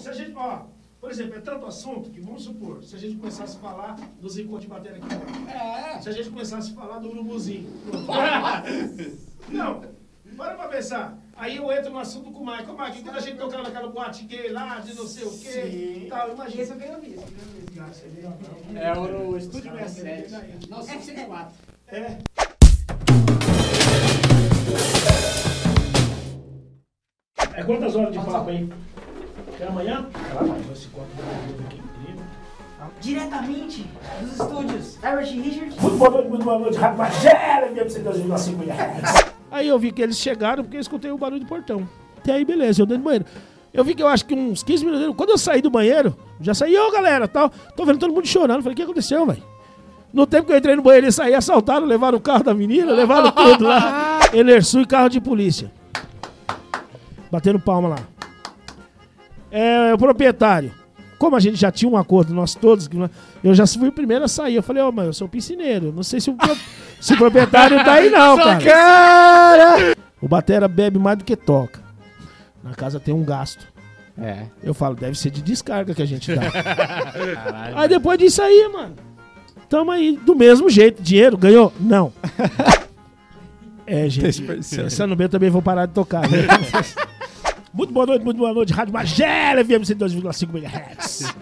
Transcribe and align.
se 0.00 0.08
a 0.08 0.12
gente, 0.12 0.32
ó, 0.36 0.62
por 1.00 1.10
exemplo, 1.10 1.36
é 1.36 1.40
tanto 1.40 1.66
assunto 1.66 2.10
que, 2.10 2.20
vamos 2.20 2.42
supor, 2.44 2.82
se 2.82 2.94
a 2.96 2.98
gente 2.98 3.16
começasse 3.16 3.56
a 3.56 3.60
falar 3.60 3.96
do 4.20 4.28
Zico 4.28 4.58
de 4.58 4.66
bater 4.66 4.92
aqui, 4.94 5.06
É. 5.52 6.00
se 6.00 6.08
a 6.08 6.12
gente 6.12 6.30
começasse 6.30 6.72
a 6.72 6.74
falar 6.74 6.98
do 6.98 7.08
urubuzinho. 7.10 7.68
Não, 9.48 9.82
para 10.36 10.54
pra 10.54 10.68
pensar. 10.68 11.16
Aí 11.36 11.56
eu 11.56 11.72
entro 11.72 11.90
no 11.90 11.98
assunto 11.98 12.30
com 12.30 12.40
o 12.42 12.46
Michael. 12.46 12.72
Michael, 12.72 13.02
quando 13.02 13.16
a 13.16 13.20
gente 13.20 13.38
tocava 13.38 13.62
naquela 13.62 13.88
boate 13.88 14.24
gay 14.24 14.50
lá, 14.50 14.78
de 14.78 14.94
não 14.94 15.06
sei 15.06 15.24
o 15.24 15.30
quê, 15.30 16.00
Sim. 16.02 16.06
tal, 16.10 16.30
imagina. 16.32 16.62
Esse 16.62 16.74
visto, 16.74 16.86
ganhei 16.86 17.00
visto. 17.00 17.32
É 18.76 18.98
o 18.98 19.36
Estúdio 19.38 19.72
67. 19.72 20.68
Não, 20.68 20.82
104. 20.82 21.54
É. 21.88 22.18
É 27.54 27.64
quantas 27.64 27.96
horas 27.96 28.12
de 28.12 28.18
papo 28.18 28.50
aí? 28.50 28.68
Até 29.60 29.68
amanhã? 29.68 30.06
Mas 30.40 30.78
esse 30.78 30.88
copo 30.88 31.06
bebida 31.14 31.62
aqui 31.66 31.76
incrível. 31.76 32.24
Diretamente 32.98 33.86
dos 34.22 34.32
estúdios 34.32 35.04
Herbert 35.04 35.26
Richard. 35.26 35.76
Muito 35.82 35.96
boa 35.98 36.10
noite, 36.10 36.28
muito 36.30 36.44
boa 36.46 36.58
noite. 36.58 36.78
Rádio 36.78 36.96
Magela, 36.96 37.70
mesmo 37.70 37.90
sem 37.90 38.02
2,5 38.02 38.62
MHz. 38.62 39.32
Aí 39.50 39.68
eu 39.68 39.78
vi 39.78 39.92
que 39.92 40.00
eles 40.00 40.16
chegaram 40.16 40.64
porque 40.64 40.78
eu 40.78 40.80
escutei 40.80 41.10
o 41.10 41.18
barulho 41.18 41.40
do 41.40 41.46
portão. 41.46 41.86
Até 42.16 42.32
aí, 42.32 42.44
beleza, 42.44 42.80
eu 42.80 42.86
dentro 42.86 43.02
do 43.02 43.04
banheiro. 43.04 43.26
Eu 43.70 43.84
vi 43.84 43.94
que 43.94 44.02
eu 44.02 44.08
acho 44.08 44.24
que 44.24 44.34
uns 44.34 44.62
15 44.62 44.82
minutos. 44.86 45.14
Quando 45.14 45.28
eu 45.28 45.36
saí 45.38 45.60
do 45.60 45.68
banheiro, 45.68 46.16
já 46.40 46.54
saí, 46.54 46.74
ô 46.74 46.90
galera, 46.90 47.28
tal. 47.28 47.50
Tô 47.76 47.84
vendo 47.84 47.98
todo 47.98 48.14
mundo 48.14 48.26
chorando. 48.26 48.62
Falei, 48.62 48.72
o 48.72 48.76
que 48.76 48.82
aconteceu, 48.82 49.26
velho? 49.26 49.42
No 50.10 50.26
tempo 50.26 50.46
que 50.46 50.54
eu 50.54 50.56
entrei 50.56 50.74
no 50.74 50.80
banheiro 50.80 51.06
e 51.06 51.12
saí, 51.12 51.34
assaltaram, 51.34 51.86
levaram 51.86 52.16
o 52.16 52.20
carro 52.20 52.42
da 52.42 52.54
menina, 52.54 52.92
levaram 52.92 53.30
tudo 53.30 53.64
lá. 53.64 54.20
Enersul 54.32 54.80
e 54.80 54.86
carro 54.86 55.10
de 55.10 55.20
polícia. 55.20 55.70
Batendo 57.30 57.60
palma 57.60 57.90
lá. 57.90 58.19
É, 59.50 59.92
o 59.94 59.98
proprietário. 59.98 60.72
Como 61.18 61.36
a 61.36 61.40
gente 61.40 61.56
já 61.56 61.70
tinha 61.70 61.90
um 61.90 61.96
acordo, 61.98 62.32
nós 62.32 62.54
todos, 62.54 62.88
eu 63.44 63.54
já 63.54 63.66
fui 63.66 63.88
o 63.88 63.92
primeiro 63.92 64.24
a 64.24 64.28
sair. 64.28 64.54
Eu 64.54 64.62
falei, 64.62 64.82
ó, 64.82 64.90
mas 64.90 65.06
eu 65.06 65.12
sou 65.12 65.28
piscineiro. 65.28 65.92
Não 65.94 66.02
sei 66.02 66.18
se 66.20 66.30
o, 66.30 66.34
pro- 66.34 66.56
se 66.98 67.12
o 67.12 67.16
proprietário 67.18 67.76
tá 67.84 67.94
aí, 67.94 68.08
não, 68.08 68.36
cara. 68.38 68.60
Cara! 68.64 69.96
O 70.20 70.26
Batera 70.28 70.66
bebe 70.66 70.98
mais 70.98 71.18
do 71.18 71.24
que 71.24 71.36
toca. 71.36 71.80
Na 72.62 72.74
casa 72.74 72.98
tem 72.98 73.12
um 73.14 73.24
gasto. 73.24 73.66
É. 74.18 74.44
Eu 74.62 74.72
falo, 74.74 74.94
deve 74.94 75.18
ser 75.18 75.30
de 75.30 75.42
descarga 75.42 75.94
que 75.94 76.02
a 76.02 76.06
gente 76.06 76.34
dá. 76.34 76.50
Caralho. 76.50 77.76
aí 77.78 77.88
depois 77.88 78.18
disso 78.18 78.42
aí, 78.42 78.68
mano. 78.72 78.94
Tamo 79.68 79.90
aí 79.90 80.18
do 80.24 80.34
mesmo 80.34 80.68
jeito. 80.68 81.02
Dinheiro 81.02 81.36
ganhou? 81.36 81.72
Não. 81.78 82.12
É, 83.86 84.08
gente. 84.08 84.22
Desperdiciando. 84.26 84.86
Essa 84.86 85.04
no 85.04 85.16
B 85.16 85.28
também 85.28 85.50
vou 85.50 85.60
parar 85.60 85.86
de 85.86 85.92
tocar. 85.92 86.20
Né? 86.30 86.46
Muito 87.72 87.92
boa 87.92 88.06
noite, 88.06 88.24
muito 88.24 88.36
boa 88.38 88.52
noite. 88.52 88.72
Rádio 88.72 88.92
Magela, 88.92 89.64
FM 89.64 89.82
102,5 89.82 90.48
MHz. 90.56 91.34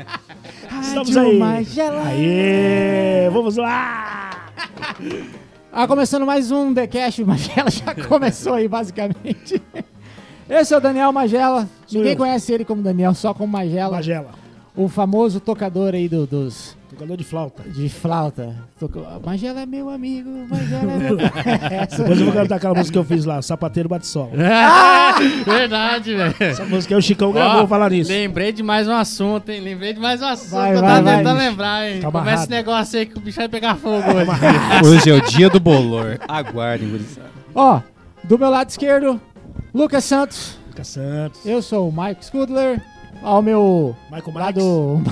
Estamos 0.83 1.17
aí. 1.17 1.39
Magela. 1.39 2.03
Aê, 2.07 3.31
vamos 3.31 3.57
lá. 3.57 4.51
Ah, 5.73 5.87
começando 5.87 6.25
mais 6.25 6.51
um 6.51 6.73
The 6.73 6.87
Cash, 6.87 7.21
Magela 7.21 7.71
já 7.71 7.95
começou 8.09 8.55
aí, 8.55 8.69
basicamente. 8.69 9.61
Esse 10.49 10.73
é 10.73 10.77
o 10.77 10.81
Daniel 10.81 11.13
Magela. 11.13 11.69
Ninguém 11.91 12.17
conhece 12.17 12.53
ele 12.53 12.65
como 12.65 12.83
Daniel, 12.83 13.15
só 13.15 13.35
como 13.35 13.53
Magela. 13.53 13.97
Magela, 13.97 14.31
O 14.75 14.89
famoso 14.89 15.41
tocador 15.41 15.95
aí 15.95 16.09
do, 16.09 16.27
dos, 16.27 16.77
tocador 16.89 17.17
de 17.17 17.25
flauta. 17.25 17.63
de 17.65 17.89
flauta. 17.89 18.55
Toco- 18.79 19.05
Magela 19.25 19.61
é 19.61 19.67
meu 19.67 19.89
amigo, 19.91 20.31
Magela 20.49 20.93
é 20.93 20.99
meu... 20.99 21.17
Essa- 21.21 21.99
Depois 22.03 22.19
eu 22.21 22.25
vou 22.27 22.35
cantar 22.35 22.57
aquela 22.57 22.75
música 22.75 22.93
que 22.93 22.99
eu 22.99 23.05
fiz 23.05 23.25
lá, 23.25 23.41
Sapateiro 23.43 23.89
Bate 23.89 24.07
Sol. 24.07 24.31
Verdade, 25.45 26.15
velho. 26.15 26.35
Essa 26.41 26.65
música 26.65 26.95
aí 26.95 26.99
o 26.99 27.03
Chicão 27.03 27.33
gravou 27.33 27.67
falar 27.67 27.91
nisso. 27.91 28.11
Lembrei 28.11 28.53
de 28.53 28.63
mais 28.63 28.89
um 28.89 28.93
assunto, 28.95 29.51
hein? 29.51 29.61
Lembrei 29.61 29.93
de 29.93 30.01
mais 30.01 30.21
um 30.23 30.27
assunto. 30.27 30.51
Vai, 30.51 30.75
eu 30.77 30.81
vai, 30.81 31.03
tava 31.03 31.17
tentando 31.17 31.39
lembrar, 31.39 31.89
hein? 31.91 32.01
Tá 32.01 32.11
Começa 32.11 32.43
esse 32.45 32.51
negócio 32.51 32.99
aí 32.99 33.07
que 33.07 33.19
o 33.19 33.21
bicho 33.21 33.37
vai 33.39 33.49
pegar 33.49 33.75
fogo 33.77 33.97
hoje. 33.99 34.87
Hoje 34.89 35.11
é 35.11 35.15
o 35.15 35.21
dia 35.23 35.49
do 35.51 35.61
bolor. 35.61 36.19
Aguardem, 36.29 36.89
gurizada. 36.89 37.29
Ó, 37.55 37.81
do 38.25 38.39
meu 38.39 38.51
lado 38.51 38.69
esquerdo, 38.71 39.21
Lucas 39.75 40.05
Santos. 40.05 40.59
Lucas 40.69 40.89
Santos, 40.89 41.45
Eu 41.45 41.61
sou 41.63 41.89
o 41.89 41.93
Mike 41.93 42.25
Scudler. 42.25 42.81
Ao 43.23 43.43
meu 43.43 43.95
Michael 44.11 44.35
lado. 44.39 45.03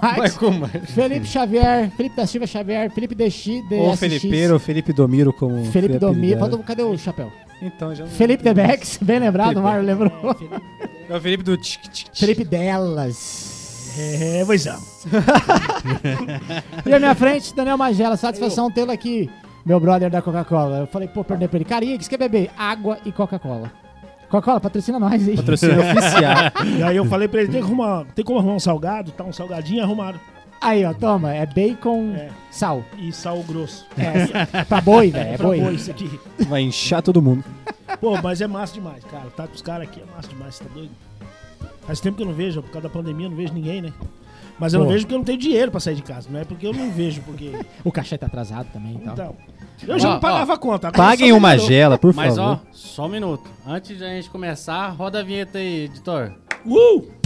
Vai 0.00 0.30
com 0.30 0.50
mais. 0.50 0.90
Felipe 0.90 1.26
Xavier, 1.26 1.90
Felipe 1.90 2.16
da 2.16 2.26
Silva 2.26 2.46
Xavier, 2.46 2.90
Felipe 2.90 3.14
DX, 3.14 3.46
Ou 3.72 3.96
Felipeiro, 3.96 4.58
Felipe 4.58 4.92
Domiro, 4.92 5.32
como. 5.32 5.64
Felipe 5.66 5.98
Domiro. 5.98 6.38
Faltou- 6.38 6.58
Cadê 6.60 6.82
o 6.82 6.96
chapéu? 6.98 7.32
Então, 7.60 7.94
já 7.94 8.06
Felipe 8.06 8.42
Debex, 8.44 8.98
bem 9.02 9.18
lembrado, 9.18 9.56
o. 9.58 9.62
Mário 9.62 9.84
lembrou. 9.84 10.12
É 11.08 11.16
o 11.16 11.20
Felipe 11.20 11.42
do. 11.42 11.56
tic, 11.56 11.80
tic, 11.82 11.92
tic. 11.92 12.16
Felipe 12.16 12.44
Delas. 12.44 13.56
É, 13.98 14.44
pois 14.46 14.64
é. 14.66 14.74
E 16.86 16.92
à 16.94 16.98
minha 16.98 17.14
frente, 17.14 17.54
Daniel 17.54 17.76
Magela, 17.76 18.16
satisfação 18.16 18.70
tê-lo 18.70 18.92
aqui, 18.92 19.28
meu 19.66 19.80
brother 19.80 20.08
da 20.10 20.22
Coca-Cola. 20.22 20.78
Eu 20.80 20.86
falei, 20.86 21.08
pô, 21.08 21.24
perder 21.24 21.48
pra 21.48 21.56
ele. 21.58 21.64
Carinha, 21.64 21.96
o 21.96 21.98
que 21.98 22.04
você 22.04 22.10
quer 22.10 22.18
beber? 22.18 22.50
Água 22.56 22.98
e 23.04 23.10
Coca-Cola. 23.10 23.72
Coca-Cola, 24.28 24.60
patrocina 24.60 24.98
nós 24.98 25.26
aí. 25.26 25.36
Patrocínio 25.36 25.78
oficial. 25.80 26.34
E 26.78 26.82
aí 26.82 26.96
eu 26.96 27.04
falei 27.06 27.28
pra 27.28 27.40
ele, 27.40 27.50
tem, 27.50 27.60
que 27.60 27.66
arrumar, 27.66 28.04
tem 28.14 28.24
como 28.24 28.38
arrumar 28.38 28.54
um 28.54 28.60
salgado? 28.60 29.10
Tá 29.12 29.24
um 29.24 29.32
salgadinho, 29.32 29.82
arrumaram. 29.82 30.20
Aí, 30.60 30.84
ó, 30.84 30.92
toma, 30.92 31.32
é 31.32 31.46
bacon, 31.46 32.12
É. 32.16 32.30
sal. 32.50 32.84
E 32.98 33.12
sal 33.12 33.42
grosso. 33.44 33.86
É, 33.96 34.64
pra 34.64 34.80
boi, 34.80 35.10
velho, 35.10 35.28
é 35.30 35.36
pra 35.38 35.46
boi. 35.46 35.60
boi 35.60 35.74
isso 35.74 35.90
aqui. 35.90 36.18
Vai 36.48 36.62
inchar 36.62 37.00
todo 37.00 37.22
mundo. 37.22 37.44
Pô, 38.00 38.20
mas 38.20 38.40
é 38.40 38.46
massa 38.46 38.74
demais, 38.74 39.04
cara. 39.04 39.30
Tá 39.36 39.46
com 39.46 39.54
os 39.54 39.62
caras 39.62 39.88
aqui, 39.88 40.00
é 40.00 40.16
massa 40.16 40.28
demais, 40.28 40.56
você 40.56 40.64
tá 40.64 40.70
doido? 40.74 40.90
Faz 41.86 42.00
tempo 42.00 42.16
que 42.16 42.22
eu 42.22 42.26
não 42.26 42.34
vejo, 42.34 42.60
por 42.62 42.70
causa 42.72 42.88
da 42.88 42.92
pandemia 42.92 43.26
eu 43.26 43.30
não 43.30 43.36
vejo 43.36 43.52
ninguém, 43.54 43.80
né? 43.80 43.92
Mas 44.58 44.74
eu 44.74 44.80
Pô. 44.80 44.84
não 44.84 44.92
vejo 44.92 45.04
porque 45.04 45.14
eu 45.14 45.18
não 45.18 45.24
tenho 45.24 45.38
dinheiro 45.38 45.70
pra 45.70 45.78
sair 45.80 45.94
de 45.94 46.02
casa. 46.02 46.28
Não 46.28 46.40
é 46.40 46.44
porque 46.44 46.66
eu 46.66 46.72
não 46.74 46.90
vejo, 46.90 47.22
porque... 47.22 47.52
O 47.84 47.92
cachê 47.92 48.18
tá 48.18 48.26
atrasado 48.26 48.66
também 48.72 48.96
e 48.96 48.98
tal. 48.98 49.12
Então, 49.14 49.36
eu 49.86 49.98
já 49.98 50.08
Ó, 50.08 50.12
não 50.14 50.20
pagava 50.20 50.54
a 50.54 50.56
conta. 50.56 50.90
Paguem 50.92 51.32
uma 51.32 51.50
melhorou. 51.50 51.68
gela, 51.68 51.98
por 51.98 52.14
Mas 52.14 52.36
favor. 52.36 52.52
ó, 52.52 52.58
só 52.72 53.06
um 53.06 53.08
minuto. 53.08 53.48
Antes 53.66 53.96
de 53.98 54.04
a 54.04 54.08
gente 54.08 54.30
começar, 54.30 54.88
roda 54.88 55.20
a 55.20 55.22
vinheta 55.22 55.58
aí, 55.58 55.84
editor. 55.84 56.32
Uh! 56.66 57.17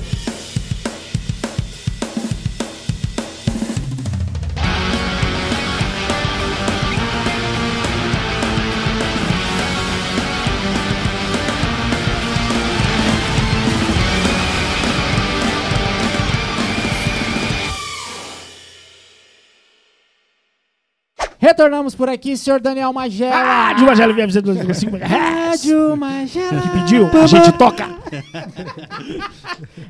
Retornamos 21.42 21.92
por 21.96 22.08
aqui, 22.08 22.36
senhor 22.36 22.60
Daniel 22.60 22.92
Magela. 22.92 23.34
Rádio 23.34 23.84
Magela 23.84 24.14
FM 24.14 24.30
102,5 24.30 24.88
MHz. 24.94 25.10
Rádio 25.10 25.96
Magela. 25.96 26.62
Que 26.62 26.68
pediu, 26.68 27.10
a 27.20 27.26
gente 27.26 27.52
toca. 27.58 27.90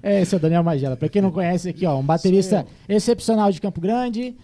É, 0.02 0.22
o 0.22 0.38
Daniel 0.38 0.62
Magela. 0.62 0.96
Pra 0.96 1.08
quem 1.08 1.20
não 1.22 1.30
conhece 1.30 1.68
aqui, 1.68 1.86
ó, 1.86 1.96
um 1.96 2.02
baterista 2.02 2.66
excepcional 2.88 3.52
de 3.52 3.60
Campo 3.60 3.80
Grande, 3.80 4.34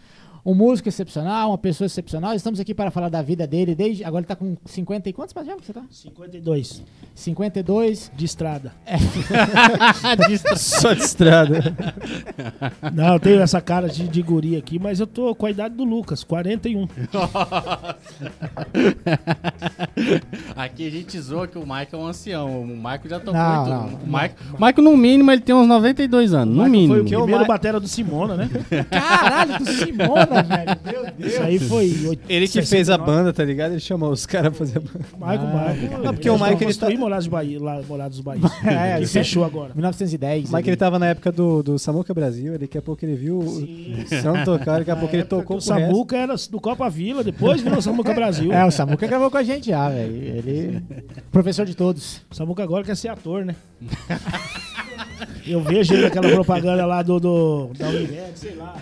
um 0.49 0.55
músico 0.55 0.89
excepcional, 0.89 1.51
uma 1.51 1.59
pessoa 1.59 1.85
excepcional. 1.85 2.33
Estamos 2.35 2.59
aqui 2.59 2.73
para 2.73 2.91
falar 2.91 3.11
da 3.11 3.21
vida 3.21 3.47
dele 3.47 3.75
desde. 3.75 4.03
Agora 4.03 4.21
ele 4.21 4.27
tá 4.29 4.35
com 4.35 4.57
50 4.65 5.11
e 5.11 5.13
quantos 5.13 5.35
que 5.35 5.41
você 5.67 5.75
tá? 5.75 5.83
52, 5.91 6.83
52. 7.15 8.11
de 8.17 8.25
estrada. 8.25 8.73
Só 10.57 10.95
de 10.95 11.03
estrada. 11.03 11.77
Não, 12.95 13.13
eu 13.13 13.21
tenho 13.21 13.43
essa 13.43 13.61
cara 13.61 13.91
de, 13.91 14.09
de 14.09 14.23
guri 14.23 14.57
aqui, 14.57 14.79
mas 14.79 15.01
eu 15.01 15.07
tô 15.07 15.35
com 15.35 15.45
a 15.45 15.51
idade 15.51 15.75
do 15.75 15.85
Lucas, 15.85 16.25
41. 16.25 16.89
Aqui 20.57 20.87
a 20.87 20.91
gente 20.91 21.21
zoa 21.21 21.47
que 21.47 21.59
o 21.59 21.67
Mike 21.67 21.95
é 21.95 21.99
um 21.99 22.07
ancião. 22.07 22.63
O 22.63 22.67
Michael 22.67 23.01
já 23.09 23.21
tocou 23.21 23.35
Não, 23.35 23.65
tudo. 23.65 23.75
não, 23.75 23.87
o 23.87 24.07
Mike, 24.21 24.35
o 24.59 24.65
Mike, 24.65 24.81
no 24.81 24.97
mínimo, 24.97 25.31
ele 25.31 25.43
tem 25.43 25.55
uns 25.55 25.67
92 25.69 26.33
anos. 26.33 26.49
No 26.57 26.65
Michael 26.65 26.71
mínimo. 26.71 26.95
Foi 26.95 27.03
o 27.03 27.05
Que 27.05 27.17
o 27.17 27.21
primeiro 27.21 27.43
Ma- 27.43 27.49
batera 27.49 27.79
do 27.79 27.87
Simona, 27.89 28.35
né? 28.37 28.49
Caralho, 28.91 29.59
do 29.59 29.67
Simona, 29.67 30.38
velho. 30.43 30.81
Meu 30.85 31.13
Deus. 31.19 31.33
Isso 31.33 31.43
aí 31.43 31.59
foi. 31.59 32.19
Ele 32.29 32.47
que 32.47 32.63
fez 32.63 32.89
a 32.91 32.97
69. 32.97 33.05
banda, 33.07 33.33
tá 33.33 33.45
ligado? 33.45 33.73
Ele 33.73 33.81
chamou 33.81 34.11
os 34.11 34.27
caras 34.27 34.51
pra 34.51 34.59
fazer 34.67 34.79
a 34.79 34.81
banda. 34.81 35.01
Michael, 35.15 35.41
Ah, 35.59 35.73
Michael. 35.75 36.03
Não, 36.03 36.15
porque 36.15 36.31
o 36.31 36.35
Michael, 36.35 36.59
ele 36.63 36.75
tá- 36.75 36.91
Morados 36.91 37.25
do 37.27 37.31
Bahia, 37.31 37.61
lá, 37.63 37.81
Morados 37.89 38.17
do 38.19 38.23
Bahia. 38.23 38.43
É, 38.65 38.99
que 38.99 39.05
isso 39.05 39.13
fechou 39.13 39.45
agora. 39.45 39.73
1910. 39.75 40.51
O 40.51 40.57
Mike, 40.57 40.69
ele 40.71 40.77
tava 40.77 40.99
na 40.99 41.07
época 41.07 41.31
do, 41.33 41.63
do 41.63 41.79
Samuca 41.79 42.13
Brasil, 42.15 42.53
ele, 42.55 42.59
daqui 42.59 42.77
a 42.79 42.83
pouco 42.83 43.05
ele 43.05 43.15
viu 43.15 43.39
o 43.39 43.67
São 44.21 44.45
tocar, 44.45 44.79
daqui 44.79 44.91
a 44.91 44.97
pouco 44.97 45.15
ele 45.15 45.25
tocou 45.25 45.57
O. 45.59 45.61
Samuca 45.61 46.17
era 46.17 46.35
do 46.51 46.61
Copa 46.61 46.89
Vila, 46.91 47.23
depois 47.25 47.61
virou 47.61 47.81
Samuca 47.83 48.13
Brasil. 48.15 48.53
É, 48.53 48.65
o 48.65 48.71
Samuca 48.71 49.07
gravou 49.07 49.31
com 49.31 49.37
a 49.39 49.43
gente 49.43 49.69
já, 49.69 49.89
velho. 49.89 50.13
Ele. 50.15 50.83
Professor 51.31 51.65
de 51.67 51.75
todos. 51.75 52.23
O 52.31 52.35
Samuca 52.35 52.63
agora 52.63 52.85
quer 52.85 52.97
ser 52.97 53.09
ator, 53.09 53.45
né? 53.45 53.55
Eu 55.49 55.61
vejo 55.63 55.95
ele 55.95 56.03
naquela 56.05 56.29
propaganda 56.31 56.85
lá 56.87 57.03
do, 57.03 57.19
do 57.19 57.71
da 57.79 57.89
Unimed, 57.89 58.33
sei 58.35 58.55
lá. 58.55 58.77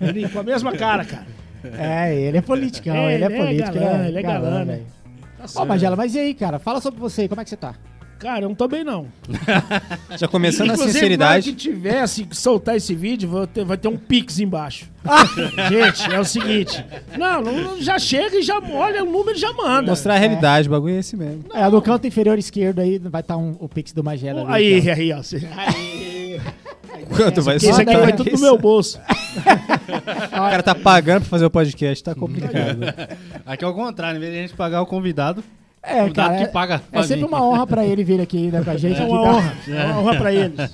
Ele 0.00 0.28
com 0.28 0.38
a 0.38 0.42
mesma 0.42 0.72
cara, 0.72 1.04
cara. 1.04 1.26
É, 1.76 2.14
ele 2.14 2.36
é 2.38 2.40
politicão, 2.40 2.94
É, 2.94 3.14
ele 3.14 3.24
é 3.24 3.26
ele 3.26 3.34
é 3.34 3.38
político. 3.44 3.78
galã, 3.78 4.06
ele 4.06 4.18
é 4.18 4.22
galã, 4.22 4.64
né? 4.64 4.74
velho. 4.76 4.86
Tá 5.38 5.44
Ó. 5.56 5.64
Magela, 5.64 5.96
mas 5.96 6.14
e 6.14 6.18
aí, 6.18 6.34
cara? 6.34 6.58
Fala 6.58 6.80
sobre 6.80 7.00
você, 7.00 7.28
como 7.28 7.40
é 7.40 7.44
que 7.44 7.50
você 7.50 7.56
tá? 7.56 7.74
Cara, 8.18 8.44
eu 8.44 8.48
não 8.48 8.54
tô 8.56 8.66
bem, 8.66 8.82
não. 8.82 9.06
Já 10.18 10.26
começando 10.26 10.70
a 10.70 10.74
Inclusive, 10.74 11.16
na 11.16 11.26
hora 11.26 11.42
sinceridade. 11.42 11.50
que 11.52 11.56
tivesse 11.56 12.24
que 12.24 12.36
soltar 12.36 12.74
esse 12.76 12.94
vídeo, 12.94 13.28
vou 13.28 13.46
ter- 13.46 13.64
vai 13.64 13.76
ter 13.76 13.88
um 13.88 13.96
pix 13.96 14.38
embaixo. 14.40 14.86
Gente, 15.68 16.12
é 16.14 16.18
o 16.18 16.24
seguinte. 16.24 16.82
Não, 17.18 17.42
não, 17.42 17.80
já 17.80 17.98
chega 17.98 18.36
e 18.38 18.42
já 18.42 18.58
olha 18.58 19.04
o 19.04 19.06
número 19.10 19.36
e 19.36 19.40
já 19.40 19.52
manda. 19.52 19.90
Mostrar 19.90 20.14
a 20.14 20.18
realidade, 20.18 20.66
o 20.66 20.70
bagulho 20.70 20.94
é 20.96 20.98
esse 21.00 21.14
mesmo. 21.16 21.44
É, 21.52 21.68
no 21.68 21.82
canto 21.82 22.06
inferior 22.06 22.38
esquerdo 22.38 22.80
aí 22.80 22.98
vai 22.98 23.20
estar 23.20 23.36
um, 23.36 23.54
o 23.60 23.68
Pix 23.68 23.92
do 23.92 24.02
Magela. 24.02 24.42
ali, 24.50 24.52
Aí, 24.74 24.78
então. 24.80 24.94
aí, 24.94 25.12
ó. 25.12 25.22
Cê- 25.22 25.42
Quanto 27.14 27.42
vai 27.42 27.56
Esse 27.56 27.66
aqui 27.70 27.76
soltar? 27.84 28.00
vai 28.00 28.12
tudo 28.14 28.30
no 28.32 28.38
meu 28.40 28.58
bolso. 28.58 28.98
O 28.98 30.30
cara 30.30 30.62
tá 30.62 30.74
pagando 30.74 31.20
pra 31.20 31.28
fazer 31.30 31.44
o 31.44 31.50
podcast, 31.50 32.02
tá 32.02 32.14
complicado. 32.14 32.80
Aqui 33.44 33.64
é 33.64 33.68
o 33.68 33.74
contrário, 33.74 34.16
em 34.16 34.20
vez 34.20 34.32
de 34.32 34.38
a 34.38 34.42
gente 34.42 34.54
pagar 34.54 34.80
o 34.82 34.86
convidado, 34.86 35.44
É, 35.86 36.02
o 36.04 36.12
cara, 36.12 36.36
que 36.36 36.42
é, 36.44 36.48
paga. 36.48 36.82
é 36.92 37.02
sempre 37.04 37.24
uma 37.24 37.40
honra 37.42 37.66
pra 37.66 37.84
ele 37.84 38.02
vir 38.04 38.20
aqui 38.20 38.36
ainda 38.38 38.62
com 38.64 38.70
a 38.70 38.76
gente. 38.80 39.00
É 39.00 39.04
aqui, 39.04 39.12
uma 39.12 39.22
tá? 39.22 39.28
honra. 39.30 39.54
É 39.68 39.84
uma 39.86 40.00
honra 40.00 40.16
pra 40.16 40.32
eles. 40.34 40.56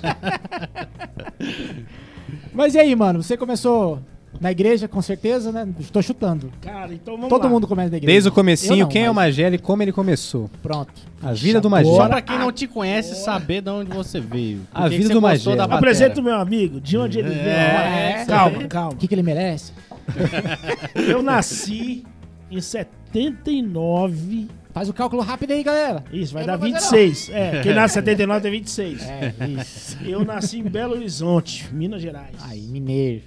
Mas 2.53 2.75
e 2.75 2.79
aí, 2.79 2.95
mano? 2.95 3.21
Você 3.23 3.35
começou 3.37 3.99
na 4.39 4.51
igreja, 4.51 4.87
com 4.87 5.01
certeza, 5.01 5.51
né? 5.51 5.67
Tô 5.91 6.01
chutando. 6.01 6.51
Cara, 6.61 6.93
então 6.93 7.15
vamos 7.15 7.29
Todo 7.29 7.43
lá. 7.43 7.49
mundo 7.49 7.67
começa 7.67 7.89
na 7.91 7.97
igreja. 7.97 8.11
Desde 8.13 8.29
o 8.29 8.31
comecinho, 8.31 8.77
não, 8.85 8.89
quem 8.89 9.03
é 9.05 9.11
o 9.11 9.13
mas- 9.13 9.35
Magela 9.35 9.55
e 9.55 9.59
como 9.59 9.83
ele 9.83 9.91
começou. 9.91 10.49
Pronto. 10.61 10.91
A 11.21 11.33
vida 11.33 11.59
do 11.61 11.65
Só 11.65 11.69
Magela. 11.69 12.09
pra 12.09 12.21
quem 12.21 12.37
não 12.39 12.51
te 12.51 12.67
conhece 12.67 13.15
saber 13.15 13.61
de 13.61 13.69
onde 13.69 13.91
você 13.93 14.19
veio. 14.19 14.61
A 14.73 14.87
vida 14.89 15.09
do 15.13 15.21
batera? 15.21 15.63
Apresenta 15.65 16.19
o 16.19 16.23
meu 16.23 16.35
amigo, 16.35 16.81
de 16.81 16.97
onde 16.97 17.19
ele 17.19 17.29
veio. 17.29 17.41
É, 17.47 18.25
calma, 18.27 18.63
calma. 18.65 18.91
O 18.93 18.97
que, 18.97 19.07
que 19.07 19.13
ele 19.15 19.23
merece? 19.23 19.71
Eu 20.95 21.21
nasci 21.23 22.03
em 22.51 22.59
79. 22.59 24.47
Faz 24.73 24.89
o 24.89 24.93
cálculo 24.93 25.21
rápido 25.21 25.51
aí, 25.51 25.61
galera. 25.63 26.03
Isso, 26.11 26.33
vai 26.33 26.43
Eu 26.43 26.47
dar 26.47 26.53
não 26.53 26.59
vou 26.61 26.71
fazer, 26.71 26.97
26. 27.05 27.29
É, 27.29 27.61
quem 27.63 27.73
nasce 27.73 27.93
em 27.99 28.01
79 28.01 28.41
tem 28.41 28.51
26. 28.51 29.01
É, 29.03 29.33
isso. 29.61 29.97
Eu 30.03 30.25
nasci 30.25 30.59
em 30.59 30.63
Belo 30.63 30.95
Horizonte, 30.95 31.71
Minas 31.73 32.01
Gerais. 32.01 32.35
Aí, 32.41 32.61
mineiro. 32.61 33.23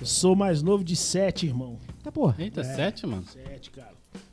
Eu 0.00 0.06
sou 0.06 0.34
mais 0.34 0.62
novo 0.62 0.82
de 0.82 0.96
sete, 0.96 1.46
irmão. 1.46 1.78
Tá, 2.02 2.10
porra. 2.10 2.34
Eita, 2.38 2.64
sete, 2.64 3.06
mano. 3.06 3.24
Sete, 3.30 3.70
cara. 3.70 3.92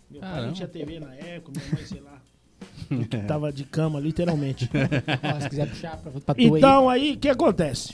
Meu 0.09 0.21
pai 0.21 0.29
Caramba. 0.29 0.47
não 0.47 0.53
tinha 0.53 0.67
TV 0.67 0.99
na 0.99 1.13
época, 1.15 1.51
minha 1.59 1.73
mãe, 1.73 1.85
sei 1.85 2.01
lá. 2.01 2.21
Tava 3.27 3.51
de 3.51 3.63
cama, 3.65 3.99
literalmente. 3.99 4.69
Ó, 5.35 5.39
se 5.41 5.49
quiser 5.49 5.67
puxar 5.67 5.97
pra, 5.97 6.11
pra 6.11 6.33
tu 6.33 6.39
aí, 6.39 6.45
Então, 6.47 6.89
aí, 6.89 7.11
o 7.13 7.17
que 7.17 7.29
acontece? 7.29 7.93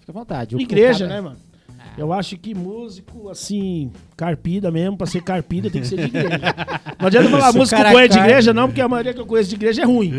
fica 0.00 0.10
à 0.10 0.12
vontade. 0.12 0.56
Igreja, 0.56 1.06
né, 1.06 1.20
mano? 1.20 1.38
Eu 1.96 2.12
acho 2.12 2.36
que 2.36 2.54
músico, 2.54 3.28
assim, 3.28 3.90
carpida 4.20 4.70
mesmo, 4.70 4.98
pra 4.98 5.06
ser 5.06 5.22
carpida 5.22 5.70
tem 5.70 5.80
que 5.80 5.86
ser 5.88 5.96
de 5.96 6.02
igreja. 6.04 6.54
Não 6.98 7.06
adianta 7.06 7.30
falar 7.30 7.50
o 7.50 7.54
músico 7.54 7.76
cara 7.78 7.90
bom 7.90 7.98
é 7.98 8.06
de 8.06 8.18
igreja, 8.18 8.52
não, 8.52 8.68
porque 8.68 8.82
a 8.82 8.88
maioria 8.88 9.14
que 9.14 9.20
eu 9.20 9.24
conheço 9.24 9.48
de 9.48 9.54
igreja 9.54 9.80
é 9.80 9.84
ruim. 9.86 10.12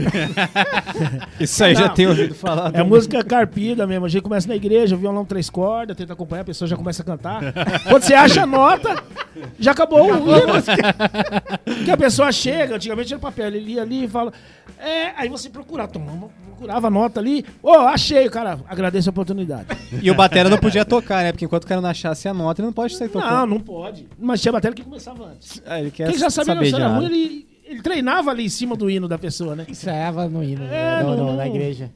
Isso 1.40 1.64
aí 1.64 1.76
já 1.76 1.88
Não. 1.88 1.94
tem 1.94 2.08
ouvido 2.08 2.34
falar. 2.34 2.70
É 2.70 2.72
também. 2.72 2.88
música 2.88 3.24
carpida 3.24 3.86
mesmo. 3.86 4.06
A 4.06 4.10
gente 4.10 4.24
começa 4.24 4.48
na 4.48 4.56
igreja, 4.56 4.96
violão 4.96 5.24
três 5.24 5.50
cordas, 5.52 5.96
tenta 5.96 6.14
acompanhar, 6.14 6.42
a 6.42 6.46
pessoa 6.46 6.68
já 6.68 6.76
começa 6.76 7.04
a 7.04 7.06
cantar. 7.06 7.42
Quando 7.88 8.02
você 8.02 8.16
acha 8.16 8.42
a 8.42 8.46
nota, 8.48 9.04
já 9.60 9.72
acabou 9.72 10.04
o 10.12 10.16
hino. 10.16 10.54
Que 11.86 11.92
a 11.92 11.98
pessoa 11.98 12.32
chega, 12.32 12.76
antigamente 12.76 13.14
era 13.14 13.20
papel, 13.22 13.48
ele 13.48 13.60
lia 13.60 13.84
ali 13.84 14.06
e 14.06 14.08
fala. 14.08 14.34
É, 14.80 15.12
aí 15.16 15.30
você 15.30 15.48
procura, 15.50 15.88
toma, 15.88 16.30
procurava 16.48 16.88
a 16.88 16.90
nota 16.90 17.20
ali. 17.20 17.46
Ô, 17.62 17.72
achei, 17.72 18.28
cara, 18.30 18.60
agradeço 18.68 19.10
a 19.10 19.12
oportunidade. 19.12 19.68
E 20.02 20.10
o 20.10 20.16
Batera 20.16 20.50
não 20.50 20.58
podia 20.58 20.84
tocar, 20.84 21.24
né? 21.24 21.32
Porque 21.32 21.46
enquanto 21.46 21.66
o 21.66 21.68
cara 21.68 21.82
não 21.82 21.90
achasse 21.90 22.28
a 22.28 22.34
nota, 22.34 22.62
ele 22.62 22.68
não 22.68 22.74
pode 22.74 22.96
sair 22.96 23.10
Não, 23.14 23.22
tocando. 23.22 23.50
não 23.50 23.60
pode. 23.60 23.91
Mas 24.20 24.42
tinha 24.42 24.52
bateria 24.52 24.76
que 24.76 24.84
começava 24.84 25.26
antes. 25.26 25.62
Ah, 25.66 25.80
ele 25.80 25.92
quer 25.92 26.10
Quem 26.10 26.18
já 26.20 26.30
sabia 26.30 26.56
que 26.58 26.70
saber 26.70 26.84
era 26.84 26.94
ruim, 26.96 27.06
ele, 27.06 27.48
ele 27.66 27.82
treinava 27.82 28.32
ali 28.32 28.46
em 28.46 28.50
cima 28.50 28.76
do 28.76 28.90
hino 28.90 29.08
da 29.08 29.18
pessoa, 29.18 29.56
né? 29.56 29.66
Ensaiava 29.70 30.28
no 30.30 30.44
hino, 30.44 30.64
É, 30.66 31.04
no- 31.04 31.16
no- 31.16 31.26
não- 31.28 31.36
na 31.36 31.48
igreja. 31.48 31.92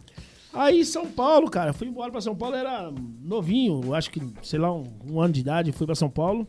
Aí 0.54 0.86
São 0.86 1.06
Paulo, 1.06 1.50
cara, 1.50 1.74
fui 1.74 1.88
embora 1.88 2.12
pra 2.12 2.22
São 2.22 2.34
Paulo, 2.36 2.56
era 2.56 2.90
novinho, 3.22 3.94
acho 3.94 4.10
que, 4.10 4.22
sei 4.42 4.58
lá, 4.58 4.74
um, 4.74 4.86
um 5.12 5.20
ano 5.20 5.34
de 5.34 5.42
idade, 5.42 5.72
fui 5.74 5.86
pra 5.86 5.96
São 5.96 6.10
Paulo. 6.10 6.48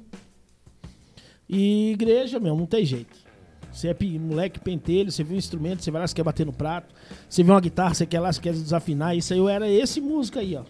E 1.49 1.93
igreja, 1.93 2.39
meu, 2.41 2.57
não 2.57 2.67
tem 2.67 2.85
jeito. 2.85 3.17
Você 3.73 3.89
é 3.89 3.97
moleque 4.19 4.59
pentelho, 4.59 5.13
você 5.13 5.23
vê 5.23 5.35
um 5.35 5.39
instrumento, 5.39 5.83
você 5.85 5.91
vai 5.91 6.01
lá, 6.01 6.07
você 6.07 6.15
quer 6.15 6.23
bater 6.23 6.47
no 6.47 6.53
prato. 6.53 6.95
Você 7.29 7.43
vê 7.43 7.51
uma 7.51 7.61
guitarra, 7.61 7.93
você 7.95 8.07
quer 8.07 8.21
lá, 8.21 8.33
você 8.33 8.41
quer 8.41 8.53
desafinar. 8.53 9.15
Isso 9.17 9.33
aí 9.35 9.39
eu 9.39 9.49
era 9.49 9.69
esse 9.71 10.01
músico 10.01 10.39
aí, 10.39 10.57
ó. 10.57 10.63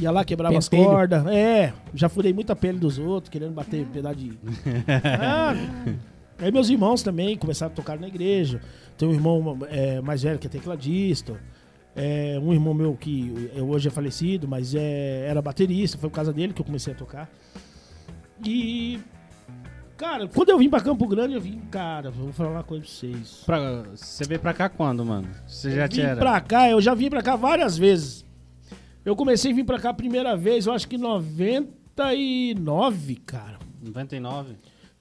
Ia 0.00 0.10
lá, 0.10 0.24
quebrava 0.24 0.54
Pentelho. 0.54 0.82
as 0.82 0.88
cordas. 0.88 1.26
É, 1.26 1.72
já 1.94 2.08
furei 2.08 2.32
muita 2.32 2.54
pele 2.54 2.78
dos 2.78 2.98
outros, 2.98 3.30
querendo 3.30 3.52
bater 3.52 3.84
pedaço 3.86 4.16
de. 4.16 4.38
Ah, 5.20 5.54
aí 6.38 6.52
meus 6.52 6.68
irmãos 6.70 7.02
também 7.02 7.36
começaram 7.36 7.72
a 7.72 7.74
tocar 7.74 7.98
na 7.98 8.06
igreja. 8.06 8.60
Tem 8.96 9.08
um 9.08 9.12
irmão 9.12 9.58
é, 9.68 10.00
mais 10.00 10.22
velho 10.22 10.38
que 10.38 10.46
é 10.46 10.50
tecladista. 10.50 11.40
É, 11.96 12.38
um 12.40 12.52
irmão 12.52 12.72
meu 12.74 12.94
que 12.94 13.50
é, 13.56 13.60
hoje 13.60 13.88
é 13.88 13.90
falecido, 13.90 14.46
mas 14.46 14.72
é, 14.74 15.26
era 15.26 15.42
baterista, 15.42 15.98
foi 15.98 16.08
por 16.08 16.14
causa 16.14 16.32
dele 16.32 16.52
que 16.52 16.60
eu 16.60 16.64
comecei 16.66 16.92
a 16.92 16.96
tocar. 16.96 17.28
E. 18.44 19.00
Cara, 19.96 20.28
quando 20.28 20.50
eu 20.50 20.58
vim 20.58 20.70
pra 20.70 20.80
Campo 20.80 21.08
Grande, 21.08 21.34
eu 21.34 21.40
vim, 21.40 21.58
cara, 21.72 22.08
vou 22.08 22.32
falar 22.32 22.50
uma 22.50 22.62
coisa 22.62 22.84
pra 22.84 22.92
vocês. 22.92 23.42
Pra- 23.44 23.82
você 23.96 24.24
veio 24.24 24.38
pra 24.40 24.54
cá 24.54 24.68
quando, 24.68 25.04
mano? 25.04 25.26
Você 25.44 25.72
já 25.72 25.88
vim 25.88 25.94
tinha. 25.94 26.14
pra 26.14 26.40
cá, 26.40 26.70
eu 26.70 26.80
já 26.80 26.94
vim 26.94 27.10
pra 27.10 27.20
cá 27.20 27.34
várias 27.34 27.76
vezes. 27.76 28.24
Eu 29.08 29.16
comecei 29.16 29.52
a 29.52 29.54
vir 29.54 29.64
pra 29.64 29.78
cá 29.78 29.88
a 29.88 29.94
primeira 29.94 30.36
vez, 30.36 30.66
eu 30.66 30.72
acho 30.74 30.86
que 30.86 30.96
em 30.96 30.98
99, 30.98 33.16
cara. 33.24 33.58
99? 33.82 34.54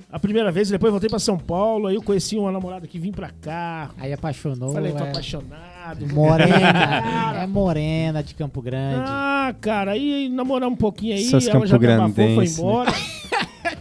A 0.09 0.17
primeira 0.17 0.49
vez, 0.49 0.69
depois 0.69 0.91
voltei 0.91 1.09
pra 1.09 1.19
São 1.19 1.37
Paulo, 1.37 1.87
aí 1.87 1.95
eu 1.95 2.01
conheci 2.01 2.37
uma 2.37 2.49
namorada 2.49 2.87
que 2.87 2.97
vim 2.97 3.11
pra 3.11 3.31
cá. 3.41 3.91
Aí 3.97 4.13
apaixonou. 4.13 4.71
Falei, 4.71 4.93
tô 4.93 5.03
é 5.03 5.09
apaixonado. 5.09 6.07
Morena. 6.13 7.43
é 7.43 7.47
morena 7.47 8.23
de 8.23 8.33
Campo 8.33 8.61
Grande. 8.61 9.03
Ah, 9.05 9.53
cara, 9.59 9.91
aí 9.91 10.29
namoramos 10.29 10.75
um 10.75 10.79
pouquinho 10.79 11.13
aí, 11.13 11.25
Seus 11.25 11.45
ela 11.45 11.65
já 11.65 11.77
me 11.77 11.91
abafou, 11.91 12.13
foi 12.13 12.45
né? 12.45 12.85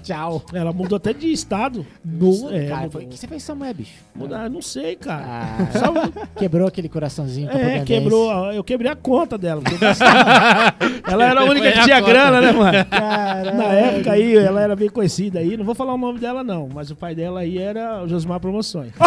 Tchau. 0.06 0.43
Ela 0.55 0.73
mudou 0.73 0.97
até 0.97 1.12
de 1.12 1.32
estado. 1.32 1.85
No, 2.05 2.49
É, 2.55 2.67
cara, 2.69 2.76
mudou. 2.82 2.91
foi- 2.93 3.05
o 3.05 3.08
que 3.08 3.19
você 3.19 3.26
fez 3.26 3.43
Samuel, 3.43 3.75
bicho? 3.75 3.91
Mudar, 4.14 4.49
não 4.49 4.62
sei, 4.62 4.94
cara. 4.94 5.25
Ah, 5.26 5.67
Só- 5.73 5.93
quebrou 6.38 6.69
aquele 6.69 6.88
coraçãozinho 6.88 7.50
é, 7.50 7.81
quebrou. 7.81 8.31
a- 8.31 8.55
Eu 8.55 8.62
quebrei 8.62 8.91
a 8.91 8.94
conta 8.94 9.37
dela. 9.37 9.62
ela 11.11 11.25
era 11.25 11.41
a 11.41 11.44
única 11.44 11.73
que 11.73 11.81
tinha 11.82 12.00
grana, 12.00 12.41
né, 12.41 12.53
mano? 12.53 12.85
Caralho. 12.85 13.56
Na 13.56 13.64
época 13.64 14.12
aí, 14.12 14.37
ela 14.37 14.61
era 14.61 14.76
bem 14.76 14.88
conhecida 14.88 15.41
aí. 15.41 15.56
Não 15.56 15.64
vou 15.64 15.75
falar 15.75 15.94
o 15.94 15.99
nome 15.99 16.20
dela, 16.20 16.44
não. 16.44 16.69
Mas 16.73 16.88
o 16.91 16.94
pai 16.97 17.14
dela 17.14 17.41
aí 17.41 17.59
era 17.59 18.05
o 18.05 18.09
Josimar 18.09 18.38
Promoções. 18.38 18.93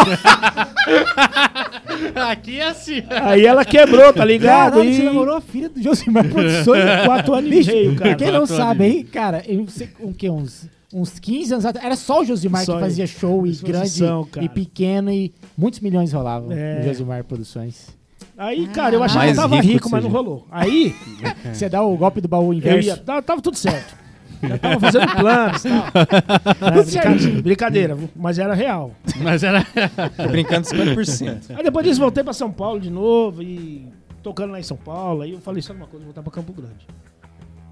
Aqui 2.14 2.60
é 2.60 2.68
assim. 2.68 3.02
aí 3.08 3.44
ela 3.46 3.64
quebrou, 3.64 4.12
tá 4.12 4.24
ligado? 4.24 4.72
Caralho, 4.74 4.90
E 4.90 4.94
você 4.96 5.02
namorou 5.02 5.36
a 5.36 5.40
filha 5.40 5.68
do 5.68 5.82
Josimar 5.82 6.24
Produções. 6.28 6.82
quatro 7.06 7.34
anos 7.34 7.50
e 7.50 7.72
meio, 7.72 7.96
cara. 7.96 8.14
Quem 8.14 8.30
não 8.30 8.46
sabe 8.46 8.84
aí, 8.84 9.04
cara, 9.04 9.42
eu 9.46 9.58
não 9.58 9.68
sei 9.68 9.88
o 10.00 10.12
que, 10.12 10.28
uns, 10.30 10.66
uns 10.92 11.18
15 11.18 11.52
anos 11.54 11.64
atrás, 11.66 11.84
era 11.86 11.96
só 11.96 12.20
o 12.20 12.24
Josimar 12.24 12.64
Só 12.64 12.74
que 12.74 12.80
fazia 12.80 13.06
show 13.06 13.46
e 13.46 13.52
grande 13.56 14.00
cara. 14.30 14.44
e 14.44 14.48
pequeno 14.48 15.10
e 15.10 15.32
muitos 15.56 15.80
milhões 15.80 16.12
rolavam 16.12 16.50
É. 16.52 16.78
no 16.78 16.84
Josimar 16.84 17.22
Produções. 17.24 17.88
Aí, 18.36 18.66
cara, 18.68 18.94
eu 18.96 19.02
achei 19.02 19.20
que 19.20 19.28
eu 19.28 19.34
tava 19.36 19.56
rico 19.56 19.66
rico, 19.74 19.90
mas 19.90 20.02
não 20.02 20.10
rolou. 20.10 20.46
Aí, 20.50 20.94
Você 21.52 21.68
dá 21.68 21.82
o 21.82 21.96
golpe 21.96 22.20
do 22.20 22.28
baú 22.28 22.46
eu 22.52 22.54
inverso. 22.54 22.88
ia. 22.88 22.96
Tava, 22.96 23.40
tudo 23.42 23.56
certo. 23.56 23.94
Já 24.42 24.56
tava 24.56 24.80
fazendo 24.80 25.14
planos 25.16 25.64
e 25.64 25.68
tal. 25.68 25.84
É, 26.80 26.82
brincadeira, 26.82 27.42
brincadeira, 27.42 27.98
mas 28.16 28.38
era 28.38 28.54
real. 28.54 28.92
Mas 29.22 29.42
era. 29.42 29.62
Tô 30.16 30.28
brincando 30.28 30.66
50%. 30.66 31.54
Aí 31.56 31.62
depois 31.62 31.84
disso 31.86 32.00
voltei 32.00 32.24
pra 32.24 32.32
São 32.32 32.50
Paulo 32.50 32.80
de 32.80 32.88
novo 32.90 33.42
e 33.42 33.86
tocando 34.22 34.52
lá 34.52 34.58
em 34.58 34.62
São 34.62 34.76
Paulo. 34.78 35.20
Aí 35.22 35.32
eu 35.32 35.40
falei, 35.40 35.60
sabe 35.60 35.78
uma 35.78 35.86
coisa, 35.86 36.04
vou 36.06 36.14
voltar 36.14 36.22
pra 36.22 36.32
Campo 36.32 36.52
Grande. 36.54 36.86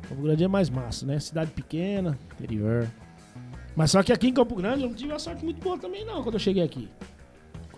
Campo 0.07 0.21
Grande 0.23 0.45
é 0.45 0.49
mais 0.49 0.69
massa, 0.69 1.07
né? 1.07 1.19
Cidade 1.19 1.51
pequena. 1.53 2.19
Interior. 2.39 2.87
Mas 3.79 3.93
só 3.93 4.03
que 4.03 4.13
aqui 4.13 4.27
em 4.27 4.33
Campo 4.33 4.57
Grande 4.57 4.83
eu 4.83 4.89
não 4.89 4.97
tive 4.97 5.13
uma 5.13 5.21
sorte 5.21 5.45
muito 5.45 5.63
boa 5.63 5.79
também, 5.79 6.05
não, 6.05 6.21
quando 6.25 6.35
eu 6.35 6.41
cheguei 6.41 6.65
aqui. 6.65 6.89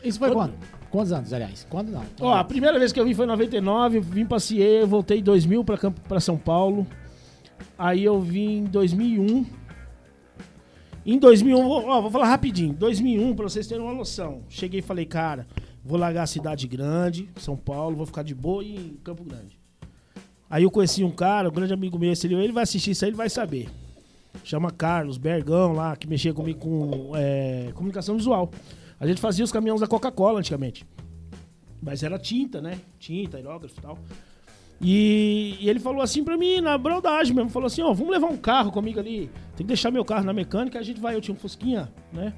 Isso 0.02 0.18
foi 0.18 0.30
Quando- 0.32 0.52
quando? 0.52 0.80
Quantos 0.90 1.12
anos, 1.12 1.30
aliás? 1.30 1.66
Quando 1.68 1.90
não? 1.90 2.02
Ó, 2.22 2.32
a 2.32 2.42
primeira 2.42 2.78
vez 2.78 2.90
que 2.90 2.98
eu 2.98 3.04
vim 3.04 3.12
foi 3.12 3.26
em 3.26 3.28
99, 3.28 4.00
vim 4.00 4.24
passeei, 4.24 4.82
voltei 4.86 5.18
em 5.18 5.22
2000 5.22 5.62
pra, 5.62 5.76
Campo, 5.76 6.00
pra 6.08 6.18
São 6.18 6.38
Paulo. 6.38 6.86
Aí 7.78 8.02
eu 8.02 8.18
vim 8.18 8.60
em 8.60 8.64
2001. 8.64 9.44
Em 11.04 11.18
2001, 11.18 11.62
vou, 11.68 11.84
ó, 11.86 12.00
vou 12.00 12.10
falar 12.10 12.28
rapidinho. 12.28 12.72
2001, 12.72 13.34
pra 13.36 13.44
vocês 13.44 13.66
terem 13.66 13.84
uma 13.84 13.92
noção. 13.92 14.40
Cheguei 14.48 14.80
e 14.80 14.82
falei, 14.82 15.04
cara, 15.04 15.46
vou 15.84 15.98
largar 15.98 16.22
a 16.22 16.26
cidade 16.26 16.66
grande, 16.66 17.28
São 17.36 17.58
Paulo, 17.58 17.94
vou 17.94 18.06
ficar 18.06 18.22
de 18.22 18.34
boa 18.34 18.64
em 18.64 18.96
Campo 19.04 19.22
Grande. 19.22 19.60
Aí 20.48 20.62
eu 20.62 20.70
conheci 20.70 21.04
um 21.04 21.10
cara, 21.10 21.50
um 21.50 21.52
grande 21.52 21.74
amigo 21.74 21.98
meu, 21.98 22.10
ele 22.10 22.52
vai 22.52 22.62
assistir 22.62 22.92
isso 22.92 23.04
aí, 23.04 23.10
ele 23.10 23.18
vai 23.18 23.28
saber. 23.28 23.68
Chama 24.44 24.70
Carlos 24.70 25.18
Bergão 25.18 25.72
lá, 25.72 25.96
que 25.96 26.08
mexia 26.08 26.32
comigo 26.32 26.60
com 26.60 27.12
é, 27.14 27.70
comunicação 27.74 28.16
visual. 28.16 28.50
A 28.98 29.06
gente 29.06 29.20
fazia 29.20 29.44
os 29.44 29.52
caminhões 29.52 29.80
da 29.80 29.86
Coca-Cola 29.86 30.38
antigamente. 30.38 30.86
Mas 31.82 32.02
era 32.02 32.18
tinta, 32.18 32.60
né? 32.60 32.78
Tinta, 32.98 33.36
aerógrafo 33.36 33.74
e 33.78 33.82
tal. 33.82 33.98
E, 34.82 35.58
ele 35.60 35.78
falou 35.78 36.00
assim 36.02 36.24
pra 36.24 36.36
mim, 36.38 36.60
na 36.60 36.78
brodagem 36.78 37.34
mesmo, 37.34 37.50
falou 37.50 37.66
assim, 37.66 37.82
ó, 37.82 37.92
vamos 37.92 38.12
levar 38.12 38.28
um 38.28 38.36
carro 38.36 38.72
comigo 38.72 38.98
ali. 38.98 39.30
Tem 39.56 39.58
que 39.58 39.64
deixar 39.64 39.90
meu 39.90 40.04
carro 40.04 40.24
na 40.24 40.32
mecânica, 40.32 40.78
a 40.78 40.82
gente 40.82 41.00
vai, 41.00 41.14
eu 41.14 41.20
tinha 41.20 41.34
um 41.34 41.38
Fusquinha, 41.38 41.92
né? 42.12 42.32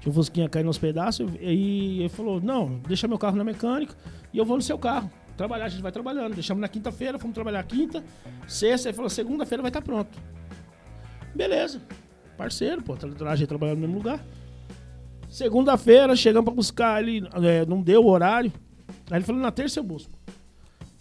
Tinha 0.00 0.12
o 0.12 0.14
Fusquinha 0.14 0.48
caiu 0.48 0.64
nos 0.64 0.78
pedaços. 0.78 1.28
E 1.40 1.98
ele 2.00 2.08
falou: 2.08 2.40
Não, 2.40 2.80
deixa 2.86 3.08
meu 3.08 3.18
carro 3.18 3.36
na 3.36 3.42
mecânica 3.42 3.96
e 4.32 4.38
eu 4.38 4.44
vou 4.44 4.56
no 4.56 4.62
seu 4.62 4.78
carro. 4.78 5.10
Trabalhar, 5.36 5.64
a 5.64 5.68
gente 5.68 5.82
vai 5.82 5.90
trabalhando. 5.90 6.34
Deixamos 6.34 6.60
na 6.60 6.68
quinta-feira, 6.68 7.18
fomos 7.18 7.34
trabalhar 7.34 7.62
quinta, 7.64 8.04
sexta. 8.46 8.88
Ele 8.88 8.96
falou: 8.96 9.10
Segunda-feira 9.10 9.62
vai 9.62 9.70
estar 9.70 9.82
pronto. 9.82 10.16
Beleza. 11.36 11.80
Parceiro, 12.36 12.82
pô, 12.82 12.94
a 13.26 13.36
gente 13.36 13.48
trabalhando 13.48 13.76
no 13.76 13.82
mesmo 13.82 13.96
lugar. 13.96 14.24
Segunda-feira, 15.28 16.14
chegamos 16.16 16.46
pra 16.46 16.54
buscar 16.54 17.02
ele, 17.02 17.28
é, 17.42 17.64
não 17.66 17.82
deu 17.82 18.04
o 18.04 18.08
horário. 18.10 18.52
Aí 19.10 19.18
ele 19.18 19.24
falou: 19.24 19.40
Na 19.40 19.50
terça 19.50 19.78
eu 19.78 19.84
busco. 19.84 20.12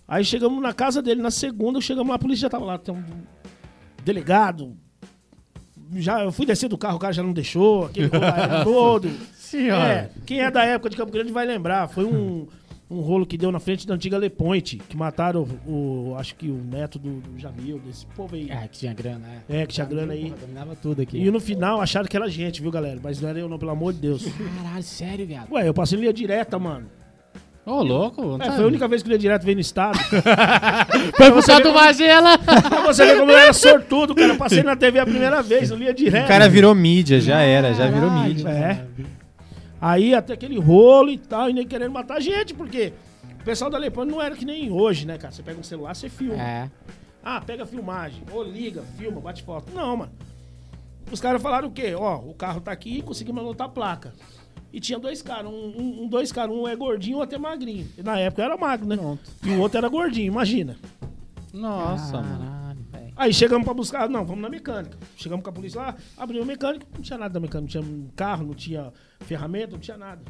Aí 0.08 0.24
chegamos 0.24 0.62
na 0.62 0.74
casa 0.74 1.02
dele, 1.02 1.22
na 1.22 1.32
segunda, 1.32 1.82
chegamos 1.82 2.10
lá, 2.10 2.16
a 2.16 2.20
polícia 2.20 2.44
já 2.44 2.50
tava 2.50 2.66
lá. 2.66 2.78
Tem 2.78 2.94
um 2.94 3.04
delegado. 4.04 4.76
Já, 5.94 6.24
eu 6.24 6.32
fui 6.32 6.46
descer 6.46 6.68
do 6.68 6.78
carro, 6.78 6.98
o 6.98 7.00
cara 7.00 7.14
já 7.14 7.24
não 7.24 7.34
deixou, 7.34 7.86
aquele 7.86 8.10
todo. 8.64 9.10
Senhora. 9.36 9.94
É, 9.94 10.10
quem 10.26 10.42
é 10.42 10.52
da 10.52 10.64
época 10.64 10.90
de 10.90 10.98
Campo 10.98 11.12
Grande 11.12 11.32
vai 11.32 11.46
lembrar. 11.46 11.88
Foi 11.88 12.04
um, 12.04 12.48
um 12.90 13.00
rolo 13.00 13.26
que 13.26 13.38
deu 13.38 13.52
na 13.52 13.60
frente 13.60 13.88
da 13.88 13.96
antiga 13.96 14.18
Le 14.18 14.30
Point, 14.30 14.78
que 14.88 14.96
mataram 14.96 15.48
o, 15.66 16.12
o- 16.12 16.16
acho 16.20 16.36
que 16.36 16.48
o 16.50 16.54
neto 16.72 17.00
do, 17.00 17.20
do 17.20 17.40
Jamil, 17.40 17.80
desse 17.80 18.06
povo 18.08 18.36
aí. 18.36 18.50
É, 18.50 18.68
que 18.68 18.78
tinha 18.80 18.94
grana, 18.94 19.26
é. 19.50 19.62
É, 19.62 19.66
que 19.66 19.74
tinha 19.74 19.86
grana 19.88 20.14
aí. 20.14 20.26
Porra, 20.26 20.38
dominava 20.42 20.76
tudo 20.76 21.02
aqui. 21.02 21.18
E 21.18 21.32
no 21.32 21.40
final 21.40 21.82
acharam 21.82 22.08
que 22.08 22.16
era 22.16 22.30
gente, 22.30 22.62
viu, 22.62 22.70
galera? 22.70 23.00
Mas 23.04 23.20
não 23.20 23.30
era 23.30 23.40
eu 23.40 23.50
não, 23.50 23.58
pelo 23.58 23.72
amor 23.72 23.92
de 23.94 24.00
Deus. 24.00 24.26
Caralho, 24.64 24.84
sério, 24.84 25.26
viado. 25.26 25.52
Ué, 25.52 25.68
eu 25.68 25.74
passei 25.74 25.98
em 25.98 26.02
linha 26.02 26.14
direta, 26.14 26.60
mano. 26.60 26.86
Ô, 27.66 27.82
louco. 27.82 28.22
não 28.22 28.36
É, 28.36 28.46
tá- 28.46 28.52
foi 28.52 28.64
a 28.64 28.68
única 28.68 28.88
vez 28.88 29.02
que 29.02 29.08
linha 29.10 29.18
direta 29.18 29.44
veio 29.44 29.56
no 29.56 29.62
estado. 29.62 29.98
Foi 31.18 31.32
causa 31.32 31.60
do 31.62 31.74
Magela. 31.74 32.38
pra 32.38 32.82
você 32.84 33.04
ver 33.06 33.18
como 33.18 33.32
eu 33.32 33.38
era 33.40 33.52
sortudo, 33.54 34.14
cara. 34.14 34.28
Eu 34.34 34.38
passei 34.38 34.62
na 34.62 34.76
TV 34.76 35.00
a 35.00 35.06
primeira 35.06 35.42
vez, 35.42 35.72
eu 35.72 35.78
linha 35.78 35.92
direta. 35.92 36.26
O 36.26 36.28
cara 36.28 36.48
virou 36.48 36.76
mídia, 36.76 37.20
já 37.20 37.42
era, 37.42 37.74
já 37.74 37.88
virou 37.88 38.12
mídia. 38.12 38.48
É. 38.50 38.86
Aí 39.82 40.14
até 40.16 40.34
aquele 40.34 40.60
rolo 40.60 41.10
e 41.10 41.18
tal, 41.18 41.50
e 41.50 41.54
nem 41.54 41.68
querendo 41.68 41.92
matar 41.92 42.18
a 42.18 42.20
gente, 42.20 42.54
porque 42.54 42.94
o 43.40 43.44
pessoal 43.44 43.70
da 43.70 43.78
Lepone 43.78 44.12
não 44.12 44.22
era 44.22 44.36
que 44.36 44.46
nem 44.46 44.72
hoje, 44.72 45.06
né, 45.06 45.18
cara? 45.18 45.34
Você 45.34 45.44
pega 45.44 45.60
um 45.60 45.64
celular, 45.64 45.94
você 45.96 46.10
filma. 46.10 46.42
É. 46.42 46.70
Ah, 47.24 47.42
pega 47.42 47.64
a 47.64 47.66
filmagem, 47.66 48.24
ou 48.32 48.44
liga, 48.44 48.84
filma, 48.98 49.20
bate 49.20 49.44
foto. 49.44 49.72
Não, 49.74 49.98
mano. 49.98 50.12
Os 51.12 51.20
caras 51.20 51.42
falaram 51.42 51.68
o 51.68 51.72
quê? 51.72 51.94
Ó, 51.96 52.18
o 52.20 52.34
carro 52.34 52.62
tá 52.62 52.72
aqui, 52.72 53.02
conseguimos 53.02 53.42
anotar 53.42 53.68
a 53.68 53.70
placa. 53.70 54.14
E 54.74 54.80
tinha 54.80 55.00
dois 55.00 55.22
caras, 55.22 55.52
um, 55.52 55.56
um- 55.78 56.04
um- 56.04 56.08
dois 56.08 56.32
caras, 56.32 56.54
um 56.56 56.68
é 56.68 56.76
gordinho, 56.76 57.18
o 57.18 57.20
outro 57.22 57.36
é 57.36 57.40
magrinho. 57.40 57.88
E 57.98 58.04
na 58.04 58.20
época 58.20 58.42
eu 58.42 58.46
era 58.46 58.58
magro, 58.58 58.88
né? 58.88 58.98
E 59.44 59.50
o 59.52 59.60
outro 59.60 59.78
era 59.78 59.88
gordinho, 59.88 60.28
imagina. 60.28 60.76
Nossa, 61.54 62.22
mano. 62.22 62.40
Caralho, 62.46 62.80
velho. 62.92 63.14
Aí 63.16 63.34
chegamos 63.34 63.64
pra 63.64 63.74
buscar, 63.74 64.10
não, 64.10 64.26
vamos 64.26 64.42
na 64.42 64.50
mecânica. 64.50 64.98
Chegamos 65.16 65.44
com 65.44 65.50
a 65.50 65.54
polícia 65.54 65.80
lá, 65.80 65.96
abriu 66.18 66.42
a 66.42 66.46
mecânica, 66.46 66.86
não 66.94 67.02
tinha 67.02 67.18
nada 67.18 67.34
da 67.34 67.40
mecânica, 67.40 67.80
não 67.80 67.84
tinha 67.88 68.08
carro, 68.16 68.46
não 68.48 68.54
tinha 68.54 68.92
ferramenta, 69.26 69.74
não 69.74 69.80
tinha 69.80 69.98
nada. 69.98 70.22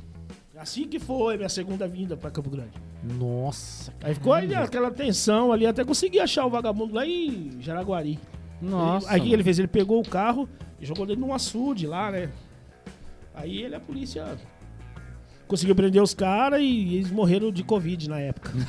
Assim 0.57 0.87
que 0.87 0.99
foi 0.99 1.35
minha 1.35 1.49
segunda 1.49 1.87
vinda 1.87 2.15
pra 2.15 2.31
Campo 2.31 2.49
Grande. 2.49 2.71
Nossa, 3.03 3.93
Aí 4.01 4.15
ficou 4.15 4.33
aí 4.33 4.55
aquela 4.55 4.89
tensão 4.89 5.51
ali, 5.51 5.65
até 5.65 5.83
consegui 5.83 6.19
achar 6.19 6.45
o 6.45 6.49
vagabundo 6.49 6.95
lá 6.95 7.05
em 7.05 7.61
Jaraguari. 7.61 8.19
Nossa. 8.61 9.11
Aí 9.11 9.19
o 9.19 9.23
que 9.23 9.33
ele 9.33 9.43
fez? 9.43 9.59
Ele 9.59 9.67
pegou 9.67 10.01
o 10.01 10.09
carro 10.09 10.49
e 10.79 10.85
jogou 10.85 11.05
dentro 11.05 11.21
num 11.21 11.33
açude 11.33 11.85
lá, 11.85 12.09
né? 12.09 12.31
Aí 13.33 13.61
ele, 13.61 13.75
a 13.75 13.79
polícia, 13.79 14.37
conseguiu 15.47 15.75
prender 15.75 16.01
os 16.01 16.13
caras 16.13 16.59
e 16.61 16.95
eles 16.95 17.11
morreram 17.11 17.51
de 17.51 17.63
Covid 17.63 18.09
na 18.09 18.19
época. 18.19 18.51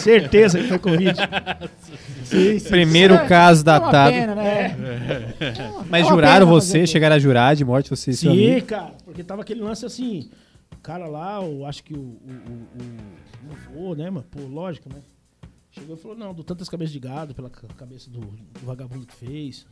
Certeza 0.00 0.58
que 0.60 0.68
foi 0.68 0.78
Covid. 0.78 1.14
Primeiro 2.68 3.26
caso 3.26 3.62
É 3.62 3.64
datado. 3.64 4.12
pena, 4.12 4.34
né? 4.34 4.76
Mas 5.88 6.02
É 6.02 6.04
uma 6.04 6.10
juraram 6.14 6.46
pena 6.46 6.60
fazer 6.60 6.80
você, 6.80 6.86
chegaram 6.86 7.16
a 7.16 7.18
jurar 7.18 7.56
de 7.56 7.64
morte, 7.64 7.90
você 7.90 8.10
e 8.10 8.14
seu 8.14 8.32
Sim, 8.32 8.50
amigo. 8.52 8.66
cara, 8.66 8.94
porque 9.04 9.24
tava 9.24 9.42
aquele 9.42 9.60
lance 9.60 9.84
assim. 9.86 10.28
O 10.72 10.76
cara 10.80 11.06
lá, 11.06 11.40
eu 11.42 11.64
acho 11.66 11.82
que 11.82 11.94
o, 11.94 11.98
o, 11.98 13.76
o, 13.76 13.90
o, 13.90 13.94
né, 13.94 14.10
mano? 14.10 14.26
Pô, 14.30 14.40
lógico, 14.42 14.88
né? 14.88 15.00
Chegou 15.70 15.96
e 15.96 15.98
falou: 15.98 16.16
não, 16.16 16.32
do 16.34 16.42
tantas 16.44 16.68
cabeças 16.68 16.92
de 16.92 17.00
gado 17.00 17.34
pela 17.34 17.50
ca- 17.50 17.66
cabeça 17.76 18.10
do, 18.10 18.20
do 18.20 18.64
vagabundo 18.64 19.06
que 19.06 19.14
fez. 19.14 19.66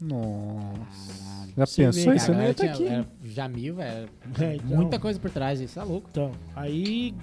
Nossa. 0.00 1.48
Já 1.56 1.66
Você 1.66 1.84
pensou 1.84 2.14
isso? 2.14 2.26
Não 2.28 2.34
Agora 2.34 2.44
ia 2.46 2.50
estar 2.52 2.64
aqui. 2.66 2.86
era 2.86 3.06
Jamil, 3.24 3.74
velho. 3.76 4.08
É, 4.40 4.54
então- 4.56 4.76
Muita 4.76 4.98
coisa 4.98 5.18
por 5.20 5.30
trás 5.30 5.58
disso, 5.58 5.74
tá 5.74 5.82
louco. 5.84 6.08
Então, 6.10 6.32
aí, 6.56 7.14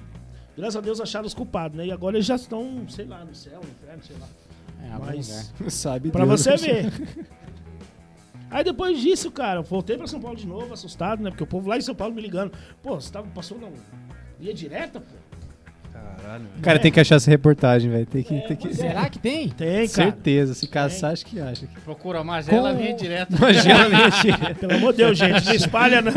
graças 0.55 0.75
a 0.75 0.81
Deus 0.81 1.00
acharam 1.01 1.25
os 1.25 1.34
culpados, 1.34 1.77
né? 1.77 1.88
E 1.88 1.91
agora 1.91 2.15
eles 2.17 2.25
já 2.25 2.36
estão, 2.36 2.88
sei 2.89 3.05
lá, 3.05 3.24
no 3.25 3.34
céu, 3.34 3.60
no 3.63 3.69
inferno, 3.69 4.03
sei 4.03 4.15
lá. 4.19 4.27
É, 4.84 5.00
Mas. 5.00 5.53
Sabe 5.74 6.12
pra 6.12 6.25
Deus. 6.25 6.41
você 6.41 6.55
ver. 6.57 7.27
Aí 8.50 8.63
depois 8.63 9.00
disso, 9.01 9.29
cara, 9.31 9.60
eu 9.60 9.63
voltei 9.63 9.98
pra 9.98 10.07
São 10.07 10.22
Paulo 10.22 10.38
de 10.38 10.48
novo, 10.48 10.74
assustado, 10.74 11.22
né? 11.22 11.29
Porque 11.29 11.43
o 11.43 11.48
povo 11.48 11.67
lá 11.67 11.77
em 11.77 11.81
São 11.81 11.96
Paulo 11.96 12.13
me 12.13 12.22
ligando. 12.22 12.51
Pô, 12.81 12.96
você 12.96 13.12
tava, 13.12 13.27
passou 13.29 13.60
na 13.60 13.67
linha 14.39 14.53
direta, 14.53 15.00
pô? 15.01 15.15
Caralho. 16.21 16.45
Cara, 16.62 16.79
tem 16.79 16.91
que 16.91 17.00
achar 17.00 17.15
essa 17.15 17.29
reportagem, 17.29 17.89
velho. 17.91 18.05
Tem 18.05 18.24
que. 18.24 18.39
tem 18.41 18.55
que... 18.57 18.74
Será 18.74 19.09
que 19.09 19.19
tem? 19.19 19.50
Tem, 19.57 19.88
cara. 19.88 19.88
Certeza. 19.88 20.53
Se 20.53 20.67
caçar, 20.67 21.12
acho 21.13 21.25
que 21.25 21.39
acha. 21.39 21.67
Procura 21.83 22.19
a 22.19 22.24
Magela, 22.24 22.71
Com- 22.74 22.77
vinha 22.79 22.93
direto. 22.95 23.36
Imagina, 23.36 23.89
mentira. 23.89 24.55
Pelo 24.59 24.74
amor 24.75 24.91
de 24.93 24.97
Deus, 24.97 25.17
gente, 25.17 25.45
não 25.45 25.53
espalha 25.53 26.01
não. 26.01 26.12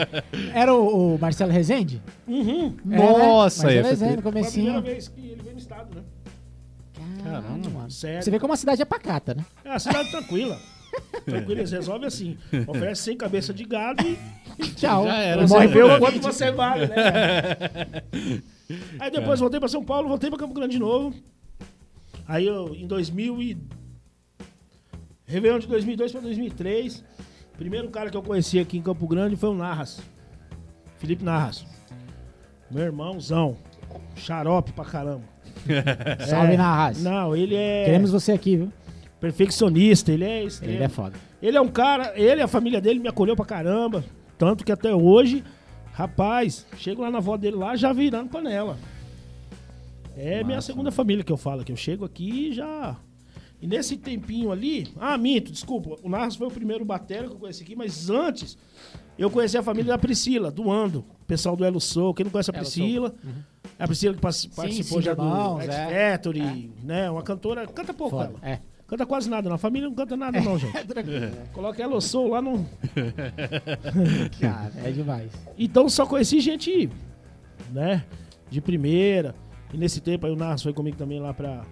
Era 0.54 0.74
o, 0.74 1.14
o 1.14 1.18
Marcelo 1.18 1.50
Rezende? 1.52 2.00
Uhum. 2.26 2.74
É, 2.86 2.88
né? 2.88 2.96
Nossa, 2.98 3.64
Marcelo 3.64 3.84
aí, 3.86 3.90
Rezende, 3.90 4.16
no 4.16 4.22
Foi 4.22 4.30
a 4.30 4.32
primeira 4.32 4.72
comecinho. 4.72 4.82
vez 4.82 5.08
que 5.08 5.20
ele 5.20 5.40
veio 5.42 5.54
no 5.54 5.60
estado, 5.60 5.94
né? 5.94 6.02
Caramba, 7.24 7.70
mano. 7.70 7.90
Sério. 7.90 8.22
Você 8.22 8.30
vê 8.30 8.38
como 8.38 8.52
a 8.52 8.56
cidade 8.56 8.80
é 8.82 8.84
pacata, 8.84 9.34
né? 9.34 9.44
É 9.64 9.70
uma 9.70 9.78
cidade 9.78 10.10
tranquila. 10.10 10.58
Tranquila, 11.24 11.60
eles 11.60 11.70
resolvem 11.70 12.06
assim. 12.08 12.36
Oferece 12.66 13.02
100 13.02 13.16
cabeça 13.16 13.54
de 13.54 13.64
gado 13.64 14.02
e 14.06 14.18
Tchau. 14.74 15.04
Já 15.04 15.16
era. 15.18 15.46
Morre 15.46 15.68
pelo 15.68 15.94
o 15.94 15.98
quanto 15.98 16.20
você 16.20 16.50
vale, 16.50 16.86
né? 16.86 18.02
Aí 18.98 19.10
depois 19.10 19.40
voltei 19.40 19.58
pra 19.60 19.68
São 19.68 19.84
Paulo, 19.84 20.08
voltei 20.08 20.28
pra 20.30 20.38
Campo 20.38 20.54
Grande 20.54 20.72
de 20.74 20.78
novo. 20.78 21.14
Aí 22.26 22.46
eu, 22.46 22.74
em 22.74 22.86
2000 22.86 23.42
e... 23.42 23.58
Réveillon 25.26 25.58
de 25.60 25.66
2002 25.68 26.12
pra 26.12 26.20
2003, 26.20 27.04
primeiro 27.56 27.88
cara 27.88 28.10
que 28.10 28.16
eu 28.16 28.22
conheci 28.22 28.58
aqui 28.58 28.78
em 28.78 28.82
Campo 28.82 29.06
Grande 29.06 29.36
foi 29.36 29.50
o 29.50 29.54
Narras. 29.54 30.00
Felipe 30.98 31.24
Narras. 31.24 31.64
Meu 32.70 32.84
irmãozão. 32.84 33.56
Xarope 34.16 34.72
pra 34.72 34.84
caramba. 34.84 35.22
Salve 36.28 36.54
É. 36.54 36.56
na 36.56 36.74
raça. 36.74 37.08
Não, 37.08 37.34
ele 37.36 37.54
é 37.54 37.84
Queremos 37.84 38.10
você 38.10 38.32
aqui, 38.32 38.56
viu? 38.56 38.72
perfeccionista, 39.20 40.10
ele 40.12 40.24
é 40.24 40.44
extremo. 40.44 40.74
Ele 40.74 40.82
é 40.84 40.88
foda. 40.88 41.16
Ele 41.42 41.56
é 41.56 41.60
um 41.60 41.68
cara, 41.68 42.12
ele 42.16 42.40
e 42.40 42.42
a 42.44 42.48
família 42.48 42.80
dele 42.80 42.98
me 43.00 43.08
acolheu 43.08 43.36
pra 43.36 43.44
caramba. 43.44 44.02
Tanto 44.38 44.64
que 44.64 44.72
até 44.72 44.94
hoje, 44.94 45.44
rapaz, 46.00 46.66
chego 46.76 47.02
lá 47.02 47.10
na 47.10 47.18
avó 47.18 47.36
dele 47.36 47.56
lá 47.56 47.76
já 47.76 47.92
virando 47.92 48.30
panela. 48.30 48.78
É 50.16 50.42
minha 50.44 50.60
segunda 50.60 50.90
família 50.90 51.24
que 51.24 51.32
eu 51.32 51.36
falo, 51.36 51.64
que 51.64 51.72
eu 51.72 51.76
chego 51.76 52.04
aqui 52.04 52.48
e 52.48 52.52
já. 52.52 52.96
E 53.60 53.66
nesse 53.66 53.96
tempinho 53.96 54.50
ali. 54.50 54.88
Ah, 54.98 55.18
minto, 55.18 55.52
desculpa. 55.52 55.96
O 56.02 56.08
Narras 56.08 56.36
foi 56.36 56.46
o 56.46 56.50
primeiro 56.50 56.84
batera 56.84 57.28
que 57.28 57.34
eu 57.34 57.38
conheci 57.38 57.62
aqui, 57.62 57.76
mas 57.76 58.08
antes 58.08 58.56
eu 59.18 59.30
conheci 59.30 59.58
a 59.58 59.62
família 59.62 59.92
da 59.92 59.98
Priscila, 59.98 60.50
do 60.50 60.70
Ando. 60.70 61.04
O 61.22 61.24
pessoal 61.26 61.54
do 61.54 61.64
Elo 61.64 61.80
Soul. 61.80 62.14
Quem 62.14 62.24
não 62.24 62.30
conhece 62.30 62.50
a 62.50 62.54
Priscila? 62.54 63.14
É 63.78 63.84
a 63.84 63.86
Priscila 63.86 64.14
que 64.14 64.20
participou 64.20 64.66
sim, 64.66 65.02
já 65.02 65.14
do 65.14 65.60
X 65.60 65.74
é. 65.74 66.12
Factory, 66.12 66.70
né? 66.82 67.10
Uma 67.10 67.22
cantora. 67.22 67.66
Canta 67.66 67.92
pouco, 67.92 68.16
Foda. 68.16 68.32
ela. 68.42 68.50
É. 68.50 68.60
Canta 68.90 69.06
quase 69.06 69.30
nada, 69.30 69.48
na 69.48 69.56
família 69.56 69.88
não 69.88 69.94
canta 69.94 70.16
nada, 70.16 70.40
não, 70.40 70.58
gente. 70.58 70.72
Coloca 71.54 71.80
ela 71.80 72.00
Soul 72.00 72.30
lá 72.30 72.42
no. 72.42 72.66
Cara, 74.40 74.72
é 74.84 74.90
demais. 74.90 75.30
Então 75.56 75.88
só 75.88 76.04
conheci 76.04 76.40
gente, 76.40 76.90
né? 77.70 78.04
De 78.50 78.60
primeira. 78.60 79.32
E 79.72 79.76
nesse 79.76 80.00
tempo 80.00 80.26
aí 80.26 80.32
o 80.32 80.36
Narras 80.36 80.64
foi 80.64 80.72
comigo 80.72 80.96
também 80.96 81.20
lá 81.20 81.32
pra. 81.32 81.64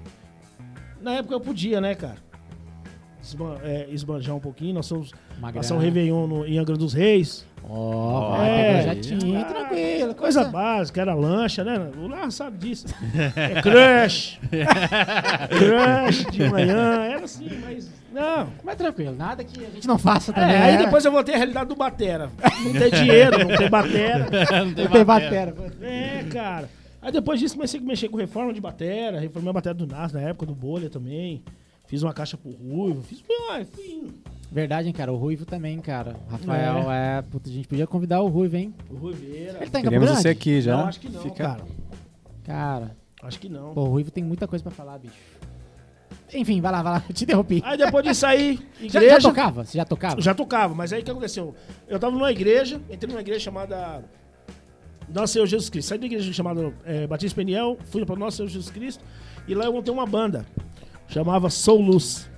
Na 1.03 1.15
época 1.15 1.35
eu 1.35 1.41
podia, 1.41 1.81
né, 1.81 1.97
cara? 1.97 2.28
Esban 3.23 3.57
é, 3.63 3.87
esbanjar 3.91 4.35
um 4.37 4.41
pouquinho. 4.41 4.75
Nós 4.75 4.89
fomos 4.89 5.13
Uma 5.39 5.53
passar 5.53 5.75
um. 5.75 5.79
Réveillon 5.79 6.27
no, 6.27 6.47
em 6.47 6.59
Angra 6.59 6.77
dos 6.77 6.93
Reis. 6.95 7.47
Ó, 7.69 8.37
vai 8.37 8.49
É. 8.49 8.73
pro 8.73 8.83
projetinho, 8.85 9.45
tranquilo. 9.45 10.15
Coisa 10.15 10.45
básica, 10.45 11.01
era 11.01 11.15
lancha, 11.15 11.65
né? 11.65 11.91
O 11.99 12.09
Narras 12.09 12.35
sabe 12.35 12.57
disso. 12.57 12.87
É 13.37 13.61
crush. 13.61 14.39
crush 15.49 16.25
de 16.31 16.49
manhã. 16.49 17.05
Era 17.05 17.25
assim, 17.25 17.49
mas. 17.63 17.91
Não. 18.13 18.49
Mas 18.65 18.77
tranquilo, 18.77 19.15
nada 19.15 19.45
que 19.45 19.65
a 19.65 19.71
gente 19.71 19.87
não 19.87 19.99
faça 19.99 20.33
também. 20.33 20.55
É, 20.55 20.63
aí 20.63 20.77
né? 20.79 20.85
depois 20.85 21.05
eu 21.05 21.13
voltei 21.13 21.35
à 21.35 21.39
realidade 21.39 21.69
do 21.69 21.77
Batera. 21.77 22.31
Não 22.65 22.73
tem 22.73 22.91
dinheiro, 22.91 23.39
não 23.47 23.57
tem 23.57 23.69
Batera. 23.69 24.27
Não 24.31 24.67
Não 24.67 24.75
tem 24.91 25.05
batera. 25.05 25.55
É, 25.83 26.25
cara. 26.31 26.69
Aí 27.01 27.13
depois 27.13 27.39
disso 27.39 27.55
comecei 27.55 27.79
a 27.79 27.83
mexer 27.83 28.09
com 28.09 28.17
reforma 28.17 28.53
de 28.53 28.61
bateria, 28.61 29.21
reformei 29.21 29.51
a 29.51 29.53
bateria 29.53 29.75
do 29.75 29.87
NAS 29.87 30.13
na 30.13 30.21
época 30.21 30.47
do 30.47 30.55
Bolha 30.55 30.91
também. 30.91 31.43
Fiz 31.89 32.03
uma 32.03 32.13
caixa 32.13 32.37
pro 32.37 32.51
Ruivo, 32.53 33.03
fiz. 33.03 33.25
Ah, 33.51 33.61
indo. 33.61 34.15
Verdade, 34.53 34.87
hein, 34.89 34.95
cara. 34.95 35.13
O 35.13 35.17
Ruivo 35.17 35.45
também, 35.45 35.81
cara. 35.81 36.17
Rafael 36.31 36.91
é. 36.93 37.23
Puta, 37.23 37.49
a 37.49 37.53
gente 37.53 37.67
podia 37.67 37.87
convidar 37.87 38.21
o 38.21 38.29
Ruivo, 38.29 38.57
hein? 38.57 38.73
O 38.91 38.95
Ruiveira. 38.97 39.59
Ele 39.61 39.71
tá 39.71 39.81
em 39.81 39.83
Campo 39.85 39.99
Grande? 39.99 40.21
você 40.21 40.29
aqui 40.29 40.61
já. 40.61 40.77
Não, 40.77 40.87
acho 40.87 41.01
que 41.01 41.09
não, 41.09 41.21
Fica- 41.23 41.35
cara. 41.45 41.65
Cara, 42.45 42.97
Acho 43.23 43.39
que 43.41 43.49
não. 43.49 43.75
pô, 43.75 43.83
o 43.83 43.89
Ruivo 43.89 44.11
tem 44.11 44.23
muita 44.23 44.47
coisa 44.47 44.63
pra 44.63 44.71
falar, 44.73 44.99
bicho. 44.99 45.15
Enfim, 46.33 46.61
vai 46.61 46.71
lá, 46.73 46.83
vai 46.83 46.93
lá. 46.95 47.05
Eu 47.09 47.13
te 47.15 47.25
interrompi. 47.25 47.63
Aí 47.65 47.77
depois 47.79 48.05
disso 48.05 48.25
aí, 48.27 48.59
Já, 48.81 49.01
igreja. 49.01 49.21
já 49.21 49.29
tocava? 49.29 49.65
Você 49.65 49.79
já 49.79 49.85
tocava? 49.85 50.21
Já 50.21 50.35
tocava, 50.35 50.75
mas 50.75 50.93
aí 50.93 51.01
o 51.01 51.05
que 51.05 51.11
aconteceu? 51.11 51.55
Eu 51.89 51.99
tava 51.99 52.13
numa 52.15 52.31
igreja, 52.31 52.81
entrei 52.91 53.11
numa 53.11 53.21
igreja 53.21 53.41
chamada 53.41 54.05
Nosso 55.13 55.33
Senhor 55.35 55.47
Jesus 55.47 55.69
Cristo. 55.71 55.89
Saí 55.89 55.99
da 55.99 56.07
igreja 56.07 56.31
chamada 56.33 56.73
é, 56.85 57.07
Batista 57.07 57.37
Peniel, 57.37 57.79
fui 57.87 58.05
para 58.05 58.17
Nosso 58.17 58.39
Senhor 58.39 58.49
Jesus 58.49 58.71
Cristo, 58.71 59.03
e 59.47 59.55
lá 59.55 59.65
eu 59.65 59.73
montei 59.73 59.93
uma 59.93 60.07
banda. 60.07 60.45
Chamava 61.09 61.49
Soul 61.51 61.81
Luz. 61.83 62.31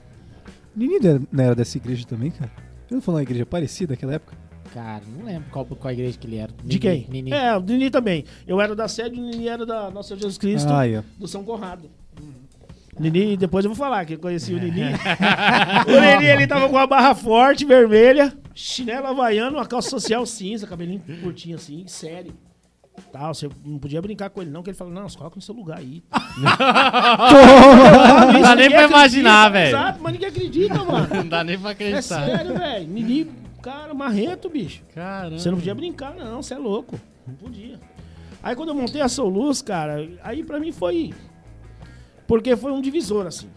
Nini 0.74 0.98
não 1.30 1.44
era 1.44 1.54
dessa 1.54 1.76
igreja 1.76 2.06
também, 2.06 2.30
cara? 2.30 2.50
Eu 2.90 2.94
não 2.96 3.02
falou 3.02 3.18
uma 3.18 3.22
igreja 3.22 3.44
parecida 3.44 3.92
naquela 3.92 4.14
época? 4.14 4.36
Cara, 4.72 5.02
não 5.16 5.24
lembro 5.24 5.50
qual, 5.50 5.64
qual 5.66 5.92
igreja 5.92 6.16
que 6.16 6.26
ele 6.26 6.36
era. 6.36 6.52
De 6.64 6.78
quem? 6.78 7.06
Nini. 7.10 7.32
É, 7.32 7.56
o 7.56 7.60
Nini 7.60 7.90
também. 7.90 8.24
Eu 8.46 8.60
era 8.60 8.74
da 8.74 8.86
sede, 8.86 9.18
o 9.18 9.22
Nini 9.22 9.48
era 9.48 9.66
da 9.66 9.90
Nosso 9.90 10.08
Senhor 10.08 10.20
Jesus 10.20 10.38
Cristo, 10.38 10.68
Ah, 10.70 10.82
ó. 10.98 11.02
do 11.18 11.26
São 11.26 11.42
Conrado. 11.42 11.90
Nini, 12.98 13.36
depois 13.36 13.64
eu 13.64 13.70
vou 13.70 13.76
falar 13.76 14.04
que 14.04 14.14
eu 14.14 14.18
conheci 14.18 14.52
o 14.54 14.58
Nini. 14.62 14.82
o 14.82 16.00
Nini, 16.00 16.26
ele 16.26 16.46
tava 16.46 16.68
com 16.68 16.76
uma 16.76 16.86
barra 16.86 17.14
forte, 17.14 17.64
vermelha, 17.64 18.32
chinelo 18.54 19.06
havaiano, 19.08 19.56
uma 19.56 19.66
calça 19.66 19.90
social 19.90 20.24
cinza, 20.26 20.66
cabelinho 20.66 21.02
curtinho 21.22 21.56
assim, 21.56 21.84
sério. 21.88 22.32
Tal, 23.12 23.34
você 23.34 23.48
não 23.64 23.78
podia 23.78 24.00
brincar 24.00 24.30
com 24.30 24.40
ele 24.42 24.50
não, 24.50 24.62
que 24.62 24.70
ele 24.70 24.76
falou, 24.76 24.92
não, 24.92 25.08
você 25.08 25.18
coloca 25.18 25.36
no 25.36 25.42
seu 25.42 25.54
lugar 25.54 25.78
aí. 25.78 26.02
Não 28.32 28.40
dá 28.42 28.56
nem 28.56 28.70
pra 28.70 28.84
imaginar, 28.84 29.48
velho. 29.50 29.68
Exato, 29.76 30.00
mas 30.02 30.12
ninguém 30.12 30.28
acredita, 30.28 30.84
mano. 30.84 31.08
Não 31.14 31.28
dá 31.28 31.44
nem 31.44 31.58
pra 31.58 31.70
É 31.70 31.72
acreditar. 31.72 32.26
sério, 32.26 32.58
velho. 32.58 32.88
Nini, 32.88 33.30
cara, 33.62 33.94
marrento, 33.94 34.48
bicho. 34.48 34.82
Caramba. 34.94 35.38
Você 35.38 35.50
não 35.50 35.58
podia 35.58 35.74
brincar, 35.74 36.14
não, 36.14 36.42
você 36.42 36.54
é 36.54 36.58
louco. 36.58 36.98
Não 37.26 37.34
podia. 37.34 37.78
Aí 38.42 38.56
quando 38.56 38.70
eu 38.70 38.74
montei 38.74 39.00
a 39.00 39.08
Soul 39.08 39.28
Luz, 39.28 39.62
cara, 39.62 40.08
aí 40.22 40.42
pra 40.42 40.58
mim 40.58 40.72
foi. 40.72 41.12
Porque 42.26 42.56
foi 42.56 42.72
um 42.72 42.80
divisor, 42.80 43.26
assim. 43.26 43.48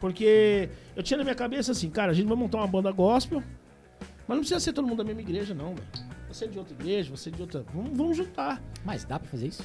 Porque 0.00 0.68
eu 0.96 1.02
tinha 1.02 1.18
na 1.18 1.24
minha 1.24 1.34
cabeça 1.34 1.72
assim, 1.72 1.90
cara, 1.90 2.12
a 2.12 2.14
gente 2.14 2.26
vai 2.26 2.36
montar 2.36 2.58
uma 2.58 2.66
banda 2.66 2.90
gospel, 2.90 3.42
mas 4.26 4.36
não 4.36 4.38
precisa 4.38 4.60
ser 4.60 4.72
todo 4.72 4.86
mundo 4.86 4.98
da 4.98 5.04
mesma 5.04 5.20
igreja, 5.20 5.54
não, 5.54 5.74
velho. 5.74 6.11
Você 6.32 6.44
é 6.46 6.48
de 6.48 6.58
outra 6.58 6.74
igreja, 6.74 7.10
você 7.14 7.28
é 7.28 7.32
de 7.32 7.40
outra. 7.42 7.64
Vamos, 7.74 7.96
vamos 7.96 8.16
juntar. 8.16 8.62
Mas 8.84 9.04
dá 9.04 9.18
pra 9.18 9.28
fazer 9.28 9.48
isso? 9.48 9.62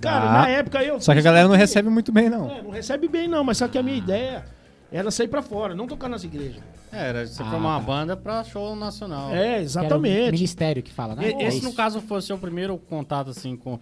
Cara, 0.00 0.26
Dá. 0.26 0.32
na 0.32 0.48
época 0.48 0.82
eu. 0.82 1.00
Só 1.00 1.12
que 1.12 1.18
a 1.20 1.22
galera 1.22 1.46
não 1.48 1.56
recebe 1.56 1.88
muito 1.88 2.10
bem, 2.12 2.28
não. 2.28 2.50
É, 2.50 2.62
não 2.62 2.70
recebe 2.70 3.06
bem, 3.08 3.28
não, 3.28 3.44
mas 3.44 3.58
só 3.58 3.68
que 3.68 3.78
a 3.78 3.82
minha 3.82 3.96
ideia 3.96 4.44
era 4.92 5.10
sair 5.10 5.28
pra 5.28 5.40
fora, 5.42 5.74
não 5.74 5.86
tocar 5.86 6.08
nas 6.08 6.24
igrejas. 6.24 6.62
É, 6.92 7.08
era 7.08 7.26
você 7.26 7.42
Ah, 7.42 7.46
formar 7.50 7.68
uma 7.76 7.80
tá. 7.80 7.86
banda 7.86 8.16
pra 8.16 8.42
show 8.44 8.74
nacional. 8.76 9.34
É, 9.34 9.60
exatamente. 9.60 10.32
ministério 10.32 10.82
que 10.82 10.92
fala, 10.92 11.14
né? 11.16 11.30
E- 11.30 11.42
É 11.42 11.48
Esse, 11.48 11.62
no 11.62 11.72
caso, 11.72 12.00
foi 12.00 12.18
o 12.18 12.22
seu 12.22 12.38
primeiro 12.38 12.76
contato, 12.78 13.30
assim, 13.30 13.56
com... 13.56 13.78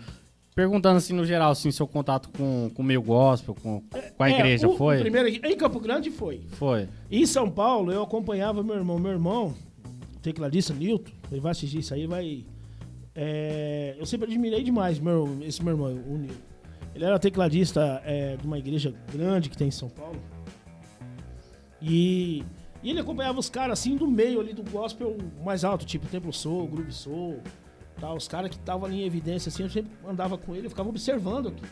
Perguntando, 0.55 0.99
assim, 0.99 1.15
no 1.15 1.25
geral, 1.25 1.51
assim, 1.51 1.71
seu 1.71 1.87
contato 1.87 2.29
com, 2.37 2.71
com 2.75 2.83
o 2.83 2.85
meio 2.85 3.01
gospel, 3.01 3.55
com, 3.55 3.81
com 4.17 4.23
a 4.23 4.31
É, 4.31 4.35
igreja, 4.35 4.69
o- 4.69 4.77
foi? 4.77 4.99
O 4.99 5.01
primeiro 5.01 5.29
em 5.29 5.57
Campo 5.57 5.81
Grande 5.81 6.11
foi. 6.11 6.43
Foi. 6.53 6.89
Em 7.11 7.25
São 7.25 7.49
Paulo, 7.51 7.91
eu 7.91 8.03
acompanhava 8.03 8.63
meu 8.63 8.77
irmão. 8.77 8.99
Meu 8.99 9.13
irmão, 9.13 9.55
tecladista 10.23 10.73
Nilton, 10.73 11.13
ele 11.31 11.41
vai 11.41 11.53
assistir 11.53 11.79
isso 11.79 11.93
aí, 11.93 12.07
vai. 12.07 12.47
é, 13.15 13.97
eu 13.99 14.07
sempre 14.07 14.27
admirei 14.27 14.63
demais 14.63 14.99
meu, 14.99 15.39
esse 15.43 15.63
meu 15.63 15.75
irmão, 15.75 15.93
o 15.93 16.17
Nilton. 16.17 16.53
Ele 16.95 17.05
era 17.05 17.19
tecladista 17.19 18.03
é, 18.05 18.37
de 18.37 18.47
uma 18.47 18.59
igreja 18.59 18.95
grande 19.11 19.49
que 19.49 19.57
tem 19.57 19.69
em 19.69 19.73
São 19.73 19.89
Paulo. 19.89 20.21
E, 21.81 22.45
e 22.83 22.91
ele 22.91 23.01
acompanhava 23.01 23.41
os 23.41 23.49
caras 23.49 23.81
assim 23.81 23.97
do 23.97 24.07
meio 24.07 24.41
ali 24.41 24.53
do 24.53 24.63
gospel 24.63 25.17
mais 25.45 25.65
alto, 25.65 25.85
tipo 25.85 26.07
Templo 26.07 26.33
Soul, 26.33 26.69
Groove 26.69 26.93
Soul, 26.93 27.41
tal, 27.99 28.17
os 28.17 28.29
caras 28.29 28.51
que 28.51 28.57
estavam 28.57 28.87
ali 28.87 29.03
em 29.03 29.07
evidência 29.07 29.49
assim, 29.49 29.63
eu 29.63 29.71
sempre 29.71 29.91
andava 30.07 30.37
com 30.39 30.55
ele, 30.55 30.67
eu 30.67 30.71
ficava 30.71 30.89
observando 30.89 31.49
aqui. 31.49 31.65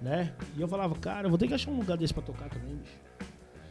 Né? 0.00 0.32
E 0.56 0.60
eu 0.60 0.68
falava, 0.68 0.94
cara, 0.94 1.26
eu 1.26 1.30
vou 1.30 1.38
ter 1.38 1.46
que 1.46 1.54
achar 1.54 1.70
um 1.70 1.76
lugar 1.76 1.98
desse 1.98 2.14
pra 2.14 2.22
tocar 2.22 2.48
também, 2.48 2.76
bicho. 2.76 2.98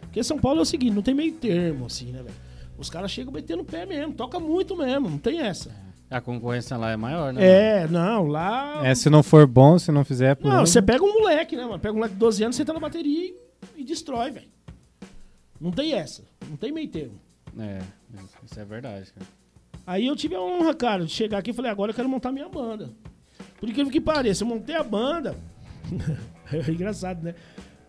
Porque 0.01 0.23
São 0.23 0.37
Paulo 0.37 0.59
é 0.59 0.61
o 0.61 0.65
seguinte, 0.65 0.93
não 0.93 1.01
tem 1.01 1.13
meio 1.13 1.33
termo, 1.33 1.85
assim, 1.85 2.11
né, 2.11 2.21
velho? 2.21 2.35
Os 2.79 2.89
caras 2.89 3.11
chegam 3.11 3.33
metendo 3.33 3.61
o 3.61 3.65
pé 3.65 3.85
mesmo, 3.85 4.13
toca 4.13 4.39
muito 4.39 4.75
mesmo, 4.75 5.09
não 5.09 5.17
tem 5.17 5.41
essa. 5.41 5.69
A 6.09 6.21
concorrência 6.21 6.77
lá 6.77 6.89
é 6.91 6.95
maior, 6.95 7.33
né? 7.33 7.45
É, 7.45 7.87
não, 7.87 8.25
lá. 8.25 8.87
É, 8.87 8.95
se 8.95 9.09
não 9.09 9.21
for 9.21 9.45
bom, 9.45 9.77
se 9.77 9.91
não 9.91 10.05
fizer 10.05 10.35
por 10.35 10.49
Não, 10.49 10.65
você 10.65 10.81
pega 10.81 11.03
um 11.03 11.13
moleque, 11.13 11.55
né, 11.57 11.65
mano? 11.65 11.77
Pega 11.77 11.93
um 11.93 11.97
moleque 11.97 12.13
de 12.13 12.19
12 12.19 12.43
anos, 12.43 12.55
senta 12.55 12.73
na 12.73 12.79
bateria 12.79 13.25
e, 13.25 13.35
e 13.77 13.83
destrói, 13.83 14.31
velho. 14.31 14.47
Não 15.59 15.71
tem 15.71 15.93
essa, 15.93 16.23
não 16.49 16.55
tem 16.55 16.71
meio 16.71 16.87
termo. 16.87 17.19
É, 17.59 17.79
isso 18.43 18.59
é 18.59 18.63
verdade, 18.63 19.11
cara. 19.11 19.27
Aí 19.85 20.07
eu 20.07 20.15
tive 20.15 20.35
a 20.35 20.41
honra, 20.41 20.73
cara, 20.73 21.03
de 21.03 21.11
chegar 21.11 21.39
aqui 21.39 21.51
e 21.51 21.53
falei, 21.53 21.69
agora 21.69 21.91
eu 21.91 21.95
quero 21.95 22.07
montar 22.07 22.31
minha 22.31 22.47
banda. 22.47 22.91
Por 23.59 23.67
incrível 23.67 23.91
que 23.91 23.99
pareça, 23.99 24.43
eu 24.43 24.47
montei 24.47 24.75
a 24.75 24.83
banda. 24.83 25.35
é 26.51 26.71
engraçado, 26.71 27.21
né? 27.23 27.35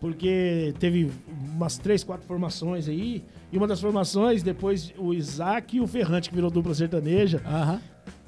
Porque 0.01 0.73
teve 0.79 1.09
umas 1.55 1.77
três, 1.77 2.03
quatro 2.03 2.25
formações 2.27 2.89
aí. 2.89 3.23
E 3.51 3.57
uma 3.57 3.67
das 3.67 3.79
formações, 3.79 4.41
depois 4.43 4.91
o 4.97 5.13
Isaac 5.13 5.77
e 5.77 5.79
o 5.79 5.85
Ferrante, 5.87 6.27
que 6.29 6.35
virou 6.35 6.49
dupla 6.51 6.73
sertaneja. 6.73 7.41
Aham. 7.45 7.79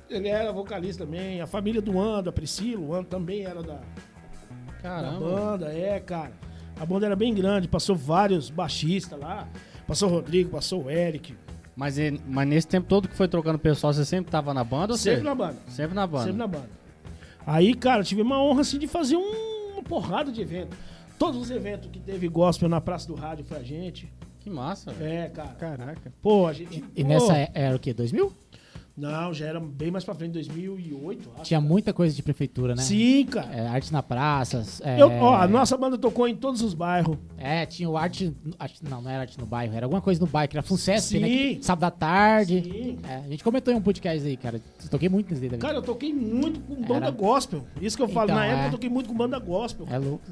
Ele 0.10 0.28
era 0.28 0.52
vocalista 0.54 1.04
também. 1.04 1.42
A 1.42 1.48
família 1.48 1.82
do 1.82 2.00
Ando, 2.00 2.30
a 2.30 2.34
Priscila, 2.34 2.80
o 2.86 2.94
Ando 2.94 3.06
também 3.08 3.44
era 3.44 3.64
da, 3.64 3.74
da 3.78 3.82
Caramba. 4.82 5.20
banda. 5.20 5.74
É, 5.74 6.00
cara. 6.00 6.32
A 6.80 6.86
banda 6.86 7.08
era 7.08 7.16
bem 7.16 7.34
grande, 7.34 7.68
passou 7.68 7.96
vários 7.96 8.50
baixistas 8.52 9.20
lá. 9.20 9.48
Passou 9.88 10.10
o 10.10 10.12
Rodrigo, 10.12 10.52
passou 10.52 10.84
o 10.86 10.90
Eric. 10.92 11.36
Mas, 11.76 11.96
mas 12.28 12.48
nesse 12.48 12.68
tempo 12.68 12.88
todo 12.88 13.08
que 13.08 13.16
foi 13.18 13.28
trocando 13.28 13.58
pessoal, 13.58 13.92
você 13.92 14.06
sempre 14.06 14.30
tava 14.32 14.54
na 14.54 14.64
banda 14.64 14.94
ou 14.94 14.98
Sempre 14.98 15.20
você? 15.22 15.26
na 15.26 15.34
banda. 15.36 15.56
Sempre 15.68 15.96
na 15.96 16.06
banda. 16.06 16.24
Sempre 16.26 16.38
na 16.38 16.48
banda. 16.48 16.70
Aí, 17.48 17.74
cara, 17.74 18.04
tive 18.04 18.22
uma 18.22 18.40
honra 18.42 18.62
assim 18.62 18.78
de 18.78 18.88
fazer 18.88 19.16
um- 19.18 19.74
uma 19.74 19.84
porrada 19.84 20.32
de 20.32 20.40
evento. 20.42 20.78
Todos 21.24 21.40
os 21.40 21.52
eventos 21.52 21.90
que 21.90 22.02
teve 22.02 22.28
gospel 22.28 22.68
na 22.68 22.82
Praça 22.82 23.08
do 23.08 23.16
Rádio 23.16 23.46
foi 23.46 23.58
a 23.58 23.64
gente. 23.64 24.12
Que 24.42 24.50
massa, 24.50 24.92
velho. 24.92 25.10
É, 25.10 25.30
cara. 25.30 25.54
Caraca. 25.54 26.14
Pô, 26.22 26.46
a 26.46 26.52
gente. 26.52 26.84
E 26.94 27.02
pô, 27.02 27.08
nessa 27.08 27.38
é- 27.38 27.50
era 27.54 27.74
o 27.74 27.80
quê? 27.80 27.94
2000? 27.94 28.34
Não, 28.96 29.34
já 29.34 29.48
era 29.48 29.60
bem 29.60 29.90
mais 29.90 30.04
pra 30.06 30.14
frente, 30.14 30.34
2008. 30.34 31.32
acho. 31.36 31.44
Tinha 31.46 31.60
muita 31.60 31.92
coisa 31.92 32.16
de 32.16 32.22
prefeitura, 32.22 32.76
né? 32.76 32.84
Sim, 32.84 33.26
cara. 33.26 33.52
É, 33.52 33.68
arte 33.68 33.92
na 33.92 34.04
praça. 34.04 34.64
É, 34.84 35.02
Eu, 35.02 35.10
ó, 35.14 35.34
a 35.36 35.48
nossa 35.48 35.76
banda 35.76 35.98
tocou 35.98 36.28
em 36.28 36.36
todos 36.36 36.62
os 36.62 36.76
bairros. 36.76 37.18
é, 37.36 37.66
tinha 37.66 37.90
o 37.90 37.98
arte, 37.98 38.32
arte- 38.60 38.82
Não, 38.88 39.02
não 39.02 39.10
era 39.10 39.22
arte 39.22 39.40
no 39.40 39.48
bairro, 39.48 39.76
era 39.76 39.88
alguma 39.88 40.00
coisa 40.00 40.22
no 40.22 40.28
bairro, 40.28 40.48
que 40.52 40.56
era 40.58 40.62
Funcesp, 40.62 41.18
né? 41.20 41.28
Que- 41.28 41.58
Sábado 41.64 41.86
à 41.86 41.90
tarde. 41.92 42.62
Sim. 42.64 43.00
É, 43.10 43.16
a 43.16 43.28
gente 43.30 43.44
comentou 43.44 43.74
em 43.74 43.78
um 43.78 43.82
podcast 43.82 44.28
aí, 44.28 44.38
cara. 44.38 44.62
Eu 44.84 44.90
toquei 44.90 45.10
muito 45.10 45.30
nesse 45.34 45.50
daí. 45.50 45.58
Cara, 45.60 45.78
eu 45.78 45.82
toquei 45.82 46.14
muito 46.14 46.60
com 46.60 46.76
banda 46.76 47.08
Era- 47.08 47.10
gospel. 47.12 47.66
Isso 47.82 47.98
que 47.98 48.04
eu 48.04 48.08
falo. 48.08 48.26
Então, 48.26 48.36
na 48.36 48.46
época 48.46 48.64
é. 48.64 48.68
eu 48.68 48.72
toquei 48.74 48.90
muito 48.92 49.10
com 49.10 49.16
banda 49.16 49.40
gospel. 49.40 49.88
É 49.90 49.98
louco. 49.98 50.24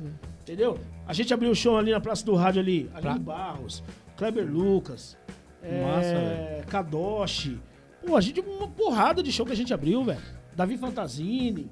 Entendeu? 0.44 0.78
A 1.08 1.14
gente 1.14 1.34
abriu 1.34 1.50
o 1.50 1.56
show 1.56 1.78
ali 1.80 1.92
na 1.92 2.00
Praça 2.00 2.24
do 2.24 2.36
Rádio 2.36 2.62
ali. 2.62 2.88
Ali 2.94 3.02
Pra- 3.02 3.18
Barros, 3.18 3.84
Kleber 4.18 4.46
Lucas, 4.46 5.18
Massa, 5.64 6.08
é, 6.14 6.64
Kadoshi. 6.68 7.58
Pô, 8.06 8.16
a 8.16 8.22
gente 8.22 8.40
uma 8.40 8.68
porrada 8.68 9.22
de 9.22 9.32
show 9.32 9.46
que 9.46 9.52
a 9.52 9.56
gente 9.56 9.74
abriu, 9.74 10.04
velho. 10.04 10.22
Davi 10.56 10.78
Fantasini. 10.78 11.70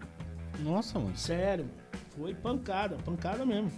Nossa, 0.64 1.00
mano. 1.00 1.16
Sério. 1.18 1.66
Foi 2.18 2.34
pancada, 2.34 2.98
pancada 2.98 3.46
mesmo. 3.46 3.72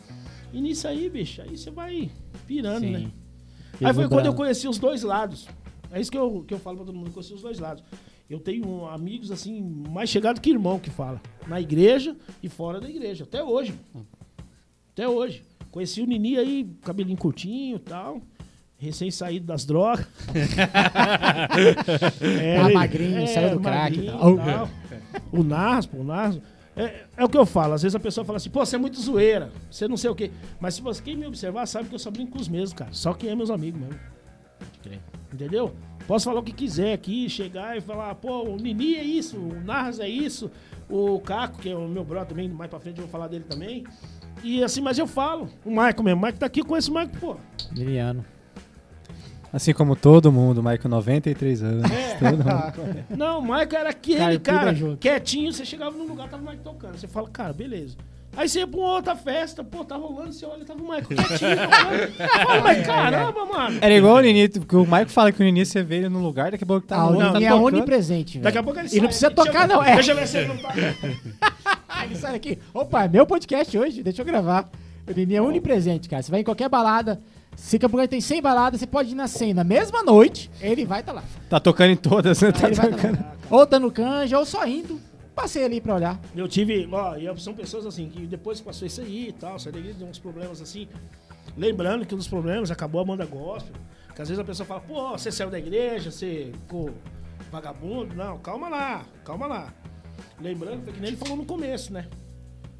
E 0.54 0.60
nisso 0.60 0.88
aí, 0.88 1.10
bicho, 1.10 1.42
aí 1.42 1.58
você 1.58 1.72
vai 1.72 2.12
pirando, 2.46 2.86
né? 2.86 3.00
Sim. 3.00 3.86
Aí 3.86 3.94
foi 3.94 4.08
quando 4.10 4.26
eu 4.26 4.34
conheci 4.34 4.68
os 4.68 4.78
dois 4.78 5.04
lados. 5.04 5.48
É 5.92 6.00
isso 6.00 6.12
que 6.12 6.18
eu, 6.18 6.44
que 6.48 6.54
eu 6.54 6.60
falo 6.60 6.78
pra 6.78 6.86
todo 6.86 6.96
mundo, 6.96 7.08
eu 7.08 7.14
conheci 7.14 7.34
os 7.34 7.42
dois 7.42 7.60
lados. 7.60 7.84
Eu 8.30 8.40
tenho 8.40 8.86
amigos, 8.88 9.30
assim, 9.32 9.62
mais 9.90 10.10
chegados 10.10 10.40
que 10.40 10.50
irmão 10.50 10.80
que 10.80 10.90
fala. 10.90 11.22
Na 11.48 11.60
igreja 11.60 12.16
e 12.42 12.48
fora 12.48 12.80
da 12.80 12.90
igreja. 12.90 13.24
Até 13.26 13.44
hoje. 13.44 13.74
Até 14.94 15.08
hoje. 15.08 15.44
Conheci 15.70 16.02
o 16.02 16.06
Nini 16.06 16.38
aí, 16.38 16.70
cabelinho 16.82 17.18
curtinho 17.18 17.78
e 17.78 17.80
tal. 17.80 18.22
Recém 18.82 19.12
saído 19.12 19.46
das 19.46 19.64
drogas. 19.64 20.08
é, 22.20 22.60
Tá 22.60 22.70
magrinho, 22.70 23.28
saiu 23.28 23.52
do 23.52 23.60
crack 23.60 23.96
e 24.00 24.06
magrinho 24.08 24.18
tal. 24.18 24.38
tal. 24.38 24.70
O 25.32 25.44
Naspo, 25.44 25.98
o 25.98 26.04
Naspo. 26.04 26.42
É, 26.76 27.04
é 27.16 27.24
o 27.24 27.30
que 27.30 27.38
eu 27.38 27.46
falo, 27.46 27.74
às 27.76 27.84
vezes 27.84 27.96
a 27.96 28.00
pessoa 28.00 28.26
fala 28.26 28.38
assim, 28.38 28.50
pô, 28.50 28.66
você 28.66 28.78
é 28.78 28.80
muito 28.80 29.00
zoeira, 29.00 29.52
você 29.70 29.88
não 29.88 29.98
sei 29.98 30.10
o 30.10 30.16
quê. 30.16 30.32
Mas 30.60 30.74
se 30.74 30.82
você 30.82 31.00
quem 31.04 31.16
me 31.16 31.28
observar, 31.28 31.68
sabe 31.68 31.90
que 31.90 31.96
eu 31.96 32.00
só 32.00 32.10
brinco 32.10 32.32
com 32.32 32.40
os 32.40 32.48
mesmos, 32.48 32.74
cara. 32.74 32.90
Só 32.92 33.14
quem 33.14 33.30
é 33.30 33.36
meus 33.36 33.52
amigos 33.52 33.80
mesmo. 33.80 34.00
Entendeu? 35.32 35.76
Posso 36.08 36.26
falar 36.26 36.40
o 36.40 36.44
que 36.44 36.52
quiser 36.52 36.94
aqui, 36.94 37.30
chegar 37.30 37.78
e 37.78 37.82
falar, 37.82 38.16
pô, 38.16 38.44
o 38.44 38.56
Nini 38.58 38.96
é 38.96 39.04
isso, 39.04 39.38
o 39.38 39.62
Narras 39.64 40.00
é 40.00 40.10
isso, 40.10 40.50
o 40.90 41.20
Caco, 41.20 41.60
que 41.60 41.70
é 41.70 41.76
o 41.76 41.88
meu 41.88 42.04
brother 42.04 42.30
também, 42.30 42.50
mais 42.50 42.70
pra 42.70 42.80
frente 42.80 42.98
eu 42.98 43.04
vou 43.04 43.12
falar 43.12 43.28
dele 43.28 43.46
também. 43.48 43.84
E 44.44 44.64
assim, 44.64 44.82
mas 44.82 44.98
eu 44.98 45.06
falo. 45.06 45.48
O 45.64 45.70
Marco 45.70 46.02
mesmo, 46.02 46.18
o 46.18 46.22
Marco 46.22 46.40
tá 46.40 46.48
aqui, 46.48 46.62
eu 46.62 46.66
conheço 46.66 46.90
o 46.90 46.94
Marco, 46.96 47.16
pô. 47.18 47.38
Liliano. 47.72 48.26
Assim 49.54 49.74
como 49.74 49.96
todo 49.96 50.32
mundo, 50.32 50.62
Michael, 50.64 50.90
93 50.90 51.64
anos. 51.64 51.92
É. 51.92 52.16
Todo 52.16 52.38
mundo. 52.38 53.04
Não, 53.18 53.40
o 53.40 53.42
Marco 53.46 53.76
era 53.76 53.90
aquele 53.90 54.40
Cara, 54.40 54.74
quietinho, 55.00 55.52
você 55.52 55.66
chegava 55.66 55.96
num 55.98 56.08
lugar, 56.08 56.30
tava 56.30 56.42
o 56.42 56.46
Marco 56.46 56.62
tocando. 56.64 56.98
Você 56.98 57.08
fala, 57.08 57.28
cara, 57.30 57.52
beleza. 57.52 57.96
Aí 58.38 58.48
você 58.48 58.60
ia 58.60 58.68
pra 58.68 58.80
uma 58.80 58.94
outra 58.94 59.14
festa, 59.14 59.62
pô, 59.62 59.84
tá 59.84 59.98
rolando, 59.98 60.32
você 60.32 60.46
olha, 60.46 60.64
tava 60.64 60.82
o 60.82 60.88
Marco 60.88 61.10
quietinho 61.14 61.38
tocando. 61.38 62.30
Fala, 62.46 62.62
mas 62.62 62.86
caramba, 62.88 63.46
mano. 63.46 63.78
Era 63.82 63.94
igual 63.94 64.16
o 64.16 64.22
Nini, 64.22 64.48
porque 64.48 64.76
o 64.78 64.84
Michael 64.86 65.10
fala 65.10 65.34
que 65.34 65.42
o 65.42 65.44
Nini 65.44 65.66
você 65.66 65.84
vê 65.84 65.98
ele 65.98 66.08
num 66.08 66.24
lugar, 66.24 66.50
daqui 66.52 66.64
a 66.64 66.68
pouco 66.68 66.88
tá 66.88 66.96
Ah, 66.96 67.00
no 67.08 67.12
o 67.12 67.16
outro, 67.26 67.34
tá 67.34 67.46
é 67.46 67.54
onipresente, 67.54 68.34
velho. 68.36 68.44
Daqui 68.46 68.58
a 68.58 68.64
pouco 68.64 68.80
ele 68.80 68.88
E 68.88 68.92
sai. 68.92 69.00
não 69.00 69.08
precisa 69.08 69.32
tocar, 69.32 69.68
não. 69.68 69.84
É. 69.84 69.96
Deixa 69.96 70.12
eu 70.12 70.16
ver 70.16 70.28
se 70.28 70.38
ele 70.38 70.48
não 70.48 70.58
tá. 70.58 70.74
Ele 72.06 72.16
sai 72.16 72.36
aqui. 72.36 72.58
Opa, 72.74 73.04
é 73.04 73.08
meu 73.08 73.28
podcast 73.28 73.78
hoje, 73.78 74.02
deixa 74.02 74.22
eu 74.22 74.26
gravar. 74.26 74.68
O 75.08 75.12
Nini 75.14 75.36
é 75.36 75.42
onipresente, 75.42 76.08
cara. 76.10 76.24
Você 76.24 76.32
vai 76.32 76.40
em 76.40 76.44
qualquer 76.44 76.68
balada, 76.70 77.20
Se 77.56 77.78
Campo 77.78 77.96
Grande 77.96 78.10
tem 78.10 78.22
100 78.22 78.42
baladas, 78.42 78.80
você 78.80 78.88
pode 78.88 79.12
ir 79.12 79.16
na 79.16 79.28
100 79.28 79.54
na 79.54 79.64
mesma 79.64 80.04
noite, 80.04 80.50
ele 80.62 80.86
vai 80.86 81.02
estar 81.02 81.12
lá. 81.14 81.24
Tá 81.50 81.60
tocando 81.60 81.92
em 81.92 81.96
todas, 81.96 82.42
né? 82.42 82.52
Tá 82.52 82.68
Ele 82.68 82.76
vai 82.76 82.90
tá 82.90 82.96
tocando. 82.98 83.20
lá. 83.20 83.36
Ou 83.50 83.66
tá 83.68 83.80
no 83.80 83.92
canja, 83.92 84.40
ou 84.40 84.46
só 84.46 84.66
indo. 84.66 85.00
Passei 85.36 85.64
ali 85.64 85.80
pra 85.80 85.96
olhar. 85.96 86.20
Eu 86.36 86.48
tive, 86.48 86.88
ó, 86.92 87.16
e 87.16 87.40
são 87.40 87.54
pessoas 87.54 87.86
assim, 87.86 88.10
que 88.10 88.26
depois 88.26 88.60
que 88.60 88.66
passou 88.66 88.86
isso 88.88 89.02
aí 89.02 89.30
e 89.30 89.32
tal, 89.34 89.58
saiu 89.60 89.74
da 89.74 89.80
igreja, 89.80 90.00
deu 90.00 90.08
uns 90.08 90.20
problemas 90.20 90.62
assim. 90.62 90.88
Lembrando 91.58 92.06
que 92.06 92.14
um 92.14 92.18
dos 92.18 92.28
problemas 92.28 92.72
acabou 92.72 93.02
a 93.02 93.06
banda 93.06 93.26
gospel. 93.26 93.74
Que 94.16 94.22
às 94.22 94.28
vezes 94.28 94.40
a 94.40 94.44
pessoa 94.44 94.66
fala, 94.68 94.82
pô, 94.82 95.12
você 95.12 95.32
saiu 95.32 95.50
da 95.50 95.60
igreja, 95.60 96.12
você 96.12 96.52
ficou 96.54 96.92
vagabundo. 97.52 98.16
Não, 98.16 98.38
calma 98.40 98.68
lá, 98.70 99.06
calma 99.24 99.48
lá. 99.48 99.74
Lembrando, 100.40 100.84
foi 100.84 100.94
que 100.94 101.00
nem 101.00 101.10
ele 101.10 101.18
falou 101.18 101.38
no 101.38 101.46
começo, 101.46 101.94
né? 101.94 102.08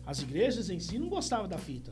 As 0.06 0.22
igrejas 0.22 0.70
em 0.70 0.80
si 0.80 0.98
não 1.00 1.08
gostavam 1.10 1.48
da 1.48 1.58
fita. 1.58 1.92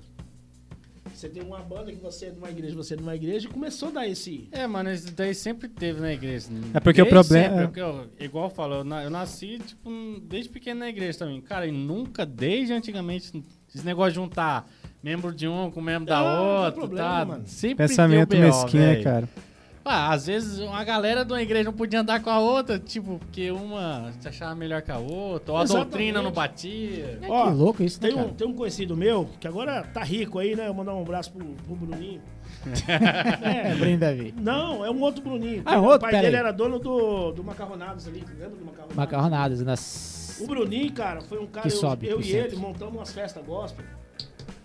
Você 1.20 1.28
tem 1.28 1.44
uma 1.44 1.60
banda 1.60 1.92
que 1.92 1.98
você 2.02 2.28
é 2.28 2.30
de 2.30 2.38
uma 2.38 2.50
igreja, 2.50 2.74
você 2.78 2.94
é 2.94 2.98
de 2.98 3.04
uma 3.04 3.14
igreja, 3.14 3.46
e 3.46 3.52
começou 3.52 3.90
a 3.90 3.92
dar 3.92 4.08
esse. 4.08 4.48
É, 4.54 4.66
mano, 4.66 4.90
isso 4.90 5.12
daí 5.14 5.36
sempre 5.36 5.68
teve 5.68 6.00
na 6.00 6.14
igreja. 6.14 6.48
É 6.74 6.80
porque 6.80 7.02
o 7.02 7.04
Desde 7.04 7.10
problema- 7.10 7.50
sempre, 7.50 7.66
porque 7.68 7.82
eu- 7.82 8.08
igual 8.26 8.46
eu 8.46 8.50
falo, 8.50 8.76
eu, 8.76 8.84
na- 8.86 9.04
eu 9.04 9.10
nasci, 9.10 9.60
tipo, 9.60 9.90
desde 10.24 10.50
pequeno 10.50 10.80
na 10.80 10.88
igreja 10.88 11.20
também. 11.20 11.42
Cara, 11.42 11.68
e 11.68 11.72
nunca, 11.74 12.26
desde 12.26 12.72
antigamente, 12.72 13.44
esse 13.76 13.86
negócio 13.86 14.12
de 14.12 14.16
juntar 14.16 14.66
membro 15.04 15.34
de 15.36 15.46
um 15.46 15.70
com 15.70 15.82
membro 15.82 16.08
da 16.08 16.20
Ah, 16.20 16.62
outra, 16.66 16.72
problema, 16.72 17.10
tá? 17.10 17.26
mano. 17.26 17.44
Sempre 17.48 17.86
Pensamento 17.88 18.30
BO, 18.30 18.38
mesquinho, 18.42 18.84
né, 18.84 18.92
velho. 18.94 19.04
cara? 19.04 19.30
Ah, 19.84 20.12
às 20.12 20.28
vezes 20.28 20.60
uma 20.60 20.84
galera 20.84 21.24
de 21.26 21.32
uma 21.34 21.42
igreja 21.42 21.64
não 21.66 21.74
podia 21.74 22.02
andar 22.02 22.22
com 22.22 22.30
a 22.30 22.40
outra, 22.40 22.78
tipo, 22.78 23.18
porque 23.20 23.50
uma 23.50 24.12
se 24.20 24.28
achava 24.28 24.54
melhor 24.54 24.82
que 24.82 24.92
a 24.92 24.98
outra, 24.98 25.54
ou 25.54 25.58
a 25.58 25.64
Exatamente. 25.64 25.90
doutrina 25.90 26.22
não 26.22 26.32
batia. 26.32 27.20
É, 27.22 27.28
Ó, 27.30 27.46
que 27.48 27.54
louco 27.54 27.84
isso, 27.84 28.00
né, 28.02 28.10
Tem 28.10 28.18
um, 28.18 28.22
cara? 28.24 28.34
tem 28.36 28.48
um 28.48 28.54
conhecido 28.54 28.96
meu, 28.96 29.30
que 29.40 29.48
agora 29.48 29.82
tá 29.84 30.04
rico 30.04 30.38
aí, 30.38 30.56
né? 30.56 30.68
Eu 30.68 30.74
mandar 30.74 30.94
um 30.94 31.02
abraço 31.02 31.32
pro, 31.32 31.46
pro 31.46 31.76
Bruninho. 31.76 32.22
É, 33.42 33.74
Bruno 33.76 33.98
Davi. 33.98 34.34
Não, 34.38 34.84
é 34.84 34.92
um 34.92 35.00
outro 35.02 35.22
Bruninho. 35.24 35.62
Ah, 35.66 35.76
é 35.76 35.78
um 35.80 35.82
o 35.82 35.86
outro? 35.86 36.02
pai 36.02 36.12
Pera 36.12 36.24
dele 36.24 36.36
aí. 36.36 36.40
era 36.42 36.52
dono 36.52 36.78
do, 36.80 37.32
do 37.32 37.44
Macarronados 37.44 38.08
ali. 38.08 38.24
Lembra 38.38 38.50
do 38.58 38.66
Macarronados? 38.66 38.96
Macarronadas 38.96 39.62
nas... 39.62 40.40
O 40.42 40.48
Bruninho, 40.48 40.92
cara, 40.94 41.22
foi 41.22 41.40
um 41.40 41.48
cara. 41.48 41.68
Que 41.68 41.74
eu 41.74 41.78
sobe 41.80 42.08
eu 42.08 42.20
e 42.22 42.32
ele 42.32 42.56
montamos 42.56 42.96
umas 42.96 43.14
festas 43.14 43.44
gospel. 43.46 43.86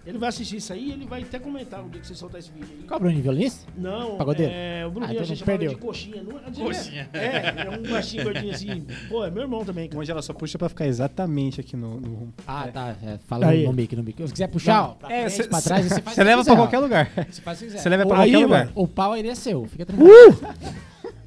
Ele 0.07 0.19
vai 0.19 0.29
assistir 0.29 0.57
isso 0.57 0.71
aí 0.71 0.89
e 0.89 0.93
ele 0.93 1.07
vai 1.07 1.23
até 1.23 1.39
comentar 1.39 1.83
no 1.83 1.89
dia 1.89 1.99
que 1.99 2.07
você 2.07 2.15
soltar 2.15 2.39
esse 2.39 2.51
vídeo 2.51 2.69
aí. 2.79 2.87
Qual 2.87 3.01
Bruno, 3.01 3.19
violinista? 3.23 3.67
Não, 3.75 4.17
Pagodeiro? 4.19 4.53
é, 4.55 4.85
o 4.85 4.89
Ah, 4.89 4.91
Bruninho 4.91 5.13
então 5.13 5.23
a 5.23 5.27
gente 5.27 5.43
perdeu. 5.45 5.71
de 5.71 5.77
coxinha. 5.77 6.23
Não, 6.23 6.39
é- 6.39 6.43
Coxinha. 6.67 7.09
É, 7.15 7.65
é 7.67 7.71
um 7.71 7.83
baixinho 7.91 8.23
gordinho 8.25 8.53
assim. 8.55 8.87
Pô, 9.09 9.25
é 9.25 9.31
meu 9.31 9.43
irmão 9.45 9.65
também, 9.65 9.89
cara. 9.89 9.99
Onde 10.01 10.11
ela 10.11 10.21
só 10.21 10.35
puxa 10.35 10.59
pra 10.59 10.69
ficar 10.69 10.87
exatamente 10.87 11.59
aqui 11.59 11.75
no, 11.75 11.99
no 12.01 12.15
rumo. 12.17 12.35
Ah, 12.47 12.67
É. 12.67 12.71
tá. 12.71 12.97
É, 13.03 13.19
fala 13.27 13.47
Aí. 13.47 13.65
no 13.65 13.73
mic, 13.73 13.97
no 13.97 14.03
mic. 14.03 14.23
Se 14.27 14.33
quiser 14.33 14.49
puxar, 14.49 14.83
ó, 14.83 14.89
pra 14.89 15.11
É, 15.11 15.21
frente, 15.31 15.43
cê- 15.43 15.49
pra 15.49 15.63
trás, 15.63 15.87
você 15.87 16.03
faz 16.03 16.07
o 16.07 16.15
Você 16.17 16.25
leva 16.25 16.39
quiser, 16.43 16.51
pra 16.53 16.61
ó. 16.61 16.65
qualquer 16.67 16.79
lugar. 16.81 17.11
Você 17.31 17.41
faz 17.41 17.59
o 17.59 17.61
que 17.61 17.67
quiser. 17.69 17.79
Você 17.79 17.89
leva 17.89 18.07
pra 18.07 18.19
Aí, 18.21 18.31
qualquer 18.33 18.45
lugar. 18.47 18.73
O 18.75 18.87
pau 18.87 19.17
ele 19.17 19.29
é 19.29 19.35
seu, 19.35 19.65
fica 19.67 19.87
tranquilo. 19.87 20.39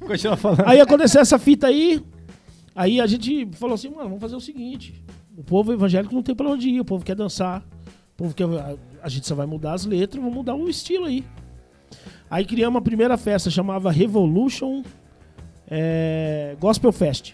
Continua 0.06 0.36
falando. 0.36 0.62
Aí 0.66 0.80
aconteceu 0.80 1.20
essa 1.20 1.38
fita 1.38 1.66
aí. 1.66 2.00
Aí 2.76 3.00
a 3.00 3.06
gente 3.08 3.48
falou 3.54 3.74
assim, 3.74 3.88
mano, 3.88 4.04
vamos 4.04 4.20
fazer 4.20 4.36
o 4.36 4.40
seguinte. 4.40 5.02
O 5.36 5.42
povo 5.42 5.72
evangélico 5.72 6.14
não 6.14 6.22
tem 6.22 6.34
pra 6.34 6.48
onde 6.48 6.68
ir, 6.68 6.80
o 6.80 6.84
povo 6.84 7.04
quer 7.04 7.14
dançar. 7.16 7.62
Quer. 8.34 8.44
A, 8.44 8.74
a 9.02 9.08
gente 9.08 9.26
só 9.26 9.34
vai 9.34 9.46
mudar 9.46 9.74
as 9.74 9.84
letras, 9.84 10.20
vamos 10.22 10.36
mudar 10.36 10.54
o 10.54 10.68
estilo 10.68 11.04
aí. 11.06 11.24
Aí 12.30 12.44
criamos 12.44 12.78
a 12.78 12.82
primeira 12.82 13.16
festa, 13.16 13.48
chamava 13.50 13.90
Revolution 13.90 14.82
é, 15.70 16.56
Gospel 16.60 16.92
Fest. 16.92 17.32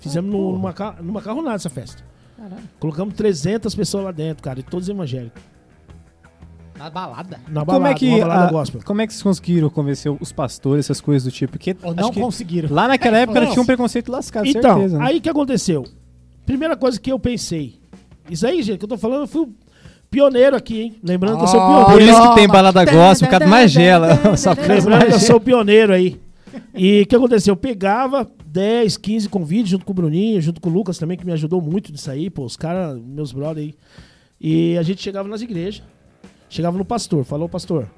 Fizemos 0.00 0.30
no- 0.32 0.52
numa, 0.52 0.74
numa 1.00 1.22
carronada 1.22 1.56
essa 1.56 1.70
festa. 1.70 2.02
Caralho. 2.36 2.62
Colocamos 2.80 3.14
300 3.14 3.74
pessoas 3.74 4.04
lá 4.04 4.10
dentro, 4.10 4.42
cara, 4.42 4.58
e 4.58 4.62
todos 4.62 4.88
evangélicos. 4.88 5.40
Na 6.76 6.90
balada. 6.90 7.38
Na 7.48 7.60
Como 7.60 7.78
balada, 7.78 7.90
é, 7.90 7.94
que, 7.94 8.08
uma 8.08 8.18
balada 8.20 8.48
a- 8.48 8.50
gospel. 8.50 8.80
como 8.84 9.00
é 9.02 9.06
que 9.06 9.12
vocês 9.12 9.22
conseguiram 9.22 9.70
convencer 9.70 10.10
os 10.20 10.32
pastores, 10.32 10.86
essas 10.86 11.00
coisas 11.00 11.22
do 11.24 11.30
tipo? 11.30 11.52
Porque 11.52 11.76
Ou 11.82 11.90
acho 11.92 12.00
não 12.00 12.10
que 12.10 12.20
conseguiram. 12.20 12.74
lá 12.74 12.88
naquela 12.88 13.18
época 13.18 13.40
Não. 13.40 13.50
tinha 13.52 13.62
um 13.62 13.66
preconceito 13.66 14.10
lascado, 14.10 14.46
Então, 14.48 14.74
certeza. 14.78 14.98
né? 14.98 15.04
aí 15.06 15.20
que 15.20 15.28
aconteceu? 15.28 15.84
Primeira 16.44 16.76
coisa 16.76 16.98
que 16.98 17.12
eu 17.12 17.18
pensei. 17.20 17.78
Isso 18.28 18.44
aí, 18.46 18.62
gente, 18.62 18.78
que 18.78 18.84
eu 18.84 18.88
tô 18.88 18.96
falando, 18.98 19.20
eu 19.22 19.26
fui 19.28 19.42
o 19.42 19.54
pioneiro 20.12 20.54
aqui, 20.54 20.82
hein? 20.82 20.94
Lembrando 21.02 21.38
que 21.38 21.44
eu 21.44 21.48
sou 21.48 21.58
Oh, 21.58 21.86
pioneiro. 21.86 21.92
Por 21.92 22.02
isso 22.02 22.28
que 22.28 22.34
tem 22.34 22.46
balada 22.46 22.84
gospel, 22.84 23.26
por 23.26 23.30
causa 23.30 23.46
do 23.46 23.50
Magela. 23.50 24.36
Só 24.36 24.54
fez 24.54 24.84
Lembrando 24.84 25.06
que 25.06 25.14
eu 25.14 25.20
sou 25.20 25.36
o 25.36 25.40
pioneiro 25.40 25.92
aí. 25.92 26.20
E 26.74 27.00
o 27.00 27.06
que 27.06 27.16
aconteceu? 27.16 27.52
Eu 27.52 27.56
pegava 27.56 28.30
10, 28.44 28.98
15 28.98 29.28
convites 29.30 29.70
junto 29.70 29.86
com 29.86 29.92
o 29.92 29.94
Bruninho, 29.94 30.40
junto 30.40 30.60
com 30.60 30.68
o 30.68 30.72
Lucas 30.72 30.98
também, 30.98 31.16
que 31.16 31.24
me 31.24 31.32
ajudou 31.32 31.62
muito 31.62 31.90
nisso 31.90 32.10
aí, 32.10 32.28
pô, 32.28 32.44
os 32.44 32.58
caras, 32.58 33.00
meus 33.00 33.32
brothers 33.32 33.68
aí. 33.68 33.74
E 34.38 34.76
a 34.76 34.82
gente 34.82 35.00
chegava 35.02 35.26
nas 35.26 35.40
igrejas, 35.40 35.82
chegava 36.48 36.76
no 36.76 36.84
pastor, 36.84 37.24
falou, 37.24 37.48
pastor. 37.48 37.88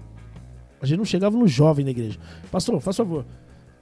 A 0.80 0.86
gente 0.86 0.98
não 0.98 1.04
chegava 1.04 1.36
no 1.36 1.48
jovem 1.48 1.84
da 1.84 1.90
igreja. 1.90 2.18
Pastor, 2.52 2.78
faz 2.80 2.96
favor. 2.96 3.24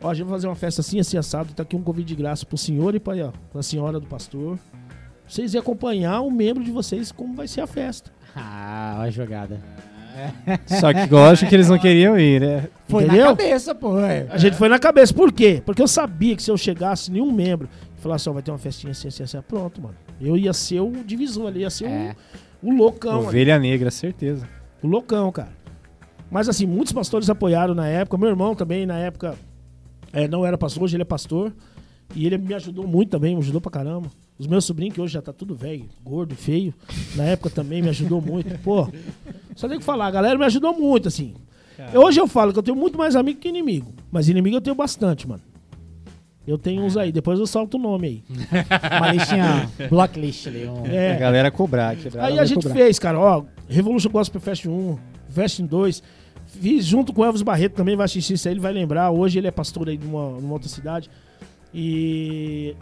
Ó, 0.01 0.09
a 0.09 0.15
gente 0.15 0.25
vai 0.25 0.35
fazer 0.35 0.47
uma 0.47 0.55
festa 0.55 0.81
assim, 0.81 0.99
assim, 0.99 1.19
assado. 1.19 1.53
Tá 1.53 1.65
aqui 1.65 1.77
um 1.77 1.83
convite 1.83 2.09
de 2.09 2.15
graça 2.15 2.47
pro 2.47 2.57
senhor 2.57 2.95
e 2.95 3.01
pra, 3.01 3.15
ó, 3.27 3.33
pra 3.53 3.63
senhora 3.63 4.01
do 4.01 4.07
pastor. 4.07 4.59
Vocês 5.27 5.55
iam 5.55 5.61
acompanhar 5.61 6.21
o 6.21 6.31
membro 6.31 6.63
de 6.63 6.71
vocês 6.71 7.11
como 7.11 7.35
vai 7.35 7.49
ser 7.49 7.61
a 7.61 7.67
festa. 7.67 8.13
Ah, 8.35 8.97
olha 8.99 9.09
a 9.09 9.11
jogada. 9.11 9.61
Só 10.67 10.93
que 10.93 11.13
eu 11.13 11.25
acho 11.25 11.47
que 11.49 11.55
eles 11.55 11.69
não 11.69 11.79
queriam 11.79 12.19
ir, 12.19 12.41
né? 12.41 12.69
Foi 12.89 13.05
Entendeu? 13.05 13.25
na 13.27 13.31
cabeça, 13.37 13.75
pô. 13.75 13.99
é. 13.99 14.27
A 14.31 14.37
gente 14.39 14.57
foi 14.57 14.69
na 14.69 14.79
cabeça. 14.79 15.13
Por 15.15 15.33
quê? 15.33 15.63
Porque 15.65 15.81
eu 15.83 15.89
sabia 15.89 16.37
que 16.37 16.43
se 16.43 16.51
eu 16.51 16.57
chegasse 16.57 17.11
nenhum 17.11 17.33
membro 17.33 17.69
e 17.99 18.01
falasse, 18.03 18.29
ó, 18.29 18.33
vai 18.33 18.43
ter 18.43 18.51
uma 18.51 18.59
festinha 18.59 18.91
assim, 18.91 19.09
assim, 19.09 19.23
assim, 19.23 19.41
pronto, 19.43 19.81
mano. 19.81 19.95
Eu 20.21 20.37
ia 20.37 20.53
ser 20.53 20.81
o 20.81 20.91
divisor 21.05 21.49
ali, 21.49 21.61
ia 21.61 21.71
ser 21.71 21.87
É. 21.87 22.17
o, 22.63 22.69
o 22.71 22.77
loucão. 22.77 23.19
ali. 23.21 23.27
Ovelha 23.29 23.59
negra, 23.59 23.91
certeza. 23.91 24.47
O 24.83 24.87
loucão, 24.87 25.33
cara. 25.33 25.51
Mas 26.31 26.49
assim, 26.49 26.67
muitos 26.67 26.93
pastores 26.93 27.29
apoiaram 27.31 27.75
na 27.75 27.87
época. 27.87 28.17
Meu 28.19 28.29
irmão 28.29 28.55
também, 28.55 28.85
na 28.87 28.99
época, 28.99 29.35
é, 30.13 30.29
não 30.29 30.45
era 30.45 30.57
pastor, 30.59 30.83
hoje 30.85 30.97
ele 30.97 31.03
é 31.03 31.07
pastor. 31.07 31.53
E 32.15 32.27
ele 32.27 32.37
me 32.37 32.53
ajudou 32.53 32.87
muito 32.87 33.09
também, 33.11 33.35
me 33.35 33.41
ajudou 33.41 33.61
pra 33.61 33.71
caramba. 33.71 34.09
Os 34.39 34.47
meus 34.47 34.65
sobrinhos, 34.65 34.95
que 34.95 35.01
hoje 35.01 35.15
já 35.15 35.23
tá 35.23 35.33
tudo 35.33 35.55
velho, 35.55 35.89
gordo, 36.03 36.35
feio, 36.35 36.75
na 37.15 37.25
época 37.25 37.51
também 37.51 37.81
me 37.83 37.89
ajudou 37.91 38.21
muito. 38.21 38.59
Pô, 38.61 38.89
só 39.55 39.69
tenho 39.69 39.79
que 39.81 39.87
falar, 39.87 40.07
a 40.07 40.11
galera 40.11 40.39
me 40.39 40.45
ajudou 40.45 40.73
muito, 40.79 41.07
assim. 41.09 41.35
Hoje 41.95 42.21
eu 42.21 42.27
falo 42.27 42.53
que 42.53 42.59
eu 42.59 42.63
tenho 42.63 42.77
muito 42.77 42.97
mais 42.99 43.15
amigo 43.17 43.39
que 43.41 43.49
inimigo. 43.49 43.93
Mas 44.11 44.29
inimigo 44.29 44.57
eu 44.57 44.61
tenho 44.61 44.75
bastante, 44.77 45.29
mano. 45.29 45.43
Eu 46.47 46.59
tenho 46.59 46.83
uns 46.83 46.97
aí, 46.97 47.13
depois 47.13 47.39
eu 47.39 47.47
solto 47.47 47.77
o 47.77 47.81
nome 47.81 48.07
aí. 48.09 48.25
Uma 48.99 49.13
listinha, 49.13 49.71
blocklist 49.89 50.49
ali. 50.49 50.67
Um... 50.67 50.85
A 50.85 50.89
É, 50.89 51.17
galera 51.17 51.51
cobrar. 51.53 51.97
Aí 52.21 52.39
a 52.39 52.45
gente 52.45 52.69
fez, 52.69 52.99
cara, 52.99 53.19
ó, 53.19 53.45
Revolution 53.69 54.11
Gospel 54.11 54.41
Fest 54.41 54.67
1, 54.67 54.99
Fest 55.29 55.61
2. 55.61 56.03
Fiz 56.47 56.85
junto 56.85 57.13
com 57.13 57.23
o 57.23 57.25
Elvis 57.25 57.43
Barreto 57.43 57.75
também, 57.75 57.95
vai 57.97 58.05
assistir 58.07 58.35
isso 58.35 58.49
aí, 58.49 58.55
ele 58.55 58.61
vai 58.61 58.73
lembrar. 58.73 59.11
Hoje 59.13 59.39
ele 59.39 59.47
é 59.47 59.51
pastor 59.53 59.89
aí 59.89 59.97
de 59.97 60.05
uma, 60.07 60.31
numa 60.41 60.53
outra 60.55 60.69
cidade. 60.69 61.09
E 61.73 62.75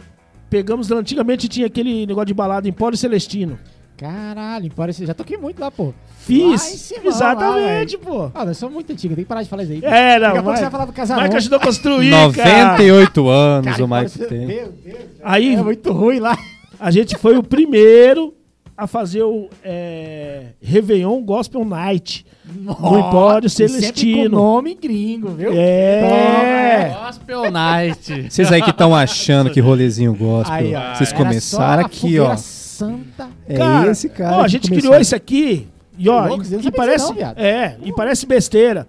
pegamos, 0.51 0.91
antigamente 0.91 1.49
tinha 1.49 1.67
aquele 1.67 2.05
negócio 2.05 2.27
de 2.27 2.35
balada 2.35 2.69
em 2.69 2.73
Pódio 2.73 2.99
Celestino. 2.99 3.59
Caralho, 3.97 4.71
parece... 4.75 5.05
já 5.05 5.13
toquei 5.15 5.37
muito 5.37 5.61
lá, 5.61 5.71
pô. 5.71 5.93
Fiz, 6.21 6.61
Lá 6.63 6.71
em 6.71 6.77
cima, 6.77 7.07
exatamente, 7.07 7.99
pô. 7.99 8.31
Ah, 8.35 8.47
nós 8.47 8.57
somos 8.57 8.75
muito 8.75 8.91
antigos, 8.93 9.15
tem 9.15 9.25
que 9.25 9.29
parar 9.29 9.43
de 9.43 9.49
falar 9.49 9.63
isso 9.63 9.73
aí. 9.73 9.81
É, 9.83 10.19
não, 10.19 10.21
Daqui 10.21 10.39
a 10.39 10.43
pouco 10.43 10.57
você 10.57 10.63
vai 10.63 10.71
falar 10.71 10.85
do 10.87 10.93
casarão. 10.93 11.23
Mike 11.23 11.37
ajudou 11.37 11.59
a 11.59 11.63
construir, 11.63 12.11
cara. 12.11 12.77
98 12.77 13.29
anos 13.29 13.73
Cara, 13.73 13.85
o 13.85 13.89
Mike 13.89 14.19
tem. 14.27 14.47
Meu 14.47 14.73
Deus. 14.73 14.99
Aí 15.23 15.55
É 15.55 15.63
muito 15.63 15.93
ruim 15.93 16.19
lá. 16.19 16.37
a 16.79 16.91
gente 16.91 17.17
foi 17.17 17.37
o 17.37 17.43
primeiro 17.43 18.35
a 18.75 18.87
fazer 18.87 19.23
o 19.23 19.51
é, 19.63 20.47
Réveillon 20.63 21.23
Gospel 21.23 21.63
Night. 21.65 22.25
Empório 22.51 23.47
E 23.47 23.51
sempre 23.51 23.75
Celestino. 23.75 24.31
com 24.31 24.37
nome 24.37 24.75
gringo, 24.75 25.29
viu? 25.31 25.51
É. 25.53 26.97
Gospel 27.05 27.51
Night. 27.51 28.31
Vocês 28.31 28.51
aí 28.53 28.63
que 28.63 28.71
estão 28.71 28.95
achando 28.95 29.51
que 29.51 29.61
rolezinho 29.61 30.15
gospel, 30.15 30.55
Aí, 30.55 30.75
ó. 30.75 30.95
vocês 30.95 31.13
começaram 31.13 31.85
aqui, 31.85 32.19
ó. 32.19 32.37
Santa. 32.37 33.29
É 33.49 33.91
esse 33.91 34.09
cara. 34.09 34.37
Ó, 34.37 34.43
a 34.43 34.49
gente 34.49 34.69
começou. 34.69 34.91
criou 34.91 35.01
isso 35.01 35.15
aqui. 35.15 35.67
E, 35.99 36.09
ó, 36.09 36.23
Que 36.23 36.29
louco, 36.29 36.45
não 36.51 36.61
e, 36.61 36.67
e 36.67 36.71
parece, 36.71 37.13
não, 37.13 37.21
é, 37.37 37.77
e 37.85 37.93
parece 37.93 38.27
besteira. 38.27 38.87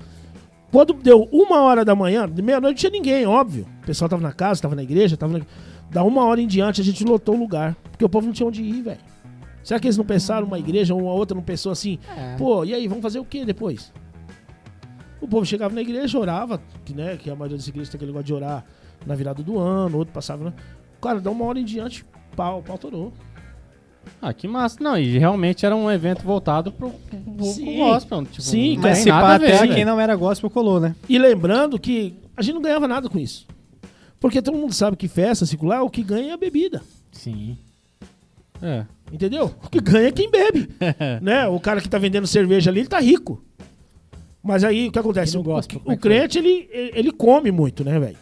Quando 0.71 0.93
deu 0.93 1.28
uma 1.32 1.62
hora 1.62 1.84
da 1.84 1.93
manhã, 1.93 2.30
de 2.30 2.41
meia-noite 2.41 2.86
não 2.86 2.89
tinha 2.89 3.02
ninguém, 3.02 3.26
óbvio. 3.28 3.67
O 3.84 3.86
pessoal 3.86 4.08
tava 4.08 4.21
na 4.21 4.32
casa, 4.32 4.62
tava 4.62 4.76
na 4.76 4.84
igreja, 4.84 5.17
tava 5.17 5.38
na... 5.39 5.45
Da 5.89 6.04
uma 6.06 6.24
hora 6.24 6.39
em 6.41 6.47
diante 6.47 6.80
a 6.80 6.84
gente 6.84 7.04
lotou 7.04 7.36
o 7.36 7.39
lugar. 7.39 7.76
Porque 7.91 8.06
o 8.06 8.08
povo 8.08 8.26
não 8.28 8.34
tinha 8.34 8.47
onde 8.47 8.63
ir, 8.63 8.82
velho. 8.82 8.97
Será 9.63 9.80
que 9.80 9.88
eles 9.88 9.97
não 9.97 10.06
pensaram, 10.06 10.47
uma 10.47 10.60
igreja 10.60 10.93
ou 10.93 11.02
uma 11.02 11.13
outra 11.13 11.36
não 11.36 11.43
pensou 11.43 11.71
assim? 11.71 12.00
É. 12.17 12.36
Pô, 12.36 12.63
e 12.65 12.74
aí, 12.74 12.88
vamos 12.88 13.04
fazer 13.04 13.19
o 13.19 13.26
que 13.26 13.45
depois? 13.45 13.93
O 15.19 15.28
povo 15.28 15.45
chegava 15.45 15.74
na 15.74 15.82
igreja, 15.82 16.17
orava, 16.17 16.62
que, 16.84 16.93
né, 16.93 17.15
que 17.17 17.30
a 17.30 17.36
maioria 17.36 17.58
das 17.58 17.67
igrejas 17.67 17.89
tem 17.89 17.97
aquele 17.97 18.12
negócio 18.12 18.26
de 18.26 18.34
orar 18.34 18.65
na 19.06 19.13
virada 19.15 19.43
do 19.43 19.60
ano, 19.60 19.97
outro 19.97 20.13
passava, 20.13 20.45
né? 20.45 20.54
Cara, 21.00 21.19
dá 21.19 21.30
uma 21.30 21.45
hora 21.45 21.60
em 21.60 21.65
diante, 21.65 22.04
pau, 22.36 22.62
pau 22.63 22.78
torou. 22.78 23.13
Ah, 24.19 24.34
que 24.34 24.47
massa. 24.47 24.78
Não, 24.82 24.97
e 24.97 25.17
realmente 25.17 25.65
era 25.65 25.76
um 25.76 25.89
evento 25.89 26.24
voltado 26.24 26.71
pro, 26.71 26.89
pro, 26.89 27.19
pro 27.19 27.45
Sim. 27.45 27.78
gospel. 27.78 28.26
Tipo, 28.26 28.41
Sim. 28.41 28.78
Mas 28.78 29.00
se 29.00 29.10
pá, 29.10 29.38
ver, 29.38 29.47
até 29.47 29.58
velho. 29.60 29.74
quem 29.76 29.86
não 29.86 30.00
era 30.00 30.15
gospel 30.15 30.50
colou, 30.50 30.80
né? 30.80 30.95
E 31.08 31.19
lembrando 31.19 31.80
que 31.80 32.15
a 32.36 32.41
gente 32.41 32.56
não 32.56 32.62
ganhava 32.62 32.88
nada 32.88 33.10
com 33.10 33.19
isso. 33.19 33.47
Porque 34.19 34.41
todo 34.41 34.58
mundo 34.58 34.74
sabe 34.74 34.97
que 34.97 35.08
festa 35.08 35.45
circular, 35.45 35.84
o 35.84 35.89
que 35.89 36.04
ganha 36.04 36.32
é 36.32 36.34
a 36.34 36.38
bebida. 36.38 36.82
Sim. 37.12 37.58
É. 38.62 38.86
Entendeu? 39.12 39.54
O 39.63 39.69
que 39.69 39.80
ganha 39.82 40.08
é 40.08 40.12
quem 40.12 40.30
bebe. 40.32 40.69
né? 41.21 41.47
O 41.47 41.60
cara 41.60 41.82
que 41.82 41.89
tá 41.89 41.97
vendendo 41.97 42.28
cerveja 42.28 42.69
ali, 42.71 42.82
ele 42.82 42.88
tá 42.89 43.00
rico. 43.00 43.43
Mas 44.43 44.63
aí 44.63 44.88
o 44.88 44.91
que 44.91 45.00
acontece? 45.00 45.34
No 45.36 45.39
O- 45.39 45.43
o, 45.43 45.45
como 45.45 45.58
é 45.58 45.60
o 45.60 45.67
que 45.67 45.80
foi? 45.80 45.97
crente, 45.97 46.38
ele, 46.39 46.67
ele 46.71 47.12
come 47.12 47.52
muito, 47.52 47.84
né, 47.84 48.00
velho? 48.00 48.17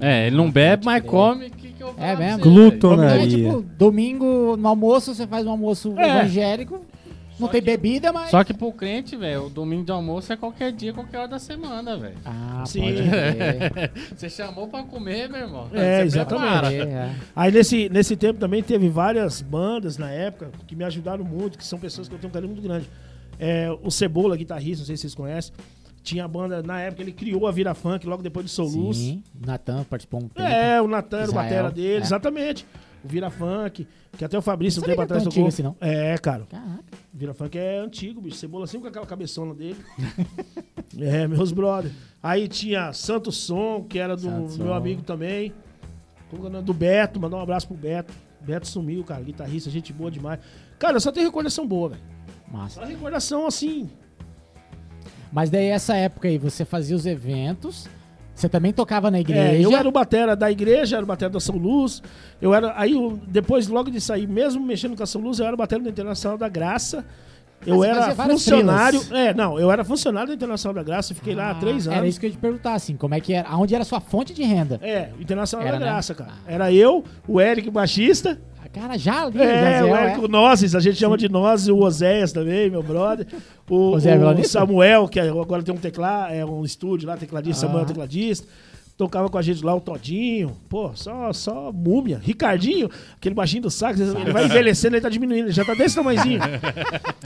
É, 0.00 0.26
ele 0.26 0.36
não 0.36 0.50
bebe, 0.50 0.84
mas 0.86 1.04
come. 1.04 1.50
Que 1.50 1.68
que 1.72 1.84
É 1.98 2.16
mesmo? 2.16 2.40
Glutonaria. 2.42 3.22
É, 3.22 3.26
tipo, 3.28 3.60
domingo 3.76 4.56
no 4.56 4.66
almoço, 4.68 5.14
você 5.14 5.26
faz 5.26 5.46
um 5.46 5.50
almoço 5.50 5.94
É. 5.98 6.08
evangélico, 6.20 6.80
não 7.40 7.48
tem 7.48 7.62
bebida, 7.62 8.12
mas... 8.12 8.30
Só 8.30 8.44
que 8.44 8.54
pro 8.54 8.72
crente, 8.72 9.16
velho, 9.16 9.46
o 9.46 9.50
domingo 9.50 9.84
de 9.84 9.92
almoço 9.92 10.32
é 10.32 10.36
qualquer 10.36 10.72
dia, 10.72 10.92
qualquer 10.92 11.18
hora 11.18 11.28
da 11.28 11.38
semana, 11.38 11.96
velho. 11.96 12.16
Ah, 12.24 12.64
Sim. 12.66 12.82
pode. 12.82 14.14
Você 14.16 14.30
chamou 14.30 14.68
pra 14.68 14.82
comer, 14.82 15.28
meu 15.28 15.40
irmão. 15.40 15.68
É, 15.72 15.98
Você 15.98 16.06
exatamente. 16.06 16.74
É, 16.74 17.14
Aí 17.34 17.50
nesse, 17.50 17.88
nesse 17.88 18.16
tempo 18.16 18.38
também 18.38 18.62
teve 18.62 18.88
várias 18.88 19.40
bandas 19.40 19.96
na 19.96 20.10
época 20.10 20.50
que 20.66 20.76
me 20.76 20.84
ajudaram 20.84 21.24
muito, 21.24 21.58
que 21.58 21.64
são 21.64 21.78
pessoas 21.78 22.08
que 22.08 22.14
eu 22.14 22.18
tenho 22.18 22.30
um 22.30 22.34
carinho 22.34 22.52
muito 22.52 22.62
grande. 22.62 22.88
É, 23.38 23.70
o 23.82 23.90
Cebola, 23.90 24.36
guitarrista, 24.36 24.82
não 24.82 24.86
sei 24.86 24.96
se 24.96 25.02
vocês 25.02 25.14
conhecem. 25.14 25.52
Tinha 26.02 26.24
a 26.24 26.28
banda, 26.28 26.62
na 26.62 26.80
época 26.80 27.02
ele 27.02 27.12
criou 27.12 27.46
a 27.46 27.52
Vira 27.52 27.74
Funk, 27.74 28.06
logo 28.06 28.22
depois 28.22 28.46
de 28.46 28.52
Soluz. 28.52 28.96
Sim, 28.96 29.22
Natan 29.38 29.84
participou 29.84 30.20
um 30.20 30.28
tempo. 30.28 30.40
É, 30.40 30.80
o 30.80 30.88
Natan 30.88 31.18
era 31.18 31.30
o 31.30 31.34
batera 31.34 31.70
dele, 31.70 31.94
é. 31.94 31.96
exatamente. 31.98 32.66
O 33.02 33.08
Vira 33.08 33.30
Funk, 33.30 33.86
que 34.16 34.24
até 34.24 34.36
o 34.38 34.42
Fabrício 34.42 34.80
um 34.80 34.82
Não 34.82 34.86
tempo 34.88 34.98
que 34.98 35.04
atrás 35.04 35.24
tocou. 35.24 35.46
antigo 35.46 35.68
assim, 35.68 35.76
É, 35.80 36.18
cara. 36.18 36.44
Caraca. 36.50 36.84
Vira 37.12 37.32
Funk 37.34 37.56
é 37.58 37.78
antigo, 37.78 38.20
bicho. 38.20 38.36
Cebola 38.36 38.66
sempre 38.66 38.82
com 38.82 38.88
aquela 38.88 39.06
cabeçona 39.06 39.54
dele. 39.54 39.76
é, 40.98 41.26
meus 41.26 41.52
brothers. 41.52 41.94
Aí 42.22 42.46
tinha 42.46 42.92
Santo 42.92 43.32
Som, 43.32 43.84
que 43.88 43.98
era 43.98 44.14
do 44.14 44.22
Santo 44.22 44.58
meu 44.58 44.68
Som. 44.68 44.74
amigo 44.74 45.02
também. 45.02 45.52
É 46.32 46.36
nome? 46.36 46.62
Do 46.62 46.74
Beto, 46.74 47.18
mandar 47.18 47.38
um 47.38 47.40
abraço 47.40 47.66
pro 47.66 47.76
Beto. 47.76 48.12
Beto 48.40 48.66
sumiu, 48.68 49.02
cara, 49.04 49.22
guitarrista, 49.22 49.70
gente 49.70 49.92
boa 49.92 50.10
demais. 50.10 50.38
Cara, 50.78 51.00
só 51.00 51.10
tem 51.10 51.24
recordação 51.24 51.66
boa, 51.66 51.90
velho. 51.90 52.02
Massa. 52.50 52.80
Só 52.80 52.86
recordação 52.86 53.46
assim. 53.46 53.88
Mas 55.32 55.48
daí, 55.50 55.66
essa 55.66 55.94
época 55.96 56.28
aí, 56.28 56.38
você 56.38 56.64
fazia 56.64 56.96
os 56.96 57.06
eventos, 57.06 57.88
você 58.40 58.48
também 58.48 58.72
tocava 58.72 59.10
na 59.10 59.20
igreja. 59.20 59.40
É, 59.56 59.64
eu 59.64 59.76
era 59.76 59.88
o 59.88 59.92
batera 59.92 60.34
da 60.34 60.50
igreja, 60.50 60.96
era 60.96 61.04
o 61.04 61.06
batera 61.06 61.30
da 61.30 61.40
São 61.40 61.56
Luz. 61.56 62.02
Eu 62.40 62.54
era. 62.54 62.72
Aí, 62.76 62.92
depois, 63.28 63.68
logo 63.68 63.90
de 63.90 64.00
sair, 64.00 64.26
mesmo 64.26 64.64
mexendo 64.64 64.96
com 64.96 65.02
a 65.02 65.06
São 65.06 65.20
Luz, 65.20 65.38
eu 65.38 65.46
era 65.46 65.54
o 65.54 65.58
batera 65.58 65.82
da 65.82 65.90
Internacional 65.90 66.36
da 66.38 66.48
Graça. 66.48 67.04
Eu 67.66 67.78
Mas 67.80 67.88
era 67.90 68.14
funcionário. 68.14 69.00
frilas. 69.00 69.26
É, 69.26 69.34
não, 69.34 69.60
eu 69.60 69.70
era 69.70 69.84
funcionário 69.84 70.28
da 70.28 70.34
Internacional 70.34 70.74
da 70.74 70.82
Graça, 70.82 71.14
fiquei 71.14 71.34
lá 71.34 71.50
há 71.50 71.54
três 71.54 71.86
Ah, 71.86 71.90
Era 71.90 72.00
anos. 72.00 72.10
isso 72.10 72.20
que 72.20 72.24
eu 72.24 72.30
ia 72.30 72.34
te 72.36 72.40
perguntar, 72.40 72.72
assim, 72.72 72.96
como 72.96 73.14
é 73.14 73.20
que 73.20 73.34
era, 73.34 73.46
aonde 73.50 73.74
era 73.74 73.82
a 73.82 73.84
sua 73.84 74.00
fonte 74.00 74.32
de 74.32 74.42
renda? 74.42 74.80
É, 74.82 75.10
Internacional 75.20 75.66
Era, 75.68 75.78
da 75.78 75.84
né? 75.84 75.90
Graça, 75.92 76.14
cara. 76.14 76.30
Era 76.46 76.72
eu, 76.72 77.04
o 77.28 77.38
Eric, 77.38 77.68
baixista. 77.70 78.40
Cara, 78.72 78.96
já 78.96 79.24
ali, 79.24 79.40
É, 79.40 79.78
Jaziel, 79.80 79.86
o 79.92 79.96
Eric, 79.96 80.20
o 80.24 80.28
Nozes, 80.28 80.74
a 80.76 80.80
gente 80.80 80.96
chama 80.96 81.16
de 81.18 81.28
Nozes, 81.28 81.66
o 81.68 81.76
Oséias 81.78 82.32
também, 82.32 82.70
meu 82.70 82.82
brother. 82.82 83.26
O, 83.68 83.92
Oséias 83.94 84.16
o 84.18 84.20
violonista? 84.20 84.60
Samuel, 84.60 85.08
que 85.08 85.18
agora 85.18 85.62
tem 85.62 85.74
um 85.74 85.78
teclado, 85.78 86.32
é 86.32 86.44
um 86.46 86.64
estúdio 86.64 87.08
lá, 87.08 87.16
tecladista, 87.16 87.66
Ah. 87.66 87.68
Samuel 87.68 87.84
tecladista. 87.86 88.46
Tocava 88.96 89.30
com 89.30 89.38
a 89.38 89.42
gente 89.42 89.64
lá 89.64 89.74
o 89.74 89.80
Todinho, 89.80 90.54
pô, 90.68 90.90
só, 90.94 91.32
só 91.32 91.72
múmia. 91.72 92.20
Ricardinho, 92.22 92.90
aquele 93.16 93.34
baixinho 93.34 93.62
do 93.62 93.70
sax, 93.70 93.98
ele 93.98 94.30
vai 94.30 94.44
envelhecendo, 94.46 94.94
ele 94.94 95.00
tá 95.00 95.08
diminuindo, 95.08 95.46
ele 95.46 95.52
já 95.52 95.64
tá 95.64 95.72
desse 95.74 95.94
tamanhozinho. 95.96 96.38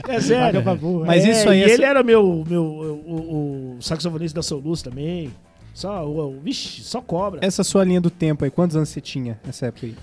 É 0.07 0.19
sério. 0.21 0.63
Mas 1.05 1.25
É, 1.25 1.31
isso 1.31 1.49
aí 1.49 1.59
E 1.59 1.63
é 1.63 1.67
ele 1.67 1.77
só- 1.77 1.83
era 1.83 2.01
meu, 2.01 2.45
meu 2.49 2.63
o, 2.63 3.75
o 3.77 3.81
saxofonista 3.81 4.37
da 4.37 4.41
Soluz 4.41 4.81
também. 4.81 5.31
Só, 5.73 6.05
o, 6.07 6.29
o- 6.37 6.39
vixe, 6.41 6.81
só 6.81 7.01
cobra. 7.01 7.41
Essa 7.43 7.61
sua 7.61 7.83
linha 7.83 7.99
do 7.99 8.09
tempo 8.09 8.45
aí, 8.45 8.49
quantos 8.49 8.77
anos 8.77 8.87
você 8.87 9.01
tinha 9.01 9.37
nessa 9.45 9.65
época 9.65 9.87
aí? 9.87 9.95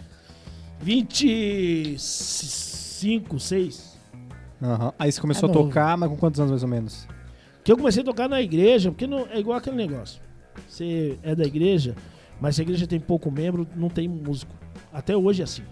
25, 0.82 3.38
6. 3.38 3.92
Aham. 4.62 4.92
Aí 4.98 5.10
você 5.10 5.20
começou 5.20 5.48
É 5.48 5.52
a 5.52 5.54
novo. 5.54 5.68
tocar, 5.68 5.96
mas 5.96 6.08
com 6.08 6.16
quantos 6.16 6.38
anos 6.40 6.50
mais 6.52 6.62
ou 6.62 6.68
menos? 6.68 7.06
Que 7.64 7.72
eu 7.72 7.76
comecei 7.76 8.02
a 8.02 8.04
tocar 8.04 8.28
na 8.28 8.40
igreja, 8.42 8.90
porque 8.90 9.06
não, 9.06 9.26
é 9.30 9.38
igual 9.38 9.56
aquele 9.58 9.76
negócio. 9.76 10.20
Você 10.68 11.16
é 11.22 11.34
da 11.34 11.44
igreja, 11.44 11.94
mas 12.40 12.56
se 12.56 12.62
a 12.62 12.64
igreja 12.64 12.86
tem 12.86 13.00
pouco 13.00 13.30
membro, 13.30 13.66
não 13.76 13.88
tem 13.88 14.08
músico. 14.08 14.52
Até 14.92 15.16
hoje 15.16 15.42
é 15.42 15.44
assim. 15.44 15.62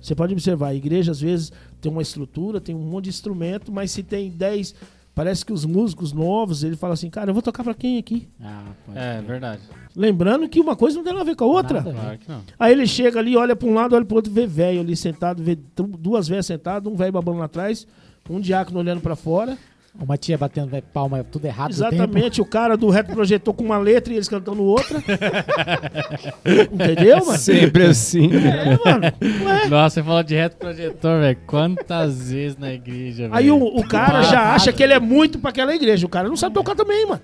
Você 0.00 0.14
pode 0.14 0.32
observar, 0.32 0.68
a 0.68 0.74
igreja 0.74 1.12
às 1.12 1.20
vezes 1.20 1.52
tem 1.80 1.92
uma 1.92 2.02
estrutura, 2.02 2.60
tem 2.60 2.74
um 2.74 2.78
monte 2.78 3.04
de 3.04 3.10
instrumento, 3.10 3.70
mas 3.70 3.90
se 3.90 4.02
tem 4.02 4.30
10, 4.30 4.74
parece 5.20 5.44
que 5.44 5.52
os 5.52 5.66
músicos 5.66 6.14
novos, 6.14 6.64
ele 6.64 6.76
fala 6.76 6.94
assim, 6.94 7.10
cara, 7.10 7.28
eu 7.28 7.34
vou 7.34 7.42
tocar 7.42 7.62
pra 7.62 7.74
quem 7.74 7.98
aqui? 7.98 8.26
Ah, 8.42 8.62
pode 8.86 8.98
É, 8.98 9.16
crer. 9.18 9.22
verdade. 9.26 9.60
Lembrando 9.94 10.48
que 10.48 10.58
uma 10.58 10.74
coisa 10.74 10.96
não 10.96 11.04
tem 11.04 11.12
nada 11.12 11.22
a 11.22 11.26
ver 11.26 11.36
com 11.36 11.44
a 11.44 11.46
outra. 11.46 11.82
Nada. 11.82 11.92
Claro 11.92 12.18
que 12.18 12.28
não. 12.30 12.40
Aí 12.58 12.72
ele 12.72 12.86
chega 12.86 13.18
ali, 13.18 13.36
olha 13.36 13.54
pra 13.54 13.68
um 13.68 13.74
lado, 13.74 13.94
olha 13.94 14.04
pro 14.04 14.16
outro, 14.16 14.32
vê 14.32 14.46
velho 14.46 14.80
ali 14.80 14.96
sentado, 14.96 15.42
vê 15.42 15.58
duas 15.76 16.26
velhas 16.26 16.46
sentadas, 16.46 16.90
um 16.90 16.96
velho 16.96 17.12
babando 17.12 17.38
lá 17.38 17.44
atrás, 17.44 17.86
um 18.30 18.40
diácono 18.40 18.78
olhando 18.78 19.02
pra 19.02 19.14
fora. 19.14 19.58
Uma 19.98 20.16
tia 20.16 20.38
batendo 20.38 20.80
palma 20.92 21.24
tudo 21.24 21.46
errado. 21.46 21.70
Exatamente, 21.70 22.40
o 22.40 22.44
cara 22.44 22.76
do 22.76 22.88
reto 22.90 23.12
projetor 23.12 23.52
com 23.52 23.64
uma 23.64 23.76
letra 23.76 24.12
e 24.12 24.16
eles 24.16 24.28
cantando 24.28 24.62
outra. 24.62 25.02
Entendeu, 26.72 27.18
mano? 27.26 27.38
Sempre 27.38 27.86
assim. 27.86 28.30
É, 28.32 28.78
mano. 28.84 29.12
Ué. 29.44 29.68
Nossa, 29.68 29.94
você 29.94 30.02
falou 30.02 30.22
de 30.22 30.34
reto 30.34 30.56
projetor, 30.56 31.20
velho. 31.20 31.38
Quantas 31.46 32.30
vezes 32.30 32.56
na 32.56 32.72
igreja, 32.72 33.24
velho? 33.24 33.34
Aí 33.34 33.50
o, 33.50 33.58
o 33.58 33.86
cara 33.86 34.22
já 34.22 34.54
acha 34.54 34.72
que 34.72 34.82
ele 34.82 34.92
é 34.92 35.00
muito 35.00 35.38
pra 35.38 35.50
aquela 35.50 35.74
igreja. 35.74 36.06
O 36.06 36.10
cara 36.10 36.28
não 36.28 36.36
sabe 36.36 36.54
tocar 36.54 36.76
também, 36.76 37.04
mano. 37.06 37.20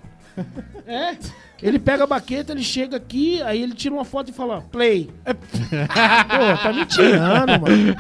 É. 0.87 1.17
Ele 1.63 1.79
pega 1.79 2.05
a 2.05 2.07
baqueta, 2.07 2.53
ele 2.53 2.63
chega 2.63 2.99
aqui, 2.99 3.43
aí 3.43 3.63
ele 3.63 3.73
tira 3.73 3.95
uma 3.95 4.05
foto 4.05 4.31
e 4.31 4.33
fala, 4.33 4.63
play. 4.71 5.09
Pô, 5.25 6.63
tá 6.63 6.73
me 6.73 6.85
tirando, 6.85 7.61
mano. 7.61 7.97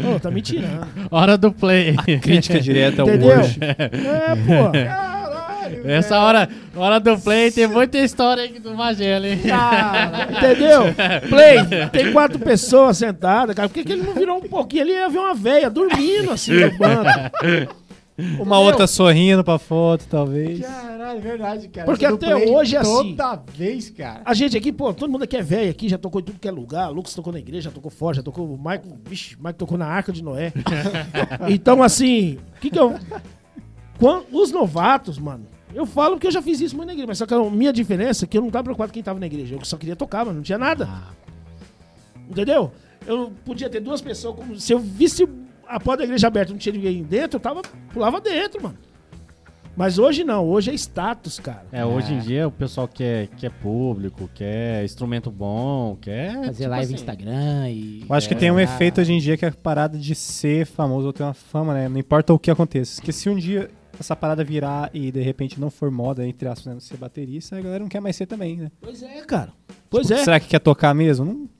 Pô, 0.00 0.20
tá 0.20 0.30
me 0.30 0.40
tirando. 0.40 0.86
Hora 1.10 1.36
do 1.36 1.50
play. 1.50 1.96
Crítica 2.22 2.60
direta 2.60 3.02
ao 3.02 3.08
hoje. 3.08 3.58
É, 3.60 4.36
pô. 4.36 5.10
Essa 5.84 6.18
hora, 6.18 6.48
hora 6.74 6.98
do 6.98 7.16
play 7.18 7.50
tem 7.50 7.66
muita 7.66 7.98
história 7.98 8.42
aí 8.42 8.58
do 8.58 8.74
Magela, 8.74 9.26
hein? 9.26 9.40
Entendeu? 10.36 10.82
Play, 11.28 11.88
tem 11.92 12.12
quatro 12.12 12.38
pessoas 12.38 12.98
sentadas, 12.98 13.54
cara. 13.54 13.68
Por 13.68 13.74
que, 13.74 13.84
que 13.84 13.92
ele 13.92 14.02
não 14.02 14.14
virou 14.14 14.38
um 14.38 14.48
pouquinho? 14.48 14.82
Ele 14.82 14.92
ia 14.92 15.08
ver 15.08 15.18
uma 15.18 15.34
veia 15.34 15.70
dormindo 15.70 16.32
assim 16.32 16.52
no 16.52 16.76
banco. 16.76 17.10
Uma 18.40 18.58
outra 18.58 18.86
sorrindo 18.86 19.42
pra 19.44 19.58
foto, 19.58 20.06
talvez. 20.08 20.60
Caralho, 20.60 21.18
é 21.18 21.20
verdade, 21.20 21.68
cara. 21.68 21.86
Porque 21.86 22.04
até 22.04 22.34
hoje 22.50 22.76
é 22.76 22.78
assim. 22.80 23.16
Toda 23.16 23.42
vez, 23.56 23.90
cara. 23.90 24.22
A 24.24 24.34
gente 24.34 24.56
aqui, 24.56 24.72
pô, 24.72 24.92
todo 24.94 25.10
mundo 25.10 25.24
aqui 25.24 25.36
é 25.36 25.42
velho 25.42 25.70
aqui, 25.70 25.88
já 25.88 25.98
tocou 25.98 26.20
em 26.20 26.24
tudo 26.24 26.38
que 26.38 26.48
é 26.48 26.50
lugar. 26.50 26.90
Lucas 26.90 27.14
tocou 27.14 27.32
na 27.32 27.38
igreja, 27.38 27.68
já 27.68 27.74
tocou 27.74 27.90
fora, 27.90 28.16
já 28.16 28.22
tocou. 28.22 28.46
O 28.52 28.56
Michael, 28.56 28.98
vixe, 29.04 29.34
o 29.34 29.38
Michael 29.38 29.54
tocou 29.54 29.76
na 29.78 29.86
Arca 29.86 30.12
de 30.12 30.22
Noé. 30.22 30.52
então, 31.48 31.82
assim, 31.82 32.38
o 32.56 32.60
que 32.60 32.70
que 32.70 32.78
eu. 32.78 32.94
Quan- 33.98 34.22
os 34.32 34.50
novatos, 34.50 35.18
mano, 35.18 35.46
eu 35.74 35.84
falo 35.86 36.18
que 36.18 36.26
eu 36.26 36.30
já 36.30 36.40
fiz 36.40 36.60
isso 36.60 36.74
muito 36.76 36.86
na 36.88 36.92
igreja, 36.94 37.06
mas 37.08 37.18
só 37.18 37.26
que 37.26 37.34
a 37.34 37.42
minha 37.50 37.72
diferença 37.72 38.24
é 38.24 38.28
que 38.28 38.36
eu 38.38 38.42
não 38.42 38.50
tava 38.50 38.64
preocupado 38.64 38.90
com 38.90 38.94
quem 38.94 39.02
tava 39.02 39.20
na 39.20 39.26
igreja. 39.26 39.54
Eu 39.56 39.64
só 39.64 39.76
queria 39.76 39.94
tocar, 39.96 40.24
mas 40.24 40.34
não 40.34 40.42
tinha 40.42 40.58
nada. 40.58 40.88
Ah, 40.90 41.10
Entendeu? 42.28 42.72
Eu 43.06 43.32
podia 43.44 43.68
ter 43.68 43.80
duas 43.80 44.00
pessoas, 44.00 44.36
como 44.36 44.58
se 44.58 44.72
eu 44.72 44.78
visse 44.78 45.26
a 45.70 45.78
porta 45.78 45.98
da 45.98 46.04
igreja 46.04 46.26
aberta 46.26 46.52
não 46.52 46.58
tinha 46.58 46.72
ninguém 46.72 47.02
dentro, 47.02 47.36
eu 47.36 47.40
tava, 47.40 47.62
pulava 47.92 48.20
dentro, 48.20 48.62
mano. 48.62 48.76
Mas 49.76 49.98
hoje 49.98 50.24
não, 50.24 50.46
hoje 50.46 50.70
é 50.70 50.74
status, 50.74 51.38
cara. 51.38 51.64
É, 51.70 51.84
hoje 51.84 52.12
em 52.12 52.18
dia 52.18 52.46
o 52.46 52.50
pessoal 52.50 52.88
quer, 52.88 53.28
quer 53.28 53.50
público, 53.50 54.28
quer 54.34 54.84
instrumento 54.84 55.30
bom, 55.30 55.96
quer. 56.00 56.34
fazer 56.44 56.64
tipo 56.64 56.70
live 56.70 56.84
assim, 56.84 56.92
no 56.92 56.98
Instagram 56.98 57.70
e. 57.70 58.04
Eu 58.06 58.14
acho 58.14 58.28
que 58.28 58.34
é, 58.34 58.36
tem 58.36 58.50
um 58.50 58.56
ah, 58.56 58.62
efeito 58.62 59.00
hoje 59.00 59.12
em 59.12 59.18
dia 59.18 59.36
que 59.36 59.44
é 59.44 59.48
a 59.48 59.52
parada 59.52 59.96
de 59.96 60.14
ser 60.14 60.66
famoso 60.66 61.06
ou 61.06 61.12
ter 61.12 61.22
uma 61.22 61.32
fama, 61.32 61.72
né? 61.72 61.88
Não 61.88 61.98
importa 61.98 62.34
o 62.34 62.38
que 62.38 62.50
aconteça. 62.50 62.96
Porque 62.96 63.12
se 63.12 63.30
um 63.30 63.36
dia 63.36 63.70
essa 63.98 64.16
parada 64.16 64.42
virar 64.42 64.90
e 64.92 65.12
de 65.12 65.22
repente 65.22 65.60
não 65.60 65.70
for 65.70 65.90
moda, 65.90 66.26
entre 66.26 66.48
aspas, 66.48 66.74
né, 66.74 66.80
ser 66.80 66.96
baterista, 66.96 67.56
a 67.56 67.60
galera 67.60 67.80
não 67.80 67.88
quer 67.88 68.00
mais 68.00 68.16
ser 68.16 68.26
também, 68.26 68.56
né? 68.56 68.72
Pois 68.80 69.02
é, 69.02 69.20
cara. 69.22 69.52
Pois 69.88 70.08
Tipo, 70.08 70.18
é. 70.18 70.24
Será 70.24 70.40
que 70.40 70.48
quer 70.48 70.60
tocar 70.60 70.92
mesmo? 70.94 71.24
Não. 71.24 71.59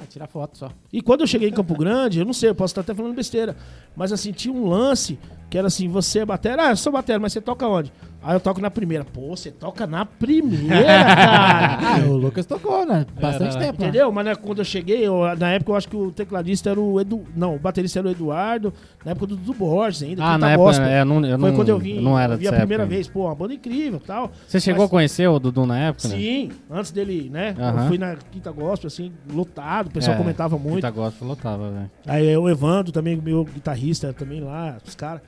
Ah, 0.00 0.06
tirar 0.08 0.26
foto 0.26 0.56
só. 0.56 0.70
E 0.92 1.02
quando 1.02 1.20
eu 1.22 1.26
cheguei 1.26 1.48
em 1.48 1.52
Campo 1.52 1.76
Grande, 1.76 2.20
eu 2.20 2.24
não 2.24 2.32
sei, 2.32 2.48
eu 2.50 2.54
posso 2.54 2.72
estar 2.72 2.80
até 2.80 2.94
falando 2.94 3.14
besteira, 3.14 3.56
mas 3.94 4.12
assim, 4.12 4.32
tinha 4.32 4.52
um 4.54 4.66
lance 4.66 5.18
que 5.50 5.58
era 5.58 5.66
assim, 5.66 5.88
você 5.88 6.20
é 6.20 6.24
batera, 6.24 6.68
ah, 6.68 6.70
eu 6.70 6.76
sou 6.76 6.92
batera, 6.92 7.18
mas 7.18 7.32
você 7.32 7.40
toca 7.40 7.66
onde? 7.66 7.92
Ah, 8.22 8.34
eu 8.34 8.40
toco 8.40 8.60
na 8.60 8.70
primeira. 8.70 9.02
Pô, 9.02 9.34
você 9.34 9.50
toca 9.50 9.86
na 9.86 10.04
primeira, 10.04 10.84
cara. 11.16 11.78
Ah, 11.80 12.06
o 12.06 12.16
Lucas 12.18 12.44
tocou, 12.44 12.84
né? 12.84 13.06
Bastante 13.18 13.56
Era- 13.56 13.64
tempo. 13.66 13.80
né? 13.80 13.88
Entendeu? 13.88 14.12
Mas 14.12 14.24
né, 14.26 14.34
quando 14.34 14.58
eu 14.58 14.64
cheguei, 14.64 15.06
eu- 15.06 15.22
na 15.38 15.52
época 15.52 15.72
eu 15.72 15.76
acho 15.76 15.88
que 15.88 15.96
o 15.96 16.12
tecladista 16.12 16.68
era 16.68 16.78
o 16.78 17.00
Edu. 17.00 17.22
Não, 17.34 17.56
o 17.56 17.58
baterista 17.58 17.98
era 17.98 18.08
o 18.08 18.10
Eduardo, 18.10 18.74
na 19.04 19.12
época 19.12 19.26
do 19.28 19.36
Dudu 19.36 19.54
Borges 19.54 20.02
ainda. 20.02 20.22
Ah, 20.22 20.34
Quinta 20.34 20.38
na 20.38 20.50
época, 20.52 20.66
Gospel. 20.68 20.86
é, 20.86 21.00
eu 21.00 21.04
não, 21.06 21.24
eu 21.24 21.38
Foi 21.38 21.48
não, 21.50 21.56
quando 21.56 21.68
eu 21.70 21.78
vim, 21.78 21.96
eu 21.96 22.02
não 22.02 22.18
era 22.18 22.36
vi 22.36 22.46
a 22.46 22.52
primeira 22.52 22.82
época. 22.82 22.94
vez, 22.94 23.08
pô, 23.08 23.24
uma 23.24 23.34
banda 23.34 23.54
incrível 23.54 23.98
e 24.04 24.06
tal. 24.06 24.30
Você 24.46 24.60
chegou 24.60 24.82
Mas- 24.82 24.88
a 24.88 24.90
conhecer 24.90 25.26
o 25.26 25.38
Dudu 25.38 25.64
na 25.64 25.78
época, 25.78 26.08
né? 26.08 26.16
Sim, 26.16 26.50
antes 26.70 26.90
dele, 26.90 27.30
né? 27.32 27.56
Aham. 27.58 27.82
Eu 27.84 27.88
fui 27.88 27.96
na 27.96 28.16
Quinta 28.30 28.52
Gospel, 28.52 28.88
assim, 28.88 29.10
lotado, 29.32 29.86
o 29.86 29.90
pessoal 29.90 30.14
É, 30.14 30.18
comentava 30.18 30.58
muito. 30.58 30.72
Muita 30.72 30.90
gosta 30.90 31.24
lotava, 31.24 31.70
velho. 31.70 31.90
Aí 32.06 32.36
o 32.36 32.50
Evandro 32.50 32.92
também, 32.92 33.16
meu 33.16 33.44
guitarrista 33.46 34.12
também 34.12 34.40
lá, 34.42 34.76
os 34.86 34.94
caras. 34.94 35.22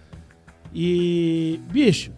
E, 0.75 1.61
bicho, 1.71 2.13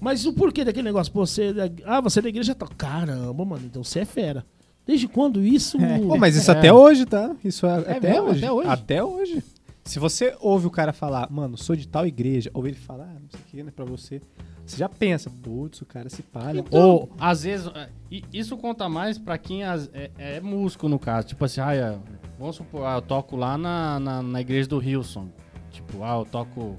mas 0.00 0.26
o 0.26 0.32
porquê 0.32 0.64
daquele 0.64 0.84
negócio? 0.84 1.12
Pô, 1.12 1.24
você, 1.24 1.44
é 1.44 1.52
da- 1.52 1.70
ah, 1.84 2.00
você 2.00 2.18
é 2.18 2.22
da 2.22 2.28
igreja 2.28 2.54
tá. 2.54 2.66
Caramba, 2.66 3.44
mano, 3.44 3.62
então 3.64 3.82
você 3.84 4.00
é 4.00 4.04
fera. 4.04 4.44
Desde 4.84 5.06
quando 5.06 5.40
isso. 5.42 5.80
É. 5.80 5.98
Pô, 5.98 6.16
mas 6.16 6.34
isso 6.36 6.50
É. 6.50 6.54
até 6.56 6.72
hoje, 6.72 7.06
tá? 7.06 7.34
Isso 7.44 7.66
é, 7.66 7.78
até, 7.78 8.00
mesmo? 8.12 8.28
hoje. 8.30 8.38
Até 8.44 8.52
hoje? 8.52 8.68
Até 8.68 9.04
hoje. 9.04 9.44
Se 9.84 9.98
você 9.98 10.36
ouve 10.40 10.66
o 10.66 10.70
cara 10.70 10.92
falar, 10.92 11.28
mano, 11.30 11.56
sou 11.56 11.74
de 11.74 11.88
tal 11.88 12.06
igreja, 12.06 12.50
ou 12.54 12.66
ele 12.66 12.76
falar, 12.76 13.04
ah, 13.04 13.20
não 13.20 13.28
sei 13.30 13.40
o 13.40 13.44
que, 13.50 13.62
né, 13.64 13.72
pra 13.74 13.84
você, 13.84 14.20
você 14.64 14.76
já 14.76 14.88
pensa, 14.88 15.28
putz, 15.28 15.80
o 15.82 15.86
cara 15.86 16.08
se 16.08 16.22
palha. 16.22 16.60
Então, 16.60 16.80
Ou, 16.80 17.10
às 17.18 17.42
vezes, 17.42 17.66
é, 17.74 17.88
isso 18.32 18.56
conta 18.56 18.88
mais 18.88 19.18
pra 19.18 19.36
quem 19.38 19.64
as- 19.64 19.90
é, 19.92 20.10
é 20.18 20.40
músico, 20.40 20.88
no 20.88 21.00
caso. 21.00 21.26
Tipo 21.28 21.44
assim, 21.44 21.60
ah, 21.60 21.74
é, 21.74 21.98
vamos 22.38 22.56
supor, 22.56 22.84
ah, 22.86 22.94
eu 22.96 23.02
toco 23.02 23.34
lá 23.34 23.58
na, 23.58 23.98
na, 23.98 24.22
na 24.22 24.40
igreja 24.40 24.68
do 24.68 24.80
Hilson. 24.82 25.28
Tipo, 25.72 26.04
ah, 26.04 26.16
eu 26.18 26.24
toco 26.26 26.76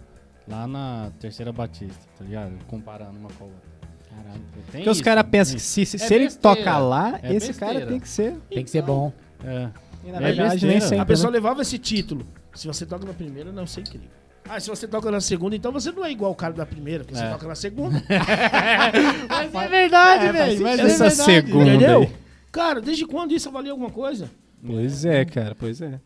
lá 0.48 0.68
na 0.68 1.12
Terceira 1.20 1.52
Batista, 1.52 2.06
tá 2.18 2.24
ligado? 2.26 2.54
Comparando 2.68 3.18
uma 3.20 3.30
com 3.30 3.46
a 3.46 3.48
outra. 3.48 3.74
Caralho. 4.10 4.42
Tem 4.72 4.82
Porque 4.82 4.90
os 4.90 5.02
caras 5.02 5.24
tem 5.24 5.32
pensam 5.32 5.56
que 5.56 5.62
se, 5.62 5.86
se, 5.86 5.96
É 5.96 6.00
se 6.00 6.14
ele 6.14 6.26
besteira. 6.26 6.56
toca 6.56 6.78
lá, 6.78 7.20
É 7.24 7.34
esse 7.34 7.54
cara 7.54 7.72
besteira. 7.74 7.92
tem 7.92 8.00
que 8.00 8.08
ser. 8.10 8.36
Tem 8.50 8.64
que 8.64 8.70
ser 8.70 8.82
bom. 8.84 9.12
É. 9.44 9.70
E 10.06 10.12
na 10.12 10.18
É 10.18 10.22
verdade, 10.22 10.66
nem 10.68 10.80
sempre. 10.80 11.00
A 11.00 11.06
pessoa 11.06 11.32
né? 11.32 11.36
levava 11.38 11.62
esse 11.62 11.78
título. 11.78 12.26
Se 12.54 12.68
você 12.68 12.86
toca 12.86 13.06
na 13.06 13.14
primeira, 13.14 13.52
não, 13.52 13.64
é 13.64 13.80
incrível. 13.80 14.08
Ah, 14.48 14.60
se 14.60 14.70
você 14.70 14.86
toca 14.88 15.10
na 15.10 15.22
segunda, 15.22 15.56
então 15.56 15.72
você 15.72 15.90
não 15.92 16.04
é 16.04 16.12
igual 16.12 16.32
o 16.32 16.36
cara 16.36 16.54
da 16.54 16.66
primeira, 16.66 17.04
porque 17.06 17.16
você 17.18 17.24
É. 17.24 17.30
toca 17.30 17.48
na 17.48 17.56
segunda. 17.56 18.04
Mas 19.30 19.56
é 19.56 19.68
verdade, 19.68 20.32
velho. 20.32 20.62
Mas 20.62 20.80
Essa 20.80 21.06
é 21.06 21.10
verdade. 21.10 21.16
segunda 21.24 21.70
entendeu? 21.74 22.12
Cara, 22.52 22.82
desde 22.82 23.06
quando 23.08 23.32
isso 23.34 23.50
avalia 23.50 23.72
alguma 23.72 23.90
coisa? 23.90 24.30
Pois 24.66 25.06
é, 25.06 25.26
cara, 25.26 25.56
pois 25.56 25.82
é. 25.82 26.00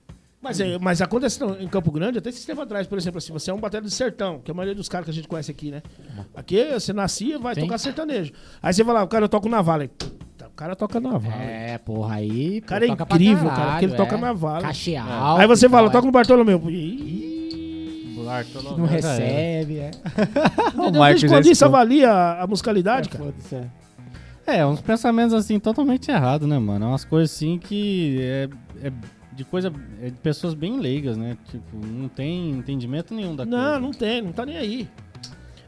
Mas, 0.47 0.59
é, 0.61 0.77
mas 0.79 1.01
acontece 1.01 1.39
não, 1.41 1.59
em 1.59 1.67
Campo 1.67 1.91
Grande, 1.91 2.19
até 2.19 2.29
esse 2.29 2.45
tempo 2.47 2.61
atrás, 2.61 2.87
por 2.87 2.97
exemplo, 2.97 3.17
assim, 3.17 3.33
você 3.33 3.51
é 3.51 3.53
um 3.53 3.59
batera 3.59 3.83
de 3.83 3.91
sertão, 3.91 4.39
que 4.39 4.49
é 4.49 4.53
a 4.53 4.55
maioria 4.55 4.73
dos 4.73 4.87
caras 4.87 5.03
que 5.05 5.11
a 5.11 5.13
gente 5.13 5.27
conhece 5.27 5.51
aqui, 5.51 5.71
né? 5.71 5.81
Aqui 6.33 6.63
você 6.71 6.93
nascia, 6.93 7.37
vai 7.37 7.53
Sim. 7.53 7.61
tocar 7.61 7.77
sertanejo. 7.77 8.31
Aí 8.61 8.73
você 8.73 8.83
vai 8.83 8.95
lá, 8.95 9.03
o 9.03 9.07
cara 9.07 9.27
toca 9.27 9.49
na 9.49 9.61
Vale. 9.61 9.89
Puta, 9.89 10.47
O 10.47 10.51
cara 10.51 10.73
toca 10.75 10.99
na 11.01 11.17
Vale. 11.17 11.35
É, 11.43 11.77
porra, 11.77 12.15
aí. 12.15 12.59
O 12.59 12.61
cara 12.61 12.85
é 12.85 12.87
incrível, 12.87 13.43
cara, 13.45 13.55
caralho, 13.55 13.71
porque 13.71 13.85
ele 13.85 13.93
é. 13.93 13.97
toca 13.97 14.17
na 14.17 14.31
vala. 14.33 14.61
Cachê 14.61 14.91
É. 14.93 14.97
alto. 14.99 15.41
Aí 15.41 15.47
você 15.47 15.67
fala, 15.67 15.87
tal, 15.89 15.93
toca 16.01 16.05
no 16.05 16.11
Bartolomeu. 16.13 16.63
Ih, 16.69 18.15
O 18.17 18.23
Bartolomeu 18.23 18.77
Não 18.77 18.85
recebe, 18.85 19.79
é. 19.79 19.91
Marcos 20.75 20.99
Desde 21.21 21.27
quando 21.27 21.45
isso 21.47 21.65
avalia 21.65 22.09
a, 22.09 22.43
a 22.43 22.47
musicalidade, 22.47 23.09
cara? 23.09 23.25
Foda-se, 23.25 23.55
é. 23.55 23.67
É, 24.49 24.65
uns 24.65 24.79
pensamentos 24.79 25.33
assim 25.33 25.59
totalmente 25.59 26.09
errados, 26.09 26.47
né, 26.47 26.57
mano? 26.57 26.85
É 26.85 26.87
umas 26.87 27.03
coisas 27.03 27.35
assim 27.35 27.59
que 27.59 28.17
é, 28.21 28.49
é 28.81 28.91
de 29.37 29.45
coisa 29.45 29.71
é 30.01 30.09
de 30.09 30.17
pessoas 30.17 30.53
bem 30.53 30.79
leigas, 30.79 31.15
né? 31.15 31.37
Tipo, 31.49 31.77
não 31.85 32.09
tem 32.09 32.49
entendimento 32.51 33.13
nenhum 33.13 33.35
da 33.35 33.45
Não, 33.45 33.57
coisa. 33.57 33.79
não 33.79 33.91
tem, 33.91 34.21
não 34.21 34.31
tá 34.33 34.45
nem 34.45 34.57
aí. 34.57 34.89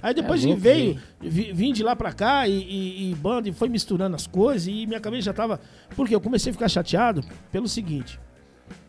Aí 0.02 0.14
depois 0.14 0.40
É 0.40 0.44
que 0.44 0.48
louco, 0.48 0.62
veio, 0.62 1.00
vi- 1.22 1.52
vim 1.54 1.72
de 1.74 1.84
lá 1.84 1.96
pra 1.96 2.12
cá 2.14 2.48
e, 2.48 2.54
e, 2.54 3.12
e 3.12 3.16
banda 3.16 3.48
e 3.50 3.52
foi 3.52 3.68
misturando 3.70 4.16
as 4.16 4.26
coisas 4.26 4.68
e 4.68 4.86
minha 4.88 5.00
cabeça 5.00 5.24
já 5.24 5.34
tava. 5.34 5.60
Porque 5.96 6.16
eu 6.16 6.22
comecei 6.22 6.50
a 6.50 6.54
ficar 6.54 6.70
chateado 6.70 7.22
pelo 7.52 7.68
seguinte: 7.68 8.20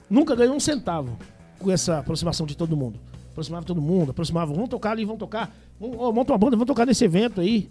nunca 0.09 0.35
ganhei 0.37 0.53
um 0.53 0.61
centavo 0.61 1.19
com 1.59 1.71
essa 1.71 1.99
aproximação 1.99 2.47
de 2.47 2.57
todo 2.57 2.77
mundo. 2.77 2.99
Aproximava 3.33 3.65
todo 3.67 3.81
mundo, 3.83 4.11
aproximava, 4.13 4.53
vamos 4.53 4.69
tocar 4.69 4.93
ali, 4.93 5.05
vamos 5.05 5.19
tocar. 5.19 5.55
Vamos, 5.81 5.97
monta 6.15 6.33
uma 6.33 6.39
banda, 6.39 6.57
vamos 6.57 6.67
tocar 6.67 6.87
nesse 6.87 7.05
evento 7.05 7.41
aí. 7.41 7.71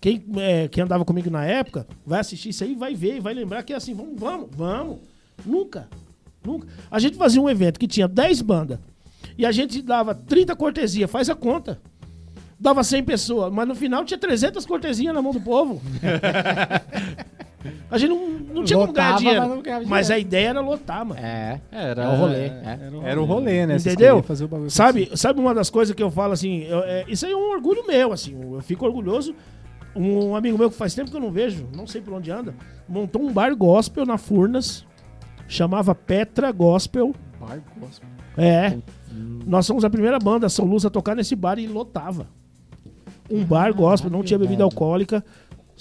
Quem, 0.00 0.24
é, 0.36 0.68
quem 0.68 0.82
andava 0.84 1.04
comigo 1.04 1.28
na 1.30 1.44
época 1.44 1.86
vai 2.06 2.20
assistir 2.20 2.50
isso 2.50 2.62
aí, 2.64 2.74
vai 2.74 2.94
ver 2.94 3.16
e 3.16 3.20
vai 3.20 3.34
lembrar 3.34 3.62
que 3.64 3.72
é 3.72 3.76
assim, 3.76 3.94
vamos, 3.94 4.18
vamos, 4.18 4.48
vamos. 4.52 4.98
Nunca, 5.44 5.88
nunca. 6.44 6.66
A 6.90 6.98
gente 6.98 7.16
fazia 7.16 7.40
um 7.40 7.48
evento 7.48 7.78
que 7.78 7.86
tinha 7.88 8.06
10 8.08 8.42
bandas 8.42 8.78
e 9.38 9.44
a 9.46 9.52
gente 9.52 9.80
dava 9.82 10.14
30 10.14 10.54
cortesia, 10.56 11.06
faz 11.08 11.28
a 11.30 11.34
conta. 11.34 11.80
Dava 12.58 12.84
100 12.84 13.02
pessoas, 13.04 13.52
mas 13.52 13.66
no 13.66 13.74
final 13.74 14.04
tinha 14.04 14.18
300 14.18 14.64
cortesias 14.64 15.12
na 15.12 15.20
mão 15.20 15.32
do 15.32 15.40
povo. 15.40 15.82
a 17.90 17.98
gente 17.98 18.10
não, 18.10 18.28
não 18.28 18.64
tinha 18.64 18.78
como 18.78 18.92
ganhar 18.92 19.08
Lotava, 19.10 19.18
dinheiro. 19.18 19.48
mas 19.48 19.62
ganhava 19.62 19.84
Mas 19.86 20.10
a 20.10 20.14
dinheiro. 20.14 20.28
ideia 20.28 20.48
era 20.48 20.60
lotar, 20.60 21.04
mano. 21.04 21.20
É. 21.20 21.60
Era 21.70 22.04
É 22.04 22.08
o 22.08 22.16
rolê, 22.16 22.38
é. 22.46 22.78
Era 23.04 23.20
o 23.20 23.24
rolê, 23.24 23.66
né? 23.66 23.76
Entendeu? 23.76 23.96
queriam 23.96 24.22
Fazer 24.22 24.44
o 24.44 24.48
bagulho 24.48 24.70
Sabe, 24.70 25.10
sabe 25.16 25.40
uma 25.40 25.54
das 25.54 25.70
coisas 25.70 25.94
que 25.94 26.02
eu 26.02 26.10
falo 26.10 26.32
assim, 26.32 26.62
eu- 26.64 26.80
é, 26.84 27.04
isso 27.08 27.26
aí 27.26 27.32
é 27.32 27.36
um 27.36 27.50
orgulho 27.52 27.84
meu, 27.86 28.12
assim, 28.12 28.32
eu 28.54 28.60
fico 28.62 28.84
orgulhoso. 28.86 29.34
Um 29.94 30.34
amigo 30.34 30.56
meu 30.56 30.70
que 30.70 30.76
faz 30.76 30.94
tempo 30.94 31.10
que 31.10 31.16
eu 31.16 31.20
não 31.20 31.30
vejo, 31.30 31.68
não 31.76 31.86
sei 31.86 32.00
por 32.00 32.14
onde 32.14 32.30
anda, 32.30 32.54
montou 32.88 33.20
um 33.22 33.30
bar 33.32 33.54
gospel 33.54 34.06
na 34.06 34.16
Furnas, 34.16 34.86
chamava 35.52 35.94
Petra 35.94 36.50
Gospel. 36.50 37.14
Bar 37.38 37.60
gospel. 37.78 38.08
É. 38.36 38.78
Nós 39.46 39.66
somos 39.66 39.84
a 39.84 39.90
primeira 39.90 40.18
banda 40.18 40.48
São 40.48 40.64
Luz 40.64 40.86
a 40.86 40.90
tocar 40.90 41.14
nesse 41.14 41.36
bar 41.36 41.58
e 41.58 41.66
lotava. 41.66 42.26
Um 43.30 43.44
bar 43.44 43.72
gospel, 43.74 44.10
não 44.10 44.22
tinha 44.22 44.38
bebida 44.38 44.64
alcoólica, 44.64 45.24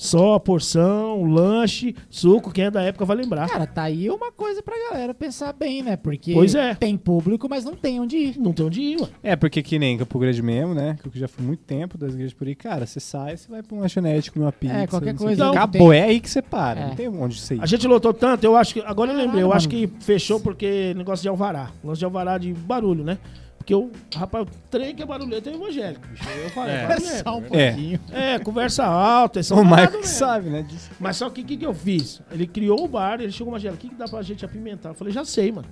só 0.02 0.40
porção, 0.40 1.24
lanche, 1.26 1.96
suco, 2.10 2.52
quem 2.52 2.66
é 2.66 2.72
da 2.72 2.82
época 2.82 3.06
vai 3.06 3.16
lembrar. 3.16 3.48
Cara, 3.48 3.68
tá 3.68 3.84
aí 3.84 4.10
uma 4.10 4.32
coisa 4.32 4.64
pra 4.64 4.74
galera 4.90 5.14
pensar 5.14 5.54
bem, 5.54 5.84
né? 5.84 5.96
Porque 5.96 6.34
Pois 6.34 6.56
é. 6.56 6.74
tem 6.74 6.98
público, 6.98 7.48
mas 7.48 7.64
não 7.64 7.76
tem 7.76 8.00
onde 8.00 8.18
ir. 8.18 8.40
Não 8.40 8.52
tem 8.52 8.66
onde 8.66 8.82
ir, 8.82 8.96
mano. 9.00 9.14
É, 9.22 9.36
porque 9.36 9.62
que 9.62 9.78
nem 9.78 10.00
Campo 10.00 10.18
Grande 10.18 10.42
mesmo, 10.42 10.74
né? 10.74 10.98
Que 11.04 11.08
eu 11.08 11.12
já 11.14 11.28
fui 11.28 11.46
muito 11.46 11.60
tempo 11.60 12.00
das 12.00 12.14
igrejas 12.14 12.34
por 12.34 12.48
aí. 12.48 12.56
Cara, 12.56 12.88
você 12.88 13.00
sai, 13.00 13.38
você 13.38 13.48
vai 13.48 13.62
pra 13.62 13.76
uma 13.76 13.84
lanchonete, 13.84 14.32
comer 14.32 14.46
uma 14.46 14.52
pizza. 14.52 14.88
qualquer 14.88 15.12
não 15.14 15.20
sei 15.20 15.26
o 15.26 15.28
coisa 15.30 15.52
que 15.52 15.58
Acabou, 15.58 15.92
tem. 15.92 16.00
é 16.00 16.04
aí 16.06 16.20
que 16.20 16.30
você 16.32 16.42
para. 16.42 16.80
É. 16.80 16.88
Não 16.88 16.96
tem 16.96 17.08
onde 17.08 17.40
você 17.40 17.54
ir. 17.54 17.62
A 17.62 17.68
gente 17.68 17.88
lotou 17.88 18.12
tanto, 18.12 18.44
eu 18.44 18.56
acho 18.58 18.74
que. 18.74 18.80
Agora 18.80 19.12
eu 19.12 19.16
lembrei, 19.18 19.44
eu 19.44 19.50
Caralho, 19.50 19.54
acho 19.58 19.70
que 19.70 19.88
fechou 20.00 20.40
porque 20.40 20.96
negócio 20.98 21.22
de 21.22 21.30
alvará. 21.30 21.70
Negócio 21.84 22.00
de 22.00 22.06
alvará 22.06 22.40
de 22.40 22.52
barulho, 22.54 23.04
né? 23.04 23.20
Porque 23.62 23.76
o 23.76 23.92
rapaz, 24.16 24.48
o 24.48 24.50
trem 24.72 24.96
que 24.96 25.04
é 25.04 25.06
barulhento 25.06 25.48
é 25.48 25.54
evangélico, 25.54 26.08
bicho. 26.08 26.24
Eu 26.30 26.50
falei, 26.50 26.76
É. 26.76 26.88
barulhento. 26.88 27.24
Só 27.24 27.38
um 27.38 27.46
É. 27.52 27.72
pouquinho. 27.72 28.00
É, 28.12 28.40
conversa 28.40 28.84
alta, 28.86 29.40
é 29.40 29.44
só 29.44 29.54
O 29.62 29.64
Marco 29.64 30.00
que 30.00 30.08
sabe, 30.08 30.50
né? 30.50 30.66
Mas 31.00 31.18
só 31.18 31.30
que 31.30 31.42
o 31.42 31.46
que, 31.46 31.56
que 31.58 31.66
eu 31.66 31.74
fiz? 31.74 32.22
Ele 32.32 32.48
criou 32.48 32.84
o 32.84 32.88
bar, 32.88 33.22
ele 33.22 33.32
chegou 33.32 33.54
uma 33.54 33.60
gela, 33.60 33.76
o 33.76 33.78
que, 33.78 33.88
que 33.90 33.96
dá 33.96 34.06
pra 34.08 34.22
gente 34.24 34.44
apimentar? 34.44 34.90
Eu 34.90 34.94
falei, 34.96 35.14
já 35.14 35.24
sei, 35.24 35.52
mano. 35.52 35.68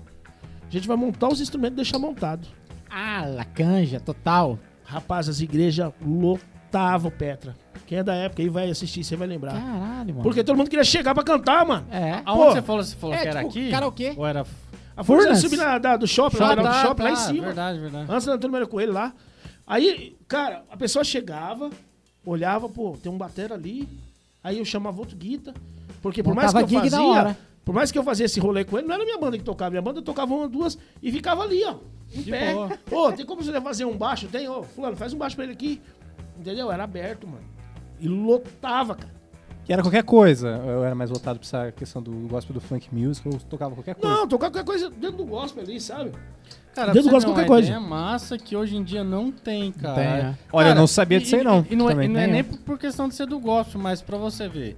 A 0.67 0.71
gente 0.71 0.88
vai 0.88 0.95
montar 0.95 1.30
os 1.30 1.41
instrumentos 1.41 1.73
e 1.73 1.75
deixar 1.78 1.97
montado. 1.97 2.47
Ah, 2.91 3.25
lacanja, 3.28 3.99
total. 3.99 4.60
Rapaz, 4.84 5.28
as 5.28 5.41
igrejas 5.41 5.91
lotavam 6.06 7.10
Petra. 7.10 7.56
Quem 7.88 7.97
é 7.97 8.04
da 8.04 8.13
época 8.13 8.43
aí 8.43 8.49
vai 8.49 8.69
assistir, 8.69 9.04
você 9.04 9.15
vai 9.15 9.28
lembrar. 9.28 9.54
Caralho, 9.54 10.10
mano. 10.13 10.21
Porque 10.21 10.43
todo 10.43 10.56
mundo 10.56 10.69
queria 10.69 10.84
chegar 10.86 11.15
pra 11.15 11.23
cantar, 11.23 11.65
mano. 11.65 11.88
É. 11.91 12.21
Aonde 12.23 12.43
Pô, 12.45 12.52
você 12.52 12.62
falou, 12.62 12.84
você 12.84 12.95
falou 12.95 13.15
é, 13.15 13.21
que 13.21 13.28
era 13.28 13.39
tipo, 13.39 13.49
aqui? 13.49 13.71
karaokê. 13.71 14.13
Ou 14.15 14.28
era... 14.28 14.45
A 14.99 15.03
Furnas 15.03 15.23
Furnas? 15.23 15.41
subir 15.41 15.55
na, 15.55 15.77
da, 15.77 15.95
do 15.95 16.05
shopping, 16.05 16.35
Ah, 16.38 16.47
lateral 16.47 16.65
do 16.65 16.69
tá, 16.69 16.81
shopping, 16.81 17.03
lá 17.03 17.09
em 17.09 17.13
tá, 17.13 17.19
cima. 17.21 17.45
Verdade, 17.45 17.79
verdade. 17.79 18.12
Antes 18.12 18.25
da 18.27 18.33
Antônio 18.33 18.51
Maria 18.51 18.67
Coelho 18.67 18.91
lá. 18.91 19.13
Aí, 19.65 20.17
cara, 20.27 20.65
a 20.69 20.75
pessoa 20.75 21.05
chegava, 21.05 21.69
olhava, 22.25 22.67
pô, 22.67 22.97
tem 23.01 23.09
um 23.09 23.17
batera 23.17 23.55
ali. 23.55 23.88
Aí 24.43 24.57
eu 24.57 24.65
chamava 24.65 24.99
outro 24.99 25.15
guita. 25.15 25.53
Porque 26.01 26.21
por 26.21 26.35
mais 26.35 26.51
que 26.51 26.59
eu 26.59 26.67
fazia, 26.67 27.38
por 27.63 27.73
mais 27.73 27.91
que 27.93 27.97
eu 27.97 28.03
fazia 28.03 28.25
esse 28.25 28.41
rolê 28.41 28.65
com 28.65 28.77
ele, 28.77 28.88
não 28.88 28.95
era 28.95 29.05
minha 29.05 29.17
banda 29.17 29.38
que 29.38 29.43
tocava. 29.43 29.69
Minha 29.71 29.81
banda 29.81 30.01
tocava 30.01 30.33
uma, 30.33 30.49
duas 30.49 30.77
e 31.01 31.09
ficava 31.13 31.43
ali, 31.43 31.63
ó. 31.63 31.75
Em 32.13 32.21
De 32.21 32.31
pé. 32.31 32.53
Pô, 32.85 33.09
tem 33.13 33.25
como 33.25 33.41
você 33.41 33.62
fazer 33.62 33.85
um 33.85 33.95
baixo? 33.97 34.27
Tem, 34.27 34.49
ó. 34.49 34.63
Fulano, 34.63 34.97
faz 34.97 35.13
um 35.13 35.17
baixo 35.17 35.35
pra 35.38 35.45
ele 35.45 35.53
aqui. 35.53 35.81
Entendeu? 36.38 36.69
Era 36.69 36.83
aberto, 36.83 37.25
mano. 37.25 37.43
E 38.01 38.07
lotava, 38.09 38.95
cara. 38.95 39.18
Que 39.69 39.73
era 39.73 39.84
qualquer 39.84 40.01
coisa. 40.03 40.47
Eu 40.65 40.84
era 40.84 40.95
mais 40.95 41.12
voltado 41.12 41.38
pra 41.38 41.45
essa 41.45 41.71
questão 41.71 42.01
do 42.01 42.12
gospel 42.27 42.55
do 42.55 42.60
funk 42.60 42.88
music, 42.91 43.23
eu 43.32 43.39
tocava 43.47 43.75
qualquer 43.75 43.93
coisa. 43.93 44.15
Não, 44.17 44.27
tocar 44.27 44.47
qualquer 44.49 44.65
coisa 44.65 44.89
dentro 44.89 45.17
do 45.17 45.25
gospel 45.25 45.62
ali, 45.62 45.79
sabe? 45.79 46.12
Cara, 46.73 46.91
Dentro 46.91 47.12
do 47.12 47.19
ter 47.19 47.25
qualquer 47.25 47.45
coisa. 47.45 47.67
ideia 47.67 47.79
massa 47.79 48.36
que 48.36 48.55
hoje 48.55 48.75
em 48.75 48.84
dia 48.84 49.03
não 49.03 49.32
tem, 49.32 49.71
cara. 49.71 49.93
Tem, 49.93 50.03
é. 50.05 50.36
Olha, 50.51 50.65
eu 50.65 50.69
Cara, 50.69 50.73
não 50.73 50.88
sabia 50.88 51.19
disso 51.19 51.36
aí, 51.36 51.43
não. 51.43 51.63
E, 51.69 51.73
e 51.73 51.75
não, 51.75 51.88
é, 51.88 52.03
e 52.03 52.08
não 52.08 52.19
é 52.19 52.25
nem 52.25 52.39
é. 52.39 52.43
por, 52.43 52.58
por 52.58 52.79
questão 52.79 53.08
de 53.08 53.13
ser 53.13 53.27
do 53.27 53.39
gospel, 53.39 53.79
mas 53.79 54.01
pra 54.01 54.17
você 54.17 54.47
ver. 54.49 54.75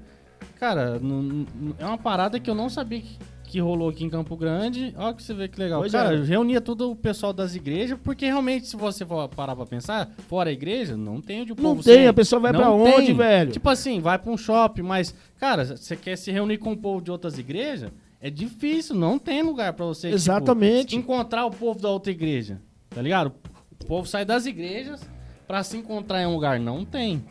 Cara, 0.60 1.00
não- 1.00 1.22
não- 1.24 1.76
é 1.80 1.86
uma 1.86 1.98
parada 1.98 2.38
que 2.38 2.50
eu 2.50 2.54
não 2.56 2.68
sabia 2.70 3.00
que, 3.00 3.18
que 3.52 3.60
rolou 3.60 3.90
aqui 3.90 4.04
em 4.06 4.10
Campo 4.10 4.38
Grande. 4.38 4.94
Olha 4.98 5.14
que 5.14 5.22
você 5.22 5.34
vê 5.34 5.48
que 5.48 5.60
legal. 5.60 5.82
Pois 5.82 5.92
cara, 5.92 6.16
é. 6.16 6.24
reunia 6.24 6.62
todo 6.62 6.90
o 6.92 6.96
pessoal 6.96 7.34
das 7.34 7.54
igrejas, 7.54 8.00
porque 8.02 8.26
realmente, 8.26 8.68
se 8.68 8.78
você 8.78 9.06
for 9.06 9.28
parar 9.28 9.56
pra 9.56 9.66
pensar, 9.66 10.10
fora 10.30 10.50
a 10.50 10.54
igreja, 10.54 10.96
não 10.96 11.20
tem 11.20 11.42
onde 11.42 11.52
o 11.52 11.56
Não 11.56 11.64
povo 11.64 11.84
tem, 11.84 11.96
sair. 11.96 12.08
a 12.08 12.14
pessoa 12.14 12.40
vai 12.40 12.52
Não 12.54 12.60
pra 12.62 12.72
onde, 12.72 13.08
tem. 13.08 13.16
velho? 13.16 13.52
Tipo 13.52 13.70
assim, 13.70 14.00
vai 14.00 14.18
pra 14.18 14.32
um 14.32 14.38
shopping, 14.38 14.82
mas, 14.84 15.14
cara, 15.38 15.66
você 15.66 15.96
quer 15.98 16.16
se 16.18 16.32
reunir 16.32 16.58
com 16.60 16.72
o 16.72 16.78
povo 16.78 17.02
de 17.04 17.12
outras 17.12 17.38
igrejas? 17.38 17.92
É 18.22 18.30
difícil, 18.30 18.96
não 18.96 19.20
tem 19.20 19.42
lugar 19.42 19.74
pra 19.74 19.86
você 19.86 20.08
tipo, 20.08 20.16
Exatamente. 20.16 20.96
encontrar 20.96 21.46
o 21.46 21.52
povo 21.52 21.82
da 21.82 21.90
outra 21.90 22.12
igreja. 22.12 22.62
Tá 22.90 23.02
ligado? 23.02 23.34
O 23.82 23.86
povo 23.86 24.08
sai 24.08 24.24
das 24.24 24.46
igrejas 24.46 25.02
pra 25.48 25.64
se 25.64 25.76
encontrar 25.76 26.22
em 26.22 26.26
um 26.28 26.34
lugar. 26.34 26.60
Não 26.60 26.86
tem. 26.86 27.24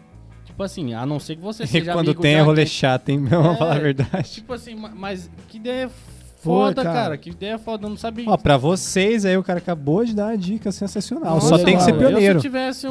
Tipo 0.60 0.64
assim, 0.64 0.92
a 0.92 1.06
não 1.06 1.18
ser 1.18 1.36
que 1.36 1.42
você 1.42 1.64
E 1.64 1.66
seja 1.66 1.92
quando 1.92 2.14
tem 2.14 2.34
é 2.34 2.40
rolê 2.42 2.66
chato, 2.66 3.08
hein? 3.08 3.24
Vamos 3.24 3.54
É. 3.54 3.56
falar 3.56 3.76
a 3.76 3.78
verdade. 3.78 4.30
Tipo 4.30 4.52
assim, 4.52 4.74
ma- 4.74 4.92
mas 4.94 5.30
que 5.48 5.56
ideia 5.56 5.88
Foi, 5.88 5.94
foda, 6.42 6.82
cara. 6.82 6.94
cara. 6.94 7.16
Que 7.16 7.30
ideia 7.30 7.58
foda, 7.58 7.86
eu 7.86 7.90
não 7.90 7.96
sabia. 7.96 8.28
Ó, 8.28 8.36
pra 8.36 8.58
vocês 8.58 9.24
aí, 9.24 9.36
o 9.38 9.42
cara 9.42 9.58
acabou 9.58 10.04
de 10.04 10.14
dar 10.14 10.26
uma 10.26 10.36
dica 10.36 10.70
sensacional. 10.70 11.36
Nossa, 11.36 11.48
Só 11.48 11.58
tem 11.64 11.76
que 11.78 11.82
ser 11.82 11.92
mano, 11.92 12.02
eu 12.02 12.08
Eu, 12.08 12.12
pioneiro. 12.12 12.40
se 12.40 12.46
eu 12.46 12.50
tivesse 12.50 12.86
um, 12.86 12.90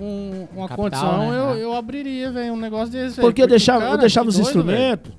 um- 0.00 0.48
uma 0.56 0.68
Capital, 0.68 0.76
condição, 0.76 1.30
né? 1.32 1.38
eu, 1.38 1.54
É. 1.54 1.64
eu 1.64 1.72
abriria, 1.76 2.30
velho, 2.30 2.52
um 2.52 2.56
negócio 2.56 2.92
desse. 2.92 3.16
velho. 3.16 3.26
Porque 3.26 3.42
eu 3.42 3.48
deixava, 3.48 3.82
eu 3.84 3.88
cara, 3.90 4.00
deixava 4.00 4.24
que 4.26 4.30
os 4.30 4.36
doido, 4.36 4.46
instrumentos, 4.46 5.12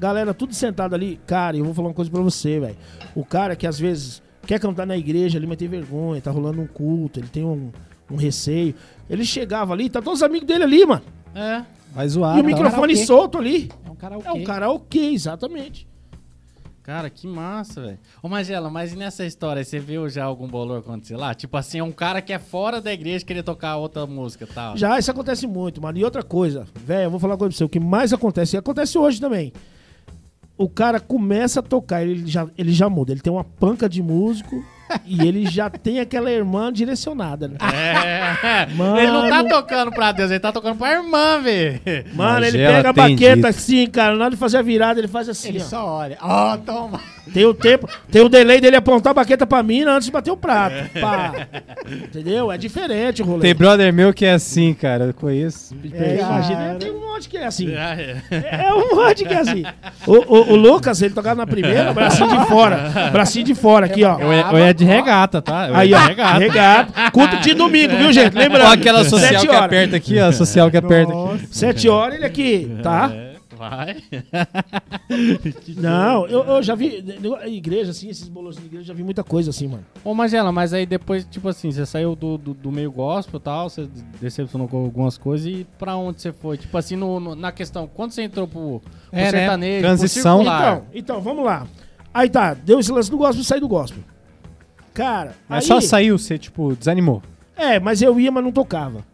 galera 0.00 0.32
tudo 0.32 0.54
sentado 0.54 0.94
ali. 0.94 1.20
Cara, 1.26 1.54
eu 1.56 1.64
vou 1.66 1.74
falar 1.74 1.88
uma 1.88 1.94
coisa 1.94 2.10
pra 2.10 2.22
você, 2.22 2.58
velho. 2.60 2.76
O 3.14 3.24
cara 3.26 3.54
que 3.54 3.66
às 3.66 3.78
vezes 3.78 4.22
quer 4.46 4.58
cantar 4.58 4.86
na 4.86 4.96
igreja 4.96 5.38
ali, 5.38 5.46
mas 5.46 5.58
tem 5.58 5.68
vergonha, 5.68 6.18
tá 6.22 6.30
rolando 6.30 6.62
um 6.62 6.66
culto, 6.66 7.20
ele 7.20 7.28
tem 7.28 7.44
um, 7.44 7.70
um 8.10 8.16
receio. 8.16 8.74
Ele 9.10 9.24
chegava 9.24 9.74
ali, 9.74 9.90
tá 9.90 10.00
todos 10.00 10.20
os 10.20 10.22
amigos 10.22 10.46
dele 10.48 10.64
ali, 10.64 10.86
mano. 10.86 11.02
É. 11.34 11.64
Vai 11.92 12.08
zoar. 12.08 12.36
e 12.36 12.40
o 12.40 12.42
tá? 12.42 12.46
microfone 12.46 12.94
karaokê. 12.94 13.06
solto 13.06 13.38
ali. 13.38 13.70
É 13.84 13.90
um 13.90 13.94
karaokê. 13.94 14.28
É 14.28 14.32
um 14.32 14.44
karaokê, 14.44 15.10
exatamente. 15.12 15.86
Cara, 16.82 17.08
que 17.08 17.28
massa, 17.28 17.80
velho. 17.80 17.98
Ô, 18.20 18.28
Magela, 18.28 18.68
mas 18.68 18.92
e 18.92 18.96
nessa 18.96 19.24
história, 19.24 19.62
você 19.62 19.78
viu 19.78 20.08
já 20.08 20.24
algum 20.24 20.48
bolor 20.48 20.80
acontecer 20.80 21.16
lá? 21.16 21.32
Tipo 21.32 21.56
assim, 21.56 21.78
é 21.78 21.84
um 21.84 21.92
cara 21.92 22.20
que 22.20 22.32
é 22.32 22.40
fora 22.40 22.80
da 22.80 22.92
igreja 22.92 23.24
querer 23.24 23.44
tocar 23.44 23.76
outra 23.76 24.04
música 24.04 24.44
e 24.44 24.52
tal. 24.52 24.76
Já, 24.76 24.98
isso 24.98 25.10
acontece 25.10 25.46
muito, 25.46 25.80
mano. 25.80 25.96
E 25.96 26.04
outra 26.04 26.24
coisa, 26.24 26.66
velho, 26.74 27.04
eu 27.04 27.10
vou 27.10 27.20
falar 27.20 27.34
uma 27.34 27.38
coisa 27.38 27.50
pra 27.50 27.58
você. 27.58 27.64
O 27.64 27.68
que 27.68 27.78
mais 27.78 28.12
acontece, 28.12 28.56
e 28.56 28.58
acontece 28.58 28.98
hoje 28.98 29.20
também. 29.20 29.52
O 30.58 30.68
cara 30.68 30.98
começa 30.98 31.60
a 31.60 31.62
tocar, 31.62 32.02
ele 32.02 32.26
já, 32.26 32.48
ele 32.58 32.72
já 32.72 32.88
muda. 32.88 33.12
Ele 33.12 33.20
tem 33.20 33.32
uma 33.32 33.44
panca 33.44 33.88
de 33.88 34.02
músico 34.02 34.64
e 35.04 35.26
ele 35.26 35.46
já 35.46 35.68
tem 35.70 36.00
aquela 36.00 36.30
irmã 36.30 36.72
direcionada, 36.72 37.48
né? 37.48 37.56
É. 37.60 38.66
Mano. 38.74 38.98
Ele 38.98 39.10
não 39.12 39.28
tá 39.28 39.44
tocando 39.44 39.90
pra 39.92 40.12
Deus, 40.12 40.30
ele 40.30 40.40
tá 40.40 40.52
tocando 40.52 40.76
pra 40.76 40.92
irmã, 40.92 41.40
velho. 41.42 41.80
Mano, 42.14 42.44
ele 42.46 42.58
pega 42.58 42.90
a 42.90 42.92
baqueta 42.92 43.34
dito. 43.36 43.46
assim, 43.46 43.86
cara. 43.86 44.14
Na 44.16 44.24
hora 44.24 44.30
de 44.34 44.36
fazer 44.36 44.58
a 44.58 44.62
virada, 44.62 45.00
ele 45.00 45.08
faz 45.08 45.28
assim, 45.28 45.48
Ele 45.50 45.58
ó. 45.60 45.64
só 45.64 45.86
olha. 45.86 46.16
Ó, 46.20 46.56
toma. 46.58 47.00
Tem 47.32 47.44
o 47.44 47.54
tempo, 47.54 47.88
tem 48.10 48.20
o 48.20 48.28
delay 48.28 48.60
dele 48.60 48.76
apontar 48.76 49.12
a 49.12 49.14
baqueta 49.14 49.46
pra 49.46 49.62
mina 49.62 49.92
antes 49.92 50.06
de 50.06 50.12
bater 50.12 50.30
o 50.32 50.36
prato. 50.36 50.74
Pá. 51.00 51.32
Entendeu? 51.90 52.50
É 52.50 52.58
diferente 52.58 53.22
o 53.22 53.24
rolê. 53.24 53.40
Tem 53.42 53.54
brother 53.54 53.92
meu 53.92 54.12
que 54.12 54.24
é 54.24 54.32
assim, 54.32 54.74
cara. 54.74 55.04
Eu 55.06 55.14
conheço. 55.14 55.74
É, 55.92 56.16
Cara. 56.16 56.32
imagina, 56.32 56.74
tem 56.80 56.90
um 56.90 57.00
monte 57.00 57.28
que 57.28 57.36
é 57.36 57.46
assim. 57.46 57.74
Ah, 57.76 57.96
é. 57.98 58.16
É 58.66 58.74
um 58.74 58.96
monte 58.96 59.24
que 59.24 59.32
é 59.32 59.38
assim. 59.38 59.62
O, 60.06 60.12
o- 60.12 60.52
o 60.52 60.56
Lucas, 60.56 61.00
ele 61.00 61.14
tocava 61.14 61.36
na 61.36 61.46
primeira, 61.46 61.92
bracinho 61.92 62.28
de 62.28 62.46
fora. 62.46 63.10
Bracinho 63.12 63.44
de 63.44 63.54
fora, 63.54 63.86
aqui, 63.86 64.02
ó. 64.04 64.18
Eu, 64.18 64.32
eu 64.32 64.58
ia 64.58 64.74
de 64.84 64.90
regata, 64.90 65.40
tá? 65.42 65.68
Eu 65.68 65.76
Aí, 65.76 65.92
ó. 65.94 65.98
regata. 65.98 66.38
Regata. 66.38 67.10
Culto 67.10 67.36
de 67.38 67.54
domingo, 67.54 67.96
viu, 67.96 68.12
gente? 68.12 68.34
Lembrando. 68.34 68.68
Ó, 68.68 68.72
aquela 68.72 69.04
social 69.04 69.42
que 69.42 69.48
aperta 69.54 69.96
aqui, 69.96 70.18
ó. 70.18 70.32
Social 70.32 70.70
que 70.70 70.76
aperta 70.76 71.12
aqui. 71.12 71.46
Sete 71.50 71.88
horas 71.88 72.16
ele 72.16 72.24
aqui, 72.26 72.76
tá? 72.82 73.10
É, 73.12 73.34
vai. 73.56 73.96
Não, 75.76 76.26
eu, 76.26 76.44
eu 76.44 76.62
já 76.62 76.74
vi. 76.74 77.04
Igreja, 77.46 77.90
assim, 77.90 78.08
esses 78.08 78.28
bolos 78.28 78.56
de 78.56 78.64
igreja, 78.64 78.84
já 78.86 78.94
vi 78.94 79.02
muita 79.02 79.22
coisa 79.22 79.50
assim, 79.50 79.68
mano. 79.68 79.84
Ô, 80.04 80.14
Magela, 80.14 80.50
mas 80.52 80.72
aí 80.72 80.86
depois, 80.86 81.24
tipo 81.30 81.48
assim, 81.48 81.70
você 81.70 81.84
saiu 81.86 82.14
do, 82.16 82.36
do, 82.38 82.54
do 82.54 82.72
meio 82.72 82.90
gospel 82.90 83.38
e 83.38 83.42
tal, 83.42 83.68
você 83.70 83.88
decepcionou 84.20 84.68
com 84.68 84.84
algumas 84.84 85.16
coisas 85.18 85.46
e 85.46 85.66
pra 85.78 85.96
onde 85.96 86.20
você 86.20 86.32
foi? 86.32 86.56
Tipo 86.56 86.76
assim, 86.78 86.96
no, 86.96 87.20
no- 87.20 87.34
na 87.34 87.52
questão, 87.52 87.88
quando 87.92 88.12
você 88.12 88.22
entrou 88.22 88.46
pro, 88.46 88.80
pro 88.80 88.90
É, 89.12 89.24
né? 89.24 89.30
sertanejo, 89.30 89.78
pro 89.80 89.88
Transição. 89.88 90.38
circular? 90.38 90.62
Então, 90.72 90.86
então, 90.94 91.20
vamos 91.20 91.44
lá. 91.44 91.66
Aí 92.14 92.28
tá, 92.28 92.54
deu 92.54 92.78
esse 92.80 92.92
lance 92.92 93.10
do 93.10 93.16
gospel 93.16 93.40
e 93.42 93.44
saí 93.44 93.60
do 93.60 93.68
gospel. 93.68 94.02
Cara, 94.94 95.34
Mas 95.48 95.64
aí, 95.64 95.68
só 95.68 95.80
saiu, 95.80 96.18
você, 96.18 96.38
tipo, 96.38 96.74
desanimou. 96.76 97.22
É, 97.56 97.80
mas 97.80 98.02
eu 98.02 98.18
ia, 98.20 98.30
mas 98.30 98.44
não 98.44 98.52
tocava. 98.52 99.04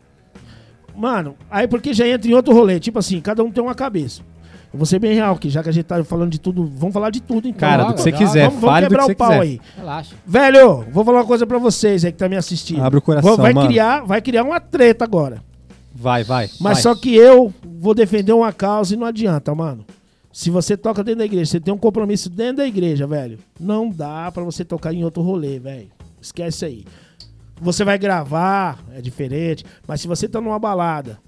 Mano, 0.97 1.37
aí 1.49 1.69
porque 1.69 1.93
já 1.93 2.07
entra 2.07 2.29
em 2.29 2.35
outro 2.35 2.53
rolê. 2.53 2.81
Tipo 2.81 2.99
assim, 2.99 3.21
cada 3.21 3.43
um 3.45 3.53
tem 3.53 3.63
uma 3.63 3.75
cabeça. 3.75 4.23
Eu 4.73 4.79
vou 4.79 4.85
ser 4.85 4.99
bem 4.99 5.15
real 5.15 5.35
aqui, 5.35 5.49
já 5.49 5.63
que 5.63 5.69
a 5.69 5.73
gente 5.73 5.85
tá 5.85 6.03
falando 6.05 6.31
de 6.31 6.39
tudo. 6.41 6.67
Vamos 6.67 6.93
falar 6.93 7.11
de 7.11 7.23
tudo, 7.23 7.49
então. 7.49 7.69
Cara, 7.69 7.85
do 7.85 7.95
que 7.95 8.03
você 8.03 8.13
quiser. 8.13 8.49
vamos, 8.49 8.61
vamos 8.61 8.81
quebrar 8.81 9.01
que 9.01 9.07
você 9.07 9.13
o 9.13 9.17
pau 9.17 9.29
quiser. 9.29 9.43
aí. 9.43 9.61
Relaxa. 9.77 10.15
Velho, 10.27 10.85
vou 10.91 11.05
falar 11.05 11.19
uma 11.19 11.25
coisa 11.25 11.47
pra 11.47 11.59
vocês 11.59 12.05
aí 12.05 12.13
que 12.13 12.19
tá 12.19 12.29
me 12.29 12.37
assistindo. 12.37 12.83
Abre 12.83 12.99
o 12.99 13.03
coração, 13.03 13.37
vai 13.37 13.53
mano. 13.53 13.69
criar, 13.69 14.01
vai 14.01 14.21
criar 14.21 14.43
uma 14.43 14.61
treta 14.61 15.05
agora. 15.05 15.43
Vai, 15.95 16.23
vai. 16.23 16.51
Mas 16.61 16.75
vai. 16.75 16.83
só 16.83 16.95
que 16.95 17.15
eu 17.15 17.53
vou 17.65 17.95
defender 17.95 18.33
uma 18.33 18.53
causa 18.53 18.95
e 18.95 18.97
não 18.97 19.07
adianta, 19.07 19.55
mano. 19.55 19.87
Se 20.39 20.51
você 20.51 20.77
toca 20.77 21.03
dentro 21.03 21.19
da 21.19 21.25
igreja, 21.25 21.51
você 21.51 21.59
tem 21.59 21.75
um 21.75 21.79
compromisso 21.79 22.31
dentro 22.31 22.59
da 22.59 22.65
igreja, 22.65 23.09
velho. 23.09 23.41
Não 23.59 23.91
dá 23.91 24.31
pra 24.31 24.45
você 24.45 24.65
tocar 24.65 24.95
em 24.95 25.03
outro 25.03 25.21
rolê, 25.21 25.59
velho. 25.59 25.89
Esquece 26.23 26.65
aí. 26.65 26.85
Você 27.61 27.83
vai 27.83 27.99
gravar, 27.99 28.79
é 28.95 29.01
diferente. 29.01 29.65
Mas 29.85 30.01
se 30.01 30.07
você 30.07 30.29
tá 30.29 30.41
numa 30.41 30.57
balada, 30.57 31.19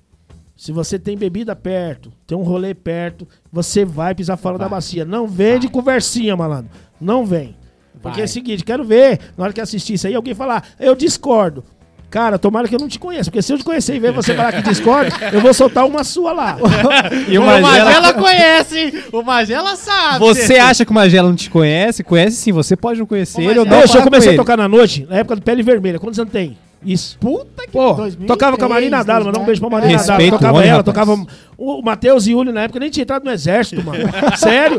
se 0.56 0.70
você 0.70 0.96
tem 0.96 1.18
bebida 1.18 1.56
perto, 1.56 2.12
tem 2.24 2.38
um 2.38 2.44
rolê 2.44 2.72
perto, 2.72 3.26
você 3.50 3.84
vai 3.84 4.14
pisar 4.14 4.36
fora 4.36 4.56
da 4.56 4.68
bacia. 4.68 5.04
Não 5.04 5.26
vem 5.26 5.58
de 5.58 5.68
conversinha, 5.68 6.36
malandro. 6.36 6.70
Não 7.00 7.26
vem. 7.26 7.56
Porque 8.00 8.18
Vai. 8.18 8.20
é 8.20 8.26
o 8.26 8.28
seguinte, 8.28 8.64
quero 8.64 8.84
ver, 8.84 9.18
na 9.36 9.42
hora 9.42 9.52
que 9.52 9.60
assistir 9.60 9.94
isso 9.94 10.06
aí, 10.06 10.14
alguém 10.14 10.36
falar, 10.36 10.68
eu 10.78 10.94
discordo. 10.94 11.64
Cara, 12.10 12.38
tomara 12.38 12.66
que 12.66 12.74
eu 12.74 12.80
não 12.80 12.88
te 12.88 12.98
conheça, 12.98 13.30
porque 13.30 13.40
se 13.40 13.52
eu 13.52 13.58
te 13.58 13.62
conhecer 13.62 13.94
e 13.94 14.00
ver 14.00 14.12
você 14.12 14.34
falar 14.34 14.52
que 14.52 14.62
discorda, 14.62 15.12
eu 15.32 15.40
vou 15.40 15.54
soltar 15.54 15.86
uma 15.86 16.02
sua 16.02 16.32
lá. 16.32 16.56
E 17.28 17.38
o 17.38 17.42
O 17.42 17.46
Magela... 17.46 17.84
Magela 17.84 18.14
conhece, 18.20 18.78
hein? 18.78 18.92
O 19.12 19.22
Magela 19.22 19.76
sabe. 19.76 20.18
Você 20.18 20.54
acha 20.56 20.84
que 20.84 20.90
o 20.90 20.94
Magela 20.94 21.28
não 21.28 21.36
te 21.36 21.48
conhece? 21.48 22.02
Conhece 22.02 22.36
sim, 22.36 22.50
você 22.52 22.74
pode 22.76 22.98
não 22.98 23.06
conhecer 23.06 23.42
ele 23.42 23.60
ou 23.60 23.64
não. 23.64 23.78
Deixa 23.78 23.98
eu 23.98 24.02
comecei 24.02 24.34
a 24.34 24.36
tocar 24.36 24.56
na 24.56 24.66
noite, 24.68 25.06
na 25.08 25.18
época 25.18 25.36
do 25.36 25.42
Pele 25.42 25.62
Vermelha. 25.62 25.98
Quantos 26.00 26.18
anos 26.18 26.32
tem? 26.32 26.58
Isso. 26.84 27.18
Puta 27.18 27.64
que 27.66 27.72
Pô, 27.72 27.92
2003, 27.92 28.26
tocava 28.26 28.56
com 28.56 28.64
a 28.64 28.68
Marina 28.68 29.04
Dalla, 29.04 29.26
mandar 29.26 29.38
um 29.40 29.44
beijo 29.44 29.60
pra 29.60 29.68
Marina 29.70 29.98
Dalla. 29.98 30.12
Respeito 30.12 30.32
Tocava 30.32 30.56
homem, 30.56 30.68
ela, 30.68 30.78
rapaz. 30.78 30.94
tocava 30.94 31.26
o 31.58 31.82
Matheus 31.82 32.26
e 32.26 32.30
Yuli 32.32 32.52
na 32.52 32.62
época, 32.62 32.80
nem 32.80 32.88
tinha 32.90 33.02
entrado 33.02 33.22
no 33.24 33.30
exército, 33.30 33.84
mano. 33.84 33.98
Sério. 34.36 34.78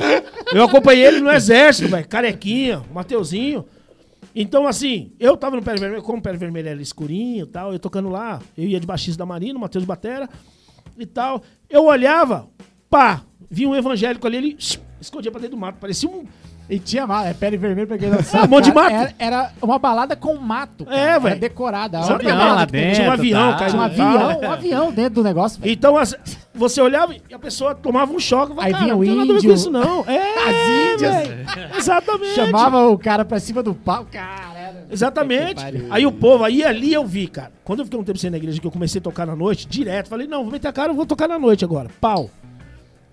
Eu 0.52 0.64
acompanhei 0.64 1.06
ele 1.06 1.20
no 1.22 1.32
exército, 1.32 1.88
velho. 1.90 2.08
Carequinha, 2.08 2.82
o 2.92 2.96
Mateuzinho. 2.96 3.64
Então, 4.36 4.66
assim, 4.68 5.12
eu 5.20 5.36
tava 5.36 5.56
no 5.58 5.62
Pele 5.62 5.80
Vermelho, 5.80 6.04
como 6.04 6.20
o 6.20 6.22
Pele 6.22 6.38
Vermelho 6.38 6.70
era 6.70 6.82
escurinho 6.82 7.44
e 7.44 7.48
tal, 7.48 7.74
eu 7.74 7.80
tocando 7.80 8.10
lá, 8.10 8.40
eu 8.58 8.66
ia 8.66 8.80
de 8.80 8.88
baixista 8.88 9.20
da 9.20 9.26
Marina, 9.26 9.58
o 9.58 9.62
Matheus 9.62 9.84
Batera 9.86 10.30
e 10.98 11.06
tal. 11.06 11.42
Eu 11.70 11.86
olhava, 11.86 12.48
pá, 12.90 13.22
vi 13.50 13.66
um 13.68 13.76
evangélico 13.76 14.26
ali, 14.26 14.38
ele 14.38 14.58
escondia 15.02 15.32
pra 15.32 15.42
dentro 15.42 15.56
do 15.58 15.60
mato, 15.60 15.78
parecia 15.80 16.10
um... 16.10 16.26
E 16.70 16.80
tinha 16.80 17.06
mato, 17.06 17.28
é 17.28 17.34
pele 17.34 17.58
vermelha 17.58 17.86
pra 17.86 17.98
quem 17.98 18.10
não 18.10 18.22
sabe. 18.24 18.44
Ah, 18.44 18.46
um 18.46 18.50
monte 18.50 18.66
de 18.66 18.72
cara. 18.72 18.90
mato. 18.94 19.16
Era, 19.20 19.38
era 19.38 19.52
uma 19.62 19.78
balada 19.78 20.16
com 20.16 20.36
mato. 20.38 20.86
cara. 20.86 20.98
É, 20.98 21.04
Era 21.10 21.20
velho. 21.20 21.40
decorada. 21.42 22.02
Sabe 22.04 22.14
única 22.14 22.30
avião 22.32 22.38
balada 22.38 22.60
lá 22.62 22.66
dentro, 22.66 22.96
Tinha 22.96 23.10
um 23.10 23.12
avião, 23.12 23.52
tá? 23.52 23.58
caiu 23.58 23.70
Tinha 23.72 23.82
um 23.82 23.86
avião, 23.86 24.40
um 24.40 24.52
avião 24.52 24.92
dentro 24.94 25.16
do 25.16 25.24
negócio, 25.24 25.60
velho. 25.60 25.74
Então, 25.74 25.98
as- 25.98 26.16
você 26.62 26.82
olhava 26.82 27.14
e 27.14 27.34
a 27.34 27.40
pessoa 27.40 27.76
tomava 27.76 28.12
um 28.14 28.20
choque. 28.20 28.56
Falava, 28.56 28.68
Aí 28.68 28.74
vinha 28.74 28.94
não 28.96 29.02
o 29.02 29.28
com 29.28 29.34
índio, 29.34 29.54
isso, 29.54 29.70
não. 29.70 30.06
É, 30.08 30.50
as 30.50 30.94
índias. 30.94 31.78
Exatamente. 31.78 32.34
Chamava 32.36 32.88
o 32.88 32.98
cara 32.98 33.26
pra 33.26 33.40
cima 33.40 33.62
do 33.62 33.74
pau. 33.74 34.06
Cara. 34.12 34.86
Exatamente. 34.90 35.64
Aí 35.90 36.06
o 36.06 36.12
povo, 36.12 36.44
aí 36.44 36.64
ali 36.64 36.94
eu 36.94 37.06
vi, 37.06 37.28
cara. 37.28 37.52
Quando 37.64 37.80
eu 37.80 37.86
fiquei 37.86 38.00
um 38.00 38.04
tempo 38.04 38.18
sem 38.20 38.28
ir 38.28 38.32
na 38.32 38.38
igreja, 38.38 38.60
que 38.60 38.68
eu 38.68 38.72
comecei 38.72 39.00
a 39.00 39.02
tocar 39.02 39.26
na 39.26 39.36
noite, 39.36 39.68
direto, 39.68 40.08
falei, 40.10 40.28
não, 40.28 40.44
vou 40.44 40.52
meter 40.52 40.68
a 40.68 40.74
cara, 40.74 40.92
eu 40.92 40.96
vou 40.96 41.06
tocar 41.06 41.28
na 41.28 41.40
noite 41.40 41.64
agora. 41.66 41.90
Pau. 42.00 42.30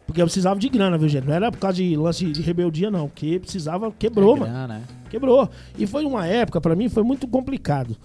Porque 0.07 0.20
eu 0.22 0.26
precisava 0.26 0.59
de 0.59 0.68
grana, 0.68 0.96
viu, 0.96 1.09
gente? 1.09 1.26
Não 1.26 1.34
era 1.34 1.53
por 1.53 1.59
causa 1.59 1.76
de 1.76 1.94
lance 1.96 2.24
de 2.24 2.40
rebeldia, 2.42 2.90
não. 2.90 3.09
Porque 3.09 3.38
precisava, 3.38 3.92
quebrou, 3.92 4.36
É 4.36 4.40
mano. 4.40 4.53
grana, 4.53 4.66
né? 4.74 4.82
Quebrou. 5.11 5.49
E 5.78 5.86
foi 5.86 6.05
uma 6.05 6.26
época, 6.26 6.61
pra 6.61 6.74
mim, 6.74 6.88
foi 6.88 7.03
muito 7.03 7.28
complicado. 7.28 7.96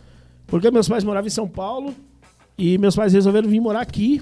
Porque 0.45 0.69
meus 0.69 0.87
pais 0.87 1.03
moravam 1.03 1.27
em 1.27 1.31
São 1.31 1.47
Paulo 1.47 1.95
e 2.57 2.77
meus 2.77 2.95
pais 2.95 3.13
resolveram 3.13 3.49
vir 3.49 3.59
morar 3.61 3.81
aqui. 3.81 4.21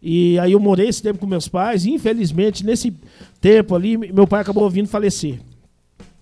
E 0.00 0.38
aí 0.38 0.52
eu 0.52 0.60
morei 0.60 0.88
esse 0.88 1.02
tempo 1.02 1.18
com 1.18 1.26
meus 1.26 1.48
pais 1.48 1.84
e, 1.84 1.90
infelizmente, 1.90 2.64
nesse 2.64 2.94
tempo 3.40 3.74
ali, 3.74 3.96
meu 3.96 4.26
pai 4.26 4.40
acabou 4.42 4.68
vindo 4.70 4.88
falecer. 4.88 5.40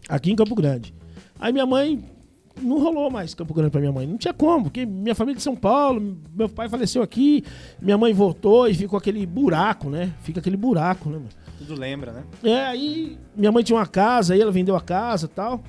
Aqui 0.09 0.31
em 0.31 0.37
Campo 0.37 0.55
Grande. 0.55 0.95
Aí 1.39 1.53
minha 1.53 1.67
mãe... 1.67 2.03
Não 2.59 2.79
rolou 2.79 3.11
mais 3.11 3.35
Campo 3.35 3.53
Grande 3.53 3.71
pra 3.71 3.83
minha 3.83 3.93
mãe. 3.93 4.07
Não 4.07 4.17
tinha 4.17 4.33
como, 4.33 4.65
porque 4.65 4.87
minha 4.87 5.15
família 5.15 5.37
é 5.37 5.37
de 5.37 5.43
São 5.43 5.55
Paulo, 5.55 6.17
meu 6.35 6.49
pai 6.49 6.71
faleceu 6.71 7.03
aqui, 7.03 7.45
minha 7.83 7.99
mãe 7.99 8.15
voltou 8.15 8.67
e 8.67 8.73
ficou 8.73 8.97
aquele 8.97 9.27
buraco, 9.27 9.91
né? 9.91 10.15
Fica 10.23 10.41
aquele 10.41 10.57
buraco, 10.57 11.11
né, 11.11 11.17
mano? 11.17 11.29
Tudo 11.59 11.79
lembra, 11.79 12.13
né? 12.13 12.25
É, 12.43 12.65
aí 12.65 13.19
minha 13.37 13.53
mãe 13.53 13.63
tinha 13.63 13.77
uma 13.77 13.87
casa, 13.87 14.33
aí 14.33 14.41
ela 14.41 14.51
vendeu 14.51 14.75
a 14.75 14.81
casa 14.81 15.27
e 15.27 15.29
tal. 15.29 15.63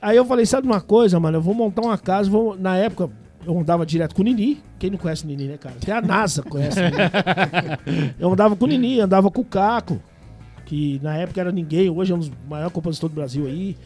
Aí 0.00 0.16
eu 0.16 0.24
falei, 0.24 0.46
sabe 0.46 0.68
uma 0.68 0.80
coisa, 0.80 1.18
mano? 1.18 1.38
Eu 1.38 1.42
vou 1.42 1.52
montar 1.52 1.82
uma 1.82 1.98
casa, 1.98 2.30
vou... 2.30 2.56
na 2.56 2.76
época 2.76 3.10
eu 3.46 3.58
andava 3.58 3.84
direto 3.84 4.14
com 4.14 4.22
o 4.22 4.24
Nini. 4.24 4.62
Quem 4.78 4.90
não 4.90 4.98
conhece 4.98 5.24
o 5.24 5.26
Nini, 5.26 5.44
né, 5.46 5.56
cara? 5.56 5.76
Até 5.80 5.92
a 5.92 6.00
NASA 6.00 6.42
conhece 6.42 6.80
o 6.80 6.82
Nini. 6.82 8.14
Eu 8.18 8.32
andava 8.32 8.56
com 8.56 8.64
o 8.64 8.68
Nini, 8.68 9.00
andava 9.00 9.30
com 9.30 9.40
o 9.40 9.44
Caco, 9.44 10.00
que 10.64 11.00
na 11.02 11.16
época 11.16 11.40
era 11.40 11.52
ninguém, 11.52 11.90
hoje 11.90 12.12
é 12.12 12.14
um 12.14 12.18
dos 12.18 12.30
maiores 12.48 12.72
compositores 12.72 13.12
do 13.12 13.16
Brasil 13.16 13.46
aí. 13.46 13.76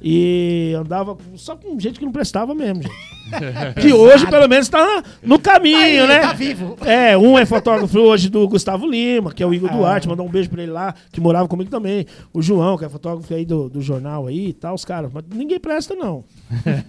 E 0.00 0.74
andava 0.78 1.16
só 1.34 1.56
com 1.56 1.78
gente 1.78 1.98
que 1.98 2.04
não 2.04 2.12
prestava 2.12 2.54
mesmo, 2.54 2.82
gente. 2.82 3.18
que 3.82 3.92
hoje, 3.92 4.26
pelo 4.26 4.48
menos, 4.48 4.68
tá 4.68 5.02
no 5.22 5.38
caminho, 5.38 6.06
né? 6.06 6.20
Tá 6.20 6.32
vivo. 6.32 6.76
É, 6.86 7.16
um 7.18 7.36
é 7.38 7.44
fotógrafo 7.44 7.98
hoje 7.98 8.30
do 8.30 8.46
Gustavo 8.48 8.86
Lima, 8.86 9.32
que 9.32 9.42
é 9.42 9.46
o 9.46 9.52
Igor 9.52 9.70
Duarte, 9.70 10.08
mandar 10.08 10.22
um 10.22 10.28
beijo 10.28 10.48
pra 10.48 10.62
ele 10.62 10.72
lá, 10.72 10.94
que 11.12 11.20
morava 11.20 11.48
comigo 11.48 11.68
também. 11.70 12.06
O 12.32 12.40
João, 12.40 12.78
que 12.78 12.84
é 12.84 12.88
fotógrafo 12.88 13.34
aí 13.34 13.44
do, 13.44 13.68
do 13.68 13.82
jornal 13.82 14.26
aí 14.28 14.48
e 14.48 14.52
tal, 14.52 14.74
os 14.74 14.84
caras. 14.84 15.10
Mas 15.12 15.24
ninguém 15.34 15.58
presta, 15.58 15.94
não. 15.94 16.24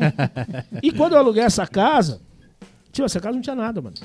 e 0.82 0.92
quando 0.92 1.14
eu 1.14 1.20
aluguei 1.20 1.44
essa 1.44 1.66
casa, 1.66 2.22
tio, 2.92 3.06
essa 3.06 3.20
casa 3.20 3.34
não 3.36 3.42
tinha 3.42 3.56
nada, 3.56 3.82
mano. 3.82 3.96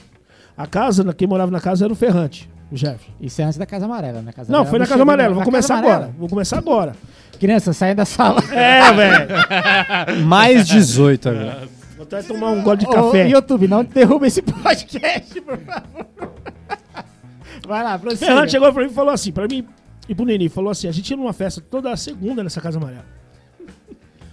A 0.57 0.67
casa, 0.67 1.05
na- 1.05 1.13
quem 1.13 1.29
morava 1.29 1.51
na 1.51 1.61
casa 1.61 1.85
era 1.85 1.93
o 1.93 1.97
Ferrante, 1.97 2.49
o 2.71 2.75
Jeff. 2.75 3.05
Isso 3.21 3.41
é 3.43 3.45
antes 3.45 3.59
da 3.59 3.67
Casa 3.67 3.85
Amarela, 3.85 4.23
né? 4.23 4.33
Casa 4.33 4.51
Não, 4.51 4.61
Amarela 4.61 4.71
foi 4.71 4.79
na 4.79 4.85
não 4.85 4.89
Casa 4.89 5.03
Amarela. 5.03 5.29
na 5.29 5.35
Vou 5.35 5.45
começar 5.45 5.77
agora. 5.79 6.15
Vou 6.19 6.29
começar 6.29 6.59
agora. 6.59 6.97
Criança, 7.45 7.73
sai 7.75 7.95
da 7.95 8.07
sala. 8.07 8.41
É, 8.51 8.91
velho. 8.93 10.25
Mais 10.25 10.67
18 10.67 11.29
agora. 11.29 11.69
Vou 11.97 12.05
até 12.05 12.23
tomar 12.23 12.51
um 12.51 12.63
gole 12.63 12.79
de 12.79 12.87
Ô, 12.87 12.91
café. 12.91 13.29
YouTube, 13.29 13.69
não 13.69 13.85
derruba 13.85 14.27
esse 14.27 14.41
podcast, 14.41 15.41
por 15.43 15.59
favor. 15.59 16.07
Vai 17.67 17.83
lá, 17.85 17.97
O 17.97 17.99
prossiga. 17.99 18.27
Ferrante 18.27 18.53
chegou 18.53 18.73
pra 18.73 18.83
mim 18.83 18.91
e 18.91 18.95
falou 18.95 19.13
assim, 19.13 19.31
pra 19.31 19.47
mim 19.47 19.67
e 20.09 20.15
pro 20.15 20.25
Nini, 20.25 20.49
falou 20.49 20.71
assim, 20.71 20.89
a 20.89 20.93
gente 20.93 21.11
ia 21.11 21.17
numa 21.19 21.33
festa 21.35 21.61
toda 21.61 21.95
segunda 21.97 22.43
nessa 22.43 22.61
Casa 22.63 22.79
Amarela. 22.79 23.05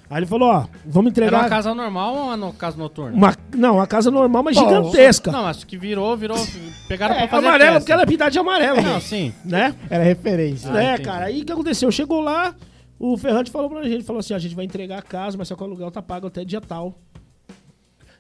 Aí 0.10 0.18
ele 0.20 0.26
falou, 0.26 0.50
ó, 0.50 0.66
vamos 0.86 1.12
Era 1.12 1.26
entregar... 1.26 1.42
uma 1.44 1.50
casa 1.50 1.74
normal 1.74 2.16
ou 2.16 2.34
uma 2.36 2.54
casa 2.54 2.78
noturna? 2.78 3.16
uma- 3.16 3.34
Não, 3.56 3.76
uma 3.76 3.88
casa 3.88 4.10
normal, 4.12 4.44
mas 4.44 4.58
Pô, 4.58 4.64
gigantesca. 4.68 5.32
Não, 5.32 5.48
acho 5.48 5.66
que 5.68 5.78
virou, 5.78 6.16
virou. 6.18 6.38
Pegaram 6.88 7.16
é, 7.16 7.20
pra 7.20 7.28
fazer 7.30 7.48
amarela, 7.48 7.72
festa. 7.74 7.80
porque 7.82 7.92
ela 7.94 8.02
é 8.04 8.06
pintada 8.06 8.32
de 8.32 8.40
amarelo, 8.40 8.82
Não, 8.82 8.94
né? 8.96 9.00
sim. 9.02 9.34
né? 9.46 9.74
Era 9.90 10.04
referência. 10.04 10.70
Ah, 10.74 10.82
é, 10.84 10.94
entendi. 10.94 11.04
cara, 11.04 11.26
aí 11.26 11.42
o 11.42 11.46
que 11.46 11.52
aconteceu? 11.54 11.90
Chegou 11.92 12.20
lá, 12.20 12.54
o 13.04 13.18
Ferrante 13.18 13.50
falou 13.50 13.68
pra 13.68 13.82
gente, 13.84 14.04
falou 14.04 14.20
assim, 14.20 14.36
a 14.36 14.38
gente 14.38 14.54
vai 14.54 14.64
entregar 14.64 15.00
a 15.00 15.02
casa, 15.02 15.36
mas 15.36 15.48
só 15.48 15.56
que 15.56 15.64
o 15.64 15.66
aluguel 15.66 15.90
tá 15.90 16.04
pago 16.04 16.28
até 16.28 16.46
dia 16.46 16.62
tal. 16.62 17.00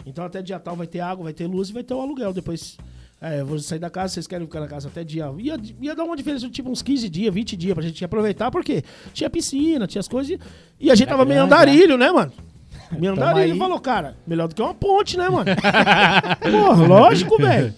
Então 0.03 0.25
até 0.25 0.41
dia 0.41 0.59
tal 0.59 0.75
vai 0.75 0.87
ter 0.87 1.01
água, 1.01 1.25
vai 1.25 1.33
ter 1.33 1.45
luz 1.45 1.69
e 1.69 1.73
vai 1.73 1.83
ter 1.83 1.93
o 1.93 2.01
aluguel. 2.01 2.33
Depois, 2.33 2.79
é, 3.21 3.41
eu 3.41 3.45
vou 3.45 3.59
sair 3.59 3.77
da 3.77 3.91
casa, 3.91 4.15
vocês 4.15 4.25
querem 4.25 4.47
ficar 4.47 4.59
na 4.59 4.67
casa 4.67 4.87
até 4.87 5.03
dia... 5.03 5.31
Ia, 5.37 5.55
ia 5.79 5.95
dar 5.95 6.03
uma 6.03 6.17
diferença 6.17 6.47
de 6.47 6.51
tipo 6.51 6.67
uns 6.67 6.81
15 6.81 7.07
dias, 7.09 7.31
20 7.31 7.55
dias 7.55 7.75
pra 7.75 7.83
gente 7.83 8.03
aproveitar, 8.03 8.49
porque 8.49 8.83
tinha 9.13 9.29
piscina, 9.29 9.85
tinha 9.85 9.99
as 9.99 10.07
coisas, 10.07 10.31
e, 10.31 10.39
e 10.79 10.89
a 10.89 10.95
gente 10.95 11.09
tava 11.09 11.25
meio 11.25 11.43
andarilho, 11.43 11.95
né, 11.95 12.11
mano? 12.11 12.31
Tamo 12.89 13.07
andarilho, 13.07 13.53
aí. 13.53 13.59
falou, 13.59 13.79
cara, 13.79 14.17
melhor 14.25 14.47
do 14.47 14.55
que 14.55 14.61
uma 14.63 14.73
ponte, 14.73 15.15
né, 15.15 15.29
mano? 15.29 15.45
Porra, 16.41 16.87
lógico, 16.87 17.37
velho. 17.37 17.71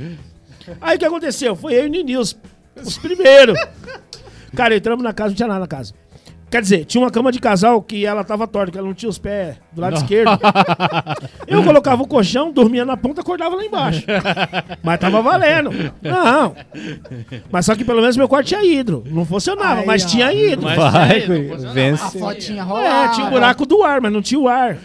Aí 0.80 0.95
o 0.95 0.99
que 0.99 1.06
aconteceu? 1.06 1.54
Foi 1.54 1.74
eu 1.74 1.84
e 1.84 1.88
o 1.88 1.89
Nini, 1.89 2.16
os, 2.16 2.34
os 2.82 2.97
primeiros. 2.97 3.60
Cara, 4.56 4.74
entramos 4.78 5.04
na 5.04 5.12
casa, 5.12 5.32
não 5.32 5.36
tinha 5.36 5.49
nada 5.49 5.60
na 5.60 5.68
casa. 5.68 5.93
Quer 6.54 6.62
dizer, 6.62 6.86
tinha 6.86 7.01
uma 7.04 7.10
cama 7.10 7.32
de 7.32 7.39
casal 7.39 7.82
que 7.82 8.06
ela 8.06 8.24
tava 8.24 8.47
torta, 8.47 8.72
que 8.72 8.78
ela 8.78 8.86
não 8.86 8.93
tinha 8.93 9.10
os 9.10 9.18
pés 9.18 9.56
do 9.72 9.82
lado 9.82 9.95
esquerdo. 9.95 10.30
Eu 11.49 11.64
colocava 11.64 12.04
o 12.04 12.08
colchão, 12.08 12.51
dormia 12.51 12.86
na 12.86 12.95
ponta, 12.95 13.22
acordava 13.22 13.56
lá 13.56 13.66
embaixo. 13.66 14.06
Mas 14.84 14.99
tava 14.99 15.20
valendo. 15.24 15.72
Não. 15.99 16.56
Mas 17.51 17.66
só 17.66 17.76
que 17.76 17.84
pelo 17.84 18.01
menos 18.01 18.16
meu 18.16 18.30
quarto 18.30 18.49
tinha 18.49 18.64
hidro. 18.64 19.04
Não 19.08 19.26
funcionava, 19.26 19.82
Aí, 19.82 19.88
mas 19.88 20.06
ó. 20.06 20.08
tinha 20.08 20.32
hidro. 20.32 20.66
Mas 20.66 20.78
Vai, 20.78 21.20
não 21.28 21.49
funcionava. 21.49 21.70
A 21.70 21.74
vence. 21.74 22.20
fotinha 22.20 22.64
rolar. 22.64 23.06
É, 23.06 23.08
tinha 23.16 23.26
um 23.26 23.30
buraco 23.32 23.66
do 23.66 23.82
ar, 23.82 23.99
mas 23.99 24.14
não 24.14 24.22
tinha 24.22 24.39
o 24.39 24.47
ar. 24.47 24.78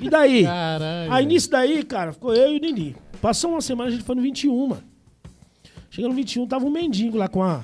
E 0.00 0.08
daí? 0.08 0.44
Caralho. 0.44 1.12
Aí 1.12 1.26
nisso 1.26 1.50
daí, 1.50 1.82
cara, 1.82 2.14
ficou 2.14 2.34
eu 2.34 2.50
e 2.50 2.56
o 2.56 2.58
Nini. 2.58 2.96
Passou 3.20 3.50
uma 3.50 3.60
semana, 3.60 3.90
a 3.90 3.92
gente 3.92 4.04
foi 4.04 4.14
no 4.14 4.22
21, 4.22 4.68
mano. 4.68 4.82
Chegando 5.90 6.12
no 6.12 6.16
21, 6.16 6.46
tava 6.46 6.64
um 6.64 6.70
mendigo 6.70 7.18
lá 7.18 7.28
com 7.28 7.42
a, 7.42 7.62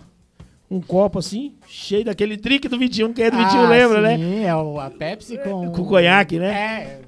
um 0.71 0.81
copo 0.81 1.19
assim, 1.19 1.55
cheio 1.67 2.05
daquele 2.05 2.37
drink 2.37 2.69
do 2.69 2.79
21, 2.79 3.13
que 3.13 3.23
é 3.23 3.31
do 3.31 3.37
21, 3.39 3.69
lembra, 3.69 4.01
né? 4.03 4.17
Sim, 4.19 4.45
é 4.45 4.55
o, 4.55 4.79
a 4.79 4.91
Pepsi 4.91 5.39
com... 5.39 5.71
Com 5.73 5.85
conhaque, 5.85 6.39
né? 6.39 6.49
É, 6.53 7.01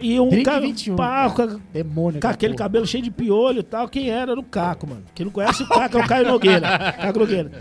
E 0.00 0.18
um 0.18 0.28
Drink 0.28 0.44
cara, 0.44 0.60
21, 0.60 0.96
pá, 0.96 1.30
cara. 1.30 1.52
com, 1.52 1.60
demônio. 1.72 2.20
com 2.20 2.26
aquele 2.26 2.54
porra. 2.54 2.64
cabelo 2.64 2.86
cheio 2.86 3.04
de 3.04 3.10
piolho 3.10 3.60
e 3.60 3.62
tal. 3.62 3.88
Quem 3.88 4.10
era? 4.10 4.32
Era 4.32 4.40
o 4.40 4.42
Caco, 4.42 4.86
mano. 4.88 5.02
Quem 5.14 5.24
não 5.26 5.32
conhece 5.32 5.62
o 5.62 5.68
Caco 5.68 5.96
é 5.98 6.04
o 6.04 6.08
Caio 6.08 6.26
Nogueira. 6.26 6.66
Caco 7.00 7.18
Nogueira. 7.20 7.52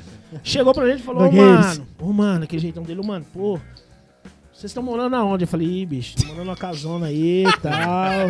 Chegou 0.44 0.74
pra 0.74 0.88
gente 0.88 1.02
e 1.02 1.04
falou, 1.04 1.22
ô, 1.22 1.26
Nogueiros. 1.26 1.78
mano, 1.78 1.88
ô, 2.00 2.12
mano, 2.14 2.44
aquele 2.46 2.62
jeitão 2.62 2.82
dele, 2.82 3.06
mano, 3.06 3.24
pô, 3.32 3.60
vocês 4.52 4.72
estão 4.72 4.82
morando 4.82 5.16
aonde? 5.16 5.44
Eu 5.44 5.48
falei, 5.48 5.68
ih, 5.68 5.86
bicho, 5.86 6.16
tô 6.16 6.26
morando 6.26 6.46
numa 6.46 6.56
casona 6.56 7.06
aí 7.08 7.44
e 7.46 7.58
tal. 7.62 8.30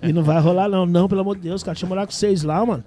E 0.02 0.12
não 0.12 0.22
vai 0.22 0.40
rolar 0.40 0.68
não. 0.68 0.86
Não, 0.86 1.06
pelo 1.08 1.20
amor 1.20 1.36
de 1.36 1.42
Deus, 1.42 1.62
cara, 1.62 1.74
deixa 1.74 1.84
eu 1.84 1.88
morar 1.90 2.06
com 2.06 2.12
vocês 2.12 2.42
lá, 2.42 2.64
mano. 2.64 2.82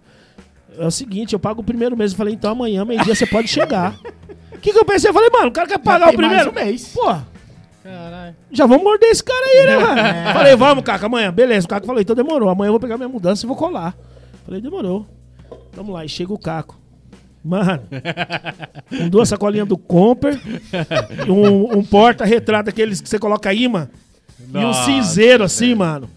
É 0.79 0.87
o 0.87 0.91
seguinte, 0.91 1.33
eu 1.33 1.39
pago 1.39 1.61
o 1.61 1.63
primeiro 1.63 1.95
mês. 1.97 2.11
Eu 2.11 2.17
falei, 2.17 2.33
então 2.33 2.51
amanhã, 2.51 2.85
meio-dia, 2.85 3.13
você 3.13 3.25
pode 3.25 3.47
chegar. 3.49 3.95
O 4.53 4.57
que, 4.59 4.71
que 4.71 4.79
eu 4.79 4.85
pensei? 4.85 5.09
Eu 5.09 5.13
falei, 5.13 5.29
mano, 5.29 5.47
o 5.47 5.51
cara 5.51 5.67
quer 5.67 5.73
Já 5.73 5.79
pagar 5.79 6.07
o 6.07 6.09
tem 6.11 6.17
mais 6.19 6.43
primeiro. 6.43 6.51
um 6.51 6.53
mês. 6.65 6.87
Pô, 6.93 7.15
Caralho. 7.83 8.35
já 8.51 8.65
vamos 8.65 8.83
morder 8.83 9.09
esse 9.09 9.23
cara 9.23 9.45
aí, 9.45 9.65
né, 9.67 9.77
mano? 9.85 9.99
É. 9.99 10.33
Falei, 10.33 10.55
vamos, 10.55 10.83
Caco, 10.83 11.05
amanhã. 11.05 11.31
Beleza, 11.33 11.65
o 11.65 11.69
Caco 11.69 11.85
falou, 11.85 12.01
então 12.01 12.15
demorou. 12.15 12.49
Amanhã 12.49 12.69
eu 12.69 12.73
vou 12.73 12.79
pegar 12.79 12.97
minha 12.97 13.09
mudança 13.09 13.45
e 13.45 13.47
vou 13.47 13.55
colar. 13.57 13.95
Falei, 14.45 14.61
demorou. 14.61 15.05
Vamos 15.73 15.93
lá, 15.93 16.05
e 16.05 16.09
chega 16.09 16.33
o 16.33 16.37
Caco. 16.39 16.77
Mano, 17.43 17.83
com 18.89 19.07
duas 19.07 19.29
sacolinhas 19.29 19.67
do 19.67 19.77
Comper, 19.77 20.37
um, 21.29 21.77
um 21.77 21.83
porta-retrato, 21.83 22.69
aqueles 22.69 22.99
que 22.99 23.07
você 23.07 23.17
coloca 23.17 23.53
imã, 23.53 23.87
e 24.53 24.57
um 24.57 24.73
cinzeiro 24.73 25.43
assim, 25.45 25.73
mano. 25.73 26.09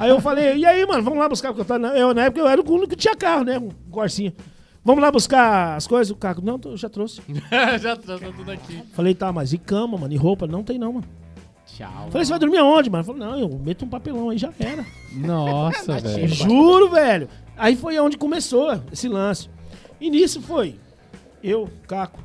Aí 0.00 0.08
eu 0.08 0.18
falei, 0.18 0.56
e 0.56 0.64
aí, 0.64 0.86
mano, 0.86 1.02
vamos 1.02 1.18
lá 1.18 1.28
buscar, 1.28 1.48
porque 1.48 1.60
eu, 1.60 1.64
tava, 1.66 1.94
eu, 1.96 2.14
na 2.14 2.24
época 2.24 2.40
eu 2.40 2.48
era 2.48 2.60
o 2.60 2.72
único 2.72 2.88
que 2.88 2.96
tinha 2.96 3.14
carro, 3.14 3.44
né, 3.44 3.58
um 3.58 3.68
Corsinha. 3.90 4.32
Vamos 4.82 5.02
lá 5.02 5.12
buscar 5.12 5.76
as 5.76 5.86
coisas? 5.86 6.10
O 6.10 6.16
Caco, 6.16 6.40
não, 6.40 6.58
eu 6.64 6.74
já 6.74 6.88
trouxe. 6.88 7.20
já 7.78 7.94
tá 7.94 8.16
tudo 8.18 8.50
aqui. 8.50 8.82
Falei, 8.94 9.14
tá, 9.14 9.30
mas 9.30 9.52
e 9.52 9.58
cama, 9.58 9.98
mano, 9.98 10.14
e 10.14 10.16
roupa? 10.16 10.46
Não 10.46 10.64
tem 10.64 10.78
não, 10.78 10.94
mano. 10.94 11.06
Tchau. 11.66 12.08
Falei, 12.10 12.24
você 12.24 12.30
vai 12.30 12.38
dormir 12.38 12.56
aonde, 12.56 12.88
mano? 12.88 13.04
Falei, 13.04 13.20
não, 13.20 13.38
eu 13.38 13.48
meto 13.62 13.84
um 13.84 13.88
papelão 13.88 14.30
aí, 14.30 14.38
já 14.38 14.50
era. 14.58 14.86
Nossa, 15.12 15.92
velho. 16.00 16.28
Juro, 16.28 16.88
velho. 16.88 17.28
Aí 17.54 17.76
foi 17.76 17.98
onde 17.98 18.16
começou 18.16 18.80
esse 18.90 19.06
lance. 19.06 19.50
E 20.00 20.08
nisso 20.08 20.40
foi 20.40 20.76
eu, 21.44 21.68
Caco, 21.86 22.20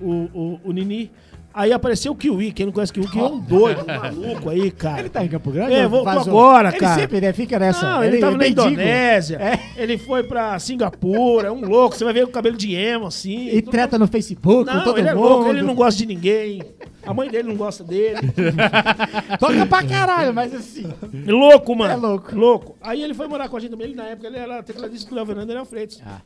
o, 0.00 0.10
o, 0.10 0.60
o 0.64 0.72
Nini. 0.72 1.10
Aí 1.52 1.72
apareceu 1.72 2.12
o 2.12 2.14
Kiwi. 2.14 2.52
Quem 2.52 2.66
não 2.66 2.72
conhece 2.72 2.92
o 2.92 2.94
Kiwi, 2.94 3.08
que 3.10 3.18
é 3.18 3.22
um 3.22 3.40
doido, 3.40 3.82
um 3.82 3.86
maluco 3.86 4.50
aí, 4.50 4.70
cara. 4.70 5.00
Ele 5.00 5.08
tá 5.08 5.24
em 5.24 5.28
Campo 5.28 5.50
Grande? 5.50 5.74
É, 5.74 5.84
ou 5.84 5.90
voltou 5.90 6.12
agora, 6.12 6.68
ele 6.68 6.78
cara. 6.78 7.00
sempre 7.00 7.20
né, 7.20 7.32
fica 7.32 7.58
nessa. 7.58 7.82
Não, 7.82 8.04
ele, 8.04 8.18
tava 8.18 8.32
na 8.32 8.38
mendigo. 8.38 8.60
Indonésia. 8.68 9.38
É. 9.40 9.82
Ele 9.82 9.98
foi 9.98 10.22
pra 10.22 10.58
Singapura. 10.58 11.48
É 11.48 11.50
um 11.50 11.64
louco. 11.64 11.96
Você 11.96 12.04
vai 12.04 12.12
ver 12.12 12.24
o 12.24 12.28
cabelo 12.28 12.56
de 12.56 12.74
emo, 12.74 13.06
assim. 13.06 13.48
E 13.48 13.62
treta 13.62 13.98
no 13.98 14.06
Facebook 14.06 14.70
Não, 14.70 14.84
todo 14.84 14.98
ele 14.98 15.08
é 15.08 15.14
mundo. 15.14 15.28
louco. 15.28 15.48
Ele 15.50 15.62
não 15.62 15.74
gosta 15.74 15.98
de 15.98 16.06
ninguém. 16.06 16.62
A 17.04 17.14
mãe 17.14 17.30
dele 17.30 17.48
não 17.48 17.56
gosta 17.56 17.82
dele. 17.82 18.18
Toca 19.40 19.66
pra 19.66 19.82
caralho, 19.82 20.34
mas 20.34 20.54
assim... 20.54 20.86
Louco, 21.26 21.74
mano. 21.74 21.92
É 21.92 21.96
louco. 21.96 22.36
Louco. 22.36 22.76
Aí 22.82 23.02
ele 23.02 23.14
foi 23.14 23.26
morar 23.26 23.48
com 23.48 23.56
a 23.56 23.60
gente 23.60 23.70
também. 23.70 23.88
Ele, 23.88 23.96
na 23.96 24.04
época 24.04 24.26
ele 24.26 24.36
era 24.36 24.62
tecladista 24.62 25.08
do 25.08 25.16
Léo 25.16 25.26
Fernando 25.26 25.64
Freitas. 25.64 26.02
Ah. 26.04 26.20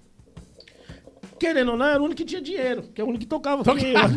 Querendo 1.42 1.72
ou 1.72 1.76
não, 1.76 1.86
era 1.86 2.00
o 2.00 2.04
único 2.04 2.18
que 2.18 2.24
tinha 2.24 2.40
dinheiro, 2.40 2.84
que 2.94 3.00
é 3.00 3.04
o 3.04 3.08
único 3.08 3.22
que 3.22 3.26
tocava. 3.26 3.64
Porque 3.64 3.92
nós, 3.92 4.12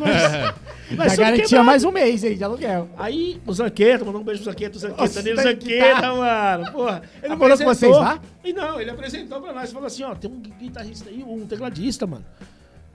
nós 0.96 1.14
Já 1.14 1.24
garantia 1.24 1.64
mais 1.64 1.84
um 1.84 1.90
mês 1.92 2.24
aí 2.24 2.36
de 2.36 2.44
aluguel. 2.44 2.88
Aí 2.96 3.42
o 3.48 3.52
Zanqueta, 3.52 4.06
mandou 4.06 4.22
um 4.22 4.24
beijo 4.24 4.44
pro 4.44 4.52
Zanqueta, 4.52 4.78
o 4.78 4.80
Zanqueta, 4.80 5.10
Danilo 5.10 5.38
tá- 5.38 5.44
Zanqueta, 5.44 6.02
tá. 6.02 6.14
mano. 6.14 6.72
Porra. 6.72 7.02
Ele 7.24 7.36
morou 7.36 7.58
com 7.58 7.64
vocês 7.64 7.96
lá? 7.98 8.20
E 8.44 8.54
não, 8.54 8.80
ele 8.80 8.92
apresentou 8.92 9.42
pra 9.42 9.54
nós. 9.54 9.72
Falou 9.72 9.88
assim: 9.88 10.04
ó, 10.04 10.14
tem 10.14 10.30
um 10.30 10.40
guitarrista 10.40 11.10
aí, 11.10 11.24
um 11.28 11.48
tecladista, 11.48 12.06
mano. 12.06 12.24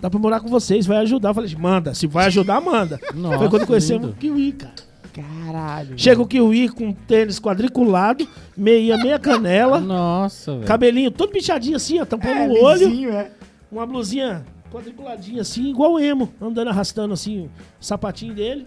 Dá 0.00 0.08
pra 0.08 0.20
morar 0.20 0.38
com 0.38 0.48
vocês, 0.48 0.86
vai 0.86 0.98
ajudar. 0.98 1.30
Eu 1.30 1.34
falei, 1.34 1.56
manda, 1.58 1.92
se 1.92 2.06
vai 2.06 2.26
ajudar, 2.26 2.60
manda. 2.60 3.00
Nossa, 3.12 3.36
Foi 3.38 3.48
quando 3.50 3.66
conhecemos 3.66 4.10
o 4.10 4.12
Kiwi, 4.12 4.52
cara. 4.52 4.74
Caralho. 5.12 5.98
Chega 5.98 6.22
o 6.22 6.26
Kiwi 6.26 6.68
com 6.68 6.92
tênis 6.92 7.40
quadriculado, 7.40 8.28
meia, 8.56 8.96
meia 8.96 9.18
canela. 9.18 9.80
Nossa, 9.80 10.52
velho. 10.54 10.66
Cabelinho 10.66 11.10
todo 11.10 11.32
bichadinho 11.32 11.74
assim, 11.76 12.00
ó, 12.00 12.04
tampando 12.04 12.38
é, 12.38 12.48
o 12.48 12.62
olho. 12.62 12.88
lisinho, 12.88 13.10
é. 13.10 13.28
Uma 13.70 13.86
blusinha 13.86 14.44
quadriculadinha 14.70 15.42
assim, 15.42 15.68
igual 15.70 15.92
o 15.94 15.98
emo, 16.00 16.32
andando 16.40 16.68
arrastando 16.68 17.12
assim 17.14 17.46
o 17.46 17.50
sapatinho 17.84 18.34
dele. 18.34 18.66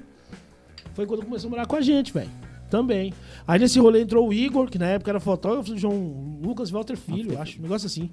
Foi 0.93 1.05
quando 1.05 1.23
começou 1.23 1.47
a 1.47 1.51
morar 1.51 1.65
com 1.65 1.75
a 1.75 1.81
gente, 1.81 2.13
velho. 2.13 2.29
Também. 2.69 3.13
Aí 3.47 3.59
nesse 3.59 3.79
rolê 3.79 4.01
entrou 4.01 4.27
o 4.27 4.33
Igor, 4.33 4.69
que 4.69 4.79
na 4.79 4.87
época 4.87 5.11
era 5.11 5.19
fotógrafo, 5.19 5.77
João 5.77 6.39
Lucas 6.41 6.69
Walter 6.71 6.95
Filho, 6.97 7.33
eu 7.33 7.41
acho, 7.41 7.59
um 7.59 7.63
negócio 7.63 7.85
assim. 7.85 8.09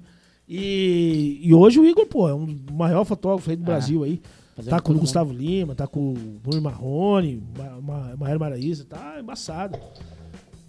E, 0.47 1.39
e 1.41 1.53
hoje 1.53 1.79
o 1.79 1.85
Igor, 1.85 2.05
pô, 2.05 2.27
é 2.29 2.33
um 2.33 2.59
maior 2.73 3.03
fotógrafo 3.05 3.49
aí 3.49 3.55
do 3.55 3.63
Brasil 3.63 4.03
aí. 4.03 4.21
Tá 4.69 4.79
com 4.79 4.91
o 4.91 4.93
mundo. 4.93 5.01
Gustavo 5.01 5.33
Lima, 5.33 5.73
tá 5.73 5.87
com 5.87 6.11
o 6.11 6.39
Bruno 6.43 6.61
Marrone, 6.61 7.41
Ma- 7.57 7.81
Ma- 7.81 8.15
Maera 8.17 8.37
Maraíza, 8.37 8.85
tá 8.85 9.17
embaçado. 9.19 9.79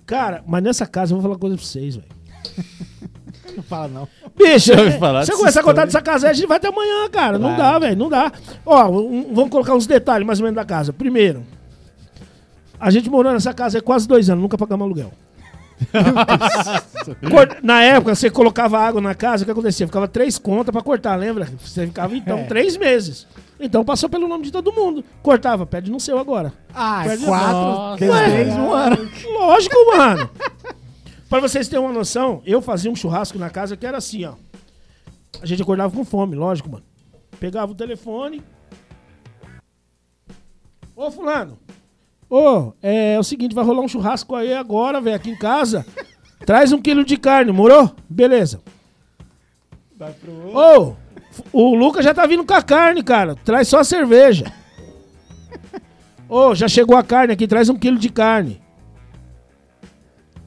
Cara, 0.06 0.42
mas 0.46 0.62
nessa 0.62 0.86
casa 0.86 1.12
eu 1.12 1.16
vou 1.16 1.22
falar 1.22 1.34
uma 1.34 1.40
coisa 1.40 1.56
pra 1.56 1.64
vocês, 1.66 1.96
velho. 1.96 2.08
Não 3.56 3.62
fala 3.62 3.88
não. 3.88 4.08
Bicho, 4.36 4.72
ouvi 4.72 4.98
falar 4.98 5.24
se 5.24 5.32
eu 5.32 5.36
começar 5.38 5.60
a 5.60 5.62
contar 5.64 5.84
dessa 5.84 6.00
casa, 6.02 6.28
a 6.28 6.32
gente 6.32 6.46
vai 6.46 6.56
até 6.56 6.68
amanhã, 6.68 7.08
cara. 7.10 7.38
Não 7.38 7.56
dá, 7.56 7.78
velho. 7.78 7.96
Não 7.96 8.08
dá. 8.08 8.32
Ó, 8.64 8.88
um- 8.90 9.32
vamos 9.34 9.50
colocar 9.50 9.74
uns 9.74 9.86
detalhes 9.86 10.26
mais 10.26 10.38
ou 10.40 10.44
menos 10.44 10.56
da 10.56 10.64
casa. 10.64 10.92
Primeiro, 10.92 11.42
a 12.80 12.90
gente 12.90 13.08
morou 13.10 13.32
nessa 13.32 13.52
casa 13.54 13.78
há 13.78 13.82
quase 13.82 14.06
dois 14.08 14.28
anos, 14.30 14.42
nunca 14.42 14.56
pagamos 14.58 14.84
aluguel. 14.86 15.12
Na 17.62 17.82
época, 17.82 18.14
você 18.14 18.30
colocava 18.30 18.78
água 18.78 19.00
na 19.00 19.14
casa, 19.14 19.42
o 19.42 19.44
que 19.46 19.50
acontecia? 19.50 19.86
Ficava 19.86 20.06
três 20.08 20.38
contas 20.38 20.72
pra 20.72 20.82
cortar, 20.82 21.16
lembra? 21.16 21.48
Você 21.64 21.86
ficava, 21.86 22.16
então, 22.16 22.38
É. 22.38 22.44
três 22.44 22.76
meses. 22.76 23.26
Então 23.58 23.84
passou 23.84 24.08
pelo 24.08 24.26
nome 24.28 24.44
de 24.44 24.50
todo 24.52 24.72
mundo. 24.72 25.04
Cortava, 25.22 25.64
pede 25.66 25.90
no 25.90 26.00
seu 26.00 26.18
agora. 26.18 26.52
Ah, 26.74 27.02
Perde- 27.04 27.24
quatro, 27.24 27.96
três, 27.98 28.54
um 28.56 28.72
ano. 28.72 29.08
Lógico, 29.38 29.76
mano. 29.96 30.30
Pra 31.32 31.40
vocês 31.48 31.66
terem 31.66 31.82
uma 31.84 31.92
noção, 31.94 32.42
eu 32.44 32.60
fazia 32.60 32.90
um 32.90 32.94
churrasco 32.94 33.38
na 33.38 33.48
casa 33.48 33.76
que 33.76 33.86
era 33.86 33.96
assim, 33.98 34.24
ó. 34.24 34.34
A 35.40 35.46
gente 35.46 35.62
acordava 35.62 35.94
com 35.94 36.04
fome, 36.04 36.36
lógico, 36.36 36.70
mano. 36.70 36.84
Pegava 37.40 37.72
o 37.72 37.74
telefone. 37.74 38.42
Ô, 40.94 41.10
fulano. 41.10 41.58
Ô, 42.28 42.72
é, 42.82 43.18
o 43.18 43.22
seguinte, 43.22 43.54
vai 43.54 43.64
rolar 43.64 43.80
um 43.82 43.88
churrasco 43.88 44.34
aí 44.34 44.52
agora, 44.54 45.00
velho, 45.00 45.16
aqui 45.16 45.30
em 45.30 45.36
casa. 45.38 45.84
Traz 46.44 46.70
um 46.72 46.80
quilo 46.80 47.04
de 47.04 47.16
carne, 47.16 47.50
morou? 47.50 47.90
Beleza. 48.08 48.60
Vai 49.96 50.12
pro 50.12 50.32
Ô, 50.56 50.96
f- 51.30 51.42
o 51.52 51.74
Lucas 51.74 52.04
já 52.04 52.12
tá 52.12 52.26
vindo 52.26 52.44
com 52.44 52.54
a 52.54 52.62
carne, 52.62 53.02
cara. 53.02 53.34
Traz 53.36 53.68
só 53.68 53.78
a 53.80 53.84
cerveja. 53.84 54.52
Ô, 56.28 56.54
já 56.54 56.68
chegou 56.68 56.96
a 56.96 57.02
carne 57.02 57.32
aqui, 57.32 57.46
traz 57.48 57.68
um 57.68 57.76
quilo 57.78 57.98
de 57.98 58.08
carne. 58.10 58.61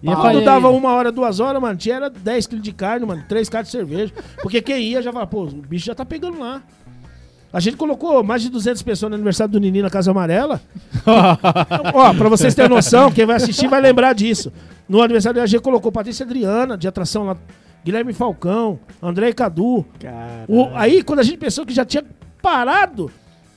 E 0.05 0.15
Quando 0.15 0.21
falei, 0.21 0.43
dava 0.45 0.69
uma 0.69 0.93
hora, 0.93 1.11
duas 1.11 1.39
horas, 1.39 1.61
mano, 1.61 1.75
tinha 1.77 1.95
era 1.95 2.09
10 2.09 2.47
quilos 2.47 2.63
de 2.63 2.71
carne, 2.71 3.05
mano, 3.05 3.23
3 3.27 3.49
caras 3.49 3.67
de 3.67 3.71
cerveja. 3.71 4.13
Porque 4.41 4.61
quem 4.61 4.81
ia 4.83 5.01
já 5.01 5.11
falava, 5.11 5.29
pô, 5.31 5.43
o 5.45 5.51
bicho 5.51 5.85
já 5.85 5.95
tá 5.95 6.05
pegando 6.05 6.39
lá. 6.39 6.61
A 7.51 7.59
gente 7.59 7.77
colocou 7.77 8.21
mais 8.23 8.41
de 8.41 8.49
200 8.49 8.81
pessoas 8.83 9.09
no 9.09 9.15
aniversário 9.15 9.51
do 9.51 9.59
Nini 9.59 9.81
na 9.81 9.89
Casa 9.89 10.11
Amarela. 10.11 10.61
Ó, 11.93 12.13
pra 12.13 12.29
vocês 12.29 12.53
terem 12.53 12.69
noção, 12.69 13.11
quem 13.11 13.25
vai 13.25 13.37
assistir 13.37 13.67
vai 13.67 13.79
lembrar 13.81 14.13
disso. 14.13 14.51
No 14.87 15.01
aniversário 15.01 15.41
a 15.41 15.45
gente 15.45 15.61
colocou 15.61 15.91
Patrícia 15.91 16.25
Adriana, 16.25 16.77
de 16.77 16.87
atração 16.87 17.23
lá, 17.23 17.37
Guilherme 17.83 18.13
Falcão, 18.13 18.79
André 19.01 19.31
Cadu. 19.33 19.85
O- 20.47 20.69
aí, 20.75 21.01
quando 21.01 21.19
a 21.19 21.23
gente 21.23 21.37
pensou 21.37 21.65
que 21.65 21.73
já 21.73 21.85
tinha 21.85 22.03
parado, 22.41 23.09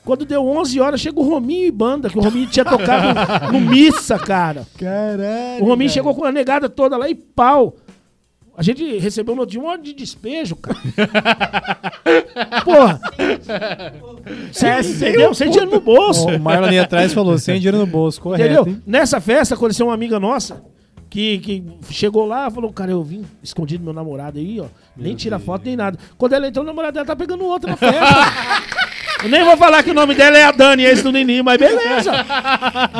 quando 0.08 0.24
deu 0.24 0.42
11 0.42 0.80
horas, 0.80 1.00
chega 1.02 1.20
o 1.20 1.22
Rominho 1.22 1.66
e 1.66 1.70
banda, 1.70 2.08
que 2.08 2.16
o 2.16 2.22
Rominho 2.22 2.46
tinha 2.46 2.64
tocado 2.64 3.52
no 3.52 3.60
Missa, 3.60 4.18
cara. 4.18 4.66
Caralho. 4.78 5.62
O 5.62 5.66
Rominho 5.66 5.90
chegou 5.90 6.14
com 6.14 6.24
a 6.24 6.32
negada 6.32 6.66
toda 6.66 6.96
lá 6.96 7.10
e 7.10 7.14
pau. 7.14 7.76
A 8.56 8.62
gente 8.62 8.96
recebeu 8.96 9.36
no 9.36 9.44
dia 9.44 9.60
um 9.60 9.64
monte 9.64 9.84
de 9.84 9.92
despejo, 9.92 10.56
cara. 10.56 10.78
Porra. 12.64 12.98
Sem, 14.50 14.80
entendeu? 14.80 15.34
Sem 15.34 15.50
dinheiro 15.50 15.70
no 15.70 15.80
bolso. 15.80 16.26
O 16.26 16.40
Marlon 16.40 16.68
ali 16.68 16.78
atrás 16.78 17.12
falou, 17.12 17.36
sem 17.36 17.56
dinheiro 17.60 17.76
no 17.76 17.86
bolso, 17.86 18.18
correto, 18.18 18.44
Entendeu? 18.50 18.66
hein? 18.66 18.82
Nessa 18.86 19.20
festa 19.20 19.56
aconteceu 19.56 19.88
uma 19.88 19.94
amiga 19.94 20.18
nossa 20.18 20.64
que, 21.10 21.38
que 21.38 21.64
chegou 21.90 22.26
lá 22.26 22.48
e 22.48 22.50
falou: 22.50 22.72
Cara, 22.72 22.90
eu 22.90 23.02
vim 23.02 23.24
escondido 23.42 23.80
do 23.82 23.84
meu 23.84 23.92
namorado 23.94 24.38
aí, 24.38 24.60
ó. 24.60 24.66
Nem 24.96 25.14
tira 25.14 25.38
foto 25.38 25.64
nem 25.64 25.76
nada. 25.76 25.98
Quando 26.16 26.32
ela 26.34 26.48
entrou, 26.48 26.64
o 26.64 26.66
namorado 26.66 26.94
dela 26.94 27.06
tá 27.06 27.16
pegando 27.16 27.44
outro 27.44 27.68
na 27.70 27.76
festa. 27.76 27.98
eu 29.22 29.28
nem 29.28 29.44
vou 29.44 29.56
falar 29.56 29.82
que 29.82 29.90
o 29.90 29.94
nome 29.94 30.14
dela 30.14 30.38
é 30.38 30.44
a 30.44 30.52
Dani, 30.52 30.84
esse 30.84 31.02
do 31.02 31.10
Nini, 31.10 31.42
mas 31.42 31.58
beleza. 31.58 32.12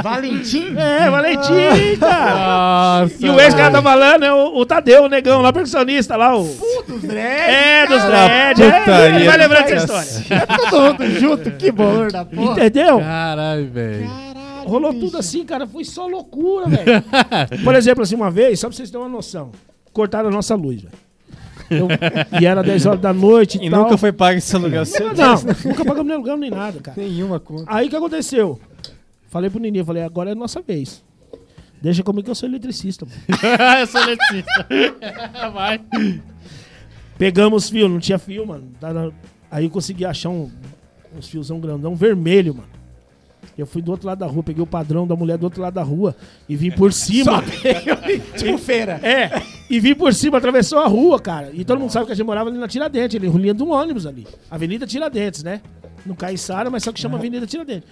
Valentim? 0.03 0.75
É, 0.77 1.09
Valentim, 1.09 1.97
cara. 1.99 3.03
Nossa. 3.03 3.27
E 3.27 3.31
o 3.31 3.41
ex 3.41 3.55
que 3.55 3.61
ela 3.61 3.71
tá 3.71 3.83
falando 3.83 4.25
é 4.25 4.33
o, 4.33 4.57
o 4.57 4.67
Tadeu, 4.67 5.05
o 5.05 5.09
negão, 5.09 5.41
lá, 5.41 5.53
percussionista 5.53 6.17
lá. 6.17 6.37
O... 6.37 6.45
Dos 6.87 7.03
dread. 7.03 7.51
É, 7.51 7.87
dos 7.87 8.03
dread. 8.03 8.63
É, 8.63 9.07
ele 9.15 9.25
vai 9.25 9.39
do 9.39 9.43
lembrando 9.43 9.67
dessa 9.67 9.77
história. 9.77 10.47
Todo 10.71 11.03
mundo 11.03 11.21
junto, 11.21 11.51
que 11.53 11.71
bolor 11.71 12.11
da 12.11 12.25
porra. 12.25 12.53
Entendeu? 12.53 12.99
Caralho, 12.99 13.71
velho. 13.71 14.11
Rolou 14.67 14.93
tudo 14.93 15.19
assim, 15.19 15.45
cara. 15.45 15.67
Foi 15.67 15.85
só 15.85 16.07
loucura, 16.07 16.67
velho. 16.67 17.03
Por 17.65 17.75
exemplo, 17.75 18.03
assim, 18.03 18.17
uma 18.17 18.31
vez, 18.31 18.59
só 18.61 18.69
pra 18.69 18.77
vocês 18.77 18.91
terem 18.91 19.07
uma 19.07 19.11
noção, 19.11 19.53
cortaram 19.93 20.29
a 20.29 20.33
nossa 20.33 20.55
luz, 20.55 20.83
velho. 20.83 21.08
Eu- 21.71 21.89
E 22.41 22.47
era 22.47 22.63
10 22.63 22.87
horas 22.87 23.01
da 23.01 23.13
noite 23.13 23.59
e, 23.59 23.67
E 23.67 23.71
tal. 23.71 23.85
nunca 23.85 23.97
foi 23.99 24.13
pago 24.13 24.39
esse 24.39 24.55
aluguel. 24.55 24.83
Não, 25.17 25.35
nunca 25.71 25.85
pagamos 25.85 26.07
nem 26.07 26.15
aluguel 26.15 26.37
nem 26.37 26.51
nada, 26.51 26.81
cara. 26.81 27.01
Nenhuma 27.01 27.39
conta. 27.41 27.65
Aí 27.67 27.87
o 27.87 27.91
que 27.91 27.97
aconteceu? 27.97 28.61
Falei 29.29 29.51
pro 29.51 29.61
Nininho, 29.61 29.85
falei, 29.85 30.03
agora 30.03 30.31
é 30.31 30.33
a 30.33 30.37
nossa 30.37 30.61
vez. 30.63 31.05
Deixa 31.81 32.03
comigo 32.03 32.25
que 32.25 32.31
eu 32.31 32.35
sou 32.35 32.49
eletricista. 32.49 33.07
mano. 33.07 33.21
eu 33.81 33.87
sou 33.87 34.01
eletricista. 34.01 34.67
Vai. 35.53 35.81
Pegamos 37.17 37.69
fio, 37.69 37.89
não 37.89 37.99
tinha 37.99 38.19
fio, 38.19 38.47
mano. 38.47 38.71
Aí 39.51 39.65
eu 39.65 39.71
consegui 39.71 40.05
achar 40.05 40.29
um, 40.31 40.51
uns 41.17 41.29
fiozão 41.29 41.61
grandão 41.61 41.95
vermelho, 41.95 42.55
mano. 42.55 42.69
Eu 43.57 43.67
fui 43.67 43.83
do 43.83 43.91
outro 43.91 44.07
lado 44.07 44.19
da 44.19 44.27
rua, 44.27 44.43
peguei 44.43 44.63
o 44.63 44.67
padrão 44.67 45.07
da 45.07 45.17
mulher 45.17 45.39
do 45.39 45.45
outro 45.45 45.61
lado 45.63 45.75
da 45.75 45.83
rua 45.83 46.15
e 46.49 46.57
vim 46.57 46.71
por 46.71 46.93
cima. 46.95 47.43
tipo 48.37 48.59
feira. 48.59 49.01
É, 49.03 49.43
e 49.69 49.81
vim 49.81 49.95
por 49.95 50.13
cima, 50.15 50.39
atravessou 50.39 50.79
a 50.79 50.87
rua, 50.87 51.21
cara. 51.21 51.51
E 51.53 51.65
todo 51.65 51.79
mundo 51.81 51.91
sabe 51.91 52.07
que 52.07 52.13
a 52.13 52.15
gente 52.15 52.27
morava 52.27 52.49
ali 52.51 52.59
na 52.59 52.69
Tiradentes, 52.69 53.17
ali, 53.17 53.29
linha 53.29 53.55
de 53.55 53.63
um 53.63 53.71
ônibus 53.71 54.07
ali. 54.07 54.27
Avenida 54.51 54.87
Tiradentes, 54.87 55.43
né? 55.43 55.61
No 56.07 56.15
Caiçara, 56.15 56.71
mas 56.71 56.83
só 56.85 56.93
que 56.93 57.01
chama 57.01 57.19
Avenida 57.19 57.47
Tiradentes. 57.47 57.89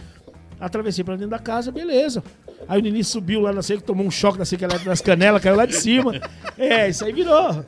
Atravessei 0.58 1.04
pra 1.04 1.14
dentro 1.16 1.30
da 1.30 1.38
casa, 1.38 1.70
beleza. 1.70 2.22
Aí 2.66 2.78
o 2.80 2.82
Nini 2.82 3.04
subiu 3.04 3.40
lá 3.40 3.52
na 3.52 3.60
seca, 3.62 3.82
tomou 3.82 4.06
um 4.06 4.10
choque 4.10 4.38
na 4.38 4.44
seca 4.46 4.64
elétrica 4.64 4.88
nas 4.88 5.02
canelas, 5.02 5.42
caiu 5.42 5.54
lá 5.54 5.66
de 5.66 5.76
cima. 5.76 6.12
É, 6.56 6.88
isso 6.88 7.04
aí 7.04 7.12
virou. 7.12 7.50
O 7.50 7.64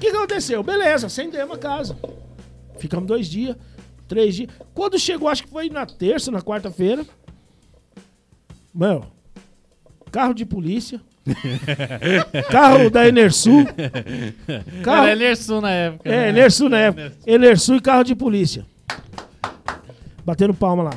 que 0.00 0.08
aconteceu? 0.08 0.62
Beleza, 0.62 1.06
acendemos 1.08 1.54
a 1.54 1.58
casa. 1.58 1.96
Ficamos 2.78 3.06
dois 3.06 3.26
dias, 3.28 3.54
três 4.08 4.34
dias. 4.34 4.48
Quando 4.72 4.98
chegou, 4.98 5.28
acho 5.28 5.42
que 5.44 5.50
foi 5.50 5.68
na 5.68 5.84
terça, 5.84 6.30
na 6.30 6.40
quarta-feira. 6.40 7.04
Meu, 8.74 9.04
carro 10.10 10.34
de 10.34 10.44
polícia. 10.44 11.00
carro 12.50 12.90
da 12.90 13.06
Enersul. 13.06 13.64
Carro, 14.82 15.06
Era 15.06 15.12
Enersul 15.12 15.60
na 15.60 15.70
época. 15.70 16.08
é, 16.08 16.12
né? 16.12 16.28
Enersul 16.30 16.68
na 16.68 16.78
época. 16.78 17.12
Enersul 17.26 17.76
e 17.76 17.80
carro 17.80 18.02
de 18.02 18.14
polícia. 18.14 18.66
Batendo 20.24 20.54
palma 20.54 20.84
lá. 20.84 20.92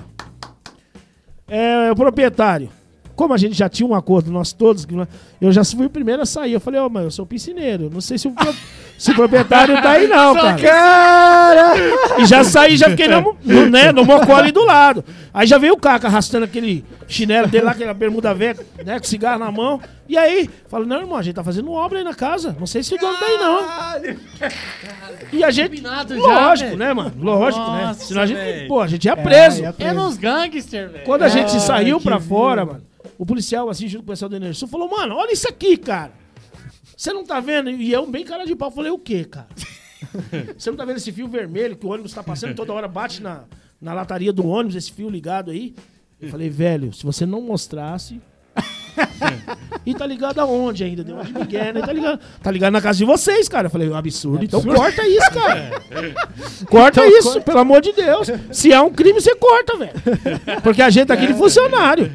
É, 1.47 1.91
o 1.91 1.95
proprietário. 1.95 2.69
Como 3.15 3.33
a 3.33 3.37
gente 3.37 3.55
já 3.55 3.69
tinha 3.69 3.87
um 3.87 3.95
acordo, 3.95 4.31
nós 4.31 4.51
todos, 4.51 4.85
eu 5.39 5.51
já 5.51 5.63
fui 5.63 5.85
o 5.85 5.89
primeiro 5.89 6.21
a 6.21 6.25
sair. 6.25 6.53
Eu 6.53 6.59
falei, 6.59 6.81
ó, 6.81 6.89
mano, 6.89 7.07
eu 7.07 7.11
sou 7.11 7.25
piscineiro. 7.25 7.89
Não 7.89 8.01
sei 8.01 8.17
se 8.17 8.27
o, 8.27 8.33
se 8.97 9.13
proprietário 9.13 9.81
tá 9.81 9.91
aí, 9.91 10.07
não, 10.07 10.33
cara. 10.35 10.55
Cara! 10.57 11.73
E 12.17 12.25
já 12.25 12.43
saí, 12.43 12.77
já 12.77 12.89
fiquei 12.89 13.07
no, 13.07 13.35
no, 13.43 13.69
né, 13.69 13.91
no 13.91 14.05
mocó 14.05 14.35
ali 14.35 14.51
do 14.51 14.63
lado. 14.63 15.03
Aí 15.33 15.45
já 15.45 15.57
veio 15.57 15.73
o 15.73 15.77
Caca 15.77 16.07
arrastando 16.07 16.45
aquele 16.45 16.85
chinelo 17.07 17.47
dele 17.47 17.65
lá, 17.65 17.71
aquela 17.71 17.93
bermuda 17.93 18.33
velha, 18.33 18.57
né, 18.85 18.97
com 18.99 19.05
cigarro 19.05 19.39
na 19.39 19.51
mão. 19.51 19.81
E 20.07 20.17
aí, 20.17 20.49
falo, 20.69 20.85
não, 20.85 21.01
irmão, 21.01 21.17
a 21.17 21.21
gente 21.21 21.35
tá 21.35 21.43
fazendo 21.43 21.71
obra 21.71 21.97
aí 21.97 22.03
na 22.03 22.13
casa. 22.13 22.55
Não 22.59 22.65
sei 22.67 22.83
se 22.83 22.93
o 22.95 22.97
dono 22.97 23.17
tá 23.17 23.25
aí, 23.25 23.37
não. 23.37 23.65
E 25.33 25.43
a 25.43 25.51
gente. 25.51 25.69
Combinado 25.69 26.15
Lógico, 26.15 26.75
né, 26.77 26.93
mano? 26.93 27.11
Lógico, 27.19 27.71
né? 27.71 27.93
Senão 27.95 28.21
a 28.21 28.25
gente. 28.25 28.67
Pô, 28.67 28.81
a 28.81 28.87
gente 28.87 29.05
ia 29.05 29.17
preso. 29.17 29.61
ia 29.61 29.73
É 29.79 29.91
nos 29.93 30.15
gangster, 30.17 30.89
velho. 30.89 31.03
Quando 31.05 31.23
a 31.23 31.27
gente 31.27 31.55
Ah, 31.55 31.59
saiu 31.59 31.99
pra 31.99 32.17
vida. 32.17 32.29
fora, 32.29 32.65
mano, 32.65 32.81
o 33.17 33.25
policial, 33.25 33.69
assim, 33.69 33.87
junto 33.87 34.03
com 34.05 34.11
o 34.11 34.13
pessoal 34.13 34.29
do 34.29 34.35
Enersul, 34.35 34.67
falou, 34.67 34.89
mano, 34.89 35.15
olha 35.15 35.33
isso 35.33 35.47
aqui, 35.49 35.75
cara. 35.77 36.11
Você 36.95 37.11
não 37.11 37.25
tá 37.25 37.39
vendo? 37.39 37.69
E 37.69 37.91
eu, 37.91 38.05
bem 38.07 38.23
cara 38.23 38.45
de 38.45 38.55
pau, 38.55 38.71
falei, 38.71 38.91
o 38.91 38.99
quê, 38.99 39.25
cara? 39.25 39.47
Você 40.57 40.69
não 40.69 40.77
tá 40.77 40.85
vendo 40.85 40.97
esse 40.97 41.11
fio 41.11 41.27
vermelho 41.27 41.75
que 41.75 41.85
o 41.85 41.89
ônibus 41.89 42.13
tá 42.13 42.23
passando 42.23 42.55
toda 42.55 42.71
hora, 42.73 42.87
bate 42.87 43.21
na, 43.21 43.43
na 43.81 43.93
lataria 43.93 44.31
do 44.31 44.47
ônibus, 44.47 44.75
esse 44.75 44.91
fio 44.91 45.09
ligado 45.09 45.51
aí? 45.51 45.75
Eu 46.21 46.29
falei, 46.29 46.49
velho, 46.49 46.93
se 46.93 47.03
você 47.03 47.25
não 47.25 47.41
mostrasse. 47.41 48.21
e 49.85 49.93
tá 49.93 50.05
ligado 50.05 50.39
aonde 50.39 50.83
ainda? 50.85 51.03
Deu 51.03 51.15
uma 51.15 51.25
de 51.25 51.33
Miguel, 51.33 51.73
né? 51.73 51.81
Tá 51.81 51.91
ligado, 51.91 52.19
tá 52.41 52.51
ligado 52.51 52.73
na 52.73 52.81
casa 52.81 52.97
de 52.97 53.05
vocês, 53.05 53.49
cara. 53.49 53.67
Eu 53.67 53.71
falei, 53.71 53.91
absurdo. 53.93 54.45
Então 54.45 54.63
corta 54.63 55.05
isso, 55.05 55.31
cara. 55.31 55.71
Corta 56.69 57.05
isso, 57.05 57.41
pelo 57.41 57.59
amor 57.59 57.81
de 57.81 57.91
Deus. 57.91 58.29
Se 58.51 58.71
é 58.71 58.79
um 58.79 58.91
crime, 58.91 59.19
você 59.19 59.35
corta, 59.35 59.77
velho. 59.77 59.93
Porque 60.63 60.81
a 60.81 60.89
gente 60.89 61.07
tá 61.07 61.13
aqui 61.13 61.27
de 61.27 61.33
funcionário. 61.33 62.11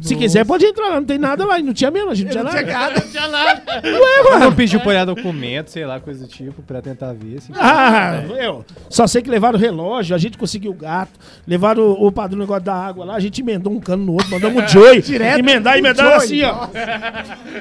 Se 0.00 0.14
quiser, 0.14 0.44
pode 0.44 0.64
entrar 0.64 0.88
lá. 0.88 0.96
Não 0.96 1.04
tem 1.04 1.18
nada 1.18 1.44
lá. 1.46 1.58
Não 1.58 1.72
tinha 1.72 1.90
mesmo, 1.90 2.10
a 2.10 2.14
gente 2.14 2.26
não 2.36 2.50
tinha 2.50 2.62
nada. 2.62 3.00
Não 3.00 3.10
tinha 3.10 3.28
nada. 3.28 3.62
Mas 4.30 4.40
não 4.40 4.52
pediu 4.52 4.80
pra 4.80 4.90
olhar 4.90 5.04
documento, 5.04 5.68
sei 5.68 5.86
lá, 5.86 5.98
coisa 6.00 6.26
do 6.26 6.28
tipo, 6.28 6.62
pra 6.62 6.82
tentar 6.82 7.12
ver. 7.12 7.38
Assim. 7.38 7.52
Ah, 7.56 8.22
eu 8.38 8.64
só 8.88 9.06
sei 9.06 9.22
que 9.22 9.30
levaram 9.30 9.58
o 9.58 9.60
relógio, 9.60 10.14
a 10.14 10.18
gente 10.18 10.36
conseguiu 10.36 10.72
o 10.72 10.74
gato, 10.74 11.12
levaram 11.46 11.82
o, 11.82 12.06
o 12.06 12.12
padrão 12.12 12.38
negócio 12.38 12.64
da 12.64 12.74
água 12.74 13.04
lá, 13.04 13.14
a 13.14 13.20
gente 13.20 13.40
emendou 13.40 13.72
um 13.72 13.80
cano 13.80 14.04
no 14.04 14.12
outro, 14.12 14.30
mandamos 14.30 14.62
um 14.62 14.66
Joey. 14.68 15.02
emendar, 15.38 15.78
emendar 15.78 16.14
assim, 16.14 16.42
ó. 16.42 16.66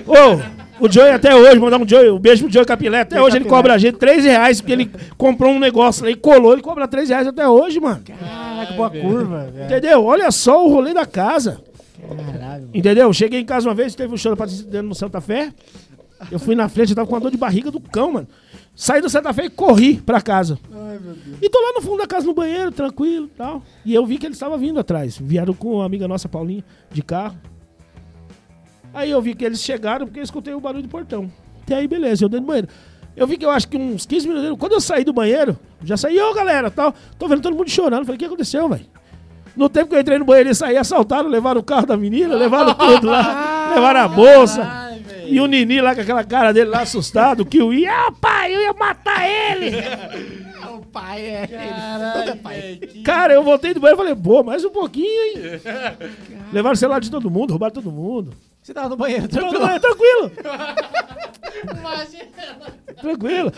Ô, 0.06 0.86
o 0.86 0.92
Joey 0.92 1.12
até 1.12 1.36
hoje, 1.36 1.60
mandar 1.60 1.80
um 1.80 1.88
Joey, 1.88 2.10
um 2.10 2.20
beijo 2.20 2.44
pro 2.44 2.54
Joey 2.54 2.66
Capilé. 2.66 3.02
Até 3.02 3.22
hoje 3.22 3.38
ele 3.38 3.46
cobra 3.46 3.74
a 3.74 3.78
gente 3.78 3.98
3 3.98 4.24
reais, 4.24 4.62
porque 4.62 4.74
ele 4.74 4.92
comprou 5.18 5.52
um 5.52 5.60
negócio 5.60 6.04
lá 6.06 6.12
e 6.12 6.16
colou, 6.16 6.54
ele 6.54 6.62
cobra 6.62 6.88
3 6.88 7.10
reais 7.10 7.28
até 7.28 7.48
hoje, 7.48 7.80
mano. 7.80 8.02
Caraca, 8.06 8.74
boa 8.74 8.90
curva, 8.90 9.48
velho. 9.54 9.66
Entendeu? 9.66 10.06
Olha 10.06 10.32
só 10.32 10.66
o 10.66 10.70
rolê 10.70 10.94
da 10.94 11.06
casa. 11.06 11.62
Caralho. 12.08 12.70
Entendeu? 12.74 13.12
Cheguei 13.14 13.40
em 13.40 13.46
casa 13.46 13.68
uma 13.68 13.76
vez, 13.76 13.96
teve 13.96 14.14
um 14.14 14.18
show 14.18 14.32
da 14.32 14.38
Patrícia 14.38 14.66
dentro 14.66 14.88
no 14.88 14.96
Santa 14.96 15.20
Fé. 15.22 15.54
Eu 16.32 16.40
fui 16.40 16.54
na 16.54 16.68
frente, 16.68 16.90
eu 16.90 16.96
tava 16.96 17.08
com 17.08 17.16
uma 17.16 17.22
dor 17.22 17.32
de 17.32 17.38
barriga 17.38 17.72
do 17.72 17.80
cão, 17.80 18.12
mano. 18.12 18.28
Saí 18.76 19.02
do 19.02 19.10
Santa 19.10 19.34
Fé 19.34 19.46
e 19.46 19.50
corri 19.50 19.96
pra 19.96 20.22
casa. 20.22 20.60
E 21.42 21.50
tô 21.50 21.60
lá 21.60 21.74
no 21.76 21.82
fundo 21.82 21.98
da 21.98 22.08
casa, 22.08 22.26
no 22.26 22.34
banheiro, 22.34 22.72
tranquilo 22.72 23.26
e 23.26 23.38
tal. 23.38 23.64
E 23.86 23.94
eu 23.94 24.06
vi 24.06 24.18
que 24.18 24.26
eles 24.26 24.36
estavam 24.36 24.58
vindo 24.58 24.80
atrás. 24.80 25.18
Vieram 25.18 25.54
com 25.54 25.76
uma 25.76 25.86
amiga 25.86 26.08
nossa, 26.08 26.28
Paulinha, 26.28 26.64
de 26.92 27.02
carro. 27.02 27.38
Aí 28.94 29.12
eu 29.12 29.22
vi 29.22 29.34
que 29.36 29.46
eles 29.46 29.62
chegaram 29.62 30.06
porque 30.06 30.20
eu 30.20 30.24
escutei 30.24 30.54
o 30.54 30.60
barulho 30.60 30.84
do 30.84 30.90
portão. 30.90 31.32
Até 31.62 31.76
aí, 31.76 31.88
beleza, 31.88 32.26
eu 32.26 32.30
dentro 32.30 32.46
do 32.46 32.48
banheiro. 32.48 32.68
Eu 33.16 33.28
vi 33.28 33.38
que 33.38 33.46
eu 33.46 33.50
acho 33.50 33.68
que 33.68 33.78
uns 33.78 34.06
15 34.06 34.28
minutos. 34.28 34.58
Quando 34.58 34.74
eu 34.74 34.82
saí 34.82 35.04
do 35.04 35.14
banheiro, 35.14 35.58
já 35.84 35.98
saí, 35.98 36.20
ô 36.20 36.34
galera, 36.34 36.72
tal. 36.72 36.94
Tô 37.18 37.28
vendo 37.28 37.42
todo 37.42 37.56
mundo 37.56 37.70
chorando. 37.70 38.06
Falei, 38.06 38.16
o 38.16 38.20
que 38.20 38.26
aconteceu, 38.26 38.68
velho? 38.70 38.86
No 39.56 39.68
tempo 39.70 39.90
que 39.90 39.96
eu 39.96 40.00
entrei 40.00 40.18
no 40.18 40.26
banheiro 40.26 40.50
e 40.50 40.56
saí, 40.56 40.78
assaltaram, 40.78 41.30
levaram 41.30 41.60
o 41.60 41.64
carro 41.64 41.86
da 41.86 41.98
menina, 41.98 42.36
levaram 42.38 42.74
tudo 42.74 43.08
lá, 43.08 43.72
levaram 43.76 44.00
a 44.02 44.08
bolsa. 44.08 44.62
Ai. 44.64 44.90
E 45.28 45.40
o 45.40 45.46
Nini 45.46 45.80
lá 45.80 45.94
com 45.94 46.02
aquela 46.02 46.24
cara 46.24 46.52
dele 46.52 46.70
lá 46.72 46.82
assustado, 46.82 47.46
que 47.46 47.62
o 47.62 47.72
ia, 47.72 47.92
ah, 47.92 48.12
pai, 48.20 48.56
eu 48.56 48.62
ia 48.62 48.74
matar 48.74 49.28
ele. 49.28 49.72
O 50.70 50.92
pai 50.92 51.22
é. 51.24 51.48
Caralho, 51.48 52.80
que- 52.80 53.04
Cara, 53.04 53.34
eu 53.34 53.44
voltei 53.44 53.74
do 53.76 53.80
banheiro 53.80 54.02
e 54.02 54.04
falei, 54.06 54.16
pô, 54.16 54.42
mais 54.44 54.64
um 54.66 54.72
pouquinho, 54.72 55.06
hein? 55.08 55.62
Levaram 56.52 56.74
o 56.74 56.78
celular 56.78 57.00
de 57.00 57.12
todo 57.12 57.30
mundo, 57.30 57.52
roubaram 57.52 57.74
todo 57.74 57.92
mundo. 57.92 58.34
Você 58.62 58.74
tava 58.74 58.90
no 58.90 58.96
banheiro, 58.98 59.28
Todo 59.28 59.40
tranquilo. 59.52 59.68
mundo, 59.68 59.80
tranquilo. 59.80 60.32
Tranquilo. 63.00 63.52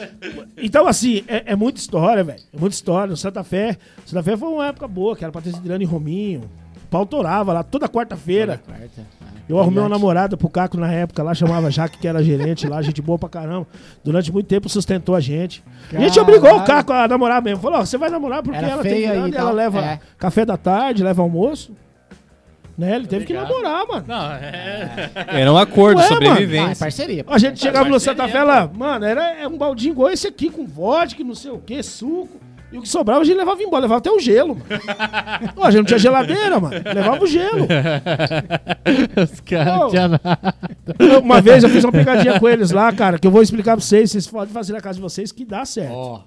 Então, 0.57 0.87
assim, 0.87 1.23
é, 1.27 1.43
é 1.53 1.55
muita 1.55 1.79
história, 1.79 2.23
velho. 2.23 2.39
É 2.53 2.57
muita 2.59 2.75
história. 2.75 3.13
O 3.13 3.17
Santa 3.17 3.43
Fé, 3.43 3.77
Santa 4.05 4.23
Fé 4.23 4.37
foi 4.37 4.49
uma 4.49 4.67
época 4.67 4.87
boa, 4.87 5.15
que 5.15 5.23
era 5.23 5.31
Patrícia 5.31 5.59
Adriano 5.59 5.81
e 5.83 5.85
Rominho. 5.85 6.49
pau 6.89 7.05
torava 7.05 7.53
lá 7.53 7.63
toda 7.63 7.87
quarta-feira. 7.87 8.61
Toda 8.65 8.77
quarta. 8.77 9.01
Ah, 9.21 9.25
Eu 9.49 9.59
arrumei 9.59 9.79
uma 9.81 9.89
namorada 9.89 10.37
pro 10.37 10.49
Caco 10.49 10.77
na 10.77 10.91
época 10.91 11.23
lá, 11.23 11.33
chamava 11.33 11.69
Jaque, 11.71 11.97
que 11.97 12.07
era 12.07 12.23
gerente 12.23 12.67
lá, 12.67 12.81
gente 12.81 13.01
boa 13.01 13.17
pra 13.17 13.27
caramba. 13.29 13.67
Durante 14.03 14.31
muito 14.31 14.47
tempo 14.47 14.69
sustentou 14.69 15.15
a 15.15 15.19
gente. 15.19 15.63
A 15.93 15.99
gente 15.99 16.15
Caralho. 16.15 16.21
obrigou 16.21 16.57
o 16.59 16.63
Caco 16.63 16.93
a 16.93 17.07
namorar 17.07 17.41
mesmo. 17.41 17.61
Falou, 17.61 17.79
ó, 17.79 17.85
você 17.85 17.97
vai 17.97 18.09
namorar 18.09 18.43
porque 18.43 18.57
Era 18.57 18.69
ela 18.69 18.83
tem 18.83 19.01
grana 19.01 19.35
ela 19.37 19.51
leva 19.51 19.79
É. 19.81 19.99
café 20.17 20.45
da 20.45 20.57
tarde, 20.57 21.03
leva 21.03 21.21
almoço. 21.21 21.73
Né? 22.81 22.95
Ele 22.95 23.05
teve 23.05 23.25
que 23.25 23.37
Obrigado. 23.37 23.61
namorar, 23.61 23.87
mano. 23.87 24.05
Não, 24.07 24.31
é. 24.31 25.11
Era 25.27 25.53
um 25.53 25.57
acordo, 25.57 25.99
Ué, 26.01 26.09
mano. 26.09 26.15
Ah, 26.21 26.25
é 26.25 26.29
sobrevivência. 26.29 26.75
parceria. 26.85 27.23
A 27.27 27.37
gente 27.37 27.59
chegava 27.59 27.87
no 27.87 27.99
Santa 27.99 28.27
Fé 28.27 28.43
lá, 28.43 28.67
mano, 28.73 29.05
era 29.05 29.35
é 29.39 29.47
um 29.47 29.55
baldinho 29.55 29.91
igual 29.91 30.09
esse 30.09 30.27
aqui, 30.27 30.49
com 30.49 30.65
vodka, 30.65 31.23
não 31.23 31.35
sei 31.35 31.51
o 31.51 31.59
que, 31.59 31.83
suco. 31.83 32.39
E 32.71 32.77
o 32.79 32.81
que 32.81 32.89
sobrava 32.89 33.21
a 33.21 33.23
gente 33.23 33.37
levava 33.37 33.61
embora, 33.61 33.81
levava 33.83 33.99
até 33.99 34.09
o 34.09 34.17
gelo, 34.17 34.55
mano. 34.55 34.65
A 35.61 35.69
gente 35.69 35.79
não 35.79 35.85
tinha 35.85 35.99
geladeira, 35.99 36.57
mano. 36.59 36.73
Levava 36.85 37.21
o 37.23 37.27
gelo. 37.27 37.67
Os 39.31 39.39
caras 39.41 39.77
Não. 39.77 39.89
tinham 39.89 40.07
nada. 40.07 40.55
Uma 41.21 41.41
vez 41.41 41.63
eu 41.63 41.69
fiz 41.69 41.83
uma 41.83 41.91
pegadinha 41.91 42.39
com 42.39 42.47
eles 42.49 42.71
lá, 42.71 42.91
cara, 42.93 43.19
que 43.19 43.27
eu 43.27 43.31
vou 43.31 43.41
explicar 43.41 43.75
pra 43.75 43.85
vocês, 43.85 44.09
vocês 44.11 44.25
podem 44.25 44.53
fazer 44.53 44.73
na 44.73 44.81
casa 44.81 44.95
de 44.95 45.01
vocês 45.01 45.31
que 45.33 45.43
dá 45.45 45.65
certo. 45.65 45.91
Ó, 45.93 46.21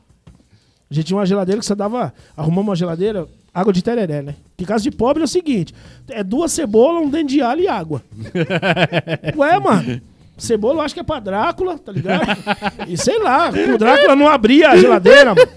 A 0.90 0.94
gente 0.94 1.06
tinha 1.06 1.16
uma 1.16 1.26
geladeira 1.26 1.58
que 1.58 1.66
você 1.66 1.74
dava. 1.74 2.12
Arrumamos 2.36 2.68
uma 2.68 2.76
geladeira, 2.76 3.26
água 3.54 3.72
de 3.72 3.82
tereré, 3.82 4.20
né? 4.20 4.34
Que 4.56 4.66
casa 4.66 4.82
de 4.82 4.90
pobre 4.90 5.22
é 5.22 5.24
o 5.24 5.28
seguinte: 5.28 5.72
é 6.10 6.24
duas 6.24 6.52
cebolas, 6.52 7.02
um 7.02 7.08
dente 7.08 7.34
de 7.34 7.40
alho 7.40 7.62
e 7.62 7.68
água. 7.68 8.02
Ué, 9.36 9.58
mano. 9.60 10.02
Cebola 10.36 10.80
eu 10.80 10.80
acho 10.80 10.94
que 10.94 11.00
é 11.00 11.04
pra 11.04 11.20
Drácula, 11.20 11.78
tá 11.78 11.92
ligado? 11.92 12.26
E 12.88 12.96
sei 12.96 13.20
lá, 13.20 13.50
o 13.50 13.78
Drácula 13.78 14.16
não 14.16 14.28
abria 14.28 14.70
a 14.70 14.76
geladeira, 14.76 15.32
mano. 15.32 15.48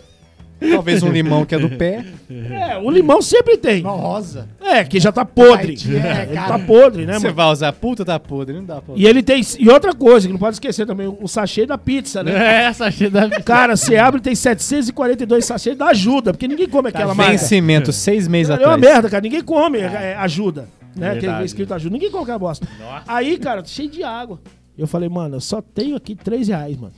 Talvez 0.60 1.04
um 1.04 1.10
limão 1.12 1.46
que 1.46 1.54
é 1.54 1.60
do 1.60 1.70
pé. 1.70 2.04
É, 2.30 2.78
o 2.78 2.90
limão 2.90 3.22
sempre 3.22 3.58
tem. 3.58 3.82
uma 3.82 3.92
rosa. 3.92 4.48
É, 4.62 4.84
que 4.84 5.00
já 5.00 5.12
tá 5.12 5.24
podre. 5.24 5.76
É, 5.88 6.24
ele 6.24 6.36
tá 6.36 6.60
podre, 6.60 7.06
né, 7.06 7.14
Você 7.14 7.24
mano? 7.28 7.36
vai 7.36 7.46
usar 7.52 7.72
puta, 7.74 8.04
tá 8.04 8.20
podre. 8.20 8.56
Não 8.56 8.66
dá 8.66 8.82
pra 8.82 8.96
E 8.98 9.06
ele 9.06 9.22
tem. 9.22 9.42
E 9.60 9.70
outra 9.70 9.94
coisa, 9.94 10.28
que 10.28 10.34
não 10.34 10.40
pode 10.40 10.56
esquecer 10.56 10.86
também, 10.86 11.08
o 11.08 11.28
sachê 11.28 11.66
da 11.66 11.78
pizza, 11.78 12.24
né? 12.24 12.68
É, 12.68 12.92
cheia 12.92 13.10
da... 13.10 13.30
Cara, 13.42 13.76
você 13.76 13.98
abre 13.98 14.20
e 14.20 14.24
tem 14.24 14.36
742 14.36 15.46
sachês 15.46 15.78
da 15.78 15.88
ajuda, 15.88 16.34
porque 16.34 16.48
ninguém 16.48 16.68
come 16.68 16.90
aquela 16.90 17.14
marca. 17.14 17.32
Vencimento, 17.32 17.92
seis 17.94 18.28
meses 18.28 18.50
É 18.50 18.54
uma 18.54 18.62
atrás. 18.76 18.82
merda, 18.82 19.10
cara. 19.10 19.22
Ninguém 19.22 19.42
come 19.44 19.80
é, 19.80 20.16
ajuda. 20.20 20.68
Né? 20.96 21.12
Que 21.12 21.18
é 21.18 21.22
Verdade. 21.22 21.46
escrito 21.46 21.74
ajuda. 21.74 21.94
Ninguém 21.94 22.10
come 22.10 22.24
aquela 22.24 22.40
bosta. 22.40 22.68
Aí, 23.08 23.38
cara, 23.38 23.64
cheio 23.64 23.90
de 23.90 24.04
água. 24.04 24.40
Eu 24.78 24.88
falei, 24.88 25.08
mano, 25.10 25.36
eu 25.38 25.42
só 25.42 25.62
tenho 25.62 25.96
aqui 25.96 26.16
3 26.16 26.48
reais, 26.48 26.78
mano. 26.78 26.94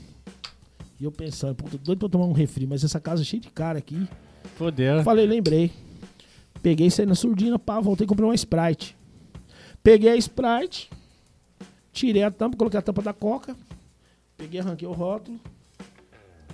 E 0.99 1.05
eu 1.05 1.11
pensando, 1.11 1.55
puta, 1.55 1.77
doido 1.77 1.99
pra 1.99 2.09
tomar 2.09 2.25
um 2.25 2.33
refri, 2.33 2.67
mas 2.67 2.83
essa 2.83 2.99
casa 2.99 3.21
é 3.21 3.25
cheia 3.25 3.41
de 3.41 3.49
cara 3.49 3.77
aqui. 3.77 4.07
Fodeu. 4.55 5.01
Falei, 5.03 5.25
lembrei. 5.25 5.71
Peguei, 6.61 6.89
saí 6.89 7.05
na 7.05 7.15
surdina, 7.15 7.57
pá, 7.57 7.79
voltei 7.79 8.03
e 8.03 8.07
comprei 8.07 8.27
uma 8.27 8.35
Sprite. 8.35 8.97
Peguei 9.81 10.09
a 10.09 10.15
Sprite, 10.17 10.89
tirei 11.93 12.23
a 12.23 12.29
tampa, 12.29 12.57
coloquei 12.57 12.77
a 12.77 12.81
tampa 12.81 13.01
da 13.01 13.13
Coca, 13.13 13.55
peguei, 14.35 14.59
arranquei 14.59 14.85
o 14.85 14.91
rótulo, 14.91 15.39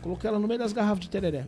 coloquei 0.01 0.27
ela 0.29 0.37
no 0.37 0.47
meio 0.47 0.59
das 0.59 0.73
garrafas 0.73 0.99
de 0.99 1.09
tereré. 1.09 1.47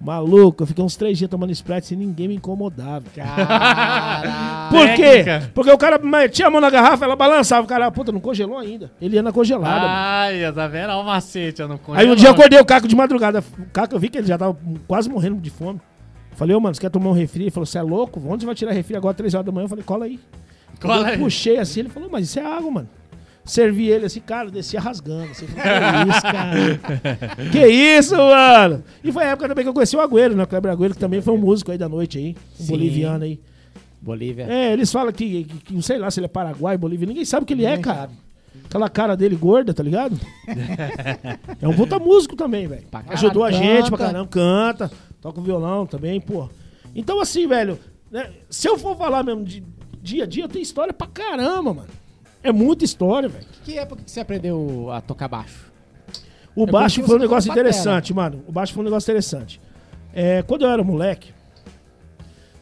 Maluco, 0.00 0.62
eu 0.62 0.66
fiquei 0.66 0.84
uns 0.84 0.94
três 0.94 1.18
dias 1.18 1.28
tomando 1.28 1.50
Sprite 1.50 1.88
sem 1.88 1.98
ninguém 1.98 2.28
me. 2.28 2.40
Caralho. 2.40 4.30
Por 4.70 4.94
quê? 4.94 5.24
Porque 5.52 5.70
o 5.70 5.78
cara 5.78 5.98
metia 5.98 6.46
a 6.46 6.50
mão 6.50 6.60
na 6.60 6.70
garrafa, 6.70 7.04
ela 7.04 7.16
balançava. 7.16 7.64
O 7.64 7.68
cara, 7.68 7.90
puta, 7.90 8.12
não 8.12 8.20
congelou 8.20 8.58
ainda. 8.58 8.92
Ele 9.00 9.16
ia 9.16 9.22
na 9.22 9.32
congelada. 9.32 9.80
mano. 9.80 9.88
Ai, 9.88 10.52
tá 10.52 10.68
vendo? 10.68 10.90
Olha 10.90 10.98
o 10.98 11.04
macete, 11.04 11.62
eu 11.62 11.68
não 11.68 11.80
Aí 11.94 12.08
um 12.08 12.14
dia 12.14 12.28
eu 12.28 12.32
acordei 12.32 12.60
o 12.60 12.64
Caco 12.64 12.86
de 12.86 12.94
madrugada. 12.94 13.42
O 13.58 13.70
Caco, 13.72 13.94
eu 13.94 13.98
vi 13.98 14.08
que 14.08 14.18
ele 14.18 14.26
já 14.26 14.38
tava 14.38 14.56
quase 14.86 15.08
morrendo 15.08 15.40
de 15.40 15.50
fome. 15.50 15.80
Falei, 16.34 16.54
ô, 16.54 16.60
mano, 16.60 16.74
você 16.74 16.80
quer 16.80 16.90
tomar 16.90 17.10
um 17.10 17.12
refri? 17.12 17.44
Ele 17.44 17.50
falou, 17.50 17.66
você 17.66 17.78
é 17.78 17.82
louco? 17.82 18.22
Onde 18.24 18.42
você 18.42 18.46
vai 18.46 18.54
tirar 18.54 18.70
refri 18.70 18.96
agora, 18.96 19.14
3 19.14 19.34
horas 19.34 19.46
da 19.46 19.50
manhã? 19.50 19.64
Eu 19.64 19.68
falei, 19.68 19.84
cola 19.84 20.04
aí. 20.04 20.20
Cola 20.80 21.00
eu 21.00 21.06
aí. 21.06 21.18
puxei 21.18 21.58
assim, 21.58 21.80
ele 21.80 21.88
falou, 21.88 22.08
mas 22.08 22.28
isso 22.28 22.38
é 22.38 22.44
água, 22.44 22.70
mano. 22.70 22.88
Servi 23.48 23.88
ele 23.88 24.06
assim, 24.06 24.20
cara, 24.20 24.50
descia 24.50 24.80
rasgando. 24.80 25.30
Assim, 25.30 25.46
que 25.46 25.52
isso, 26.10 26.22
cara? 26.22 27.50
que 27.50 27.66
isso, 27.66 28.16
mano? 28.16 28.84
E 29.02 29.10
foi 29.10 29.24
a 29.24 29.28
época 29.28 29.48
também 29.48 29.64
que 29.64 29.68
eu 29.68 29.74
conheci 29.74 29.96
o 29.96 30.00
Agüero, 30.00 30.36
né? 30.36 30.44
O 30.44 30.46
Kleber 30.46 30.70
Agüero, 30.70 30.94
que 30.94 31.00
também 31.00 31.20
foi 31.20 31.34
um 31.34 31.38
músico 31.38 31.72
aí 31.72 31.78
da 31.78 31.88
noite 31.88 32.18
aí. 32.18 32.36
Um 32.60 32.64
Sim. 32.64 32.70
boliviano 32.72 33.24
aí. 33.24 33.40
Bolívia. 34.00 34.46
É, 34.48 34.72
eles 34.72 34.92
falam 34.92 35.12
que, 35.12 35.44
que, 35.44 35.58
que, 35.58 35.82
sei 35.82 35.98
lá, 35.98 36.10
se 36.10 36.20
ele 36.20 36.26
é 36.26 36.28
Paraguai, 36.28 36.76
Bolívia, 36.78 37.06
ninguém 37.06 37.24
sabe 37.24 37.42
o 37.42 37.46
que 37.46 37.52
ele 37.52 37.64
é, 37.64 37.76
cara. 37.78 38.10
Aquela 38.64 38.88
cara 38.88 39.16
dele 39.16 39.34
gorda, 39.34 39.72
tá 39.72 39.82
ligado? 39.82 40.18
é 41.60 41.66
um 41.66 41.74
puta 41.74 41.98
músico 41.98 42.36
também, 42.36 42.66
velho. 42.66 42.84
Ajudou 43.08 43.44
a 43.44 43.50
gente 43.50 43.88
pra 43.88 43.98
caramba, 43.98 44.28
canta, 44.28 44.90
toca 45.20 45.40
o 45.40 45.42
violão 45.42 45.86
também, 45.86 46.20
pô. 46.20 46.48
Então, 46.94 47.20
assim, 47.20 47.46
velho, 47.46 47.78
né, 48.10 48.30
se 48.50 48.68
eu 48.68 48.78
for 48.78 48.96
falar 48.96 49.22
mesmo 49.22 49.44
de 49.44 49.62
dia 50.02 50.24
a 50.24 50.26
dia, 50.26 50.48
tem 50.48 50.62
história 50.62 50.92
pra 50.92 51.06
caramba, 51.06 51.74
mano. 51.74 51.88
É 52.42 52.52
muita 52.52 52.84
história, 52.84 53.28
velho. 53.28 53.46
Que 53.64 53.78
época 53.78 54.02
que 54.04 54.10
você 54.10 54.20
aprendeu 54.20 54.90
a 54.92 55.00
tocar 55.00 55.28
baixo? 55.28 55.72
O 56.54 56.64
É 56.64 56.66
baixo 56.66 57.02
foi 57.04 57.16
um 57.16 57.20
negócio 57.20 57.50
interessante, 57.50 58.12
mano. 58.14 58.42
O 58.46 58.52
baixo 58.52 58.72
foi 58.72 58.82
um 58.82 58.84
negócio 58.84 59.06
interessante. 59.10 59.60
É, 60.12 60.42
quando 60.42 60.62
eu 60.62 60.70
era 60.70 60.82
moleque, 60.82 61.32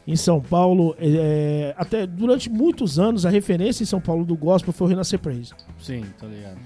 em 0.05 0.15
São 0.15 0.39
Paulo, 0.41 0.95
é, 0.99 1.73
até 1.77 2.05
durante 2.07 2.49
muitos 2.49 2.97
anos, 2.99 3.25
a 3.25 3.29
referência 3.29 3.83
em 3.83 3.85
São 3.85 3.99
Paulo 3.99 4.23
do 4.23 4.35
gospel 4.35 4.71
foi 4.73 4.87
o 4.87 4.89
Renascer 4.89 5.19
Praise. 5.19 5.51
Sim, 5.81 6.03
tô 6.19 6.27
ligado. 6.27 6.57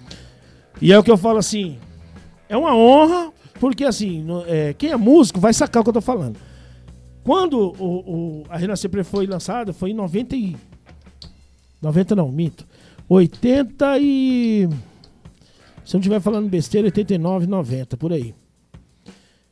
E 0.81 0.91
é 0.91 0.97
o 0.99 1.03
que 1.03 1.11
eu 1.11 1.17
falo 1.17 1.37
assim, 1.39 1.77
é 2.49 2.55
uma 2.57 2.75
honra, 2.75 3.31
porque 3.59 3.83
assim, 3.83 4.21
no- 4.23 4.43
é, 4.47 4.73
quem 4.73 4.91
é 4.91 4.97
músico 4.97 5.39
vai 5.39 5.53
sacar 5.53 5.81
o 5.81 5.83
que 5.83 5.89
eu 5.89 5.93
tô 5.93 6.01
falando. 6.01 6.37
Quando 7.23 7.57
o, 7.79 8.41
o- 8.41 8.43
a 8.49 8.57
Renascer 8.57 8.89
Praise 8.89 9.09
foi 9.09 9.25
lançada, 9.25 9.73
foi 9.73 9.91
em 9.91 9.93
90 9.93 10.35
e... 10.35 10.55
90 11.81 12.15
não, 12.15 12.31
mito. 12.31 12.67
80 13.13 13.99
e... 13.99 14.69
Se 15.83 15.95
eu 15.95 15.97
não 15.97 15.99
estiver 15.99 16.21
falando 16.21 16.49
besteira, 16.49 16.87
89, 16.87 17.45
90, 17.47 17.97
por 17.97 18.13
aí. 18.13 18.33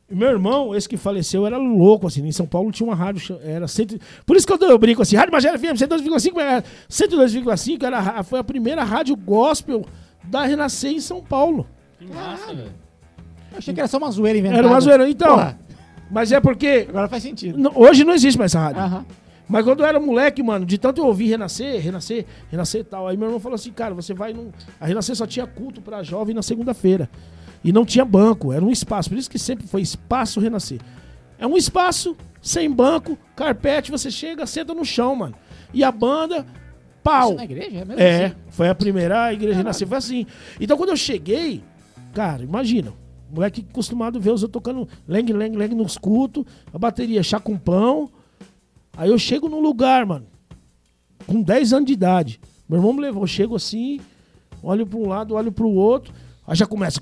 E 0.08 0.14
meu 0.14 0.28
irmão, 0.28 0.74
esse 0.74 0.88
que 0.88 0.96
faleceu, 0.96 1.46
era 1.46 1.58
louco, 1.58 2.06
assim. 2.06 2.26
Em 2.26 2.32
São 2.32 2.46
Paulo 2.46 2.72
tinha 2.72 2.88
uma 2.88 2.94
rádio, 2.94 3.38
era 3.44 3.68
cento... 3.68 3.98
Por 4.24 4.36
isso 4.36 4.46
que 4.46 4.52
eu, 4.52 4.58
eu 4.68 4.78
brinco 4.78 5.02
assim, 5.02 5.14
Rádio 5.14 5.32
Magela 5.32 5.58
FM 5.58 5.74
102,5, 5.76 6.40
era 6.40 6.64
102,5 6.88 7.82
era, 7.84 8.22
foi 8.22 8.38
a 8.38 8.44
primeira 8.44 8.82
rádio 8.82 9.14
gospel 9.14 9.84
da 10.24 10.44
Renascer 10.44 10.92
em 10.92 11.00
São 11.00 11.22
Paulo. 11.22 11.66
Que 11.98 12.06
massa, 12.06 12.54
velho. 12.54 12.72
Eu 13.52 13.58
achei 13.58 13.74
que 13.74 13.80
era 13.80 13.88
só 13.88 13.98
uma 13.98 14.10
zoeira 14.10 14.38
inventada. 14.38 14.60
Era 14.60 14.68
uma 14.68 14.80
zoeira. 14.80 15.08
Então, 15.08 15.36
Porra, 15.36 15.60
mas 16.10 16.32
é 16.32 16.40
porque... 16.40 16.86
agora 16.88 17.08
faz 17.08 17.22
sentido. 17.22 17.70
Hoje 17.74 18.04
não 18.04 18.14
existe 18.14 18.38
mais 18.38 18.54
essa 18.54 18.64
rádio. 18.64 18.80
Aham. 18.80 19.04
Mas 19.50 19.64
quando 19.64 19.80
eu 19.80 19.86
era 19.86 19.98
moleque, 19.98 20.42
mano, 20.42 20.64
de 20.64 20.78
tanto 20.78 21.00
eu 21.00 21.06
ouvir 21.06 21.26
Renascer, 21.26 21.80
Renascer, 21.82 22.24
Renascer 22.50 22.82
e 22.82 22.84
tal, 22.84 23.08
aí 23.08 23.16
meu 23.16 23.26
irmão 23.26 23.40
falou 23.40 23.56
assim, 23.56 23.72
cara, 23.72 23.92
você 23.94 24.14
vai 24.14 24.32
num... 24.32 24.50
A 24.80 24.86
Renascer 24.86 25.16
só 25.16 25.26
tinha 25.26 25.46
culto 25.46 25.82
pra 25.82 26.02
jovem 26.04 26.34
na 26.34 26.40
segunda-feira. 26.42 27.10
E 27.64 27.72
não 27.72 27.84
tinha 27.84 28.04
banco, 28.04 28.52
era 28.52 28.64
um 28.64 28.70
espaço. 28.70 29.08
Por 29.10 29.18
isso 29.18 29.28
que 29.28 29.38
sempre 29.38 29.66
foi 29.66 29.82
espaço 29.82 30.38
Renascer. 30.38 30.80
É 31.36 31.46
um 31.46 31.56
espaço, 31.56 32.16
sem 32.40 32.70
banco, 32.70 33.18
carpete, 33.34 33.90
você 33.90 34.10
chega, 34.10 34.46
senta 34.46 34.72
no 34.72 34.84
chão, 34.84 35.16
mano. 35.16 35.34
E 35.74 35.82
a 35.82 35.90
banda, 35.90 36.46
pau. 37.02 37.30
Isso 37.30 37.36
na 37.38 37.44
igreja? 37.44 37.78
É 37.80 37.84
mesmo 37.84 38.00
É, 38.00 38.24
assim? 38.26 38.34
foi 38.50 38.68
a 38.68 38.74
primeira 38.74 39.32
igreja 39.32 39.56
renascer, 39.56 39.88
foi 39.88 39.98
assim. 39.98 40.26
Então 40.60 40.76
quando 40.76 40.90
eu 40.90 40.96
cheguei, 40.96 41.62
cara, 42.14 42.42
imagina, 42.42 42.92
moleque 43.32 43.66
acostumado 43.68 44.18
a 44.18 44.20
ver 44.20 44.30
os 44.30 44.42
eu 44.42 44.48
tocando 44.48 44.86
leng, 45.08 45.32
leng, 45.32 45.56
leng 45.56 45.74
nos 45.74 45.96
cultos, 45.98 46.44
a 46.72 46.78
bateria 46.78 47.22
chá 47.22 47.40
com 47.40 47.56
pão. 47.58 48.10
Aí 48.96 49.10
eu 49.10 49.18
chego 49.18 49.48
num 49.48 49.60
lugar, 49.60 50.04
mano, 50.04 50.26
com 51.26 51.40
10 51.40 51.72
anos 51.72 51.86
de 51.86 51.92
idade. 51.92 52.40
Meu 52.68 52.78
irmão 52.78 52.92
me 52.92 53.00
levou, 53.00 53.22
eu 53.22 53.26
chego 53.26 53.56
assim, 53.56 54.00
olho 54.62 54.86
pra 54.86 54.98
um 54.98 55.08
lado, 55.08 55.34
olho 55.34 55.50
pro 55.52 55.68
outro. 55.68 56.12
Aí 56.46 56.56
já 56.56 56.66
começa. 56.66 57.00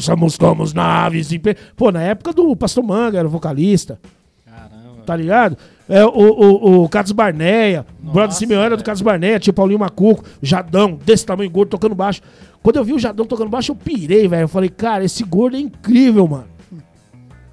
Somos 0.00 0.36
como 0.36 0.62
os 0.62 0.74
naves. 0.74 1.32
em 1.32 1.38
pé." 1.38 1.54
Pô, 1.76 1.90
na 1.92 2.02
época 2.02 2.32
do 2.32 2.54
Pastor 2.56 2.82
Manga, 2.82 3.18
era 3.18 3.28
o 3.28 3.30
vocalista 3.30 4.00
Caramba. 4.44 5.02
tá 5.06 5.14
ligado? 5.16 5.56
É, 5.88 6.04
o, 6.04 6.08
o, 6.10 6.82
o 6.84 6.88
Carlos 6.88 7.12
Barneia, 7.12 7.86
o 8.00 8.06
brother 8.06 8.24
Nossa, 8.26 8.38
Simeão 8.38 8.60
era 8.60 8.70
do 8.70 8.78
velho. 8.78 8.84
Carlos 8.84 9.02
Barneia, 9.02 9.38
tinha 9.40 9.52
o 9.52 9.54
Paulinho 9.54 9.78
Macuco, 9.78 10.24
Jadão, 10.42 10.98
desse 11.04 11.24
tamanho 11.24 11.50
gordo, 11.50 11.70
tocando 11.70 11.94
baixo. 11.94 12.20
Quando 12.62 12.76
eu 12.76 12.84
vi 12.84 12.92
o 12.92 12.98
Jadão 12.98 13.24
tocando 13.24 13.48
baixo, 13.48 13.72
eu 13.72 13.76
pirei, 13.76 14.28
velho. 14.28 14.42
Eu 14.42 14.48
falei, 14.48 14.68
cara, 14.68 15.04
esse 15.04 15.22
gordo 15.24 15.56
é 15.56 15.60
incrível, 15.60 16.26
mano. 16.26 16.48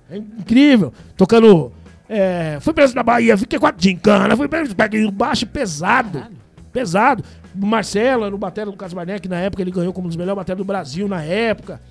É 0.09 0.17
incrível. 0.17 0.91
Tocando. 1.15 1.71
É, 2.07 2.57
fui 2.61 2.73
preso 2.73 2.95
na 2.95 3.03
Bahia, 3.03 3.37
fiquei 3.37 3.57
com 3.57 3.65
a 3.65 3.73
gincana, 3.75 4.35
fui 4.37 4.47
preso, 4.47 4.75
baixo 5.11 5.47
pesado. 5.47 6.23
Pesado. 6.71 7.23
O 7.59 7.65
Marcelo 7.65 8.25
era 8.25 8.35
o 8.35 8.37
batera 8.37 8.69
do 8.69 8.95
Barneia, 8.95 9.19
que 9.19 9.29
na 9.29 9.39
época 9.39 9.63
ele 9.63 9.71
ganhou 9.71 9.93
como 9.93 10.07
um 10.07 10.09
dos 10.09 10.17
melhores 10.17 10.37
bateras 10.37 10.57
do 10.57 10.65
Brasil 10.65 11.07
na 11.07 11.23
época. 11.23 11.81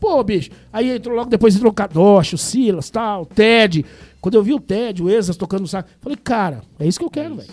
Pô, 0.00 0.22
bicho. 0.22 0.50
Aí 0.72 0.96
entrou 0.96 1.14
logo 1.14 1.30
depois 1.30 1.54
entrou 1.54 1.70
o 1.70 1.74
Kadosh, 1.74 2.34
o 2.34 2.38
Silas, 2.38 2.90
tal, 2.90 3.22
o 3.22 3.26
Ted. 3.26 3.84
Quando 4.20 4.34
eu 4.34 4.42
vi 4.42 4.54
o 4.54 4.60
Ted, 4.60 5.02
o 5.02 5.10
Exas 5.10 5.36
tocando 5.36 5.66
saco, 5.68 5.88
falei, 6.00 6.16
cara, 6.16 6.62
é 6.78 6.86
isso 6.86 6.98
que 6.98 7.04
eu 7.04 7.10
quero, 7.10 7.36
velho. 7.36 7.50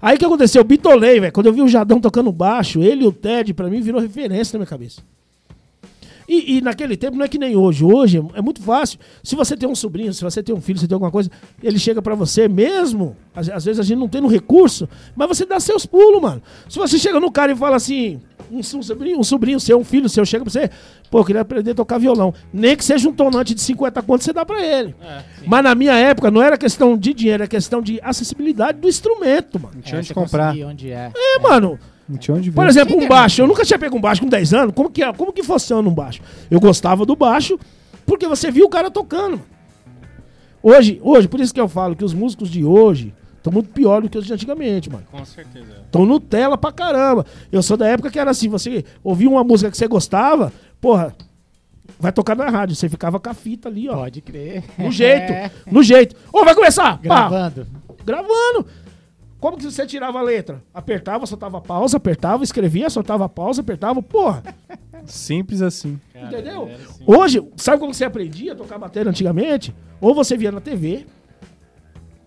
Aí 0.00 0.16
o 0.16 0.18
que 0.18 0.24
aconteceu? 0.24 0.60
Eu 0.60 0.64
bitolei, 0.64 1.20
velho. 1.20 1.32
Quando 1.32 1.46
eu 1.46 1.52
vi 1.52 1.62
o 1.62 1.68
Jadão 1.68 2.00
tocando 2.00 2.30
baixo, 2.30 2.82
ele 2.82 3.04
e 3.04 3.06
o 3.06 3.12
Ted, 3.12 3.54
pra 3.54 3.68
mim, 3.68 3.80
virou 3.80 4.00
referência 4.00 4.56
na 4.56 4.60
minha 4.60 4.68
cabeça. 4.68 5.02
E, 6.28 6.56
e 6.56 6.60
naquele 6.60 6.96
tempo 6.96 7.16
não 7.16 7.24
é 7.24 7.28
que 7.28 7.38
nem 7.38 7.56
hoje. 7.56 7.84
Hoje 7.84 8.22
é 8.34 8.40
muito 8.42 8.62
fácil. 8.62 8.98
Se 9.22 9.34
você 9.36 9.56
tem 9.56 9.68
um 9.68 9.74
sobrinho, 9.74 10.12
se 10.12 10.22
você 10.22 10.42
tem 10.42 10.54
um 10.54 10.60
filho, 10.60 10.78
se 10.78 10.88
tem 10.88 10.94
alguma 10.94 11.10
coisa, 11.10 11.30
ele 11.62 11.78
chega 11.78 12.00
pra 12.00 12.14
você 12.14 12.48
mesmo. 12.48 13.16
Às, 13.34 13.48
às 13.48 13.64
vezes 13.64 13.80
a 13.80 13.82
gente 13.82 13.98
não 13.98 14.08
tem 14.08 14.20
no 14.20 14.28
recurso, 14.28 14.88
mas 15.14 15.28
você 15.28 15.44
dá 15.44 15.58
seus 15.60 15.84
pulos, 15.84 16.20
mano. 16.22 16.42
Se 16.68 16.78
você 16.78 16.98
chega 16.98 17.18
no 17.20 17.30
cara 17.30 17.52
e 17.52 17.56
fala 17.56 17.76
assim, 17.76 18.20
um, 18.50 18.58
um 18.58 18.62
sobrinho, 18.82 19.18
um 19.18 19.24
sobrinho 19.24 19.58
seu, 19.60 19.78
um 19.78 19.84
filho 19.84 20.08
seu, 20.08 20.24
chega 20.24 20.44
pra 20.44 20.52
você, 20.52 20.70
pô, 21.10 21.18
eu 21.20 21.24
queria 21.24 21.42
aprender 21.42 21.72
a 21.72 21.74
tocar 21.74 21.98
violão. 21.98 22.32
Nem 22.52 22.76
que 22.76 22.84
seja 22.84 23.08
um 23.08 23.12
tonante 23.12 23.54
de 23.54 23.60
50 23.60 24.02
contos, 24.02 24.24
você 24.24 24.32
dá 24.32 24.44
pra 24.46 24.64
ele. 24.64 24.94
É. 25.02 25.22
Mas 25.46 25.64
na 25.64 25.74
minha 25.74 25.94
época 25.94 26.30
não 26.30 26.42
era 26.42 26.56
questão 26.56 26.96
de 26.96 27.12
dinheiro, 27.12 27.42
era 27.42 27.48
questão 27.48 27.82
de 27.82 28.00
acessibilidade 28.02 28.78
do 28.78 28.88
instrumento, 28.88 29.58
mano. 29.60 29.74
Não 29.74 29.80
É, 29.80 29.84
tinha 29.84 29.98
onde 29.98 30.08
você 30.08 30.14
comprar. 30.14 30.54
Onde 30.56 30.90
é. 30.90 31.10
É, 31.14 31.38
mano. 31.40 31.78
Não 32.08 32.18
tinha 32.18 32.36
onde 32.36 32.50
ver. 32.50 32.56
Por 32.56 32.66
exemplo, 32.66 32.96
um 32.96 33.08
baixo. 33.08 33.40
Eu 33.42 33.46
nunca 33.46 33.64
tinha 33.64 33.78
pego 33.78 33.96
um 33.96 34.00
baixo 34.00 34.20
com 34.20 34.28
10 34.28 34.52
anos. 34.54 34.74
Como 34.74 34.90
que, 34.90 35.02
é? 35.02 35.12
como 35.12 35.32
que 35.32 35.42
funciona 35.42 35.88
um 35.88 35.94
baixo? 35.94 36.20
Eu 36.50 36.60
gostava 36.60 37.06
do 37.06 37.16
baixo 37.16 37.58
porque 38.04 38.26
você 38.28 38.50
viu 38.50 38.66
o 38.66 38.68
cara 38.68 38.90
tocando. 38.90 39.40
Hoje, 40.62 40.98
hoje, 41.02 41.28
por 41.28 41.40
isso 41.40 41.52
que 41.52 41.60
eu 41.60 41.68
falo 41.68 41.94
que 41.94 42.04
os 42.04 42.14
músicos 42.14 42.48
de 42.50 42.64
hoje 42.64 43.14
estão 43.36 43.52
muito 43.52 43.68
pior 43.70 44.00
do 44.00 44.08
que 44.08 44.16
os 44.16 44.26
de 44.26 44.32
antigamente, 44.32 44.90
mano. 44.90 45.04
Com 45.10 45.24
certeza. 45.24 45.66
é. 45.78 45.80
Estão 45.82 46.06
Nutella 46.06 46.56
pra 46.56 46.72
caramba. 46.72 47.26
Eu 47.52 47.62
sou 47.62 47.76
da 47.76 47.86
época 47.86 48.10
que 48.10 48.18
era 48.18 48.30
assim, 48.30 48.48
você 48.48 48.84
ouvia 49.02 49.28
uma 49.28 49.44
música 49.44 49.70
que 49.70 49.76
você 49.76 49.86
gostava, 49.86 50.52
porra, 50.80 51.14
vai 51.98 52.12
tocar 52.12 52.34
na 52.34 52.48
rádio. 52.48 52.74
Você 52.74 52.88
ficava 52.88 53.20
com 53.20 53.28
a 53.28 53.34
fita 53.34 53.68
ali, 53.68 53.88
ó. 53.88 53.96
Pode 53.96 54.22
crer. 54.22 54.64
No 54.78 54.90
jeito, 54.90 55.32
É, 55.32 55.50
no 55.70 55.82
jeito. 55.82 56.16
Ô, 56.32 56.44
vai 56.44 56.54
começar! 56.54 56.98
Pá! 57.06 57.52
Gravando. 58.04 58.66
Como 59.44 59.58
que 59.58 59.64
você 59.64 59.84
tirava 59.86 60.18
a 60.18 60.22
letra? 60.22 60.64
Apertava, 60.72 61.26
soltava 61.26 61.60
pausa, 61.60 61.98
apertava, 61.98 62.42
escrevia, 62.42 62.88
soltava 62.88 63.28
pausa, 63.28 63.60
apertava. 63.60 64.02
Porra, 64.02 64.42
Simples 65.04 65.60
assim. 65.60 66.00
Cara, 66.14 66.28
entendeu? 66.28 66.64
assim. 66.64 67.04
Hoje, 67.06 67.46
sabe 67.54 67.78
como 67.78 67.92
você 67.92 68.06
aprendia 68.06 68.54
a 68.54 68.56
tocar 68.56 68.78
bateria 68.78 69.10
antigamente? 69.10 69.74
Ou 70.00 70.14
você 70.14 70.34
via 70.34 70.50
na 70.50 70.62
TV, 70.62 71.04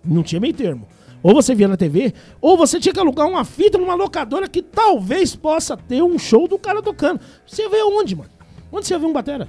não 0.06 0.22
tinha 0.22 0.40
meio 0.40 0.54
termo. 0.54 0.88
Ou 1.24 1.34
você 1.34 1.56
via 1.56 1.68
na 1.68 1.76
TV, 1.76 2.14
ou 2.40 2.56
você 2.56 2.80
tinha 2.80 2.94
que 2.94 3.00
alugar 3.00 3.28
uma 3.28 3.44
fita 3.44 3.80
numa 3.80 3.96
locadora 3.96 4.48
que 4.48 4.62
talvez 4.62 5.36
possa 5.36 5.76
ter 5.76 6.04
um 6.04 6.20
show 6.20 6.48
do 6.48 6.60
cara 6.60 6.84
tocando. 6.84 7.20
Você 7.48 7.68
vê 7.68 7.82
onde, 7.82 8.16
mano? 8.16 8.30
Onde 8.72 8.86
você 8.86 8.96
vê 8.96 9.08
um 9.08 9.12
batera? 9.12 9.48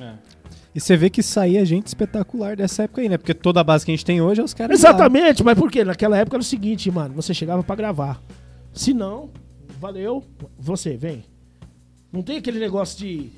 É. 0.00 0.12
E 0.78 0.80
você 0.80 0.96
vê 0.96 1.10
que 1.10 1.24
saía 1.24 1.64
gente 1.64 1.88
espetacular 1.88 2.54
dessa 2.54 2.84
época 2.84 3.00
aí, 3.00 3.08
né? 3.08 3.18
Porque 3.18 3.34
toda 3.34 3.58
a 3.58 3.64
base 3.64 3.84
que 3.84 3.90
a 3.90 3.94
gente 3.96 4.04
tem 4.04 4.20
hoje 4.20 4.40
é 4.40 4.44
os 4.44 4.54
caras. 4.54 4.78
Exatamente, 4.78 5.42
mas 5.42 5.58
por 5.58 5.68
quê? 5.72 5.82
Naquela 5.82 6.16
época 6.16 6.36
era 6.36 6.40
o 6.40 6.44
seguinte, 6.44 6.88
mano, 6.88 7.12
você 7.16 7.34
chegava 7.34 7.64
pra 7.64 7.74
gravar. 7.74 8.22
Se 8.72 8.94
não, 8.94 9.28
valeu, 9.80 10.22
você, 10.56 10.96
vem. 10.96 11.24
Não 12.12 12.22
tem 12.22 12.36
aquele 12.36 12.60
negócio 12.60 12.96
de 12.96 13.28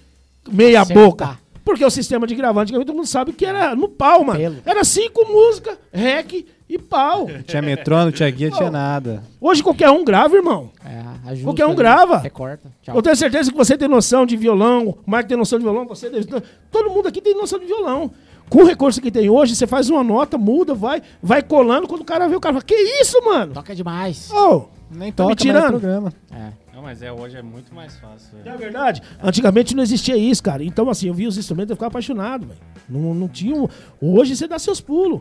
meia 0.52 0.84
boca. 0.84 1.38
Porque 1.64 1.82
o 1.82 1.88
sistema 1.88 2.26
de 2.26 2.34
gravar, 2.34 2.60
antigamente 2.60 2.86
todo 2.86 2.96
mundo 2.96 3.08
sabe 3.08 3.32
que 3.32 3.46
era 3.46 3.74
no 3.74 3.88
pau, 3.88 4.22
mano. 4.22 4.60
Era 4.66 4.84
cinco 4.84 5.26
músicas, 5.26 5.78
rec 5.90 6.44
e 6.70 6.78
pau. 6.78 7.26
Não 7.28 7.42
tinha 7.42 7.60
metrô, 7.60 7.96
não 8.04 8.12
tinha 8.12 8.30
guia, 8.30 8.48
não 8.50 8.56
tinha 8.56 8.70
nada. 8.70 9.22
Hoje 9.40 9.62
qualquer 9.62 9.90
um 9.90 10.04
grava, 10.04 10.36
irmão. 10.36 10.70
É, 10.84 11.28
ajusta 11.30 11.44
Qualquer 11.44 11.64
um 11.66 11.70
ali, 11.70 11.76
grava. 11.76 12.18
Recorta. 12.18 12.70
Tchau. 12.82 12.94
Eu 12.94 13.02
tenho 13.02 13.16
certeza 13.16 13.50
que 13.50 13.56
você 13.56 13.76
tem 13.76 13.88
noção 13.88 14.24
de 14.24 14.36
violão, 14.36 14.96
o 15.04 15.10
Marco 15.10 15.28
tem 15.28 15.36
noção 15.36 15.58
de 15.58 15.64
violão, 15.64 15.84
você 15.86 16.08
deve... 16.08 16.26
Todo 16.70 16.90
mundo 16.90 17.08
aqui 17.08 17.20
tem 17.20 17.34
noção 17.34 17.58
de 17.58 17.66
violão. 17.66 18.10
Com 18.48 18.62
o 18.62 18.66
recurso 18.66 19.00
que 19.00 19.10
tem 19.10 19.28
hoje, 19.28 19.54
você 19.54 19.66
faz 19.66 19.90
uma 19.90 20.02
nota, 20.02 20.36
muda, 20.38 20.74
vai, 20.74 21.02
vai 21.22 21.42
colando. 21.42 21.86
Quando 21.86 22.00
o 22.02 22.04
cara 22.04 22.28
vê, 22.28 22.34
o 22.36 22.40
cara 22.40 22.54
fala, 22.54 22.64
que 22.64 22.74
isso, 23.00 23.20
mano? 23.24 23.52
Toca 23.52 23.74
demais. 23.74 24.30
Ô, 24.32 24.66
Nem 24.90 25.00
Tá 25.00 25.04
me 25.04 25.12
toca 25.12 25.24
mais 25.28 25.36
tirando? 25.40 25.70
programa. 25.70 26.12
É. 26.32 26.48
Não, 26.74 26.82
mas 26.82 27.02
é, 27.02 27.12
hoje 27.12 27.36
é 27.36 27.42
muito 27.42 27.72
mais 27.74 27.94
fácil. 27.96 28.38
É 28.40 28.42
velho. 28.42 28.58
verdade. 28.58 29.02
Antigamente 29.22 29.76
não 29.76 29.82
existia 29.82 30.16
isso, 30.16 30.42
cara. 30.42 30.64
Então, 30.64 30.88
assim, 30.88 31.08
eu 31.08 31.14
via 31.14 31.28
os 31.28 31.36
instrumentos 31.38 31.70
e 31.72 31.74
ficava 31.74 31.88
apaixonado, 31.90 32.46
velho. 32.46 32.58
Não, 32.88 33.14
não 33.14 33.28
tinha. 33.28 33.54
um- 33.54 33.68
Hoje 34.00 34.34
você 34.34 34.48
dá 34.48 34.58
seus 34.58 34.80
pulos. 34.80 35.20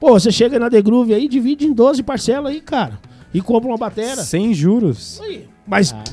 Pô, 0.00 0.12
você 0.12 0.30
chega 0.30 0.58
na 0.58 0.68
The 0.70 0.82
Groove 0.82 1.14
aí, 1.14 1.28
divide 1.28 1.66
em 1.66 1.72
12 1.72 2.02
parcelas 2.02 2.52
aí, 2.52 2.60
cara. 2.60 2.98
E 3.32 3.40
compra 3.40 3.68
uma 3.68 3.78
batera. 3.78 4.22
Sem 4.22 4.52
juros. 4.54 5.20
Aí. 5.22 5.48
Mas 5.66 5.92
Ah. 5.92 6.04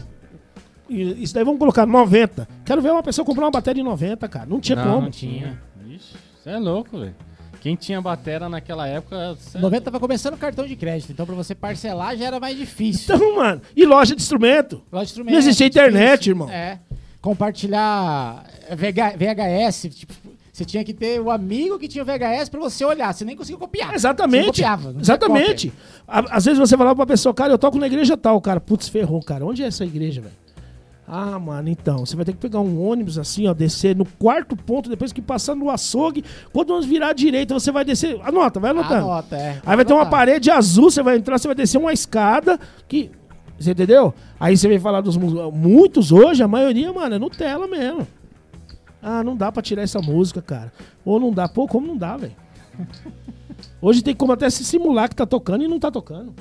isso 0.90 1.34
daí 1.34 1.44
vamos 1.44 1.60
colocar 1.60 1.86
90. 1.86 2.48
Quero 2.66 2.82
ver 2.82 2.92
uma 2.92 3.04
pessoa 3.04 3.26
comprar 3.26 3.46
uma 3.46 3.52
bateria 3.52 3.82
em 3.82 3.86
90, 3.86 4.28
cara. 4.28 4.46
Não 4.46 4.60
tinha 4.60 4.76
não, 4.78 4.86
como. 4.86 5.02
não 5.04 5.12
tinha. 5.12 5.60
Ixi, 5.88 6.16
você 6.42 6.50
é 6.50 6.58
louco, 6.58 6.98
velho. 7.00 7.16
Quem 7.62 7.76
tinha 7.78 8.02
batera 8.02 8.50
naquela 8.50 8.86
época. 8.88 9.38
cê 9.40 9.58
é 9.58 9.62
90 9.62 9.86
tava 9.86 10.00
começando 10.00 10.34
o 10.34 10.38
cartão 10.38 10.68
de 10.68 10.76
crédito, 10.76 11.12
então 11.14 11.26
pra 11.26 11.34
você 11.36 11.56
parcelar 11.56 12.18
já 12.18 12.26
era 12.26 12.40
mais 12.40 12.58
difícil. 12.58 13.16
Então, 13.16 13.36
mano. 13.38 13.62
E 13.76 13.86
loja 13.86 14.14
de 14.16 14.22
instrumento. 14.22 14.82
Loja 14.92 15.06
de 15.06 15.12
instrumento, 15.12 15.32
Não 15.34 15.40
existia 15.40 15.68
internet, 15.68 16.12
difícil. 16.24 16.32
irmão. 16.34 16.50
É. 16.50 16.80
Compartilhar 17.22 18.46
VH 18.72 19.16
VHS, 19.18 19.90
tipo, 19.96 20.14
você 20.54 20.64
tinha 20.64 20.84
que 20.84 20.94
ter 20.94 21.20
o 21.20 21.32
amigo 21.32 21.80
que 21.80 21.88
tinha 21.88 22.04
o 22.04 22.06
VHS 22.06 22.48
pra 22.50 22.60
você 22.60 22.86
olhar, 22.86 23.12
você 23.14 23.26
nem 23.26 23.36
conseguia 23.36 23.58
copiar. 23.60 23.94
Exatamente. 23.94 24.46
copiava, 24.46 24.96
Exatamente. 25.00 25.74
À- 26.08 26.38
Às 26.38 26.46
vezes 26.46 26.60
você 26.60 26.78
falava 26.78 26.96
pra 26.96 27.08
pessoa, 27.08 27.34
cara, 27.34 27.52
eu 27.52 27.58
toco 27.58 27.80
na 27.80 27.88
igreja 27.88 28.16
tal, 28.16 28.40
cara. 28.40 28.62
Putz, 28.62 28.88
ferrou, 28.88 29.20
cara. 29.22 29.44
Onde 29.46 29.64
é 29.64 29.66
essa 29.66 29.84
igreja, 29.84 30.22
velho? 30.22 30.34
Ah, 31.08 31.38
mano, 31.38 31.68
então, 31.68 32.06
você 32.06 32.16
vai 32.16 32.24
ter 32.24 32.32
que 32.32 32.38
pegar 32.38 32.62
um 32.62 32.82
ônibus 32.88 33.18
assim, 33.18 33.46
ó, 33.48 33.54
descer 33.54 33.94
no 33.96 34.06
quarto 34.06 34.56
ponto, 34.56 34.90
depois 34.90 35.12
que 35.12 35.22
passar 35.22 35.54
no 35.56 35.70
açougue, 35.70 36.24
quando 36.54 36.70
nós 36.70 36.86
virar 36.86 37.10
à 37.10 37.14
direita, 37.14 37.54
você 37.54 37.72
vai 37.74 37.84
descer. 37.84 38.18
Anota, 38.24 38.58
vai 38.60 38.72
anotando. 38.72 39.06
Anota, 39.06 39.36
é. 39.36 39.60
Aí 39.66 39.76
vai 39.76 39.84
ter 39.84 39.92
uma 39.92 40.04
Anotar. 40.04 40.20
parede 40.20 40.50
azul, 40.50 40.90
você 40.90 41.04
vai 41.04 41.18
entrar, 41.18 41.38
você 41.38 41.48
vai 41.48 41.56
descer 41.56 41.78
uma 41.78 41.92
escada 41.92 42.58
que. 42.88 43.12
Você 43.60 43.72
entendeu? 43.72 44.14
Aí 44.40 44.56
você 44.56 44.68
vem 44.68 44.80
falar 44.80 45.02
dos 45.02 45.18
mu- 45.18 45.52
muitos 45.52 46.12
hoje, 46.12 46.42
a 46.42 46.48
maioria, 46.48 46.92
mano, 46.94 47.16
é 47.16 47.20
Nutella 47.20 47.68
mesmo. 47.68 48.08
Ah, 49.04 49.24
não 49.24 49.36
dá 49.36 49.52
pra 49.52 49.62
tirar 49.62 49.82
essa 49.82 50.00
música, 50.00 50.42
cara. 50.42 50.72
Ou 51.04 51.20
não 51.20 51.32
dá. 51.32 51.48
Pô, 51.50 51.68
como 51.68 51.86
não 51.86 51.98
dá, 51.98 52.16
velho? 52.18 52.36
Hoje 53.82 54.02
tem 54.02 54.16
como 54.16 54.32
até 54.32 54.50
se 54.50 54.64
simular 54.64 55.10
que 55.10 55.16
tá 55.16 55.26
tocando 55.26 55.64
e 55.64 55.68
não 55.68 55.80
tá 55.80 55.92
tocando. 55.92 56.34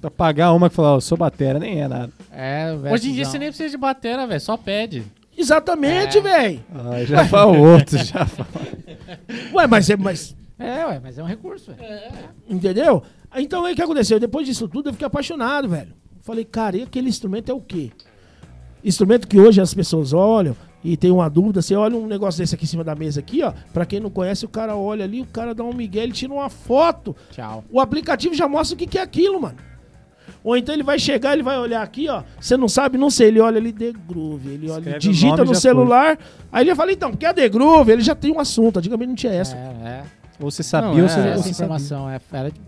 Pra 0.00 0.10
pagar 0.10 0.52
uma 0.52 0.68
que 0.68 0.74
falou, 0.76 0.92
ó, 0.92 0.96
eu 0.96 1.00
sou 1.00 1.18
batera, 1.18 1.58
nem 1.58 1.80
é 1.82 1.88
nada. 1.88 2.12
É, 2.30 2.72
o 2.72 2.92
Hoje 2.92 3.10
em 3.10 3.14
dia 3.14 3.24
você 3.24 3.38
nem 3.38 3.48
precisa 3.48 3.70
de 3.70 3.76
batera, 3.76 4.26
velho. 4.26 4.40
Só 4.40 4.56
pede. 4.56 5.02
Exatamente, 5.36 6.18
É. 6.18 6.20
velho. 6.20 6.60
Ah, 6.74 7.04
já 7.04 7.24
fala 7.28 7.52
o 7.52 7.60
outro, 7.72 7.98
já 7.98 8.24
fala. 8.24 8.48
Ué, 9.52 9.66
mas, 9.66 9.90
é- 9.90 9.96
mas 9.96 10.36
É, 10.58 10.86
ué, 10.86 11.00
mas 11.02 11.18
é 11.18 11.22
um 11.22 11.26
recurso, 11.26 11.72
velho. 11.72 12.12
Entendeu? 12.48 13.02
Então 13.36 13.64
aí 13.64 13.72
o 13.72 13.76
que 13.76 13.82
aconteceu? 13.82 14.18
Depois 14.20 14.46
disso 14.46 14.68
tudo 14.68 14.88
eu 14.88 14.92
fiquei 14.92 15.06
apaixonado, 15.06 15.68
velho. 15.68 15.92
Falei, 16.22 16.44
cara, 16.44 16.76
e 16.76 16.82
aquele 16.82 17.08
instrumento 17.08 17.50
é 17.50 17.54
o 17.54 17.60
quê? 17.60 17.90
Instrumento 18.84 19.26
que 19.28 19.38
hoje 19.38 19.60
as 19.60 19.74
pessoas 19.74 20.12
olham 20.12 20.56
e 20.84 20.96
tem 20.96 21.10
uma 21.10 21.28
dúvida, 21.28 21.60
você 21.60 21.74
olha 21.74 21.96
um 21.96 22.06
negócio 22.06 22.38
desse 22.38 22.54
aqui 22.54 22.64
em 22.64 22.68
cima 22.68 22.84
da 22.84 22.94
mesa 22.94 23.20
aqui, 23.20 23.42
ó. 23.42 23.52
Pra 23.72 23.84
quem 23.84 23.98
não 23.98 24.10
conhece, 24.10 24.44
o 24.44 24.48
cara 24.48 24.76
olha 24.76 25.04
ali, 25.04 25.20
o 25.20 25.26
cara 25.26 25.54
dá 25.54 25.64
um 25.64 25.72
migué, 25.72 26.02
ele 26.02 26.12
tira 26.12 26.32
uma 26.32 26.48
foto. 26.48 27.16
Tchau. 27.32 27.64
O 27.70 27.80
aplicativo 27.80 28.34
já 28.34 28.46
mostra 28.46 28.74
o 28.74 28.78
que, 28.78 28.86
que 28.86 28.98
é 28.98 29.02
aquilo, 29.02 29.40
mano. 29.40 29.56
Ou 30.44 30.56
então 30.56 30.72
ele 30.72 30.84
vai 30.84 30.96
chegar, 30.96 31.32
ele 31.32 31.42
vai 31.42 31.58
olhar 31.58 31.82
aqui, 31.82 32.08
ó. 32.08 32.22
Você 32.40 32.56
não 32.56 32.68
sabe, 32.68 32.96
não 32.96 33.10
sei. 33.10 33.28
Ele 33.28 33.40
olha 33.40 33.58
ali 33.58 33.72
The 33.72 33.92
Groove, 34.06 34.48
ele 34.48 34.70
olha, 34.70 34.78
Escreve 34.78 34.98
digita 35.00 35.44
no 35.44 35.54
celular. 35.56 36.16
Aí 36.52 36.64
ele 36.64 36.74
fala, 36.76 36.92
então, 36.92 37.10
porque 37.10 37.26
é 37.26 37.32
The 37.32 37.48
Groove, 37.48 37.90
ele 37.90 38.02
já 38.02 38.14
tem 38.14 38.32
um 38.32 38.38
assunto. 38.38 38.78
Antigamente 38.78 39.08
não 39.08 39.16
tinha 39.16 39.32
essa. 39.32 39.56
É, 39.56 39.88
é. 39.88 40.02
Ou 40.38 40.50
você 40.50 40.62
sabia 40.62 40.90
Não, 40.90 40.98
ou 40.98 41.04
é, 41.04 41.08
você, 41.08 41.18
ou 41.18 41.26
Essa 41.26 41.36
você 41.36 41.42
sabia. 41.42 41.50
informação 41.52 42.08
é, 42.10 42.20
era 42.32 42.42
muito 42.44 42.60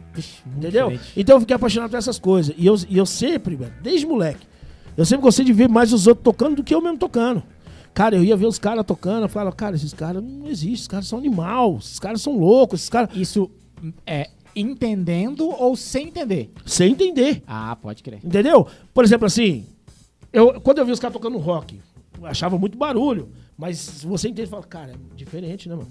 Entendeu? 0.56 0.88
diferente. 0.88 1.12
Então 1.16 1.36
eu 1.36 1.40
fiquei 1.40 1.54
apaixonado 1.54 1.90
por 1.90 1.96
essas 1.98 2.18
coisas. 2.18 2.52
E 2.58 2.66
eu, 2.66 2.74
e 2.88 2.98
eu 2.98 3.06
sempre, 3.06 3.54
velho, 3.54 3.72
desde 3.80 4.06
moleque, 4.06 4.46
eu 4.96 5.04
sempre 5.04 5.22
gostei 5.22 5.44
de 5.44 5.52
ver 5.52 5.68
mais 5.68 5.92
os 5.92 6.08
outros 6.08 6.24
tocando 6.24 6.56
do 6.56 6.64
que 6.64 6.74
eu 6.74 6.80
mesmo 6.80 6.98
tocando. 6.98 7.42
Cara, 7.98 8.14
eu 8.14 8.22
ia 8.22 8.36
ver 8.36 8.46
os 8.46 8.60
caras 8.60 8.86
tocando, 8.86 9.24
eu 9.24 9.28
falava, 9.28 9.50
cara, 9.50 9.74
esses 9.74 9.92
caras 9.92 10.22
não 10.22 10.46
existem, 10.46 10.72
esses 10.72 10.86
caras 10.86 11.08
são 11.08 11.18
animal, 11.18 11.78
esses 11.78 11.98
caras 11.98 12.22
são 12.22 12.38
loucos, 12.38 12.78
esses 12.78 12.88
caras. 12.88 13.10
Isso 13.16 13.50
é 14.06 14.30
entendendo 14.54 15.48
ou 15.48 15.74
sem 15.74 16.06
entender? 16.06 16.48
Sem 16.64 16.92
entender. 16.92 17.42
Ah, 17.44 17.74
pode 17.74 18.04
crer. 18.04 18.20
Entendeu? 18.22 18.68
Por 18.94 19.02
exemplo, 19.02 19.26
assim, 19.26 19.66
eu, 20.32 20.60
quando 20.60 20.78
eu 20.78 20.86
vi 20.86 20.92
os 20.92 21.00
caras 21.00 21.12
tocando 21.12 21.38
rock, 21.38 21.80
eu 22.20 22.24
achava 22.24 22.56
muito 22.56 22.78
barulho. 22.78 23.30
Mas 23.56 24.04
você 24.04 24.28
entende, 24.28 24.48
fala, 24.48 24.62
cara, 24.62 24.92
é 24.92 25.16
diferente, 25.16 25.68
né, 25.68 25.74
mano? 25.74 25.90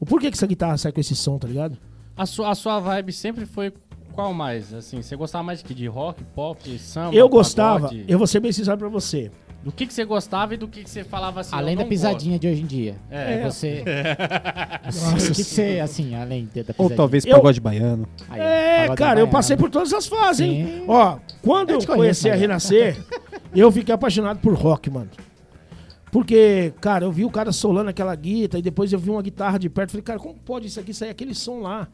O 0.00 0.04
porquê 0.04 0.32
que 0.32 0.36
essa 0.36 0.46
guitarra 0.46 0.76
sai 0.76 0.90
com 0.90 0.98
esse 0.98 1.14
som, 1.14 1.38
tá 1.38 1.46
ligado? 1.46 1.78
A 2.16 2.26
sua, 2.26 2.50
a 2.50 2.54
sua 2.56 2.80
vibe 2.80 3.12
sempre 3.12 3.46
foi 3.46 3.72
qual 4.12 4.34
mais? 4.34 4.74
Assim, 4.74 5.00
você 5.00 5.14
gostava 5.14 5.44
mais 5.44 5.60
de 5.60 5.66
que? 5.66 5.72
De 5.72 5.86
rock, 5.86 6.24
pop, 6.34 6.78
samba? 6.80 7.14
eu 7.14 7.28
gostava, 7.28 7.90
pagode? 7.90 8.04
eu 8.08 8.18
vou 8.18 8.26
ser 8.26 8.40
bem 8.40 8.50
sincero 8.50 8.76
pra 8.76 8.88
você. 8.88 9.30
Do 9.68 9.72
que, 9.72 9.86
que 9.86 9.92
você 9.92 10.02
gostava 10.02 10.54
e 10.54 10.56
do 10.56 10.66
que, 10.66 10.82
que 10.82 10.88
você 10.88 11.04
falava 11.04 11.40
assim? 11.40 11.54
além 11.54 11.74
eu 11.74 11.80
da 11.82 11.84
pisadinha 11.84 12.38
de 12.38 12.48
hoje 12.48 12.62
em 12.62 12.66
dia. 12.66 12.96
É. 13.10 13.44
Você. 13.44 13.84
o 15.12 15.16
que, 15.16 15.32
que 15.34 15.44
você, 15.44 15.78
assim, 15.80 16.14
além 16.14 16.44
da 16.46 16.50
pisadinha? 16.64 16.74
Ou 16.78 16.90
talvez 16.90 17.26
Eu- 17.26 17.36
pagode 17.36 17.60
baiano. 17.60 18.08
Aí, 18.30 18.40
É, 18.40 18.78
pagode 18.82 18.98
cara, 18.98 19.10
eu 19.20 19.26
baiano. 19.26 19.32
passei 19.32 19.56
por 19.58 19.68
todas 19.68 19.92
as 19.92 20.06
fases, 20.06 20.40
hein? 20.40 20.66
Sim. 20.66 20.84
Ó, 20.88 21.18
quando 21.42 21.70
Eu 21.70 21.80
eu 21.80 21.86
conheci 21.86 22.30
a. 22.30 22.34
Renascer, 22.34 22.96
eu 23.54 23.70
fiquei 23.70 23.94
apaixonado 23.94 24.38
por 24.40 24.54
rock, 24.54 24.88
mano. 24.88 25.10
Porque, 26.10 26.72
cara, 26.80 27.04
eu 27.04 27.12
vi 27.12 27.26
o 27.26 27.30
cara 27.30 27.52
solando 27.52 27.90
aquela 27.90 28.14
guitarra 28.14 28.58
e 28.58 28.62
depois 28.62 28.90
eu 28.90 28.98
vi 28.98 29.10
uma 29.10 29.20
guitarra 29.20 29.58
de 29.58 29.68
perto. 29.68 29.90
Falei, 29.90 30.02
cara, 30.02 30.18
como 30.18 30.34
pode 30.34 30.66
isso 30.66 30.80
aqui 30.80 30.94
sair 30.94 31.10
aquele 31.10 31.34
som 31.34 31.60
lá? 31.60 31.86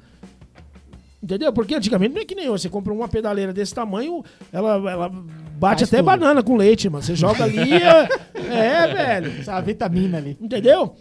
Entendeu? 1.25 1.51
Porque 1.55 1.75
antigamente 1.75 2.15
não 2.15 2.21
é 2.21 2.25
que 2.27 2.35
nem 2.35 2.51
hoje. 2.51 2.65
Você 2.65 2.69
compra 2.69 2.93
uma 2.93 3.09
pedaleira 3.09 3.51
desse 3.51 3.75
tamanho, 3.75 4.23
ela, 4.53 4.75
ela 4.91 5.09
bate 5.09 5.81
Faz 5.81 5.83
até 5.85 5.97
tudo. 5.97 6.05
banana 6.05 6.43
com 6.43 6.55
leite, 6.55 6.87
mano. 6.91 7.03
Você 7.03 7.17
joga 7.17 7.45
ali. 7.45 7.73
é, 7.73 8.09
é, 8.51 8.87
velho. 8.95 9.41
Essa 9.41 9.59
vitamina 9.63 10.19
ali. 10.19 10.37
Entendeu? 10.39 10.95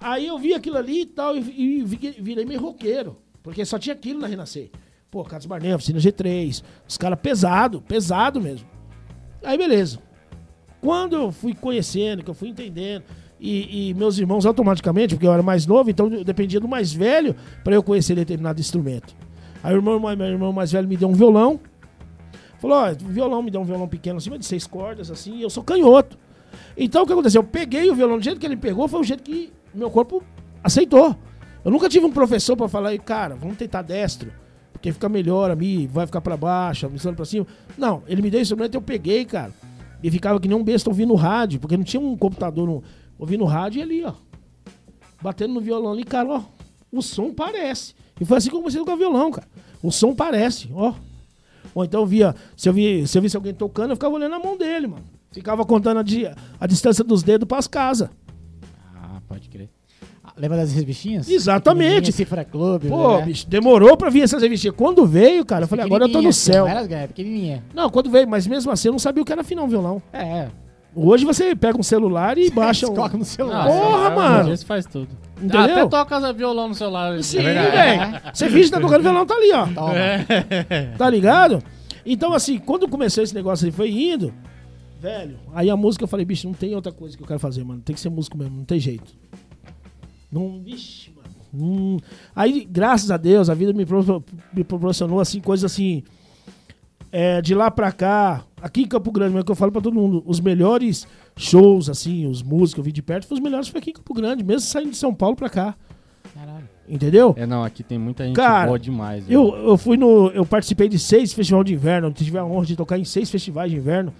Aí 0.00 0.26
eu 0.26 0.36
vi 0.40 0.54
aquilo 0.54 0.76
ali 0.76 1.02
e 1.02 1.06
tal, 1.06 1.36
e, 1.36 1.40
e 1.40 1.84
vi- 1.84 2.16
virei 2.20 2.44
meio 2.44 2.60
roqueiro. 2.60 3.18
Porque 3.44 3.64
só 3.64 3.78
tinha 3.78 3.94
aquilo 3.94 4.18
na 4.18 4.26
Renascer. 4.26 4.70
Pô, 5.08 5.22
Carlos 5.22 5.46
Barnet, 5.46 5.72
oficina 5.74 6.00
G3. 6.00 6.64
Os 6.88 6.98
caras 6.98 7.18
pesado, 7.20 7.80
pesado 7.80 8.40
mesmo. 8.40 8.66
Aí 9.44 9.56
beleza. 9.56 10.00
Quando 10.80 11.14
eu 11.14 11.30
fui 11.30 11.54
conhecendo, 11.54 12.24
que 12.24 12.30
eu 12.30 12.34
fui 12.34 12.48
entendendo, 12.48 13.04
e, 13.38 13.90
e 13.90 13.94
meus 13.94 14.18
irmãos 14.18 14.44
automaticamente, 14.46 15.14
porque 15.14 15.26
eu 15.28 15.32
era 15.32 15.42
mais 15.44 15.64
novo, 15.64 15.88
então 15.90 16.12
eu 16.12 16.24
dependia 16.24 16.58
do 16.58 16.66
mais 16.66 16.92
velho 16.92 17.36
para 17.62 17.74
eu 17.76 17.82
conhecer 17.84 18.16
determinado 18.16 18.60
instrumento. 18.60 19.14
Aí 19.62 19.74
o 19.74 19.78
irmão, 19.78 20.00
meu 20.00 20.26
irmão 20.26 20.52
mais 20.52 20.72
velho 20.72 20.88
me 20.88 20.96
deu 20.96 21.08
um 21.08 21.14
violão. 21.14 21.60
Falou, 22.58 22.78
ó, 22.78 22.92
violão, 22.92 23.42
me 23.42 23.50
deu 23.50 23.60
um 23.60 23.64
violão 23.64 23.88
pequeno 23.88 24.18
acima 24.18 24.38
de 24.38 24.44
seis 24.44 24.66
cordas, 24.66 25.10
assim, 25.10 25.36
e 25.36 25.42
eu 25.42 25.50
sou 25.50 25.64
canhoto. 25.64 26.18
Então 26.76 27.02
o 27.02 27.06
que 27.06 27.12
aconteceu? 27.12 27.40
Eu 27.40 27.46
peguei 27.46 27.90
o 27.90 27.94
violão 27.94 28.18
do 28.18 28.24
jeito 28.24 28.38
que 28.38 28.46
ele 28.46 28.56
pegou, 28.56 28.86
foi 28.86 29.00
o 29.00 29.04
jeito 29.04 29.22
que 29.22 29.52
meu 29.74 29.90
corpo 29.90 30.22
aceitou. 30.62 31.16
Eu 31.64 31.70
nunca 31.70 31.88
tive 31.88 32.04
um 32.04 32.12
professor 32.12 32.56
pra 32.56 32.68
falar, 32.68 32.96
cara, 32.98 33.34
vamos 33.34 33.56
tentar 33.56 33.82
destro, 33.82 34.32
porque 34.72 34.92
fica 34.92 35.08
melhor 35.08 35.50
a 35.50 35.56
mim, 35.56 35.88
vai 35.90 36.06
ficar 36.06 36.20
pra 36.20 36.36
baixo, 36.36 36.86
a 36.86 36.88
missão 36.88 37.14
pra 37.14 37.24
cima. 37.24 37.46
Não, 37.76 38.02
ele 38.06 38.22
me 38.22 38.30
deu 38.30 38.40
o 38.40 38.42
instrumento, 38.42 38.74
eu 38.74 38.82
peguei, 38.82 39.24
cara. 39.24 39.52
E 40.02 40.10
ficava 40.10 40.40
que 40.40 40.48
nem 40.48 40.56
um 40.56 40.64
besta 40.64 40.88
ouvindo 40.88 41.14
rádio, 41.14 41.60
porque 41.60 41.76
não 41.76 41.84
tinha 41.84 42.00
um 42.00 42.16
computador 42.16 42.66
no, 42.66 42.82
ouvindo 43.18 43.44
rádio 43.44 43.80
e 43.80 43.82
ali, 43.82 44.04
ó. 44.04 44.12
Batendo 45.22 45.54
no 45.54 45.60
violão 45.60 45.92
ali, 45.92 46.04
cara, 46.04 46.28
ó. 46.28 46.42
O 46.90 47.02
som 47.02 47.32
parece. 47.32 47.94
E 48.20 48.24
foi 48.24 48.36
assim 48.38 48.50
que 48.50 48.54
eu 48.54 48.60
comecei 48.60 48.80
a 48.80 48.84
tocar 48.84 48.96
violão, 48.96 49.30
cara. 49.30 49.48
O 49.82 49.90
som 49.90 50.14
parece, 50.14 50.68
ó. 50.74 50.92
Ou 51.74 51.84
então 51.84 52.00
eu 52.00 52.06
via, 52.06 52.34
se 52.56 52.68
eu, 52.68 52.72
vi, 52.72 53.06
se 53.06 53.16
eu 53.16 53.22
visse 53.22 53.36
alguém 53.36 53.54
tocando, 53.54 53.90
eu 53.90 53.96
ficava 53.96 54.14
olhando 54.14 54.34
a 54.34 54.38
mão 54.38 54.56
dele, 54.56 54.86
mano. 54.86 55.04
Ficava 55.32 55.64
contando 55.64 55.98
a, 55.98 56.02
di- 56.02 56.28
a 56.60 56.66
distância 56.66 57.04
dos 57.04 57.22
dedos 57.22 57.46
pras 57.46 57.66
casas. 57.66 58.08
Ah, 58.94 59.20
pode 59.28 59.48
crer. 59.48 59.68
Ah, 60.24 60.32
Lembra 60.36 60.56
das 60.58 60.72
revistinhas? 60.72 61.28
Exatamente. 61.28 62.10
Cifra 62.12 62.44
Clube. 62.44 62.88
Pô, 62.88 63.18
né? 63.18 63.26
bicho, 63.26 63.48
demorou 63.48 63.96
pra 63.96 64.10
vir 64.10 64.22
essas 64.22 64.42
revistinhas. 64.42 64.74
Quando 64.76 65.06
veio, 65.06 65.44
cara, 65.44 65.64
eu 65.64 65.68
falei, 65.68 65.84
agora 65.84 66.04
eu 66.04 66.12
tô 66.12 66.20
no 66.20 66.32
céu. 66.32 66.64
Não 66.64 66.70
era, 66.70 67.08
pequenininha. 67.08 67.64
Não, 67.72 67.88
quando 67.88 68.10
veio, 68.10 68.28
mas 68.28 68.46
mesmo 68.46 68.70
assim 68.72 68.88
eu 68.88 68.92
não 68.92 68.98
sabia 68.98 69.22
o 69.22 69.24
que 69.26 69.32
era 69.32 69.42
afinar 69.42 69.62
um 69.62 69.68
violão. 69.68 70.02
É, 70.12 70.48
Hoje 70.94 71.24
você 71.24 71.54
pega 71.54 71.78
um 71.78 71.82
celular 71.82 72.36
e 72.38 72.50
baixa 72.52 72.86
você 72.86 72.92
um. 72.92 72.94
coloca 72.96 73.16
no 73.16 73.24
celular. 73.24 73.64
Não, 73.66 73.72
Porra, 73.72 74.06
hoje 74.06 74.16
mano. 74.16 74.40
em 74.40 74.44
dia 74.46 74.56
Você 74.56 74.64
faz 74.66 74.86
tudo. 74.86 75.08
Entendeu? 75.36 75.60
Até 75.60 75.86
toca 75.86 76.32
violão 76.32 76.68
no 76.68 76.74
celular. 76.74 77.22
Sim, 77.22 77.38
é 77.38 77.42
verdade. 77.42 77.70
velho. 77.76 78.22
Você 78.34 78.48
finge 78.50 78.64
que 78.64 78.70
tá 78.70 78.80
tocando 78.80 79.02
violão, 79.02 79.24
tá 79.24 79.34
ali, 79.34 79.52
ó. 79.52 79.66
Toma. 79.66 79.92
Tá 80.98 81.08
ligado? 81.08 81.62
Então, 82.04 82.32
assim, 82.32 82.58
quando 82.58 82.88
começou 82.88 83.22
esse 83.22 83.34
negócio 83.34 83.64
aí, 83.66 83.70
foi 83.72 83.90
indo, 83.90 84.34
velho, 85.00 85.38
aí 85.54 85.70
a 85.70 85.76
música 85.76 86.04
eu 86.04 86.08
falei, 86.08 86.24
bicho, 86.26 86.46
não 86.46 86.54
tem 86.54 86.74
outra 86.74 86.90
coisa 86.92 87.16
que 87.16 87.22
eu 87.22 87.26
quero 87.26 87.38
fazer, 87.40 87.62
mano. 87.64 87.80
Tem 87.82 87.94
que 87.94 88.00
ser 88.00 88.08
músico 88.10 88.36
mesmo, 88.36 88.56
não 88.56 88.64
tem 88.64 88.80
jeito. 88.80 89.12
Não, 90.32 90.60
vixe, 90.62 91.10
mano. 91.14 91.28
Não- 91.52 92.00
Aí, 92.34 92.66
graças 92.68 93.10
a 93.10 93.16
Deus, 93.16 93.48
a 93.50 93.54
vida 93.54 93.72
me 93.72 94.64
proporcionou, 94.64 95.20
assim, 95.20 95.40
coisas 95.40 95.70
assim. 95.70 96.02
é, 97.12 97.40
de 97.42 97.54
lá 97.54 97.70
pra 97.70 97.90
cá, 97.92 98.44
aqui 98.62 98.82
em 98.82 98.86
Campo 98.86 99.10
Grande, 99.10 99.32
mesmo 99.32 99.44
que 99.44 99.52
eu 99.52 99.56
falo 99.56 99.72
pra 99.72 99.80
todo 99.80 99.94
mundo, 99.94 100.22
os 100.26 100.40
melhores 100.40 101.06
shows, 101.36 101.88
assim, 101.88 102.26
os 102.26 102.42
músicos 102.42 102.74
que 102.74 102.80
eu 102.80 102.84
vi 102.84 102.92
de 102.92 103.02
perto, 103.02 103.26
foi 103.26 103.36
os 103.36 103.42
melhores 103.42 103.68
foi 103.68 103.80
aqui 103.80 103.90
em 103.90 103.94
Campo 103.94 104.14
Grande, 104.14 104.42
mesmo 104.44 104.60
saindo 104.60 104.90
de 104.90 104.96
São 104.96 105.14
Paulo 105.14 105.36
pra 105.36 105.48
cá. 105.48 105.74
Caralho. 106.34 106.68
Entendeu? 106.88 107.34
É, 107.36 107.46
não, 107.46 107.62
aqui 107.62 107.84
tem 107.84 107.98
muita 107.98 108.24
gente 108.24 108.34
Cara, 108.34 108.66
boa 108.66 108.78
demais. 108.78 109.24
Eu, 109.30 109.52
velho. 109.52 109.64
eu 109.68 109.76
fui 109.78 109.96
no. 109.96 110.28
Eu 110.30 110.44
participei 110.44 110.88
de 110.88 110.98
seis 110.98 111.32
festivais 111.32 111.64
de 111.64 111.74
inverno. 111.74 112.08
Eu 112.08 112.12
tive 112.12 112.36
a 112.36 112.44
honra 112.44 112.66
de 112.66 112.74
tocar 112.76 112.98
em 112.98 113.04
seis 113.04 113.30
festivais 113.30 113.70
de 113.70 113.76
inverno. 113.76 114.12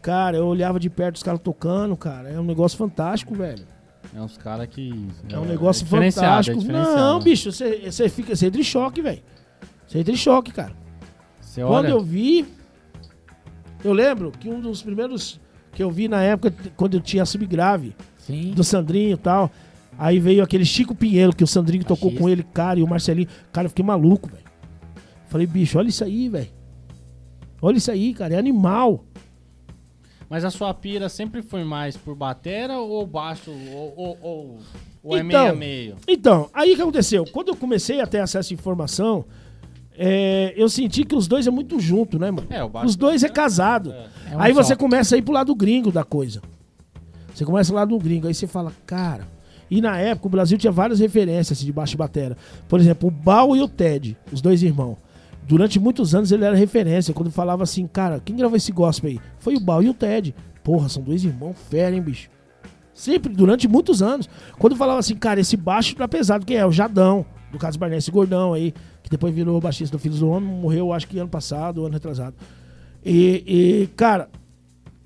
Cara, 0.00 0.36
eu 0.36 0.46
olhava 0.46 0.78
de 0.78 0.88
perto 0.88 1.16
os 1.16 1.22
caras 1.22 1.40
tocando, 1.40 1.96
cara. 1.96 2.28
É 2.28 2.38
um 2.38 2.44
negócio 2.44 2.78
fantástico, 2.78 3.34
velho. 3.34 3.66
É 4.14 4.20
uns 4.20 4.36
caras 4.36 4.68
que. 4.68 5.08
É 5.28 5.38
um 5.38 5.44
negócio 5.44 5.82
diferenciado, 5.84 6.44
fantástico. 6.46 6.70
É. 6.70 6.96
Não, 6.96 7.20
bicho, 7.20 7.50
você, 7.50 7.90
você 7.90 8.08
fica. 8.08 8.36
Você 8.36 8.46
entra 8.46 8.60
em 8.60 8.64
choque, 8.64 9.02
velho. 9.02 9.22
Você 9.86 9.98
entra 9.98 10.12
em 10.12 10.16
choque, 10.16 10.52
cara. 10.52 10.72
Você 11.40 11.62
Quando 11.62 11.86
olha. 11.86 11.88
eu 11.88 12.00
vi. 12.00 12.46
Eu 13.84 13.92
lembro 13.92 14.32
que 14.32 14.48
um 14.48 14.60
dos 14.60 14.82
primeiros 14.82 15.38
que 15.72 15.82
eu 15.82 15.90
vi 15.90 16.08
na 16.08 16.22
época, 16.22 16.54
quando 16.76 16.94
eu 16.94 17.00
tinha 17.00 17.24
subgrave, 17.26 17.94
Sim. 18.18 18.52
do 18.52 18.64
Sandrinho 18.64 19.14
e 19.14 19.18
tal. 19.18 19.50
Aí 19.98 20.18
veio 20.18 20.42
aquele 20.42 20.64
Chico 20.64 20.94
Pinheiro, 20.94 21.34
que 21.34 21.44
o 21.44 21.46
Sandrinho 21.46 21.84
tocou 21.84 22.10
Baixista. 22.10 22.22
com 22.22 22.28
ele, 22.28 22.42
cara, 22.42 22.80
e 22.80 22.82
o 22.82 22.88
Marcelinho. 22.88 23.28
Cara, 23.52 23.66
eu 23.66 23.70
fiquei 23.70 23.84
maluco, 23.84 24.28
velho. 24.28 24.42
Falei, 25.28 25.46
bicho, 25.46 25.78
olha 25.78 25.88
isso 25.88 26.02
aí, 26.02 26.28
velho. 26.28 26.48
Olha 27.60 27.76
isso 27.76 27.90
aí, 27.90 28.14
cara, 28.14 28.34
é 28.34 28.38
animal. 28.38 29.04
Mas 30.28 30.44
a 30.44 30.50
sua 30.50 30.72
pira 30.74 31.08
sempre 31.08 31.42
foi 31.42 31.64
mais 31.64 31.96
por 31.96 32.14
batera 32.16 32.78
ou 32.78 33.06
baixo? 33.06 33.50
Ou, 33.50 33.94
ou, 33.96 34.18
ou, 34.20 34.58
ou 35.02 35.16
é 35.16 35.20
Então, 35.20 35.42
meio 35.42 35.52
a 35.52 35.54
meio? 35.54 35.96
Então, 36.08 36.50
aí 36.52 36.72
o 36.72 36.76
que 36.76 36.82
aconteceu? 36.82 37.24
Quando 37.26 37.48
eu 37.48 37.56
comecei 37.56 38.00
a 38.00 38.06
ter 38.06 38.20
acesso 38.20 38.52
à 38.52 38.54
informação, 38.54 39.24
é, 39.96 40.52
eu 40.56 40.68
senti 40.68 41.04
que 41.04 41.14
os 41.14 41.26
dois 41.28 41.46
é 41.46 41.50
muito 41.50 41.78
junto, 41.78 42.18
né, 42.18 42.30
mano? 42.30 42.46
É, 42.50 42.62
o. 42.64 42.70
Os 42.84 42.96
dois 42.96 43.22
é 43.22 43.28
casado. 43.28 43.92
É. 43.92 44.06
É 44.32 44.36
um 44.36 44.40
aí 44.40 44.52
você 44.52 44.74
começa 44.74 45.14
a 45.14 45.18
ir 45.18 45.22
pro 45.22 45.32
lado 45.32 45.54
gringo 45.54 45.92
da 45.92 46.04
coisa. 46.04 46.42
Você 47.32 47.44
começa 47.44 47.72
lá 47.72 47.84
do 47.84 47.98
gringo, 47.98 48.26
aí 48.26 48.34
você 48.34 48.46
fala, 48.46 48.72
cara. 48.86 49.26
E 49.70 49.80
na 49.80 49.98
época 49.98 50.26
o 50.26 50.30
Brasil 50.30 50.58
tinha 50.58 50.70
várias 50.70 51.00
referências 51.00 51.58
assim, 51.58 51.66
de 51.66 51.72
baixo 51.72 51.94
e 51.94 51.96
batera. 51.96 52.36
Por 52.68 52.78
exemplo, 52.78 53.08
o 53.08 53.10
Bal 53.10 53.56
e 53.56 53.62
o 53.62 53.68
Ted, 53.68 54.16
os 54.30 54.40
dois 54.40 54.62
irmãos. 54.62 54.96
Durante 55.46 55.78
muitos 55.78 56.14
anos 56.14 56.30
ele 56.32 56.44
era 56.44 56.54
referência. 56.54 57.12
Quando 57.12 57.30
falava 57.30 57.62
assim, 57.62 57.86
cara, 57.86 58.20
quem 58.24 58.36
gravou 58.36 58.56
esse 58.56 58.72
gospel 58.72 59.10
aí? 59.10 59.20
Foi 59.38 59.56
o 59.56 59.60
Bal 59.60 59.82
e 59.82 59.88
o 59.88 59.94
Ted. 59.94 60.34
Porra, 60.62 60.88
são 60.88 61.02
dois 61.02 61.24
irmãos 61.24 61.56
fera, 61.68 61.94
hein, 61.94 62.02
bicho? 62.02 62.30
Sempre, 62.94 63.32
durante 63.32 63.66
muitos 63.66 64.00
anos. 64.00 64.28
Quando 64.58 64.76
falava 64.76 65.00
assim, 65.00 65.16
cara, 65.16 65.40
esse 65.40 65.56
baixo 65.56 65.96
tá 65.96 66.06
pesado, 66.06 66.46
quem 66.46 66.56
é? 66.56 66.64
O 66.64 66.70
Jadão, 66.72 67.26
do 67.54 67.58
Carlos 67.60 67.76
Barnet, 67.76 67.98
esse 67.98 68.10
gordão 68.10 68.52
aí, 68.52 68.74
que 69.02 69.08
depois 69.10 69.34
virou 69.34 69.60
baixista 69.60 69.96
do 69.96 70.00
Filhos 70.00 70.18
do 70.20 70.28
Homem, 70.28 70.48
morreu 70.48 70.92
acho 70.92 71.08
que 71.08 71.18
ano 71.18 71.28
passado, 71.28 71.84
ano 71.84 71.94
retrasado. 71.94 72.34
E, 73.04 73.42
e, 73.46 73.86
cara, 73.96 74.28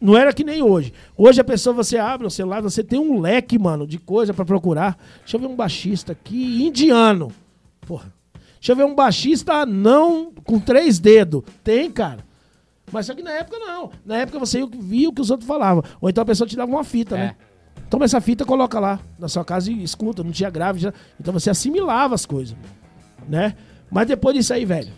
não 0.00 0.16
era 0.16 0.32
que 0.32 0.44
nem 0.44 0.62
hoje. 0.62 0.92
Hoje 1.16 1.40
a 1.40 1.44
pessoa, 1.44 1.74
você 1.74 1.98
abre 1.98 2.26
o 2.26 2.30
celular, 2.30 2.60
você 2.62 2.82
tem 2.82 2.98
um 2.98 3.20
leque, 3.20 3.58
mano, 3.58 3.86
de 3.86 3.98
coisa 3.98 4.32
pra 4.32 4.44
procurar. 4.44 4.96
Deixa 5.20 5.36
eu 5.36 5.40
ver 5.40 5.46
um 5.46 5.56
baixista 5.56 6.12
aqui, 6.12 6.66
indiano. 6.66 7.30
Porra. 7.82 8.12
Deixa 8.60 8.72
eu 8.72 8.76
ver 8.76 8.84
um 8.84 8.94
baixista 8.94 9.64
não 9.66 10.32
com 10.44 10.58
três 10.58 10.98
dedos. 10.98 11.42
Tem, 11.62 11.90
cara. 11.90 12.26
Mas 12.90 13.06
só 13.06 13.14
que 13.14 13.22
na 13.22 13.32
época 13.32 13.58
não. 13.58 13.90
Na 14.04 14.16
época 14.18 14.38
você 14.38 14.64
via 14.66 15.08
o 15.08 15.12
que 15.12 15.20
os 15.20 15.30
outros 15.30 15.46
falavam. 15.46 15.82
Ou 16.00 16.08
então 16.08 16.22
a 16.22 16.24
pessoa 16.26 16.48
te 16.48 16.56
dava 16.56 16.70
uma 16.70 16.82
fita, 16.84 17.16
É. 17.16 17.18
né? 17.18 17.36
Toma 17.90 18.04
essa 18.04 18.20
fita, 18.20 18.44
coloca 18.44 18.78
lá 18.78 19.00
na 19.18 19.28
sua 19.28 19.44
casa 19.44 19.70
e 19.72 19.82
escuta. 19.82 20.22
Não 20.22 20.30
tinha 20.30 20.50
grave. 20.50 20.78
já- 20.78 20.92
Então 21.20 21.32
você 21.32 21.48
assimilava 21.50 22.14
as 22.14 22.26
coisas, 22.26 22.56
né? 23.28 23.54
Mas 23.90 24.06
depois 24.06 24.36
disso 24.36 24.52
aí, 24.52 24.64
velho. 24.64 24.92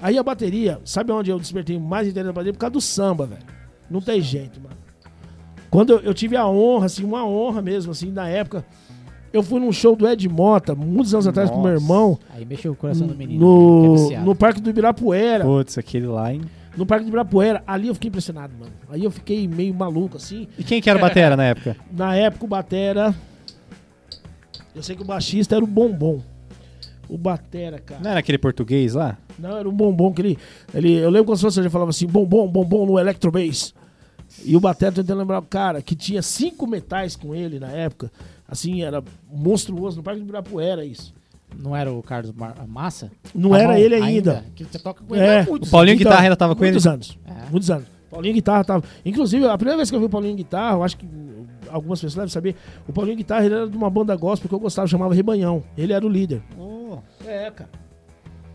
Aí 0.00 0.18
a 0.18 0.22
bateria, 0.22 0.78
sabe 0.84 1.10
onde 1.12 1.30
eu 1.30 1.38
despertei 1.38 1.78
mais 1.78 2.06
interesse 2.06 2.26
na 2.26 2.32
bateria? 2.32 2.52
Por 2.52 2.58
causa 2.58 2.72
do 2.72 2.80
samba, 2.80 3.24
velho. 3.26 3.42
Não 3.90 4.00
tem 4.00 4.20
jeito, 4.20 4.60
mano. 4.60 4.76
Quando 5.70 5.90
eu, 5.94 6.00
eu 6.00 6.14
tive 6.14 6.36
a 6.36 6.46
honra, 6.46 6.86
assim, 6.86 7.02
uma 7.04 7.26
honra 7.26 7.62
mesmo, 7.62 7.92
assim, 7.92 8.10
na 8.10 8.28
época. 8.28 8.64
Eu 9.32 9.42
fui 9.42 9.58
num 9.58 9.72
show 9.72 9.96
do 9.96 10.06
Ed 10.06 10.28
Mota, 10.28 10.74
muitos 10.76 11.12
anos 11.12 11.26
atrás, 11.26 11.50
com 11.50 11.60
meu 11.60 11.72
Nossa. 11.72 11.82
irmão, 11.84 12.18
Aí 12.32 12.44
mexeu 12.44 12.70
o 12.72 12.76
coração 12.76 13.06
do 13.06 13.16
menino. 13.16 13.40
que 13.40 13.44
é 13.44 13.48
no, 13.48 13.96
viciado. 13.96 14.24
no 14.26 14.34
Parque 14.36 14.60
do 14.60 14.70
Ibirapuera. 14.70 15.44
Putz, 15.44 15.76
aquele 15.76 16.06
lá, 16.06 16.32
hein? 16.32 16.42
No 16.76 16.84
Parque 16.84 17.04
do 17.04 17.08
Ibirapuera. 17.08 17.62
Ali 17.66 17.88
eu 17.88 17.94
fiquei 17.94 18.08
impressionado, 18.08 18.54
mano. 18.58 18.72
Aí 18.88 19.04
eu 19.04 19.10
fiquei 19.10 19.46
meio 19.46 19.74
maluco, 19.74 20.16
assim. 20.16 20.48
E 20.58 20.64
quem 20.64 20.80
que 20.80 20.90
era 20.90 20.98
o 20.98 21.02
batera 21.02 21.36
na 21.36 21.44
época? 21.44 21.76
Na 21.92 22.16
época 22.16 22.44
o 22.44 22.48
Batera. 22.48 23.14
Eu 24.74 24.82
sei 24.82 24.96
que 24.96 25.02
o 25.02 25.04
baixista 25.04 25.54
era 25.54 25.64
o 25.64 25.68
Bombom. 25.68 26.20
O 27.08 27.16
Batera, 27.16 27.78
cara. 27.78 28.00
Não 28.00 28.10
era 28.10 28.20
aquele 28.20 28.38
português 28.38 28.94
lá? 28.94 29.18
Não, 29.38 29.56
era 29.56 29.68
um 29.68 29.72
bombom 29.72 30.12
que 30.12 30.22
ele. 30.22 30.38
ele 30.72 30.94
eu 30.94 31.10
lembro 31.10 31.26
quando 31.26 31.38
você 31.38 31.68
falava 31.68 31.90
assim: 31.90 32.06
bombom, 32.06 32.48
bombom 32.48 32.86
no 32.86 32.98
Electrobass. 32.98 33.74
E 34.44 34.56
o 34.56 34.60
Batera 34.60 34.90
tentando 34.92 35.18
lembrar 35.18 35.38
o 35.38 35.42
cara 35.42 35.82
que 35.82 35.94
tinha 35.94 36.22
cinco 36.22 36.66
metais 36.66 37.14
com 37.14 37.34
ele 37.34 37.60
na 37.60 37.70
época. 37.70 38.10
Assim, 38.48 38.82
era 38.82 39.02
monstruoso. 39.30 39.98
No 39.98 40.02
Parque 40.02 40.20
do 40.20 40.24
Ibirapuera, 40.24 40.84
isso. 40.84 41.14
Não 41.58 41.74
era 41.76 41.92
o 41.92 42.02
Carlos 42.02 42.32
Mar- 42.32 42.54
Massa? 42.66 43.10
Não 43.34 43.50
Tá 43.50 43.58
era 43.60 43.72
bom, 43.72 43.78
ele 43.78 43.94
ainda. 43.94 44.44
Que 44.54 44.64
você 44.64 44.78
toca 44.78 45.02
com 45.04 45.14
É, 45.14 45.18
ele 45.18 45.26
há 45.40 45.50
muitos 45.50 45.68
o 45.68 45.72
Paulinho 45.72 45.94
Então, 45.94 46.04
Guitarra 46.10 46.22
ainda 46.24 46.36
tava 46.36 46.54
com 46.56 46.64
ele? 46.64 46.72
Muitos 46.72 46.86
anos. 46.86 47.18
É. 47.26 47.50
Muitos 47.50 47.70
anos. 47.70 47.86
Paulinho 48.10 48.34
Guitarra 48.34 48.64
tava. 48.64 48.84
Inclusive, 49.04 49.46
a 49.46 49.56
primeira 49.56 49.76
vez 49.76 49.90
que 49.90 49.96
eu 49.96 50.00
vi 50.00 50.06
o 50.06 50.08
Paulinho 50.08 50.36
Guitarra, 50.36 50.76
eu 50.76 50.82
acho 50.84 50.96
que 50.96 51.06
algumas 51.68 51.98
pessoas 52.00 52.14
devem 52.14 52.28
saber. 52.30 52.54
O 52.86 52.92
Paulinho 52.92 53.16
Guitarra 53.16 53.44
ele 53.44 53.54
era 53.54 53.66
de 53.68 53.76
uma 53.76 53.90
banda 53.90 54.14
gospel 54.16 54.48
que 54.48 54.54
eu 54.54 54.60
gostava, 54.60 54.86
chamava 54.86 55.14
Rebanhão. 55.14 55.62
Ele 55.76 55.92
era 55.92 56.04
o 56.04 56.08
líder. 56.08 56.42
É, 57.26 57.50
cara. 57.50 57.70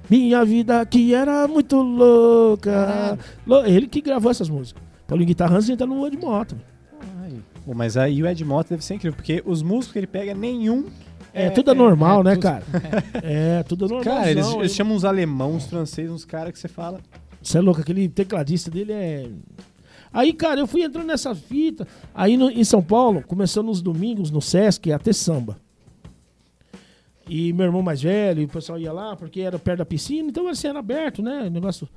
Minha 0.10 0.44
vida 0.46 0.82
aqui 0.82 1.14
era 1.14 1.48
muito 1.48 1.76
louca. 1.82 3.18
Lou- 3.46 3.66
Ele 3.66 3.88
que 3.88 4.02
gravou 4.02 4.32
essas 4.32 4.50
músicas. 4.50 4.82
Paulinho 5.08 5.28
Guitarra 5.28 5.56
antes 5.56 5.66
de 5.68 5.74
entrar 5.74 5.88
no 5.88 6.06
Ed 6.08 6.18
Pô, 6.18 7.74
mas 7.76 7.98
aí 7.98 8.24
o 8.24 8.28
Ed 8.28 8.44
Mota 8.44 8.70
deve 8.72 8.84
ser 8.84 8.96
incrível, 8.96 9.16
porque 9.16 9.44
os 9.46 9.62
músicos 9.62 9.92
que 9.94 10.00
ele 10.00 10.08
pega, 10.08 10.34
nenhum 10.34 10.86
É, 11.34 11.50
tudo 11.50 11.74
normal, 11.76 12.24
né, 12.24 12.36
cara? 12.38 12.64
É, 13.24 13.64
tudo 13.64 13.88
normal. 13.88 14.04
Cara, 14.04 14.32
eles, 14.32 14.48
eles 14.54 14.74
chamam 14.76 14.96
uns 14.96 15.04
alemãos, 15.06 15.56
uns 15.58 15.66
franceses, 15.68 16.12
uns 16.12 16.26
caras 16.26 16.52
que 16.54 16.60
você 16.60 16.68
fala. 16.68 17.00
Você 17.42 17.58
é 17.58 17.62
louco, 17.62 17.82
aquele 17.82 18.10
tecladista 18.10 18.70
dele 18.72 18.92
é. 18.94 19.30
Aí, 20.12 20.34
cara, 20.34 20.60
eu 20.60 20.66
fui 20.68 20.82
entrando 20.84 21.06
nessa 21.08 21.36
fita. 21.36 21.88
Aí 22.16 22.36
no- 22.36 22.50
em 22.50 22.64
São 22.64 22.82
Paulo, 22.82 23.24
começou 23.28 23.62
nos 23.62 23.82
domingos, 23.82 24.32
no 24.32 24.42
Sesc, 24.42 24.92
a 24.92 24.98
ter 25.00 25.14
samba. 25.14 25.58
E 27.28 27.54
meu 27.54 27.66
irmão 27.68 27.82
mais 27.84 28.02
velho, 28.02 28.42
e 28.42 28.46
o 28.46 28.50
pessoal 28.50 28.80
ia 28.80 28.92
lá, 28.92 29.16
porque 29.16 29.40
era 29.42 29.60
perto 29.60 29.78
da 29.80 29.86
piscina, 29.86 30.30
então 30.30 30.48
assim, 30.48 30.68
era 30.68 30.80
aberto, 30.80 31.22
né? 31.22 31.44
O 31.46 31.50
negócio. 31.52 31.88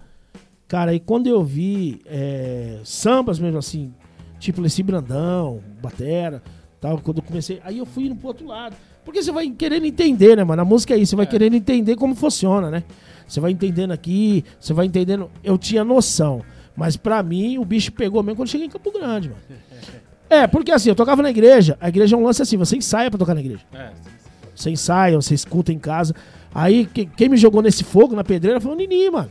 Cara, 0.69 0.91
aí 0.91 1.01
quando 1.01 1.27
eu 1.27 1.43
vi 1.43 2.03
é, 2.05 2.81
sambas 2.85 3.39
mesmo 3.39 3.59
assim, 3.59 3.95
tipo 4.39 4.61
Leci 4.61 4.83
Brandão, 4.83 5.63
Batera, 5.83 6.43
tal, 6.81 6.99
quando 6.99 7.19
eu 7.19 7.23
comecei. 7.23 7.61
Aí 7.65 7.79
eu 7.79 7.87
fui 7.87 8.05
indo 8.07 8.15
pro 8.17 8.29
outro 8.29 8.47
lado. 8.47 8.77
Porque 9.05 9.23
você 9.23 9.33
vai 9.33 9.49
querendo 9.51 9.85
entender, 9.87 10.37
né, 10.37 10.45
mano? 10.45 10.63
A 10.63 10.65
música 10.65 10.95
é 10.95 10.97
isso, 10.99 11.11
você 11.11 11.17
vai 11.17 11.27
querendo 11.27 11.55
entender 11.55 11.97
como 11.97 12.15
funciona, 12.15 12.71
né? 12.71 12.85
Você 13.27 13.41
vai 13.41 13.51
entendendo 13.51 13.91
aqui, 13.93 14.45
você 14.61 14.73
vai 14.73 14.87
entendendo. 14.87 15.31
Eu 15.43 15.57
tinha 15.59 15.83
noção. 15.85 16.43
Mas 16.77 16.97
pra 16.97 17.23
mim, 17.23 17.59
o 17.59 17.65
bicho 17.65 17.93
pegou 17.93 18.23
mesmo 18.23 18.37
quando 18.37 18.49
cheguei 18.49 18.67
em 18.67 18.71
Campo 18.71 18.91
Grande, 18.93 19.29
mano. 19.31 19.41
É, 20.31 20.47
porque 20.47 20.73
assim, 20.73 20.89
eu 20.89 20.95
tocava 20.95 21.21
na 21.21 21.29
igreja, 21.29 21.77
a 21.79 21.91
igreja 21.91 22.17
é 22.17 22.19
um 22.19 22.25
lance 22.25 22.41
assim, 22.41 22.57
você 22.57 22.75
ensaia 22.75 23.11
pra 23.11 23.19
tocar 23.19 23.35
na 23.35 23.41
igreja. 23.41 23.61
É, 23.75 23.91
Você 24.55 24.71
ensaia, 24.71 25.15
você 25.21 25.35
escuta 25.35 25.71
em 25.71 25.79
casa. 25.79 26.15
Aí 26.55 26.87
que- 26.87 27.05
quem 27.05 27.29
me 27.29 27.37
jogou 27.37 27.61
nesse 27.61 27.85
fogo, 27.85 28.17
na 28.17 28.25
pedreira, 28.25 28.59
foi 28.59 28.73
o 28.73 28.75
Nini, 28.75 29.11
mano. 29.11 29.29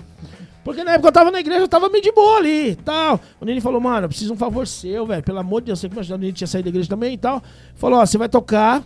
Porque 0.64 0.84
na 0.84 0.92
época 0.92 1.08
eu 1.08 1.12
tava 1.12 1.32
na 1.32 1.40
igreja, 1.40 1.62
eu 1.62 1.68
tava 1.68 1.90
meio 1.90 2.04
de 2.04 2.12
boa 2.12 2.38
ali 2.38 2.70
e 2.72 2.76
tal. 2.76 3.20
O 3.40 3.46
Nini 3.46 3.60
falou, 3.60 3.82
mano, 3.82 4.06
eu 4.06 4.10
preciso 4.10 4.28
de 4.30 4.34
um 4.34 4.38
favor 4.38 4.68
seu, 4.68 5.08
velho. 5.08 5.24
Pelo 5.24 5.40
amor 5.40 5.62
de 5.62 5.68
Deus, 5.68 5.80
você 5.80 5.90
que 5.90 5.96
me. 5.96 6.14
O 6.14 6.18
Nini 6.20 6.34
tinha 6.34 6.46
saído 6.48 6.66
da 6.66 6.70
igreja 6.70 6.88
também 6.88 7.16
e 7.16 7.18
tal. 7.18 7.42
Falou, 7.74 8.00
ó, 8.00 8.06
você 8.06 8.20
vai 8.20 8.30
tocar 8.30 8.84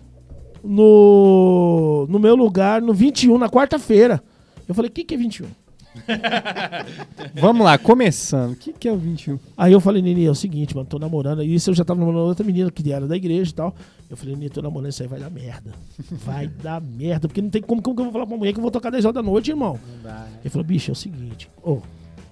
no, 0.66 2.08
no 2.10 2.20
meu 2.20 2.36
lugar 2.36 2.82
no 2.82 2.94
21, 2.94 3.38
na 3.38 3.50
quarta-feira. 3.50 4.22
Eu 4.68 4.74
falei, 4.74 4.90
o 4.90 4.92
que, 4.94 5.04
que 5.04 5.14
é 5.14 5.18
21? 5.18 5.48
Vamos 7.40 7.66
lá, 7.66 7.78
começando. 7.78 8.54
O 8.54 8.56
que, 8.56 8.74
que 8.74 8.88
é 8.88 8.92
o 8.92 8.98
21? 8.98 9.40
Aí 9.56 9.72
eu 9.72 9.80
falei, 9.80 10.02
Nini, 10.02 10.26
é 10.26 10.30
o 10.30 10.36
seguinte, 10.36 10.76
mano, 10.76 10.88
tô 10.88 11.00
namorando. 11.00 11.44
E 11.44 11.54
isso 11.54 11.70
eu 11.70 11.74
já 11.74 11.86
tava 11.86 12.00
namorando 12.00 12.28
outra 12.28 12.46
menina 12.46 12.70
que 12.70 12.92
era 12.92 13.08
da 13.08 13.16
igreja 13.16 13.52
e 13.52 13.54
tal. 13.54 13.76
Eu 14.10 14.18
falei, 14.18 14.36
Nini, 14.36 14.50
tô 14.50 14.62
namorando, 14.62 14.90
isso 14.90 15.02
aí 15.02 15.08
vai 15.08 15.20
dar 15.20 15.30
merda. 15.30 15.72
Vai 16.12 16.48
dar 16.62 16.82
merda, 16.82 17.28
porque 17.28 17.42
não 17.42 17.50
tem 17.50 17.62
como, 17.62 17.82
como 17.82 17.96
que 17.96 18.02
eu 18.02 18.06
vou 18.06 18.14
falar 18.14 18.28
pra 18.28 18.38
mulher 18.38 18.52
que 18.52 18.60
eu 18.60 18.64
vou 18.64 18.72
tocar 18.72 18.90
10 18.90 19.06
horas 19.06 19.16
da 19.16 19.24
noite, 19.24 19.52
irmão. 19.52 19.80
Não 19.88 20.04
dá, 20.04 20.20
né? 20.20 20.40
Ele 20.42 20.50
falou, 20.50 20.66
bicho, 20.66 20.92
é 20.92 20.94
o 20.94 20.96
seguinte, 20.96 21.50
ô, 21.64 21.80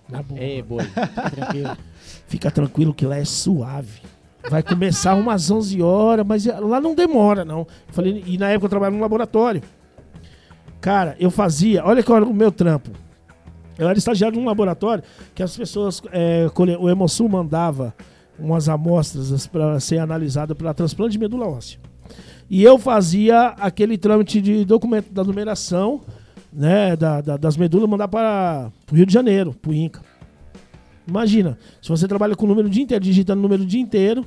na 0.09 0.21
boa, 0.21 0.39
Ei, 0.41 0.61
boi, 0.61 0.83
fica 0.83 1.29
tranquilo. 1.31 1.77
fica 2.27 2.51
tranquilo 2.51 2.93
que 2.93 3.05
lá 3.05 3.17
é 3.17 3.25
suave. 3.25 4.01
Vai 4.49 4.61
começar 4.61 5.15
umas 5.15 5.49
11 5.49 5.81
horas, 5.81 6.25
mas 6.25 6.45
lá 6.45 6.79
não 6.81 6.93
demora, 6.93 7.45
não. 7.45 7.59
Eu 7.59 7.67
falei, 7.93 8.23
e 8.27 8.37
na 8.37 8.49
época 8.49 8.65
eu 8.65 8.69
trabalhava 8.69 8.95
no 8.95 9.01
laboratório. 9.01 9.61
Cara, 10.81 11.15
eu 11.19 11.31
fazia, 11.31 11.83
olha 11.85 12.03
que 12.03 12.11
era 12.11 12.25
o 12.25 12.33
meu 12.33 12.51
trampo. 12.51 12.89
Eu 13.77 13.87
era 13.87 13.97
estagiário 13.97 14.37
num 14.37 14.45
laboratório 14.45 15.03
que 15.33 15.41
as 15.41 15.55
pessoas, 15.55 16.01
é, 16.11 16.47
o 16.79 16.89
Hemosul 16.89 17.27
mandava 17.29 17.93
umas 18.37 18.67
amostras 18.67 19.47
para 19.47 19.79
ser 19.79 19.99
analisada 19.99 20.53
para 20.53 20.73
transplante 20.73 21.13
de 21.13 21.19
medula 21.19 21.47
óssea. 21.47 21.79
E 22.49 22.61
eu 22.63 22.77
fazia 22.77 23.47
aquele 23.59 23.97
trâmite 23.97 24.41
de 24.41 24.65
documento 24.65 25.11
da 25.11 25.23
numeração, 25.23 26.01
né, 26.51 26.95
da- 26.95 27.21
da- 27.21 27.37
das 27.37 27.55
medulas, 27.57 27.89
mandar 27.89 28.07
para 28.09 28.69
o 28.91 28.95
Rio 28.95 29.05
de 29.05 29.13
Janeiro, 29.13 29.53
para 29.59 29.71
o 29.71 29.73
INCA. 29.73 30.01
Imagina, 31.07 31.57
se 31.81 31.89
você 31.89 32.07
trabalha 32.07 32.35
com 32.35 32.45
o 32.45 32.47
número 32.47 32.67
o 32.67 32.71
dia 32.71 32.83
inteiro, 32.83 33.03
digitando 33.03 33.39
o 33.39 33.43
número 33.43 33.63
o 33.63 33.65
dia 33.65 33.81
inteiro. 33.81 34.25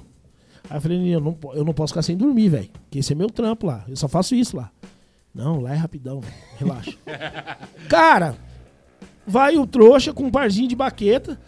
Aí 0.68 0.76
eu 0.76 0.80
falei, 0.80 0.98
"Nini, 0.98 1.12
eu 1.12 1.20
não, 1.20 1.36
eu 1.54 1.64
não 1.64 1.72
posso 1.72 1.92
ficar 1.92 2.02
sem 2.02 2.16
dormir, 2.16 2.48
velho. 2.48 2.68
Porque 2.84 2.98
esse 2.98 3.12
é 3.12 3.16
meu 3.16 3.28
trampo 3.30 3.66
lá. 3.66 3.84
Eu 3.88 3.96
só 3.96 4.08
faço 4.08 4.34
isso 4.34 4.56
lá. 4.56 4.70
Não, 5.34 5.60
lá 5.60 5.72
é 5.72 5.76
rapidão, 5.76 6.20
velho. 6.20 6.34
Relaxa. 6.58 6.92
Cara, 7.88 8.36
vai 9.26 9.56
o 9.56 9.66
trouxa 9.66 10.12
com 10.12 10.24
um 10.24 10.30
parzinho 10.30 10.68
de 10.68 10.74
baqueta. 10.76 11.38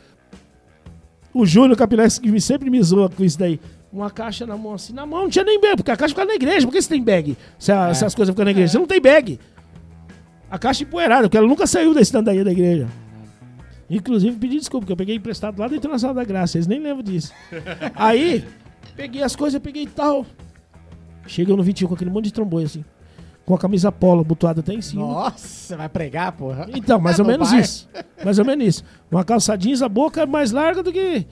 O 1.35 1.45
Júnior 1.45 1.76
Capilés, 1.76 2.18
que 2.18 2.41
sempre 2.41 2.70
me 2.70 2.83
zoa 2.83 3.09
com 3.09 3.24
isso 3.24 3.39
daí. 3.39 3.61
Uma 3.93 4.11
caixa 4.11 4.47
na 4.47 4.57
mão 4.57 4.74
assim, 4.74 4.93
na 4.93 5.07
mão 5.07 5.22
não 5.22 5.31
tinha 5.31 5.45
nem 5.45 5.61
bag, 5.61 5.76
porque 5.76 5.91
a 5.91 5.97
caixa 5.97 6.14
fica 6.14 6.24
na 6.24 6.35
igreja. 6.35 6.66
Por 6.66 6.72
que 6.72 6.81
você 6.83 6.89
tem 6.89 7.03
bag? 7.03 7.37
Se, 7.59 7.72
a- 7.72 7.93
se 7.95 8.05
as 8.05 8.14
coisas 8.14 8.33
ficam 8.33 8.45
na 8.45 8.51
igreja. 8.51 8.72
Você 8.72 8.79
não 8.79 8.87
tem 8.87 9.01
bag. 9.01 9.39
A 10.51 10.59
caixa 10.59 10.83
empoeirada, 10.85 11.22
porque 11.22 11.37
ela 11.37 11.47
nunca 11.47 11.66
saiu 11.66 11.93
da 11.95 12.01
estandaria 12.01 12.45
da 12.45 12.53
igreja. 12.53 12.89
Inclusive, 13.91 14.36
pedi 14.39 14.57
desculpa, 14.59 14.82
porque 14.84 14.93
eu 14.93 14.97
peguei 14.97 15.16
emprestado 15.16 15.59
lá 15.59 15.66
do 15.68 15.74
Internacional 15.74 16.14
da 16.14 16.24
Graça, 16.24 16.59
eles 16.59 16.66
nem 16.66 16.78
lembram 16.80 17.03
disso. 17.03 17.32
Aí, 17.95 18.45
peguei 18.95 19.22
as 19.22 19.34
coisas, 19.34 19.61
peguei 19.61 19.86
tal. 19.86 20.26
Chegou 21.26 21.57
no 21.57 21.62
21 21.62 21.89
com 21.89 21.95
aquele 21.95 22.11
monte 22.11 22.26
de 22.26 22.32
tromboi 22.32 22.64
assim. 22.64 22.84
Com 23.47 23.55
a 23.55 23.59
camisa 23.59 23.91
polo 23.91 24.22
butuada 24.22 24.61
até 24.61 24.74
em 24.74 24.82
cima. 24.82 25.03
Nossa, 25.03 25.74
vai 25.76 25.89
pregar, 25.89 26.32
porra? 26.32 26.66
Então, 26.74 27.01
mais 27.01 27.18
ou 27.18 27.24
No 27.24 27.30
menos 27.32 27.51
bar. 27.51 27.61
isso. 27.61 27.89
Mais 28.22 28.39
ou 28.39 28.45
menos 28.45 28.66
isso. 28.66 28.84
Uma 29.11 29.24
calça 29.24 29.57
jeans, 29.57 29.80
a 29.80 29.89
boca 29.89 30.26
mais 30.26 30.53
larga 30.53 30.82
do 30.82 30.93
que. 30.93 31.26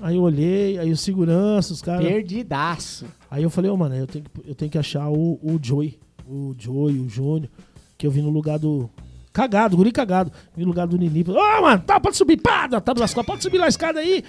Aí 0.00 0.16
eu 0.16 0.22
olhei, 0.22 0.78
aí 0.78 0.90
o 0.90 0.96
segurança, 0.96 1.72
os 1.72 1.82
caras. 1.82 2.06
Perdidaço. 2.06 3.06
Aí 3.30 3.42
eu 3.42 3.50
falei, 3.50 3.70
ô, 3.70 3.76
mano, 3.76 3.94
eu 3.94 4.06
tenho 4.06 4.24
que, 4.24 4.50
eu 4.50 4.54
tenho 4.54 4.70
que 4.70 4.78
achar 4.78 5.08
o, 5.10 5.38
o 5.42 5.58
Joey. 5.62 5.98
O 6.26 6.54
Joey, 6.58 6.98
o 6.98 7.08
Júnior. 7.08 7.50
Que 7.98 8.06
eu 8.06 8.10
vi 8.10 8.22
no 8.22 8.30
lugar 8.30 8.58
do. 8.58 8.88
Cagado, 9.36 9.76
guri 9.76 9.92
cagado. 9.92 10.32
Vi 10.56 10.62
no 10.62 10.68
lugar 10.68 10.86
do 10.86 10.96
Nini. 10.96 11.22
Ô, 11.28 11.60
mano, 11.60 11.82
tá, 11.86 12.00
pode 12.00 12.16
subir, 12.16 12.38
pá, 12.38 12.66
tá 12.66 12.94
das 12.94 13.12
costas, 13.12 13.26
pode 13.26 13.42
subir 13.42 13.58
lá 13.58 13.66
a 13.66 13.68
escada 13.68 14.00
aí. 14.00 14.24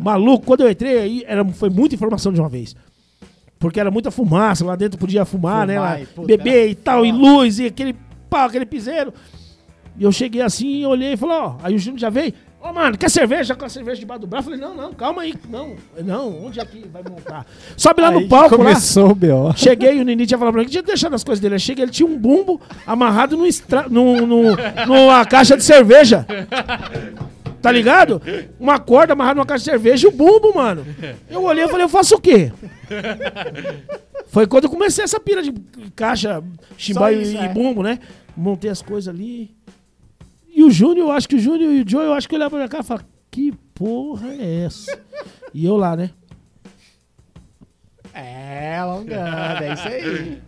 Maluco, 0.00 0.46
quando 0.46 0.60
eu 0.60 0.70
entrei 0.70 0.96
aí, 0.96 1.24
era, 1.26 1.44
foi 1.46 1.68
muita 1.68 1.96
informação 1.96 2.32
de 2.32 2.38
uma 2.38 2.48
vez. 2.48 2.76
Porque 3.58 3.80
era 3.80 3.90
muita 3.90 4.12
fumaça, 4.12 4.64
lá 4.64 4.76
dentro 4.76 4.96
podia 4.96 5.24
fumar, 5.24 5.66
né? 5.66 5.74
Fumar 5.74 5.90
Lá, 5.90 6.00
e, 6.00 6.06
puta, 6.06 6.26
beber 6.28 6.68
e 6.68 6.74
tal, 6.76 7.04
e 7.04 7.10
luz, 7.10 7.58
e 7.58 7.66
aquele 7.66 7.96
pau, 8.30 8.46
aquele 8.46 8.64
piseiro. 8.64 9.12
E 9.98 10.04
eu 10.04 10.12
cheguei 10.12 10.40
assim, 10.40 10.86
olhei 10.86 11.14
e 11.14 11.16
falei, 11.16 11.36
ó, 11.36 11.56
aí 11.60 11.74
o 11.74 11.78
Júnior 11.78 11.98
já 11.98 12.08
veio. 12.08 12.32
Ô, 12.64 12.72
mano, 12.72 12.96
quer 12.96 13.10
cerveja? 13.10 13.54
Com 13.54 13.66
a 13.66 13.68
cerveja 13.68 14.00
debaixo 14.00 14.22
do 14.22 14.26
braço? 14.26 14.48
Eu 14.48 14.56
falei, 14.56 14.74
não, 14.74 14.74
não, 14.74 14.94
calma 14.94 15.20
aí. 15.20 15.34
Não, 15.50 15.76
não, 16.02 16.46
onde 16.46 16.58
é 16.58 16.64
que 16.64 16.88
vai 16.88 17.02
montar? 17.02 17.44
Sobe 17.76 18.00
lá 18.00 18.08
Aí 18.08 18.14
no 18.14 18.26
palco, 18.26 18.56
lá. 18.56 18.64
começou 18.64 19.10
o 19.10 19.14
B.O. 19.14 19.52
Cheguei, 19.54 20.00
o 20.00 20.02
Nini 20.02 20.26
tinha 20.26 20.38
falado 20.38 20.54
pra 20.54 20.62
mim 20.62 20.66
que 20.66 20.72
tinha 20.72 20.82
deixado 20.82 21.12
as 21.12 21.22
coisas 21.22 21.42
dele. 21.42 21.56
Eu 21.56 21.58
cheguei, 21.58 21.84
ele 21.84 21.92
tinha 21.92 22.08
um 22.08 22.16
bumbo 22.18 22.58
amarrado 22.86 23.36
no 23.36 23.44
estra... 23.44 23.86
no, 23.90 24.26
no, 24.26 24.56
numa 24.86 25.26
caixa 25.26 25.58
de 25.58 25.62
cerveja. 25.62 26.26
Tá 27.60 27.70
ligado? 27.70 28.22
Uma 28.58 28.78
corda 28.78 29.12
amarrada 29.12 29.34
numa 29.34 29.46
caixa 29.46 29.64
de 29.64 29.70
cerveja 29.70 30.06
e 30.06 30.08
o 30.08 30.12
bumbo, 30.12 30.54
mano. 30.54 30.86
Eu 31.28 31.42
olhei 31.42 31.64
e 31.64 31.68
falei, 31.68 31.84
eu 31.84 31.88
faço 31.90 32.14
o 32.14 32.20
quê? 32.20 32.50
Foi 34.28 34.46
quando 34.46 34.64
eu 34.64 34.70
comecei 34.70 35.04
essa 35.04 35.20
pira 35.20 35.42
de 35.42 35.52
caixa, 35.94 36.42
chimbaio 36.78 37.20
isso, 37.20 37.34
e 37.34 37.36
é. 37.36 37.48
bumbo, 37.48 37.82
né? 37.82 37.98
Montei 38.34 38.70
as 38.70 38.80
coisas 38.80 39.14
ali. 39.14 39.54
E 40.54 40.62
o 40.62 40.70
Júnior, 40.70 41.08
eu 41.08 41.12
acho 41.12 41.28
que 41.28 41.34
o 41.36 41.38
Júnior 41.38 41.72
e 41.72 41.82
o 41.82 41.88
Joe, 41.88 42.04
eu 42.04 42.12
acho 42.14 42.28
que 42.28 42.34
olhavam 42.34 42.50
pra 42.50 42.58
minha 42.58 42.68
cara 42.68 42.82
e 42.82 42.86
falaram, 42.86 43.06
que 43.30 43.52
porra 43.74 44.28
é 44.28 44.64
essa? 44.64 44.96
E 45.52 45.64
eu 45.64 45.76
lá, 45.76 45.96
né? 45.96 46.10
É, 48.12 48.76
alongando, 48.78 49.64
é 49.64 49.72
isso 49.74 49.88
aí. 49.88 50.42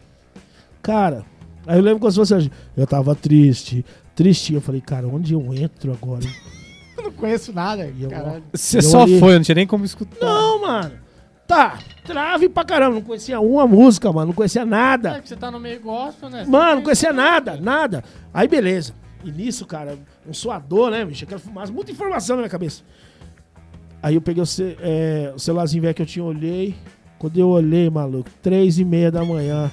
Cara, 0.83 1.25
aí 1.67 1.79
eu 1.79 1.83
lembro 1.83 1.99
como 2.01 2.11
se 2.13 2.17
fosse 2.19 2.35
hoje. 2.35 2.53
Eu 2.77 2.87
tava 2.87 3.15
triste, 3.15 3.85
tristinho. 4.15 4.59
Eu 4.59 4.61
falei, 4.61 4.81
cara, 4.81 5.09
onde 5.09 5.35
eu 5.35 5.53
entro 5.53 5.93
agora? 5.93 6.23
Eu 6.97 7.03
não 7.05 7.13
conheço 7.13 7.53
nada, 7.53 7.91
eu- 7.99 8.09
caralho. 8.09 8.45
Você 8.53 8.79
Eu 8.79 8.83
só 8.83 9.03
olhei. 9.03 9.19
foi, 9.19 9.35
não 9.35 9.43
tinha 9.43 9.57
nem 9.57 9.67
como 9.67 9.85
escutar. 9.85 10.25
Não, 10.25 10.61
mano. 10.61 10.93
Tá, 11.49 11.79
trave 12.05 12.49
pra 12.49 12.65
caramba. 12.65 12.95
Não 12.97 13.03
conhecia 13.03 13.39
uma 13.41 13.67
música, 13.67 14.13
mano. 14.13 14.29
Não 14.29 14.35
conhecia 14.35 14.63
É 14.63 14.65
nada. 14.65 15.21
que 15.21 15.29
você 15.29 15.37
tá 15.37 15.51
no 15.51 15.59
meio 15.61 15.81
gospel, 15.81 16.29
né? 16.29 16.45
Você 16.45 16.51
Mano, 16.51 16.77
não 16.77 16.83
conhecia 16.83 17.13
nada, 17.13 17.57
nada. 17.57 18.03
Aí 18.35 18.47
beleza. 18.49 18.95
E 19.27 19.33
nisso, 19.33 19.67
cara, 19.67 19.99
um 20.27 20.33
suador, 20.33 20.91
né, 20.91 21.05
bicho? 21.05 21.25
Aquela 21.25 21.41
fumaça, 21.41 21.73
muita 21.73 21.91
informação 21.91 22.37
na 22.37 22.43
minha 22.43 22.51
cabeça. 22.51 22.83
Aí 24.03 24.15
eu 24.15 24.21
peguei 24.21 24.43
o, 24.43 24.47
ce- 24.47 24.77
é, 24.81 25.33
o 25.35 25.39
celularzinho 25.39 25.83
velho 25.83 25.95
que 25.95 26.03
eu 26.03 26.07
tinha, 26.07 26.25
olhei. 26.25 26.75
Quando 27.19 27.39
eu 27.39 27.49
olhei, 27.49 27.89
maluco, 27.91 28.31
três 28.43 28.79
e 28.79 28.85
meia 28.85 29.11
da 29.11 29.25
manhã. 29.25 29.71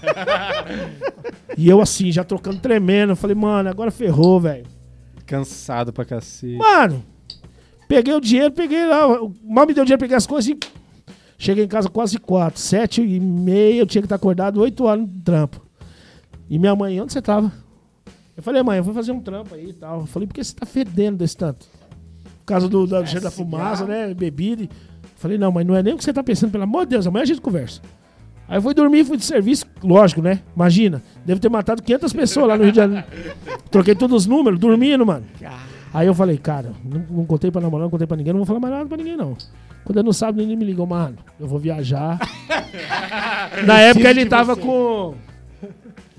e 1.58 1.70
eu 1.70 1.82
assim, 1.82 2.12
já 2.12 2.24
trocando 2.24 2.60
tremendo. 2.60 3.16
Falei, 3.16 3.36
mano, 3.36 3.70
agora 3.70 3.92
ferrou, 3.92 4.40
velho. 4.40 4.66
Cansado 5.26 5.94
pra 5.94 6.06
cacete. 6.06 6.56
Mano, 6.58 7.04
peguei 7.88 8.14
o 8.14 8.22
dinheiro, 8.22 8.52
peguei 8.52 8.86
lá. 8.88 9.22
o- 9.22 9.34
Mal 9.44 9.68
me 9.68 9.74
deu 9.74 9.84
dinheiro, 9.86 10.00
peguei 10.00 10.18
as 10.18 10.26
coisas 10.28 10.50
e. 10.50 10.58
Cheguei 11.38 11.66
em 11.66 11.68
casa 11.68 11.90
quase 11.90 12.18
quatro. 12.18 12.60
Sete 12.60 13.02
e 13.02 13.20
meia, 13.20 13.82
eu 13.82 13.86
tinha 13.86 14.02
que 14.02 14.06
estar 14.06 14.16
acordado 14.16 14.62
oito 14.62 14.86
horas 14.86 15.02
no 15.06 15.22
trampo. 15.22 15.62
E 16.50 16.58
minha 16.58 16.76
mãe, 16.76 17.00
onde 17.02 17.12
você 17.12 17.22
tava? 17.22 17.52
Eu 18.36 18.42
falei, 18.42 18.64
mãe, 18.64 18.78
eu 18.78 18.84
vou 18.84 18.94
fazer 18.94 19.12
um 19.12 19.20
trampo 19.20 19.54
aí 19.54 19.70
e 19.70 19.74
tal. 19.74 20.02
Eu 20.02 20.06
falei, 20.06 20.28
por 20.28 20.34
que 20.34 20.44
você 20.44 20.56
tá 20.56 20.66
fedendo 20.66 21.18
desse 21.18 21.38
tanto? 21.38 21.66
Por 22.40 22.46
causa 22.46 22.68
do, 22.68 22.88
da, 22.88 23.06
cheiro 23.06 23.24
da 23.24 23.32
fumaça, 23.32 23.86
né? 23.86 24.14
Bebida. 24.14 24.64
Eu 24.64 24.70
falei, 25.16 25.38
não, 25.38 25.52
mas 25.52 25.66
não 25.66 25.76
é 25.76 25.84
nem 25.84 25.94
o 25.94 25.98
que 25.98 26.04
você 26.04 26.12
tá 26.12 26.24
pensando, 26.24 26.52
pelo 26.52 26.64
amor 26.64 26.86
de 26.86 26.92
Deus, 26.92 27.08
amanhã 27.08 27.24
a 27.24 27.28
gente 27.28 27.42
conversa. 27.42 27.82
Aí 28.48 28.58
eu 28.58 28.62
fui 28.62 28.74
dormir, 28.74 29.06
fui 29.06 29.16
de 29.18 29.24
serviço, 29.24 29.66
lógico, 29.82 30.22
né? 30.22 30.42
Imagina, 30.56 31.02
devo 31.26 31.40
ter 31.40 31.50
matado 31.50 31.82
500 31.82 32.12
pessoas 32.14 32.48
lá 32.48 32.58
no 32.58 32.64
Rio 32.64 32.72
de 32.72 32.78
Janeiro. 32.78 33.06
Troquei 33.72 33.96
todos 33.96 34.24
os 34.24 34.26
números, 34.26 34.60
dormindo, 34.60 35.06
mano. 35.06 35.26
Aí 35.94 36.08
eu 36.08 36.14
falei, 36.14 36.38
cara, 36.38 36.74
não, 36.84 37.06
não 37.10 37.26
contei 37.26 37.52
pra 37.52 37.62
namorada, 37.62 37.86
não 37.86 37.92
contei 37.92 38.08
pra 38.08 38.18
ninguém, 38.18 38.34
não 38.34 38.40
vou 38.40 38.48
falar 38.48 38.60
mais 38.60 38.74
nada 38.74 38.86
pra 38.88 38.98
ninguém, 38.98 39.16
não. 39.16 39.38
Quando 39.86 39.98
eu 39.98 40.04
não 40.04 40.14
sabe, 40.14 40.42
ninguém 40.42 40.58
me 40.58 40.66
ligou, 40.66 40.86
mano, 40.88 41.18
eu 41.40 41.48
vou 41.48 41.60
viajar. 41.60 42.20
Na 43.66 43.80
época 43.80 44.10
ele 44.10 44.26
tava 44.26 44.56
você. 44.56 44.62
com. 44.62 45.16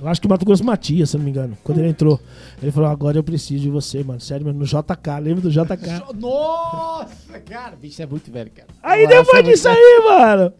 Eu 0.01 0.09
acho 0.09 0.21
que 0.21 0.27
Mato 0.29 0.45
Grosso 0.45 0.65
Matias, 0.65 1.11
se 1.11 1.16
não 1.16 1.25
me 1.25 1.31
engano. 1.31 1.57
Quando 1.62 1.79
ele 1.79 1.89
entrou. 1.89 2.21
Ele 2.61 2.73
falou, 2.73 2.89
agora 2.91 3.16
eu 3.16 3.23
preciso 3.23 3.62
de 3.62 3.71
você, 3.71 4.03
mano. 4.03 4.21
Sério, 4.21 4.45
mano. 4.45 4.59
No 4.59 4.65
JK, 4.65 5.21
lembra 5.23 5.43
do 5.43 5.51
JK? 5.51 6.03
Nossa, 6.19 7.39
cara, 7.49 7.77
bicho, 7.77 8.03
é 8.03 8.07
muito 8.07 8.31
velho, 8.31 8.51
cara. 8.51 8.69
Aí 8.83 9.05
Nossa, 9.05 9.16
depois 9.19 9.39
é 9.39 9.43
disso 9.51 9.69
muito 9.69 9.81
aí, 9.81 10.05
mano. 10.19 10.53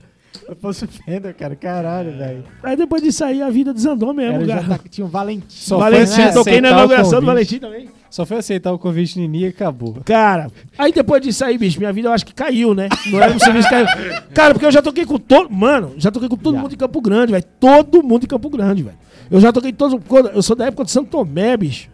Eu 0.48 0.56
posso 0.56 0.86
Fender, 0.89 1.35
cara, 1.35 1.55
caralho, 1.56 2.16
velho. 2.16 2.44
Aí 2.62 2.77
depois 2.77 3.02
disso 3.02 3.24
aí 3.24 3.40
a 3.40 3.51
vida 3.51 3.73
desandou 3.73 4.12
mesmo, 4.12 4.43
Era 4.43 4.47
cara. 4.47 4.66
já 4.66 4.78
tinha 4.90 5.06
um 5.06 5.11
Valentim. 5.11 5.47
Só 5.48 5.78
Valentim, 5.78 6.19
né, 6.19 6.32
toquei 6.32 6.61
na 6.61 6.69
o 6.69 6.73
inauguração 6.73 7.20
do. 7.20 7.27
Valentim 7.27 7.59
também. 7.59 7.89
Só 8.15 8.24
foi 8.24 8.36
aceitar 8.36 8.73
o 8.73 8.78
convite 8.78 9.19
Nini 9.19 9.41
e 9.43 9.47
acabou. 9.49 9.97
Cara, 10.05 10.47
aí 10.78 10.93
depois 10.93 11.20
disso 11.20 11.45
aí, 11.45 11.59
bicho, 11.59 11.81
minha 11.81 11.93
vida 11.93 12.07
eu 12.07 12.12
acho 12.12 12.24
que 12.24 12.32
caiu, 12.32 12.73
né? 12.73 12.89
Não 13.11 13.20
era 13.20 13.32
um 13.35 13.41
serviço 13.41 13.69
caiu. 13.69 13.89
Cara, 14.32 14.55
porque 14.55 14.65
eu 14.65 14.70
já 14.70 14.81
toquei 14.81 15.05
com 15.05 15.19
todo. 15.19 15.51
Mano, 15.53 15.95
já 15.97 16.12
toquei 16.12 16.28
com 16.28 16.36
todo 16.36 16.55
Já. 16.55 16.61
mundo 16.62 16.73
em 16.74 16.77
Campo 16.77 17.01
Grande, 17.01 17.32
velho. 17.32 17.45
Todo 17.59 18.05
mundo 18.05 18.23
em 18.23 18.28
Campo 18.28 18.49
Grande, 18.49 18.85
velho. 18.85 18.97
Eu 19.28 19.41
já 19.41 19.53
toquei 19.53 19.73
todos. 19.73 20.01
Eu 20.32 20.43
sou 20.45 20.55
da 20.55 20.66
época 20.66 20.85
de 20.85 20.93
Santo 20.93 21.11
Tomé, 21.11 21.57
bicho. 21.57 21.89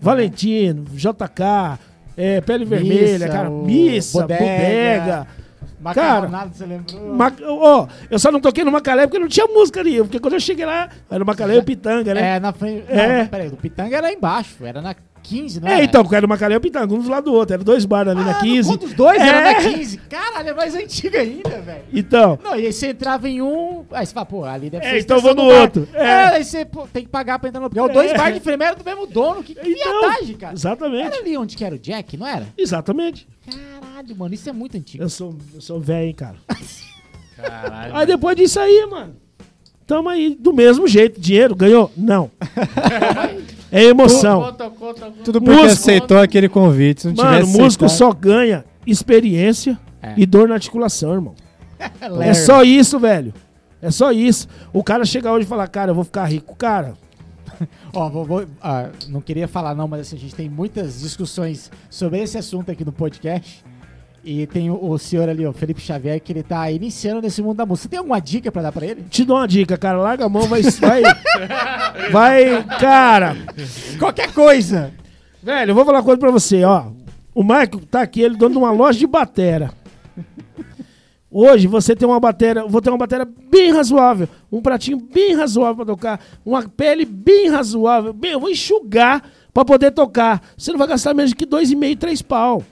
Valentino, 0.00 0.84
JK, 0.94 1.78
é, 2.16 2.40
Pele 2.40 2.64
Vermelha, 2.64 3.28
cara, 3.28 3.48
Missa, 3.48 4.22
Bodega. 4.22 4.40
Bodega. 4.40 5.26
Macarronado, 5.80 6.54
você 6.56 6.66
lembrou? 6.66 7.14
Ma- 7.14 7.32
Ó, 7.46 7.86
eu 8.10 8.18
só 8.18 8.32
não 8.32 8.40
toquei 8.40 8.64
no 8.64 8.72
Macalé 8.72 9.06
porque 9.06 9.18
não 9.20 9.28
tinha 9.28 9.46
música 9.46 9.78
ali. 9.78 9.98
Porque 9.98 10.18
quando 10.18 10.34
eu 10.34 10.40
cheguei 10.40 10.64
lá, 10.66 10.88
era 11.08 11.18
no 11.20 11.24
Macalé 11.24 11.54
e 11.54 11.58
o 11.58 11.62
Pitanga, 11.64 12.14
né? 12.14 12.36
É, 12.36 12.40
na 12.40 12.52
frente. 12.52 12.84
É. 12.88 13.18
Não, 13.20 13.26
peraí, 13.28 13.46
o 13.48 13.56
Pitanga 13.56 13.96
era 13.96 14.12
embaixo, 14.12 14.64
era 14.64 14.80
na 14.82 14.94
15, 15.22 15.60
não 15.60 15.68
É, 15.68 15.84
então, 15.84 16.06
era 16.12 16.26
o 16.26 16.28
Macalé 16.28 16.54
e 16.54 16.58
o 16.58 16.60
Pitanga, 16.60 16.92
um 16.94 16.98
do 17.00 17.08
lado 17.08 17.24
do 17.24 17.32
outro. 17.34 17.54
Era 17.54 17.62
dois 17.64 17.84
bares 17.84 18.12
ali 18.12 18.24
na 18.24 18.32
Ah, 18.32 18.40
15. 18.40 18.70
no- 18.70 18.76
Dos 18.76 18.92
dois 18.92 19.20
É. 19.20 19.26
era 19.26 19.40
na 19.42 19.54
15. 19.54 19.96
Caralho, 19.98 20.48
é 20.50 20.54
mais 20.54 20.74
antiga 20.74 21.20
ainda, 21.20 21.60
velho. 21.60 21.84
Então, 21.92 22.38
Não, 22.42 22.56
e 22.56 22.66
aí 22.66 22.72
você 22.72 22.88
entrava 22.88 23.28
em 23.28 23.40
um. 23.40 23.84
Aí 23.92 24.04
você 24.06 24.12
fala, 24.12 24.26
pô, 24.26 24.44
ali 24.44 24.68
deve 24.68 24.84
É, 24.84 24.90
ser. 24.90 24.98
então 25.00 25.16
extensão 25.18 25.34
vou 25.36 25.44
no 25.44 25.50
bar. 25.50 25.60
outro. 25.62 25.88
É. 25.94 26.04
É, 26.04 26.24
aí 26.36 26.44
você 26.44 26.64
pô, 26.64 26.86
tem 26.92 27.04
que 27.04 27.08
pagar 27.08 27.38
pra 27.38 27.48
entrar 27.48 27.60
no. 27.60 27.68
Porque 27.68 27.78
é 27.78 27.82
o 27.82 27.88
dois 27.88 28.10
É. 28.10 28.16
bar 28.16 28.30
de 28.30 28.38
enfermeira 28.38 28.74
do 28.74 28.84
mesmo 28.84 29.06
dono. 29.06 29.42
Que 29.42 29.52
Então, 29.52 30.00
viadagem, 30.00 30.36
cara. 30.36 30.54
exatamente. 30.54 31.06
Era 31.06 31.16
ali 31.18 31.36
onde 31.36 31.56
que 31.56 31.64
era 31.64 31.74
o 31.74 31.78
Jack, 31.78 32.16
não 32.16 32.26
era? 32.26 32.46
exatamente. 32.58 33.26
Caralho, 33.46 34.16
mano, 34.16 34.34
isso 34.34 34.48
é 34.48 34.52
muito 34.52 34.76
antigo. 34.76 35.02
Eu 35.02 35.08
sou, 35.08 35.34
eu 35.54 35.60
sou 35.60 35.80
velho, 35.80 36.06
hein, 36.08 36.14
cara. 36.14 36.36
Caralho. 37.36 37.96
Aí 37.96 38.06
depois 38.06 38.36
disso 38.36 38.58
aí, 38.60 38.86
mano. 38.90 39.16
Tamo 39.86 40.08
aí 40.08 40.36
do 40.38 40.52
mesmo 40.52 40.86
jeito. 40.86 41.20
Dinheiro 41.20 41.54
ganhou? 41.56 41.90
Não. 41.96 42.30
É 43.72 43.84
emoção. 43.84 44.42
Conta, 44.42 44.70
conta, 44.70 45.00
conta. 45.06 45.22
Tudo 45.24 45.40
porque 45.40 45.56
Músico. 45.62 45.72
aceitou 45.80 46.18
aquele 46.18 46.48
convite. 46.48 47.02
Se 47.02 47.08
não 47.08 47.14
Mano, 47.24 47.46
músico 47.48 47.88
só 47.88 48.12
ganha 48.12 48.64
experiência 48.86 49.78
É. 50.02 50.12
e 50.16 50.26
dor 50.26 50.46
na 50.48 50.54
articulação, 50.54 51.14
irmão. 51.14 51.34
É 52.00 52.08
Larry. 52.08 52.34
só 52.34 52.62
isso, 52.62 52.98
velho. 52.98 53.32
É 53.80 53.90
só 53.90 54.12
isso. 54.12 54.46
O 54.72 54.84
cara 54.84 55.04
chegar 55.04 55.32
hoje 55.32 55.46
e 55.46 55.48
falar, 55.48 55.66
cara, 55.68 55.90
eu 55.90 55.94
vou 55.94 56.04
ficar 56.04 56.26
rico. 56.26 56.54
Cara, 56.54 56.94
Ó, 57.94 58.08
vou, 58.08 58.24
vou- 58.24 58.44
ah, 58.62 58.88
não 59.08 59.20
queria 59.20 59.46
falar 59.48 59.74
não, 59.74 59.86
mas 59.88 60.00
assim, 60.02 60.16
a 60.16 60.18
gente 60.18 60.34
tem 60.34 60.48
muitas 60.48 61.00
discussões 61.00 61.70
sobre 61.90 62.20
esse 62.20 62.36
assunto 62.38 62.70
aqui 62.70 62.84
no 62.84 62.92
podcast. 62.92 63.64
E 64.24 64.46
tem 64.46 64.70
o, 64.70 64.90
o 64.90 64.98
senhor 64.98 65.28
ali, 65.28 65.44
o 65.44 65.52
Felipe 65.52 65.80
Xavier, 65.80 66.20
que 66.20 66.32
ele 66.32 66.42
tá 66.42 66.70
iniciando 66.70 67.22
nesse 67.22 67.42
mundo 67.42 67.56
da 67.56 67.66
música. 67.66 67.84
Você 67.84 67.88
tem 67.88 67.98
alguma 67.98 68.20
dica 68.20 68.52
pra 68.52 68.62
dar 68.62 68.72
pra 68.72 68.86
ele? 68.86 69.02
te 69.10 69.24
dou 69.24 69.36
uma 69.36 69.48
dica, 69.48 69.76
cara. 69.76 69.98
Larga 69.98 70.26
a 70.26 70.28
mão, 70.28 70.42
vai. 70.42 70.62
Vai, 70.62 71.02
vai 72.12 72.64
cara. 72.78 73.36
Qualquer 73.98 74.32
coisa! 74.32 74.92
Velho, 75.42 75.72
eu 75.72 75.74
vou 75.74 75.84
falar 75.84 75.98
uma 75.98 76.04
coisa 76.04 76.20
pra 76.20 76.30
você, 76.30 76.62
ó. 76.62 76.86
O 77.34 77.42
Marco 77.42 77.80
tá 77.80 78.02
aqui, 78.02 78.20
ele 78.20 78.36
é 78.36 78.38
dono 78.38 78.52
de 78.52 78.58
uma 78.58 78.70
loja 78.70 78.98
de 78.98 79.06
batera. 79.06 79.72
Hoje 81.34 81.66
você 81.66 81.96
tem 81.96 82.06
uma 82.06 82.20
batera, 82.20 82.66
vou 82.66 82.82
ter 82.82 82.90
uma 82.90 82.98
batera 82.98 83.24
bem 83.24 83.72
razoável, 83.72 84.28
um 84.52 84.60
pratinho 84.60 84.98
bem 84.98 85.34
razoável 85.34 85.76
pra 85.76 85.86
tocar, 85.86 86.20
uma 86.44 86.68
pele 86.68 87.06
bem 87.06 87.48
razoável, 87.48 88.12
bem, 88.12 88.32
eu 88.32 88.40
vou 88.40 88.50
enxugar 88.50 89.22
pra 89.52 89.64
poder 89.64 89.92
tocar. 89.92 90.42
Você 90.58 90.70
não 90.70 90.78
vai 90.78 90.86
gastar 90.86 91.14
menos 91.14 91.32
que 91.32 91.46
dois 91.46 91.70
e 91.70 91.74
meio, 91.74 91.96
três 91.96 92.20
pau. 92.20 92.62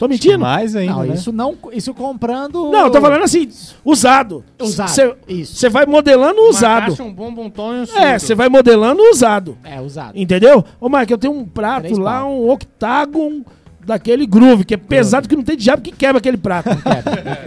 Tô 0.00 0.08
mentindo? 0.08 0.38
Mais 0.38 0.74
ainda, 0.74 0.94
Não, 0.94 1.02
né? 1.02 1.14
isso 1.14 1.30
não. 1.30 1.54
Isso 1.74 1.92
comprando. 1.92 2.70
Não, 2.70 2.86
eu 2.86 2.90
tô 2.90 2.98
falando 3.02 3.22
assim, 3.22 3.46
usado. 3.84 4.42
Usado, 4.58 4.88
Você- 4.88 5.14
isso. 5.28 5.56
Você 5.56 5.68
vai 5.68 5.84
modelando 5.84 6.40
Uma 6.40 6.48
usado. 6.48 6.86
caixa, 6.86 7.02
um 7.02 7.12
bom, 7.12 7.28
um 7.28 7.52
e 7.52 7.98
um. 7.98 7.98
É, 8.02 8.18
você 8.18 8.34
vai 8.34 8.48
modelando 8.48 9.02
usado. 9.12 9.58
É, 9.62 9.78
usado. 9.78 10.18
Entendeu? 10.18 10.64
Ô, 10.80 10.88
Marco, 10.88 11.12
eu 11.12 11.18
tenho 11.18 11.34
um 11.34 11.44
prato 11.44 11.82
Três 11.82 11.98
lá, 11.98 12.20
pau. 12.20 12.32
um 12.32 12.50
octagon 12.50 13.42
daquele 13.84 14.24
groove, 14.24 14.64
que 14.64 14.72
é 14.72 14.78
pesado 14.78 15.28
que 15.28 15.36
não 15.36 15.42
tem 15.42 15.54
diabo 15.54 15.82
que 15.82 15.92
quebra 15.92 16.16
aquele 16.16 16.38
prato. 16.38 16.70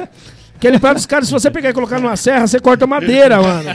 aquele 0.56 0.80
prato, 0.80 0.98
os 0.98 1.06
caras, 1.06 1.28
se 1.28 1.32
você 1.32 1.52
pegar 1.52 1.70
e 1.70 1.74
colocar 1.74 2.00
numa 2.00 2.16
serra, 2.16 2.48
você 2.48 2.60
corta 2.60 2.88
madeira, 2.88 3.42
mano. 3.42 3.70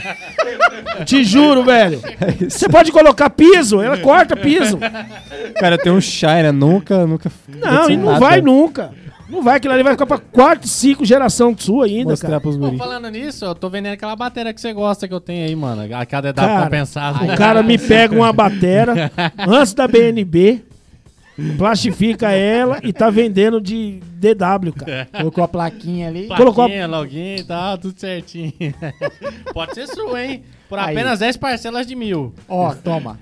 Te 1.05 1.23
juro, 1.23 1.63
velho. 1.63 2.01
Você 2.49 2.67
pode 2.67 2.91
colocar 2.91 3.29
piso, 3.29 3.81
ela 3.81 3.97
corta 3.97 4.35
piso. 4.35 4.77
Cara, 5.59 5.77
tem 5.77 5.91
um 5.91 6.01
Shine, 6.01 6.51
nunca, 6.51 7.05
nunca. 7.05 7.31
Não, 7.47 7.89
e 7.89 7.97
não 7.97 8.05
nada. 8.05 8.19
vai 8.19 8.41
nunca. 8.41 8.91
Não 9.29 9.43
vai, 9.43 9.57
aquilo 9.57 9.75
ali 9.75 9.83
vai 9.83 9.93
ficar 9.93 10.07
pra 10.07 10.17
quarta, 10.17 10.65
cinco 10.67 11.05
geração 11.05 11.55
sua 11.55 11.85
ainda, 11.85 12.09
Mostrar 12.09 12.29
cara. 12.29 12.41
pros 12.41 12.57
Pô, 12.57 12.71
falando 12.77 13.09
nisso, 13.09 13.45
eu 13.45 13.53
tô 13.53 13.69
vendendo 13.69 13.93
aquela 13.93 14.15
bateria 14.15 14.51
que 14.51 14.59
você 14.59 14.73
gosta 14.73 15.07
que 15.07 15.13
eu 15.13 15.19
tenho 15.21 15.45
aí, 15.45 15.55
mano. 15.55 15.83
A 15.95 16.03
KDW 16.03 16.33
Cara, 16.33 16.63
compensada. 16.63 17.23
O 17.25 17.37
cara 17.37 17.61
me 17.61 17.77
pega 17.77 18.15
uma 18.15 18.33
batera 18.33 19.11
antes 19.47 19.75
da 19.75 19.87
BNB, 19.87 20.63
plastifica 21.57 22.31
ela 22.31 22.79
e 22.83 22.91
tá 22.93 23.09
vendendo 23.09 23.59
de 23.61 23.99
DW, 24.15 24.73
cara. 24.75 25.07
Colocou 25.11 25.43
a 25.43 25.47
plaquinha 25.47 26.07
ali. 26.07 26.27
colocou 26.27 26.63
a- 26.63 26.67
Plaquinha, 26.67 26.87
login 26.87 27.35
e 27.35 27.43
tal, 27.43 27.77
tudo 27.77 27.99
certinho. 27.99 28.53
Pode 29.53 29.73
ser 29.75 29.87
sua, 29.87 30.23
hein? 30.23 30.43
Por 30.67 30.77
Aí. 30.77 30.95
apenas 30.95 31.19
10 31.19 31.37
parcelas 31.37 31.87
de 31.87 31.95
mil. 31.95 32.33
Ó, 32.47 32.73
toma. 32.75 33.19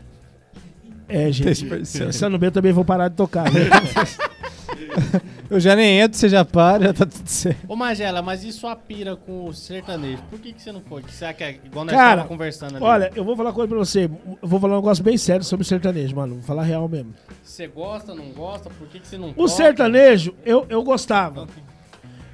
É, 1.07 1.31
gente. 1.31 1.47
Desperdício. 1.47 2.09
Essa 2.09 2.29
no 2.29 2.37
B 2.37 2.47
eu 2.47 2.51
também 2.51 2.73
vou 2.73 2.83
parar 2.83 3.07
de 3.07 3.15
tocar. 3.15 3.45
né? 3.45 3.61
Eu 5.49 5.59
já 5.59 5.75
nem 5.75 5.99
entro, 5.99 6.17
você 6.17 6.27
já 6.27 6.43
para, 6.43 6.83
já 6.85 6.93
tá 6.93 7.05
tudo 7.05 7.27
certo. 7.27 7.65
Ô, 7.69 7.75
Magela, 7.75 8.21
mas 8.21 8.43
e 8.43 8.51
sua 8.51 8.75
pira 8.75 9.15
com 9.15 9.45
o 9.45 9.53
sertanejo? 9.53 10.21
Por 10.29 10.39
que, 10.39 10.51
que 10.51 10.61
você 10.61 10.71
não 10.71 10.81
foi? 10.81 11.01
Que 11.03 11.13
você 11.13 11.33
quer, 11.33 11.59
igual 11.63 11.85
nós 11.85 11.93
Cara, 11.93 12.21
estávamos 12.21 12.27
conversando 12.27 12.75
ali. 12.75 12.83
Olha, 12.85 13.11
eu 13.15 13.23
vou 13.23 13.35
falar 13.35 13.49
uma 13.49 13.55
coisa 13.55 13.69
pra 13.69 13.77
você. 13.77 14.05
Eu 14.05 14.47
vou 14.47 14.59
falar 14.59 14.73
um 14.73 14.77
negócio 14.81 15.03
bem 15.03 15.17
sério 15.17 15.45
sobre 15.45 15.63
o 15.63 15.65
sertanejo, 15.65 16.15
mano. 16.15 16.35
Vou 16.35 16.43
falar 16.43 16.63
real 16.63 16.87
mesmo. 16.89 17.13
Você 17.43 17.65
gosta, 17.67 18.13
não 18.13 18.29
gosta? 18.31 18.69
Por 18.69 18.87
que, 18.89 18.99
que 18.99 19.07
você 19.07 19.17
não 19.17 19.29
O 19.29 19.33
toca? 19.33 19.47
sertanejo, 19.47 20.35
eu, 20.45 20.65
eu 20.69 20.83
gostava. 20.83 21.47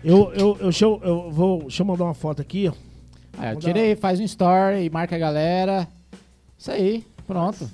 Eu, 0.03 0.33
eu, 0.33 0.47
eu, 0.47 0.55
deixa 0.63 0.85
eu, 0.85 0.99
eu 1.03 1.31
vou. 1.31 1.59
Deixa 1.61 1.83
eu 1.83 1.87
mandar 1.87 2.05
uma 2.05 2.13
foto 2.15 2.41
aqui, 2.41 2.67
ó. 2.67 2.73
Vou 3.51 3.55
tira 3.59 3.79
aí, 3.79 3.95
faz 3.95 4.19
um 4.19 4.23
story, 4.23 4.89
marca 4.89 5.15
a 5.15 5.19
galera. 5.19 5.87
Isso 6.57 6.71
aí, 6.71 7.05
pronto. 7.27 7.69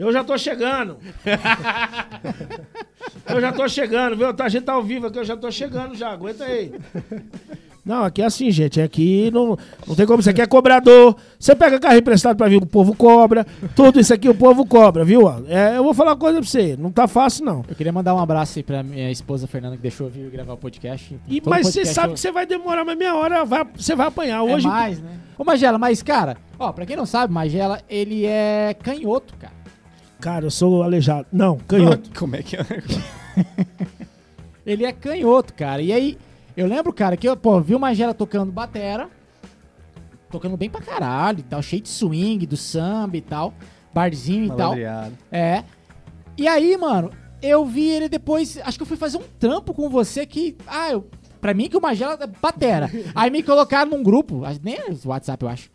Eu 0.00 0.10
já 0.12 0.24
tô 0.24 0.36
chegando. 0.38 0.96
eu 3.28 3.40
já 3.40 3.52
tô 3.52 3.68
chegando, 3.68 4.16
viu? 4.16 4.32
Tá, 4.32 4.44
a 4.44 4.48
gente 4.48 4.64
tá 4.64 4.72
ao 4.72 4.82
vivo 4.82 5.06
aqui, 5.08 5.18
eu 5.18 5.24
já 5.24 5.36
tô 5.36 5.50
chegando 5.50 5.94
já. 5.94 6.10
Aguenta 6.10 6.44
aí. 6.44 6.72
Não, 7.84 8.04
aqui 8.04 8.22
é 8.22 8.26
assim, 8.26 8.50
gente. 8.50 8.80
Aqui 8.80 9.30
não, 9.30 9.58
não 9.86 9.94
tem 9.94 10.06
como. 10.06 10.20
Isso 10.20 10.30
aqui 10.30 10.40
é 10.40 10.46
cobrador. 10.46 11.16
Você 11.38 11.54
pega 11.54 11.78
carro 11.78 11.98
emprestado 11.98 12.36
pra 12.36 12.48
vir, 12.48 12.62
o 12.62 12.66
povo 12.66 12.94
cobra. 12.94 13.46
Tudo 13.76 14.00
isso 14.00 14.12
aqui 14.14 14.28
o 14.28 14.34
povo 14.34 14.64
cobra, 14.66 15.04
viu? 15.04 15.22
É, 15.48 15.76
eu 15.76 15.84
vou 15.84 15.92
falar 15.92 16.12
uma 16.12 16.16
coisa 16.16 16.40
pra 16.40 16.48
você. 16.48 16.76
Não 16.78 16.90
tá 16.90 17.06
fácil, 17.06 17.44
não. 17.44 17.62
Eu 17.68 17.74
queria 17.74 17.92
mandar 17.92 18.14
um 18.14 18.18
abraço 18.18 18.58
aí 18.58 18.62
pra 18.62 18.82
minha 18.82 19.10
esposa 19.10 19.46
Fernanda, 19.46 19.76
que 19.76 19.82
deixou 19.82 20.06
eu 20.06 20.10
vir 20.10 20.30
gravar 20.30 20.54
o 20.54 20.58
podcast. 20.58 21.18
E, 21.28 21.42
mas 21.44 21.66
você 21.66 21.84
sabe 21.84 22.08
eu- 22.08 22.14
que 22.14 22.20
você 22.20 22.32
vai 22.32 22.46
demorar 22.46 22.84
mais 22.84 22.98
meia 22.98 23.14
hora, 23.14 23.44
vai- 23.44 23.66
você 23.76 23.94
vai 23.94 24.06
apanhar. 24.08 24.38
É 24.38 24.42
Hoje, 24.54 24.66
mais, 24.66 25.00
né? 25.00 25.10
Ô, 25.38 25.44
Magela, 25.44 25.78
mas, 25.78 26.02
cara, 26.02 26.36
ó, 26.58 26.70
pra 26.72 26.84
quem 26.84 26.96
não 26.96 27.06
sabe, 27.06 27.32
Magela, 27.32 27.80
ele 27.88 28.26
é 28.26 28.74
canhoto, 28.82 29.34
cara. 29.38 29.59
Cara, 30.20 30.46
eu 30.46 30.50
sou 30.50 30.82
aleijado. 30.82 31.26
Não, 31.32 31.56
canhoto. 31.58 32.10
Como 32.18 32.36
é 32.36 32.42
que 32.42 32.56
é? 32.56 32.60
Ele 34.64 34.84
é 34.84 34.92
canhoto, 34.92 35.54
cara. 35.54 35.82
E 35.82 35.92
aí, 35.92 36.18
eu 36.56 36.66
lembro, 36.66 36.92
cara, 36.92 37.16
que 37.16 37.28
eu, 37.28 37.36
pô, 37.36 37.60
vi 37.60 37.74
o 37.74 37.80
Magela 37.80 38.14
tocando 38.14 38.52
batera, 38.52 39.08
tocando 40.30 40.56
bem 40.56 40.70
pra 40.70 40.80
caralho 40.80 41.40
e 41.40 41.42
tal, 41.42 41.62
cheio 41.62 41.82
de 41.82 41.88
swing, 41.88 42.46
do 42.46 42.56
samba 42.56 43.16
e 43.16 43.20
tal, 43.20 43.54
barzinho 43.92 44.44
e 44.44 44.56
tal. 44.56 44.74
É. 45.32 45.64
E 46.36 46.46
aí, 46.46 46.76
mano, 46.76 47.10
eu 47.42 47.64
vi 47.64 47.88
ele 47.88 48.08
depois. 48.08 48.58
Acho 48.62 48.78
que 48.78 48.82
eu 48.82 48.86
fui 48.86 48.96
fazer 48.96 49.18
um 49.18 49.24
trampo 49.38 49.74
com 49.74 49.88
você 49.88 50.24
que. 50.26 50.56
Ah, 50.66 50.90
eu. 50.90 51.08
Pra 51.40 51.54
mim 51.54 51.70
que 51.70 51.76
o 51.76 51.80
Magela 51.80 52.18
é 52.20 52.26
batera. 52.26 52.90
aí 53.14 53.30
me 53.30 53.42
colocaram 53.42 53.90
num 53.90 54.02
grupo, 54.02 54.42
nem 54.62 54.76
o 54.78 55.08
WhatsApp, 55.08 55.42
eu 55.42 55.48
acho. 55.48 55.70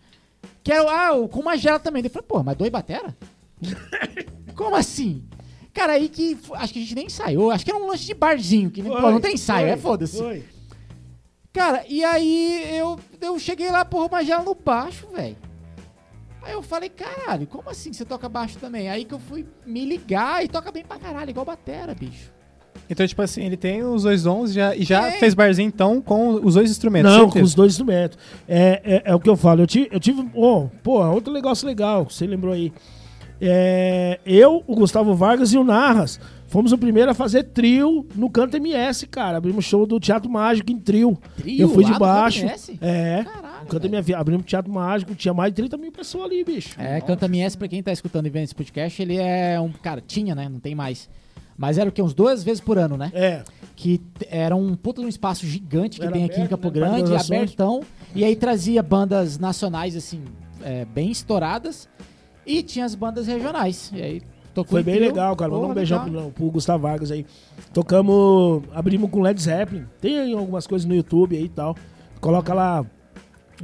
Que 0.64 0.72
era, 0.72 0.84
ah, 0.90 1.14
o- 1.14 1.28
com 1.28 1.40
o 1.40 1.46
Magela 1.46 1.80
também. 1.80 2.04
Eu 2.04 2.10
falei, 2.10 2.28
pô, 2.28 2.44
mas 2.44 2.56
dois 2.56 2.72
batera? 2.72 3.16
Como 4.56 4.76
assim? 4.76 5.24
Cara, 5.74 5.94
aí 5.94 6.08
que. 6.08 6.38
Acho 6.54 6.74
que 6.74 6.80
a 6.80 6.82
gente 6.82 6.96
nem 6.96 7.06
ensaiou. 7.08 7.52
Acho 7.52 7.66
que 7.66 7.72
era 7.72 7.80
um 7.80 7.88
lanche 7.88 8.06
de 8.06 8.14
barzinho. 8.14 8.72
Que, 8.72 8.82
pô, 8.82 9.12
não 9.12 9.20
tem 9.20 9.34
ensaio, 9.34 9.68
Foi, 9.68 9.74
é 9.74 9.78
foda-se. 9.78 10.18
foi. 10.18 10.44
Cara, 11.52 11.86
e 11.88 12.04
aí 12.04 12.66
eu, 12.78 13.00
eu 13.22 13.40
cheguei 13.40 13.72
lá, 13.72 13.86
porra, 13.86 14.08
o 14.08 14.12
Magela 14.12 14.44
no 14.44 14.56
baixo, 14.56 15.08
velho. 15.14 15.38
Aí 16.42 16.54
eu 16.54 16.62
falei, 16.62 16.90
caralho, 16.90 17.48
como 17.48 17.70
assim 17.70 17.92
você 17.92 18.06
toca 18.06 18.30
baixo 18.30 18.58
também? 18.60 18.90
Aí 18.90 19.04
que 19.04 19.14
eu 19.14 19.20
fui 19.20 19.46
me 19.66 19.86
ligar 19.86 20.44
e 20.44 20.48
toca 20.48 20.72
bem 20.72 20.84
pra 20.84 21.00
caralho, 21.00 21.30
igual 21.30 21.46
batera, 21.46 21.96
bicho. 21.96 22.32
Então, 22.90 23.08
tipo 23.08 23.22
assim, 23.22 23.44
ele 23.44 23.58
tem 23.58 23.84
os 23.84 24.04
dois 24.04 24.24
dons 24.24 24.54
já, 24.54 24.76
e 24.76 24.84
já 24.84 25.10
Tem. 25.10 25.20
fez 25.20 25.34
barzinho, 25.34 25.68
então, 25.68 26.00
com 26.02 26.36
os 26.36 26.54
dois 26.54 26.70
instrumentos. 26.70 27.12
Não, 27.12 27.22
certeza. 27.22 27.40
com 27.40 27.46
os 27.46 27.56
dois 27.56 27.72
instrumentos. 27.72 28.18
É, 28.48 28.82
é, 28.84 29.02
é 29.06 29.16
o 29.16 29.20
que 29.20 29.30
eu 29.30 29.36
falo. 29.36 29.62
Eu 29.62 29.68
tive. 29.68 29.90
Eu 29.92 30.00
tive 30.00 30.30
oh, 30.34 30.68
pô, 30.84 31.04
outro 31.08 31.34
negócio 31.34 31.66
legal, 31.66 32.06
você 32.06 32.28
lembrou 32.28 32.54
aí. 32.54 32.72
É, 33.40 34.20
eu, 34.26 34.64
o 34.66 34.76
Gustavo 34.76 35.14
Vargas 35.14 35.54
e 35.54 35.58
o 35.58 35.64
Narras 35.64 36.20
fomos 36.48 36.72
o 36.72 36.78
primeiro 36.78 37.12
a 37.12 37.14
fazer 37.14 37.44
trio 37.44 38.06
no 38.16 38.30
Canto 38.30 38.56
MS, 38.58 39.08
cara. 39.08 39.38
Abrimos 39.38 39.66
show 39.66 39.86
do 39.86 40.00
Teatro 40.00 40.30
Mágico 40.30 40.72
em 40.72 40.80
trio. 40.80 41.18
Trio 41.38 41.62
eu 41.62 41.70
fui 41.70 41.84
lá 41.84 41.92
de 41.92 42.00
baixo. 42.00 42.46
É. 42.82 43.24
Caralho, 43.24 43.64
No 43.64 43.68
Canto 43.68 43.88
MS, 43.88 44.14
abrimos 44.14 44.46
Teatro 44.46 44.72
Mágico, 44.72 45.16
tinha 45.16 45.34
mais 45.34 45.52
de 45.52 45.56
30 45.58 45.78
mil 45.78 45.92
pessoas 45.92 46.26
ali, 46.26 46.44
bicho. 46.44 46.80
É, 46.80 47.02
Canta 47.02 47.26
MS, 47.26 47.58
pra 47.58 47.68
quem 47.68 47.84
tá 47.84 47.92
escutando 47.92 48.26
e 48.28 48.30
vendo 48.30 48.44
esse 48.44 48.56
podcast, 48.56 49.02
ele 49.02 49.18
é 49.18 49.60
um. 49.60 49.72
Cara, 49.72 50.02
tinha, 50.06 50.34
né? 50.34 50.48
Não 50.48 50.60
tem 50.60 50.76
mais. 50.76 51.10
Mas 51.58 51.78
era 51.78 51.90
o 51.90 51.92
quê? 51.92 52.02
Uns 52.02 52.14
duas 52.14 52.44
vezes 52.44 52.60
por 52.60 52.78
ano, 52.78 52.98
né? 52.98 53.12
É. 53.14 53.44
Que 53.76 54.02
era 54.30 54.56
um 54.56 54.76
puta 54.76 55.02
de 55.02 55.08
um 55.08 55.10
espaço 55.10 55.46
gigante 55.46 56.00
que 56.00 56.06
Era 56.06 56.14
tem 56.14 56.26
aqui 56.26 56.36
em 56.36 56.44
aberto, 56.44 56.50
Campo 56.52 56.68
né, 56.68 56.74
Grande, 56.74 57.16
abertão. 57.16 57.82
E 58.14 58.24
aí 58.24 58.36
trazia 58.36 58.84
bandas 58.84 59.38
nacionais, 59.38 59.96
assim, 59.96 60.22
é, 60.62 60.86
bem 60.86 61.12
estouradas. 61.12 61.88
E 62.46 62.62
tinha 62.64 62.86
as 62.86 62.94
bandas 62.96 63.28
regionais. 63.28 63.92
E 63.94 64.02
aí 64.02 64.22
tocou 64.54 64.72
Foi 64.72 64.82
em 64.82 64.84
bem 64.84 64.96
trio. 64.96 65.08
legal, 65.08 65.36
cara. 65.36 65.52
Mandar 65.52 65.68
um 65.68 65.74
beijão 65.74 66.04
pro, 66.10 66.32
pro 66.32 66.52
Gustavo 66.52 66.84
Vargas 66.84 67.12
aí. 67.12 67.26
Tocamos, 67.74 68.64
abrimos 68.74 69.10
com 69.10 69.22
Led 69.22 69.42
Zeppelin. 69.42 69.86
Tem 70.00 70.18
aí 70.20 70.34
algumas 70.34 70.66
coisas 70.66 70.86
no 70.88 70.96
YouTube 70.96 71.36
aí 71.36 71.46
e 71.46 71.50
tal. 71.50 71.76
Coloca 72.22 72.54
lá, 72.54 72.86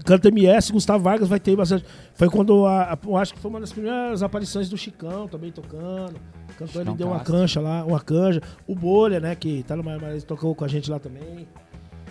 Canta 0.05 0.27
MS, 0.29 0.71
Gustavo 0.71 1.03
Vargas 1.03 1.27
vai 1.27 1.39
ter 1.39 1.55
bastante. 1.55 1.85
Foi 2.13 2.29
quando, 2.29 2.65
a, 2.65 2.93
a- 2.93 2.97
eu 3.05 3.17
acho 3.17 3.33
que 3.33 3.39
foi 3.39 3.49
uma 3.49 3.59
das 3.59 3.71
primeiras 3.71 4.21
aparições 4.23 4.69
do 4.69 4.77
Chicão 4.77 5.27
também 5.27 5.51
tocando. 5.51 6.15
Cantou, 6.57 6.81
ele 6.81 6.93
deu 6.93 7.07
uma 7.07 7.19
cancha 7.21 7.59
lá, 7.59 7.83
uma 7.83 7.99
canja. 7.99 8.41
O 8.67 8.75
Bolha, 8.75 9.19
né, 9.19 9.35
que 9.35 9.63
tá 9.63 9.75
no 9.75 9.83
Mais, 9.83 10.23
tocou 10.23 10.53
com 10.53 10.63
a 10.65 10.67
gente 10.67 10.91
lá 10.91 10.99
também. 10.99 11.47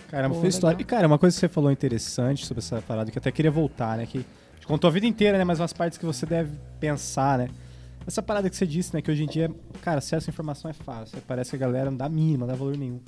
Caramba, 0.09 0.35
Pô, 0.35 0.41
foi 0.41 0.49
história. 0.49 0.75
legal. 0.75 0.81
E, 0.81 0.89
cara, 0.89 1.07
uma 1.07 1.17
coisa 1.17 1.33
que 1.35 1.39
você 1.39 1.47
falou 1.47 1.71
interessante 1.71 2.45
sobre 2.45 2.59
essa 2.59 2.81
parada, 2.81 3.09
que 3.09 3.17
eu 3.17 3.21
até 3.21 3.31
queria 3.31 3.51
voltar, 3.51 3.97
né? 3.97 4.05
Que 4.05 4.25
contou 4.71 4.87
a 4.87 4.91
vida 4.91 5.05
inteira, 5.05 5.37
né? 5.37 5.43
Mas 5.43 5.59
umas 5.59 5.73
partes 5.73 5.97
que 5.97 6.05
você 6.05 6.25
deve 6.25 6.51
pensar, 6.79 7.37
né? 7.37 7.49
Essa 8.07 8.23
parada 8.23 8.49
que 8.49 8.55
você 8.55 8.65
disse, 8.65 8.93
né? 8.93 9.01
Que 9.01 9.11
hoje 9.11 9.23
em 9.23 9.27
dia, 9.27 9.51
cara, 9.81 9.97
acesso 9.97 10.29
à 10.29 10.31
informação 10.31 10.71
é 10.71 10.73
fácil. 10.73 11.21
Parece 11.27 11.49
que 11.49 11.57
a 11.57 11.59
galera 11.59 11.91
não 11.91 11.97
dá 11.97 12.07
mínima, 12.07 12.45
não 12.45 12.53
dá 12.53 12.55
valor 12.55 12.77
nenhum. 12.77 13.01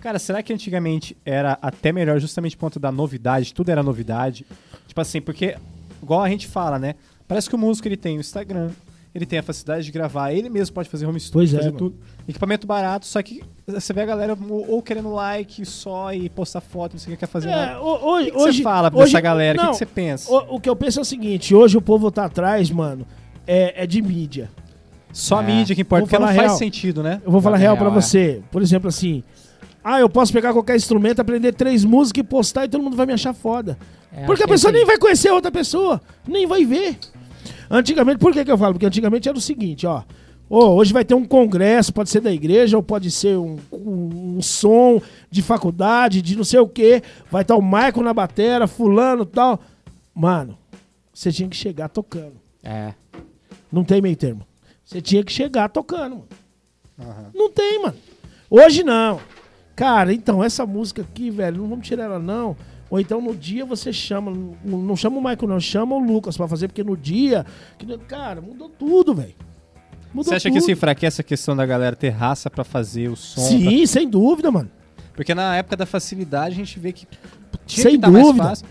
Cara, 0.00 0.20
será 0.20 0.40
que 0.40 0.52
antigamente 0.52 1.16
era 1.24 1.58
até 1.60 1.90
melhor 1.90 2.20
justamente 2.20 2.56
por 2.56 2.66
conta 2.66 2.78
da 2.78 2.92
novidade? 2.92 3.52
Tudo 3.52 3.70
era 3.70 3.82
novidade? 3.82 4.46
Tipo 4.86 5.00
assim, 5.00 5.20
porque, 5.20 5.56
igual 6.00 6.22
a 6.22 6.28
gente 6.28 6.46
fala, 6.46 6.78
né? 6.78 6.94
Parece 7.26 7.48
que 7.48 7.56
o 7.56 7.58
músico 7.58 7.88
ele 7.88 7.96
tem 7.96 8.16
o 8.16 8.20
Instagram, 8.20 8.70
ele 9.14 9.26
tem 9.26 9.38
a 9.38 9.42
facilidade 9.42 9.84
de 9.84 9.90
gravar, 9.92 10.32
ele 10.32 10.48
mesmo 10.48 10.72
pode 10.74 10.88
fazer 10.88 11.04
home 11.06 11.18
studio, 11.18 11.32
Pois 11.32 11.52
é, 11.52 11.56
fazer 11.56 11.66
mano. 11.72 11.78
tudo. 11.78 11.96
Equipamento 12.28 12.66
barato, 12.66 13.06
só 13.06 13.20
que 13.22 13.42
você 13.66 13.92
vê 13.92 14.02
a 14.02 14.06
galera 14.06 14.36
ou 14.68 14.80
querendo 14.82 15.12
like 15.12 15.64
só 15.66 16.12
e 16.12 16.28
postar 16.28 16.60
foto, 16.60 16.92
não 16.92 16.98
sei 17.00 17.12
o 17.12 17.16
que 17.16 17.20
quer 17.20 17.26
fazer 17.26 17.48
nada. 17.48 17.72
É, 17.72 17.78
ho- 17.78 17.82
hoje, 18.08 18.28
O 18.28 18.32
que, 18.32 18.36
que 18.38 18.42
hoje 18.44 18.58
você 18.58 18.62
fala 18.62 18.90
pra 18.90 19.00
hoje- 19.00 19.12
essa 19.12 19.20
galera? 19.20 19.56
O 19.56 19.60
que, 19.60 19.64
não, 19.66 19.72
que 19.72 19.78
você 19.78 19.86
pensa? 19.86 20.30
o, 20.32 20.56
o 20.56 20.60
que 20.60 20.68
eu 20.68 20.76
penso 20.76 20.98
é 21.00 21.02
o 21.02 21.04
seguinte: 21.04 21.54
hoje 21.54 21.76
o 21.76 21.82
povo 21.82 22.10
tá 22.10 22.24
atrás, 22.26 22.70
mano, 22.70 23.04
é, 23.46 23.82
é 23.82 23.86
de 23.86 24.00
mídia. 24.00 24.48
Só 25.12 25.40
a 25.40 25.42
É. 25.42 25.46
mídia 25.46 25.74
que 25.74 25.82
importa, 25.82 26.04
porque 26.04 26.16
não 26.18 26.28
falar 26.28 26.46
faz 26.46 26.58
sentido, 26.58 27.02
né? 27.02 27.20
Eu 27.24 27.32
vou 27.32 27.40
falar 27.40 27.56
É 27.56 27.60
real 27.60 27.74
real, 27.74 27.84
pra 27.90 27.98
é. 27.98 28.00
você. 28.02 28.42
Por 28.50 28.62
exemplo, 28.62 28.88
assim. 28.88 29.24
Ah, 29.82 29.98
eu 29.98 30.08
posso 30.10 30.30
pegar 30.32 30.52
qualquer 30.52 30.76
instrumento, 30.76 31.20
aprender 31.20 31.52
três 31.54 31.84
músicas 31.84 32.20
e 32.20 32.24
postar 32.24 32.66
e 32.66 32.68
todo 32.68 32.82
mundo 32.82 32.96
vai 32.96 33.06
me 33.06 33.14
achar 33.14 33.32
foda. 33.32 33.76
É, 34.12 34.24
Porque 34.26 34.42
a 34.42 34.44
é 34.44 34.48
pessoa 34.48 34.70
nem 34.70 34.84
vai 34.84 34.98
conhecer 34.98 35.28
a 35.28 35.34
outra 35.34 35.50
pessoa, 35.50 36.00
nem 36.28 36.46
vai 36.46 36.64
ver. 36.66 36.96
Antigamente, 37.70 38.18
por 38.18 38.32
que, 38.32 38.44
que 38.44 38.50
eu 38.50 38.58
falo? 38.58 38.74
Porque 38.74 38.86
antigamente 38.86 39.28
era 39.28 39.38
o 39.38 39.40
seguinte, 39.40 39.86
ó. 39.86 40.02
Ô, 40.48 40.70
hoje 40.70 40.92
vai 40.92 41.04
ter 41.04 41.14
um 41.14 41.24
congresso, 41.24 41.92
pode 41.94 42.10
ser 42.10 42.20
da 42.20 42.32
igreja, 42.32 42.76
ou 42.76 42.82
pode 42.82 43.08
ser 43.10 43.38
um, 43.38 43.56
um- 43.72 44.36
um 44.38 44.42
som 44.42 45.00
de 45.30 45.40
faculdade, 45.42 46.20
de 46.20 46.36
não 46.36 46.42
sei 46.42 46.58
o 46.58 46.66
quê. 46.68 47.00
Vai 47.30 47.42
estar 47.42 47.54
o 47.54 47.62
Michael 47.62 48.02
na 48.02 48.12
batera, 48.12 48.66
fulano 48.66 49.22
e 49.22 49.26
tal. 49.26 49.60
Mano, 50.12 50.58
você 51.14 51.30
tinha 51.30 51.48
que 51.48 51.56
chegar 51.56 51.88
tocando. 51.88 52.32
É. 52.64 52.92
Não 53.70 53.84
tem 53.84 54.02
meio 54.02 54.16
termo. 54.16 54.44
Você 54.84 55.00
tinha 55.00 55.22
que 55.22 55.32
chegar 55.32 55.68
tocando, 55.68 56.16
mano. 56.16 56.28
Aham. 57.00 57.30
Não 57.32 57.48
tem, 57.52 57.80
mano. 57.82 57.96
Hoje 58.50 58.82
não. 58.82 59.20
Cara, 59.76 60.12
então, 60.12 60.42
essa 60.42 60.66
música 60.66 61.02
aqui, 61.02 61.30
velho, 61.30 61.58
não 61.58 61.68
vamos 61.68 61.86
tirar 61.86 62.04
ela, 62.06 62.18
não. 62.18 62.56
Ou 62.90 62.98
então 62.98 63.20
no 63.20 63.34
dia 63.36 63.64
você 63.64 63.92
chama, 63.92 64.32
não, 64.64 64.96
chama 64.96 65.16
o 65.18 65.20
Michael, 65.20 65.48
não, 65.48 65.60
chama 65.60 65.94
o 65.94 66.00
Lucas 66.00 66.36
pra 66.36 66.48
fazer, 66.48 66.66
porque 66.68 66.82
no 66.82 66.96
dia. 66.96 67.46
cara, 68.08 68.40
mudou 68.40 68.68
tudo, 68.68 69.14
velho. 69.14 69.34
Mudou 70.12 70.24
Você 70.24 70.34
acha 70.34 70.48
tudo. 70.48 70.52
que 70.54 70.58
isso 70.58 70.70
enfraquece 70.72 71.20
a 71.20 71.24
questão 71.24 71.54
da 71.54 71.64
galera 71.64 71.94
ter 71.94 72.08
raça 72.08 72.50
pra 72.50 72.64
fazer 72.64 73.08
o 73.08 73.14
som? 73.14 73.40
Sim, 73.42 73.86
sem 73.86 74.08
dúvida, 74.08 74.50
mano. 74.50 74.68
pra- 74.68 75.06
Porque 75.14 75.34
na 75.34 75.56
época 75.56 75.76
da 75.76 75.86
facilidade 75.86 76.54
a 76.54 76.56
gente 76.56 76.78
vê 76.80 76.92
que 76.92 77.06
tinha 77.64 77.82
Sem 77.84 77.92
que 77.92 77.98
tá 78.00 78.10
mais 78.10 78.24
dúvida. 78.26 78.44
fácil. 78.44 78.66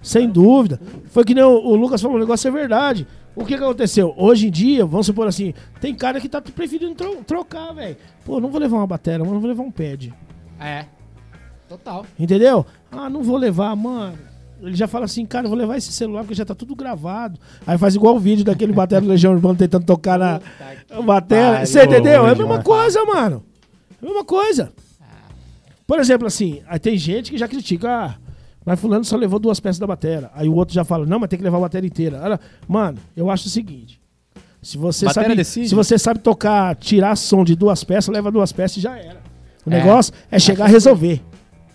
Sem 0.00 0.28
dúvida. 0.30 0.80
Foi 1.06 1.24
que 1.24 1.34
nem 1.34 1.42
o, 1.42 1.48
o 1.50 1.74
Lucas 1.74 2.00
falou, 2.00 2.16
o 2.16 2.20
negócio 2.20 2.46
é 2.46 2.50
verdade. 2.50 3.06
O 3.34 3.44
que, 3.44 3.56
que 3.56 3.64
aconteceu? 3.64 4.14
Hoje 4.16 4.46
em 4.46 4.50
dia, 4.50 4.86
vamos 4.86 5.06
supor 5.06 5.26
assim, 5.26 5.52
tem 5.80 5.92
cara 5.94 6.20
que 6.20 6.28
tá 6.28 6.40
preferindo 6.40 6.94
tro- 6.94 7.24
trocar, 7.26 7.72
velho. 7.72 7.96
Pô, 8.24 8.38
não 8.38 8.48
vou 8.50 8.60
levar 8.60 8.76
uma 8.76 8.86
bateria, 8.86 9.18
mas 9.24 9.32
não 9.32 9.40
vou 9.40 9.48
levar 9.48 9.64
um 9.64 9.70
pad. 9.72 10.14
É. 10.60 10.84
Total. 11.78 12.06
Entendeu? 12.18 12.64
Ah, 12.90 13.08
não 13.10 13.22
vou 13.22 13.36
levar, 13.36 13.74
mano. 13.74 14.18
Ele 14.62 14.74
já 14.76 14.86
fala 14.86 15.04
assim, 15.04 15.26
cara, 15.26 15.46
vou 15.48 15.56
levar 15.58 15.76
esse 15.76 15.92
celular 15.92 16.20
porque 16.22 16.34
já 16.34 16.44
tá 16.44 16.54
tudo 16.54 16.74
gravado. 16.74 17.38
Aí 17.66 17.76
faz 17.76 17.94
igual 17.94 18.14
o 18.16 18.18
vídeo 18.18 18.44
daquele 18.44 18.72
batera 18.74 19.00
do 19.00 19.08
Legião 19.08 19.32
Urbana 19.32 19.56
tentando 19.56 19.84
tocar 19.84 20.18
na 20.18 20.40
batera. 21.04 21.52
pariu, 21.52 21.66
Você 21.66 21.84
entendeu? 21.84 22.26
É 22.26 22.30
a 22.30 22.34
mesma 22.34 22.62
coisa, 22.62 23.04
mano. 23.04 23.44
É 24.00 24.04
a 24.04 24.08
mesma 24.08 24.24
coisa. 24.24 24.72
Por 25.86 25.98
exemplo, 25.98 26.26
assim, 26.26 26.62
aí 26.66 26.78
tem 26.78 26.96
gente 26.96 27.30
que 27.30 27.36
já 27.36 27.46
critica, 27.46 27.90
ah, 27.90 28.14
mas 28.64 28.80
fulano 28.80 29.04
só 29.04 29.16
levou 29.16 29.38
duas 29.38 29.60
peças 29.60 29.78
da 29.78 29.86
batera. 29.86 30.30
Aí 30.34 30.48
o 30.48 30.54
outro 30.54 30.74
já 30.74 30.82
fala, 30.84 31.04
não, 31.04 31.18
mas 31.18 31.28
tem 31.28 31.38
que 31.38 31.44
levar 31.44 31.58
a 31.58 31.62
bateria 31.62 31.88
inteira. 31.88 32.20
Olha, 32.22 32.40
mano, 32.66 32.96
eu 33.14 33.30
acho 33.30 33.46
o 33.48 33.50
seguinte. 33.50 34.00
Se 34.62 34.78
você, 34.78 35.04
Batera 35.04 35.26
sabe, 35.26 35.36
decide? 35.36 35.68
se 35.68 35.74
você 35.74 35.98
sabe 35.98 36.20
tocar, 36.20 36.74
tirar 36.76 37.14
som 37.16 37.44
de 37.44 37.54
duas 37.54 37.84
peças, 37.84 38.08
leva 38.08 38.30
duas 38.30 38.50
peças 38.50 38.78
e 38.78 38.80
já 38.80 38.96
era. 38.96 39.20
O 39.66 39.70
É. 39.70 39.76
negócio 39.78 40.10
é 40.30 40.38
chegar 40.38 40.64
a 40.64 40.68
resolver. 40.68 41.20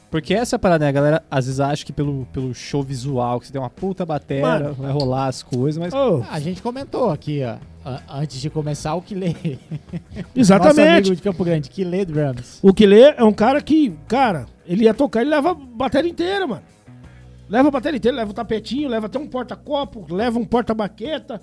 Porque 0.09 0.33
essa 0.33 0.55
é 0.55 0.57
a 0.57 0.59
parada, 0.59 0.85
né? 0.85 0.89
A 0.89 0.91
galera 0.91 1.23
às 1.29 1.45
vezes 1.45 1.59
acha 1.59 1.85
que 1.85 1.93
pelo, 1.93 2.25
pelo 2.33 2.53
show 2.53 2.81
visual, 2.81 3.39
que 3.39 3.45
você 3.45 3.53
tem 3.53 3.61
uma 3.61 3.69
puta 3.69 4.05
bateria, 4.05 4.41
Mano. 4.41 4.73
vai 4.73 4.91
rolar 4.91 5.27
as 5.27 5.43
coisas, 5.43 5.77
mas. 5.77 5.93
Ah, 5.93 6.27
a 6.31 6.39
gente 6.39 6.61
comentou 6.61 7.11
aqui, 7.11 7.41
ó, 7.43 7.57
antes 8.09 8.41
de 8.41 8.49
começar, 8.49 8.95
o 8.95 9.01
que 9.01 9.13
lê. 9.13 9.33
Nosso 10.15 10.23
exatamente. 10.35 10.79
amigo 10.79 11.15
de 11.15 11.21
Campo 11.21 11.43
Grande, 11.43 11.69
que 11.69 11.83
lê 11.83 12.05
drums. 12.05 12.59
O 12.61 12.73
que 12.73 12.87
lê 12.87 13.13
é 13.15 13.23
um 13.23 13.33
cara 13.33 13.61
que, 13.61 13.95
cara, 14.07 14.47
ele 14.65 14.85
ia 14.85 14.93
tocar, 14.93 15.21
ele 15.21 15.29
leva 15.29 15.51
a 15.51 15.53
bateria 15.53 16.09
inteira, 16.09 16.47
mano. 16.47 16.63
Leva 17.47 17.67
a 17.67 17.71
bateria 17.71 17.97
inteira, 17.97 18.17
leva 18.17 18.31
o 18.31 18.33
tapetinho, 18.33 18.89
leva 18.89 19.05
até 19.05 19.19
um 19.19 19.27
porta-copo, 19.27 20.05
leva 20.09 20.39
um 20.39 20.45
porta-baqueta, 20.45 21.41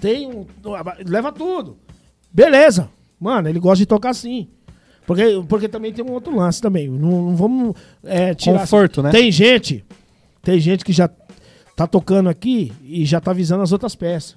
tem 0.00 0.26
um. 0.28 0.46
leva 1.04 1.32
tudo. 1.32 1.78
Beleza. 2.32 2.88
Mano, 3.18 3.48
ele 3.48 3.58
gosta 3.58 3.78
de 3.78 3.86
tocar 3.86 4.10
assim. 4.10 4.48
Porque, 5.06 5.22
porque 5.48 5.68
também 5.68 5.92
tem 5.92 6.04
um 6.04 6.12
outro 6.12 6.34
lance 6.34 6.60
também. 6.60 6.88
Não, 6.88 7.30
não 7.30 7.36
vamos 7.36 7.74
é, 8.04 8.34
tirar. 8.34 8.60
Conforto, 8.60 9.02
né? 9.02 9.10
Tem 9.10 9.30
gente, 9.30 9.84
tem 10.42 10.58
gente 10.58 10.84
que 10.84 10.92
já 10.92 11.08
tá 11.76 11.86
tocando 11.86 12.28
aqui 12.28 12.72
e 12.82 13.04
já 13.04 13.20
tá 13.20 13.30
avisando 13.32 13.62
as 13.62 13.72
outras 13.72 13.94
peças. 13.94 14.36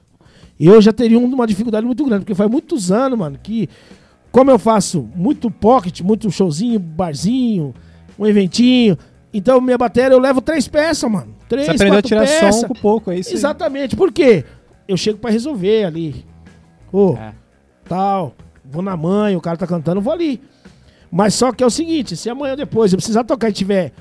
Eu 0.60 0.81
já 0.81 0.91
teria 0.91 1.19
uma 1.19 1.45
dificuldade 1.48 1.85
muito 1.85 2.03
grande, 2.03 2.22
porque 2.26 2.34
faz 2.35 2.49
muitos 2.49 2.91
anos, 2.91 3.18
mano, 3.18 3.39
que 3.41 3.69
como 4.31 4.52
eu 4.52 4.60
faço 4.60 5.07
muito 5.15 5.49
pocket, 5.49 6.02
muito 6.02 6.30
showzinho, 6.31 6.80
barzinho, 6.80 7.73
um 8.18 8.26
eventinho, 8.26 8.98
então 9.34 9.61
minha 9.61 9.77
bateria 9.77 10.14
eu 10.15 10.19
levo 10.19 10.41
três 10.41 10.68
peças, 10.68 11.10
mano. 11.10 11.35
Três, 11.48 11.65
Você 11.68 11.72
aprendeu 11.73 11.99
a 11.99 12.02
tirar 12.02 12.22
peças. 12.22 12.56
som 12.56 12.68
com 12.68 12.73
pouco, 12.73 13.11
é 13.11 13.19
isso. 13.19 13.30
aí. 13.30 13.35
Exatamente. 13.35 13.95
Por 13.95 14.11
quê? 14.11 14.44
Eu 14.88 14.98
chego 14.98 15.18
pra 15.19 15.30
resolver 15.31 15.85
ali. 15.85 16.26
Ô, 16.91 17.14
É. 17.15 17.34
tal, 17.88 18.34
vou 18.69 18.81
na 18.81 18.95
mãe, 18.95 19.35
o 19.35 19.41
cara 19.41 19.57
tá 19.57 19.68
cantando, 19.68 19.99
eu 19.99 20.03
vou 20.03 20.14
ali. 20.14 20.41
Mas 21.11 21.34
só 21.34 21.52
que 21.52 21.64
é 21.64 21.68
o 21.68 21.69
seguinte, 21.69 22.15
se 22.15 22.30
amanhã 22.30 22.56
depois 22.56 22.91
eu 22.91 22.98
precisar 22.98 23.23
tocar 23.23 23.49
e 23.49 23.53
tiver 23.53 23.94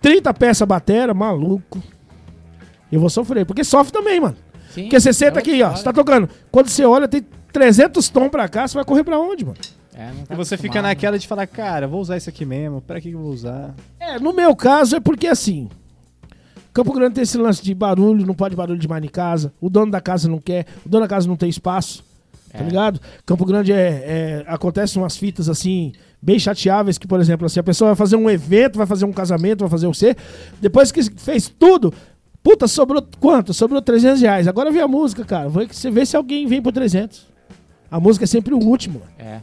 30 0.00 0.32
peças 0.34 0.66
batera, 0.66 1.12
maluco, 1.12 1.82
eu 2.90 3.00
vou 3.00 3.10
sofrer. 3.10 3.44
Porque 3.44 3.64
sofre 3.64 3.92
também, 3.92 4.20
mano. 4.20 4.36
Sim, 4.70 4.82
Porque 4.82 5.00
você 5.00 5.12
senta 5.12 5.38
é 5.38 5.40
aqui, 5.40 5.62
ó, 5.62 5.74
você 5.74 5.82
tá 5.82 5.92
tocando. 5.92 6.28
Quando 6.50 6.68
você 6.68 6.84
olha, 6.84 7.08
tem 7.08 7.26
300 7.52 8.08
tons 8.08 8.28
pra 8.28 8.48
cá, 8.48 8.68
você 8.68 8.74
vai 8.74 8.84
correr 8.84 9.02
pra 9.02 9.18
onde, 9.18 9.44
mano? 9.44 9.56
É, 9.94 10.12
não 10.12 10.24
tá 10.26 10.34
E 10.34 10.36
você 10.36 10.56
fica 10.56 10.82
naquela 10.82 11.18
de 11.18 11.26
falar, 11.26 11.46
cara, 11.46 11.88
vou 11.88 12.00
usar 12.00 12.18
isso 12.18 12.28
aqui 12.28 12.44
mesmo, 12.44 12.82
pra 12.82 13.00
que 13.00 13.08
que 13.08 13.14
eu 13.14 13.20
vou 13.20 13.32
usar? 13.32 13.74
É, 13.98 14.18
no 14.18 14.32
meu 14.32 14.54
caso 14.54 14.96
é 14.96 15.00
porque 15.00 15.26
assim. 15.26 15.68
Campo 16.72 16.92
Grande 16.92 17.14
tem 17.14 17.22
esse 17.22 17.38
lance 17.38 17.62
de 17.62 17.74
barulho, 17.74 18.26
não 18.26 18.34
pode 18.34 18.54
barulho 18.54 18.78
demais 18.78 19.02
em 19.02 19.08
casa. 19.08 19.54
O 19.58 19.70
dono 19.70 19.90
da 19.90 20.00
casa 20.00 20.28
não 20.28 20.38
quer, 20.38 20.66
o 20.84 20.88
dono 20.88 21.04
da 21.04 21.08
casa 21.08 21.26
não 21.26 21.34
tem 21.34 21.48
espaço. 21.48 22.04
Tá 22.52 22.62
ligado? 22.62 23.00
Campo 23.24 23.44
Grande 23.44 23.72
é, 23.72 23.76
é. 23.76 24.44
Acontecem 24.46 25.00
umas 25.00 25.16
fitas 25.16 25.48
assim, 25.48 25.92
bem 26.20 26.38
chateáveis, 26.38 26.98
que, 26.98 27.06
por 27.06 27.20
exemplo, 27.20 27.46
assim, 27.46 27.60
a 27.60 27.62
pessoa 27.62 27.88
vai 27.90 27.96
fazer 27.96 28.16
um 28.16 28.30
evento, 28.30 28.78
vai 28.78 28.86
fazer 28.86 29.04
um 29.04 29.12
casamento, 29.12 29.60
vai 29.60 29.70
fazer 29.70 29.86
o 29.86 29.94
C. 29.94 30.16
Depois 30.60 30.90
que 30.90 31.02
fez 31.18 31.52
tudo, 31.58 31.92
puta, 32.42 32.66
sobrou 32.66 33.06
quanto? 33.20 33.52
Sobrou 33.52 33.82
300 33.82 34.20
reais. 34.20 34.48
Agora 34.48 34.70
vem 34.70 34.80
a 34.80 34.88
música, 34.88 35.24
cara. 35.24 35.48
Você 35.48 35.90
vê 35.90 36.06
se 36.06 36.16
alguém 36.16 36.46
vem 36.46 36.62
por 36.62 36.72
300. 36.72 37.26
A 37.90 38.00
música 38.00 38.24
é 38.24 38.26
sempre 38.26 38.54
o 38.54 38.58
último. 38.58 39.02
É. 39.18 39.40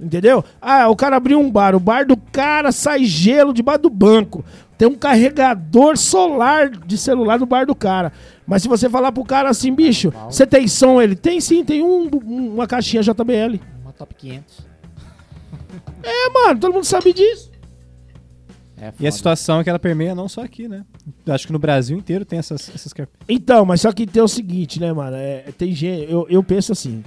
Entendeu? 0.00 0.44
Ah, 0.60 0.88
o 0.88 0.96
cara 0.96 1.16
abriu 1.16 1.38
um 1.38 1.48
bar, 1.48 1.76
o 1.76 1.80
bar 1.80 2.04
do 2.04 2.16
cara 2.16 2.72
sai 2.72 3.04
gelo 3.04 3.52
debaixo 3.52 3.82
do 3.82 3.90
banco. 3.90 4.44
Tem 4.82 4.88
um 4.88 4.96
carregador 4.96 5.96
solar 5.96 6.68
de 6.68 6.98
celular 6.98 7.38
no 7.38 7.46
bar 7.46 7.64
do 7.64 7.72
cara. 7.72 8.12
Mas 8.44 8.62
se 8.62 8.68
você 8.68 8.90
falar 8.90 9.12
pro 9.12 9.22
cara 9.22 9.48
assim, 9.48 9.72
bicho, 9.72 10.12
você 10.28 10.44
tem 10.44 10.66
som? 10.66 11.00
Ele 11.00 11.14
tem 11.14 11.40
sim, 11.40 11.64
tem 11.64 11.84
um, 11.84 12.10
um- 12.12 12.54
uma 12.54 12.66
caixinha 12.66 13.00
JBL. 13.00 13.60
Uma 13.80 13.92
top 13.92 14.12
500. 14.12 14.66
É, 16.02 16.30
mano, 16.30 16.58
todo 16.58 16.72
mundo 16.72 16.84
sabe 16.84 17.12
disso. 17.12 17.52
É 18.76 18.92
E 18.98 19.06
a 19.06 19.12
situação 19.12 19.60
é 19.60 19.62
que 19.62 19.70
ela 19.70 19.78
permeia 19.78 20.16
não 20.16 20.28
só 20.28 20.42
aqui, 20.42 20.66
né? 20.66 20.84
Eu 21.24 21.32
acho 21.32 21.46
que 21.46 21.52
no 21.52 21.60
Brasil 21.60 21.96
inteiro 21.96 22.24
tem 22.24 22.40
essas, 22.40 22.68
essas 22.74 22.92
Então, 23.28 23.64
mas 23.64 23.82
só 23.82 23.92
que 23.92 24.04
tem 24.04 24.20
o 24.20 24.26
seguinte, 24.26 24.80
né, 24.80 24.92
mano? 24.92 25.16
É, 25.16 25.44
tem 25.56 25.72
gente. 25.72 26.10
Eu, 26.10 26.26
eu 26.28 26.42
penso 26.42 26.72
assim. 26.72 27.04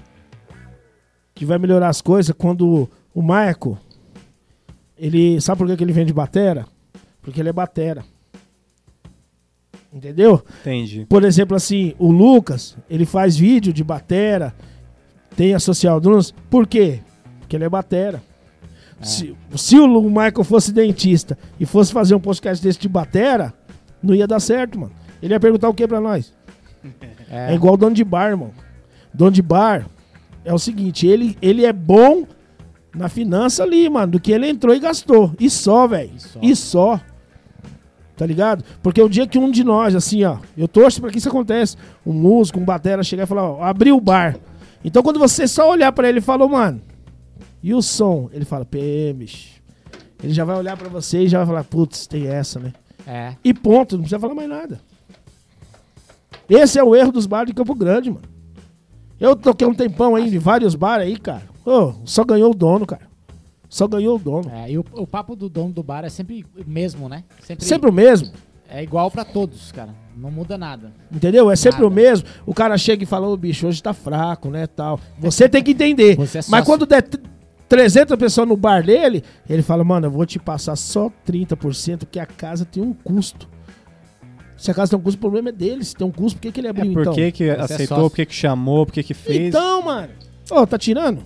Que 1.34 1.44
vai 1.44 1.58
melhorar 1.58 1.90
as 1.90 2.00
coisas 2.02 2.34
quando 2.38 2.90
o 3.14 3.22
Marco. 3.22 3.78
Ele. 4.98 5.42
Sabe 5.42 5.58
por 5.58 5.68
que, 5.68 5.76
que 5.76 5.84
ele 5.84 5.92
vende 5.92 6.14
batera? 6.14 6.66
Porque 7.26 7.40
ele 7.40 7.50
é 7.50 7.54
batera. 7.54 8.06
Entendeu? 9.92 10.44
Entendi. 10.62 11.06
Por 11.10 11.24
exemplo, 11.24 11.58
assim, 11.58 11.96
o 11.98 12.12
Lucas, 12.12 12.78
ele 12.88 13.06
faz 13.06 13.36
vídeo 13.36 13.74
de 13.74 13.84
batera, 13.84 14.54
tem 15.36 15.56
a 15.56 15.60
Social 15.60 16.00
Drums. 16.00 16.34
Por 16.50 16.68
quê? 16.68 17.02
Porque 17.40 17.56
ele 17.56 17.64
é 17.66 17.70
batera. 17.70 18.22
Se, 19.02 19.36
se 19.56 19.78
o 19.78 20.02
Michael 20.02 20.44
fosse 20.44 20.72
dentista 20.72 21.38
e 21.60 21.66
fosse 21.66 21.92
fazer 21.92 22.16
um 22.16 22.20
podcast 22.20 22.64
desse 22.64 22.80
de 22.80 22.88
batera, 22.88 23.54
não 24.02 24.14
ia 24.14 24.28
dar 24.28 24.40
certo, 24.40 24.80
mano. 24.80 24.94
Ele 25.22 25.34
ia 25.34 25.40
perguntar 25.40 25.68
o 25.68 25.74
que 25.74 25.88
pra 25.88 26.00
nós? 26.00 26.34
É. 27.30 27.52
É, 27.52 27.56
igual 27.56 27.74
o 27.74 27.78
dono 27.78 27.96
de 27.96 28.04
bar, 28.04 28.30
irmão. 28.30 28.52
Dono 29.14 29.32
de 29.32 29.42
bar 29.42 29.88
é 30.44 30.54
o 30.54 30.60
seguinte, 30.60 31.08
ele, 31.08 31.38
ele 31.42 31.66
é 31.66 31.74
bom 31.74 32.26
na 32.96 33.10
finança 33.10 33.64
ali, 33.64 33.90
mano, 33.90 34.14
do 34.14 34.20
que 34.20 34.32
ele 34.32 34.48
entrou 34.48 34.74
e 34.76 34.80
gastou. 34.80 35.34
E 35.40 35.50
só, 35.50 35.88
velho. 35.88 36.12
E 36.16 36.20
só. 36.20 36.40
E 36.42 36.56
só. 36.56 37.02
Tá 38.18 38.26
ligado? 38.26 38.64
Porque 38.82 39.02
o 39.02 39.10
dia 39.10 39.28
que 39.28 39.38
um 39.38 39.52
de 39.52 39.64
nós, 39.64 39.94
assim, 39.94 40.24
ó, 40.24 40.38
eu 40.58 40.68
torço 40.68 41.02
pra 41.02 41.12
que 41.12 41.18
isso 41.18 41.28
aconteça. 41.28 41.78
Um 42.06 42.14
músico, 42.14 42.60
um 42.60 42.66
batera 42.66 43.04
chegar 43.04 43.24
e 43.24 43.28
falar, 43.28 43.44
ó, 43.44 43.64
abriu 43.64 43.98
o 43.98 44.02
bar. 44.02 44.38
Então 44.84 45.04
quando 45.04 45.20
você 45.20 45.48
só 45.48 45.70
olhar 45.70 45.92
pra 45.92 46.08
ele 46.08 46.20
e 46.20 46.22
falou, 46.22 46.48
mano, 46.48 46.82
e 47.62 47.74
o 47.74 47.82
som? 47.82 48.30
Ele 48.32 48.46
fala, 48.46 48.64
pê, 48.64 49.14
bicho. 49.14 49.56
Ele 50.24 50.34
já 50.34 50.46
vai 50.46 50.58
olhar 50.58 50.78
pra 50.78 50.88
você 50.88 51.24
e 51.24 51.28
já 51.28 51.40
vai 51.40 51.48
falar, 51.48 51.64
putz, 51.66 52.08
tem 52.08 52.28
essa, 52.28 52.60
né? 52.60 52.74
é. 53.06 53.36
E 53.44 53.54
ponto, 53.54 53.96
não 53.96 54.04
precisa 54.04 54.20
falar 54.20 54.34
mais 54.34 54.50
nada. 54.50 54.80
Esse 56.50 56.80
é 56.80 56.84
o 56.84 56.96
erro 56.96 57.12
dos 57.12 57.26
bares 57.26 57.48
de 57.48 57.54
Campo 57.54 57.76
Grande, 57.76 58.10
mano. 58.10 58.24
Eu 59.20 59.36
toquei 59.36 59.68
um 59.68 59.74
tempão 59.74 60.16
aí 60.16 60.34
em 60.34 60.38
vários 60.38 60.76
bares 60.76 61.08
aí, 61.08 61.18
cara. 61.18 61.44
Ô, 61.66 61.94
só 62.06 62.24
ganhou 62.24 62.52
o 62.52 62.56
dono, 62.56 62.86
cara. 62.86 63.04
Só 63.70 63.88
ganhou 63.88 64.16
o 64.16 64.20
dono. 64.20 64.50
É, 64.52 64.72
e 64.72 64.78
o, 64.78 64.86
o 64.94 65.08
papo 65.08 65.36
do 65.36 65.50
dono 65.50 65.72
do 65.74 65.84
bar 65.84 66.04
é 66.06 66.10
sempre 66.10 66.46
o 66.58 66.70
mesmo, 66.70 67.10
né? 67.10 67.24
Sempre, 67.42 67.66
Sempre 67.66 67.90
o 67.90 67.94
mesmo, 67.94 68.32
É 68.70 68.82
igual 68.84 69.10
pra 69.12 69.24
todos, 69.26 69.72
cara. 69.72 69.94
Não 70.18 70.32
muda 70.32 70.58
nada. 70.58 70.92
entendeu? 71.12 71.52
É 71.52 71.56
sempre 71.56 71.82
Nada. 71.82 71.88
o 71.88 71.92
mesmo. 71.92 72.28
O 72.46 72.54
cara 72.54 72.78
chega 72.78 73.04
e 73.04 73.06
fala, 73.06 73.28
ô 73.28 73.36
bicho, 73.36 73.68
hoje 73.68 73.84
tá 73.84 73.94
fraco, 73.94 74.50
né, 74.50 74.66
tal. 74.66 75.00
Você 75.20 75.50
tem 75.50 75.62
que 75.62 75.72
entender. 75.72 76.16
Você 76.18 76.40
é 76.40 76.42
Mas 76.48 76.64
quando 76.66 76.86
der 76.86 77.02
t- 77.04 77.20
300 77.68 78.16
pessoas 78.18 78.48
no 78.48 78.56
bar 78.56 78.82
dele, 78.86 79.24
ele 79.50 79.62
fala, 79.62 79.84
mano, 79.84 80.06
eu 80.08 80.12
vou 80.12 80.26
te 80.26 80.40
passar 80.40 80.76
só 80.76 81.12
30%, 81.28 82.00
porque 82.00 82.20
a 82.20 82.26
casa 82.26 82.64
tem 82.64 82.82
um 82.82 82.94
custo. 82.94 83.50
Se 84.56 84.72
a 84.72 84.74
casa 84.74 84.92
tem 84.92 85.00
um 85.00 85.02
custo, 85.02 85.18
o 85.18 85.22
problema 85.22 85.50
é 85.50 85.52
dele. 85.52 85.84
Se 85.84 85.94
tem 85.94 86.08
um 86.08 86.12
custo, 86.12 86.38
por 86.38 86.44
que, 86.44 86.52
que 86.54 86.60
ele 86.62 86.68
É, 86.68 86.70
abriu 86.70 86.94
por 86.94 87.02
então? 87.02 87.14
que, 87.14 87.32
que 87.34 87.44
é 87.46 87.60
aceitou, 87.60 87.88
sócio. 87.98 88.10
por 88.10 88.16
que, 88.16 88.26
que 88.26 88.34
chamou, 88.36 88.86
por 88.86 88.94
que, 88.94 89.04
que 89.04 89.14
fez. 89.14 89.50
Então, 89.50 89.82
mano. 89.84 90.10
Ô, 90.50 90.66
tá 90.66 90.78
tirando? 90.78 91.26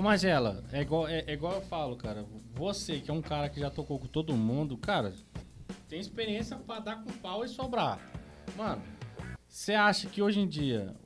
Ô, 0.00 0.02
Magela, 0.02 0.64
é 0.72 0.80
igual, 0.80 1.06
é, 1.06 1.24
é 1.26 1.34
igual 1.34 1.56
eu 1.56 1.60
falo, 1.60 1.94
cara. 1.94 2.24
Você, 2.54 3.00
que 3.00 3.10
é 3.10 3.12
um 3.12 3.20
cara 3.20 3.50
que 3.50 3.60
já 3.60 3.68
tocou 3.68 3.98
com 3.98 4.06
todo 4.06 4.34
mundo, 4.34 4.74
cara, 4.78 5.12
tem 5.90 6.00
experiência 6.00 6.56
pra 6.56 6.78
dar 6.78 7.04
com 7.04 7.12
pau 7.18 7.44
e 7.44 7.48
sobrar. 7.48 8.00
Mano, 8.56 8.82
você 9.46 9.74
acha 9.74 10.08
que 10.08 10.22
hoje 10.22 10.40
em 10.40 10.48
dia, 10.48 10.96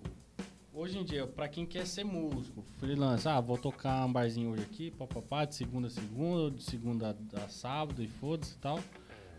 hoje 0.73 0.97
em 0.97 1.05
dia, 1.05 1.27
pra 1.27 1.49
quem 1.49 1.67
quer 1.67 1.89
ser 1.89 2.05
músico, 2.05 2.63
freelance, 2.79 3.29
ah, 3.29 3.41
vou 3.41 3.59
tocar 3.59 4.07
um 4.07 4.13
barzinho 4.13 4.53
hoje 4.53 4.63
aqui, 4.63 4.93
papapá, 4.93 5.45
de 5.45 5.57
segunda 5.57 5.89
a 5.89 5.91
segunda, 5.91 6.57
de 6.57 6.63
segunda 6.63 7.17
a 7.33 7.49
sábado 7.49 8.01
e 8.01 8.07
foda-se 8.07 8.55
e 8.55 8.59
tal. 8.59 8.79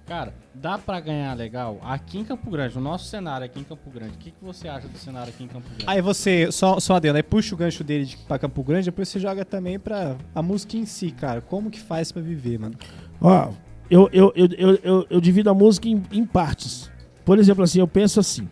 Cara, 0.05 0.35
dá 0.53 0.77
pra 0.77 0.99
ganhar 0.99 1.33
legal 1.33 1.79
aqui 1.81 2.19
em 2.19 2.23
Campo 2.23 2.49
Grande, 2.51 2.75
no 2.75 2.81
nosso 2.81 3.05
cenário 3.05 3.43
aqui 3.43 3.59
em 3.59 3.63
Campo 3.63 3.89
Grande. 3.89 4.13
O 4.13 4.17
que, 4.17 4.29
que 4.29 4.43
você 4.43 4.67
acha 4.67 4.87
do 4.87 4.97
cenário 4.99 5.33
aqui 5.33 5.43
em 5.43 5.47
Campo 5.47 5.67
Grande? 5.67 5.85
Aí 5.87 5.99
você, 5.99 6.51
só, 6.51 6.79
só 6.79 6.95
adendo, 6.95 7.17
aí 7.17 7.23
puxa 7.23 7.55
o 7.55 7.57
gancho 7.57 7.83
dele 7.83 8.05
de, 8.05 8.17
pra 8.17 8.37
Campo 8.37 8.63
Grande, 8.63 8.85
depois 8.85 9.09
você 9.09 9.19
joga 9.19 9.43
também 9.43 9.79
pra 9.79 10.15
a 10.35 10.43
música 10.43 10.77
em 10.77 10.85
si, 10.85 11.09
cara. 11.09 11.41
Como 11.41 11.71
que 11.71 11.79
faz 11.79 12.11
pra 12.11 12.21
viver, 12.21 12.59
mano? 12.59 12.75
Ó, 13.19 13.51
eu, 13.89 14.07
eu, 14.13 14.31
eu, 14.35 14.47
eu, 14.57 14.79
eu, 14.83 15.07
eu 15.09 15.21
divido 15.21 15.49
a 15.49 15.55
música 15.55 15.87
em, 15.87 16.03
em 16.11 16.23
partes. 16.23 16.91
Por 17.23 17.39
exemplo, 17.39 17.63
assim, 17.63 17.79
eu 17.79 17.87
penso 17.87 18.19
assim. 18.19 18.47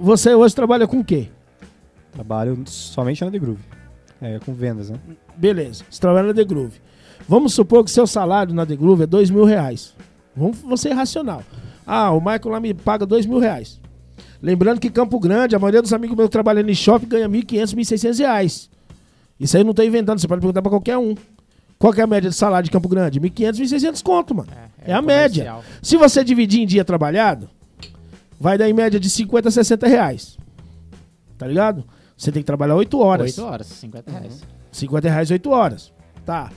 Você 0.00 0.34
hoje 0.34 0.54
trabalha 0.54 0.88
com 0.88 0.98
o 0.98 1.04
quê? 1.04 1.28
Trabalho 2.10 2.60
somente 2.66 3.24
na 3.24 3.30
The 3.30 3.38
Groove. 3.38 3.62
É, 4.20 4.40
com 4.40 4.52
vendas, 4.52 4.90
né? 4.90 4.98
Beleza, 5.36 5.84
você 5.88 6.00
trabalha 6.00 6.26
na 6.26 6.34
The 6.34 6.42
Groove. 6.42 6.80
Vamos 7.26 7.54
supor 7.54 7.84
que 7.84 7.90
seu 7.90 8.06
salário 8.06 8.54
na 8.54 8.66
The 8.66 8.76
Groove 8.76 9.02
é 9.02 9.06
dois 9.06 9.30
mil 9.30 9.44
reais. 9.44 9.94
Vamos 10.36 10.58
vamos 10.58 10.80
ser 10.80 10.92
racional. 10.92 11.42
Ah, 11.86 12.10
o 12.10 12.20
Michael 12.20 12.48
lá 12.48 12.60
me 12.60 12.74
paga 12.74 13.06
dois 13.06 13.24
mil 13.26 13.38
reais. 13.38 13.80
Lembrando 14.40 14.78
que 14.78 14.90
Campo 14.90 15.18
Grande, 15.18 15.56
a 15.56 15.58
maioria 15.58 15.82
dos 15.82 15.92
amigos 15.92 16.16
meus 16.16 16.28
trabalhando 16.30 16.68
em 16.70 16.74
shopping 16.74 17.08
ganha 17.08 17.28
1.500, 17.28 17.74
1.600 17.74 18.18
reais. 18.18 18.70
Isso 19.38 19.56
aí 19.56 19.62
eu 19.62 19.66
não 19.66 19.74
tô 19.74 19.82
inventando, 19.82 20.20
você 20.20 20.28
pode 20.28 20.40
perguntar 20.40 20.62
pra 20.62 20.70
qualquer 20.70 20.96
um. 20.96 21.14
Qual 21.78 21.92
que 21.92 22.00
é 22.00 22.04
a 22.04 22.06
média 22.06 22.28
de 22.28 22.36
salário 22.36 22.64
de 22.64 22.70
Campo 22.70 22.88
Grande? 22.88 23.20
1.500, 23.20 23.52
1.600 23.60 24.02
conto, 24.02 24.34
mano. 24.34 24.48
É, 24.84 24.92
a 24.92 25.02
média. 25.02 25.44
comercial. 25.44 25.64
Se 25.82 25.96
você 25.96 26.24
dividir 26.24 26.60
em 26.62 26.66
dia 26.66 26.84
trabalhado, 26.84 27.48
vai 28.38 28.58
dar 28.58 28.68
em 28.68 28.72
média 28.72 28.98
de 28.98 29.08
50 29.08 29.48
a 29.48 29.52
60 29.52 29.86
reais. 29.86 30.38
Tá 31.36 31.46
ligado? 31.46 31.84
Você 32.16 32.32
tem 32.32 32.42
que 32.42 32.46
trabalhar 32.46 32.74
8 32.74 32.98
horas. 32.98 33.38
8 33.38 33.48
horas, 33.48 33.66
50 33.66 34.10
reais. 34.10 34.42
50 34.72 35.08
reais 35.08 35.30
8 35.30 35.50
horas. 35.50 35.92
Tá. 36.26 36.50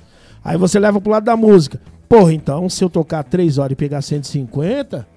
Aí 0.43 0.57
você 0.57 0.79
leva 0.79 0.99
pro 0.99 1.11
lado 1.11 1.23
da 1.23 1.37
música. 1.37 1.79
Porra, 2.09 2.33
então 2.33 2.67
se 2.67 2.83
eu 2.83 2.89
tocar 2.89 3.23
3 3.23 3.57
horas 3.57 3.73
e 3.73 3.75
pegar 3.75 4.01
150, 4.01 5.07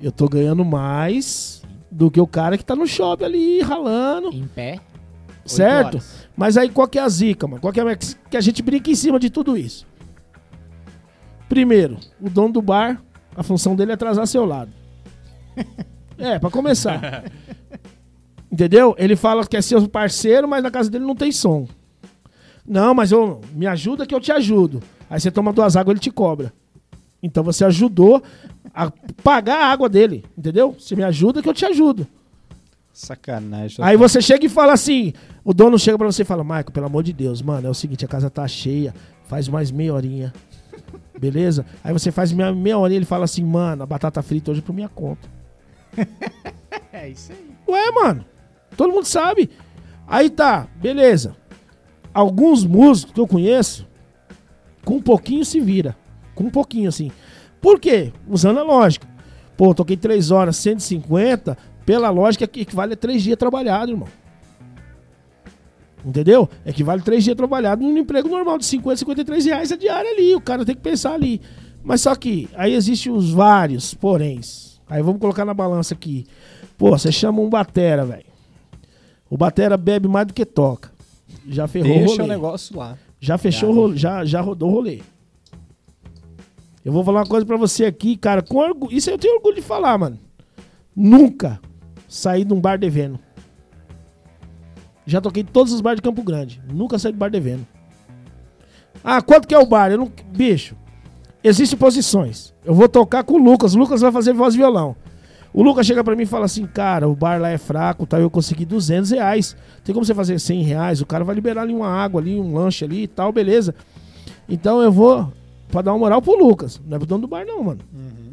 eu 0.00 0.12
tô 0.12 0.28
ganhando 0.28 0.64
mais 0.64 1.62
do 1.90 2.10
que 2.10 2.20
o 2.20 2.26
cara 2.26 2.56
que 2.56 2.64
tá 2.64 2.76
no 2.76 2.86
shopping 2.86 3.24
ali 3.24 3.60
ralando. 3.60 4.28
Em 4.32 4.46
pé. 4.46 4.78
Certo? 5.44 5.96
horas. 5.96 6.28
Mas 6.36 6.56
aí 6.56 6.68
qual 6.68 6.86
que 6.86 6.98
é 6.98 7.02
a 7.02 7.08
zica, 7.08 7.46
mano? 7.46 7.60
Qual 7.60 7.72
que 7.72 7.80
é 7.80 7.82
a... 7.82 7.96
que 7.96 8.36
a 8.36 8.40
gente 8.40 8.62
brinca 8.62 8.90
em 8.90 8.94
cima 8.94 9.18
de 9.18 9.30
tudo 9.30 9.56
isso? 9.56 9.86
Primeiro, 11.48 11.98
o 12.20 12.30
dono 12.30 12.52
do 12.52 12.62
bar, 12.62 13.02
a 13.34 13.42
função 13.42 13.74
dele 13.74 13.90
é 13.90 13.94
atrasar 13.94 14.26
seu 14.26 14.44
lado. 14.44 14.70
é, 16.16 16.38
pra 16.38 16.50
começar. 16.50 17.24
Entendeu? 18.52 18.94
Ele 18.98 19.16
fala 19.16 19.44
que 19.44 19.56
é 19.56 19.62
seu 19.62 19.88
parceiro, 19.88 20.46
mas 20.46 20.62
na 20.62 20.70
casa 20.70 20.90
dele 20.90 21.04
não 21.04 21.16
tem 21.16 21.32
som. 21.32 21.66
Não, 22.70 22.94
mas 22.94 23.10
eu 23.10 23.40
me 23.52 23.66
ajuda 23.66 24.06
que 24.06 24.14
eu 24.14 24.20
te 24.20 24.30
ajudo. 24.30 24.80
Aí 25.10 25.18
você 25.18 25.28
toma 25.28 25.52
duas 25.52 25.74
águas, 25.74 25.94
ele 25.94 26.00
te 26.00 26.10
cobra. 26.12 26.52
Então 27.20 27.42
você 27.42 27.64
ajudou 27.64 28.22
a 28.72 28.92
pagar 29.24 29.64
a 29.64 29.72
água 29.72 29.88
dele, 29.88 30.24
entendeu? 30.38 30.76
Você 30.78 30.94
me 30.94 31.02
ajuda 31.02 31.42
que 31.42 31.48
eu 31.48 31.52
te 31.52 31.66
ajudo. 31.66 32.06
Sacanagem. 32.92 33.84
Aí 33.84 33.96
você 33.96 34.22
chega 34.22 34.46
e 34.46 34.48
fala 34.48 34.72
assim, 34.72 35.12
o 35.44 35.52
dono 35.52 35.80
chega 35.80 35.98
pra 35.98 36.06
você 36.06 36.22
e 36.22 36.24
fala, 36.24 36.44
Marco, 36.44 36.70
pelo 36.70 36.86
amor 36.86 37.02
de 37.02 37.12
Deus, 37.12 37.42
mano, 37.42 37.66
é 37.66 37.70
o 37.70 37.74
seguinte, 37.74 38.04
a 38.04 38.08
casa 38.08 38.30
tá 38.30 38.46
cheia, 38.46 38.94
faz 39.24 39.48
mais 39.48 39.72
meia 39.72 39.92
horinha. 39.92 40.32
Beleza? 41.18 41.66
Aí 41.82 41.92
você 41.92 42.12
faz 42.12 42.30
meia, 42.30 42.54
meia 42.54 42.78
horinha 42.78 42.98
ele 42.98 43.04
fala 43.04 43.24
assim, 43.24 43.42
mano, 43.44 43.82
a 43.82 43.86
batata 43.86 44.22
frita 44.22 44.52
hoje 44.52 44.60
é 44.60 44.62
por 44.62 44.72
minha 44.72 44.88
conta. 44.88 45.28
É 46.92 47.08
isso 47.08 47.32
aí. 47.32 47.50
Ué, 47.68 47.90
mano, 47.92 48.24
todo 48.76 48.92
mundo 48.92 49.06
sabe. 49.06 49.48
Aí 50.06 50.28
tá, 50.28 50.66
beleza. 50.76 51.34
Alguns 52.12 52.64
músicos 52.64 53.12
que 53.12 53.20
eu 53.20 53.26
conheço, 53.26 53.86
com 54.84 54.96
um 54.96 55.02
pouquinho 55.02 55.44
se 55.44 55.60
vira. 55.60 55.96
Com 56.34 56.44
um 56.44 56.50
pouquinho, 56.50 56.88
assim. 56.88 57.10
Por 57.60 57.78
quê? 57.78 58.12
Usando 58.28 58.58
a 58.58 58.62
lógica. 58.62 59.08
Pô, 59.56 59.74
toquei 59.74 59.96
3 59.96 60.30
horas, 60.30 60.56
150, 60.56 61.56
pela 61.84 62.10
lógica 62.10 62.46
que 62.46 62.62
equivale 62.62 62.94
a 62.94 62.96
3 62.96 63.22
dias 63.22 63.36
trabalhado, 63.36 63.92
irmão. 63.92 64.08
Entendeu? 66.04 66.48
Equivale 66.64 67.02
a 67.02 67.04
3 67.04 67.24
dias 67.24 67.36
trabalhado 67.36 67.82
num 67.82 67.98
emprego 67.98 68.28
normal 68.28 68.56
de 68.58 68.64
50, 68.64 68.96
53 68.96 69.44
reais 69.44 69.70
a 69.70 69.76
diária 69.76 70.10
ali. 70.10 70.34
O 70.34 70.40
cara 70.40 70.64
tem 70.64 70.74
que 70.74 70.80
pensar 70.80 71.12
ali. 71.12 71.40
Mas 71.82 72.00
só 72.00 72.14
que 72.14 72.48
aí 72.54 72.74
existem 72.74 73.12
os 73.12 73.30
vários 73.32 73.92
poréns. 73.94 74.80
Aí 74.88 75.02
vamos 75.02 75.20
colocar 75.20 75.44
na 75.44 75.54
balança 75.54 75.94
aqui. 75.94 76.26
Pô, 76.76 76.90
você 76.90 77.12
chama 77.12 77.40
um 77.40 77.50
batera, 77.50 78.04
velho. 78.04 78.24
O 79.28 79.36
batera 79.36 79.76
bebe 79.76 80.08
mais 80.08 80.26
do 80.26 80.34
que 80.34 80.44
toca. 80.44 80.90
Já 81.48 81.66
ferrou 81.66 81.90
o 81.90 81.98
Deixa 81.98 82.22
rolê. 82.22 82.24
o 82.24 82.26
negócio 82.28 82.76
lá. 82.76 82.98
Já 83.20 83.36
fechou 83.38 83.70
o 83.70 83.74
rolê, 83.74 83.96
já, 83.96 84.24
já 84.24 84.40
rodou 84.40 84.70
o 84.70 84.72
rolê. 84.72 85.00
Eu 86.84 86.92
vou 86.92 87.04
falar 87.04 87.20
uma 87.20 87.26
coisa 87.26 87.44
pra 87.44 87.56
você 87.56 87.84
aqui, 87.84 88.16
cara, 88.16 88.42
com 88.42 88.56
orgulho. 88.58 88.96
Isso 88.96 89.10
eu 89.10 89.18
tenho 89.18 89.36
orgulho 89.36 89.56
de 89.56 89.62
falar, 89.62 89.98
mano. 89.98 90.18
Nunca 90.96 91.60
saí 92.08 92.44
de 92.44 92.52
um 92.54 92.60
bar 92.60 92.78
devendo. 92.78 93.18
Já 95.06 95.20
toquei 95.20 95.44
todos 95.44 95.72
os 95.72 95.80
bares 95.80 95.96
de 95.98 96.02
Campo 96.02 96.22
Grande. 96.22 96.62
Nunca 96.72 96.98
saí 96.98 97.12
do 97.12 97.18
bar 97.18 97.30
devendo. 97.30 97.66
Ah, 99.04 99.20
quanto 99.20 99.46
que 99.46 99.54
é 99.54 99.58
o 99.58 99.66
bar? 99.66 99.90
Eu 99.90 99.98
não... 99.98 100.12
Bicho, 100.34 100.76
existem 101.42 101.78
posições. 101.78 102.54
Eu 102.64 102.74
vou 102.74 102.88
tocar 102.88 103.24
com 103.24 103.34
o 103.34 103.38
Lucas. 103.38 103.74
O 103.74 103.78
Lucas 103.78 104.00
vai 104.00 104.12
fazer 104.12 104.32
voz 104.32 104.54
e 104.54 104.58
violão. 104.58 104.96
O 105.52 105.62
Lucas 105.62 105.86
chega 105.86 106.04
pra 106.04 106.14
mim 106.14 106.22
e 106.22 106.26
fala 106.26 106.44
assim, 106.44 106.64
cara, 106.64 107.08
o 107.08 107.16
bar 107.16 107.40
lá 107.40 107.48
é 107.48 107.58
fraco, 107.58 108.06
tá? 108.06 108.20
Eu 108.20 108.30
consegui 108.30 108.64
200 108.64 109.10
reais. 109.10 109.56
Tem 109.84 109.92
como 109.92 110.04
você 110.04 110.14
fazer 110.14 110.38
100 110.38 110.62
reais? 110.62 111.00
O 111.00 111.06
cara 111.06 111.24
vai 111.24 111.34
liberar 111.34 111.62
ali 111.62 111.74
uma 111.74 111.88
água 111.88 112.20
ali, 112.20 112.38
um 112.38 112.54
lanche 112.54 112.84
ali 112.84 113.02
e 113.02 113.08
tal, 113.08 113.32
beleza. 113.32 113.74
Então 114.48 114.80
eu 114.80 114.92
vou 114.92 115.32
pra 115.68 115.82
dar 115.82 115.92
uma 115.92 115.98
moral 115.98 116.22
pro 116.22 116.38
Lucas. 116.38 116.80
Não 116.86 116.96
é 116.96 116.98
pro 116.98 117.06
dono 117.06 117.22
do 117.22 117.28
bar 117.28 117.44
não, 117.44 117.64
mano. 117.64 117.80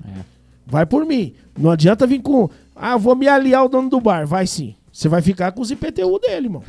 É. 0.05 0.19
Vai 0.65 0.85
por 0.85 1.05
mim. 1.05 1.33
Não 1.57 1.71
adianta 1.71 2.05
vir 2.05 2.21
com, 2.21 2.49
ah, 2.75 2.97
vou 2.97 3.15
me 3.15 3.27
aliar 3.27 3.61
ao 3.61 3.69
dono 3.69 3.89
do 3.89 3.99
bar. 3.99 4.27
Vai 4.27 4.45
sim. 4.45 4.75
Você 4.97 5.07
vai 5.07 5.21
ficar 5.21 5.51
com 5.51 5.61
os 5.61 5.69
IPTU 5.69 6.17
dele, 6.17 6.49
mano. 6.49 6.65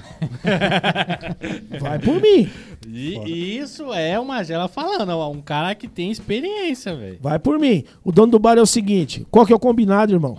vai 1.80 1.98
por 1.98 2.20
mim. 2.20 2.46
E 2.86 3.56
isso 3.56 3.90
é 3.94 4.20
o 4.20 4.24
Magela 4.26 4.68
falando, 4.68 5.08
ó, 5.12 5.30
um 5.30 5.40
cara 5.40 5.74
que 5.74 5.88
tem 5.88 6.10
experiência, 6.10 6.94
velho. 6.94 7.16
Vai 7.22 7.38
por 7.38 7.58
mim. 7.58 7.84
O 8.04 8.12
dono 8.12 8.32
do 8.32 8.38
bar 8.38 8.58
é 8.58 8.60
o 8.60 8.66
seguinte: 8.66 9.26
qual 9.30 9.46
que 9.46 9.52
é 9.54 9.56
o 9.56 9.58
combinado, 9.58 10.12
irmão? 10.12 10.36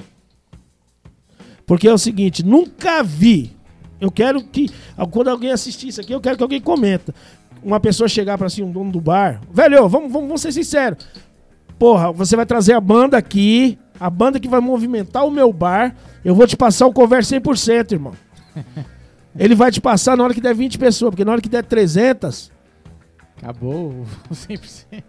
Porque 1.65 1.87
é 1.87 1.91
o 1.91 1.97
seguinte, 1.97 2.45
nunca 2.45 3.01
vi. 3.01 3.57
Eu 3.99 4.11
quero 4.11 4.43
que. 4.43 4.69
Quando 5.09 5.29
alguém 5.29 5.51
assistir 5.51 5.87
isso 5.87 5.99
aqui, 5.99 6.13
eu 6.13 6.21
quero 6.21 6.37
que 6.37 6.43
alguém 6.43 6.61
comenta. 6.61 7.11
Uma 7.63 7.79
pessoa 7.79 8.07
chegar 8.07 8.37
pra 8.37 8.45
assim, 8.45 8.61
um 8.61 8.71
dono 8.71 8.91
do 8.91 9.01
bar. 9.01 9.41
Velho, 9.51 9.89
vamos, 9.89 10.11
vamos, 10.11 10.27
vamos 10.27 10.41
ser 10.41 10.51
sinceros. 10.51 11.07
Porra, 11.79 12.11
você 12.11 12.35
vai 12.35 12.45
trazer 12.45 12.73
a 12.73 12.79
banda 12.79 13.17
aqui. 13.17 13.79
A 13.99 14.09
banda 14.09 14.39
que 14.39 14.47
vai 14.47 14.59
movimentar 14.59 15.25
o 15.25 15.31
meu 15.31 15.51
bar. 15.51 15.95
Eu 16.23 16.33
vou 16.33 16.47
te 16.47 16.55
passar 16.55 16.87
o 16.87 16.93
cover 16.93 17.21
100%, 17.21 17.91
irmão. 17.91 18.13
Ele 19.37 19.55
vai 19.55 19.71
te 19.71 19.79
passar 19.79 20.17
na 20.17 20.23
hora 20.23 20.33
que 20.33 20.41
der 20.41 20.55
20 20.55 20.77
pessoas, 20.77 21.11
porque 21.11 21.25
na 21.25 21.31
hora 21.31 21.41
que 21.41 21.49
der 21.49 21.63
300, 21.63 22.51
Acabou 23.41 23.91
o 23.91 24.05
100%. 24.33 25.03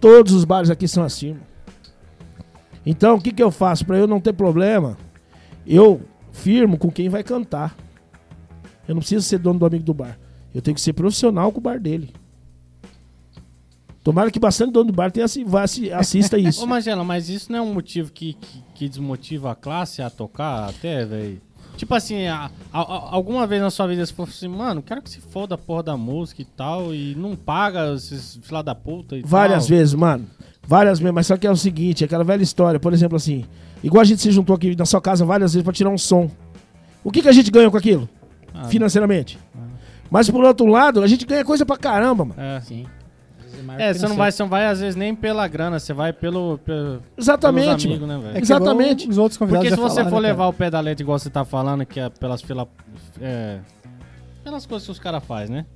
Todos 0.00 0.32
os 0.34 0.44
bares 0.44 0.68
aqui 0.70 0.86
são 0.86 1.02
assim. 1.02 1.28
irmão. 1.28 1.42
Então, 2.84 3.16
o 3.16 3.20
que, 3.20 3.32
que 3.32 3.42
eu 3.42 3.50
faço? 3.50 3.84
Pra 3.84 3.96
eu 3.96 4.06
não 4.06 4.20
ter 4.20 4.32
problema, 4.32 4.96
eu 5.66 6.02
firmo 6.30 6.78
com 6.78 6.90
quem 6.90 7.08
vai 7.08 7.24
cantar. 7.24 7.74
Eu 8.86 8.94
não 8.94 9.00
preciso 9.00 9.26
ser 9.26 9.38
dono 9.38 9.58
do 9.58 9.66
amigo 9.66 9.82
do 9.82 9.94
bar. 9.94 10.18
Eu 10.54 10.62
tenho 10.62 10.74
que 10.74 10.80
ser 10.80 10.92
profissional 10.92 11.50
com 11.50 11.58
o 11.58 11.62
bar 11.62 11.80
dele. 11.80 12.14
Tomara 14.06 14.30
que 14.30 14.38
bastante 14.38 14.70
dono 14.70 14.92
do 14.92 14.92
bar 14.92 15.10
tenha, 15.10 15.26
vá 15.48 15.64
assi- 15.64 15.90
assista 15.90 16.38
isso. 16.38 16.62
Ô, 16.62 16.66
Magela, 16.66 17.02
mas 17.02 17.28
isso 17.28 17.50
não 17.50 17.58
é 17.58 17.62
um 17.62 17.74
motivo 17.74 18.12
que, 18.12 18.34
que, 18.34 18.62
que 18.72 18.88
desmotiva 18.88 19.50
a 19.50 19.54
classe 19.56 20.00
a 20.00 20.08
tocar 20.08 20.68
até, 20.68 21.04
velho? 21.04 21.40
Tipo 21.76 21.92
assim, 21.92 22.24
a- 22.28 22.48
a- 22.72 23.08
alguma 23.10 23.48
vez 23.48 23.60
na 23.60 23.68
sua 23.68 23.88
vida 23.88 24.06
você 24.06 24.12
falou 24.12 24.30
assim, 24.30 24.46
mano, 24.46 24.80
quero 24.80 25.02
que 25.02 25.10
se 25.10 25.20
foda 25.20 25.56
a 25.56 25.58
porra 25.58 25.82
da 25.82 25.96
música 25.96 26.40
e 26.40 26.44
tal, 26.44 26.94
e 26.94 27.16
não 27.16 27.34
paga 27.34 27.92
esses 27.94 28.38
filha 28.44 28.62
da 28.62 28.76
puta 28.76 29.16
e 29.16 29.22
Várias 29.22 29.66
tal. 29.66 29.76
vezes, 29.76 29.92
mano. 29.94 30.24
Várias 30.64 31.00
vezes, 31.00 31.12
mas 31.12 31.26
só 31.26 31.36
que 31.36 31.44
é 31.44 31.50
o 31.50 31.56
seguinte, 31.56 32.04
aquela 32.04 32.22
velha 32.22 32.44
história, 32.44 32.78
por 32.78 32.92
exemplo 32.92 33.16
assim, 33.16 33.44
igual 33.82 34.02
a 34.02 34.04
gente 34.04 34.22
se 34.22 34.30
juntou 34.30 34.54
aqui 34.54 34.76
na 34.76 34.84
sua 34.86 35.00
casa 35.00 35.24
várias 35.24 35.52
vezes 35.52 35.64
pra 35.64 35.72
tirar 35.72 35.90
um 35.90 35.98
som. 35.98 36.30
O 37.02 37.10
que, 37.10 37.22
que 37.22 37.28
a 37.28 37.32
gente 37.32 37.50
ganha 37.50 37.68
com 37.68 37.76
aquilo? 37.76 38.08
Ah, 38.54 38.68
Financeiramente. 38.68 39.36
Mas 40.08 40.30
por 40.30 40.44
outro 40.44 40.66
lado, 40.66 41.02
a 41.02 41.08
gente 41.08 41.26
ganha 41.26 41.44
coisa 41.44 41.66
pra 41.66 41.76
caramba, 41.76 42.24
mano. 42.24 42.40
É. 42.40 42.60
Sim. 42.60 42.86
Maior 43.66 43.80
É, 43.80 43.92
você 43.92 44.08
não 44.08 44.16
vai, 44.16 44.32
você 44.32 44.42
não 44.42 44.48
vai 44.50 44.66
às 44.66 44.80
vezes 44.80 44.96
nem 44.96 45.14
pela 45.14 45.46
grana, 45.48 45.78
você 45.78 45.92
vai 45.92 46.12
pelo, 46.12 46.58
pelo 46.58 47.02
Exatamente, 47.16 47.86
amigos, 47.86 48.08
mano. 48.08 48.22
né, 48.22 48.32
É 48.34 48.40
Exatamente. 48.40 49.08
Os 49.08 49.18
outros 49.18 49.36
convidados 49.36 49.68
Porque 49.68 49.76
se 49.76 49.82
você 49.82 49.96
falaram, 49.96 50.10
for 50.10 50.22
né, 50.22 50.28
levar 50.28 50.38
cara? 50.44 50.50
o 50.50 50.52
pé 50.52 50.70
da 50.70 50.80
letra 50.80 51.02
igual 51.02 51.18
você 51.18 51.28
tá 51.30 51.44
falando, 51.44 51.84
que 51.84 51.98
é 52.00 52.08
pelas 52.08 52.40
fila, 52.42 52.66
é, 53.20 53.58
pelas 54.44 54.64
coisas 54.66 54.86
que 54.86 54.92
os 54.92 54.98
caras 54.98 55.22
fazem, 55.24 55.56
né? 55.56 55.66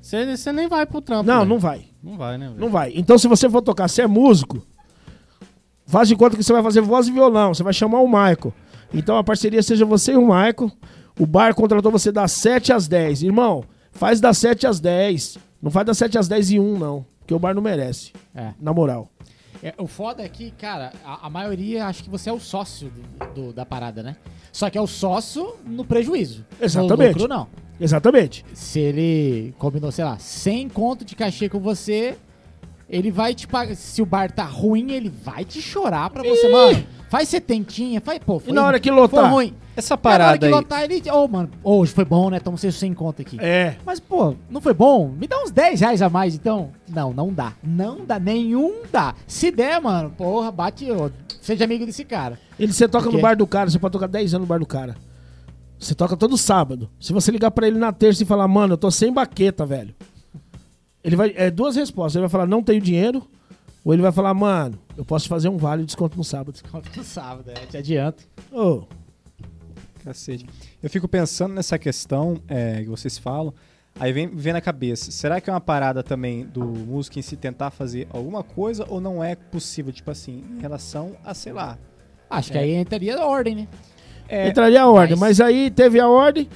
Você, 0.00 0.36
você 0.36 0.52
nem 0.52 0.68
vai 0.68 0.86
pro 0.86 1.00
trampo. 1.00 1.26
Não, 1.26 1.38
velho. 1.38 1.48
não 1.48 1.58
vai. 1.58 1.84
Não 2.02 2.16
vai, 2.16 2.38
né, 2.38 2.46
velho? 2.48 2.60
Não 2.60 2.70
vai. 2.70 2.92
Então, 2.94 3.18
se 3.18 3.28
você 3.28 3.48
for 3.50 3.60
tocar, 3.62 3.88
você 3.88 4.02
é 4.02 4.06
músico, 4.06 4.62
faz 5.86 6.08
de 6.08 6.16
conta 6.16 6.36
que 6.36 6.42
você 6.42 6.52
vai 6.52 6.62
fazer 6.62 6.80
voz 6.80 7.08
e 7.08 7.12
violão. 7.12 7.52
Você 7.52 7.62
vai 7.62 7.72
chamar 7.72 8.00
o 8.00 8.06
Maico. 8.08 8.52
Então, 8.94 9.16
a 9.16 9.24
parceria 9.24 9.62
seja 9.62 9.84
você 9.84 10.12
e 10.12 10.16
o 10.16 10.26
Maico. 10.26 10.70
O 11.18 11.26
bar 11.26 11.54
contratou 11.54 11.92
você 11.92 12.10
das 12.10 12.32
7 12.32 12.72
às 12.72 12.88
10. 12.88 13.24
Irmão, 13.24 13.62
faz 13.92 14.20
das 14.20 14.38
7 14.38 14.66
às 14.66 14.80
10. 14.80 15.38
Não 15.60 15.70
faz 15.70 15.86
das 15.86 15.98
7 15.98 16.16
às 16.16 16.26
10 16.28 16.52
e 16.52 16.58
1, 16.60 16.78
não. 16.78 17.04
Porque 17.30 17.34
o 17.36 17.38
bar 17.38 17.54
não 17.54 17.62
merece. 17.62 18.12
É. 18.34 18.50
Na 18.60 18.72
moral. 18.74 19.08
É, 19.62 19.72
o 19.78 19.86
foda 19.86 20.20
é 20.24 20.28
que, 20.28 20.50
cara, 20.50 20.92
a, 21.04 21.28
a 21.28 21.30
maioria 21.30 21.86
acha 21.86 22.02
que 22.02 22.10
você 22.10 22.28
é 22.28 22.32
o 22.32 22.40
sócio 22.40 22.90
do- 22.90 23.34
do- 23.34 23.52
da 23.52 23.64
parada, 23.64 24.02
né? 24.02 24.16
Só 24.50 24.68
que 24.68 24.76
é 24.76 24.80
o 24.80 24.86
sócio 24.86 25.54
no 25.64 25.84
prejuízo. 25.84 26.44
Exatamente. 26.60 27.12
No 27.14 27.20
lucro, 27.22 27.28
não. 27.28 27.46
Exatamente. 27.78 28.44
Se 28.52 28.80
ele 28.80 29.54
combinou, 29.58 29.92
sei 29.92 30.04
lá, 30.04 30.18
100 30.18 30.70
conto 30.70 31.04
de 31.04 31.14
cachê 31.14 31.48
com 31.48 31.60
você, 31.60 32.16
ele 32.90 33.10
vai 33.10 33.34
te 33.34 33.46
pagar. 33.46 33.74
Se 33.76 34.02
o 34.02 34.06
bar 34.06 34.30
tá 34.32 34.44
ruim, 34.44 34.90
ele 34.90 35.08
vai 35.08 35.44
te 35.44 35.62
chorar 35.62 36.10
pra 36.10 36.22
você, 36.22 36.48
mano. 36.50 36.84
Faz 37.08 37.28
setentinha, 37.28 38.00
faz, 38.00 38.18
pô. 38.18 38.38
Foi, 38.38 38.52
na 38.52 38.64
hora 38.64 38.78
que 38.78 38.90
lotar? 38.90 39.22
Foi 39.22 39.30
ruim. 39.30 39.54
Essa 39.76 39.94
Aí 39.94 39.98
na 40.02 40.10
hora 40.10 40.18
parada 40.18 40.38
que 40.38 40.44
aí. 40.44 40.50
lotar, 40.50 40.82
ele. 40.82 41.02
Ô, 41.10 41.26
mano, 41.26 41.50
ô, 41.62 41.78
hoje 41.78 41.92
foi 41.92 42.04
bom, 42.04 42.30
né? 42.30 42.38
Toma 42.38 42.56
seus 42.56 42.74
100 42.74 42.94
conto 42.94 43.22
aqui. 43.22 43.36
É. 43.40 43.76
Mas, 43.86 43.98
pô, 43.98 44.34
não 44.50 44.60
foi 44.60 44.74
bom? 44.74 45.08
Me 45.08 45.26
dá 45.26 45.40
uns 45.42 45.50
10 45.50 45.80
reais 45.80 46.02
a 46.02 46.08
mais, 46.08 46.34
então. 46.34 46.70
Não, 46.88 47.12
não 47.12 47.32
dá. 47.32 47.52
Não 47.62 48.04
dá, 48.04 48.18
nenhum 48.18 48.82
dá. 48.92 49.14
Se 49.26 49.50
der, 49.50 49.80
mano, 49.80 50.10
porra, 50.10 50.50
bate. 50.50 50.90
ô, 50.90 51.10
seja 51.40 51.64
amigo 51.64 51.86
desse 51.86 52.04
cara. 52.04 52.38
Ele, 52.58 52.72
você 52.72 52.86
toca 52.88 53.10
no 53.10 53.20
bar 53.20 53.36
do 53.36 53.46
cara, 53.46 53.70
você 53.70 53.78
pode 53.78 53.92
tocar 53.92 54.06
10 54.08 54.34
anos 54.34 54.46
no 54.46 54.48
bar 54.48 54.58
do 54.58 54.66
cara. 54.66 54.96
Você 55.78 55.94
toca 55.94 56.16
todo 56.16 56.36
sábado. 56.36 56.90
Se 57.00 57.12
você 57.12 57.30
ligar 57.32 57.50
pra 57.50 57.66
ele 57.66 57.78
na 57.78 57.90
terça 57.90 58.22
e 58.22 58.26
falar, 58.26 58.46
mano, 58.46 58.74
eu 58.74 58.78
tô 58.78 58.90
sem 58.90 59.10
baqueta, 59.12 59.64
velho. 59.64 59.94
Ele 61.02 61.16
vai. 61.16 61.32
É 61.36 61.50
duas 61.50 61.76
respostas. 61.76 62.16
Ele 62.16 62.22
vai 62.22 62.30
falar, 62.30 62.46
não 62.46 62.62
tenho 62.62 62.80
dinheiro. 62.80 63.26
Ou 63.84 63.92
ele 63.94 64.02
vai 64.02 64.12
falar, 64.12 64.34
mano, 64.34 64.78
eu 64.96 65.04
posso 65.04 65.26
fazer 65.26 65.48
um 65.48 65.56
vale 65.56 65.80
de 65.82 65.86
desconto 65.86 66.16
no 66.16 66.22
sábado. 66.24 66.60
Conta 66.70 66.90
no 66.94 67.02
sábado, 67.02 67.50
é, 67.50 67.54
te 67.66 67.78
adianto. 67.78 68.24
Ô, 68.52 68.82
Cacete. 70.04 70.46
Eu 70.82 70.90
fico 70.90 71.08
pensando 71.08 71.54
nessa 71.54 71.78
questão 71.78 72.40
é, 72.48 72.82
que 72.82 72.88
vocês 72.88 73.16
falam, 73.18 73.52
aí 73.98 74.12
vem, 74.12 74.26
vem 74.28 74.52
na 74.52 74.60
cabeça, 74.60 75.10
será 75.10 75.40
que 75.40 75.48
é 75.50 75.52
uma 75.52 75.60
parada 75.60 76.02
também 76.02 76.44
do 76.46 76.62
músico 76.64 77.18
em 77.18 77.22
si 77.22 77.36
tentar 77.36 77.70
fazer 77.70 78.06
alguma 78.10 78.42
coisa 78.42 78.84
ou 78.88 79.00
não 79.00 79.22
é 79.22 79.34
possível, 79.34 79.92
tipo 79.92 80.10
assim, 80.10 80.44
em 80.56 80.60
relação 80.60 81.12
a, 81.24 81.34
sei 81.34 81.52
lá... 81.52 81.78
Acho 82.28 82.52
que 82.52 82.58
aí 82.58 82.74
entraria 82.74 83.16
a 83.18 83.26
ordem, 83.26 83.54
né? 83.56 83.68
É, 84.28 84.48
entraria 84.48 84.82
a 84.82 84.88
ordem. 84.88 85.16
mas- 85.16 85.38
Mas... 85.38 85.40
aí 85.40 85.70
teve 85.70 85.98
a 85.98 86.08
ordem. 86.08 86.48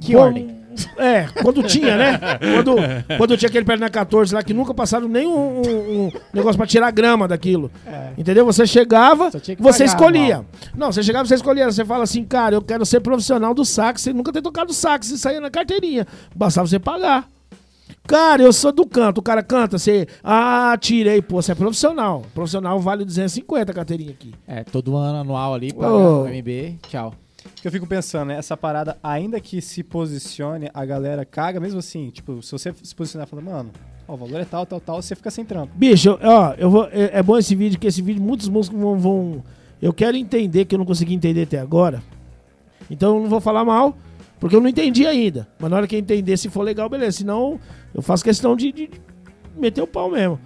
Que 0.00 0.12
com- 0.12 0.18
ordem? 0.20 0.48
É, 0.96 1.26
quando 1.42 1.62
tinha, 1.62 1.96
né? 1.96 2.18
Quando, 2.54 2.76
quando 3.16 3.36
tinha 3.36 3.48
aquele 3.48 3.64
perna 3.64 3.88
14 3.90 4.34
lá 4.34 4.42
que 4.42 4.52
nunca 4.54 4.72
passaram 4.74 5.08
nem 5.08 5.26
um, 5.26 5.60
um- 5.60 6.06
um 6.06 6.12
negócio 6.32 6.56
pra 6.56 6.66
tirar 6.66 6.90
grama 6.90 7.26
daquilo. 7.28 7.70
Entendeu? 8.16 8.44
Você 8.46 8.66
chegava, 8.66 9.30
você 9.30 9.54
pagar, 9.56 9.84
escolhia. 9.84 10.36
mal. 10.36 10.46
Não, 10.76 10.92
você 10.92 11.02
chegava, 11.02 11.26
você 11.26 11.34
escolhia. 11.34 11.70
Você 11.70 11.84
fala 11.84 12.04
assim, 12.04 12.24
cara, 12.24 12.54
eu 12.54 12.62
quero 12.62 12.84
ser 12.86 13.00
profissional 13.00 13.52
do 13.54 13.64
sax. 13.64 14.02
Você 14.02 14.12
nunca 14.12 14.32
ter 14.32 14.42
tocado 14.42 14.72
sax 14.72 15.10
e 15.10 15.18
saía 15.18 15.40
na 15.40 15.50
carteirinha. 15.50 16.06
Bastava 16.34 16.66
você 16.66 16.78
pagar. 16.78 17.28
Cara, 18.06 18.42
eu 18.42 18.52
sou 18.52 18.70
do 18.72 18.86
canto. 18.86 19.18
O 19.18 19.22
cara 19.22 19.42
canta, 19.42 19.78
você. 19.78 20.06
Ah, 20.22 20.76
tirei. 20.80 21.20
Pô, 21.20 21.42
você 21.42 21.52
é 21.52 21.54
profissional. 21.54 22.22
Profissional 22.34 22.78
vale 22.80 23.04
250 23.04 23.72
a 23.72 23.74
carteirinha 23.74 24.10
aqui. 24.12 24.32
É, 24.46 24.62
todo 24.62 24.96
ano 24.96 25.18
anual 25.20 25.54
ali, 25.54 25.72
paga 25.72 25.92
Ô. 25.92 26.22
o 26.22 26.28
MB, 26.28 26.78
tchau. 26.88 27.12
Eu 27.66 27.72
fico 27.72 27.86
pensando, 27.86 28.28
né, 28.28 28.36
essa 28.38 28.56
parada, 28.56 28.96
ainda 29.02 29.40
que 29.40 29.60
se 29.60 29.82
posicione, 29.82 30.70
a 30.72 30.84
galera 30.84 31.24
caga, 31.24 31.58
mesmo 31.60 31.78
assim, 31.78 32.10
tipo, 32.10 32.42
se 32.42 32.52
você 32.52 32.74
se 32.82 32.94
posicionar 32.94 33.26
falar, 33.26 33.42
mano, 33.42 33.70
ó, 34.06 34.14
o 34.14 34.16
valor 34.16 34.40
é 34.40 34.44
tal, 34.44 34.64
tal, 34.66 34.80
tal, 34.80 35.00
você 35.02 35.14
fica 35.16 35.30
sem 35.30 35.44
trampo. 35.44 35.72
Bicho, 35.74 36.18
ó, 36.22 36.54
eu 36.58 36.70
vou, 36.70 36.84
é, 36.92 37.10
é 37.18 37.22
bom 37.22 37.36
esse 37.38 37.54
vídeo, 37.54 37.78
que 37.78 37.86
esse 37.86 38.00
vídeo 38.02 38.22
muitos 38.22 38.48
músicos 38.48 38.78
vão, 38.78 38.98
vão- 38.98 39.44
Eu 39.82 39.92
quero 39.92 40.16
entender, 40.16 40.64
que 40.64 40.74
eu 40.74 40.78
não 40.78 40.86
consegui 40.86 41.12
entender 41.14 41.42
até 41.42 41.58
agora. 41.58 42.02
Então 42.90 43.16
eu 43.16 43.22
não 43.22 43.28
vou 43.28 43.40
falar 43.42 43.62
mal, 43.64 43.94
porque 44.40 44.56
eu 44.56 44.60
não 44.60 44.68
entendi 44.68 45.06
ainda. 45.06 45.46
Mas 45.58 45.70
na 45.70 45.76
hora 45.76 45.86
que 45.86 45.94
eu 45.94 45.98
entender, 46.00 46.36
se 46.38 46.48
for 46.48 46.62
legal, 46.62 46.88
beleza. 46.88 47.18
Senão, 47.18 47.60
eu 47.94 48.00
faço 48.00 48.24
questão 48.24 48.56
de- 48.56 48.72
de 48.72 48.90
meter 49.56 49.82
o 49.82 49.86
pau 49.86 50.10
mesmo. 50.10 50.40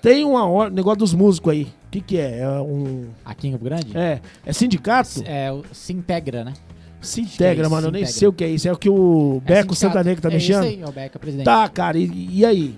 Tem 0.00 0.24
uma 0.24 0.46
hora, 0.46 0.70
negócio 0.70 0.98
dos 1.00 1.12
músicos 1.14 1.52
aí. 1.52 1.66
O 1.94 1.96
que, 1.96 2.00
que 2.00 2.16
é? 2.18 2.40
É 2.40 2.48
um. 2.60 3.08
Aqui 3.24 3.46
em 3.46 3.52
Campo 3.52 3.64
Grande? 3.64 3.96
É, 3.96 4.20
é 4.44 4.52
sindicato? 4.52 5.22
É, 5.24 5.52
o 5.52 5.62
se 5.72 5.92
integra, 5.92 6.42
né? 6.42 6.52
Se 7.00 7.20
integra, 7.20 7.62
isso, 7.62 7.70
mano. 7.70 7.86
Eu 7.86 7.92
nem 7.92 8.04
sei 8.04 8.26
o 8.26 8.32
que 8.32 8.42
é 8.42 8.48
isso. 8.48 8.66
É 8.68 8.72
o 8.72 8.76
que 8.76 8.90
o 8.90 9.36
É 9.46 9.48
Beco 9.48 9.74
sindicato. 9.76 9.76
Santanegra 9.76 10.22
tá 10.22 10.28
é 10.28 10.32
mexendo? 10.32 10.64
Isso 10.64 10.74
aí, 10.74 10.82
é 10.82 10.88
o 10.88 10.90
Beca, 10.90 11.18
presidente. 11.20 11.44
Tá, 11.44 11.68
cara, 11.68 11.96
e, 11.96 12.10
e 12.32 12.44
aí? 12.44 12.74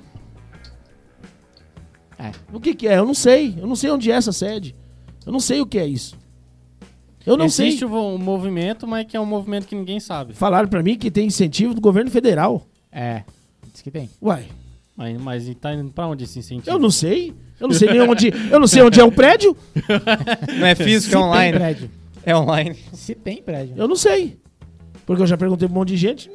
É. 2.19 2.31
O 2.53 2.61
que 2.61 2.75
que 2.75 2.87
é? 2.87 2.99
Eu 2.99 3.07
não 3.07 3.15
sei. 3.15 3.55
Eu 3.59 3.67
não 3.67 3.75
sei 3.75 3.91
onde 3.91 4.11
é 4.11 4.15
essa 4.17 4.33
sede. 4.33 4.77
Eu 5.25 5.33
não 5.33 5.41
sei 5.41 5.63
o 5.63 5.67
que 5.67 5.79
é 5.79 5.87
isso. 5.87 6.15
Eu 7.25 7.39
não 7.39 7.47
Existe 7.47 7.79
sei. 7.79 7.89
um 7.89 8.19
movimento, 8.19 8.87
mas 8.87 9.07
que 9.07 9.17
é 9.17 9.21
um 9.21 9.25
movimento 9.25 9.67
que 9.67 9.75
ninguém 9.75 9.99
sabe. 9.99 10.35
Falaram 10.35 10.69
pra 10.69 10.83
mim 10.83 10.99
que 10.99 11.11
tem 11.11 11.27
incentivo 11.27 11.73
do 11.73 11.81
governo 11.81 12.11
federal. 12.11 12.67
É, 12.93 13.23
diz 13.73 13.81
que 13.81 13.91
tem. 13.91 14.11
Uai, 14.21 14.45
Mas, 14.95 15.19
mas 15.23 15.49
e 15.49 15.55
tá 15.55 15.73
indo 15.73 15.91
pra 15.91 16.07
onde 16.07 16.25
esse 16.25 16.39
incentivo? 16.39 16.71
eu 16.71 16.79
não 16.79 16.91
sei. 16.91 17.35
Eu 17.61 17.69
não 17.69 17.75
sei 17.75 17.89
nem 17.89 18.01
onde. 18.03 18.33
Eu 18.51 18.61
não 18.61 18.67
sei 18.67 18.83
onde 18.83 19.01
é 19.01 19.05
o 19.05 19.11
prédio. 19.13 19.57
Não 20.59 20.67
é 20.67 20.75
físico, 20.75 21.15
é 21.15 21.19
tem 21.19 21.27
online. 21.27 21.59
prédio. 21.59 21.91
É 22.25 22.37
online. 22.37 22.77
Se 22.93 23.15
tem 23.15 23.43
prédio. 23.43 23.75
Eu 23.77 23.87
não 23.89 23.97
sei. 23.97 24.39
Porque 25.07 25.23
eu 25.23 25.27
já 25.27 25.37
perguntei 25.37 25.67
pra 25.69 25.75
um 25.75 25.79
monte 25.79 25.89
de 25.91 25.97
gente. 25.97 26.31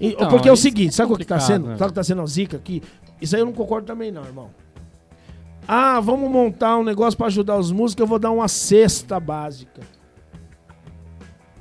E- 0.00 0.08
Então, 0.08 0.28
porque 0.28 0.48
é 0.48 0.50
o 0.50 0.54
isso 0.54 0.62
seguinte, 0.62 0.88
é 0.88 0.92
sabe 0.92 1.12
o 1.12 1.16
que 1.16 1.24
tá 1.24 1.36
complicado, 1.36 1.46
sendo? 1.46 1.68
né? 1.68 1.76
Sabe 1.76 1.84
o 1.84 1.88
que 1.92 1.94
tá 1.94 2.02
sendo 2.04 2.22
a 2.22 2.26
zica 2.26 2.56
aqui? 2.56 2.82
Isso 3.20 3.36
aí 3.36 3.42
eu 3.42 3.46
não 3.46 3.52
concordo 3.52 3.86
também 3.86 4.10
não, 4.10 4.24
irmão. 4.24 4.50
Ah, 5.68 6.00
vamos 6.00 6.30
montar 6.30 6.78
um 6.78 6.84
negócio 6.84 7.16
pra 7.16 7.26
ajudar 7.26 7.56
os 7.56 7.70
músicos, 7.70 8.00
eu 8.00 8.06
vou 8.06 8.18
dar 8.18 8.30
uma 8.30 8.48
cesta 8.48 9.18
básica. 9.20 9.82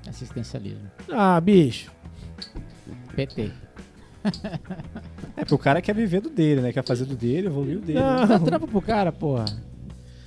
Assistencialismo. 0.08 0.90
Ah, 1.12 1.40
bicho. 1.42 1.92
PT. 3.16 3.52
É, 5.38 5.42
porque 5.42 5.56
o 5.56 5.60
cara 5.60 5.82
quer 5.82 5.94
viver 5.94 6.22
do 6.22 6.30
dele, 6.30 6.62
né? 6.62 6.72
Quer 6.72 6.84
fazer 6.84 7.06
do 7.06 7.16
dele, 7.16 7.48
evoluir 7.48 7.78
o 7.78 7.82
dele. 7.82 8.00
Não. 8.00 8.26
Dá 8.26 8.40
trampo 8.40 8.68
pro 8.68 8.82
cara, 8.82 9.12
porra. 9.12 9.46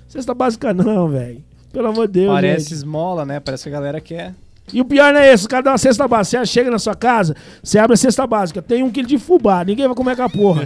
Cesta 0.06 0.34
básica 0.34 0.72
não, 0.74 1.08
velho. 1.08 1.42
Pelo 1.72 1.88
amor 1.88 2.06
de 2.06 2.14
Deus, 2.20 2.32
Parece 2.32 2.64
gente. 2.64 2.74
esmola, 2.74 3.24
né? 3.24 3.40
Parece 3.40 3.64
que 3.64 3.68
a 3.68 3.72
galera 3.72 4.00
quer. 4.00 4.34
E 4.72 4.80
o 4.80 4.84
pior 4.84 5.12
não 5.14 5.20
é 5.20 5.32
esse, 5.32 5.46
o 5.46 5.48
cara 5.48 5.62
dá 5.62 5.70
uma 5.72 5.78
cesta 5.78 6.06
básica. 6.06 6.44
Você 6.44 6.52
chega 6.52 6.70
na 6.70 6.78
sua 6.78 6.94
casa, 6.94 7.34
você 7.62 7.78
abre 7.78 7.94
a 7.94 7.96
cesta 7.96 8.26
básica, 8.26 8.60
tem 8.60 8.82
um 8.82 8.90
quilo 8.90 9.08
de 9.08 9.18
fubá, 9.18 9.64
ninguém 9.64 9.86
vai 9.86 9.96
comer 9.96 10.12
aquela 10.12 10.28
porra. 10.28 10.62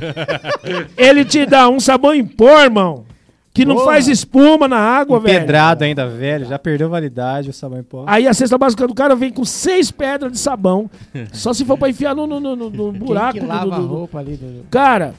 Ele 0.96 1.24
te 1.24 1.46
dá 1.46 1.68
um 1.68 1.78
sabão 1.78 2.12
em 2.12 2.24
pó, 2.26 2.60
irmão, 2.62 3.04
que 3.54 3.64
não 3.66 3.74
Porra. 3.74 3.86
faz 3.86 4.08
espuma 4.08 4.66
na 4.66 4.78
água, 4.78 5.20
velho. 5.20 5.40
Pedrado 5.40 5.84
ainda, 5.84 6.08
velho. 6.08 6.46
Já 6.46 6.58
perdeu 6.58 6.88
validade 6.88 7.50
o 7.50 7.52
sabão 7.52 7.78
em 7.78 7.82
pó. 7.82 8.04
Aí 8.06 8.26
a 8.26 8.32
cesta 8.32 8.56
básica 8.56 8.86
do 8.88 8.94
cara 8.94 9.14
vem 9.14 9.30
com 9.30 9.44
seis 9.44 9.90
pedras 9.90 10.32
de 10.32 10.38
sabão. 10.38 10.90
Só 11.32 11.52
se 11.52 11.64
for 11.64 11.76
pra 11.76 11.90
enfiar 11.90 12.14
no, 12.14 12.26
no, 12.26 12.40
no- 12.40 12.56
no- 12.56 12.70
no 12.70 12.92
buraco. 12.92 13.32
Quem 13.32 13.40
que 13.42 13.46
do- 13.46 13.52
lava 13.52 13.66
do- 13.66 13.74
a 13.74 13.78
do- 13.78 13.86
roupa 13.86 14.18
ali 14.20 14.36
do... 14.36 14.64
Cara, 14.70 15.14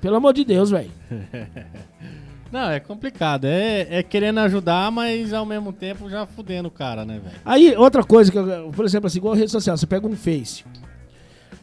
pelo 0.00 0.16
amor 0.16 0.32
de 0.32 0.44
Deus, 0.44 0.70
velho. 0.70 0.90
Não, 2.50 2.70
é 2.70 2.78
complicado. 2.80 3.44
É, 3.44 3.86
é 3.98 4.02
querendo 4.02 4.38
ajudar, 4.38 4.90
mas 4.90 5.34
ao 5.34 5.44
mesmo 5.44 5.72
tempo 5.72 6.08
já 6.08 6.24
fudendo 6.26 6.68
o 6.68 6.70
cara, 6.70 7.04
né, 7.04 7.20
velho? 7.22 7.36
Aí, 7.44 7.74
outra 7.76 8.02
coisa, 8.04 8.30
que 8.32 8.38
eu- 8.38 8.70
por 8.74 8.84
exemplo, 8.84 9.08
assim, 9.08 9.18
igual 9.18 9.34
a 9.34 9.36
rede 9.36 9.50
social, 9.50 9.76
você 9.76 9.86
pega 9.86 10.06
um 10.06 10.16
Face. 10.16 10.64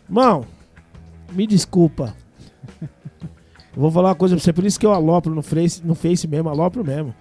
Irmão, 0.07 0.45
me 1.31 1.47
desculpa. 1.47 2.13
Vou 3.75 3.89
falar 3.91 4.09
uma 4.09 4.15
coisa 4.15 4.35
pra 4.35 4.43
você, 4.43 4.53
por 4.53 4.65
isso 4.65 4.79
que 4.79 4.85
eu 4.85 4.91
alopro 4.93 5.33
no 5.33 5.41
Face, 5.41 5.81
no 5.83 5.95
face 5.95 6.27
mesmo, 6.27 6.49
alopro 6.49 6.83
mesmo. 6.85 7.13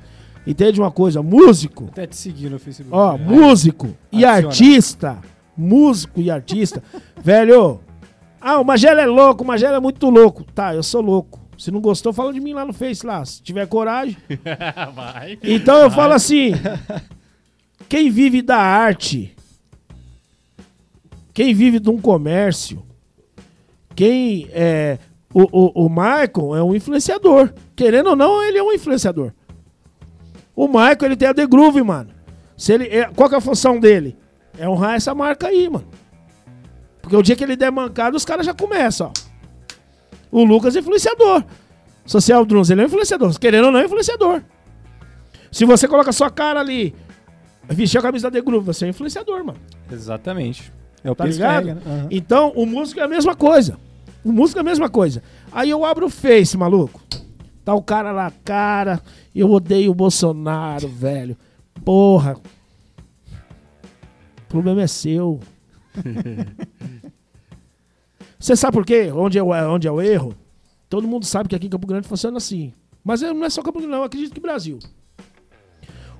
Entende 0.46 0.80
uma 0.80 0.90
coisa? 0.90 1.22
Músico, 1.22 1.84
Até 1.92 2.06
te 2.06 2.16
seguir 2.16 2.50
no 2.50 2.58
Facebook. 2.58 2.94
ó, 2.94 3.14
É. 3.14 3.18
músico 3.18 3.96
e 4.10 4.24
Adiciona. 4.24 4.48
artista, 4.48 5.18
músico 5.56 6.20
e 6.20 6.30
artista, 6.30 6.82
velho, 7.22 7.80
ah, 8.40 8.60
o 8.60 8.64
Magela 8.64 9.00
é 9.00 9.06
louco, 9.06 9.44
o 9.44 9.46
Magela 9.46 9.76
é 9.76 9.80
muito 9.80 10.10
louco. 10.10 10.44
Tá, 10.52 10.74
eu 10.74 10.82
sou 10.82 11.00
louco. 11.00 11.40
Se 11.56 11.70
não 11.70 11.80
gostou, 11.80 12.12
fala 12.12 12.32
de 12.32 12.40
mim 12.40 12.52
lá 12.54 12.64
no 12.64 12.72
Face, 12.72 13.06
lá. 13.06 13.24
Se 13.24 13.40
tiver 13.40 13.66
coragem. 13.68 14.16
Vai. 14.96 15.38
Então 15.44 15.76
eu 15.82 15.90
falo 15.92 16.12
assim: 16.12 16.50
quem 17.88 18.10
vive 18.10 18.42
da 18.42 18.56
arte, 18.56 19.32
quem 21.32 21.54
vive 21.54 21.78
de 21.78 21.88
um 21.88 22.00
comércio, 22.00 22.82
quem 23.94 24.48
é. 24.50 24.98
O, 25.34 25.42
o, 25.50 25.86
o 25.86 25.88
Michael 25.88 26.56
é 26.56 26.62
um 26.62 26.74
influenciador. 26.74 27.52
Querendo 27.74 28.10
ou 28.10 28.16
não, 28.16 28.42
ele 28.42 28.58
é 28.58 28.62
um 28.62 28.72
influenciador. 28.72 29.32
O 30.54 30.66
Michael, 30.68 30.98
ele 31.02 31.16
tem 31.16 31.28
a 31.28 31.34
The 31.34 31.46
Groove, 31.46 31.82
mano. 31.82 32.10
Se 32.56 32.72
ele, 32.72 32.84
é- 32.88 33.10
qual 33.14 33.28
que 33.28 33.34
é 33.34 33.38
a 33.38 33.40
função 33.40 33.80
dele? 33.80 34.16
É 34.58 34.68
honrar 34.68 34.94
essa 34.94 35.14
marca 35.14 35.48
aí, 35.48 35.68
mano. 35.68 35.86
Porque 37.00 37.16
o 37.16 37.22
dia 37.22 37.34
que 37.34 37.42
ele 37.42 37.56
der 37.56 37.70
mancada, 37.72 38.16
os 38.16 38.24
caras 38.24 38.44
já 38.46 38.52
começam, 38.54 39.08
ó. 39.08 39.32
O 40.30 40.44
Lucas 40.44 40.76
é 40.76 40.80
influenciador. 40.80 41.42
Social 42.04 42.44
Drums, 42.44 42.70
ele 42.70 42.80
é 42.80 42.84
um 42.84 42.86
influenciador. 42.86 43.38
Querendo 43.38 43.66
ou 43.66 43.72
não, 43.72 43.80
é 43.80 43.84
influenciador. 43.84 44.42
Se 45.50 45.64
você 45.64 45.86
coloca 45.88 46.12
sua 46.12 46.30
cara 46.30 46.60
ali, 46.60 46.94
vestir 47.68 47.98
a 47.98 48.02
camisa 48.02 48.30
da 48.30 48.38
The 48.38 48.44
Groove, 48.44 48.64
você 48.66 48.86
é 48.86 48.88
influenciador, 48.88 49.44
mano. 49.44 49.58
Exatamente. 49.90 50.72
É 51.04 51.10
o 51.10 51.14
Tá 51.14 51.24
ligado? 51.26 51.48
carrega, 51.66 51.74
né? 51.74 51.80
Aham. 51.86 52.08
Então, 52.10 52.52
o 52.54 52.64
músico 52.66 53.00
é 53.00 53.02
a 53.02 53.08
mesma 53.08 53.34
coisa. 53.34 53.76
O 54.24 54.32
músico 54.32 54.58
é 54.58 54.62
a 54.62 54.64
mesma 54.64 54.88
coisa. 54.88 55.22
Aí 55.50 55.70
eu 55.70 55.84
abro 55.84 56.06
o 56.06 56.10
Face, 56.10 56.56
maluco. 56.56 57.00
Tá 57.64 57.74
o 57.74 57.82
cara 57.82 58.12
lá, 58.12 58.32
cara, 58.44 59.00
eu 59.34 59.50
odeio 59.50 59.90
o 59.90 59.94
Bolsonaro, 59.94 60.88
velho. 60.88 61.36
Porra. 61.84 62.36
O 64.38 64.48
problema 64.48 64.82
é 64.82 64.86
seu. 64.86 65.40
Você 68.38 68.56
sabe 68.56 68.72
por 68.72 68.84
quê? 68.84 69.12
Onde 69.14 69.38
é, 69.38 69.42
o, 69.42 69.50
onde 69.72 69.86
é 69.86 69.92
o 69.92 70.00
erro? 70.00 70.34
Todo 70.88 71.06
mundo 71.06 71.24
sabe 71.24 71.48
que 71.48 71.54
aqui 71.54 71.66
em 71.66 71.70
Campo 71.70 71.86
Grande 71.86 72.08
funciona 72.08 72.36
assim. 72.36 72.72
Mas 73.04 73.22
não 73.22 73.44
é 73.44 73.50
só 73.50 73.62
Campo 73.62 73.78
Grande, 73.78 73.92
não. 73.92 74.00
Eu 74.00 74.04
acredito 74.04 74.34
que 74.34 74.40
Brasil. 74.40 74.78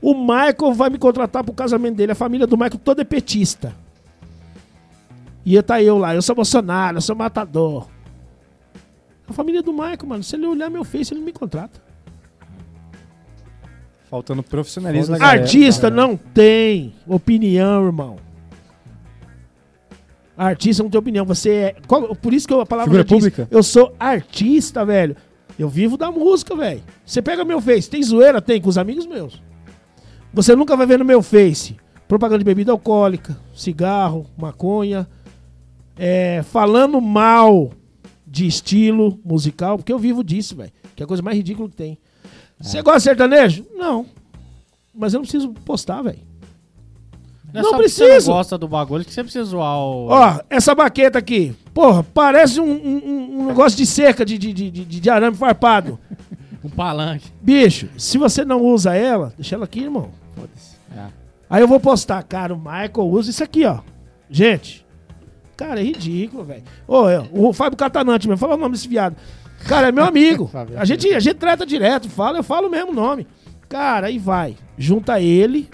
O 0.01 0.15
Michael 0.15 0.73
vai 0.75 0.91
me 0.91 0.99
contratar 0.99 1.43
pro 1.45 1.53
casamento 1.53 1.97
dele. 1.97 2.13
A 2.13 2.17
família 2.17 2.47
do 2.47 2.57
Michael 2.57 2.79
toda 2.79 3.03
é 3.03 3.05
petista. 3.05 3.75
E 5.45 5.61
tá 5.61 5.83
eu 5.83 5.99
lá, 5.99 6.15
eu 6.15 6.23
sou 6.23 6.37
Bolsonaro, 6.37 6.99
eu 6.99 7.01
sou 7.01 7.17
matador. 7.17 7.89
A 9.29 9.33
família 9.33 9.63
do 9.63 9.73
Michael, 9.73 10.07
mano, 10.07 10.23
se 10.23 10.37
ele 10.37 10.47
olhar 10.47 10.69
meu 10.71 10.85
Face, 10.85 11.13
ele 11.13 11.21
não 11.21 11.27
me 11.27 11.33
contrata. 11.33 11.81
Faltando 14.11 14.43
profissionalismo 14.43 15.13
na 15.13 15.19
galera. 15.19 15.41
Artista 15.43 15.89
não 15.91 16.17
tem 16.17 16.93
opinião, 17.07 17.87
irmão. 17.87 18.17
Artista 20.37 20.83
não 20.83 20.91
tem 20.91 20.99
opinião. 20.99 21.25
Você 21.25 21.51
é. 21.51 21.77
qual- 21.87 22.15
por 22.17 22.35
isso 22.35 22.47
que 22.47 22.53
eu, 22.53 22.61
a 22.61 22.67
palavra 22.67 22.91
Figura 22.91 23.05
diz, 23.05 23.15
pública. 23.15 23.49
Eu 23.51 23.63
sou 23.63 23.95
artista, 23.99 24.85
velho. 24.85 25.17
Eu 25.59 25.69
vivo 25.69 25.97
da 25.97 26.11
música, 26.11 26.55
velho. 26.57 26.83
Você 27.07 27.23
pega 27.23 27.45
meu 27.45 27.61
Face, 27.61 27.89
tem 27.89 28.03
zoeira? 28.03 28.41
Tem, 28.43 28.61
com 28.61 28.69
os 28.69 28.77
amigos 28.79 29.07
meus. 29.07 29.43
Você 30.35 30.57
nunca 30.57 30.77
vai 30.77 30.87
ver 30.87 30.99
no 30.99 31.05
meu 31.05 31.23
Face 31.23 31.77
propaganda 32.09 32.41
de 32.41 32.45
bebida 32.45 32.71
alcoólica, 32.73 33.39
cigarro, 33.55 34.27
maconha, 34.37 35.09
é, 35.97 36.43
falando 36.43 37.01
mal 37.01 37.71
de 38.33 38.47
estilo 38.47 39.21
musical, 39.23 39.77
porque 39.77 39.93
eu 39.93 39.99
vivo 39.99 40.25
disso, 40.25 40.57
velho. 40.57 40.73
Que 40.97 41.03
é 41.03 41.05
a 41.05 41.07
coisa 41.07 41.23
mais 41.23 41.37
ridícula 41.37 41.69
que 41.69 41.77
tem. 41.77 41.99
Você 42.59 42.81
gosta 42.81 42.99
de 43.01 43.05
sertanejo? 43.05 43.67
Não. 43.75 44.07
Mas 44.95 45.13
eu 45.13 45.19
não 45.19 45.23
preciso 45.25 45.51
postar, 45.67 46.01
velho. 46.01 46.19
Não, 47.53 47.61
é 47.61 47.63
Não 47.63 47.71
só 47.71 47.77
porque 47.77 47.89
Você 47.91 48.05
preciso. 48.07 48.31
não 48.31 48.37
gosta 48.39 48.57
do 48.57 48.67
bagulho 48.67 49.05
que 49.05 49.13
você 49.13 49.23
precisa 49.23 49.45
zoar 49.45 49.79
o. 49.79 50.07
Ó, 50.09 50.41
essa 50.49 50.75
baqueta 50.75 51.19
aqui. 51.19 51.55
Porra, 51.75 52.03
parece 52.03 52.59
um, 52.59 52.65
um- 52.73 53.41
um 53.43 53.47
negócio 53.49 53.77
de 53.77 53.85
cerca 53.85 54.25
de, 54.25 54.39
de, 54.39 54.53
de, 54.55 54.71
de, 54.71 54.85
de 54.87 55.11
arame 55.11 55.37
farpado. 55.37 55.99
Um 56.65 56.71
palanque. 56.71 57.27
Bicho, 57.43 57.89
se 57.99 58.17
você 58.17 58.45
não 58.45 58.63
usa 58.63 58.95
ela, 58.95 59.35
deixa 59.37 59.57
ela 59.57 59.65
aqui, 59.65 59.81
irmão. 59.81 60.11
Foda-se. 60.37 60.77
É. 60.97 61.07
Aí 61.51 61.61
eu 61.61 61.67
vou 61.67 61.81
postar, 61.81 62.23
cara, 62.23 62.55
o 62.55 62.57
Michael 62.57 63.09
usa 63.11 63.31
isso 63.31 63.43
aqui, 63.43 63.65
ó. 63.65 63.81
Gente, 64.31 64.87
cara, 65.63 65.81
é 65.81 65.85
ridículo, 65.85 66.45
velho. 66.45 66.63
Ô, 66.87 67.09
é, 67.09 67.23
o 67.33 67.53
Fábio 67.53 67.77
Catanante 67.77 68.27
mesmo, 68.27 68.39
fala 68.39 68.55
o 68.55 68.59
nome 68.59 68.73
desse 68.73 68.89
viado. 68.89 69.17
Cara, 69.67 69.89
é 69.89 69.93
meu 69.93 70.05
amigo. 70.05 70.51
A 70.77 70.85
gente, 70.85 71.09
a 71.15 71.21
gente 71.21 71.35
trata 71.37 71.65
direto, 71.65 72.09
fala, 72.09 72.39
eu 72.39 72.43
falo 72.43 72.67
o 72.67 72.71
mesmo 72.71 72.93
nome. 72.93 73.27
Cara, 73.69 74.09
aí 74.09 74.19
vai. 74.19 74.57
Junta 74.77 75.21
ele, 75.21 75.69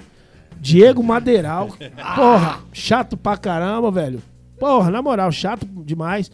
Diego 0.60 1.02
Madeiral. 1.02 1.68
Porra, 2.14 2.60
chato 2.72 3.16
pra 3.16 3.36
caramba, 3.36 3.90
velho. 3.90 4.22
Porra, 4.58 4.90
na 4.90 5.00
moral, 5.00 5.32
chato 5.32 5.66
demais. 5.84 6.30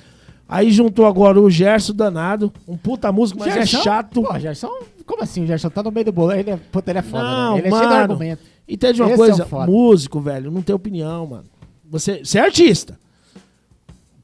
Aí 0.49 0.71
juntou 0.71 1.07
agora 1.07 1.41
o 1.41 1.49
Gerson 1.49 1.95
danado, 1.95 2.53
um 2.69 2.77
puta 2.77 3.11
músico, 3.11 3.41
mas 3.41 3.55
Gerson? 3.55 3.79
é 3.79 3.83
chato. 3.83 4.23
Pô, 4.23 4.39
Gerson, 4.39 4.71
como 5.07 5.23
assim? 5.23 5.45
O 5.45 5.47
Gerson 5.47 5.71
tá 5.71 5.83
no 5.83 5.91
meio 5.91 6.07
do 6.07 6.13
bolo. 6.13 6.33
Ele 6.33 6.51
é, 6.51 6.57
puta, 6.57 6.91
ele 6.91 6.99
é 6.99 7.03
foda, 7.03 7.23
Não, 7.23 7.55
né? 7.55 7.61
Ele 7.61 7.69
é 7.69 7.71
cheio 7.71 7.83
de 7.83 7.89
mano. 7.89 8.03
argumento. 8.03 8.43
Entende 8.69 9.01
uma 9.01 9.07
Esse 9.11 9.15
é 9.15 9.17
coisa? 9.17 9.45
o 9.45 9.49
foda. 9.49 9.67
Músico, 9.71 10.21
velho, 10.21 10.51
não 10.51 10.61
tem 10.61 10.75
opinião, 10.75 11.27
mano. 11.27 11.45
Você, 11.91 12.23
você 12.25 12.39
é 12.39 12.43
artista. 12.43 12.99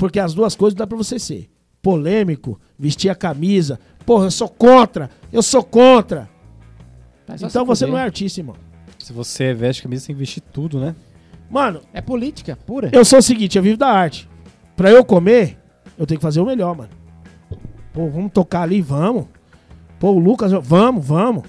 Porque 0.01 0.19
as 0.19 0.33
duas 0.33 0.57
coisas 0.57 0.75
dá 0.75 0.87
pra 0.87 0.97
você 0.97 1.19
ser. 1.19 1.51
Polêmico, 1.83 2.59
vestir 2.79 3.11
a 3.11 3.15
camisa. 3.15 3.79
Porra, 4.07 4.25
eu 4.25 4.31
sou 4.31 4.49
contra. 4.49 5.11
Eu 5.31 5.43
sou 5.43 5.63
contra. 5.63 6.27
Só 7.37 7.47
então 7.47 7.67
você 7.67 7.85
fuder. 7.85 7.93
não 7.93 7.99
é 7.99 8.03
artista, 8.05 8.41
irmão. 8.41 8.57
Se 8.99 9.13
você 9.13 9.53
veste 9.53 9.83
camisa, 9.83 10.07
tem 10.07 10.17
que 10.17 10.19
vestir 10.21 10.41
tudo, 10.41 10.81
né? 10.81 10.97
Mano, 11.51 11.83
É 11.93 12.01
política 12.01 12.57
pura. 12.57 12.89
eu 12.95 13.05
sou 13.05 13.19
o 13.19 13.23
seguinte, 13.23 13.59
eu 13.59 13.63
vivo 13.63 13.77
da 13.77 13.89
arte. 13.89 14.27
Pra 14.75 14.91
eu 14.91 15.05
comer, 15.05 15.59
eu 15.99 16.07
tenho 16.07 16.19
que 16.19 16.23
fazer 16.23 16.41
o 16.41 16.47
melhor, 16.47 16.75
mano. 16.75 16.91
Pô, 17.93 18.09
vamos 18.09 18.33
tocar 18.33 18.63
ali, 18.63 18.81
vamos. 18.81 19.27
Pô, 19.99 20.13
o 20.13 20.19
Lucas, 20.19 20.51
vamos, 20.63 21.07
vamos. 21.07 21.43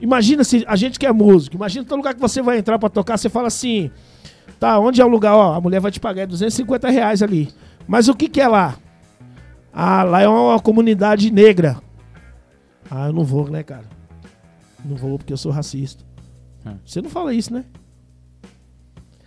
Imagina 0.00 0.42
se 0.42 0.64
a 0.66 0.74
gente 0.74 0.98
que 0.98 1.06
é 1.06 1.12
músico, 1.12 1.54
imagina 1.54 1.84
todo 1.84 1.98
lugar 1.98 2.12
que 2.12 2.20
você 2.20 2.42
vai 2.42 2.58
entrar 2.58 2.76
pra 2.78 2.88
tocar, 2.88 3.16
você 3.16 3.28
fala 3.28 3.46
assim, 3.46 3.90
tá, 4.58 4.78
onde 4.78 5.00
é 5.00 5.04
o 5.04 5.08
lugar? 5.08 5.34
Ó, 5.34 5.54
a 5.54 5.60
mulher 5.60 5.80
vai 5.80 5.90
te 5.90 6.00
pagar 6.00 6.22
é 6.22 6.26
250 6.26 6.88
reais 6.90 7.22
ali. 7.22 7.52
Mas 7.86 8.08
o 8.08 8.14
que 8.14 8.28
que 8.28 8.40
é 8.40 8.48
lá? 8.48 8.76
Ah, 9.72 10.02
lá 10.02 10.22
é 10.22 10.28
uma 10.28 10.58
comunidade 10.58 11.30
negra. 11.30 11.76
Ah, 12.90 13.08
eu 13.08 13.12
não 13.12 13.24
vou, 13.24 13.48
né, 13.48 13.62
cara? 13.62 13.84
Não 14.84 14.96
vou 14.96 15.18
porque 15.18 15.32
eu 15.32 15.36
sou 15.36 15.52
racista. 15.52 16.04
Hum. 16.64 16.76
Você 16.84 17.02
não 17.02 17.10
fala 17.10 17.34
isso, 17.34 17.52
né? 17.52 17.64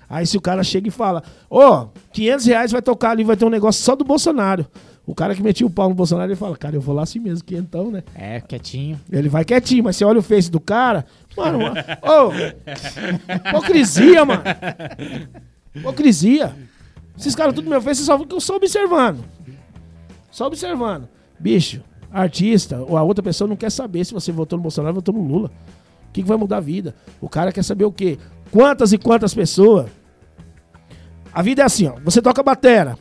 Aí 0.10 0.26
se 0.26 0.36
o 0.38 0.42
cara 0.42 0.64
chega 0.64 0.88
e 0.88 0.92
fala, 0.92 1.24
ó, 1.50 1.90
500 2.12 2.46
reais 2.48 2.72
vai 2.72 2.82
tocar 2.82 3.12
ali, 3.12 3.24
vai 3.24 3.38
ter 3.38 3.46
um 3.46 3.50
negócio 3.50 3.84
só 3.84 3.96
do 3.96 4.04
Bolsonaro. 4.04 4.66
O 5.10 5.16
cara 5.16 5.34
que 5.34 5.42
metia 5.42 5.66
o 5.66 5.72
pau 5.72 5.90
no 5.90 5.96
Bolsonaro, 5.96 6.30
ele 6.30 6.36
fala, 6.36 6.56
cara, 6.56 6.76
eu 6.76 6.82
vou 6.82 6.94
lá 6.94 7.02
assim 7.02 7.18
mesmo, 7.18 7.44
que 7.44 7.56
então, 7.56 7.90
né? 7.90 8.04
É, 8.14 8.40
quietinho. 8.40 9.02
Ele 9.12 9.28
vai 9.28 9.44
quietinho, 9.44 9.84
mas 9.84 9.96
você 9.96 10.06
olha 10.06 10.20
o 10.20 10.22
face 10.22 10.52
do 10.52 10.60
cara, 10.60 11.04
mano, 11.36 11.62
ô, 12.04 13.50
hipocrisia, 13.50 14.24
mano. 14.24 14.44
Hipocrisia. 15.74 16.56
Esses 17.18 17.34
caras 17.34 17.56
tudo 17.56 17.68
meu 17.68 17.82
face, 17.82 18.04
só 18.06 18.20
ficam 18.20 18.40
só 18.40 18.58
observando. 18.58 19.26
Só 20.30 20.46
observando. 20.46 21.10
Bicho, 21.40 21.82
artista, 22.12 22.80
ou 22.88 22.96
a 22.96 23.02
outra 23.02 23.24
pessoa 23.24 23.48
não 23.48 23.56
quer 23.56 23.72
saber 23.72 24.06
se 24.06 24.14
você 24.14 24.32
votou 24.32 24.58
no 24.58 24.62
Bolsonaro 24.62 24.92
ou 24.92 25.02
votou 25.02 25.16
no 25.16 25.24
Lula. 25.24 25.50
O 26.08 26.12
que, 26.14 26.22
que 26.22 26.28
vai 26.28 26.38
mudar 26.38 26.58
a 26.58 26.62
vida? 26.62 26.94
O 27.20 27.28
cara 27.28 27.52
quer 27.52 27.64
saber 27.64 27.86
o 27.86 27.92
quê? 27.92 28.20
Quantas 28.52 28.94
e 28.94 28.98
quantas 29.00 29.34
pessoas. 29.34 29.88
A 31.34 31.42
vida 31.42 31.64
é 31.64 31.66
assim, 31.66 31.88
ó. 31.88 31.96
Você 32.04 32.22
toca 32.22 32.44
batera. 32.44 32.96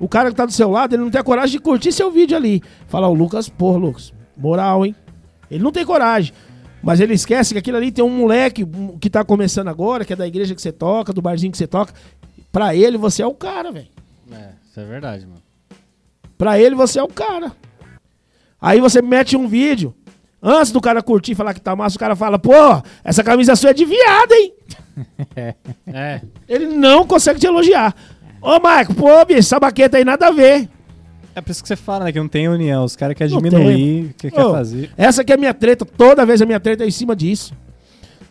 O 0.00 0.08
cara 0.08 0.30
que 0.30 0.34
tá 0.34 0.46
do 0.46 0.52
seu 0.52 0.70
lado, 0.70 0.94
ele 0.94 1.02
não 1.02 1.10
tem 1.10 1.20
a 1.20 1.24
coragem 1.24 1.52
de 1.52 1.62
curtir 1.62 1.92
seu 1.92 2.10
vídeo 2.10 2.34
ali. 2.36 2.62
Fala, 2.88 3.06
o 3.06 3.14
Lucas, 3.14 3.50
porra, 3.50 3.78
Lucas, 3.78 4.14
moral, 4.34 4.86
hein? 4.86 4.96
Ele 5.50 5.62
não 5.62 5.70
tem 5.70 5.84
coragem. 5.84 6.32
Mas 6.82 7.00
ele 7.00 7.12
esquece 7.12 7.52
que 7.52 7.58
aquilo 7.58 7.76
ali 7.76 7.92
tem 7.92 8.02
um 8.02 8.08
moleque 8.08 8.66
que 8.98 9.10
tá 9.10 9.22
começando 9.22 9.68
agora, 9.68 10.04
que 10.04 10.14
é 10.14 10.16
da 10.16 10.26
igreja 10.26 10.54
que 10.54 10.62
você 10.62 10.72
toca, 10.72 11.12
do 11.12 11.20
barzinho 11.20 11.52
que 11.52 11.58
você 11.58 11.66
toca. 11.66 11.92
Pra 12.50 12.74
ele, 12.74 12.96
você 12.96 13.22
é 13.22 13.26
o 13.26 13.34
cara, 13.34 13.70
velho. 13.70 13.88
É, 14.32 14.48
isso 14.68 14.80
é 14.80 14.84
verdade, 14.84 15.26
mano. 15.26 15.42
Pra 16.38 16.58
ele, 16.58 16.74
você 16.74 16.98
é 16.98 17.02
o 17.02 17.08
cara. 17.08 17.52
Aí 18.58 18.80
você 18.80 19.02
mete 19.02 19.36
um 19.36 19.46
vídeo. 19.46 19.94
Antes 20.42 20.72
do 20.72 20.80
cara 20.80 21.02
curtir 21.02 21.32
e 21.32 21.34
falar 21.34 21.52
que 21.52 21.60
tá 21.60 21.76
massa, 21.76 21.96
o 21.96 22.00
cara 22.00 22.16
fala, 22.16 22.38
pô, 22.38 22.52
essa 23.04 23.22
camisa 23.22 23.54
sua 23.54 23.70
é 23.70 23.74
de 23.74 23.84
viado, 23.84 24.32
hein? 24.32 24.54
É. 25.86 26.20
Ele 26.48 26.66
não 26.66 27.06
consegue 27.06 27.38
te 27.38 27.46
elogiar. 27.46 27.94
Ô, 28.40 28.58
Marco, 28.58 28.94
pô, 28.94 29.24
bicho, 29.24 29.40
essa 29.40 29.60
baqueta 29.60 29.98
aí 29.98 30.04
nada 30.04 30.28
a 30.28 30.30
ver. 30.30 30.68
É 31.34 31.40
por 31.40 31.50
isso 31.50 31.62
que 31.62 31.68
você 31.68 31.76
fala, 31.76 32.04
né? 32.06 32.12
Que 32.12 32.18
não 32.18 32.28
tem 32.28 32.48
união. 32.48 32.84
Os 32.84 32.96
caras 32.96 33.16
querem 33.16 33.32
Não 33.32 33.40
diminuir, 33.40 34.14
que 34.16 34.30
quer 34.30 34.44
Ô, 34.44 34.52
fazer. 34.52 34.90
Essa 34.96 35.22
aqui 35.22 35.32
é 35.32 35.36
a 35.36 35.38
minha 35.38 35.54
treta. 35.54 35.84
Toda 35.84 36.26
vez 36.26 36.42
a 36.42 36.46
minha 36.46 36.58
treta 36.58 36.84
é 36.84 36.86
em 36.86 36.90
cima 36.90 37.14
disso. 37.14 37.54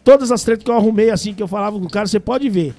Todas 0.03 0.31
as 0.31 0.43
tretas 0.43 0.63
que 0.63 0.71
eu 0.71 0.75
arrumei, 0.75 1.09
assim, 1.09 1.33
que 1.33 1.41
eu 1.41 1.47
falava 1.47 1.79
com 1.79 1.85
o 1.85 1.89
cara, 1.89 2.07
você 2.07 2.19
pode 2.19 2.49
ver. 2.49 2.73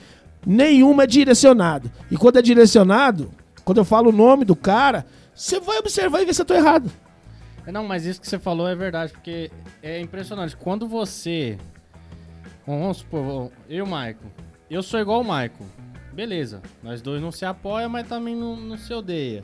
Nenhuma 0.45 1.05
é 1.05 1.07
direcionado. 1.07 1.91
E 2.11 2.17
quando 2.17 2.39
é 2.39 2.43
direcionado, 2.43 3.31
quando 3.65 3.79
eu 3.79 3.85
falo 3.85 4.11
o 4.11 4.13
nome 4.13 4.45
do 4.45 4.57
cara, 4.57 5.07
você 5.35 5.61
vai 5.61 5.79
observar 5.79 6.21
e 6.21 6.27
ver 6.27 6.35
se 6.35 6.43
eu 6.43 6.47
tô 6.47 6.55
errado. 6.55 6.91
É, 7.67 7.73
Não, 7.73 7.85
mas 7.87 8.05
isso 8.05 8.21
que 8.21 8.29
você 8.29 8.39
falou 8.39 8.69
é 8.69 8.75
verdade, 8.75 9.13
porque 9.13 9.51
é 9.83 10.01
impressionante. 10.01 10.57
Quando 10.57 10.89
você. 10.89 11.57
Vamos 12.67 12.99
supor, 12.99 13.51
eu 13.69 13.79
e 13.79 13.83
o 13.83 13.87
Maico. 13.87 14.25
Eu 14.71 14.83
sou 14.83 15.01
igual 15.01 15.21
o 15.21 15.25
Maico. 15.25 15.65
Beleza, 16.21 16.61
nós 16.83 17.01
dois 17.01 17.23
não 17.23 17.33
se 17.33 17.47
apoia, 17.47 17.89
mas 17.89 18.07
também 18.07 18.37
não, 18.37 18.55
não 18.55 18.77
se 18.77 18.93
odeia. 18.93 19.41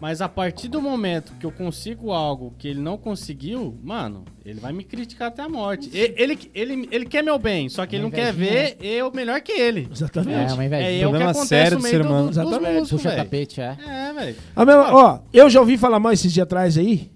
Mas 0.00 0.20
a 0.22 0.28
partir 0.28 0.68
do 0.68 0.80
momento 0.80 1.32
que 1.40 1.44
eu 1.44 1.50
consigo 1.50 2.12
algo 2.12 2.54
que 2.56 2.68
ele 2.68 2.78
não 2.80 2.96
conseguiu, 2.96 3.76
mano, 3.82 4.24
ele 4.46 4.60
vai 4.60 4.72
me 4.72 4.84
criticar 4.84 5.26
até 5.26 5.42
a 5.42 5.48
morte. 5.48 5.90
E- 5.92 6.14
Ele, 6.16 6.38
ele, 6.54 6.88
ele, 6.92 7.04
quer 7.04 7.20
meu 7.24 7.36
bem, 7.36 7.68
só 7.68 7.84
que 7.84 7.96
ele 7.96 8.04
não 8.04 8.12
quer 8.12 8.32
ver 8.32 8.76
eu 8.80 9.10
melhor 9.12 9.40
que 9.40 9.50
ele. 9.50 9.88
Exatamente. 9.90 10.52
É, 10.52 10.54
uma 10.54 10.62
É 10.62 10.66
inveja. 10.66 11.04
eu 11.04 11.10
que 11.10 11.16
acontece 11.16 11.46
sério 11.48 11.76
no 11.78 11.82
meio 11.82 11.94
ser 11.96 12.02
humano. 12.06 12.24
do, 12.26 12.30
Exatamente. 12.30 12.78
músicos, 12.78 12.90
Puxa 12.90 13.08
o 13.08 13.10
velho. 13.10 13.24
tapete, 13.24 13.60
é. 13.60 13.76
É, 13.84 14.12
velho. 14.12 14.36
Ó, 14.92 15.18
eu 15.32 15.50
já 15.50 15.58
ouvi 15.58 15.76
falar 15.76 15.98
mal 15.98 16.12
esses 16.12 16.32
dias 16.32 16.44
atrás 16.44 16.78
aí. 16.78 17.10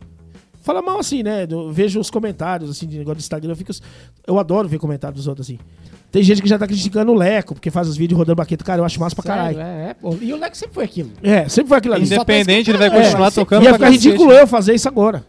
Fala 0.61 0.83
mal 0.83 0.99
assim, 0.99 1.23
né? 1.23 1.47
Eu 1.49 1.70
vejo 1.73 2.01
os 2.01 2.11
comentários, 2.11 2.69
assim, 2.69 2.89
de 2.89 2.99
negócio 2.99 3.19
do 3.19 3.20
Instagram. 3.20 3.53
Eu, 3.53 3.57
fico, 3.57 3.70
eu 4.27 4.41
adoro 4.41 4.66
ver 4.69 4.79
comentários 4.79 5.19
dos 5.20 5.29
outros, 5.29 5.47
assim. 5.47 5.59
Tem 6.11 6.23
gente 6.23 6.41
que 6.41 6.49
já 6.49 6.59
tá 6.59 6.67
criticando 6.67 7.13
o 7.13 7.15
Leco, 7.15 7.55
porque 7.55 7.71
faz 7.71 7.87
os 7.87 7.97
vídeos 7.97 8.17
rodando 8.19 8.37
baqueta. 8.37 8.65
Cara, 8.65 8.81
eu 8.81 8.85
acho 8.85 8.99
massa 8.99 9.15
pra 9.15 9.25
caralho. 9.25 9.57
Sério, 9.59 9.71
é, 9.71 9.91
é, 9.91 9.95
pô. 9.95 10.17
E 10.21 10.33
o 10.33 10.39
Leco 10.39 10.57
sempre 10.57 10.75
foi 10.75 10.85
aquilo. 10.85 11.11
É, 11.23 11.49
sempre 11.49 11.69
foi 11.69 11.79
aquilo 11.79 11.95
ali. 11.95 12.07
Independente, 12.07 12.71
ele 12.71 12.79
vai 12.79 12.89
É, 12.89 12.91
continuar 12.91 13.31
tocando 13.31 13.65
Ia 13.65 13.75
ficar 13.75 13.91
ridículo 13.91 14.33
eu 14.33 14.47
fazer 14.47 14.75
isso 14.75 14.89
agora. 14.89 15.25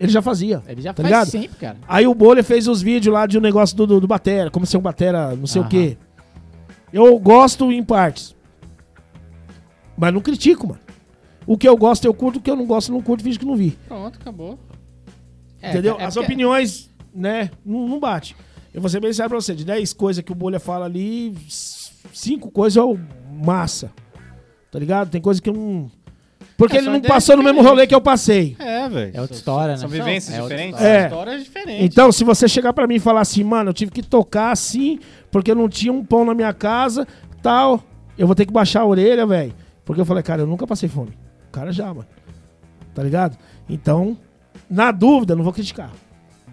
Ele 0.00 0.10
já 0.10 0.20
fazia. 0.20 0.62
Ele 0.66 0.82
já 0.82 0.92
Tá 0.92 1.02
faz 1.02 1.12
ligado? 1.12 1.28
sempre, 1.28 1.56
cara. 1.58 1.76
Aí 1.86 2.06
o 2.08 2.14
Bolha 2.14 2.42
fez 2.42 2.66
os 2.66 2.82
vídeos 2.82 3.12
lá 3.14 3.26
de 3.26 3.38
um 3.38 3.40
negócio 3.40 3.76
do, 3.76 3.86
do, 3.86 4.00
do 4.00 4.06
Batera, 4.08 4.50
como 4.50 4.66
ser 4.66 4.78
um 4.78 4.80
Batera, 4.80 5.36
não 5.36 5.46
sei 5.46 5.60
o 5.60 5.64
Aham. 5.64 5.70
quê. 5.70 5.96
Eu 6.92 7.16
gosto 7.20 7.70
em 7.70 7.84
partes. 7.84 8.34
Mas 9.96 10.12
não 10.12 10.20
critico, 10.20 10.66
mano. 10.68 10.80
O 11.46 11.56
que 11.56 11.68
eu 11.68 11.76
gosto, 11.76 12.04
eu 12.04 12.14
curto. 12.14 12.38
O 12.38 12.42
que 12.42 12.50
eu 12.50 12.56
não 12.56 12.66
gosto, 12.66 12.88
eu 12.90 12.94
não 12.94 13.02
curto, 13.02 13.22
finge 13.22 13.38
que 13.38 13.44
não 13.44 13.54
vi. 13.56 13.78
Pronto, 13.86 14.18
acabou. 14.20 14.58
É, 15.62 15.70
entendeu? 15.70 15.96
é 16.00 16.04
As 16.04 16.14
porque- 16.14 16.26
opiniões, 16.26 16.90
né, 17.14 17.50
não, 17.64 17.86
não 17.86 18.00
bate. 18.00 18.34
Eu 18.72 18.80
vou 18.80 18.88
ser 18.88 19.00
bem 19.00 19.12
sério 19.12 19.30
pra 19.30 19.40
você. 19.40 19.54
De 19.54 19.64
10 19.64 19.92
coisas 19.92 20.22
que 20.24 20.32
o 20.32 20.34
Bolha 20.34 20.60
fala 20.60 20.84
ali, 20.86 21.34
5 22.12 22.50
coisas 22.50 22.76
é 22.76 22.82
o 22.82 22.98
massa. 23.44 23.90
Tá 24.70 24.78
ligado? 24.78 25.10
Tem 25.10 25.20
coisa 25.20 25.40
que 25.42 25.48
eu 25.50 25.54
não... 25.54 25.90
Porque 26.56 26.76
É, 26.76 26.78
ele 26.80 26.90
não 26.90 27.00
passou 27.00 27.36
no 27.38 27.42
mesmo 27.42 27.62
rolê 27.62 27.86
que 27.86 27.94
eu 27.94 28.00
passei. 28.02 28.54
É, 28.58 28.86
velho. 28.88 29.12
É 29.14 29.20
outra 29.20 29.34
história, 29.34 29.72
né? 29.74 29.78
São 29.78 29.88
vivências 29.88 30.36
É 30.36 30.42
outra 30.42 30.56
diferentes. 30.56 30.78
história. 30.80 30.98
É. 31.00 31.04
Histórias 31.06 31.44
diferentes. 31.44 31.84
Então, 31.86 32.12
se 32.12 32.22
você 32.22 32.46
chegar 32.46 32.72
pra 32.74 32.86
mim 32.86 32.96
e 32.96 33.00
falar 33.00 33.22
assim, 33.22 33.42
mano, 33.42 33.70
eu 33.70 33.74
tive 33.74 33.90
que 33.90 34.02
tocar 34.02 34.52
assim, 34.52 35.00
porque 35.30 35.50
eu 35.50 35.54
não 35.54 35.68
tinha 35.70 35.90
um 35.92 36.04
pão 36.04 36.22
na 36.24 36.34
minha 36.34 36.52
casa, 36.52 37.06
tal, 37.42 37.82
eu 38.18 38.26
vou 38.26 38.36
ter 38.36 38.44
que 38.44 38.52
baixar 38.52 38.82
a 38.82 38.86
orelha, 38.86 39.24
velho. 39.26 39.54
Porque 39.86 40.02
eu 40.02 40.04
falei, 40.04 40.22
cara, 40.22 40.42
eu 40.42 40.46
nunca 40.46 40.66
passei 40.66 40.86
fome. 40.88 41.12
O 41.48 41.50
cara 41.50 41.72
já, 41.72 41.86
mano. 41.86 42.06
Tá 42.94 43.02
ligado? 43.02 43.38
Então, 43.68 44.16
na 44.68 44.92
dúvida, 44.92 45.34
não 45.34 45.42
vou 45.42 45.54
criticar. 45.54 45.90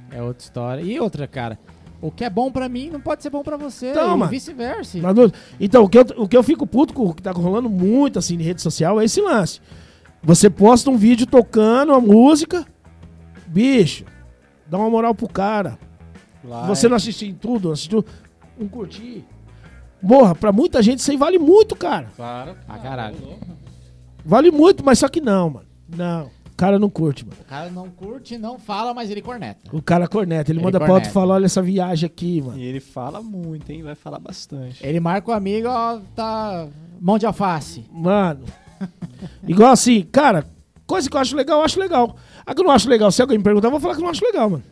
É 0.10 0.22
outra 0.24 0.42
história. 0.42 0.82
E 0.82 0.98
outra, 1.02 1.28
cara. 1.28 1.60
O 2.02 2.12
que 2.12 2.24
é 2.24 2.30
bom 2.30 2.52
pra 2.52 2.70
mim 2.70 2.90
não 2.92 3.02
pode 3.02 3.24
ser 3.24 3.30
bom 3.30 3.42
pra 3.42 3.58
você. 3.58 3.90
Então, 3.90 4.24
e 4.24 4.28
vice-versa. 4.28 5.00
Então, 5.60 5.84
o 5.84 5.90
que, 5.90 5.98
eu, 5.98 6.06
o 6.18 6.28
que 6.28 6.38
eu 6.38 6.44
fico 6.44 6.68
puto 6.68 6.94
com 6.94 7.06
o 7.06 7.14
que 7.14 7.22
tá 7.22 7.32
rolando 7.32 7.70
muito 7.70 8.20
assim 8.20 8.36
em 8.36 8.44
rede 8.44 8.62
social 8.62 9.02
é 9.02 9.06
esse 9.06 9.20
lance. 9.20 9.60
Você 10.22 10.50
posta 10.50 10.90
um 10.90 10.98
vídeo 10.98 11.26
tocando 11.26 11.94
a 11.94 12.02
música, 12.02 12.66
bicho, 13.48 14.06
dá 14.68 14.78
uma 14.78 14.90
moral 14.90 15.16
pro 15.16 15.28
cara. 15.28 15.80
Você 16.68 16.88
não 16.88 16.96
assistiu 16.96 17.28
em 17.28 17.34
tudo, 17.34 17.66
não 17.66 17.74
assistiu 17.74 18.06
um 18.60 18.68
curtir. 18.68 19.26
Morra, 20.02 20.36
pra 20.36 20.52
muita 20.52 20.82
gente 20.82 21.00
isso 21.00 21.10
aí 21.12 21.18
vale 21.18 21.40
muito, 21.40 21.76
cara. 21.76 22.10
Claro. 22.16 22.56
Ah, 22.68 22.78
caralho. 22.78 23.18
Vale 24.24 24.52
muito, 24.52 24.86
mas 24.86 25.00
só 25.00 25.08
que 25.08 25.20
não, 25.20 25.50
mano. 25.50 25.68
Não. 25.96 26.30
O 26.58 26.60
cara 26.60 26.80
não 26.80 26.90
curte, 26.90 27.24
mano. 27.24 27.38
O 27.40 27.46
cara 27.46 27.70
não 27.70 27.88
curte, 27.88 28.36
não 28.36 28.58
fala, 28.58 28.92
mas 28.92 29.12
ele 29.12 29.22
corneta. 29.22 29.60
O 29.72 29.80
cara 29.80 30.08
corneta. 30.08 30.52
Ele, 30.52 30.58
Ele 30.58 30.66
manda 30.66 30.80
corneta. 30.80 30.94
outro 30.96 31.10
e 31.12 31.14
fala: 31.14 31.36
olha 31.36 31.46
essa 31.46 31.62
viagem 31.62 32.08
aqui, 32.08 32.42
mano. 32.42 32.58
E 32.58 32.64
ele 32.64 32.80
fala 32.80 33.22
muito, 33.22 33.72
hein? 33.72 33.84
Vai 33.84 33.94
falar 33.94 34.18
bastante. 34.18 34.84
Ele 34.84 35.00
marca 35.00 35.30
o 35.30 35.34
amigo, 35.36 35.68
ó, 35.70 36.00
tá. 36.16 36.68
Mão 37.00 37.20
de 37.20 37.28
alface. 37.28 37.86
Mano. 37.92 38.44
Igual 39.48 39.72
assim, 39.72 40.02
cara, 40.12 40.46
coisa 40.88 41.08
que 41.08 41.16
eu 41.16 41.22
acho 41.22 41.36
legal, 41.36 41.60
eu 41.60 41.66
acho 41.66 41.80
legal. 41.80 42.16
A 42.44 42.56
que 42.56 42.62
eu 42.62 42.66
não 42.66 42.72
acho 42.72 42.90
legal, 42.90 43.12
se 43.12 43.22
alguém 43.22 43.38
me 43.38 43.44
perguntar, 43.44 43.68
eu 43.68 43.72
vou 43.72 43.80
falar 43.80 43.94
que 43.94 44.00
eu 44.02 44.06
não 44.06 44.10
acho 44.12 44.26
legal, 44.26 44.50
mano. 44.50 44.64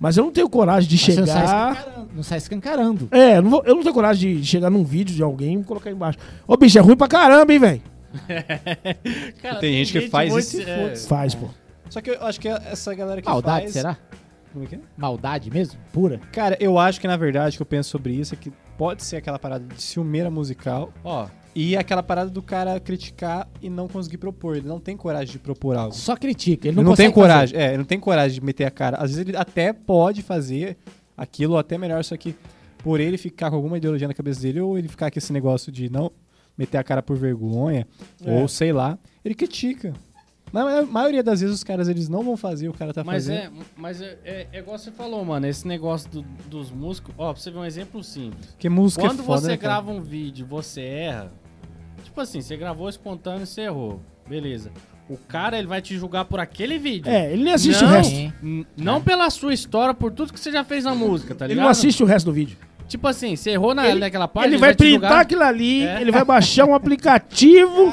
Mas 0.00 0.16
eu 0.16 0.24
não 0.24 0.32
tenho 0.32 0.48
coragem 0.48 0.88
de 0.88 0.94
Mas 0.96 1.04
você 1.14 1.20
Não 1.20 1.26
sai 1.26 1.36
chegar. 1.46 1.72
escancarando. 1.72 2.08
Não 2.14 2.22
sai 2.22 2.38
escancarando. 2.38 3.08
É, 3.10 3.36
eu 3.36 3.42
não, 3.42 3.50
vou- 3.50 3.62
eu 3.66 3.74
não 3.74 3.82
tenho 3.82 3.94
coragem 3.94 4.36
de 4.36 4.46
chegar 4.46 4.70
num 4.70 4.82
vídeo 4.84 5.14
de 5.14 5.22
alguém 5.22 5.60
e 5.60 5.64
colocar 5.64 5.90
embaixo. 5.90 6.18
Ô, 6.46 6.56
bicho, 6.56 6.78
é 6.78 6.80
ruim 6.80 6.96
pra 6.96 7.06
caramba, 7.08 7.52
hein, 7.52 7.58
velho? 7.58 7.82
Cara, 9.42 9.58
Tem 9.60 9.72
gente 9.84 9.92
que 9.92 10.08
faz 10.08 10.30
muito- 10.30 10.44
isso 10.44 10.60
e 10.60 10.62
é, 10.70 10.82
foda-se. 10.82 11.08
Faz, 11.08 11.34
pô. 11.34 11.48
Só 11.90 12.00
que 12.00 12.10
eu 12.10 12.22
acho 12.24 12.40
que 12.40 12.48
essa 12.48 12.94
galera 12.94 13.20
que 13.22 13.28
Maldade, 13.28 13.62
faz... 13.64 13.72
será? 13.72 13.96
Como 14.52 14.64
é 14.64 14.68
que 14.68 14.74
é? 14.76 14.80
Maldade 14.96 15.50
mesmo? 15.50 15.78
Pura? 15.92 16.18
Cara, 16.32 16.56
eu 16.60 16.78
acho 16.78 17.00
que 17.00 17.06
na 17.06 17.16
verdade 17.16 17.56
o 17.56 17.58
que 17.58 17.62
eu 17.62 17.66
penso 17.66 17.90
sobre 17.90 18.14
isso 18.14 18.34
é 18.34 18.36
que 18.36 18.52
pode 18.76 19.02
ser 19.02 19.16
aquela 19.16 19.38
parada 19.38 19.64
de 19.74 19.82
ciumeira 19.82 20.30
musical 20.30 20.92
Ó, 21.04 21.26
e 21.54 21.76
aquela 21.76 22.02
parada 22.02 22.30
do 22.30 22.42
cara 22.42 22.78
criticar 22.80 23.48
e 23.60 23.68
não 23.68 23.88
conseguir 23.88 24.18
propor. 24.18 24.56
Ele 24.56 24.66
não 24.68 24.78
tem 24.80 24.96
coragem 24.96 25.32
de 25.32 25.38
propor 25.38 25.76
algo. 25.76 25.94
Só 25.94 26.16
critica. 26.16 26.66
Ele 26.68 26.74
Ele 26.74 26.76
não, 26.84 26.90
não, 26.90 26.96
tem 26.96 27.10
consegue 27.10 27.14
fazer. 27.28 27.32
coragem, 27.34 27.58
é, 27.60 27.68
ele 27.70 27.78
não 27.78 27.84
tem 27.84 28.00
coragem 28.00 28.40
de 28.40 28.44
meter 28.44 28.64
a 28.64 28.70
cara. 28.70 28.96
Às 28.98 29.10
vezes 29.10 29.18
ele 29.28 29.36
até 29.36 29.72
pode 29.72 30.22
fazer 30.22 30.76
aquilo 31.16 31.54
ou 31.54 31.58
até 31.58 31.76
melhor, 31.76 32.02
só 32.04 32.16
que 32.16 32.34
por 32.78 33.00
ele 33.00 33.18
ficar 33.18 33.50
com 33.50 33.56
alguma 33.56 33.76
ideologia 33.76 34.06
na 34.08 34.14
cabeça 34.14 34.40
dele 34.40 34.60
ou 34.60 34.78
ele 34.78 34.88
ficar 34.88 35.10
com 35.10 35.18
esse 35.18 35.32
negócio 35.32 35.70
de 35.72 35.90
não 35.90 36.10
meter 36.58 36.76
a 36.78 36.82
cara 36.84 37.00
por 37.02 37.16
vergonha 37.16 37.86
É. 38.24 38.30
ou 38.40 38.48
sei 38.48 38.72
lá, 38.72 38.98
ele 39.24 39.34
critica. 39.34 39.94
Na 40.50 40.82
maioria 40.82 41.22
das 41.22 41.40
vezes 41.42 41.54
os 41.56 41.62
caras 41.62 41.88
eles 41.90 42.08
não 42.08 42.22
vão 42.22 42.34
fazer, 42.34 42.70
o 42.70 42.72
cara 42.72 42.92
tá 42.94 43.04
mas 43.04 43.26
fazendo. 43.26 43.60
é, 43.60 43.64
mas 43.76 44.00
é, 44.00 44.18
é, 44.24 44.46
é 44.50 44.58
igual 44.60 44.78
você 44.78 44.90
falou, 44.90 45.22
mano. 45.22 45.46
Esse 45.46 45.68
negócio 45.68 46.10
do- 46.10 46.22
dos 46.48 46.70
músicos. 46.70 47.14
Ó, 47.18 47.32
pra 47.34 47.40
você 47.42 47.50
ver 47.50 47.58
um 47.58 47.64
exemplo 47.66 48.02
simples. 48.02 48.46
Porque 48.46 48.68
música 48.70 49.02
Quando 49.02 49.20
é 49.20 49.24
foda, 49.24 49.40
você 49.42 49.48
né, 49.48 49.56
grava 49.58 49.90
um 49.90 50.00
vídeo 50.00 50.44
e 50.46 50.48
você 50.48 50.80
erra. 50.80 51.30
Tipo 52.02 52.18
assim, 52.20 52.40
você 52.40 52.56
gravou 52.56 52.88
espontâneo 52.88 53.42
e 53.42 53.46
você 53.46 53.60
errou. 53.62 54.00
Beleza. 54.26 54.70
O 55.06 55.18
cara, 55.18 55.58
ele 55.58 55.66
vai 55.68 55.82
te 55.82 55.94
julgar 55.98 56.24
por 56.24 56.40
aquele 56.40 56.78
vídeo. 56.78 57.10
É, 57.10 57.30
ele 57.32 57.44
nem 57.44 57.52
assiste 57.52 57.82
Não. 57.82 57.90
o 57.90 57.92
resto. 57.92 58.34
Não 58.76 59.00
pela 59.02 59.28
sua 59.28 59.52
história, 59.52 59.92
por 59.92 60.12
tudo 60.12 60.32
que 60.32 60.40
você 60.40 60.50
já 60.50 60.64
fez 60.64 60.84
na 60.84 60.94
música, 60.94 61.34
tá 61.34 61.44
Ele 61.44 61.54
ligado? 61.54 61.64
não 61.64 61.70
assiste 61.70 62.02
o 62.02 62.06
resto 62.06 62.26
do 62.26 62.32
vídeo. 62.32 62.56
Tipo 62.88 63.06
assim, 63.06 63.36
você 63.36 63.50
errou 63.50 63.74
na, 63.74 63.88
Ele- 63.88 64.00
naquela 64.00 64.26
parte. 64.26 64.48
ele 64.48 64.56
vai 64.56 64.74
te 64.74 64.78
printar 64.78 65.00
julgar. 65.10 65.20
aquilo 65.20 65.42
ali, 65.42 65.82
É. 65.86 66.00
ele 66.00 66.10
vai 66.10 66.24
baixar 66.24 66.64
um 66.64 66.74
aplicativo 66.74 67.92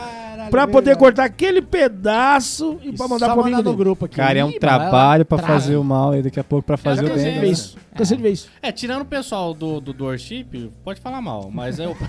pra 0.50 0.66
poder 0.68 0.96
cortar 0.96 1.26
aquele 1.26 1.62
pedaço 1.62 2.78
e 2.84 2.92
pra 2.94 3.08
mandar 3.08 3.34
pro 3.34 3.42
amigo 3.42 3.62
dele. 3.64 3.76
grupo 3.76 4.06
aqui. 4.06 4.16
Cara, 4.16 4.40
é 4.40 4.46
um 4.46 4.52
Ih, 4.52 4.60
trabalho 4.60 5.26
pra 5.26 5.38
fazer 5.38 5.76
o 5.76 5.84
mal 5.84 6.16
e 6.16 6.22
daqui 6.22 6.40
a 6.40 6.44
pouco 6.44 6.66
pra 6.66 6.78
fazer 6.78 7.02
o 7.02 7.08
bem. 7.08 7.16
Cansei 7.16 7.34
de 7.34 7.40
ver 7.40 7.52
isso. 7.52 7.78
Cansei 7.96 8.18
de 8.18 8.24
ver 8.24 8.32
isso. 8.32 8.50
É, 8.62 8.72
tirando 8.72 9.02
o 9.02 9.06
pessoal 9.06 9.54
do, 9.54 9.82
do, 9.82 9.92
do 9.92 10.06
worship, 10.06 10.72
pode 10.84 11.02
falar 11.02 11.22
mal, 11.22 11.50
mas 11.52 11.78
eu. 11.80 11.96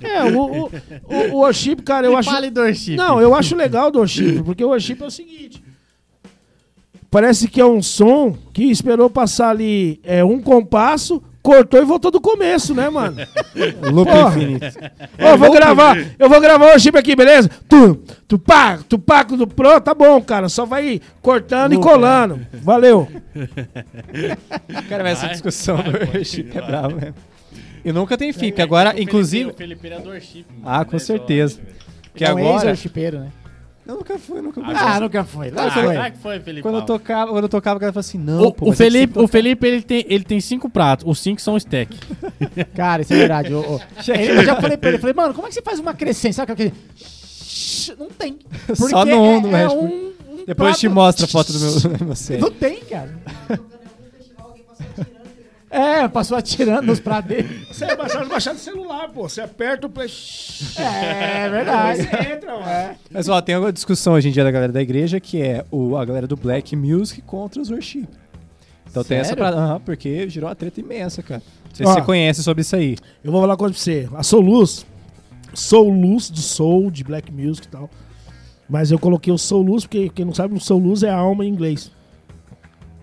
É, 0.00 0.24
o, 0.24 0.38
o, 0.64 0.70
o, 1.04 1.16
o 1.32 1.36
worship, 1.40 1.76
cara, 1.76 2.06
eu 2.06 2.16
acho... 2.16 2.30
Fale 2.30 2.48
do 2.50 2.62
worship. 2.62 2.96
Não, 2.96 3.20
eu 3.20 3.34
acho 3.34 3.54
legal 3.54 3.90
do 3.90 3.98
worship, 3.98 4.42
porque 4.42 4.64
o 4.64 4.68
worship 4.68 4.96
é 5.02 5.04
o 5.04 5.10
seguinte. 5.10 5.62
Parece 7.10 7.46
que 7.46 7.60
é 7.60 7.64
um 7.66 7.82
som 7.82 8.34
que 8.54 8.64
esperou 8.64 9.08
passar 9.10 9.50
ali 9.50 10.00
é, 10.02 10.24
um 10.24 10.40
compasso, 10.40 11.22
cortou 11.46 11.80
e 11.80 11.84
voltou 11.84 12.10
do 12.10 12.20
começo, 12.20 12.74
né, 12.74 12.90
mano? 12.90 13.16
Loop 13.92 14.10
infinito. 14.10 14.66
Ô, 15.18 15.22
eu 15.28 15.38
vou 15.38 15.52
gravar, 15.52 15.96
eu 16.18 16.28
vou 16.28 16.40
gravar 16.40 16.64
o 16.66 16.68
worship 16.70 16.96
aqui, 16.98 17.14
beleza? 17.14 17.48
Tu, 17.68 17.94
tu 18.26 18.36
pá, 18.36 18.80
tu 18.88 18.98
pá, 18.98 19.22
tudo 19.22 19.46
pronto, 19.46 19.80
tá 19.84 19.94
bom, 19.94 20.20
cara. 20.20 20.48
Só 20.48 20.66
vai 20.66 21.00
cortando 21.22 21.72
e 21.74 21.78
colando. 21.78 22.44
Valeu. 22.54 23.08
Cara, 24.88 25.04
mas 25.04 25.18
essa 25.18 25.28
discussão 25.28 25.76
vai, 25.76 25.92
do 25.92 25.98
worship 26.12 26.48
é 26.50 26.60
vai. 26.60 26.66
bravo 26.66 26.96
mesmo. 26.96 27.14
E 27.84 27.92
nunca 27.92 28.18
tem 28.18 28.32
fim, 28.32 28.48
porque 28.48 28.62
agora, 28.62 29.00
inclusive... 29.00 29.50
O 29.50 29.54
Felipe 29.54 29.88
é 29.88 30.00
do 30.00 30.08
worship. 30.08 30.44
mano, 30.50 30.62
Ah, 30.64 30.84
com 30.84 30.94
né, 30.94 30.98
certeza. 30.98 31.54
só- 31.54 32.08
Que 32.12 32.24
É 32.24 32.34
um 32.34 32.38
agora... 32.38 32.72
né? 33.20 33.28
Eu 33.86 33.94
nunca 33.96 34.18
fui, 34.18 34.40
nunca 34.42 34.60
fui. 34.64 34.74
Ah, 34.74 34.98
nunca 35.00 35.24
foi. 35.24 35.52
Ah, 35.56 35.70
foi. 35.70 35.86
será 35.88 36.10
que 36.10 36.18
foi, 36.18 36.40
Felipe? 36.40 36.62
Quando 36.62 36.76
eu 36.78 36.82
tocava, 36.82 37.30
quando 37.30 37.44
eu 37.44 37.48
tocava, 37.48 37.76
o 37.76 37.80
cara 37.80 37.92
falava 37.92 38.00
assim, 38.06 38.18
não, 38.18 38.42
O, 38.42 38.52
pô, 38.52 38.64
o 38.66 38.68
mas 38.70 38.80
é 38.80 38.84
que 38.84 38.90
Felipe, 38.90 39.14
você 39.14 39.20
o 39.24 39.28
Felipe 39.28 39.66
ele, 39.66 39.82
tem, 39.82 40.04
ele 40.08 40.24
tem 40.24 40.40
cinco 40.40 40.68
pratos, 40.68 41.04
os 41.08 41.18
cinco 41.20 41.40
são 41.40 41.58
steak. 41.58 41.96
Cara, 42.74 43.02
isso 43.02 43.12
é 43.14 43.16
verdade. 43.16 43.54
ô, 43.54 43.60
ô. 43.60 43.80
Ele- 44.12 44.38
Eu 44.40 44.44
já 44.44 44.60
falei 44.60 44.76
pra 44.76 44.88
ele, 44.88 44.98
falei, 44.98 45.14
mano, 45.14 45.32
como 45.34 45.46
é 45.46 45.50
que 45.50 45.54
você 45.54 45.62
faz 45.62 45.78
uma 45.78 45.94
crescente? 45.94 46.34
Sabe 46.34 46.50
aquele... 46.52 46.72
Shhh, 46.96 47.94
Não 47.98 48.08
tem. 48.08 48.38
Porque 48.66 48.88
Só 48.88 49.04
no 49.04 49.16
um, 49.22 49.40
no 49.40 49.56
é, 49.56 49.62
é 49.62 49.68
um, 49.68 49.84
um 49.84 50.44
Depois 50.46 50.74
eu 50.74 50.80
te 50.80 50.86
prato- 50.88 50.94
mostro 50.94 51.24
a 51.24 51.28
foto 51.28 51.52
do 51.52 51.58
meu 51.60 51.98
você. 52.08 52.38
Não 52.38 52.50
tem, 52.50 52.80
cara. 52.80 53.14
É, 55.68 56.06
passou 56.06 56.36
atirando 56.36 56.86
nos 56.86 57.00
pratos 57.00 57.28
dele. 57.28 57.66
Você 57.70 57.84
é 57.84 57.96
baixar, 57.96 58.24
baixar 58.26 58.52
do 58.54 58.60
celular, 58.60 59.08
pô. 59.08 59.28
Você 59.28 59.40
aperta 59.40 59.86
o 59.86 59.90
play. 59.90 60.08
É 60.78 61.48
verdade. 61.48 62.02
Você 62.02 62.32
entra, 62.32 62.52
mano. 62.60 62.96
Mas 63.10 63.28
ó, 63.28 63.40
tem 63.40 63.56
uma 63.56 63.72
discussão 63.72 64.14
hoje 64.14 64.28
em 64.28 64.32
dia 64.32 64.44
da 64.44 64.50
galera 64.50 64.72
da 64.72 64.80
igreja 64.80 65.18
que 65.18 65.42
é 65.42 65.64
o, 65.70 65.96
a 65.96 66.04
galera 66.04 66.26
do 66.26 66.36
Black 66.36 66.76
Music 66.76 67.20
contra 67.22 67.60
os 67.60 67.70
worship. 67.70 68.06
Então 68.88 69.02
tem 69.02 69.18
essa 69.18 69.30
Sério? 69.30 69.44
parada, 69.44 69.60
aham, 69.62 69.80
porque 69.80 70.28
girou 70.28 70.48
uma 70.48 70.54
treta 70.54 70.80
imensa, 70.80 71.22
cara. 71.22 71.42
Não 71.68 71.74
sei 71.74 71.84
Ó. 71.86 71.90
se 71.90 71.94
você 71.96 72.06
conhece 72.06 72.42
sobre 72.42 72.62
isso 72.62 72.76
aí. 72.76 72.96
Eu 73.22 73.32
vou 73.32 73.40
falar 73.40 73.52
uma 73.54 73.58
coisa 73.58 73.74
pra 73.74 73.82
você. 73.82 74.08
A 74.14 74.22
Soul 74.22 74.42
Luz, 74.42 74.86
Soul 75.52 75.90
Luz 75.90 76.30
de 76.30 76.40
Soul, 76.42 76.90
de 76.90 77.02
Black 77.04 77.30
Music 77.32 77.66
e 77.66 77.70
tal. 77.70 77.90
Mas 78.68 78.90
eu 78.90 78.98
coloquei 78.98 79.32
o 79.32 79.38
Soul 79.38 79.62
Luz, 79.62 79.84
porque 79.84 80.08
quem 80.10 80.24
não 80.24 80.32
sabe, 80.34 80.54
o 80.54 80.60
Soul 80.60 80.80
Luz 80.80 81.02
é 81.02 81.10
alma 81.10 81.44
em 81.44 81.48
inglês. 81.48 81.90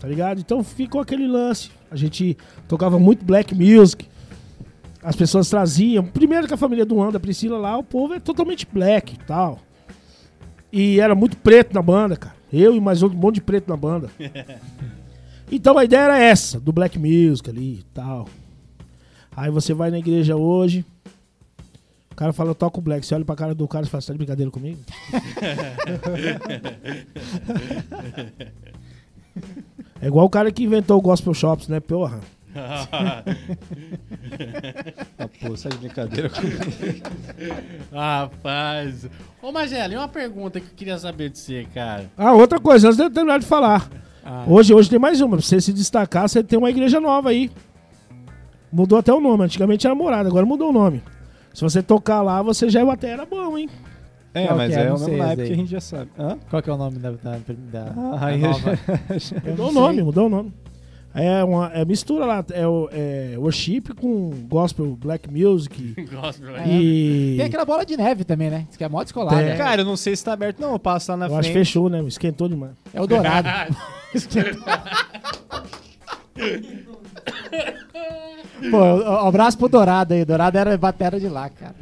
Tá 0.03 0.09
ligado? 0.09 0.41
Então 0.41 0.61
ficou 0.61 0.99
aquele 0.99 1.25
lance. 1.25 1.71
A 1.89 1.95
gente 1.95 2.35
tocava 2.67 2.99
muito 2.99 3.23
Black 3.23 3.55
Music. 3.55 4.05
As 5.01 5.15
pessoas 5.15 5.49
traziam. 5.49 6.03
Primeiro 6.03 6.45
que 6.45 6.53
a 6.53 6.57
família 6.57 6.85
do 6.85 7.01
Anda, 7.01 7.21
Priscila 7.21 7.57
lá, 7.57 7.77
o 7.77 7.83
povo 7.85 8.13
é 8.13 8.19
totalmente 8.19 8.67
black 8.69 9.13
e 9.13 9.17
tal. 9.19 9.61
E 10.73 10.99
era 10.99 11.15
muito 11.15 11.37
preto 11.37 11.73
na 11.73 11.81
banda, 11.81 12.17
cara. 12.17 12.35
Eu 12.51 12.75
e 12.75 12.81
mais 12.81 13.01
outro 13.01 13.17
monte 13.17 13.35
de 13.35 13.41
preto 13.41 13.69
na 13.69 13.77
banda. 13.77 14.09
Então 15.51 15.77
a 15.77 15.83
ideia 15.83 16.01
era 16.01 16.17
essa, 16.17 16.59
do 16.59 16.71
Black 16.71 16.97
Music 16.97 17.47
ali 17.47 17.79
e 17.79 17.83
tal. 17.93 18.27
Aí 19.35 19.51
você 19.51 19.71
vai 19.71 19.91
na 19.91 19.99
igreja 19.99 20.35
hoje, 20.35 20.83
o 22.09 22.15
cara 22.15 22.33
fala, 22.33 22.51
eu 22.51 22.55
toco 22.55 22.81
black. 22.81 23.05
Você 23.05 23.13
olha 23.13 23.23
pra 23.23 23.35
cara 23.35 23.53
do 23.53 23.67
cara 23.67 23.85
e 23.85 23.89
fala, 23.89 24.01
você 24.01 24.07
tá 24.07 24.13
de 24.13 24.17
brincadeira 24.17 24.49
comigo? 24.49 24.79
é 30.01 30.07
igual 30.07 30.25
o 30.25 30.29
cara 30.29 30.51
que 30.51 30.63
inventou 30.63 30.97
o 30.97 31.01
Gospel 31.01 31.33
Shops, 31.33 31.67
né? 31.67 31.79
Porra. 31.79 32.19
Ah, 32.55 33.23
pô, 35.41 35.57
sai 35.57 35.71
de 35.71 35.77
brincadeira 35.79 36.29
comigo. 36.29 36.63
Rapaz. 37.91 39.09
Ô, 39.41 39.51
Magela, 39.51 39.93
e 39.93 39.97
uma 39.97 40.07
pergunta 40.07 40.59
que 40.59 40.67
eu 40.67 40.75
queria 40.75 40.97
saber 40.99 41.29
de 41.29 41.39
você, 41.39 41.65
cara. 41.73 42.11
Ah, 42.15 42.33
outra 42.33 42.59
coisa, 42.59 42.87
antes 42.87 42.97
de 42.97 43.03
eu 43.03 43.09
terminar 43.09 43.39
de 43.39 43.45
falar. 43.45 43.89
Ah. 44.23 44.45
Hoje, 44.47 44.73
hoje 44.73 44.89
tem 44.89 44.99
mais 44.99 45.19
uma. 45.19 45.37
Pra 45.37 45.45
você 45.45 45.59
se 45.59 45.73
destacar, 45.73 46.29
você 46.29 46.43
tem 46.43 46.59
uma 46.59 46.69
igreja 46.69 46.99
nova 46.99 47.29
aí. 47.29 47.49
Mudou 48.71 48.99
até 48.99 49.11
o 49.11 49.19
nome. 49.19 49.43
Antigamente 49.43 49.87
era 49.87 49.95
morada, 49.95 50.29
agora 50.29 50.45
mudou 50.45 50.69
o 50.69 50.73
nome. 50.73 51.01
Se 51.53 51.61
você 51.61 51.83
tocar 51.83 52.21
lá, 52.21 52.41
você 52.41 52.69
já 52.69 52.81
é 52.81 52.89
até 52.89 53.09
era 53.09 53.25
bom, 53.25 53.57
hein? 53.57 53.69
É, 54.33 54.47
Qual 54.47 54.57
mas 54.57 54.75
é? 54.75 54.87
é 54.87 54.91
o 54.91 54.99
mesmo 54.99 55.17
naipe 55.17 55.45
que 55.45 55.53
a 55.53 55.55
gente 55.55 55.69
já 55.71 55.79
sabe. 55.81 56.09
Hã? 56.17 56.37
Qual 56.49 56.61
que 56.61 56.69
é 56.69 56.73
o 56.73 56.77
nome 56.77 56.97
da, 56.97 57.11
da, 57.11 57.37
da, 57.47 57.93
Ah, 57.95 58.31
da 58.31 58.37
nova? 58.37 58.79
Mudou 59.45 59.69
o 59.69 59.71
nome, 59.71 60.01
mudou 60.03 60.25
o 60.25 60.29
nome. 60.29 60.53
É 61.15 61.43
uma 61.43 61.67
é 61.71 61.85
mistura 61.85 62.25
lá, 62.25 62.43
é, 62.51 62.67
o- 62.67 62.89
é 62.91 63.35
worship 63.37 63.81
com 63.95 64.31
gospel, 64.49 64.97
black 64.99 65.29
music 65.31 65.93
Gosto, 66.11 66.43
É. 66.47 66.67
e... 66.67 67.35
Tem 67.37 67.45
aquela 67.45 67.65
bola 67.65 67.85
de 67.85 67.95
neve 67.95 68.23
também, 68.23 68.49
né? 68.49 68.65
Diz 68.67 68.77
que 68.77 68.83
é 68.83 68.89
mó 68.89 69.03
descolada. 69.03 69.37
Tem. 69.37 69.55
Cara, 69.55 69.81
eu 69.81 69.85
não 69.85 69.95
sei 69.95 70.15
se 70.15 70.25
tá 70.25 70.33
aberto, 70.33 70.59
não. 70.59 70.71
Eu 70.73 70.79
passo 70.79 71.11
lá 71.11 71.17
na 71.17 71.27
Eu 71.27 71.35
acho 71.37 71.49
que 71.49 71.53
frente. 71.53 71.67
fechou, 71.67 71.87
né? 71.87 72.01
Esquentou 72.07 72.49
demais. 72.49 72.73
É 72.91 72.99
o 72.99 73.05
dourado. 73.05 73.47
Pô, 78.71 78.77
um 78.77 79.27
abraço 79.27 79.57
pro 79.57 79.67
Dourado 79.67 80.13
aí. 80.13 80.23
Dourado 80.25 80.57
era 80.57 80.77
batera 80.77 81.19
de 81.19 81.27
lá, 81.27 81.49
cara. 81.49 81.75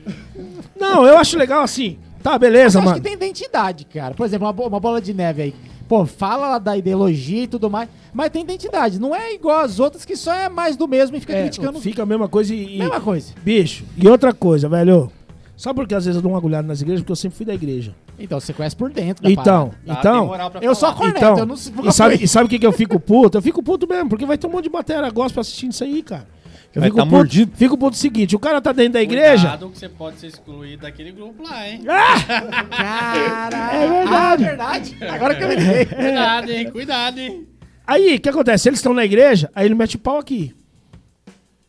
Não, 0.80 1.06
eu 1.06 1.18
acho 1.18 1.38
legal 1.38 1.64
assim. 1.64 1.98
Tá, 2.22 2.38
beleza, 2.38 2.78
Eu 2.78 2.82
acho 2.82 2.90
mano. 2.90 2.96
que 3.02 3.04
tem 3.04 3.14
identidade, 3.14 3.86
cara. 3.86 4.14
Por 4.14 4.26
exemplo, 4.26 4.48
uma, 4.50 4.68
uma 4.68 4.80
bola 4.80 5.02
de 5.02 5.14
neve 5.14 5.42
aí. 5.42 5.56
Pô, 5.88 6.06
fala 6.06 6.48
lá 6.48 6.58
da 6.58 6.78
ideologia 6.78 7.44
e 7.44 7.48
tudo 7.48 7.70
mais, 7.70 7.90
mas 8.14 8.30
tem 8.30 8.44
identidade. 8.44 8.98
Não 9.00 9.14
é 9.14 9.34
igual 9.34 9.60
as 9.60 9.78
outras 9.80 10.06
que 10.06 10.16
só 10.16 10.34
é 10.34 10.48
mais 10.48 10.78
do 10.78 10.88
mesmo 10.88 11.18
e 11.18 11.20
fica 11.20 11.34
É, 11.34 11.42
criticando. 11.44 11.82
fica 11.82 12.04
a 12.04 12.06
mesma 12.06 12.30
coisa 12.30 12.56
e, 12.56 12.78
Mesma 12.80 13.02
coisa. 13.02 13.34
Bicho, 13.44 13.84
e 13.98 14.08
outra 14.08 14.34
coisa, 14.34 14.70
velho. 14.70 15.12
Sabe 15.58 15.76
por 15.76 15.88
que 15.88 15.94
às 15.94 16.06
vezes 16.06 16.16
eu 16.16 16.22
dou 16.22 16.32
uma 16.32 16.38
agulhada 16.38 16.68
nas 16.68 16.82
igrejas? 16.82 17.02
Porque 17.02 17.12
eu 17.12 17.16
sempre 17.16 17.38
fui 17.38 17.46
da 17.46 17.54
igreja. 17.54 17.94
Então, 18.18 18.40
você 18.40 18.52
conhece 18.54 18.76
por 18.76 18.90
dentro 18.92 19.30
Então, 19.30 19.72
parada. 19.86 20.00
Então... 20.00 20.62
Eu 20.62 20.74
sou 20.74 20.90
falar. 20.90 20.98
corneta, 21.00 21.20
Então, 21.20 21.38
eu 21.40 21.46
não 21.46 21.56
sei 21.56 21.74
e 21.84 21.92
sabe, 21.92 22.16
e 22.24 22.28
sabe 22.28 22.46
o 22.46 22.50
que, 22.50 22.58
que 22.58 22.66
eu 22.66 22.72
fico 22.72 23.00
puto? 23.00 23.38
Eu 23.38 23.42
fico 23.42 23.62
puto 23.62 23.88
mesmo, 23.88 24.10
porque 24.10 24.26
vai 24.26 24.38
ter 24.38 24.48
um 24.48 24.50
monte 24.52 24.64
de 24.64 24.70
batera 24.70 25.10
gospel 25.12 25.42
assistindo 25.42 25.72
isso 25.74 25.84
aí, 25.84 26.02
cara. 26.02 26.26
Eu 26.74 26.82
fico 26.84 26.96
tá 26.96 27.04
puto, 27.04 27.16
mordido. 27.16 27.52
Fico 27.56 27.78
puto 27.78 27.96
o 27.96 28.00
seguinte, 28.00 28.36
o 28.36 28.40
cara 28.40 28.62
tá 28.62 28.72
dentro 28.72 28.94
da 28.94 29.02
igreja... 29.02 29.50
Cuidado 29.50 29.70
que 29.70 29.78
você 29.78 29.90
pode 29.90 30.20
ser 30.20 30.28
excluído 30.28 30.84
daquele 30.84 31.12
grupo 31.12 31.44
lá, 31.44 31.68
hein? 31.68 31.82
Cara, 32.72 33.74
É 33.74 33.88
verdade. 33.88 34.14
Ah, 34.14 34.36
verdade. 34.48 34.98
Agora 35.02 35.36
que 35.36 35.44
eu 35.44 35.48
me 35.50 35.56
liguei. 35.56 35.86
Cuidado, 35.86 36.50
hein? 36.52 36.72
Cuidado, 36.72 37.20
hein? 37.20 37.48
Aí, 37.86 38.16
o 38.16 38.22
que 38.22 38.30
acontece? 38.30 38.70
Eles 38.70 38.80
estão 38.80 38.94
na 38.94 39.04
igreja, 39.04 39.50
aí 39.54 39.66
ele 39.66 39.76
mete 39.76 39.96
o 39.98 40.00
pau 40.00 40.18
aqui. 40.18 40.56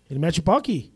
Ele 0.08 0.20
mete 0.20 0.40
o 0.40 0.42
pau 0.42 0.56
aqui. 0.56 0.92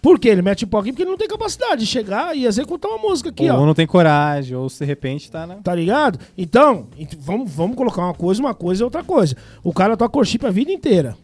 Por 0.00 0.18
que 0.18 0.28
ele 0.28 0.42
mete 0.42 0.64
o 0.64 0.66
pau 0.68 0.80
aqui? 0.80 0.90
Porque 0.92 1.02
ele 1.02 1.10
não 1.10 1.18
tem 1.18 1.26
capacidade 1.28 1.80
de 1.80 1.86
chegar 1.86 2.34
e 2.36 2.46
executar 2.46 2.90
uma 2.90 2.98
música 2.98 3.30
aqui, 3.30 3.50
ou 3.50 3.58
ó. 3.58 3.66
não 3.66 3.74
tem 3.74 3.86
coragem, 3.86 4.56
ou 4.56 4.68
se 4.68 4.78
de 4.78 4.84
repente 4.84 5.28
tá 5.30 5.44
na. 5.46 5.56
Tá 5.56 5.74
ligado? 5.74 6.20
Então, 6.36 6.86
ent- 6.96 7.16
vamos, 7.18 7.50
vamos 7.52 7.76
colocar 7.76 8.02
uma 8.02 8.14
coisa, 8.14 8.40
uma 8.40 8.54
coisa 8.54 8.82
e 8.82 8.84
outra 8.84 9.02
coisa. 9.02 9.36
O 9.62 9.72
cara 9.72 9.96
toca 9.96 10.16
worship 10.16 10.46
a 10.46 10.50
vida 10.50 10.70
inteira. 10.72 11.16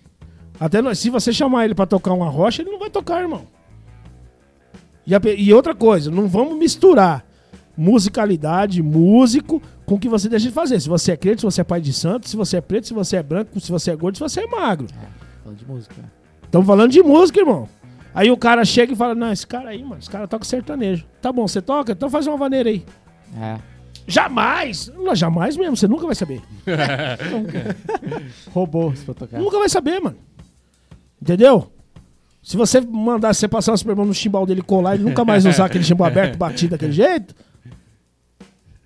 Até 0.65 0.81
nós- 0.81 0.99
se 0.99 1.11
você 1.11 1.31
chamar 1.31 1.66
ele 1.66 1.74
pra 1.74 1.85
tocar 1.85 2.15
uma 2.15 2.27
rocha, 2.31 2.62
ele 2.62 2.70
não 2.70 2.78
vai 2.78 2.89
tocar, 2.89 3.20
irmão. 3.20 3.43
E, 5.07 5.15
a 5.15 5.20
e 5.36 5.53
outra 5.53 5.74
coisa, 5.74 6.11
não 6.11 6.27
vamos 6.27 6.57
misturar 6.57 7.23
musicalidade, 7.77 8.82
músico, 8.82 9.61
com 9.85 9.97
o 9.97 9.99
que 9.99 10.09
você 10.09 10.27
deixa 10.27 10.47
de 10.49 10.55
fazer. 10.55 10.81
Se 10.81 10.89
você 10.89 11.12
é 11.12 11.16
crente, 11.19 11.41
se 11.43 11.45
você 11.45 11.61
é 11.61 11.65
pai 11.65 11.82
de 11.82 11.93
santo, 11.93 12.31
se 12.31 12.35
você 12.35 12.57
é 12.57 12.61
preto, 12.62 12.86
se 12.86 12.95
você 12.95 13.16
é 13.19 13.23
branco, 13.23 13.61
se 13.61 13.70
você 13.70 13.91
é 13.91 13.97
gordo, 13.97 14.15
se 14.16 14.23
você 14.23 14.41
é 14.41 14.47
magro. 14.47 14.86
Falando 15.43 15.59
de 15.59 15.66
música. 15.66 15.95
Estamos 16.45 16.66
falando 16.66 16.91
de 16.91 17.03
música, 17.03 17.41
irmão. 17.41 17.69
Aí 18.15 18.31
o 18.31 18.36
cara 18.39 18.65
chega 18.65 18.95
e 18.95 18.97
fala: 18.97 19.15
Não, 19.15 19.31
esse 19.31 19.47
cara 19.47 19.69
aí, 19.69 19.82
mano, 19.82 19.99
esse 19.99 20.09
cara 20.09 20.27
toca 20.27 20.47
sertanejo. 20.47 21.05
Tá 21.20 21.31
bom, 21.31 21.47
você 21.47 21.61
toca? 21.61 21.93
Então 21.93 22.09
faz 22.09 22.27
uma 22.27 22.39
vaneira 22.39 22.70
aí. 22.70 22.82
É. 23.39 23.59
Jamais! 24.07 24.91
Não, 24.97 25.15
jamais 25.15 25.59
mesmo, 25.59 25.77
você 25.77 25.86
nunca 25.86 26.07
vai 26.07 26.15
saber. 26.15 26.41
Roubou, 28.53 28.97
se 28.97 29.05
for 29.05 29.15
tocar. 29.15 29.39
Nunca 29.39 29.59
vai 29.59 29.69
saber, 29.69 30.01
mano. 30.01 30.16
Entendeu? 31.20 31.70
Se 32.43 32.57
você 32.57 32.81
mandar 32.81 33.32
você 33.35 33.49
passar 33.49 33.73
uma 33.73 33.78
Superman 33.78 34.07
no 34.07 34.12
chimbal 34.12 34.45
dele 34.45 34.61
colar 34.61 34.97
e 34.97 34.99
nunca 34.99 35.24
mais 35.24 35.47
usar 35.47 35.65
aquele 35.65 35.82
chimbal 35.82 36.09
aberto, 36.09 36.36
batido 36.36 36.73
daquele 36.73 36.93
jeito, 36.93 37.35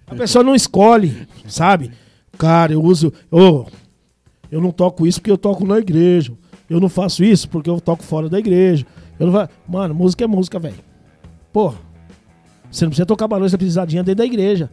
a 0.07 0.15
pessoa 0.15 0.45
não 0.45 0.55
escolhe, 0.55 1.27
sabe? 1.47 1.91
Cara, 2.39 2.73
eu 2.73 2.83
uso. 2.83 3.13
Ô, 3.31 3.67
eu 4.51 4.61
não 4.61 4.71
toco 4.71 5.07
isso 5.07 5.21
porque 5.21 5.31
eu 5.31 5.37
toco 5.37 5.67
na 5.67 5.79
igreja. 5.79 6.33
Eu 6.71 6.79
não 6.79 6.89
faço 6.89 7.25
isso 7.25 7.49
porque 7.49 7.69
eu 7.69 7.81
toco 7.81 8.03
fora 8.05 8.29
da 8.29 8.39
igreja. 8.39 8.87
Eu 9.19 9.27
não 9.27 9.33
fa... 9.33 9.51
Mano, 9.67 9.95
música 9.95 10.23
é 10.23 10.27
música, 10.27 10.59
velho. 10.59 10.79
Porra. 11.53 11.79
Você 12.71 12.85
não 12.85 12.91
precisa 12.91 13.07
tocar 13.07 13.27
barulho, 13.27 13.49
você 13.49 13.57
precisa 13.57 13.85
dentro 13.85 14.15
da 14.15 14.25
igreja. 14.25 14.71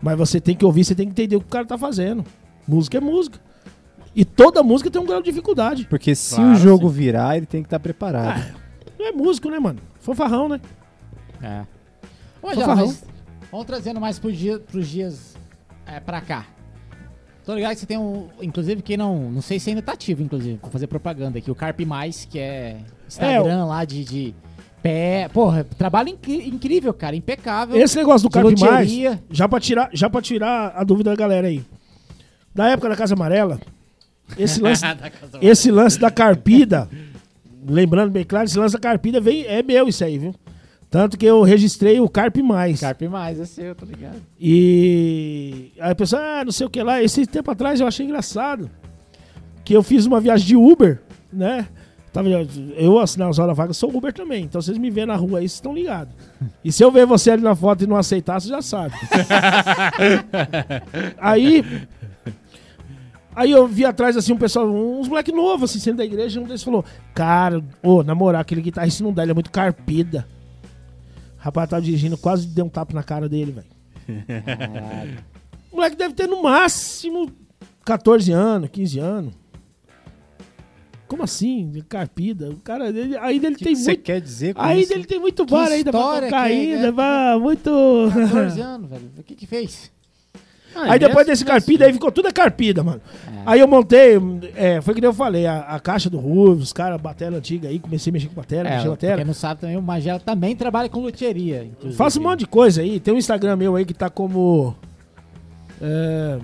Mas 0.00 0.16
você 0.16 0.40
tem 0.40 0.54
que 0.54 0.64
ouvir, 0.64 0.84
você 0.84 0.94
tem 0.94 1.06
que 1.06 1.12
entender 1.12 1.36
o 1.36 1.40
que 1.40 1.46
o 1.46 1.50
cara 1.50 1.66
tá 1.66 1.76
fazendo. 1.76 2.24
Música 2.66 2.98
é 2.98 3.00
música. 3.00 3.40
E 4.16 4.24
toda 4.24 4.62
música 4.62 4.90
tem 4.90 5.00
um 5.00 5.04
grau 5.04 5.20
de 5.20 5.30
dificuldade. 5.30 5.86
Porque 5.90 6.14
se 6.14 6.36
Claro, 6.36 6.52
o 6.52 6.54
jogo 6.56 6.88
virar, 6.88 7.36
ele 7.36 7.44
tem 7.44 7.62
que 7.62 7.66
estar 7.66 7.78
preparado. 7.78 8.42
Não 8.98 9.06
é 9.06 9.12
músico, 9.12 9.50
né, 9.50 9.58
mano? 9.58 9.78
Fanfarrão, 10.00 10.48
né? 10.48 10.58
É. 11.42 11.60
Ô, 12.42 12.48
Fanfarrão. 12.48 12.86
mas 12.86 13.04
Vamos 13.52 13.66
trazendo 13.66 14.00
mais 14.00 14.18
pros, 14.18 14.36
dia, 14.36 14.58
pros 14.58 14.88
dias 14.88 15.36
é, 15.86 16.00
pra 16.00 16.20
cá. 16.22 16.46
Tô 17.44 17.54
ligado 17.54 17.74
que 17.74 17.80
você 17.80 17.86
tem 17.86 17.98
um. 17.98 18.28
Inclusive, 18.42 18.82
quem 18.82 18.96
não. 18.96 19.30
Não 19.30 19.40
sei 19.42 19.60
se 19.60 19.68
ainda 19.70 19.82
tá 19.82 19.92
ativo, 19.92 20.22
inclusive, 20.22 20.58
vou 20.60 20.70
fazer 20.70 20.86
propaganda 20.88 21.38
aqui. 21.38 21.50
O 21.50 21.54
Carpe 21.54 21.84
Mais, 21.84 22.24
que 22.24 22.38
é 22.38 22.78
Instagram 23.06 23.66
lá 23.66 23.84
de. 23.84 24.02
de 24.02 24.34
pé. 24.82 25.28
Porra, 25.32 25.62
trabalho 25.62 26.08
incri- 26.08 26.48
incrível, 26.48 26.92
cara. 26.92 27.14
Impecável. 27.14 27.76
Esse 27.76 27.96
negócio 27.96 28.28
do 28.28 28.32
Carpe 28.32 28.58
Mais, 28.58 28.90
já 29.30 29.48
pra, 29.48 29.60
tirar, 29.60 29.90
já 29.92 30.10
pra 30.10 30.20
tirar 30.20 30.72
a 30.74 30.82
dúvida 30.82 31.10
da 31.10 31.16
galera 31.16 31.46
aí. 31.46 31.62
Da 32.52 32.68
época 32.70 32.88
da 32.88 32.96
Casa 32.96 33.14
Amarela, 33.14 33.60
esse 34.38 34.60
lance, 34.62 34.84
esse 35.40 35.70
lance 35.70 35.98
da 35.98 36.10
carpida, 36.10 36.88
lembrando 37.68 38.10
bem 38.10 38.24
claro, 38.24 38.46
esse 38.46 38.58
lance 38.58 38.74
da 38.74 38.80
carpida 38.80 39.20
vem, 39.20 39.44
é 39.44 39.62
meu 39.62 39.88
isso 39.88 40.04
aí, 40.04 40.18
viu? 40.18 40.34
Tanto 40.88 41.18
que 41.18 41.26
eu 41.26 41.42
registrei 41.42 42.00
o 42.00 42.08
Carpe 42.08 42.42
Mais. 42.42 42.80
Carpe 42.80 43.08
Mais, 43.08 43.40
é 43.40 43.44
seu, 43.44 43.74
tô 43.74 43.84
ligado. 43.84 44.22
E 44.40 45.72
aí 45.78 45.90
a 45.90 45.94
pessoa, 45.94 46.22
ah, 46.22 46.44
não 46.44 46.52
sei 46.52 46.66
o 46.66 46.70
que 46.70 46.82
lá. 46.82 47.02
Esse 47.02 47.26
tempo 47.26 47.50
atrás 47.50 47.80
eu 47.80 47.86
achei 47.86 48.06
engraçado 48.06 48.70
que 49.64 49.74
eu 49.74 49.82
fiz 49.82 50.06
uma 50.06 50.20
viagem 50.20 50.46
de 50.46 50.56
Uber, 50.56 51.02
né? 51.32 51.66
Tava, 52.12 52.30
eu, 52.30 52.98
assim, 52.98 53.18
nas 53.18 53.38
horas 53.38 53.54
vagas, 53.54 53.76
sou 53.76 53.94
Uber 53.94 54.10
também. 54.10 54.44
Então 54.44 54.62
vocês 54.62 54.78
me 54.78 54.90
veem 54.90 55.06
na 55.06 55.16
rua 55.16 55.40
aí, 55.40 55.46
vocês 55.46 55.54
estão 55.54 55.74
ligados. 55.74 56.14
E 56.64 56.72
se 56.72 56.82
eu 56.82 56.90
ver 56.90 57.04
você 57.04 57.32
ali 57.32 57.42
na 57.42 57.54
foto 57.54 57.84
e 57.84 57.86
não 57.86 57.96
aceitar, 57.96 58.40
você 58.40 58.48
já 58.48 58.62
sabe. 58.62 58.94
aí. 61.18 61.62
Aí 63.36 63.50
eu 63.50 63.66
vi 63.68 63.84
atrás, 63.84 64.16
assim, 64.16 64.32
um 64.32 64.38
pessoal, 64.38 64.66
uns 64.66 65.08
moleque 65.08 65.30
novos, 65.30 65.68
assim, 65.70 65.78
saindo 65.78 65.98
da 65.98 66.04
igreja, 66.06 66.40
e 66.40 66.42
um 66.42 66.46
deles 66.46 66.62
falou, 66.62 66.82
cara, 67.14 67.62
ô, 67.82 68.02
na 68.02 68.14
moral, 68.14 68.40
aquele 68.40 68.62
guitarrista 68.62 69.04
não 69.04 69.12
dá, 69.12 69.22
ele 69.22 69.32
é 69.32 69.34
muito 69.34 69.50
carpida. 69.50 70.26
O 71.38 71.42
rapaz 71.42 71.68
tava 71.68 71.82
dirigindo, 71.82 72.16
quase 72.16 72.46
deu 72.46 72.64
um 72.64 72.68
tapa 72.70 72.94
na 72.94 73.02
cara 73.02 73.28
dele, 73.28 73.52
velho. 73.52 73.66
O 75.70 75.76
moleque 75.76 75.96
deve 75.96 76.14
ter 76.14 76.26
no 76.26 76.42
máximo 76.42 77.30
14 77.84 78.32
anos, 78.32 78.70
15 78.70 78.98
anos. 78.98 79.34
Como 81.06 81.22
assim? 81.22 81.70
Carpida. 81.88 82.50
O 82.50 82.56
cara, 82.56 82.88
ele, 82.88 83.16
ainda 83.18 83.48
ele 83.48 83.56
que 83.56 83.64
tem 83.64 83.74
que 83.74 83.80
você 83.80 83.90
muito. 83.90 84.02
quer 84.02 84.20
dizer 84.20 84.54
com 84.54 84.62
Ainda 84.62 84.80
isso? 84.80 84.92
ele 84.94 85.04
tem 85.04 85.20
muito 85.20 85.44
bar 85.44 85.68
ainda 85.68 85.90
pra 85.92 86.00
tocar 86.22 86.50
é, 86.50 86.54
ainda, 86.54 86.90
vai, 86.90 87.38
muito. 87.38 87.70
14 88.12 88.60
anos, 88.60 88.90
velho. 88.90 89.10
O 89.18 89.22
que 89.22 89.34
que 89.34 89.46
fez? 89.46 89.92
Aí 90.82 90.98
depois 90.98 91.26
desse 91.26 91.44
carpida 91.44 91.84
aí 91.86 91.92
ficou 91.92 92.10
tudo 92.12 92.28
a 92.28 92.32
carpida, 92.32 92.82
mano. 92.82 93.00
Aí 93.44 93.60
eu 93.60 93.68
montei, 93.68 94.18
é, 94.56 94.80
foi 94.80 94.94
que 94.94 95.04
eu 95.04 95.12
falei, 95.14 95.46
a, 95.46 95.60
a 95.60 95.80
caixa 95.80 96.10
do 96.10 96.18
Ruivo, 96.18 96.60
os 96.62 96.72
caras, 96.72 97.00
batera 97.00 97.36
antiga 97.36 97.68
aí, 97.68 97.78
comecei 97.78 98.10
a 98.10 98.12
mexer 98.12 98.28
com 98.28 98.34
batera, 98.34 98.68
É, 98.68 98.76
mexer 98.76 98.88
batera. 98.88 99.16
quem 99.16 99.24
não 99.24 99.34
sabe 99.34 99.60
também, 99.60 99.76
o 99.76 99.82
Magela 99.82 100.18
também 100.20 100.54
trabalha 100.56 100.88
com 100.88 101.00
loteria. 101.00 101.64
inclusive. 101.64 101.96
Faço 101.96 102.18
um 102.20 102.22
monte 102.22 102.40
de 102.40 102.46
coisa 102.46 102.80
aí. 102.82 102.98
Tem 103.00 103.14
um 103.14 103.18
Instagram 103.18 103.56
meu 103.56 103.76
aí 103.76 103.84
que 103.84 103.94
tá 103.94 104.10
como. 104.10 104.74
É, 105.80 106.38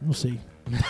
não 0.00 0.12
sei. 0.12 0.38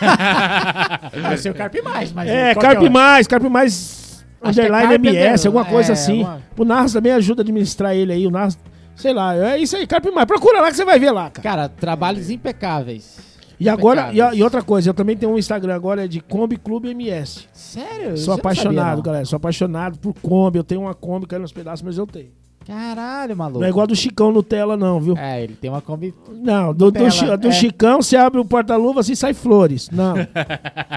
Ah, 0.00 1.34
o 1.34 1.38
seu 1.38 1.54
Carpe 1.54 1.80
Mais, 1.82 2.12
mas. 2.12 2.28
É, 2.28 2.54
Carpe 2.54 2.86
o- 2.86 2.90
Mais, 2.90 3.26
Carpe 3.26 3.48
Mais 3.48 4.24
é 4.42 4.48
underline 4.48 4.88
Carpe 4.88 5.08
MS, 5.08 5.46
alguma 5.46 5.64
coisa 5.64 5.90
é, 5.90 5.94
assim. 5.94 6.18
alguma- 6.22 6.40
O 6.56 6.64
Narras 6.64 6.92
também 6.92 7.12
ajuda 7.12 7.40
a 7.40 7.44
administrar 7.44 7.94
ele 7.94 8.12
aí. 8.12 8.26
O 8.26 8.30
Narras, 8.30 8.58
sei 9.00 9.12
lá, 9.12 9.34
é 9.36 9.58
isso 9.58 9.76
aí, 9.76 9.86
Carpe 9.86 10.10
Mais. 10.10 10.26
Procura 10.26 10.60
lá 10.60 10.70
que 10.70 10.76
você 10.76 10.84
vai 10.84 10.98
ver 10.98 11.10
lá, 11.10 11.30
cara. 11.30 11.42
Cara, 11.42 11.68
trabalhos 11.68 12.30
impecáveis. 12.30 13.18
E 13.58 13.68
agora, 13.68 14.10
e, 14.12 14.20
a- 14.22 14.34
e 14.34 14.42
outra 14.42 14.62
coisa, 14.62 14.88
eu 14.88 14.94
também 14.94 15.16
tenho 15.16 15.32
um 15.32 15.38
Instagram 15.38 15.74
agora 15.74 16.04
é 16.04 16.08
de 16.08 16.20
Kombi 16.20 16.56
Clube 16.56 16.88
MS. 16.90 17.44
Sério? 17.52 17.90
Sou 17.98 18.08
não 18.08 18.16
sabia, 18.16 18.34
apaixonado, 18.36 18.96
não. 18.96 19.02
galera. 19.02 19.24
Sou 19.26 19.36
apaixonado 19.36 19.98
por 19.98 20.14
Kombi. 20.14 20.58
Eu 20.58 20.64
tenho 20.64 20.80
uma 20.82 20.94
Kombi 20.94 21.26
caindo 21.26 21.42
nos 21.42 21.52
pedaços, 21.52 21.82
mas 21.82 21.98
eu 21.98 22.06
tenho. 22.06 22.30
Caralho, 22.66 23.36
maluco. 23.36 23.58
Não 23.60 23.66
é 23.66 23.70
igual 23.70 23.84
a 23.84 23.86
do 23.86 23.96
Chicão 23.96 24.30
Nutella, 24.30 24.76
não, 24.76 25.00
viu? 25.00 25.16
É, 25.16 25.42
ele 25.42 25.54
tem 25.54 25.70
uma 25.70 25.80
Kombi. 25.80 26.14
Não, 26.30 26.68
do, 26.74 26.90
do, 26.90 27.02
Nutella, 27.02 27.10
Chi- 27.10 27.36
do 27.38 27.48
é. 27.48 27.52
Chicão, 27.52 28.02
você 28.02 28.16
abre 28.16 28.38
o 28.40 28.44
porta-luva 28.44 29.00
assim 29.00 29.14
sai 29.14 29.32
flores. 29.34 29.88
Não. 29.90 30.14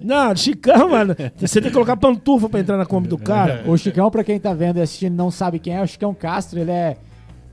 Não, 0.00 0.34
Chicão, 0.36 0.88
mano. 0.90 1.14
Você 1.36 1.60
tem 1.60 1.70
que 1.70 1.74
colocar 1.74 1.96
pantufa 1.96 2.48
pra 2.48 2.60
entrar 2.60 2.76
na 2.76 2.86
Kombi 2.86 3.08
do 3.08 3.18
cara. 3.18 3.62
O 3.66 3.76
Chicão, 3.76 4.10
pra 4.10 4.24
quem 4.24 4.38
tá 4.38 4.54
vendo 4.54 4.78
e 4.78 4.82
assistindo 4.82 5.14
não 5.14 5.30
sabe 5.30 5.58
quem 5.58 5.74
é, 5.76 5.82
o 5.82 5.86
Chicão 5.86 6.14
Castro, 6.14 6.58
ele 6.60 6.70
é. 6.70 6.96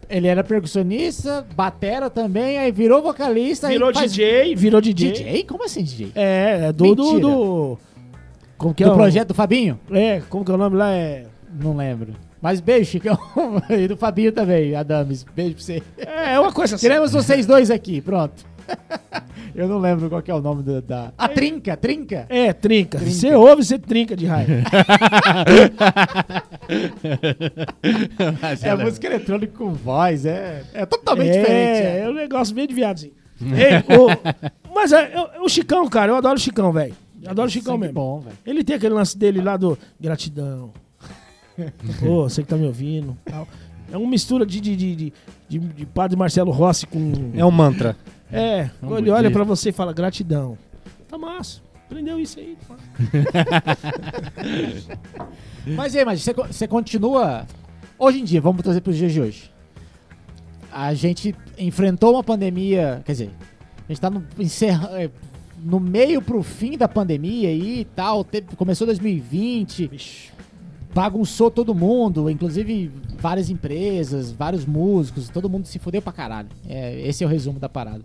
Ele 0.10 0.26
era 0.26 0.42
percussionista, 0.42 1.46
batera 1.54 2.10
também, 2.10 2.58
aí 2.58 2.72
virou 2.72 3.02
vocalista. 3.02 3.68
Virou 3.68 3.90
aí 3.90 3.94
faz- 3.94 4.14
DJ, 4.14 4.56
virou 4.56 4.80
DJ. 4.80 5.12
DJ? 5.12 5.44
Como 5.44 5.66
assim 5.66 5.84
DJ? 5.84 6.14
É, 6.16 6.68
é 6.70 6.72
do, 6.72 6.96
do, 6.96 7.20
do. 7.20 7.78
Como 8.58 8.74
que 8.74 8.84
é 8.84 8.88
Do 8.88 8.94
o- 8.94 8.96
projeto 8.96 9.30
do 9.30 9.34
Fabinho? 9.34 9.80
É, 9.92 10.22
como 10.30 10.44
que 10.44 10.52
é 10.52 10.54
o 10.54 10.58
nome 10.58 10.76
lá? 10.76 10.92
É. 10.92 11.26
Não 11.62 11.76
lembro. 11.76 12.14
Mas 12.42 12.60
beijo, 12.60 12.92
Chicão. 12.92 13.18
e 13.70 13.88
do 13.88 13.98
Fabinho 13.98 14.32
também, 14.32 14.76
Adames. 14.76 15.26
Beijo 15.36 15.56
pra 15.56 15.64
você. 15.64 15.84
É, 15.98 16.34
é 16.34 16.40
uma 16.40 16.52
coisa 16.52 16.76
assim. 16.76 16.88
Queremos 16.88 17.12
vocês 17.12 17.46
dois 17.46 17.72
aqui, 17.72 18.02
pronto. 18.02 18.46
Eu 19.56 19.68
não 19.68 19.80
lembro 19.80 20.08
qual 20.10 20.22
que 20.22 20.30
é 20.30 20.34
o 20.36 20.42
nome 20.42 20.62
da. 20.62 20.82
da... 20.82 21.14
A 21.18 21.28
Trinca, 21.30 21.76
Trinca. 21.78 22.26
É, 22.30 22.52
trinca. 22.54 23.00
Trinca. 23.00 23.12
Você 23.12 23.34
ouve, 23.34 23.64
você 23.64 23.80
trinca 23.80 24.16
de 24.16 24.26
raiva. 24.28 24.54
É 28.62 28.76
música 28.76 29.08
eletrônica 29.08 29.54
com 29.58 29.74
voz, 29.74 30.26
é, 30.26 30.64
é 30.74 30.86
totalmente 30.86 31.30
é, 31.30 31.40
diferente. 31.40 31.86
É, 31.88 32.00
É. 32.02 32.10
um 32.10 32.14
negócio 32.14 32.54
bem 32.54 32.68
de 32.68 32.74
viadozinho. 32.74 33.14
Ei, 33.42 33.98
o- 33.98 34.74
mas 34.74 34.92
é, 34.92 35.12
eu- 35.16 35.44
o 35.44 35.50
Chicão, 35.50 35.88
cara, 35.88 36.12
eu 36.12 36.16
adoro 36.16 36.36
o 36.36 36.40
Chicão, 36.42 36.72
velho. 36.72 36.96
Adoro 37.30 37.48
o 37.48 37.52
Chicão 37.52 37.78
mesmo. 37.78 37.94
bom, 37.94 38.20
velho. 38.22 38.38
Ele 38.46 38.64
tem 38.64 38.76
aquele 38.76 38.94
lance 38.94 39.18
dele 39.18 39.42
lá 39.42 39.58
do 39.58 39.78
gratidão. 40.00 40.72
Pô, 42.00 42.24
você 42.30 42.42
que 42.44 42.50
tá 42.50 42.56
me 42.56 42.66
ouvindo. 42.68 43.18
tal. 43.26 43.48
É 43.92 43.98
uma 43.98 44.10
mistura 44.10 44.46
de, 44.46 44.60
de, 44.60 44.76
de, 44.76 44.96
de, 44.96 45.14
de- 45.50 45.60
de 45.60 45.86
Padre 45.86 46.18
Marcelo 46.18 46.52
Rossi 46.52 46.86
com. 46.86 47.32
É 47.34 47.46
um 47.46 47.52
mantra. 47.52 47.96
É, 48.32 48.70
Um 48.84 48.98
ele 48.98 49.10
olha 49.10 49.32
pra 49.32 49.44
você 49.46 49.70
e 49.70 49.72
fala 49.72 49.94
gratidão. 49.94 50.58
Tá 51.08 51.18
massa. 51.18 51.62
Aprendeu 51.86 52.20
isso 52.20 52.38
aí. 52.40 52.58
Mas 55.76 55.96
aí, 55.96 56.06
mas 56.06 56.22
você, 56.22 56.34
você 56.34 56.68
continua. 56.68 57.46
Hoje 58.00 58.20
em 58.20 58.24
dia, 58.24 58.40
vamos 58.42 58.62
trazer 58.62 58.82
para 58.82 58.92
os 58.92 58.98
dias 58.98 59.12
de 59.12 59.22
hoje. 59.22 59.52
A 60.72 60.94
gente 60.94 61.34
enfrentou 61.58 62.14
uma 62.14 62.24
pandemia, 62.24 63.02
quer 63.06 63.12
dizer, 63.14 63.32
a 63.88 63.92
gente 63.92 64.00
tá 64.02 64.10
no, 64.10 64.24
encerra, 64.38 64.90
é, 65.02 65.10
no 65.64 65.80
meio 65.80 66.22
pro 66.22 66.44
fim 66.44 66.78
da 66.78 66.88
pandemia 66.88 67.50
aí 67.50 67.80
e 67.82 67.86
tal. 67.86 68.24
teve- 68.24 68.56
começou 68.56 68.86
2020, 68.88 69.88
Vixe. 69.88 70.30
bagunçou 70.94 71.50
todo 71.52 71.74
mundo, 71.76 72.30
inclusive 72.30 72.92
várias 73.20 73.50
empresas, 73.50 74.32
vários 74.32 74.66
músicos, 74.66 75.30
todo 75.30 75.50
mundo 75.50 75.66
se 75.66 75.80
fudeu 75.80 76.02
pra 76.02 76.14
caralho. 76.14 76.50
É, 76.68 77.00
esse 77.08 77.24
é 77.24 77.28
o 77.28 77.30
resumo 77.30 77.60
da 77.60 77.70
parada. 77.70 78.04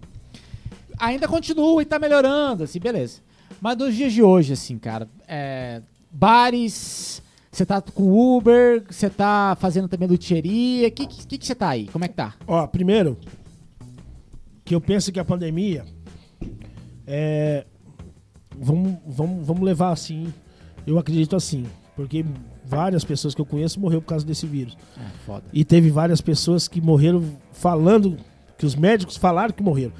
Ainda 0.98 1.26
continua 1.26 1.82
e 1.82 1.84
tá 1.86 1.98
melhorando, 1.98 2.62
assim, 2.64 2.78
beleza. 2.78 3.20
Mas 3.60 3.76
nos 3.76 3.94
dias 3.94 4.12
de 4.12 4.22
hoje, 4.22 4.52
assim, 4.52 4.78
cara, 4.78 5.08
é, 5.28 5.80
bares, 6.10 7.22
você 7.50 7.64
tá 7.66 7.80
com 7.80 8.36
Uber, 8.36 8.82
você 8.88 9.08
tá 9.10 9.56
fazendo 9.60 9.88
também 9.88 10.08
luthieria, 10.08 10.90
que 10.90 11.06
que 11.06 11.38
que 11.38 11.46
você 11.46 11.54
tá 11.54 11.68
aí? 11.70 11.86
Como 11.88 12.04
é 12.04 12.08
que 12.08 12.14
tá? 12.14 12.34
Ó, 12.46 12.66
primeiro, 12.66 13.16
que 14.64 14.74
eu 14.74 14.80
penso 14.80 15.10
que 15.12 15.20
a 15.20 15.24
pandemia 15.24 15.84
é. 17.06 17.66
Vamos, 18.58 18.96
vamos, 19.06 19.46
vamos 19.46 19.62
levar 19.62 19.90
assim. 19.92 20.32
Eu 20.86 20.98
acredito 20.98 21.34
assim. 21.36 21.64
Porque 21.96 22.24
várias 22.64 23.04
pessoas 23.04 23.34
que 23.34 23.40
eu 23.40 23.46
conheço 23.46 23.78
morreram 23.80 24.02
por 24.02 24.08
causa 24.08 24.24
desse 24.26 24.46
vírus. 24.46 24.76
Foda. 25.26 25.44
E 25.52 25.64
teve 25.64 25.90
várias 25.90 26.20
pessoas 26.20 26.66
que 26.68 26.80
morreram 26.80 27.22
falando, 27.52 28.16
que 28.56 28.64
os 28.64 28.74
médicos 28.74 29.16
falaram 29.16 29.52
que 29.52 29.62
morreram. 29.62 29.92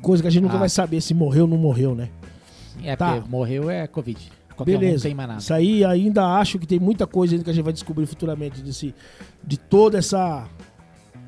Coisa 0.00 0.22
que 0.22 0.28
a 0.28 0.30
gente 0.30 0.42
nunca 0.42 0.56
Ah. 0.56 0.60
vai 0.60 0.68
saber 0.68 1.00
se 1.00 1.14
morreu 1.14 1.42
ou 1.44 1.48
não 1.50 1.56
morreu, 1.56 1.94
né? 1.94 2.08
É, 2.82 2.94
Tá. 2.94 3.22
morreu 3.28 3.68
é 3.70 3.86
Covid. 3.86 4.30
Qualquer 4.56 4.76
um 4.76 4.80
Beleza. 4.80 5.12
nada. 5.14 5.38
Isso 5.38 5.52
aí 5.52 5.84
ainda 5.84 6.24
acho 6.38 6.58
que 6.58 6.66
tem 6.66 6.78
muita 6.78 7.06
coisa 7.06 7.34
ainda 7.34 7.44
que 7.44 7.50
a 7.50 7.52
gente 7.52 7.64
vai 7.64 7.72
descobrir 7.72 8.06
futuramente 8.06 8.60
desse, 8.62 8.94
de 9.44 9.56
toda 9.56 9.98
essa 9.98 10.46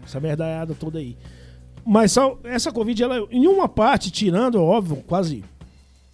essa 0.04 0.20
merdaiada 0.20 0.72
toda 0.74 1.00
aí. 1.00 1.16
Mas 1.86 2.10
só 2.10 2.36
essa 2.42 2.72
Covid, 2.72 3.00
ela, 3.00 3.28
em 3.30 3.46
uma 3.46 3.68
parte, 3.68 4.10
tirando, 4.10 4.60
óbvio, 4.60 4.96
quase 5.06 5.44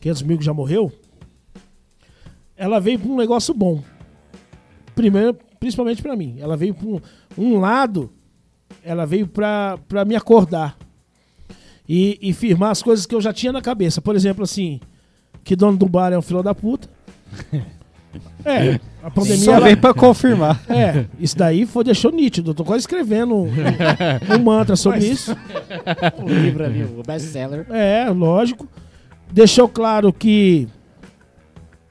500 0.01 0.23
mil 0.23 0.39
que 0.39 0.45
já 0.45 0.53
morreu, 0.53 0.93
ela 2.55 2.79
veio 2.79 2.99
para 2.99 3.11
um 3.11 3.17
negócio 3.17 3.55
bom. 3.55 3.83
Primeiro, 4.95 5.39
principalmente 5.59 6.03
para 6.03 6.15
mim. 6.15 6.37
Ela 6.39 6.59
veio 6.59 6.75
para 6.75 6.87
um, 6.87 7.01
um 7.39 7.59
lado, 7.59 8.13
ela 8.85 9.07
veio 9.07 9.27
para 9.27 10.05
me 10.07 10.15
acordar 10.15 10.77
e, 11.89 12.19
e 12.21 12.35
firmar 12.35 12.71
as 12.71 12.83
coisas 12.83 13.07
que 13.07 13.15
eu 13.15 13.21
já 13.21 13.33
tinha 13.33 13.53
na 13.53 13.63
cabeça. 13.63 14.03
Por 14.03 14.15
exemplo, 14.15 14.45
assim, 14.45 14.79
que 15.43 15.57
dono 15.57 15.79
do 15.79 15.89
bar 15.89 16.13
é 16.13 16.19
um 16.19 16.23
filho 16.23 16.43
da 16.43 16.55
puta. 16.55 16.89
É, 18.45 18.79
a 19.03 19.11
pandemia. 19.11 19.37
Só 19.45 19.53
ela- 19.55 19.67
vem 19.67 19.77
pra 19.77 19.95
confirmar. 19.95 20.61
é, 20.69 21.07
isso 21.19 21.37
daí 21.37 21.65
foi, 21.67 21.85
deixou 21.85 22.11
nítido. 22.13 22.51
Eu 22.51 22.55
tô 22.55 22.65
quase 22.65 22.81
escrevendo 22.83 23.35
um, 23.37 23.49
um 23.49 24.39
mantra 24.43 24.77
sobre 24.77 25.01
isso. 25.07 25.37
O 26.23 26.29
livro 26.29 26.65
ali, 26.65 26.83
o 26.85 27.03
best-seller. 27.07 27.67
É, 27.71 28.09
lógico. 28.11 28.69
Deixou 29.31 29.69
claro 29.69 30.13
que 30.13 30.69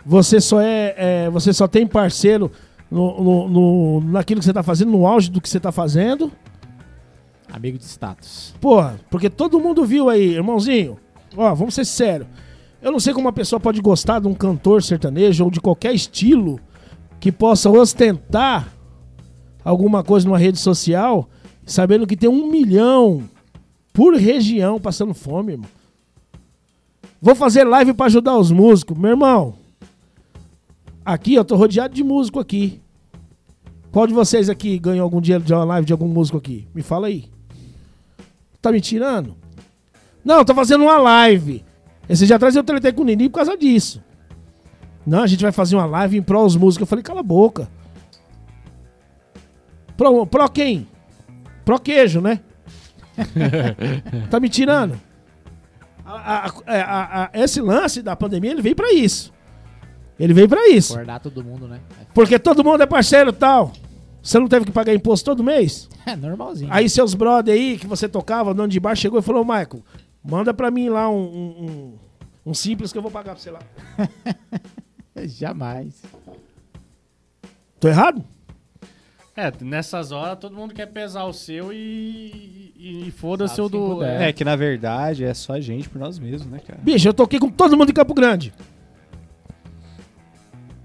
você 0.05 0.39
só 0.41 0.59
é, 0.61 0.93
é, 0.97 1.29
você 1.29 1.53
só 1.53 1.67
tem 1.67 1.85
parceiro 1.87 2.51
no, 2.89 3.23
no- 3.23 3.49
no- 3.49 4.01
naquilo 4.11 4.39
que 4.39 4.45
você 4.45 4.53
tá 4.53 4.63
fazendo, 4.63 4.91
no 4.91 5.07
auge 5.07 5.29
do 5.31 5.39
que 5.39 5.47
você 5.49 5.59
tá 5.59 5.71
fazendo. 5.71 6.31
Amigo 7.51 7.77
de 7.77 7.83
status. 7.85 8.53
Porra, 8.61 8.95
porque 9.09 9.29
todo 9.29 9.59
mundo 9.59 9.83
viu 9.85 10.09
aí, 10.09 10.35
irmãozinho. 10.35 10.97
Ó, 11.35 11.53
vamos 11.53 11.73
ser 11.73 11.85
sérios. 11.85 12.27
Eu 12.81 12.91
não 12.91 12.99
sei 12.99 13.13
como 13.13 13.27
uma 13.27 13.33
pessoa 13.33 13.59
pode 13.59 13.79
gostar 13.79 14.19
de 14.19 14.27
um 14.27 14.33
cantor 14.33 14.81
sertanejo 14.81 15.43
ou 15.43 15.51
de 15.51 15.61
qualquer 15.61 15.93
estilo 15.93 16.59
que 17.19 17.31
possa 17.31 17.69
ostentar 17.69 18.73
alguma 19.63 20.03
coisa 20.03 20.27
numa 20.27 20.39
rede 20.39 20.57
social, 20.57 21.29
sabendo 21.65 22.07
que 22.07 22.17
tem 22.17 22.27
um 22.27 22.49
milhão 22.49 23.29
por 23.93 24.15
região 24.15 24.79
passando 24.79 25.13
fome, 25.13 25.53
irmão. 25.53 25.69
Vou 27.21 27.35
fazer 27.35 27.63
live 27.65 27.93
pra 27.93 28.07
ajudar 28.07 28.35
os 28.35 28.51
músicos. 28.51 28.97
Meu 28.97 29.11
irmão, 29.11 29.53
aqui 31.05 31.35
eu 31.35 31.45
tô 31.45 31.55
rodeado 31.55 31.93
de 31.93 32.03
músico 32.03 32.39
aqui. 32.39 32.81
Qual 33.91 34.07
de 34.07 34.13
vocês 34.13 34.49
aqui 34.49 34.79
ganhou 34.79 35.03
algum 35.03 35.21
dinheiro 35.21 35.43
de 35.43 35.53
uma 35.53 35.63
live 35.65 35.85
de 35.85 35.93
algum 35.93 36.07
músico 36.07 36.39
aqui? 36.39 36.67
Me 36.73 36.81
fala 36.81 37.07
aí. 37.07 37.29
Tá 38.59 38.71
me 38.71 38.81
tirando? 38.81 39.35
Não, 40.25 40.43
tô 40.43 40.55
fazendo 40.55 40.85
uma 40.85 40.97
live. 40.97 41.63
Esse 42.09 42.25
dia 42.25 42.35
atrás 42.35 42.55
eu 42.55 42.63
tretei 42.63 42.91
com 42.91 43.01
o 43.01 43.05
Nini 43.05 43.29
por 43.29 43.35
causa 43.37 43.57
disso. 43.57 44.03
Não, 45.05 45.23
a 45.23 45.27
gente 45.27 45.41
vai 45.41 45.51
fazer 45.51 45.75
uma 45.75 45.85
live 45.85 46.17
em 46.17 46.21
prol 46.21 46.45
dos 46.45 46.55
músicos. 46.55 46.81
Eu 46.81 46.87
falei, 46.87 47.03
cala 47.03 47.21
a 47.21 47.23
boca. 47.23 47.69
Pro, 49.97 50.25
pro 50.25 50.49
quem? 50.49 50.87
Pro 51.63 51.79
queijo, 51.79 52.21
né? 52.21 52.39
tá 54.29 54.39
me 54.39 54.49
tirando? 54.49 54.99
A- 56.05 56.47
a- 56.47 56.51
a- 56.67 57.23
a- 57.23 57.29
esse 57.33 57.61
lance 57.61 58.01
da 58.01 58.15
pandemia, 58.15 58.51
ele 58.51 58.61
veio 58.61 58.75
pra 58.75 58.91
isso. 58.91 59.31
Ele 60.19 60.33
veio 60.33 60.49
pra 60.49 60.67
isso. 60.69 60.93
Acordar 60.93 61.19
todo 61.19 61.43
mundo, 61.43 61.67
né? 61.67 61.79
Porque 62.13 62.37
todo 62.37 62.63
mundo 62.63 62.81
é 62.81 62.85
parceiro 62.85 63.29
e 63.29 63.33
tal. 63.33 63.71
Você 64.21 64.37
não 64.37 64.47
teve 64.47 64.65
que 64.65 64.71
pagar 64.71 64.93
imposto 64.93 65.25
todo 65.25 65.43
mês? 65.43 65.89
É 66.03 66.15
normalzinho. 66.15 66.67
Aí 66.73 66.89
seus 66.89 67.13
brother 67.13 67.53
aí, 67.53 67.77
que 67.77 67.85
você 67.85 68.09
tocava, 68.09 68.55
dono 68.55 68.67
de 68.67 68.79
bar, 68.79 68.95
chegou 68.95 69.19
e 69.19 69.21
falou, 69.21 69.45
Michael, 69.45 69.83
manda 70.23 70.53
pra 70.53 70.69
mim 70.71 70.89
lá 70.89 71.09
um, 71.09 71.15
um, 71.21 71.65
um- 71.65 71.93
um 72.47 72.53
simples 72.53 72.91
que 72.91 72.97
eu 72.97 73.01
vou 73.01 73.11
pagar 73.11 73.33
pra 73.35 73.41
você 73.41 73.51
lá. 73.51 73.59
Jamais. 75.25 76.01
Tô 77.79 77.87
errado? 77.87 78.23
É, 79.35 79.51
nessas 79.61 80.11
horas 80.11 80.37
todo 80.39 80.55
mundo 80.55 80.73
quer 80.73 80.87
pesar 80.87 81.23
o 81.25 81.33
seu 81.33 81.71
e, 81.71 82.73
e, 82.75 83.05
e 83.07 83.11
foda-se 83.11 83.59
o 83.61 83.69
do. 83.69 83.95
puder. 83.95 84.21
É. 84.21 84.33
que 84.33 84.43
na 84.43 84.55
verdade 84.55 85.23
é 85.23 85.33
só 85.33 85.53
a 85.53 85.61
gente 85.61 85.87
por 85.89 85.99
nós 85.99 86.19
mesmos, 86.19 86.51
né, 86.51 86.59
cara? 86.59 86.79
Bicho, 86.81 87.07
eu 87.07 87.13
toquei 87.13 87.39
com 87.39 87.49
todo 87.49 87.77
mundo 87.77 87.89
em 87.89 87.93
Campo 87.93 88.13
Grande. 88.13 88.53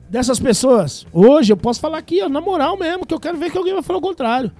Dessas 0.08 0.38
pessoas, 0.38 1.04
hoje 1.12 1.52
eu 1.52 1.56
posso 1.56 1.80
falar 1.80 1.98
aqui, 1.98 2.22
ó, 2.22 2.28
na 2.28 2.40
moral 2.40 2.76
mesmo, 2.78 3.04
que 3.04 3.12
eu 3.12 3.18
quero 3.18 3.36
ver 3.36 3.50
que 3.50 3.58
alguém 3.58 3.74
vai 3.74 3.82
falar 3.82 3.98
o 3.98 4.02
contrário. 4.02 4.52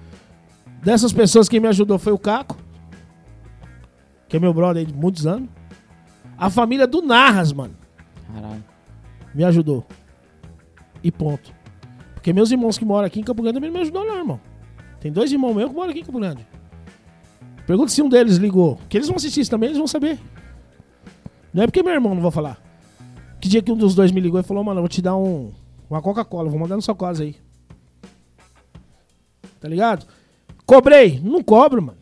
Dessas 0.83 1.13
pessoas, 1.13 1.47
quem 1.47 1.59
me 1.59 1.67
ajudou 1.69 1.97
foi 1.97 2.11
o 2.11 2.17
Caco, 2.19 2.57
que 4.27 4.37
é 4.37 4.39
meu 4.39 4.53
brother 4.53 4.81
aí 4.81 4.85
de 4.85 4.93
muitos 4.93 5.25
anos. 5.25 5.49
A 6.37 6.49
família 6.49 6.85
do 6.85 7.01
Narras, 7.01 7.51
mano. 7.51 7.75
Caralho. 8.31 8.63
me 9.33 9.43
ajudou. 9.43 9.85
E 11.03 11.11
ponto. 11.11 11.51
Porque 12.13 12.33
meus 12.33 12.51
irmãos 12.51 12.77
que 12.77 12.85
moram 12.85 13.07
aqui 13.07 13.19
em 13.19 13.23
Campo 13.23 13.41
Grande 13.41 13.55
também 13.55 13.69
não 13.71 13.77
me 13.77 13.81
ajudou, 13.81 14.05
não, 14.05 14.17
irmão. 14.17 14.39
Tem 14.99 15.11
dois 15.11 15.31
irmãos 15.31 15.53
meus 15.53 15.69
que 15.69 15.75
moram 15.75 15.91
aqui 15.91 16.01
em 16.01 16.03
Campo 16.03 16.19
Grande. 16.19 16.45
Pergunta 17.65 17.91
se 17.91 18.01
um 18.01 18.09
deles 18.09 18.37
ligou. 18.37 18.79
Que 18.89 18.97
eles 18.97 19.07
vão 19.07 19.15
assistir 19.15 19.41
isso 19.41 19.51
também, 19.51 19.67
eles 19.67 19.77
vão 19.77 19.87
saber. 19.87 20.19
Não 21.53 21.63
é 21.63 21.67
porque 21.67 21.81
meu 21.81 21.93
irmão 21.93 22.13
não 22.13 22.21
vou 22.21 22.31
falar. 22.31 22.61
Que 23.39 23.47
dia 23.47 23.61
que 23.61 23.71
um 23.71 23.77
dos 23.77 23.95
dois 23.95 24.11
me 24.11 24.19
ligou 24.19 24.39
e 24.39 24.43
falou, 24.43 24.63
mano, 24.63 24.79
eu 24.79 24.83
vou 24.83 24.89
te 24.89 25.01
dar 25.01 25.15
um, 25.15 25.51
uma 25.89 26.01
Coca-Cola, 26.01 26.49
vou 26.49 26.59
mandar 26.59 26.75
na 26.75 26.81
sua 26.81 26.95
casa 26.95 27.23
aí. 27.23 27.35
Tá 29.59 29.67
ligado? 29.67 30.05
Cobrei. 30.65 31.19
Não 31.19 31.41
cobro, 31.41 31.81
mano. 31.81 31.96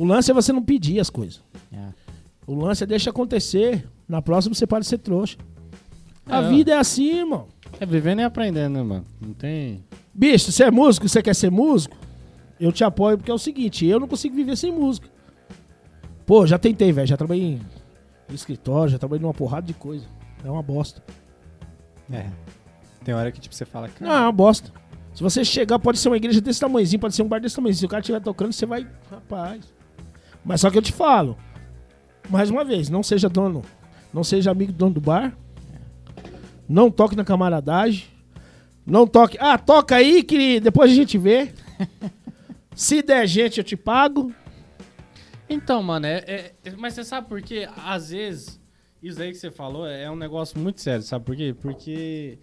O 0.00 0.04
lance 0.06 0.30
é 0.30 0.34
você 0.34 0.50
não 0.52 0.62
pedir 0.62 0.98
as 0.98 1.10
coisas. 1.10 1.42
É. 1.70 1.88
O 2.46 2.54
lance 2.54 2.82
é 2.82 2.86
deixa 2.86 3.10
acontecer. 3.10 3.86
Na 4.08 4.22
próxima 4.22 4.54
você 4.54 4.66
pode 4.66 4.86
ser 4.86 4.96
trouxa. 4.98 5.36
A 6.26 6.36
É, 6.38 6.46
ó. 6.46 6.48
vida 6.48 6.72
é 6.72 6.78
assim, 6.78 7.18
irmão. 7.18 7.48
É 7.78 7.84
vivendo 7.84 8.20
e 8.20 8.22
aprendendo, 8.24 8.72
né, 8.72 8.82
mano? 8.82 9.04
Não 9.20 9.34
tem. 9.34 9.84
Bicho, 10.14 10.50
você 10.50 10.64
é 10.64 10.70
músico, 10.70 11.06
você 11.06 11.22
quer 11.22 11.34
ser 11.34 11.50
músico? 11.50 11.94
Eu 12.58 12.72
te 12.72 12.82
apoio 12.82 13.18
porque 13.18 13.30
é 13.30 13.34
o 13.34 13.38
seguinte, 13.38 13.84
eu 13.86 14.00
não 14.00 14.08
consigo 14.08 14.34
viver 14.34 14.56
sem 14.56 14.72
música. 14.72 15.06
Pô, 16.24 16.46
já 16.46 16.58
tentei, 16.58 16.90
velho. 16.92 17.06
Já 17.06 17.16
trabalhei 17.16 17.42
em 17.44 17.60
escritório, 18.34 18.90
já 18.92 18.98
trabalhei 18.98 19.22
numa 19.22 19.34
porrada 19.34 19.66
de 19.66 19.74
coisa. 19.74 20.06
É 20.42 20.50
uma 20.50 20.62
bosta. 20.62 21.02
É. 22.10 22.26
Tem 23.04 23.14
hora 23.14 23.30
que 23.30 23.40
tipo 23.40 23.54
você 23.54 23.64
fala, 23.66 23.86
Não, 23.88 23.94
cara, 24.08 24.20
é 24.20 24.22
uma 24.24 24.32
bosta. 24.32 24.72
Se 25.14 25.22
você 25.22 25.44
chegar, 25.44 25.78
pode 25.78 25.98
ser 25.98 26.08
uma 26.08 26.16
igreja 26.16 26.40
desse 26.40 26.60
tamanhozinho, 26.60 27.00
pode 27.00 27.14
ser 27.14 27.22
um 27.22 27.28
bar 27.28 27.40
desse 27.40 27.54
tamanhozinho. 27.56 27.80
Se 27.80 27.86
o 27.86 27.88
cara 27.88 28.00
estiver 28.00 28.20
tocando, 28.20 28.52
você 28.52 28.64
vai. 28.64 28.86
Rapaz. 29.10 29.60
Mas 30.44 30.60
só 30.60 30.70
que 30.70 30.78
eu 30.78 30.82
te 30.82 30.92
falo. 30.92 31.36
Mais 32.28 32.50
uma 32.50 32.64
vez, 32.64 32.88
não 32.88 33.02
seja 33.02 33.28
dono. 33.28 33.62
Não 34.12 34.24
seja 34.24 34.50
amigo 34.50 34.72
do 34.72 34.78
dono 34.78 34.94
do 34.94 35.00
bar. 35.00 35.36
Não 36.68 36.90
toque 36.90 37.16
na 37.16 37.24
camaradagem. 37.24 38.04
Não 38.86 39.06
toque. 39.06 39.36
Ah, 39.40 39.58
toca 39.58 39.96
aí 39.96 40.22
que 40.22 40.60
depois 40.60 40.90
a 40.90 40.94
gente 40.94 41.18
vê. 41.18 41.52
Se 42.74 43.02
der 43.02 43.26
gente, 43.26 43.58
eu 43.58 43.64
te 43.64 43.76
pago. 43.76 44.32
Então, 45.48 45.82
mano, 45.82 46.06
é, 46.06 46.18
é- 46.26 46.52
é- 46.64 46.70
Mas 46.78 46.94
você 46.94 47.04
sabe 47.04 47.28
por 47.28 47.42
quê? 47.42 47.68
Às 47.84 48.10
vezes, 48.10 48.60
isso 49.02 49.20
aí 49.20 49.30
que 49.32 49.36
você 49.38 49.50
falou 49.50 49.86
é 49.86 50.10
um 50.10 50.16
negócio 50.16 50.58
muito 50.58 50.80
sério, 50.80 51.02
sabe 51.02 51.24
por 51.24 51.36
quê? 51.36 51.54
Porque 51.60 52.38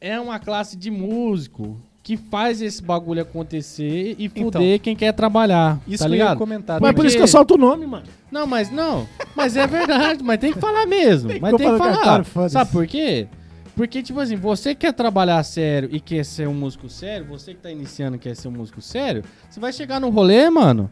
é 0.00 0.18
uma 0.20 0.38
classe 0.38 0.76
de 0.76 0.90
músico 0.90 1.80
que 2.06 2.16
faz 2.16 2.62
esse 2.62 2.80
bagulho 2.80 3.20
acontecer 3.22 4.14
e 4.16 4.28
fuder 4.28 4.62
Então, 4.62 4.78
quem 4.80 4.94
quer 4.94 5.10
trabalhar. 5.12 5.80
isso 5.88 6.04
tá 6.04 6.08
que 6.08 6.14
eu 6.14 6.18
ia 6.18 6.22
ligado? 6.22 6.38
comentar. 6.38 6.80
Mas 6.80 6.90
também. 6.90 6.94
por 6.94 7.04
isso 7.04 7.16
que 7.16 7.22
eu 7.24 7.26
solto 7.26 7.54
o 7.54 7.58
nome, 7.58 7.84
mano. 7.84 8.04
Não, 8.30 8.46
mas 8.46 8.70
não. 8.70 9.08
Mas 9.34 9.56
é 9.56 9.66
verdade, 9.66 10.22
mas 10.22 10.38
tem 10.38 10.52
que 10.52 10.60
falar 10.60 10.86
mesmo. 10.86 11.30
Tem 11.30 11.38
que 11.38 11.42
mas 11.42 11.56
tem 11.56 11.68
que 11.68 11.76
falar. 11.78 12.22
foda-se. 12.22 12.52
Sabe 12.52 12.70
por 12.70 12.86
quê? 12.86 13.26
Porque, 13.74 14.04
tipo 14.04 14.20
assim, 14.20 14.36
você 14.36 14.72
quer 14.72 14.92
trabalhar 14.92 15.42
sério 15.42 15.88
e 15.90 15.98
quer 15.98 16.24
ser 16.24 16.46
um 16.46 16.54
músico 16.54 16.88
sério, 16.88 17.26
você 17.26 17.54
que 17.54 17.60
tá 17.60 17.72
iniciando 17.72 18.14
e 18.14 18.20
quer 18.20 18.36
ser 18.36 18.46
um 18.46 18.52
músico 18.52 18.80
sério, 18.80 19.24
você 19.50 19.58
vai 19.58 19.72
chegar 19.72 19.98
no 19.98 20.08
rolê, 20.08 20.48
mano. 20.48 20.88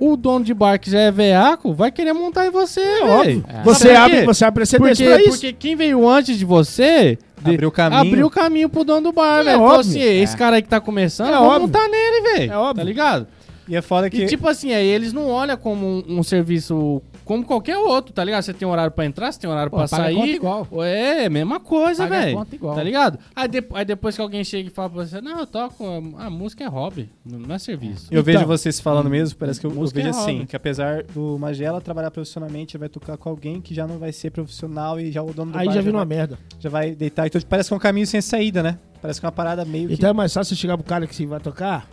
O 0.00 0.16
dono 0.16 0.44
de 0.44 0.52
bar 0.52 0.76
que 0.76 0.90
já 0.90 0.98
é 1.02 1.12
veaco 1.12 1.72
vai 1.72 1.92
querer 1.92 2.14
montar 2.14 2.46
em 2.46 2.50
você, 2.50 2.80
velho. 2.80 3.06
Óbvio. 3.06 3.44
É. 3.48 3.62
Você 3.62 3.92
abre, 3.92 4.24
você 4.26 4.44
abre 4.44 4.54
precedência 4.56 5.06
Porque, 5.06 5.22
pra 5.22 5.22
isso. 5.22 5.30
porque 5.38 5.52
quem 5.52 5.76
veio 5.76 6.08
antes 6.08 6.36
de 6.36 6.44
você 6.44 7.16
de- 7.42 7.50
Abriu 7.54 7.70
caminho. 7.70 8.00
abriu 8.00 8.30
caminho 8.30 8.68
pro 8.68 8.84
dono 8.84 9.00
do 9.02 9.12
bar, 9.12 9.40
É 9.40 9.44
velho. 9.44 9.60
Óbvio. 9.62 9.80
assim, 9.80 10.00
esse 10.00 10.36
cara 10.36 10.56
aí 10.56 10.62
que 10.62 10.68
tá 10.68 10.80
começando, 10.80 11.28
É 11.28 11.32
vamos 11.32 11.48
óbvio. 11.48 11.60
montar 11.62 11.88
nele, 11.88 12.20
velho. 12.32 12.52
É 12.52 12.56
óbvio. 12.56 12.76
Tá 12.76 12.84
ligado? 12.84 13.26
E 13.68 13.76
é 13.76 13.82
foda 13.82 14.10
que. 14.10 14.22
E 14.22 14.26
tipo 14.26 14.48
assim, 14.48 14.72
aí 14.72 14.86
eles 14.86 15.12
não 15.12 15.28
olham 15.28 15.56
como 15.56 15.86
um, 15.86 16.18
um 16.18 16.22
serviço 16.22 17.00
como 17.24 17.44
qualquer 17.44 17.76
outro, 17.78 18.12
tá 18.12 18.22
ligado? 18.24 18.42
Você 18.42 18.52
tem 18.52 18.66
horário 18.66 18.90
pra 18.92 19.04
entrar, 19.06 19.32
você 19.32 19.40
tem 19.40 19.48
horário 19.48 19.70
Pô, 19.70 19.76
pra 19.78 19.88
paga 19.88 20.02
sair. 20.04 20.14
conta 20.14 20.28
igual. 20.28 20.68
É, 20.84 21.28
mesma 21.28 21.60
coisa, 21.60 22.06
velho. 22.06 22.36
conta 22.36 22.54
igual. 22.54 22.74
Tá 22.74 22.82
ligado? 22.82 23.18
Aí, 23.34 23.48
de- 23.48 23.64
aí 23.74 23.84
depois 23.84 24.14
que 24.16 24.22
alguém 24.22 24.42
chega 24.44 24.68
e 24.68 24.70
fala 24.72 24.90
pra 24.90 25.04
você, 25.06 25.20
não, 25.20 25.38
eu 25.40 25.46
toco, 25.46 25.84
a, 26.18 26.26
a 26.26 26.30
música 26.30 26.64
é 26.64 26.66
hobby, 26.66 27.08
não 27.24 27.54
é 27.54 27.58
serviço. 27.58 28.06
Eu 28.10 28.20
Então, 28.20 28.32
vejo 28.34 28.46
vocês 28.46 28.80
falando 28.80 29.08
mesmo, 29.10 29.36
parece 29.38 29.60
que 29.60 29.66
eu, 29.66 29.70
eu 29.70 29.86
vejo 29.86 30.06
é 30.06 30.10
assim, 30.10 30.32
hobby. 30.38 30.46
que 30.46 30.56
apesar 30.56 31.02
do 31.04 31.38
Magela 31.38 31.80
trabalhar 31.80 32.10
profissionalmente, 32.10 32.76
ele 32.76 32.80
vai 32.80 32.88
tocar 32.88 33.16
com 33.16 33.28
alguém 33.28 33.60
que 33.60 33.74
já 33.74 33.86
não 33.86 33.98
vai 33.98 34.12
ser 34.12 34.30
profissional 34.30 34.98
e 35.00 35.10
já 35.12 35.22
o 35.22 35.32
dono 35.32 35.52
do 35.52 35.58
Aí 35.58 35.66
bar 35.66 35.72
já 35.72 35.80
já, 35.80 35.84
vira 35.84 35.96
uma 35.96 36.04
merda. 36.04 36.38
já 36.58 36.68
vai 36.70 36.92
deitar. 36.94 37.26
Então 37.26 37.40
parece 37.48 37.68
que 37.68 37.74
é 37.74 37.76
um 37.76 37.80
caminho 37.80 38.06
sem 38.06 38.20
saída, 38.20 38.62
né? 38.62 38.78
Parece 39.00 39.18
que 39.20 39.26
é 39.26 39.28
uma 39.28 39.32
parada 39.32 39.64
meio 39.64 39.88
que... 39.88 39.94
Então 39.94 40.10
é 40.10 40.12
mais 40.12 40.32
fácil 40.32 40.54
você 40.54 40.60
chegar 40.60 40.76
pro 40.76 40.86
cara 40.86 41.06
que 41.06 41.14
se 41.14 41.26
vai 41.26 41.40
tocar. 41.40 41.88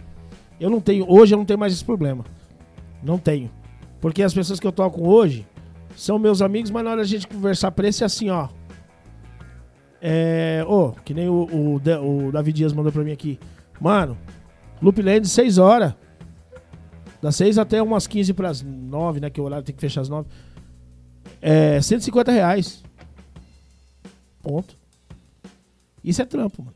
Eu 0.59 0.69
não 0.69 0.79
tenho, 0.81 1.05
hoje 1.09 1.33
eu 1.33 1.37
não 1.37 1.45
tenho 1.45 1.57
mais 1.57 1.73
esse 1.73 1.83
problema. 1.85 2.23
Não 3.01 3.17
tenho. 3.17 3.49
Porque 4.01 4.23
as 4.23 4.33
pessoas 4.33 4.59
que 4.59 4.67
eu 4.67 4.71
toco 4.71 5.07
hoje 5.07 5.45
são 5.95 6.17
meus 6.17 6.41
amigos, 6.41 6.71
mas 6.71 6.83
na 6.83 6.91
hora 6.91 7.01
da 7.01 7.07
gente 7.07 7.27
conversar 7.27 7.71
preço 7.71 8.03
é 8.03 8.05
assim, 8.05 8.29
ó. 8.29 8.47
É. 10.01 10.63
Ô, 10.67 10.91
que 11.03 11.13
nem 11.13 11.27
o, 11.27 11.45
o, 11.51 11.75
o 11.75 12.31
David 12.31 12.55
Dias 12.55 12.73
mandou 12.73 12.91
pra 12.91 13.03
mim 13.03 13.11
aqui. 13.11 13.37
Mano, 13.79 14.17
Loop 14.81 15.01
Land 15.01 15.27
6 15.27 15.57
horas. 15.57 15.93
Das 17.21 17.35
6 17.35 17.57
até 17.57 17.81
umas 17.81 18.07
15 18.07 18.33
pras 18.33 18.61
9, 18.61 19.19
né? 19.19 19.29
Que 19.29 19.41
o 19.41 19.43
horário 19.43 19.65
tem 19.65 19.75
que 19.75 19.81
fechar 19.81 20.01
às 20.01 20.07
9. 20.09 20.27
É 21.41 21.81
150 21.81 22.31
reais. 22.31 22.81
Ponto. 24.41 24.77
Isso 26.01 26.21
é 26.21 26.25
trampo, 26.25 26.63
mano. 26.63 26.75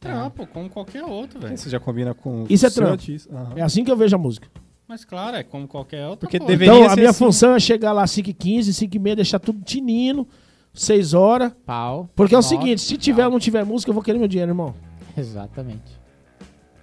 Trampo, 0.00 0.46
como 0.46 0.70
qualquer 0.70 1.04
outro, 1.04 1.38
velho. 1.38 1.56
Você 1.56 1.68
já 1.68 1.78
combina 1.78 2.14
com 2.14 2.46
Isso 2.48 2.66
é 2.66 2.70
trampo. 2.70 2.92
artista. 2.92 3.34
Aham. 3.34 3.52
É 3.56 3.62
assim 3.62 3.84
que 3.84 3.90
eu 3.90 3.96
vejo 3.96 4.16
a 4.16 4.18
música. 4.18 4.48
Mas 4.86 5.04
claro, 5.04 5.36
é 5.36 5.42
como 5.42 5.66
qualquer 5.66 6.06
outro. 6.06 6.20
Porque 6.20 6.38
pô. 6.38 6.46
deveria 6.46 6.74
Então, 6.74 6.86
a 6.86 6.90
ser 6.90 6.96
minha 6.96 7.10
assim. 7.10 7.18
função 7.18 7.54
é 7.54 7.60
chegar 7.60 7.92
lá 7.92 8.02
às 8.02 8.10
5h15, 8.10 8.68
5h30, 8.68 9.14
deixar 9.16 9.38
tudo 9.38 9.62
tinino, 9.64 10.28
6 10.74 11.14
horas. 11.14 11.52
Pau. 11.64 12.10
Porque 12.14 12.34
é 12.34 12.38
o 12.38 12.42
Nove, 12.42 12.48
seguinte, 12.48 12.80
se 12.82 12.96
tiver 12.96 13.24
ou 13.24 13.30
não 13.32 13.38
tiver 13.38 13.64
música, 13.64 13.90
eu 13.90 13.94
vou 13.94 14.02
querer 14.02 14.18
meu 14.18 14.28
dinheiro, 14.28 14.50
irmão. 14.50 14.74
Exatamente. 15.16 15.98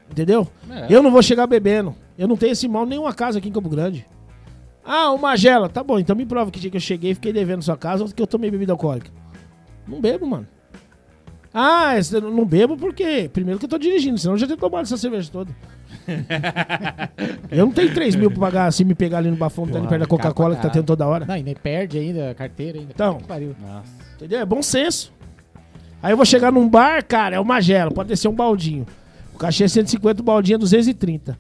Entendeu? 0.10 0.48
É. 0.70 0.88
Eu 0.90 1.02
não 1.04 1.12
vou 1.12 1.22
chegar 1.22 1.48
bebendo. 1.48 1.96
Eu 2.18 2.28
não 2.28 2.36
tenho 2.36 2.52
esse 2.52 2.68
mal 2.68 2.86
nenhuma 2.86 3.14
casa 3.14 3.38
aqui 3.38 3.50
em 3.50 3.52
Campo 3.52 3.70
Grande. 3.70 4.06
Ah, 4.84 5.12
uma 5.12 5.30
Magela. 5.30 5.70
Tá 5.70 5.84
bom, 5.84 6.00
então 6.00 6.16
me 6.16 6.26
prova 6.26 6.50
que 6.52 6.60
dia 6.60 6.70
que 6.72 6.78
eu 6.78 6.82
cheguei 6.82 7.12
e 7.12 7.16
fiquei 7.16 7.32
devendo 7.32 7.62
sua 7.62 7.78
casa 7.78 8.04
ou 8.04 8.10
que 8.10 8.22
eu 8.22 8.28
tomei 8.28 8.50
bebida 8.50 8.74
alcoólica. 8.74 9.12
Não 9.88 10.02
bebo, 10.02 10.26
mano. 10.26 10.48
Ah, 11.54 11.94
não 12.22 12.46
bebo 12.46 12.76
porque. 12.78 13.30
Primeiro 13.32 13.60
que 13.60 13.66
eu 13.66 13.70
tô 13.70 13.78
dirigindo, 13.78 14.18
senão 14.18 14.34
eu 14.34 14.38
já 14.40 14.48
tenho 14.48 14.60
tomado 14.60 14.84
essa 14.84 14.98
cerveja 14.98 15.30
toda. 15.32 15.56
eu 17.52 17.66
não 17.66 17.72
tenho 17.72 17.94
3 17.94 18.16
mil 18.16 18.30
pra 18.32 18.40
pagar 18.40 18.66
assim, 18.68 18.84
me 18.84 18.96
pegar 18.96 19.20
ali 19.20 19.30
no 19.30 19.38
bafão, 19.38 19.68
tá 19.68 19.78
ali 19.78 19.88
perto 19.88 20.02
da 20.02 20.08
Coca-Cola 20.08 20.56
que 20.56 20.62
tá 20.62 20.70
tendo 20.70 20.86
toda 20.86 21.08
hora. 21.08 21.26
Não, 21.26 21.38
e 21.38 21.44
nem 21.44 21.56
perde 21.56 21.98
ainda 21.98 22.32
a 22.32 22.36
carteira 22.36 22.78
ainda. 22.80 22.92
Então. 22.94 23.14
Puta 23.14 23.24
que 23.24 23.28
pariu. 23.28 23.56
Nossa. 23.62 23.90
Entendeu? 24.16 24.40
É 24.40 24.46
bom 24.46 24.62
senso. 24.62 25.12
Aí 26.02 26.12
eu 26.14 26.18
vou 26.18 26.26
chegar 26.26 26.52
num 26.52 26.68
bar, 26.68 27.06
cara, 27.06 27.36
é 27.36 27.40
uma 27.40 27.62
gela, 27.62 27.92
pode 27.92 28.10
descer 28.10 28.28
um 28.28 28.34
baldinho. 28.34 28.86
O 29.34 29.38
cachê 29.38 29.64
é 29.66 29.68
150, 29.68 30.22
o 30.22 30.26
baldinho 30.26 30.56
é 30.56 30.60
230. 30.60 31.38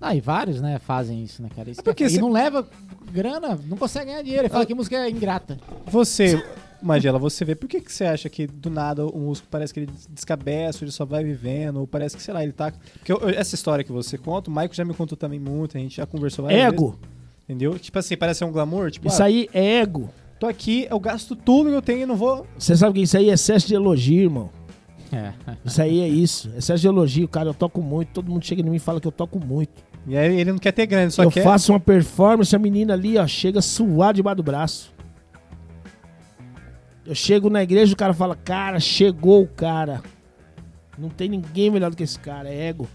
Ah, 0.00 0.16
e 0.16 0.20
vários, 0.20 0.60
né, 0.60 0.78
fazem 0.78 1.22
isso, 1.22 1.42
né, 1.42 1.48
cara? 1.54 1.70
Isso 1.70 1.80
É 1.80 1.84
porque 1.84 1.98
que 1.98 2.04
é- 2.04 2.08
cê- 2.08 2.16
E 2.16 2.20
não 2.20 2.30
leva 2.32 2.66
grana, 3.12 3.58
não 3.68 3.76
consegue 3.76 4.06
ganhar 4.06 4.22
dinheiro. 4.22 4.42
Ele 4.42 4.48
fala 4.48 4.66
que 4.66 4.74
música 4.74 4.96
é 4.96 5.08
ingrata. 5.10 5.58
Você, 5.86 6.42
Magela, 6.82 7.18
você 7.18 7.44
vê, 7.44 7.54
por 7.54 7.68
que, 7.68 7.80
que 7.80 7.92
você 7.92 8.04
acha 8.04 8.28
que 8.28 8.46
do 8.46 8.68
nada 8.70 9.06
o 9.06 9.18
músico 9.18 9.48
parece 9.50 9.72
que 9.72 9.80
ele 9.80 9.90
descabeça, 10.10 10.82
ele 10.84 10.90
só 10.90 11.04
vai 11.04 11.22
vivendo, 11.24 11.78
ou 11.80 11.86
parece 11.86 12.16
que, 12.16 12.22
sei 12.22 12.32
lá, 12.34 12.42
ele 12.42 12.52
tá. 12.52 12.72
Porque 12.98 13.12
eu- 13.12 13.28
essa 13.30 13.54
história 13.54 13.84
que 13.84 13.92
você 13.92 14.16
conta, 14.18 14.50
o 14.50 14.52
Maico 14.52 14.74
já 14.74 14.84
me 14.84 14.94
contou 14.94 15.16
também 15.16 15.38
muito, 15.40 15.76
a 15.76 15.80
gente 15.80 15.96
já 15.96 16.06
conversou 16.06 16.44
várias 16.44 16.60
vezes. 16.62 16.74
Ego. 16.74 16.98
Entendeu? 17.44 17.78
Tipo 17.78 17.98
assim, 17.98 18.16
parece 18.16 18.38
ser 18.38 18.44
um 18.44 18.52
glamour, 18.52 18.90
tipo, 18.90 19.08
Isso 19.08 19.22
ah, 19.22 19.26
aí 19.26 19.48
é 19.52 19.80
ego. 19.80 20.08
tô 20.38 20.46
aqui, 20.46 20.86
eu 20.90 20.98
gasto 21.00 21.34
tudo 21.36 21.70
que 21.70 21.76
eu 21.76 21.82
tenho 21.82 22.02
e 22.02 22.06
não 22.06 22.16
vou. 22.16 22.46
Você 22.58 22.76
sabe 22.76 22.94
que 22.94 23.02
isso 23.02 23.16
aí 23.16 23.30
é 23.30 23.32
excesso 23.34 23.66
de 23.66 23.74
elogio, 23.74 24.22
irmão. 24.24 24.50
É. 25.12 25.32
Isso 25.64 25.82
aí 25.82 26.00
é 26.00 26.08
isso. 26.08 26.50
Excesso 26.56 26.80
de 26.80 26.88
elogio, 26.88 27.28
cara, 27.28 27.50
eu 27.50 27.54
toco 27.54 27.82
muito. 27.82 28.08
Todo 28.14 28.30
mundo 28.30 28.44
chega 28.44 28.62
em 28.62 28.64
mim 28.64 28.76
e 28.76 28.78
fala 28.78 29.00
que 29.00 29.06
eu 29.06 29.12
toco 29.12 29.38
muito. 29.38 29.70
E 30.06 30.16
aí 30.16 30.40
ele 30.40 30.50
não 30.50 30.58
quer 30.58 30.72
ter 30.72 30.86
grana, 30.86 31.04
ele 31.04 31.10
só 31.12 31.22
eu 31.22 31.30
quer. 31.30 31.44
faço 31.44 31.72
uma 31.72 31.78
performance, 31.78 32.56
a 32.56 32.58
menina 32.58 32.94
ali, 32.94 33.18
ó, 33.18 33.26
chega 33.26 33.60
suar 33.60 34.14
debaixo 34.14 34.36
do 34.38 34.42
braço. 34.42 34.91
Eu 37.04 37.14
chego 37.14 37.50
na 37.50 37.62
igreja, 37.62 37.92
o 37.92 37.96
cara 37.96 38.14
fala, 38.14 38.36
cara, 38.36 38.78
chegou 38.78 39.42
o 39.42 39.48
cara. 39.48 40.02
Não 40.96 41.08
tem 41.08 41.28
ninguém 41.28 41.70
melhor 41.70 41.90
do 41.90 41.96
que 41.96 42.02
esse 42.02 42.18
cara, 42.18 42.48
é 42.48 42.68
ego. 42.68 42.88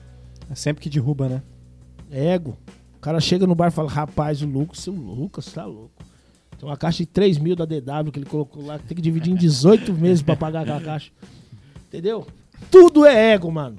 É 0.50 0.56
sempre 0.56 0.82
que 0.82 0.90
derruba, 0.90 1.28
né? 1.28 1.44
É 2.10 2.34
ego. 2.34 2.58
O 2.96 3.00
cara 3.00 3.20
chega 3.20 3.46
no 3.46 3.54
bar 3.56 3.68
e 3.68 3.72
fala, 3.72 3.90
rapaz, 3.90 4.42
o 4.42 4.48
Lucas, 4.48 4.80
seu 4.80 4.94
Lucas, 4.94 5.52
tá 5.52 5.66
louco. 5.66 5.92
Tem 6.58 6.68
uma 6.68 6.78
caixa 6.78 7.00
de 7.00 7.06
3 7.08 7.38
mil 7.38 7.56
da 7.56 7.66
DW 7.66 8.12
que 8.12 8.20
ele 8.20 8.26
colocou 8.26 8.66
lá, 8.66 8.80
que 8.80 8.86
tem 8.86 8.96
que 8.96 9.02
dividir 9.02 9.32
em 9.32 9.36
18 9.36 9.94
meses 9.94 10.22
pra 10.22 10.36
pagar 10.36 10.62
aquela 10.62 10.82
caixa. 10.82 11.12
Entendeu? 11.88 12.26
Tudo 12.72 13.06
é 13.06 13.34
ego, 13.34 13.52
mano. 13.52 13.78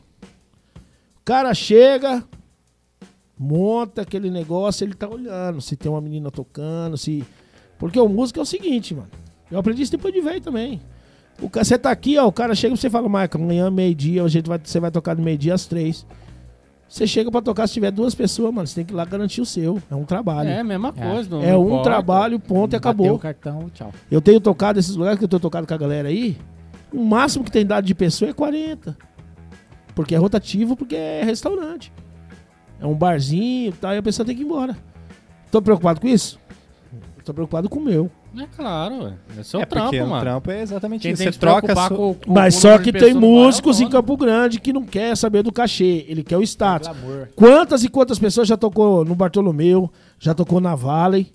O 1.20 1.24
cara 1.24 1.52
chega, 1.55 2.22
monta 3.36 4.02
aquele 4.02 4.30
negócio, 4.30 4.84
ele 4.84 4.94
tá 4.94 5.09
olhando 5.09 5.60
se 5.60 5.76
tem 5.76 5.90
uma 5.90 6.00
menina 6.00 6.30
tocando, 6.30 6.96
se. 6.96 7.24
Porque 7.78 7.98
o 7.98 8.09
músico 8.09 8.38
é 8.38 8.42
o 8.42 8.46
seguinte, 8.46 8.94
mano. 8.94 9.10
Eu 9.51 9.59
aprendi 9.59 9.83
isso 9.83 9.93
depois 9.93 10.12
de 10.12 10.20
velho 10.20 10.41
também. 10.41 10.81
O 11.41 11.49
Você 11.49 11.79
tá 11.79 11.91
aqui, 11.91 12.19
ó, 12.19 12.27
o 12.27 12.33
cara 12.33 12.55
chega 12.55 12.75
e 12.75 12.77
você 12.77 12.91
fala, 12.91 13.09
Michael, 13.09 13.31
amanhã, 13.35 13.70
meio-dia, 13.70 14.23
a 14.25 14.29
gente 14.29 14.49
vai, 14.49 14.61
você 14.62 14.81
vai 14.81 14.91
tocar 14.91 15.15
do 15.15 15.23
meio-dia 15.23 15.55
às 15.55 15.66
três. 15.66 16.05
Você 16.89 17.07
chega 17.07 17.31
pra 17.31 17.43
tocar, 17.43 17.66
se 17.66 17.75
tiver 17.75 17.91
duas 17.91 18.15
pessoas, 18.15 18.53
mano, 18.53 18.66
você 18.66 18.77
tem 18.77 18.85
que 18.85 18.93
ir 18.93 18.97
lá 18.97 19.05
garantir 19.05 19.41
o 19.41 19.47
seu. 19.47 19.81
É 19.91 19.95
um 19.95 20.05
trabalho. 20.05 20.49
É 20.49 20.55
É, 20.57 20.61
a 20.61 20.65
mesma 20.65 20.93
É. 20.97 21.12
coisa. 21.12 21.29
não- 21.31 21.43
não 21.43 21.62
um 21.62 21.66
importa. 21.66 21.85
trabalho, 21.85 22.41
ponto 22.41 22.73
e 22.73 22.77
acabou. 22.77 23.15
o 23.15 23.19
cartão, 23.19 23.70
tchau. 23.75 23.93
Eu 24.11 24.20
tenho 24.23 24.41
tocado 24.41 24.79
esses 24.79 24.97
lugares 24.97 25.19
que 25.19 25.25
eu 25.25 25.29
tenho 25.29 25.41
tocado 25.41 25.66
com 25.66 25.75
a 25.75 25.77
galera 25.77 26.09
aí. 26.09 26.37
O 26.93 27.05
máximo 27.05 27.45
que 27.45 27.51
tem 27.51 27.65
dado 27.66 27.85
de 27.85 27.95
pessoa 27.95 28.31
é 28.31 28.35
40. 28.35 28.97
Porque 29.95 30.15
é 30.15 30.19
rotativo, 30.19 30.77
porque 30.77 30.97
é 30.97 31.23
restaurante. 31.25 31.93
É 32.81 32.87
um 32.87 32.95
barzinho 32.95 33.69
e 33.69 33.73
tal, 33.73 33.93
e 33.95 33.99
a 33.99 34.03
pessoa 34.03 34.25
tem 34.25 34.35
que 34.35 34.43
ir 34.43 34.47
embora. 34.47 34.77
Tô 35.51 35.61
preocupado 35.61 36.01
com 36.01 36.09
isso? 36.09 36.39
Tô 37.25 37.35
preocupado 37.35 37.69
com 37.69 37.79
o 37.79 37.83
meu. 37.85 38.11
É 38.36 38.46
claro, 38.55 39.05
ué. 39.05 39.12
É 39.38 39.42
seu 39.42 39.60
é 39.60 39.64
trampo, 39.64 39.86
porque 39.86 40.02
mano. 40.02 40.16
o 40.16 40.20
trampo 40.20 40.50
é 40.50 40.62
exatamente 40.62 41.02
Quem 41.02 41.12
isso. 41.12 41.22
tem 41.22 41.32
Você 41.32 41.38
troca. 41.38 41.74
com, 41.88 42.14
com 42.14 42.32
Mas 42.32 42.55
só 42.56 42.78
que 42.78 42.92
tem 42.92 43.14
bar, 43.14 43.20
músicos 43.20 43.80
é 43.80 43.84
em 43.84 43.86
foda. 43.86 43.98
Campo 43.98 44.16
Grande 44.16 44.60
que 44.60 44.72
não 44.72 44.84
quer 44.84 45.16
saber 45.16 45.42
do 45.42 45.52
cachê. 45.52 46.05
Ele 46.09 46.22
quer 46.22 46.36
o 46.36 46.42
status. 46.42 46.88
Glamour. 46.88 47.28
Quantas 47.34 47.84
e 47.84 47.88
quantas 47.88 48.18
pessoas 48.18 48.46
já 48.46 48.56
tocou 48.56 49.05
no 49.05 49.14
Bartolomeu, 49.14 49.90
já 50.18 50.34
tocou 50.34 50.60
na 50.60 50.74
Valley? 50.74 51.32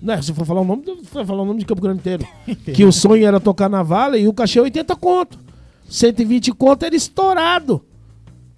Né, 0.00 0.20
se 0.20 0.32
for 0.34 0.44
falar 0.44 0.62
o 0.62 0.64
nome, 0.64 0.82
for 1.04 1.24
falar 1.24 1.42
o 1.42 1.46
nome 1.46 1.60
de 1.60 1.66
Campo 1.66 1.80
Grande 1.80 2.00
inteiro. 2.00 2.26
que 2.74 2.84
o 2.84 2.92
sonho 2.92 3.24
era 3.24 3.38
tocar 3.38 3.68
na 3.68 3.84
Valley 3.84 4.24
e 4.24 4.28
o 4.28 4.34
cachê 4.34 4.58
é 4.58 4.62
80 4.62 4.96
conto. 4.96 5.38
120 5.88 6.52
conto 6.52 6.84
era 6.84 6.96
estourado. 6.96 7.84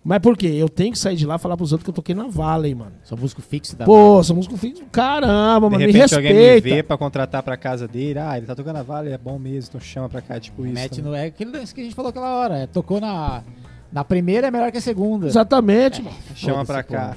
Mas 0.04 0.18
por 0.18 0.36
quê? 0.36 0.48
Eu 0.48 0.68
tenho 0.68 0.92
que 0.92 0.98
sair 0.98 1.16
de 1.16 1.24
lá 1.24 1.36
e 1.36 1.38
falar 1.38 1.56
pros 1.56 1.72
outros 1.72 1.84
que 1.84 1.90
eu 1.90 1.94
toquei 1.94 2.14
na 2.14 2.24
Valley, 2.28 2.74
mano. 2.74 2.92
Sou 3.04 3.16
músico 3.16 3.40
fixo 3.40 3.74
da 3.74 3.86
Pô, 3.86 4.22
sou 4.22 4.36
músico 4.36 4.54
fixo. 4.56 4.82
Caramba, 4.92 5.66
De 5.66 5.72
mano, 5.72 5.86
me 5.86 5.92
repente 5.92 6.14
alguém 6.14 6.34
me 6.34 6.40
respeita. 6.42 6.76
vê 6.76 6.82
pra 6.82 6.98
contratar 6.98 7.42
pra 7.42 7.56
casa 7.56 7.88
dele. 7.88 8.18
Ah, 8.18 8.36
ele 8.36 8.44
tá 8.46 8.54
tocando 8.54 8.76
a 8.76 8.82
Vale, 8.82 9.10
é 9.10 9.16
bom 9.16 9.38
mesmo, 9.38 9.70
então 9.70 9.80
chama 9.80 10.08
pra 10.10 10.20
cá, 10.20 10.38
tipo 10.38 10.64
isso. 10.66 10.74
Mete 10.74 10.96
também. 10.96 11.10
no. 11.10 11.16
É 11.16 11.24
aquilo 11.26 11.52
que 11.52 11.80
a 11.80 11.84
gente 11.84 11.94
falou 11.94 12.10
aquela 12.10 12.34
hora. 12.36 12.58
é, 12.58 12.66
tocou 12.66 13.00
na. 13.00 13.42
Na 13.90 14.04
primeira 14.04 14.48
é 14.48 14.50
melhor 14.50 14.70
que 14.70 14.76
a 14.78 14.80
segunda. 14.80 15.26
Exatamente, 15.26 16.02
mano. 16.02 16.16
Chama 16.34 16.64
pra 16.66 16.82
cá. 16.82 17.16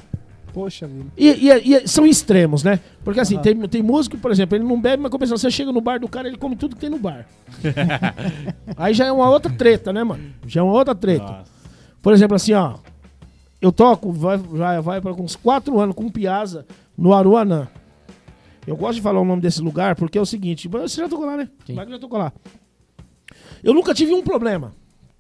Poxa 0.54 0.88
vida. 0.88 1.06
E, 1.18 1.50
e- 1.50 1.76
e 1.76 1.88
são 1.88 2.06
extremos, 2.06 2.64
né? 2.64 2.80
Porque 3.04 3.20
assim, 3.20 3.36
Aham. 3.36 3.44
tem, 3.44 3.68
tem 3.68 3.84
músico, 3.84 4.18
por 4.18 4.32
exemplo, 4.32 4.56
ele 4.58 4.64
não 4.64 4.80
bebe, 4.80 5.04
mas 5.04 5.12
compensação, 5.12 5.38
você 5.38 5.52
chega 5.52 5.72
no 5.72 5.82
bar 5.82 6.00
do 6.00 6.08
cara, 6.08 6.28
ele 6.28 6.38
come 6.38 6.56
tudo 6.56 6.76
que 6.76 6.82
tem 6.82 6.90
no 6.90 6.98
bar. 6.98 7.26
Aí 8.78 8.94
já 8.94 9.06
é 9.06 9.12
uma 9.12 9.30
outra 9.30 9.52
treta, 9.52 9.92
né, 9.92 10.04
mano? 10.04 10.24
Já 10.48 10.62
é 10.62 10.64
uma 10.64 10.74
outra 10.74 10.96
treta. 10.96 11.24
Nossa. 11.26 11.57
Por 12.08 12.14
exemplo, 12.14 12.38
assim, 12.38 12.54
ó. 12.54 12.76
Eu 13.62 13.70
toco, 13.70 14.14
vai, 14.14 14.38
vai, 14.38 14.80
vai 14.80 15.02
para 15.02 15.12
uns 15.12 15.36
4 15.36 15.78
anos 15.78 15.94
com 15.94 16.08
Piazza 16.10 16.66
no 16.98 17.14
Aruanã. 17.14 17.68
Eu 18.66 18.78
gosto 18.78 18.96
de 18.96 19.02
falar 19.02 19.20
o 19.20 19.26
nome 19.26 19.42
desse 19.42 19.62
lugar 19.62 19.94
porque 19.94 20.18
é 20.18 20.22
o 20.22 20.26
seguinte: 20.26 20.70
você 20.70 21.02
já 21.02 21.10
tocou 21.10 21.26
lá, 21.26 21.36
né? 21.36 21.50
Sim. 21.66 21.74
Wagner 21.76 21.96
já 21.98 22.00
tocou 22.00 22.18
lá. 22.18 22.32
Eu 23.62 23.74
nunca 23.74 23.94
tive 23.94 24.14
um 24.14 24.24
problema. 24.24 24.72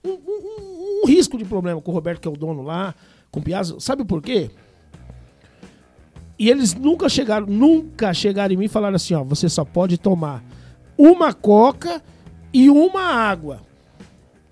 Um- 0.02 0.12
um- 0.12 1.02
um 1.04 1.08
risco 1.08 1.38
de 1.38 1.44
problema 1.44 1.82
com 1.82 1.92
o 1.92 1.94
Roberto, 1.94 2.22
que 2.22 2.28
é 2.30 2.32
o 2.32 2.38
dono 2.38 2.62
lá, 2.62 2.96
com 3.30 3.42
o 3.42 3.44
Piazza. 3.44 3.78
Sabe 3.82 4.06
por 4.06 4.22
quê? 4.22 4.50
E 6.40 6.50
eles 6.50 6.74
nunca 6.74 7.10
chegaram, 7.10 7.48
nunca 7.48 8.14
chegaram 8.14 8.54
em 8.54 8.58
mim 8.58 8.66
e 8.66 8.70
falaram 8.70 8.96
assim: 8.96 9.14
ó, 9.14 9.26
você 9.26 9.50
só 9.50 9.66
pode 9.66 9.98
tomar 9.98 10.42
uma 10.98 11.34
coca 11.34 12.02
e 12.54 12.70
uma 12.70 13.02
água. 13.14 13.60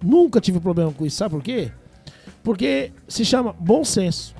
Nunca 0.03 0.41
tive 0.41 0.59
problema 0.59 0.91
com 0.91 1.05
isso, 1.05 1.15
sabe 1.15 1.33
por 1.33 1.41
quê? 1.41 1.71
Porque 2.45 2.91
se 3.07 3.25
chama 3.25 3.51
bom 3.51 3.83
senso. 3.83 4.35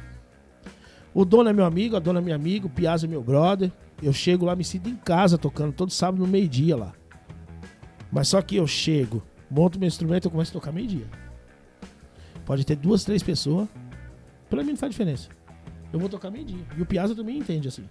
O 1.12 1.26
dono 1.26 1.50
é 1.50 1.54
meu 1.54 1.66
amigo, 1.66 1.96
a 1.96 2.00
dona 2.00 2.20
é 2.20 2.22
minha 2.22 2.36
amiga, 2.36 2.68
o 2.68 2.70
Piazza 2.70 3.08
é 3.08 3.10
meu 3.10 3.24
brother. 3.24 3.72
Eu 4.02 4.14
chego 4.14 4.46
lá, 4.46 4.56
me 4.56 4.64
sinto 4.64 4.88
em 4.88 4.96
casa 4.96 5.40
tocando 5.40 5.74
todo 5.74 5.92
sábado 5.92 6.24
no 6.24 6.28
meio-dia 6.28 6.78
lá. 6.78 6.94
Mas 8.12 8.28
só 8.28 8.44
que 8.44 8.58
eu 8.58 8.68
chego, 8.68 9.24
monto 9.50 9.80
meu 9.80 9.88
instrumento 9.88 10.28
e 10.28 10.32
começo 10.32 10.52
a 10.52 10.54
tocar 10.54 10.72
meio-dia. 10.72 11.08
Pode 12.46 12.64
ter 12.64 12.76
duas, 12.76 13.04
três 13.04 13.24
pessoas. 13.24 13.68
Pra 14.52 14.64
mim 14.64 14.70
não 14.70 14.78
faz 14.78 14.92
diferença. 14.92 15.30
Eu 15.92 16.00
vou 16.00 16.08
tocar 16.08 16.30
meio-dia. 16.30 16.64
E 16.78 16.82
o 16.84 16.86
Piazza 16.86 17.16
também 17.16 17.40
entende 17.40 17.68
assim. 17.68 17.90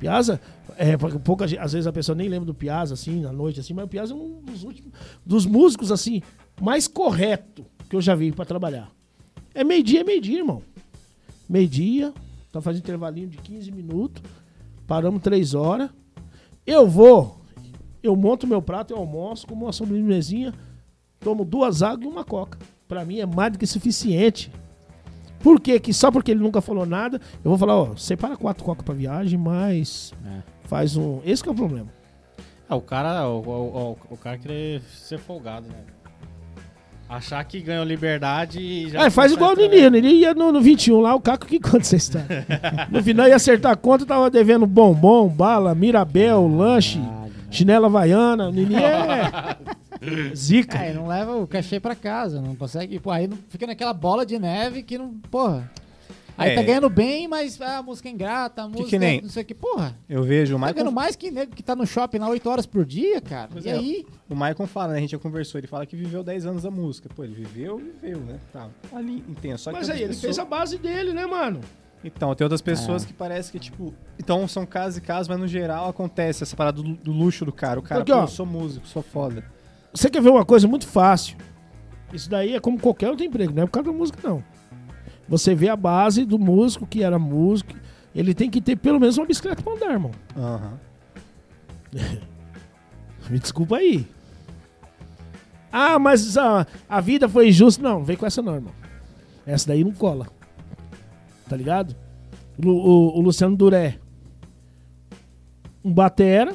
Piazza, 0.00 0.40
é, 0.76 0.96
pouca, 0.96 1.44
às 1.44 1.72
vezes 1.72 1.86
a 1.86 1.92
pessoa 1.92 2.16
nem 2.16 2.28
lembra 2.28 2.46
do 2.46 2.54
Piazza, 2.54 2.94
assim, 2.94 3.20
na 3.20 3.32
noite, 3.32 3.60
assim, 3.60 3.72
mas 3.72 3.84
o 3.84 3.88
Piazza 3.88 4.14
é 4.14 4.16
um 4.16 4.40
dos 4.42 4.64
últimos, 4.64 4.92
dos 5.24 5.46
músicos, 5.46 5.92
assim, 5.92 6.22
mais 6.60 6.88
correto 6.88 7.64
que 7.88 7.94
eu 7.94 8.00
já 8.00 8.16
vi 8.16 8.32
pra 8.32 8.44
trabalhar. 8.44 8.93
É 9.54 9.62
meio-dia, 9.62 10.00
é 10.00 10.04
meio-dia, 10.04 10.38
irmão. 10.38 10.62
Meio-dia, 11.48 12.12
tá 12.52 12.60
fazendo 12.60 12.82
intervalinho 12.82 13.28
de 13.28 13.36
15 13.38 13.70
minutos, 13.70 14.22
paramos 14.86 15.22
3 15.22 15.54
horas. 15.54 15.90
Eu 16.66 16.86
vou, 16.88 17.40
eu 18.02 18.16
monto 18.16 18.46
meu 18.46 18.62
prato, 18.62 18.92
eu 18.92 18.98
almoço, 18.98 19.46
como 19.46 19.66
uma 19.66 19.72
sobremesinha, 19.72 20.52
tomo 21.20 21.44
duas 21.44 21.82
águas 21.82 22.06
e 22.06 22.08
uma 22.08 22.24
coca. 22.24 22.58
Pra 22.88 23.04
mim 23.04 23.18
é 23.18 23.26
mais 23.26 23.52
do 23.52 23.58
que 23.58 23.66
suficiente. 23.66 24.50
Por 25.40 25.60
quê? 25.60 25.78
Que 25.78 25.92
só 25.92 26.10
porque 26.10 26.30
ele 26.30 26.40
nunca 26.40 26.62
falou 26.62 26.86
nada, 26.86 27.20
eu 27.44 27.50
vou 27.50 27.58
falar, 27.58 27.76
ó, 27.76 27.96
separa 27.96 28.36
quatro 28.36 28.64
coca 28.64 28.82
pra 28.82 28.94
viagem, 28.94 29.38
mas 29.38 30.12
É. 30.24 30.42
faz 30.66 30.96
um. 30.96 31.20
Esse 31.24 31.42
que 31.42 31.48
é 31.50 31.52
o 31.52 31.54
problema. 31.54 31.92
Ah, 32.66 32.76
o 32.76 32.80
cara, 32.80 33.28
o, 33.28 33.40
o, 33.42 33.90
o, 33.92 34.14
o 34.14 34.16
cara 34.16 34.38
querer 34.38 34.80
ser 34.82 35.18
folgado, 35.18 35.68
né? 35.68 35.84
Achar 37.08 37.44
que 37.44 37.60
ganhou 37.60 37.84
liberdade 37.84 38.60
e 38.60 38.90
já. 38.90 39.04
É, 39.04 39.10
faz 39.10 39.32
igual 39.32 39.50
o 39.50 39.52
a 39.52 39.56
trabalhar. 39.56 39.90
Nini. 39.90 40.08
Ele 40.08 40.16
ia 40.20 40.34
no, 40.34 40.50
no 40.50 40.60
21 40.60 41.00
lá, 41.00 41.14
o 41.14 41.20
Caco 41.20 41.46
que 41.46 41.60
conta 41.60 41.78
essa 41.78 41.96
história. 41.96 42.46
No 42.90 43.02
final 43.02 43.28
ia 43.28 43.36
acertar 43.36 43.72
a 43.72 43.76
conta, 43.76 44.06
tava 44.06 44.30
devendo 44.30 44.66
bombom, 44.66 45.28
bala, 45.28 45.74
mirabel, 45.74 46.46
lanche, 46.48 47.00
chinela 47.50 47.86
havaiana. 47.86 48.48
O 48.48 48.52
Nini 48.52 48.74
é. 48.76 50.34
Zica. 50.34 50.78
É, 50.78 50.92
não 50.92 51.06
leva 51.06 51.36
o 51.36 51.46
cachê 51.46 51.78
pra 51.78 51.94
casa, 51.94 52.40
não 52.40 52.54
consegue. 52.56 52.98
Pô, 52.98 53.10
aí 53.10 53.28
fica 53.48 53.66
naquela 53.66 53.92
bola 53.92 54.24
de 54.26 54.38
neve 54.38 54.82
que 54.82 54.98
não. 54.98 55.14
Porra. 55.30 55.70
Aí 56.36 56.50
É. 56.50 56.54
tá 56.56 56.62
ganhando 56.62 56.88
bem, 56.90 57.28
mas 57.28 57.60
ah, 57.60 57.78
a 57.78 57.82
música 57.82 58.08
é 58.08 58.12
ingrata, 58.12 58.62
a 58.62 58.68
música 58.68 58.88
que 58.90 58.98
nem- 58.98 59.20
não 59.20 59.28
sei 59.28 59.42
o 59.42 59.46
que. 59.46 59.54
Porra, 59.54 59.96
Eu 60.08 60.22
vejo 60.24 60.56
o 60.56 60.60
tá 60.60 60.72
ganhando 60.72 60.90
mais 60.92 61.14
que 61.14 61.30
nego 61.30 61.54
que 61.54 61.62
tá 61.62 61.76
no 61.76 61.86
shopping 61.86 62.18
lá 62.18 62.28
8 62.28 62.48
horas 62.50 62.66
por 62.66 62.84
dia, 62.84 63.20
cara. 63.20 63.48
Pois 63.52 63.64
e 63.64 63.68
é. 63.68 63.72
aí? 63.72 64.06
o 64.28 64.34
Michael 64.34 64.66
fala, 64.66 64.92
né? 64.92 64.98
A 64.98 65.00
gente 65.00 65.12
já 65.12 65.18
conversou, 65.18 65.58
ele 65.60 65.66
fala 65.68 65.86
que 65.86 65.94
viveu 65.94 66.24
10 66.24 66.44
anos 66.46 66.62
da 66.64 66.70
música. 66.70 67.08
Pô, 67.14 67.22
ele 67.22 67.34
viveu, 67.34 67.78
viveu, 67.78 68.18
né? 68.20 68.38
Tá. 68.52 68.68
Ali, 68.92 69.22
entendo. 69.28 69.58
Só 69.58 69.70
que 69.70 69.76
Mas 69.78 69.88
aí, 69.90 70.02
ele 70.02 70.14
fez 70.14 70.38
a 70.38 70.44
base 70.44 70.76
dele, 70.78 71.12
né, 71.12 71.24
mano? 71.26 71.60
Então, 72.02 72.34
tem 72.34 72.44
outras 72.44 72.60
pessoas 72.60 73.04
É. 73.04 73.06
que 73.06 73.12
parece 73.14 73.50
que, 73.52 73.58
tipo. 73.58 73.94
Então, 74.18 74.46
são 74.48 74.66
casos 74.66 74.98
e 74.98 75.00
casos, 75.00 75.28
mas 75.28 75.38
no 75.38 75.46
geral 75.48 75.88
acontece 75.88 76.42
essa 76.42 76.54
parada 76.56 76.82
do, 76.82 76.94
do 76.94 77.12
luxo 77.12 77.44
do 77.44 77.52
cara. 77.52 77.78
O 77.80 77.82
cara, 77.82 78.00
Porque, 78.00 78.12
pô, 78.12 78.18
ó, 78.18 78.22
eu 78.24 78.28
sou 78.28 78.44
músico, 78.44 78.86
sou 78.86 79.02
foda. 79.02 79.44
Você 79.92 80.10
quer 80.10 80.20
ver 80.20 80.30
uma 80.30 80.44
coisa 80.44 80.66
muito 80.68 80.86
fácil? 80.86 81.36
Isso 82.12 82.28
daí 82.28 82.54
é 82.54 82.60
como 82.60 82.78
qualquer 82.78 83.08
outro 83.08 83.24
emprego, 83.24 83.52
não 83.54 83.62
é 83.62 83.66
por 83.66 83.72
causa 83.72 83.90
da 83.90 83.96
música, 83.96 84.18
não. 84.22 84.44
Você 85.28 85.54
vê 85.54 85.68
a 85.68 85.76
base 85.76 86.24
do 86.24 86.38
músico 86.38 86.86
que 86.86 87.02
era 87.02 87.18
músico, 87.18 87.74
ele 88.14 88.34
tem 88.34 88.50
que 88.50 88.60
ter 88.60 88.76
pelo 88.76 89.00
menos 89.00 89.16
uma 89.18 89.26
bicicleta 89.26 89.62
pra 89.62 89.72
andar, 89.72 89.90
irmão. 89.92 90.10
Aham. 90.36 90.78
Me 93.30 93.38
desculpa 93.38 93.76
aí. 93.76 94.06
Ah, 95.72 95.98
mas 95.98 96.36
a, 96.36 96.66
a 96.88 97.00
vida 97.00 97.28
foi 97.28 97.48
injusta. 97.48 97.82
Não, 97.82 98.04
vem 98.04 98.16
com 98.16 98.26
essa 98.26 98.42
não, 98.42 98.54
irmão. 98.54 98.72
Essa 99.46 99.68
daí 99.68 99.82
não 99.82 99.92
cola. 99.92 100.28
Tá 101.48 101.56
ligado? 101.56 101.96
O, 102.62 102.68
o- 102.68 103.18
o 103.18 103.20
Luciano 103.20 103.56
Duré. 103.56 103.98
Um 105.84 105.92
batera, 105.92 106.54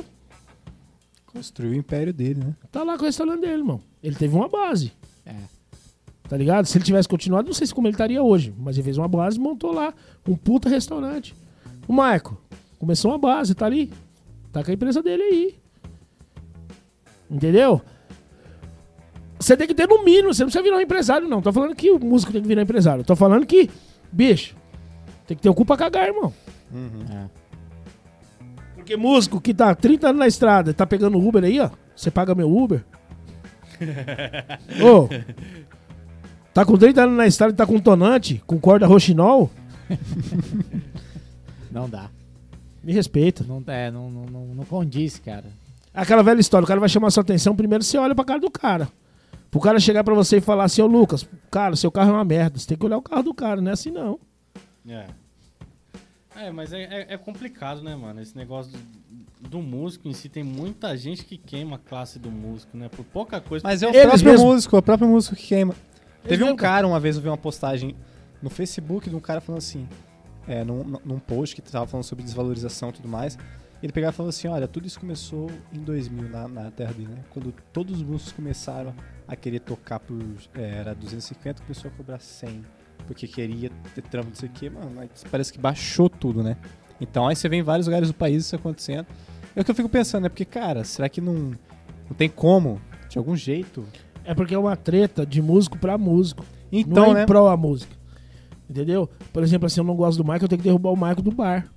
Construiu 1.27 1.71
o 1.73 1.75
império 1.75 2.11
dele, 2.11 2.43
né? 2.43 2.55
tá 2.71 2.83
lá 2.83 2.97
com 2.97 3.03
o 3.03 3.05
restaurante 3.05 3.41
dele, 3.41 3.53
irmão. 3.59 3.79
Ele 4.01 4.15
teve 4.15 4.35
uma 4.35 4.47
base. 4.49 4.91
É. 5.25 5.35
Tá 6.29 6.37
ligado? 6.37 6.67
Se 6.67 6.77
ele 6.77 6.85
tivesse 6.85 7.09
continuado, 7.09 7.47
não 7.47 7.53
sei 7.55 7.65
se 7.65 7.73
como 7.73 7.87
ele 7.87 7.95
estaria 7.95 8.21
hoje. 8.21 8.53
Mas 8.55 8.77
ele 8.77 8.83
fez 8.83 8.97
uma 8.99 9.07
base 9.07 9.37
e 9.37 9.41
montou 9.41 9.73
lá 9.73 9.91
um 10.27 10.35
puta 10.35 10.69
restaurante. 10.69 11.35
O 11.87 11.91
Marco 11.91 12.39
começou 12.77 13.09
uma 13.11 13.17
base, 13.17 13.55
tá 13.55 13.65
ali. 13.65 13.91
Tá 14.53 14.63
com 14.63 14.69
a 14.69 14.73
empresa 14.75 15.01
dele 15.01 15.23
aí. 15.23 15.55
Entendeu? 17.31 17.81
Você 19.39 19.57
tem 19.57 19.65
que 19.65 19.73
ter 19.73 19.87
no 19.87 20.03
mínimo, 20.03 20.31
você 20.31 20.43
não 20.43 20.47
precisa 20.47 20.63
virar 20.63 20.77
um 20.77 20.81
empresário, 20.81 21.27
não. 21.27 21.41
Tô 21.41 21.51
falando 21.51 21.75
que 21.75 21.89
o 21.89 21.97
músico 21.97 22.31
tem 22.31 22.41
que 22.43 22.47
virar 22.47 22.61
empresário. 22.61 23.03
Tô 23.03 23.15
falando 23.15 23.47
que, 23.47 23.67
bicho, 24.11 24.55
tem 25.25 25.35
que 25.35 25.41
ter 25.41 25.49
o 25.49 25.55
cu 25.55 25.65
pra 25.65 25.77
cagar, 25.77 26.07
irmão. 26.07 26.31
É. 27.11 27.25
Porque 28.75 28.95
músico 28.95 29.41
que 29.41 29.53
tá 29.53 29.73
30 29.73 30.09
anos 30.09 30.19
na 30.19 30.27
estrada, 30.27 30.73
tá 30.75 30.85
pegando 30.85 31.17
Uber 31.17 31.43
aí, 31.43 31.59
ó. 31.59 31.71
Você 31.95 32.11
paga 32.11 32.35
meu 32.35 32.55
Uber? 32.55 32.83
Ô, 34.83 35.07
tá 36.59 36.65
com 36.65 36.77
30 36.77 37.03
anos 37.03 37.17
na 37.17 37.25
estrada 37.27 37.53
e 37.53 37.55
tá 37.55 37.65
com 37.65 37.79
tonante, 37.79 38.41
com 38.45 38.59
corda 38.59 38.85
roxinol? 38.87 39.49
Não 41.71 41.89
dá. 41.89 42.09
Me 42.83 42.93
respeita. 42.93 43.43
Não, 43.47 43.63
é, 43.67 43.91
não, 43.91 44.09
não, 44.09 44.25
não, 44.25 44.45
não 44.55 44.65
condiz, 44.65 45.19
cara. 45.19 45.45
Aquela 45.93 46.23
velha 46.23 46.39
história, 46.39 46.63
o 46.63 46.67
cara 46.67 46.79
vai 46.79 46.89
chamar 46.89 47.11
sua 47.11 47.21
atenção, 47.21 47.55
primeiro 47.55 47.83
você 47.83 47.97
olha 47.97 48.15
pra 48.15 48.23
cara 48.25 48.39
do 48.39 48.49
cara. 48.49 48.89
Pro 49.51 49.59
cara 49.59 49.79
chegar 49.79 50.03
pra 50.03 50.13
você 50.13 50.37
e 50.37 50.41
falar 50.41 50.63
assim, 50.65 50.81
ô 50.81 50.87
Lucas, 50.87 51.27
cara, 51.51 51.75
seu 51.75 51.91
carro 51.91 52.09
é 52.11 52.13
uma 52.13 52.23
merda. 52.25 52.57
Você 52.57 52.67
tem 52.67 52.77
que 52.77 52.85
olhar 52.85 52.97
o 52.97 53.01
carro 53.01 53.23
do 53.23 53.33
cara, 53.33 53.59
não 53.61 53.69
é 53.69 53.73
assim 53.73 53.91
não. 53.91 54.19
É. 54.87 55.05
É, 56.35 56.51
mas 56.51 56.71
é, 56.71 56.83
é- 56.83 57.13
é 57.13 57.17
complicado, 57.17 57.81
né, 57.81 57.95
mano? 57.95 58.21
Esse 58.21 58.35
negócio 58.37 58.71
do, 58.71 59.49
do 59.49 59.61
músico 59.61 60.07
em 60.07 60.13
si, 60.13 60.29
tem 60.29 60.43
muita 60.43 60.95
gente 60.95 61.25
que 61.25 61.37
queima 61.37 61.75
a 61.75 61.79
classe 61.79 62.17
do 62.17 62.31
músico, 62.31 62.77
né? 62.77 62.87
Por 62.89 63.03
pouca 63.03 63.41
coisa. 63.41 63.67
Mas 63.67 63.83
é 63.83 63.87
o 63.87 63.89
Eles 63.89 64.03
próprio 64.03 64.31
mesmo. 64.31 64.45
músico, 64.47 64.75
é 64.75 64.79
o 64.79 64.83
próprio 64.83 65.09
músico 65.09 65.35
que 65.35 65.47
queima. 65.47 65.75
Teve 66.23 66.43
um 66.43 66.55
cara, 66.55 66.87
uma 66.87 66.99
vez 66.99 67.15
eu 67.15 67.21
vi 67.21 67.27
uma 67.27 67.37
postagem 67.37 67.95
no 68.41 68.49
Facebook 68.49 69.09
de 69.09 69.15
um 69.15 69.19
cara 69.19 69.41
falando 69.41 69.59
assim, 69.59 69.87
é, 70.47 70.63
num, 70.63 70.83
num 71.05 71.19
post 71.19 71.55
que 71.55 71.61
tava 71.61 71.87
falando 71.87 72.03
sobre 72.03 72.23
desvalorização 72.23 72.89
e 72.89 72.93
tudo 72.93 73.07
mais. 73.07 73.37
Ele 73.81 73.93
pegava 73.93 74.13
e 74.13 74.15
falou 74.15 74.29
assim, 74.29 74.47
olha, 74.47 74.67
tudo 74.67 74.87
isso 74.87 74.99
começou 74.99 75.49
em 75.71 75.79
2000 75.79 76.29
na, 76.29 76.47
na 76.47 76.71
terra 76.71 76.91
dele, 76.91 77.07
né? 77.07 77.23
Quando 77.29 77.53
todos 77.71 77.95
os 77.95 78.03
músicos 78.03 78.33
começaram 78.33 78.93
a 79.25 79.35
querer 79.35 79.59
tocar 79.59 79.99
por, 79.99 80.19
é, 80.53 80.79
era 80.79 80.93
250, 80.93 81.61
começou 81.61 81.89
a 81.89 81.93
cobrar 81.93 82.19
100. 82.19 82.65
Porque 83.07 83.25
queria 83.25 83.71
ter 83.95 84.01
trampo, 84.01 84.29
não 84.29 84.35
sei 84.35 84.49
o 84.49 84.51
que, 84.51 84.69
mano. 84.69 84.99
Aí 84.99 85.09
parece 85.31 85.53
que 85.53 85.59
baixou 85.59 86.09
tudo, 86.09 86.43
né? 86.43 86.57
Então 86.99 87.27
aí 87.27 87.35
você 87.35 87.47
vê 87.47 87.55
em 87.55 87.63
vários 87.63 87.87
lugares 87.87 88.09
do 88.09 88.13
país 88.13 88.45
isso 88.45 88.55
acontecendo. 88.55 89.07
É 89.55 89.61
o 89.61 89.65
que 89.65 89.71
eu 89.71 89.75
fico 89.75 89.87
pensando, 89.87 90.23
né? 90.23 90.29
Porque, 90.29 90.45
cara, 90.45 90.83
será 90.83 91.07
que 91.07 91.21
não, 91.21 91.53
não 92.09 92.15
tem 92.17 92.27
como, 92.27 92.81
de 93.07 93.17
algum 93.17 93.35
jeito, 93.35 93.85
É 94.29 94.35
porque 94.35 94.53
é 94.53 94.59
uma 94.59 94.75
treta 94.75 95.25
de 95.25 95.41
músico 95.41 95.75
pra 95.79 95.97
músico. 95.97 96.45
Então, 96.71 97.05
não 97.05 97.11
é 97.11 97.13
né? 97.15 97.23
em 97.23 97.25
prol 97.25 97.47
a 97.47 97.57
música. 97.57 97.91
Entendeu? 98.69 99.09
Por 99.33 99.41
exemplo, 99.41 99.65
assim, 99.65 99.79
eu 99.79 99.83
não 99.83 99.95
gosto 99.95 100.19
do 100.19 100.23
Marco, 100.23 100.45
eu 100.45 100.49
tenho 100.49 100.59
que 100.61 100.67
derrubar 100.67 100.91
o 100.91 100.95
Marco 100.95 101.23
do 101.23 101.31
bar. 101.31 101.67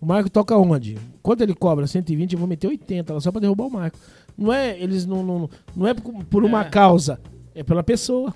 O 0.00 0.04
Marco 0.04 0.28
toca 0.28 0.56
onde? 0.56 0.98
Quanto 1.22 1.42
ele 1.42 1.54
cobra? 1.54 1.86
120, 1.86 2.32
eu 2.32 2.38
vou 2.40 2.48
meter 2.48 2.66
80 2.66 3.14
lá 3.14 3.20
só 3.20 3.30
pra 3.30 3.40
derrubar 3.40 3.66
o 3.66 3.70
Marco. 3.70 3.96
Não 4.36 4.52
é, 4.52 4.76
eles 4.80 5.06
não, 5.06 5.22
não, 5.22 5.50
não 5.76 5.86
é 5.86 5.94
por 5.94 6.42
uma 6.44 6.62
É. 6.62 6.64
causa, 6.64 7.20
é 7.54 7.62
pela 7.62 7.84
pessoa. 7.84 8.34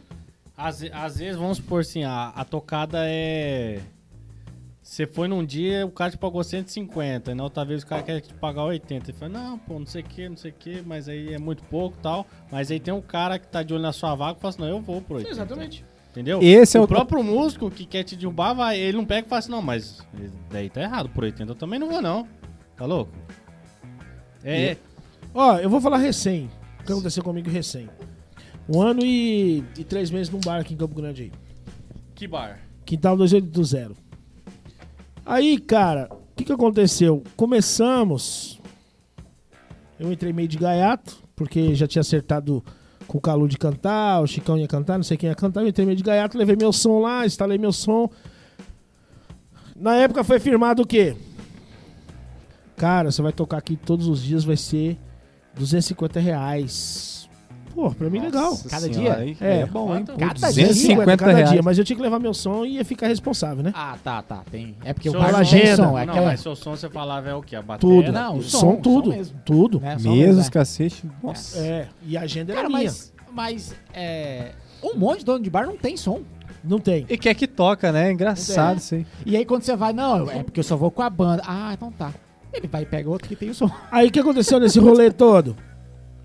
Às, 0.57 0.85
às 0.93 1.17
vezes, 1.19 1.37
vamos 1.37 1.57
supor 1.57 1.81
assim, 1.81 2.05
a, 2.05 2.29
a 2.29 2.45
tocada 2.45 2.99
é. 3.03 3.81
Você 4.91 5.07
foi 5.07 5.29
num 5.29 5.45
dia, 5.45 5.87
o 5.87 5.91
cara 5.93 6.11
te 6.11 6.19
pagou 6.19 6.43
150, 6.43 7.31
e 7.31 7.35
na 7.37 7.45
outra 7.45 7.65
vez 7.65 7.85
o 7.85 7.87
cara 7.87 8.03
quer 8.03 8.21
te 8.21 8.35
pagar 8.35 8.65
80. 8.65 9.13
Ele 9.13 9.17
fala, 9.17 9.31
não, 9.31 9.57
pô, 9.57 9.79
não 9.79 9.87
sei 9.87 10.03
o 10.03 10.05
que, 10.05 10.29
não 10.29 10.37
sei 10.37 10.51
o 10.51 10.55
que, 10.55 10.83
mas 10.85 11.09
aí 11.09 11.33
é 11.33 11.39
muito 11.39 11.63
pouco 11.63 11.97
e 11.97 12.03
tal. 12.03 12.27
Mas 12.51 12.73
aí 12.73 12.81
tem 12.81 12.93
um 12.93 13.01
cara 13.01 13.39
que 13.39 13.47
tá 13.47 13.63
de 13.63 13.73
olho 13.73 13.85
na 13.85 13.93
sua 13.93 14.17
vaga 14.17 14.37
e 14.37 14.41
fala 14.41 14.49
assim, 14.53 14.63
não, 14.63 14.69
eu 14.69 14.81
vou 14.81 15.01
por 15.01 15.19
80. 15.19 15.31
Exatamente. 15.33 15.85
Entendeu? 16.11 16.41
Esse 16.43 16.77
é 16.77 16.81
o 16.81 16.83
o- 16.83 16.89
próprio 16.89 17.23
músico 17.23 17.71
que 17.71 17.87
quer 17.87 18.03
te 18.03 18.17
derrubar, 18.17 18.53
vai, 18.53 18.81
ele 18.81 18.97
não 18.97 19.05
pega 19.07 19.25
e 19.29 19.31
fala 19.31 19.39
assim, 19.39 19.51
não, 19.53 19.63
mas 19.63 20.05
daí 20.51 20.69
tá 20.69 20.83
errado, 20.83 21.09
por 21.11 21.23
80 21.23 21.53
eu 21.53 21.55
também 21.55 21.79
não 21.79 21.89
vou 21.89 22.03
não. 22.03 22.27
Tá 22.77 22.85
louco? 22.85 23.13
É, 24.43 24.77
Ó, 25.33 25.57
eu 25.59 25.71
vou 25.71 25.81
falar 25.81 25.99
recém. 25.99 26.51
O 26.81 26.85
que 26.85 26.91
aconteceu 26.91 27.23
comigo 27.23 27.49
recém? 27.49 27.89
Um 28.69 28.83
ano 28.83 29.05
e, 29.05 29.63
e 29.79 29.85
três 29.85 30.11
meses 30.11 30.33
num 30.33 30.41
bar 30.41 30.59
aqui 30.61 30.75
em 30.75 30.77
Campo 30.77 30.97
Grande 30.97 31.23
aí. 31.23 31.33
que 32.13 32.27
bar? 32.27 32.59
Quintal 32.85 33.17
280. 33.17 34.00
Aí, 35.31 35.61
cara, 35.61 36.09
o 36.11 36.35
que, 36.35 36.43
que 36.43 36.53
aconteceu? 36.53 37.23
Começamos. 37.37 38.61
Eu 39.97 40.11
entrei 40.13 40.33
meio 40.33 40.49
de 40.49 40.59
gaiato, 40.59 41.23
porque 41.37 41.73
já 41.77 41.87
tinha 41.87 42.01
acertado 42.01 42.65
com 43.07 43.19
o 43.19 43.21
Calu 43.21 43.47
de 43.47 43.57
cantar, 43.57 44.23
o 44.23 44.27
Chicão 44.27 44.59
ia 44.59 44.67
cantar, 44.67 44.99
não 44.99 45.05
sei 45.05 45.17
quem 45.17 45.29
ia 45.29 45.37
cantar. 45.37 45.61
Eu 45.61 45.69
entrei 45.69 45.87
meio 45.87 45.97
de 45.97 46.03
gaiato, 46.03 46.37
levei 46.37 46.57
meu 46.57 46.73
som 46.73 46.99
lá, 46.99 47.25
instalei 47.25 47.59
meu 47.59 47.71
som. 47.71 48.11
Na 49.77 49.95
época 49.95 50.25
foi 50.25 50.41
firmado 50.41 50.83
o 50.83 50.87
quê? 50.87 51.15
Cara, 52.77 53.13
você 53.13 53.23
vai 53.23 53.33
tocar 53.33 53.59
aqui 53.59 53.77
todos 53.77 54.09
os 54.09 54.21
dias, 54.21 54.43
vai 54.43 54.57
ser 54.57 54.99
250 55.55 56.19
reais. 56.19 57.20
Pô, 57.75 57.91
pra 57.91 58.11
mim 58.11 58.19
legal. 58.21 58.51
Nossa 58.51 58.69
Cada 58.69 58.93
senhora, 58.93 59.25
dia? 59.25 59.25
aí 59.25 59.37
É. 59.41 59.61
É, 59.61 59.67
bom, 59.67 59.97
hein? 59.97 60.05
Cada 60.05 60.35
250 60.35 61.17
cada 61.17 61.33
reais. 61.33 61.51
dia, 61.51 61.63
mas 61.63 61.79
eu 61.79 61.85
tinha 61.85 61.97
que 61.97 62.03
levar 62.03 62.19
meu 62.19 62.35
som 62.35 62.65
e 62.65 62.77
ia 62.77 62.85
ficar 62.85 63.07
responsável, 63.07 63.63
né? 63.63 63.73
Ah, 63.75 63.97
tá, 64.03 64.21
tá. 64.23 64.43
Tem. 64.51 64.75
É 64.85 64.93
porque 64.93 65.09
o 65.09 65.13
Seu 65.13 65.21
bar 65.21 65.33
não 65.33 65.39
agenda. 65.41 65.77
som. 65.77 65.99
É 65.99 66.05
não, 66.07 66.13
aquela... 66.13 66.27
mas 66.27 66.41
seu 66.41 66.57
som 66.57 66.77
você 66.77 66.89
falava 66.91 67.29
é 67.29 67.35
o 67.35 67.43
que? 67.43 67.55
A 67.55 67.63
bateria? 67.63 67.97
Tudo. 67.97 68.13
Não, 68.13 68.37
o 68.39 68.43
som, 68.43 68.59
som, 68.59 68.77
tudo. 68.77 69.11
som 69.11 69.17
mesmo. 69.17 69.41
Tudo. 69.45 69.81
né, 69.81 69.91
Mesas, 69.95 70.05
mesmo, 70.07 70.41
é. 70.43 70.51
cacete. 70.51 71.05
Nossa. 71.23 71.59
É, 71.59 71.89
e 72.05 72.17
a 72.17 72.23
agenda 72.23 72.53
era 72.53 72.63
Cara, 72.63 72.69
minha. 72.75 72.83
mas, 72.91 73.13
mas 73.33 73.75
é, 73.95 74.51
um 74.83 74.97
monte 74.97 75.21
de 75.21 75.25
dono 75.25 75.43
de 75.45 75.51
bar 75.51 75.67
não 75.67 75.77
tem 75.77 75.97
som. 75.97 76.21
Não 76.63 76.79
tem. 76.79 77.07
E 77.09 77.17
quer 77.17 77.35
que 77.35 77.47
toca, 77.47 77.91
né? 77.93 78.13
Engraçado 78.13 78.75
É. 78.75 78.79
isso 78.79 78.95
aí. 78.97 79.07
E 79.25 79.37
aí 79.37 79.45
quando 79.47 79.63
você 79.63 79.75
vai, 79.77 79.93
não, 79.95 80.31
é 80.31 80.43
porque 80.43 80.61
eu 80.61 80.65
só 80.65 80.77
vou 80.77 80.91
com 80.91 81.01
a 81.03 81.09
banda. 81.09 81.43
Ah, 81.47 81.71
então 81.73 81.91
tá. 81.93 82.13
Ele 82.53 82.67
vai 82.67 82.83
e 82.83 82.87
pega 82.87 83.09
outro 83.09 83.29
que 83.29 83.37
tem 83.37 83.49
o 83.51 83.55
som. 83.55 83.71
Aí 83.93 84.09
o 84.09 84.11
que 84.11 84.19
aconteceu 84.19 84.59
nesse 84.59 84.79
rolê 84.81 85.11
todo? 85.11 85.57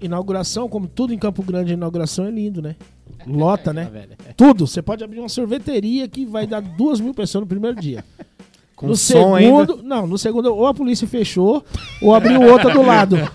Inauguração, 0.02 0.68
como 0.68 0.88
tudo 0.88 1.14
em 1.14 1.18
Campo 1.18 1.42
Grande, 1.44 1.72
a 1.72 1.74
inauguração 1.74 2.26
é 2.26 2.32
lindo, 2.32 2.62
né? 2.62 2.76
Lota, 3.26 3.74
né? 3.74 3.90
velho. 3.92 4.12
Tudo. 4.36 4.68
Você 4.68 4.82
pode 4.82 5.04
abrir 5.04 5.20
uma 5.20 5.30
sorveteria 5.30 6.08
que 6.08 6.26
vai 6.26 6.46
dar 6.46 6.62
duas 6.62 7.00
mil 7.00 7.14
pessoas 7.14 7.42
no 7.42 7.48
primeiro 7.48 7.80
dia. 7.80 8.04
Com 8.76 8.88
no 8.88 8.96
segundo, 8.96 9.74
ainda. 9.74 9.76
não, 9.84 10.06
no 10.06 10.18
segundo 10.18 10.54
ou 10.54 10.68
a 10.68 10.74
polícia 10.74 11.08
fechou 11.08 11.64
ou 12.02 12.14
abriu 12.14 12.42
outra 12.42 12.72
do 12.72 12.82
lado. 12.82 13.16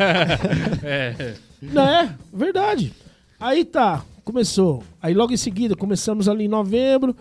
É. 0.83 1.35
Não 1.63 1.83
é? 1.83 2.15
Verdade. 2.33 2.93
Aí 3.39 3.65
tá, 3.65 4.03
começou. 4.25 4.83
Aí 5.01 5.15
logo 5.15 5.33
em 5.33 5.37
seguida, 5.37 5.75
começamos 5.75 6.29
ali 6.29 6.45
em 6.45 6.49
novembro, 6.49 7.17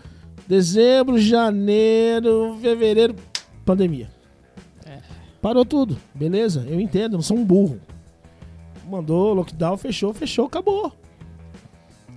dezembro, 0.47 1.17
janeiro, 1.17 2.57
fevereiro, 2.61 3.15
pandemia. 3.65 4.09
Parou 5.41 5.63
tudo, 5.63 5.97
beleza? 6.13 6.65
Eu 6.67 6.79
entendo, 6.79 7.13
não 7.13 7.21
sou 7.21 7.37
um 7.37 7.45
burro. 7.45 7.79
Mandou, 8.89 9.33
lockdown, 9.33 9.77
fechou, 9.77 10.13
fechou, 10.13 10.45
acabou. 10.47 10.91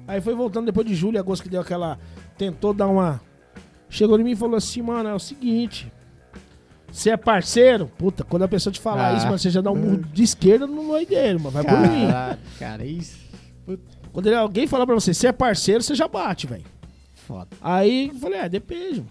Aí 0.06 0.20
foi 0.20 0.34
voltando 0.34 0.66
depois 0.66 0.86
de 0.86 0.94
julho, 0.94 1.18
agosto, 1.18 1.42
que 1.42 1.48
deu 1.48 1.60
aquela. 1.60 1.98
Tentou 2.36 2.72
dar 2.72 2.88
uma. 2.88 3.20
Chegou 3.88 4.18
em 4.18 4.24
mim 4.24 4.30
e 4.32 4.36
falou 4.36 4.56
assim, 4.56 4.80
mano, 4.82 5.08
é 5.08 5.14
o 5.14 5.18
seguinte. 5.18 5.92
Você 6.90 7.10
é 7.10 7.16
parceiro? 7.16 7.86
Puta, 7.98 8.24
quando 8.24 8.42
a 8.42 8.48
pessoa 8.48 8.72
te 8.72 8.80
falar 8.80 9.12
Ah. 9.12 9.16
isso, 9.16 9.26
mano, 9.26 9.38
você 9.38 9.50
já 9.50 9.60
dá 9.60 9.70
um 9.70 9.76
murro 9.76 9.98
de 10.12 10.22
esquerda 10.22 10.66
no 10.66 10.88
vai 10.88 11.06
dele, 11.06 11.38
mas 11.42 11.52
vai 11.52 11.64
por 11.64 11.78
mim. 11.78 12.06
Cara, 12.58 12.84
isso. 12.84 13.18
Quando 14.12 14.26
ele- 14.26 14.36
alguém 14.36 14.66
falar 14.66 14.84
pra 14.86 14.94
você, 14.94 15.14
você 15.14 15.28
é 15.28 15.32
parceiro, 15.32 15.82
você 15.82 15.94
já 15.94 16.06
bate, 16.08 16.46
velho. 16.46 16.64
Foda. 17.14 17.48
Aí 17.62 18.08
eu 18.08 18.14
falei, 18.16 18.40
é, 18.40 18.48
depende. 18.48 19.04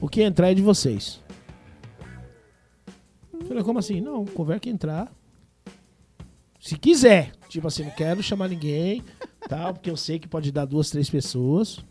O 0.00 0.08
que 0.08 0.22
entrar 0.22 0.50
é 0.50 0.54
de 0.54 0.60
vocês. 0.62 1.20
Eu 3.32 3.46
Falei, 3.46 3.62
como 3.62 3.78
assim? 3.78 4.00
Não, 4.00 4.24
conversa 4.26 4.60
que 4.60 4.70
entrar. 4.70 5.10
Se 6.62 6.78
quiser. 6.78 7.32
Tipo 7.48 7.66
assim, 7.66 7.82
não 7.82 7.90
quero 7.90 8.22
chamar 8.22 8.48
ninguém, 8.48 9.02
tal, 9.48 9.74
porque 9.74 9.90
eu 9.90 9.96
sei 9.96 10.20
que 10.20 10.28
pode 10.28 10.52
dar 10.52 10.64
duas, 10.64 10.90
três 10.90 11.10
pessoas. 11.10 11.84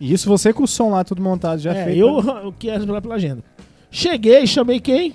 E 0.00 0.12
isso 0.12 0.28
você 0.28 0.52
com 0.52 0.64
o 0.64 0.68
som 0.68 0.90
lá 0.90 1.04
tudo 1.04 1.22
montado 1.22 1.60
já 1.60 1.72
é, 1.72 1.84
feito. 1.84 2.00
eu, 2.00 2.20
né? 2.20 2.40
eu 2.44 2.52
quero 2.52 2.84
pela, 2.84 3.00
pela 3.00 3.14
agenda. 3.14 3.44
Cheguei, 3.92 4.44
chamei 4.44 4.80
quem? 4.80 5.14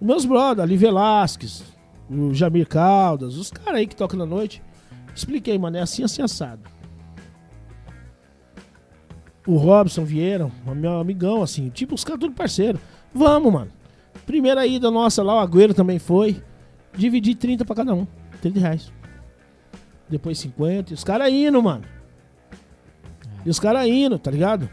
Os 0.00 0.06
meus 0.06 0.24
brothers, 0.24 0.60
Ali 0.60 0.78
Velasquez, 0.78 1.62
o 2.10 2.32
Jamir 2.32 2.66
Caldas, 2.66 3.36
os 3.36 3.50
caras 3.50 3.74
aí 3.74 3.86
que 3.86 3.94
tocam 3.94 4.18
na 4.18 4.26
noite. 4.26 4.62
Expliquei, 5.14 5.58
mano, 5.58 5.76
é 5.76 5.82
assim, 5.82 6.02
assim, 6.02 6.22
assado. 6.22 6.62
O 9.46 9.56
Robson 9.56 10.04
Vieira, 10.04 10.50
meu 10.74 10.98
amigão, 10.98 11.42
assim, 11.42 11.68
tipo, 11.68 11.94
os 11.94 12.02
caras 12.02 12.20
tudo 12.20 12.34
parceiro. 12.34 12.80
Vamos, 13.12 13.52
mano. 13.52 13.70
Primeira 14.24 14.66
ida 14.66 14.90
nossa 14.90 15.22
lá, 15.22 15.34
o 15.34 15.46
Agüero 15.46 15.74
também 15.74 15.98
foi. 15.98 16.42
Dividi 16.96 17.34
30 17.34 17.64
pra 17.64 17.76
cada 17.76 17.94
um. 17.94 18.06
30 18.40 18.60
reais. 18.60 18.92
Depois 20.08 20.38
50. 20.38 20.92
E 20.92 20.94
os 20.94 21.04
caras 21.04 21.32
indo, 21.32 21.62
mano. 21.62 21.84
E 23.44 23.50
os 23.50 23.58
caras 23.58 23.86
indo, 23.86 24.18
tá 24.18 24.30
ligado? 24.30 24.68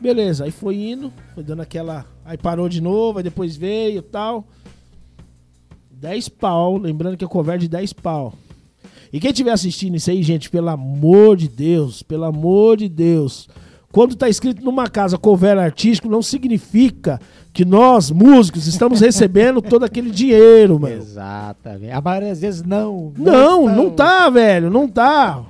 Beleza, 0.00 0.44
aí 0.44 0.50
foi 0.50 0.76
indo, 0.76 1.12
foi 1.34 1.42
dando 1.42 1.62
aquela. 1.62 2.04
Aí 2.24 2.36
parou 2.36 2.68
de 2.68 2.80
novo, 2.80 3.18
aí 3.18 3.24
depois 3.24 3.56
veio 3.56 3.98
e 3.98 4.02
tal. 4.02 4.46
10 5.90 6.28
pau, 6.28 6.76
lembrando 6.76 7.16
que 7.16 7.24
é 7.24 7.28
cover 7.28 7.58
de 7.58 7.68
10 7.68 7.94
pau. 7.94 8.34
E 9.12 9.18
quem 9.18 9.30
estiver 9.30 9.52
assistindo 9.52 9.96
isso 9.96 10.10
aí, 10.10 10.22
gente, 10.22 10.50
pelo 10.50 10.68
amor 10.68 11.36
de 11.36 11.48
Deus, 11.48 12.02
pelo 12.02 12.24
amor 12.24 12.76
de 12.76 12.88
Deus. 12.88 13.48
Quando 13.92 14.14
tá 14.14 14.28
escrito 14.28 14.62
numa 14.64 14.88
casa 14.88 15.16
cover 15.16 15.58
artístico, 15.58 16.08
não 16.08 16.20
significa 16.20 17.18
que 17.52 17.64
nós, 17.64 18.10
músicos, 18.10 18.66
estamos 18.66 19.00
recebendo 19.00 19.62
todo 19.62 19.84
aquele 19.84 20.10
dinheiro, 20.10 20.78
mano. 20.78 20.94
Exatamente. 20.96 21.92
A 21.92 22.00
maioria 22.00 22.28
das 22.30 22.40
vezes 22.40 22.62
não. 22.62 23.12
Não, 23.16 23.66
não 23.68 23.90
tá, 23.90 24.28
velho, 24.28 24.68
não 24.70 24.86
tá. 24.86 25.42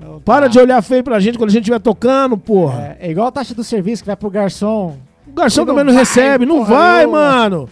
Não 0.00 0.20
Para 0.20 0.42
tá. 0.46 0.48
de 0.48 0.58
olhar 0.58 0.80
feio 0.80 1.02
pra 1.04 1.18
gente 1.20 1.36
quando 1.36 1.50
a 1.50 1.52
gente 1.52 1.62
estiver 1.62 1.80
tocando, 1.80 2.38
porra. 2.38 2.96
É, 3.00 3.08
é 3.08 3.10
igual 3.10 3.26
a 3.26 3.32
taxa 3.32 3.54
do 3.54 3.64
serviço 3.64 4.02
que 4.02 4.06
vai 4.06 4.16
pro 4.16 4.30
garçom. 4.30 4.96
O 5.26 5.32
garçom 5.32 5.60
Não 5.62 5.66
também 5.66 5.84
não 5.84 5.92
vai, 5.92 6.02
recebe, 6.02 6.46
não 6.46 6.58
porra 6.58 6.74
vai, 6.74 6.98
nenhuma. 7.00 7.18
mano. 7.18 7.68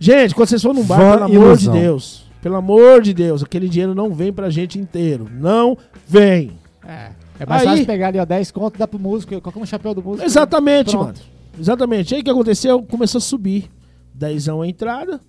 Gente, 0.00 0.34
quando 0.34 0.48
vocês 0.48 0.62
for 0.62 0.74
num 0.74 0.84
bar, 0.84 0.98
pelo 0.98 1.24
amor 1.24 1.32
ilusão. 1.34 1.72
de 1.74 1.80
Deus, 1.80 2.24
pelo 2.42 2.56
amor 2.56 3.02
de 3.02 3.12
Deus, 3.12 3.42
aquele 3.42 3.68
dinheiro 3.68 3.94
não 3.94 4.10
vem 4.12 4.32
pra 4.32 4.48
gente 4.48 4.78
inteiro. 4.78 5.28
Não 5.32 5.76
vem. 6.06 6.52
É. 6.86 7.10
É 7.40 7.46
mais 7.46 7.62
Aí- 7.62 7.68
fácil 7.68 7.86
pegar 7.86 8.08
ali, 8.08 8.18
ó, 8.18 8.24
10 8.24 8.50
conto, 8.50 8.78
dá 8.78 8.86
pro 8.88 8.98
músico, 8.98 9.40
coloca 9.40 9.58
um 9.60 9.66
chapéu 9.66 9.94
do 9.94 10.02
músico. 10.02 10.24
Exatamente, 10.26 10.90
Pronto. 10.90 11.04
mano. 11.06 11.18
Exatamente. 11.58 12.14
Aí 12.14 12.20
o 12.20 12.24
que 12.24 12.30
aconteceu? 12.30 12.82
Começou 12.82 13.18
a 13.18 13.22
subir. 13.22 13.70
10 14.14 14.48
a 14.48 14.66
entrada, 14.66 15.20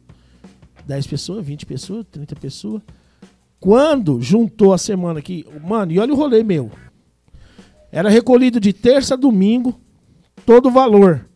10 0.86 1.06
pessoas, 1.06 1.46
20 1.46 1.66
pessoas, 1.66 2.06
30 2.10 2.36
pessoas. 2.36 2.82
Quando 3.60 4.20
juntou 4.22 4.74
a 4.74 4.78
semana 4.78 5.20
aqui, 5.20 5.46
mano, 5.64 5.92
e 5.92 6.00
olha 6.00 6.14
o 6.14 6.16
rolê 6.16 6.44
meu. 6.44 6.72
Era 7.92 8.10
recolhido 8.10 8.60
de 8.60 8.72
terça 8.74 9.14
a 9.16 9.18
domingo, 9.18 9.80
todo 10.46 10.70
o 10.70 10.72
valor. 10.72 11.28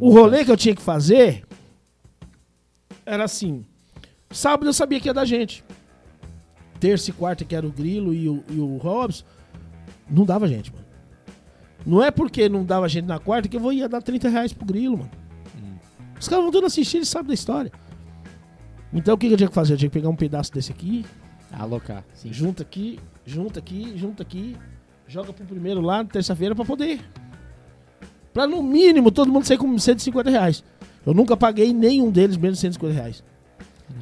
O 0.00 0.10
rolê 0.10 0.44
que 0.44 0.50
eu 0.50 0.56
tinha 0.56 0.74
que 0.74 0.80
fazer 0.82 1.44
era 3.04 3.24
assim. 3.24 3.64
Sábado 4.30 4.68
eu 4.68 4.72
sabia 4.72 5.00
que 5.00 5.08
ia 5.08 5.14
dar 5.14 5.24
gente. 5.24 5.63
Terça 6.84 7.08
e 7.08 7.14
quarta, 7.14 7.46
que 7.46 7.56
era 7.56 7.66
o 7.66 7.70
Grilo 7.70 8.12
e 8.12 8.28
o, 8.28 8.44
e 8.50 8.60
o 8.60 8.76
Robson, 8.76 9.24
não 10.06 10.26
dava 10.26 10.46
gente, 10.46 10.70
mano. 10.70 10.84
Não 11.86 12.04
é 12.04 12.10
porque 12.10 12.46
não 12.46 12.62
dava 12.62 12.86
gente 12.90 13.06
na 13.06 13.18
quarta 13.18 13.48
que 13.48 13.56
eu 13.56 13.60
vou 13.60 13.72
ia 13.72 13.88
dar 13.88 14.02
30 14.02 14.28
reais 14.28 14.52
pro 14.52 14.66
Grilo, 14.66 14.98
mano. 14.98 15.10
Os 16.20 16.28
caras 16.28 16.44
vão 16.44 16.52
todos 16.52 16.66
assistir, 16.66 16.98
eles 16.98 17.08
sabem 17.08 17.28
da 17.28 17.32
história. 17.32 17.72
Então 18.92 19.14
o 19.14 19.16
que, 19.16 19.28
que 19.28 19.32
eu 19.32 19.38
tinha 19.38 19.48
que 19.48 19.54
fazer? 19.54 19.72
Eu 19.72 19.78
tinha 19.78 19.88
que 19.88 19.94
pegar 19.94 20.10
um 20.10 20.14
pedaço 20.14 20.52
desse 20.52 20.72
aqui, 20.72 21.06
Alocar, 21.50 22.04
sim. 22.12 22.30
junta 22.30 22.62
aqui, 22.62 23.00
junta 23.24 23.60
aqui, 23.60 23.96
junta 23.96 24.22
aqui, 24.22 24.54
joga 25.08 25.32
pro 25.32 25.46
primeiro 25.46 25.80
lá, 25.80 26.04
terça-feira, 26.04 26.54
pra 26.54 26.66
poder. 26.66 27.00
Pra 28.30 28.46
no 28.46 28.62
mínimo 28.62 29.10
todo 29.10 29.32
mundo 29.32 29.46
sair 29.46 29.56
com 29.56 29.78
150 29.78 30.28
reais. 30.28 30.62
Eu 31.06 31.14
nunca 31.14 31.34
paguei 31.34 31.72
nenhum 31.72 32.10
deles 32.10 32.36
menos 32.36 32.58
de 32.58 32.60
150 32.60 32.92
reais. 32.92 33.24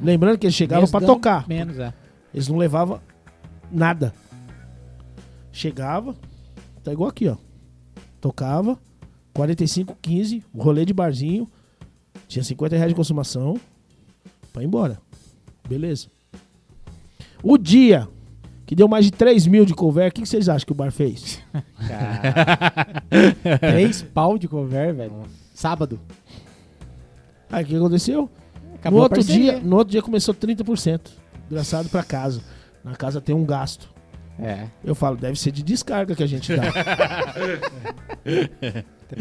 Lembrando 0.01 0.37
que 0.37 0.47
eles 0.47 0.55
chegavam 0.55 0.85
dando 0.91 1.05
tocar. 1.05 1.47
Menos, 1.47 1.79
é. 1.79 1.93
Eles 2.33 2.47
não 2.47 2.57
levavam 2.57 2.99
nada. 3.71 4.13
Chegava, 5.51 6.15
tá 6.83 6.91
igual 6.91 7.09
aqui, 7.09 7.27
ó. 7.27 7.37
Tocava, 8.19 8.79
45, 9.33 9.97
15, 10.01 10.43
rolê 10.55 10.85
de 10.85 10.93
barzinho, 10.93 11.49
tinha 12.27 12.43
50 12.43 12.75
reais 12.75 12.91
de 12.91 12.95
consumação, 12.95 13.59
pra 14.51 14.63
ir 14.63 14.65
embora. 14.65 14.99
Beleza. 15.67 16.07
O 17.41 17.57
dia 17.57 18.07
que 18.65 18.75
deu 18.75 18.87
mais 18.87 19.05
de 19.05 19.11
3 19.11 19.45
mil 19.47 19.65
de 19.65 19.73
cover, 19.73 20.09
o 20.09 20.13
que, 20.13 20.21
que 20.21 20.27
vocês 20.27 20.49
acham 20.49 20.65
que 20.65 20.71
o 20.71 20.75
bar 20.75 20.91
fez? 20.91 21.41
Três 23.59 24.01
pau 24.01 24.37
de 24.37 24.47
cover, 24.47 24.95
velho. 24.95 25.23
Sábado. 25.53 25.99
Aí 27.51 27.63
o 27.63 27.67
que 27.67 27.75
aconteceu? 27.75 28.29
Acabou 28.75 28.99
no 28.99 29.03
outro, 29.03 29.23
dia, 29.23 29.59
no 29.59 29.77
outro 29.77 29.91
dia 29.91 30.01
começou 30.01 30.33
30%. 30.33 31.11
Engraçado 31.53 31.87
pra 31.87 32.03
casa. 32.03 32.41
Na 32.83 32.95
casa 32.95 33.21
tem 33.21 33.35
um 33.35 33.45
gasto. 33.45 33.93
É. 34.39 34.65
Eu 34.83 34.95
falo, 34.95 35.15
deve 35.15 35.39
ser 35.39 35.51
de 35.51 35.61
descarga 35.61 36.15
que 36.15 36.23
a 36.23 36.27
gente 36.27 36.51
dá. 36.55 36.63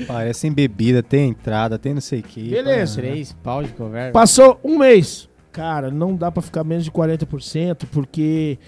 Parece 0.08 0.40
tem 0.40 0.52
bebida, 0.52 1.02
tem 1.02 1.28
entrada, 1.28 1.78
tem 1.78 1.92
não 1.92 2.00
sei 2.00 2.20
o 2.20 2.22
que. 2.22 2.48
Beleza. 2.48 2.96
Três 3.02 3.34
pau 3.42 3.62
de 3.62 3.68
cover. 3.72 4.12
Passou 4.12 4.58
um 4.64 4.78
mês. 4.78 5.28
Cara, 5.52 5.90
não 5.90 6.16
dá 6.16 6.32
pra 6.32 6.40
ficar 6.40 6.64
menos 6.64 6.84
de 6.84 6.90
40% 6.90 7.86
porque 7.92 8.58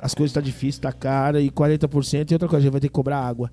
as 0.00 0.12
coisas 0.12 0.34
tá 0.34 0.40
difícil, 0.40 0.82
tá 0.82 0.92
cara 0.92 1.40
e 1.40 1.48
40% 1.48 2.32
e 2.32 2.34
outra 2.34 2.48
coisa, 2.48 2.58
a 2.58 2.62
gente 2.62 2.72
vai 2.72 2.80
ter 2.80 2.88
que 2.88 2.92
cobrar 2.94 3.20
água. 3.20 3.48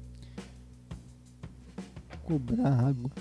Cobrar 2.24 2.70
água. 2.70 3.12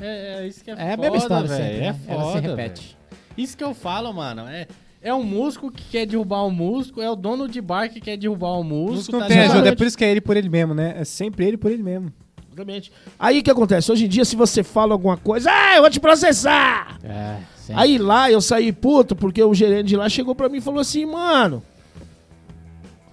É, 0.00 0.40
é 0.40 0.48
isso 0.48 0.64
que 0.64 0.70
é, 0.72 0.74
É 0.74 0.92
a 0.94 0.96
foda, 0.96 1.02
mesma 1.02 1.16
história 1.18 1.48
velho. 1.48 1.76
É 1.76 1.80
né? 1.92 2.00
Ela 2.08 2.24
se 2.24 2.32
foda, 2.32 2.40
repete. 2.40 2.82
velho. 2.82 2.96
Isso 3.38 3.56
que 3.56 3.62
eu 3.62 3.72
falo, 3.72 4.12
mano. 4.12 4.42
É, 4.48 4.66
é 5.06 5.14
um 5.14 5.22
músico 5.22 5.70
que 5.70 5.84
quer 5.84 6.04
derrubar 6.04 6.44
o 6.44 6.50
músico, 6.50 7.00
é 7.00 7.08
o 7.08 7.14
dono 7.14 7.46
de 7.46 7.60
bar 7.60 7.88
que 7.88 8.00
quer 8.00 8.16
derrubar 8.16 8.58
o 8.58 8.64
músico. 8.64 8.96
Músico 8.96 9.12
não 9.12 9.20
tá 9.20 9.26
tem 9.28 9.38
ajuda, 9.38 9.68
é 9.68 9.74
por 9.76 9.86
isso 9.86 9.96
que 9.96 10.04
é 10.04 10.10
ele 10.10 10.20
por 10.20 10.36
ele 10.36 10.48
mesmo, 10.48 10.74
né? 10.74 10.96
É 10.98 11.04
sempre 11.04 11.46
ele 11.46 11.56
por 11.56 11.70
ele 11.70 11.80
mesmo. 11.80 12.12
Exatamente. 12.48 12.90
Aí 13.16 13.38
o 13.38 13.42
que 13.44 13.50
acontece? 13.50 13.92
Hoje 13.92 14.06
em 14.06 14.08
dia, 14.08 14.24
se 14.24 14.34
você 14.34 14.64
fala 14.64 14.94
alguma 14.94 15.16
coisa, 15.16 15.48
ah, 15.48 15.76
eu 15.76 15.82
vou 15.82 15.90
te 15.90 16.00
processar! 16.00 16.98
É. 17.04 17.36
Aí 17.72 17.98
lá 17.98 18.28
eu 18.32 18.40
saí 18.40 18.72
puto 18.72 19.14
porque 19.14 19.40
o 19.40 19.54
gerente 19.54 19.86
de 19.86 19.96
lá 19.96 20.08
chegou 20.08 20.34
pra 20.34 20.48
mim 20.48 20.58
e 20.58 20.60
falou 20.60 20.80
assim, 20.80 21.06
mano, 21.06 21.62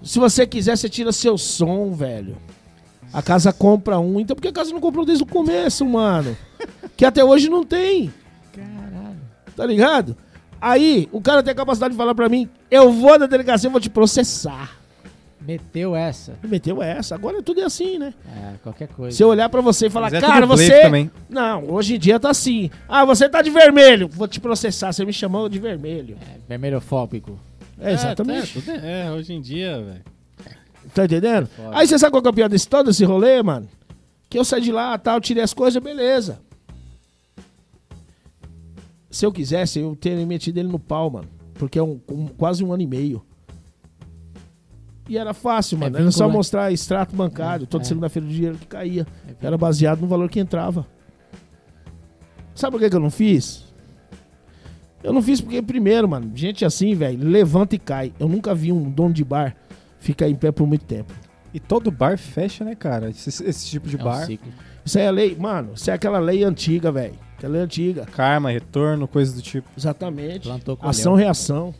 se 0.01 0.17
você 0.17 0.47
quiser, 0.47 0.75
você 0.75 0.89
tira 0.89 1.11
seu 1.11 1.37
som, 1.37 1.91
velho. 1.93 2.37
A 3.13 3.21
casa 3.21 3.53
compra 3.53 3.99
um, 3.99 4.19
então 4.19 4.35
por 4.35 4.41
que 4.41 4.47
a 4.47 4.51
casa 4.53 4.71
não 4.71 4.81
comprou 4.81 5.05
desde 5.05 5.23
o 5.23 5.27
começo, 5.27 5.85
mano? 5.85 6.35
Que 6.95 7.05
até 7.05 7.23
hoje 7.23 7.49
não 7.49 7.63
tem. 7.63 8.13
Caralho. 8.51 9.17
Tá 9.55 9.65
ligado? 9.65 10.15
Aí, 10.65 11.09
o 11.11 11.19
cara 11.19 11.43
tem 11.43 11.51
a 11.51 11.55
capacidade 11.55 11.91
de 11.91 11.97
falar 11.97 12.15
pra 12.15 12.29
mim: 12.29 12.49
eu 12.71 12.89
vou 12.89 13.19
na 13.19 13.25
delegacia, 13.25 13.67
eu 13.67 13.71
vou 13.71 13.81
te 13.81 13.89
processar. 13.89 14.77
Meteu 15.41 15.93
essa. 15.93 16.39
E 16.41 16.47
meteu 16.47 16.81
essa. 16.81 17.15
Agora 17.15 17.43
tudo 17.43 17.59
é 17.59 17.65
assim, 17.65 17.99
né? 17.99 18.13
É, 18.33 18.53
qualquer 18.63 18.87
coisa. 18.87 19.17
Se 19.17 19.21
eu 19.21 19.27
olhar 19.27 19.49
pra 19.49 19.59
você 19.59 19.87
e 19.87 19.89
falar, 19.89 20.05
Mas 20.09 20.13
é 20.13 20.21
cara, 20.21 20.47
tudo 20.47 20.55
você. 20.55 20.83
também. 20.83 21.11
Não, 21.29 21.69
hoje 21.69 21.95
em 21.95 21.99
dia 21.99 22.17
tá 22.17 22.29
assim. 22.29 22.71
Ah, 22.87 23.03
você 23.03 23.27
tá 23.27 23.41
de 23.41 23.49
vermelho. 23.49 24.07
Vou 24.07 24.25
te 24.25 24.39
processar. 24.39 24.93
Você 24.93 25.03
me 25.03 25.11
chamou 25.11 25.49
de 25.49 25.59
vermelho. 25.59 26.17
É, 26.21 26.37
vermelhofóbico. 26.47 27.37
É, 27.77 27.91
exatamente. 27.91 28.57
É, 28.57 28.61
tudo 28.61 28.71
é, 28.71 29.07
é, 29.07 29.11
hoje 29.11 29.33
em 29.33 29.41
dia, 29.41 29.81
velho. 29.81 30.01
Tá 30.93 31.03
entendendo? 31.03 31.49
Aí 31.73 31.85
você 31.85 31.99
sabe 31.99 32.11
qual 32.11 32.23
é 32.23 32.29
o 32.29 32.33
pior 32.33 32.47
desse 32.47 32.69
todo 32.69 32.89
esse 32.89 33.03
rolê, 33.03 33.43
mano? 33.43 33.67
Que 34.29 34.39
eu 34.39 34.45
saí 34.45 34.61
de 34.61 34.71
lá, 34.71 34.97
tal, 34.97 35.19
tirei 35.19 35.43
as 35.43 35.53
coisas, 35.53 35.83
beleza. 35.83 36.39
Se 39.13 39.25
eu 39.25 39.31
quisesse, 39.31 39.79
eu 39.79 39.95
teria 39.95 40.25
metido 40.25 40.57
ele 40.57 40.67
no 40.69 40.79
pau, 40.79 41.07
mano. 41.09 41.27
Porque 41.53 41.77
é 41.77 41.83
um, 41.83 41.99
um- 42.09 42.27
quase 42.27 42.63
um 42.63 42.73
ano 42.73 42.81
e 42.81 42.87
meio. 42.87 43.23
E 45.07 45.17
era 45.17 45.33
fácil, 45.35 45.77
mano. 45.77 45.95
era 45.95 46.05
vínculo, 46.05 46.11
só 46.11 46.27
né? 46.27 46.33
mostrar 46.33 46.71
extrato 46.71 47.15
bancário, 47.15 47.65
É, 47.65 47.67
toda 47.67 47.83
é. 47.83 47.87
segunda-feira 47.87 48.27
do 48.27 48.33
dinheiro 48.33 48.57
que 48.57 48.65
caía. 48.65 49.05
É, 49.27 49.45
Era 49.45 49.55
baseado 49.57 50.01
no 50.01 50.07
valor 50.07 50.29
que 50.29 50.39
entrava. 50.39 50.87
Sabe 52.55 52.71
por 52.71 52.79
que, 52.81 52.89
que 52.89 52.95
eu 52.95 52.99
não 52.99 53.11
fiz? 53.11 53.65
Eu 55.03 55.11
não 55.13 55.21
fiz 55.21 55.41
porque, 55.41 55.61
primeiro, 55.61 56.07
mano, 56.07 56.31
gente 56.33 56.63
assim, 56.65 56.95
velho, 56.95 57.23
levanta 57.27 57.75
e 57.75 57.79
cai. 57.79 58.13
Eu 58.19 58.27
nunca 58.27 58.55
vi 58.55 58.71
um 58.71 58.89
dono 58.89 59.13
de 59.13 59.23
bar 59.23 59.55
ficar 59.99 60.29
em 60.29 60.35
pé 60.35 60.51
por 60.51 60.65
muito 60.65 60.85
tempo. 60.85 61.13
E 61.53 61.59
todo 61.59 61.91
bar 61.91 62.17
fecha, 62.17 62.63
né, 62.63 62.73
cara? 62.73 63.09
Esse, 63.09 63.29
esse 63.43 63.67
tipo 63.67 63.87
de 63.87 63.97
é 63.97 63.99
um 64.01 64.03
bar. 64.03 64.25
ciclo. 64.25 64.51
Isso 64.85 64.97
aí 64.97 65.05
é 65.05 65.11
lei, 65.11 65.35
mano, 65.35 65.73
isso 65.75 65.91
é 65.91 65.93
aquela 65.93 66.19
lei 66.19 66.43
antiga, 66.43 66.91
velho. 66.91 67.15
Aquela 67.43 67.53
lei 67.55 67.61
antiga. 67.63 68.05
Karma, 68.05 68.49
retorno, 68.51 69.05
coisas 69.05 69.33
do 69.35 69.41
tipo. 69.41 69.67
Exatamente. 69.77 70.47
Plantou, 70.47 70.77
colheu. 70.77 70.89
Ação, 70.89 71.13
reação. 71.13 71.75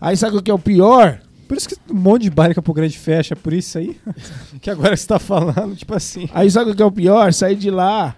Aí 0.00 0.16
sabe 0.16 0.36
o 0.36 0.42
que 0.42 0.50
é 0.50 0.54
o 0.54 0.58
pior? 0.58 1.20
Por 1.46 1.56
isso 1.56 1.68
que 1.68 1.76
um 1.88 1.94
monte 1.94 2.22
de 2.22 2.30
bar 2.30 2.50
em 2.50 2.54
Campo 2.54 2.72
Grande 2.74 2.98
fecha, 2.98 3.36
por 3.36 3.52
isso 3.52 3.78
aí. 3.78 3.96
que 4.60 4.68
agora 4.68 4.96
você 4.96 5.06
tá 5.06 5.20
falando, 5.20 5.76
tipo 5.76 5.94
assim. 5.94 6.28
Aí 6.34 6.50
sabe 6.50 6.72
o 6.72 6.74
que 6.74 6.82
é 6.82 6.84
o 6.84 6.90
pior? 6.90 7.32
Sair 7.32 7.54
de 7.54 7.70
lá. 7.70 8.16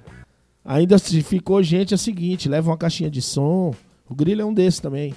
Ainda 0.64 0.96
se 0.98 1.22
ficou 1.22 1.62
gente 1.62 1.92
é 1.92 1.96
o 1.96 1.98
seguinte, 1.98 2.48
leva 2.48 2.70
uma 2.70 2.78
caixinha 2.78 3.10
de 3.10 3.20
som. 3.20 3.74
O 4.08 4.14
Grilo 4.14 4.40
é 4.40 4.44
um 4.46 4.54
desses 4.54 4.80
também. 4.80 5.14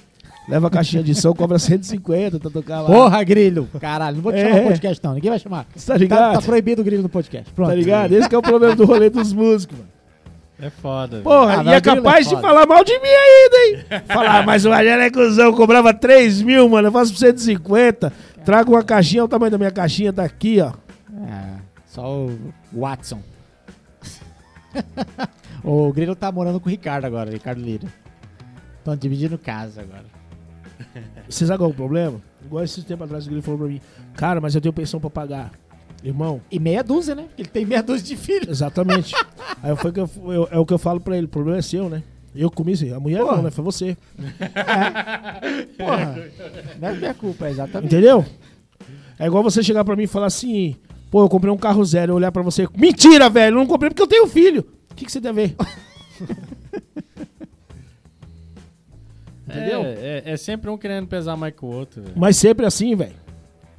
Leva 0.48 0.66
a 0.66 0.70
caixinha 0.70 1.02
de 1.02 1.14
som, 1.14 1.32
cobra 1.32 1.58
150 1.58 2.38
pra 2.38 2.50
tocar 2.50 2.82
lá. 2.82 2.86
Porra, 2.88 3.22
grilo. 3.24 3.68
Caralho, 3.80 4.16
não 4.16 4.22
vou 4.22 4.32
te 4.32 4.38
É. 4.38 4.44
chamar 4.48 4.56
no 4.60 4.66
podcast, 4.68 5.02
não. 5.04 5.14
Ninguém 5.14 5.30
vai 5.30 5.38
chamar. 5.38 5.64
Tá 5.64 5.70
Tá, 5.86 5.96
ligado? 5.96 6.32
tá 6.34 6.42
proibido 6.42 6.82
o 6.82 6.84
grilo 6.84 7.02
no 7.02 7.08
podcast. 7.08 7.50
Pronto. 7.54 7.68
Tá 7.70 7.74
ligado? 7.74 8.12
Esse 8.12 8.28
que 8.28 8.34
é 8.34 8.38
o 8.38 8.42
problema 8.42 8.76
do 8.76 8.84
rolê 8.84 9.08
dos 9.08 9.32
músicos, 9.32 9.78
mano. 9.78 9.90
É 10.62 10.68
foda. 10.70 11.20
Porra, 11.22 11.60
Ah, 11.60 11.64
e 11.64 11.68
é 11.70 11.74
é 11.76 11.80
capaz 11.80 12.26
de 12.28 12.34
foda. 12.34 12.46
falar 12.46 12.66
mal 12.66 12.84
de 12.84 12.92
mim 12.98 13.08
ainda, 13.08 13.56
hein? 13.96 14.02
Falar, 14.08 14.44
mas 14.44 14.64
o 14.64 14.70
Magela 14.70 15.04
é 15.04 15.10
cuzão, 15.10 15.52
cobrava 15.54 15.92
3 15.94 16.42
mil, 16.42 16.68
mano, 16.68 16.88
eu 16.88 16.92
faço 16.92 17.12
por 17.12 17.18
150. 17.18 18.12
Trago 18.44 18.72
uma 18.72 18.82
caixinha, 18.82 19.22
olha 19.22 19.26
o 19.26 19.28
tamanho 19.28 19.50
da 19.50 19.58
minha 19.58 19.70
caixinha, 19.70 20.12
tá 20.12 20.22
aqui, 20.24 20.60
ó. 20.60 20.72
É, 21.26 21.54
só 21.86 22.06
o 22.26 22.38
Watson. 22.72 23.20
o 25.64 25.92
Grilo 25.92 26.14
tá 26.14 26.30
morando 26.30 26.60
com 26.60 26.68
o 26.68 26.70
Ricardo 26.70 27.04
agora, 27.04 27.30
Ricardo 27.30 27.60
Lira. 27.60 27.86
Estão 28.78 28.96
dividindo 28.96 29.36
casa 29.38 29.82
agora. 29.82 30.04
Você 31.28 31.46
sabe 31.46 31.58
qual 31.58 31.70
é 31.70 31.72
o 31.72 31.76
problema? 31.76 32.20
Igual 32.44 32.64
esse 32.64 32.82
tempo 32.82 33.04
atrás 33.04 33.24
o 33.24 33.28
Grilo 33.28 33.42
falou 33.42 33.58
pra 33.60 33.68
mim, 33.68 33.80
cara, 34.14 34.40
mas 34.40 34.54
eu 34.54 34.60
tenho 34.60 34.72
pensão 34.72 34.98
pra 35.00 35.10
pagar. 35.10 35.50
Irmão, 36.02 36.40
E 36.50 36.58
meia 36.58 36.82
dúzia, 36.82 37.14
né? 37.14 37.24
Porque 37.24 37.42
ele 37.42 37.48
tem 37.50 37.64
meia 37.66 37.82
dúzia 37.82 38.06
de 38.06 38.16
filhos. 38.16 38.48
exatamente. 38.48 39.14
Aí 39.62 39.76
foi 39.76 39.92
que 39.92 40.00
eu, 40.00 40.10
eu- 40.26 40.48
é 40.50 40.58
o 40.58 40.64
que 40.64 40.72
eu 40.72 40.78
falo 40.78 40.98
pra 41.00 41.16
ele, 41.16 41.26
o 41.26 41.28
problema 41.28 41.58
é 41.58 41.62
seu, 41.62 41.88
né? 41.90 42.02
Eu 42.34 42.50
comi, 42.50 42.76
sim. 42.76 42.92
a 42.92 43.00
mulher 43.00 43.20
Porra. 43.22 43.36
não, 43.36 43.42
né? 43.42 43.50
Foi 43.50 43.64
você. 43.64 43.96
Porra. 45.76 46.16
Não 46.80 46.88
é 46.88 46.94
minha 46.94 47.12
culpa, 47.14 47.46
é 47.46 47.50
exatamente. 47.50 47.92
Entendeu? 47.92 48.24
É 49.18 49.26
igual 49.26 49.42
você 49.42 49.62
chegar 49.62 49.84
pra 49.84 49.96
mim 49.96 50.04
e 50.04 50.06
falar 50.06 50.26
assim, 50.26 50.76
pô, 51.10 51.22
eu 51.24 51.28
comprei 51.28 51.52
um 51.52 51.56
carro 51.58 51.84
zero, 51.84 52.12
eu 52.12 52.16
olhar 52.16 52.30
pra 52.32 52.42
você, 52.42 52.66
mentira, 52.76 53.28
velho, 53.28 53.54
eu 53.54 53.58
não 53.58 53.66
comprei 53.66 53.90
porque 53.90 54.02
eu 54.02 54.06
tenho 54.06 54.26
filho. 54.26 54.64
O 54.90 54.94
que, 54.94 55.04
que 55.04 55.12
você 55.12 55.20
deve 55.20 55.48
ver? 55.48 55.56
Entendeu? 59.48 59.82
É, 59.84 60.22
é, 60.24 60.32
é 60.32 60.36
sempre 60.36 60.70
um 60.70 60.78
querendo 60.78 61.08
pesar 61.08 61.36
mais 61.36 61.52
que 61.54 61.64
o 61.64 61.68
outro, 61.68 62.00
velho. 62.02 62.14
Mas 62.16 62.36
sempre 62.36 62.64
assim, 62.64 62.94
velho. 62.94 63.14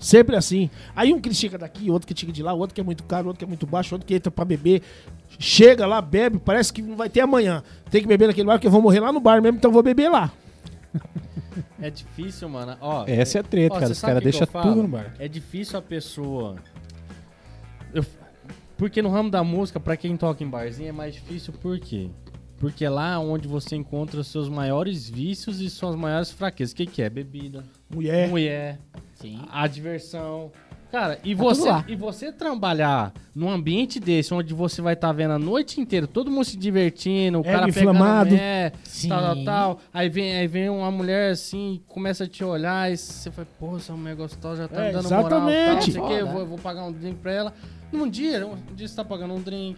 Sempre 0.02 0.36
assim. 0.36 0.68
Aí 0.96 1.14
um 1.14 1.22
critica 1.22 1.60
daqui, 1.60 1.92
outro 1.92 2.08
critica 2.08 2.32
de 2.32 2.42
lá, 2.42 2.52
outro 2.54 2.74
que 2.74 2.82
é 2.82 2.84
muito 2.84 3.04
caro, 3.04 3.28
outro 3.28 3.38
que 3.38 3.46
é 3.46 3.48
muito 3.48 3.68
baixo, 3.68 3.94
outro 3.94 4.08
que 4.08 4.16
entra 4.16 4.32
pra 4.32 4.44
beber. 4.44 4.82
Chega 5.38 5.86
lá, 5.86 6.02
bebe, 6.02 6.40
parece 6.40 6.74
que 6.74 6.82
não 6.82 6.96
vai 6.98 7.08
ter 7.08 7.22
amanhã. 7.22 7.64
Tem 7.92 8.02
que 8.02 8.08
beber 8.08 8.28
naquele 8.28 8.48
bar, 8.48 8.54
porque 8.56 8.66
eu 8.66 8.72
vou 8.72 8.82
morrer 8.82 9.00
lá 9.00 9.12
no 9.14 9.20
bar 9.20 9.40
mesmo, 9.42 9.58
então 9.60 9.70
eu 9.70 9.74
vou 9.74 9.84
beber 9.84 10.10
lá. 10.10 10.32
É 11.80 11.90
difícil, 11.92 12.50
mano. 12.50 12.76
Ó, 12.82 13.06
Essa 13.08 13.38
é 13.38 13.42
a 13.42 13.44
treta, 13.44 13.76
Ó, 13.76 13.80
cara. 13.80 13.92
Os 13.92 14.02
caras 14.02 14.24
deixam 14.24 14.48
tudo 14.48 14.82
no 14.82 14.88
bar. 14.88 15.14
É 15.20 15.28
difícil 15.28 15.78
a 15.78 15.82
pessoa. 15.82 16.56
Eu- 17.94 18.04
Porque 18.78 19.02
no 19.04 19.10
ramo 19.10 19.30
da 19.30 19.44
música, 19.44 19.80
pra 19.80 19.96
quem 19.96 20.18
toca 20.18 20.44
em 20.44 20.48
barzinho, 20.50 20.90
é 20.90 20.92
mais 20.92 21.14
difícil 21.14 21.54
por 21.54 21.80
quê? 21.80 22.10
Porque 22.62 22.86
é 22.86 22.90
lá 22.90 23.20
onde 23.20 23.48
você 23.48 23.76
encontra 23.76 24.22
os 24.22 24.28
seus 24.28 24.48
maiores 24.48 25.10
vícios 25.10 25.60
e 25.60 25.70
suas 25.70 25.96
maiores 25.96 26.32
fraquezas. 26.32 26.72
O 26.72 26.76
que, 26.78 26.86
que 26.86 27.02
é? 27.02 27.10
Bebida, 27.10 27.64
Mulher. 27.90 28.30
mulher, 28.30 28.80
Sim. 29.16 29.42
a 29.52 29.66
diversão. 29.68 30.52
Cara, 30.92 31.18
e 31.24 31.34
Tá 31.34 31.42
você, 31.42 31.70
e 31.88 31.96
você 31.96 32.32
trabalhar 32.34 33.14
num 33.34 33.50
ambiente 33.50 33.98
desse, 33.98 34.34
onde 34.34 34.54
você 34.54 34.82
vai 34.82 34.94
estar 34.94 35.12
vendo 35.14 35.32
a 35.32 35.40
noite 35.40 35.80
inteira, 35.80 36.06
todo 36.06 36.30
mundo 36.30 36.44
se 36.44 36.58
divertindo, 36.58 37.38
o 37.40 37.42
Ego 37.42 37.50
cara 37.50 37.66
pegando 37.68 37.78
a 37.90 37.94
inflamado. 37.94 38.30
mulher, 38.32 38.74
Sim. 38.84 39.08
tal, 39.10 39.22
tal, 39.22 39.44
tal. 39.46 39.80
Aí 39.94 40.10
vem, 40.10 40.36
aí 40.38 40.48
vem 40.48 40.70
uma 40.70 40.92
mulher 40.92 41.32
assim, 41.32 41.82
começa 41.88 42.26
a 42.26 42.28
te 42.28 42.44
olhar 42.44 42.92
e 42.92 42.98
você 42.98 43.32
fala, 43.32 43.48
pô, 43.58 43.78
essa 43.78 43.94
mulher 43.94 44.16
gostosa 44.18 44.64
já 44.64 44.68
tá 44.68 44.84
É, 44.84 44.88
me 44.88 44.94
dando 45.02 45.10
moral, 45.10 45.50
exatamente. 45.50 45.92
sei 45.94 46.02
o 46.02 46.08
quê, 46.08 46.14
eu 46.20 46.28
vou, 46.28 46.42
eu 46.42 46.48
vou 46.48 46.58
pagar 46.60 46.84
um 46.84 46.92
drink 46.92 47.16
pra 47.22 47.32
ela. 47.32 47.54
Num 47.92 48.08
dia, 48.10 48.46
um 48.46 48.56
dia 48.76 48.88
você 48.88 48.96
tá 48.96 49.04
pagando 49.06 49.34
um 49.34 49.42
drink. 49.42 49.78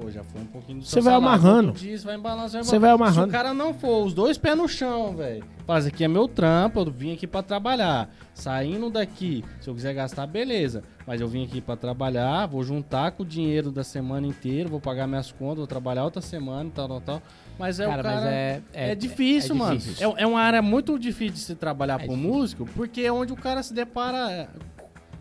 Pô, 0.00 0.10
já 0.10 0.24
foi 0.24 0.40
um 0.40 0.46
pouquinho 0.46 0.78
do 0.78 0.84
Você 0.86 1.00
vai 1.00 1.12
salário. 1.12 1.28
amarrando. 1.28 1.74
Vai 2.04 2.14
embalançando. 2.16 2.64
Você 2.64 2.78
vai 2.78 2.90
amarrando. 2.90 3.22
Se 3.22 3.28
o 3.28 3.32
cara 3.32 3.52
não 3.52 3.74
for 3.74 4.06
os 4.06 4.14
dois 4.14 4.38
pés 4.38 4.56
no 4.56 4.66
chão, 4.68 5.14
velho. 5.14 5.44
Faz 5.66 5.86
aqui 5.86 6.02
é 6.04 6.08
meu 6.08 6.26
trampo, 6.26 6.80
eu 6.80 6.90
vim 6.90 7.12
aqui 7.12 7.26
pra 7.26 7.42
trabalhar. 7.42 8.08
Saindo 8.32 8.88
daqui, 8.88 9.44
se 9.60 9.68
eu 9.68 9.74
quiser 9.74 9.92
gastar, 9.94 10.26
beleza. 10.26 10.82
Mas 11.06 11.20
eu 11.20 11.28
vim 11.28 11.44
aqui 11.44 11.60
pra 11.60 11.76
trabalhar, 11.76 12.46
vou 12.46 12.62
juntar 12.62 13.10
com 13.12 13.22
o 13.22 13.26
dinheiro 13.26 13.70
da 13.70 13.84
semana 13.84 14.26
inteira, 14.26 14.68
vou 14.68 14.80
pagar 14.80 15.06
minhas 15.06 15.30
contas, 15.30 15.58
vou 15.58 15.66
trabalhar 15.66 16.04
outra 16.04 16.22
semana 16.22 16.68
e 16.68 16.72
tal, 16.72 16.88
tal, 16.88 17.00
tal. 17.00 17.22
Mas 17.58 17.78
é 17.78 17.84
Cara, 17.86 18.00
o 18.00 18.02
cara. 18.04 18.16
mas 18.16 18.24
é, 18.24 18.62
É, 18.72 18.94
difícil, 18.94 19.54
mano. 19.54 19.76
difícil. 19.76 20.14
É, 20.16 20.22
é 20.22 20.26
uma 20.26 20.40
área 20.40 20.62
muito 20.62 20.98
difícil 20.98 21.34
de 21.34 21.40
se 21.40 21.54
trabalhar 21.54 22.00
É 22.00 22.06
pro 22.06 22.14
difícil. 22.14 22.32
músico, 22.32 22.66
porque 22.74 23.02
é 23.02 23.12
onde 23.12 23.32
o 23.32 23.36
cara 23.36 23.62
se 23.62 23.74
depara. 23.74 24.48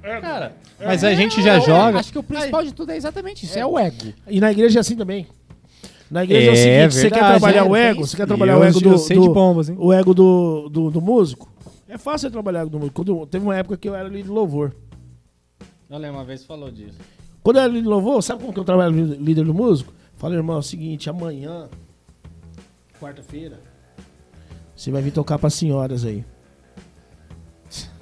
Cara, 0.01 0.55
Mas 0.79 1.03
a 1.03 1.13
gente 1.13 1.41
já 1.41 1.59
joga. 1.59 1.99
Acho 1.99 2.11
que 2.11 2.19
o 2.19 2.23
principal 2.23 2.63
de 2.63 2.73
tudo 2.73 2.91
é 2.91 2.97
exatamente 2.97 3.45
isso, 3.45 3.57
é, 3.59 3.65
o 3.65 3.77
ego. 3.77 4.13
E 4.27 4.39
na 4.39 4.51
igreja 4.51 4.79
é 4.79 4.81
assim 4.81 4.95
também. 4.95 5.27
Na 6.09 6.23
igreja 6.23 6.47
é, 6.47 6.49
o 6.49 6.53
É, 6.53 6.55
seguinte, 6.55 6.93
você 6.95 7.11
quer 7.11 7.19
trabalhar 7.19 7.59
é, 7.59 7.63
o 7.63 7.75
ego, 7.75 8.07
você 8.07 8.17
quer 8.17 8.25
trabalhar 8.25 8.57
o 8.57 8.63
ego 8.63 8.79
do, 8.79 8.89
do- 8.95 9.07
de 9.07 9.29
bombas, 9.29 9.69
hein? 9.69 9.75
o 9.77 9.93
ego 9.93 10.13
do, 10.13 10.69
do, 10.69 10.89
do 10.89 11.01
músico. 11.01 11.51
É 11.87 11.97
fácil 11.97 12.27
você 12.27 12.31
trabalhar 12.31 12.65
do 12.65 12.79
músico. 12.79 12.95
Quando, 13.03 13.25
teve 13.27 13.43
uma 13.45 13.55
época 13.55 13.77
que 13.77 13.87
eu 13.89 13.93
era 13.95 14.07
líder 14.07 14.23
de 14.23 14.29
louvor. 14.29 14.73
eu 15.89 15.97
lembro 15.97 16.17
uma 16.17 16.23
vez 16.25 16.43
falou 16.45 16.71
disso. 16.71 16.97
Quando 17.43 17.57
eu 17.57 17.63
era 17.63 17.71
líder 17.71 17.83
de 17.83 17.89
louvor, 17.89 18.23
sabe 18.23 18.41
como 18.41 18.53
que 18.53 18.59
eu 18.59 18.63
trabalho 18.63 18.95
líder 19.15 19.43
do 19.45 19.53
músico? 19.53 19.93
Falei, 20.17 20.37
irmão, 20.37 20.55
é 20.55 20.59
o 20.59 20.63
seguinte, 20.63 21.09
amanhã, 21.09 21.67
quarta-feira, 22.99 23.59
você 24.75 24.91
vai 24.91 25.01
vir 25.01 25.11
tocar 25.11 25.37
pra 25.37 25.49
senhoras 25.49 26.05
aí. 26.05 26.23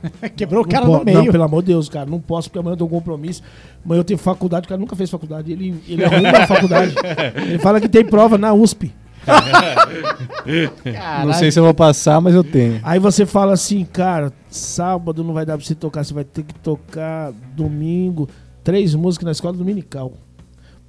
Quebrou 0.36 0.62
o 0.62 0.66
Não 0.66 0.72
cara 0.72 0.86
po- 0.86 0.98
no 0.98 1.04
meio. 1.06 1.18
Não, 1.24 1.32
pelo 1.32 1.44
amor 1.44 1.62
de 1.64 1.68
Deus, 1.68 1.90
cara, 1.90 2.06
não 2.10 2.20
posso 2.20 2.50
porque 2.50 2.60
amanhã 2.60 2.74
eu 2.74 2.78
tenho 2.78 2.88
um 2.88 2.94
compromisso. 2.94 3.42
Amanhã 3.84 4.00
eu 4.00 4.04
tenho 4.04 4.18
faculdade, 4.20 4.66
o 4.66 4.70
cara 4.70 4.80
nunca 4.80 4.96
fez 4.96 5.10
faculdade. 5.10 5.52
Ele, 5.52 5.76
ele 5.88 6.04
arruma 6.06 6.30
a 6.30 6.48
faculdade. 6.48 6.94
Ele 7.48 7.60
fala 7.60 7.82
que 7.82 7.90
tem 7.90 8.06
prova 8.06 8.38
na 8.38 8.54
USP. 8.54 8.94
Não 11.26 11.34
sei 11.34 11.52
se 11.52 11.60
eu 11.60 11.64
vou 11.64 11.74
passar, 11.74 12.22
mas 12.22 12.34
eu 12.34 12.44
tenho. 12.44 12.80
Aí 12.84 13.00
você 13.00 13.26
fala 13.26 13.54
assim, 13.54 13.84
cara, 13.86 14.32
sábado 14.50 15.24
não 15.24 15.34
vai 15.34 15.46
dar 15.46 15.58
pra 15.58 15.66
você 15.66 15.76
tocar, 15.76 16.04
você 16.06 16.14
vai 16.14 16.24
ter 16.24 16.44
que 16.44 16.54
tocar 16.56 17.32
domingo, 17.56 18.30
três 18.64 18.96
músicas 18.96 19.26
na 19.26 19.32
escola 19.32 19.58
dominical. 19.58 20.14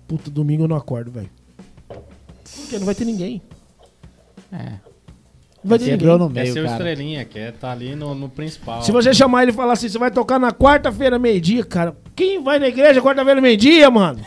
Puta, 0.07 0.31
domingo 0.31 0.65
eu 0.65 0.69
não 0.69 0.77
acordo, 0.77 1.11
velho. 1.11 1.29
Porque 1.89 2.79
não 2.79 2.87
vai 2.87 2.95
ter 2.95 3.05
ninguém. 3.05 3.43
É. 4.53 4.75
Não 5.63 5.71
vai 5.71 5.79
ter 5.79 5.87
Quebrou 5.87 6.19
ninguém. 6.19 6.29
no 6.29 6.35
meio, 6.35 6.53
ser 6.53 6.61
o 6.61 6.65
cara. 6.65 6.77
estrelinha, 6.77 7.25
quer 7.25 7.53
tá 7.53 7.73
ali 7.73 7.97
no, 7.97 8.15
no 8.15 8.29
principal. 8.29 8.83
Se 8.83 8.93
você 8.93 9.13
chamar 9.13 9.43
ele 9.43 9.51
e 9.51 9.55
falar 9.55 9.73
assim, 9.73 9.89
você 9.89 9.99
vai 9.99 10.11
tocar 10.11 10.39
na 10.39 10.53
quarta-feira, 10.53 11.19
meio-dia, 11.19 11.65
cara. 11.65 11.97
Quem 12.15 12.43
vai 12.43 12.59
na 12.59 12.69
igreja 12.69 13.03
quarta-feira, 13.03 13.41
meio-dia, 13.41 13.91
mano? 13.91 14.21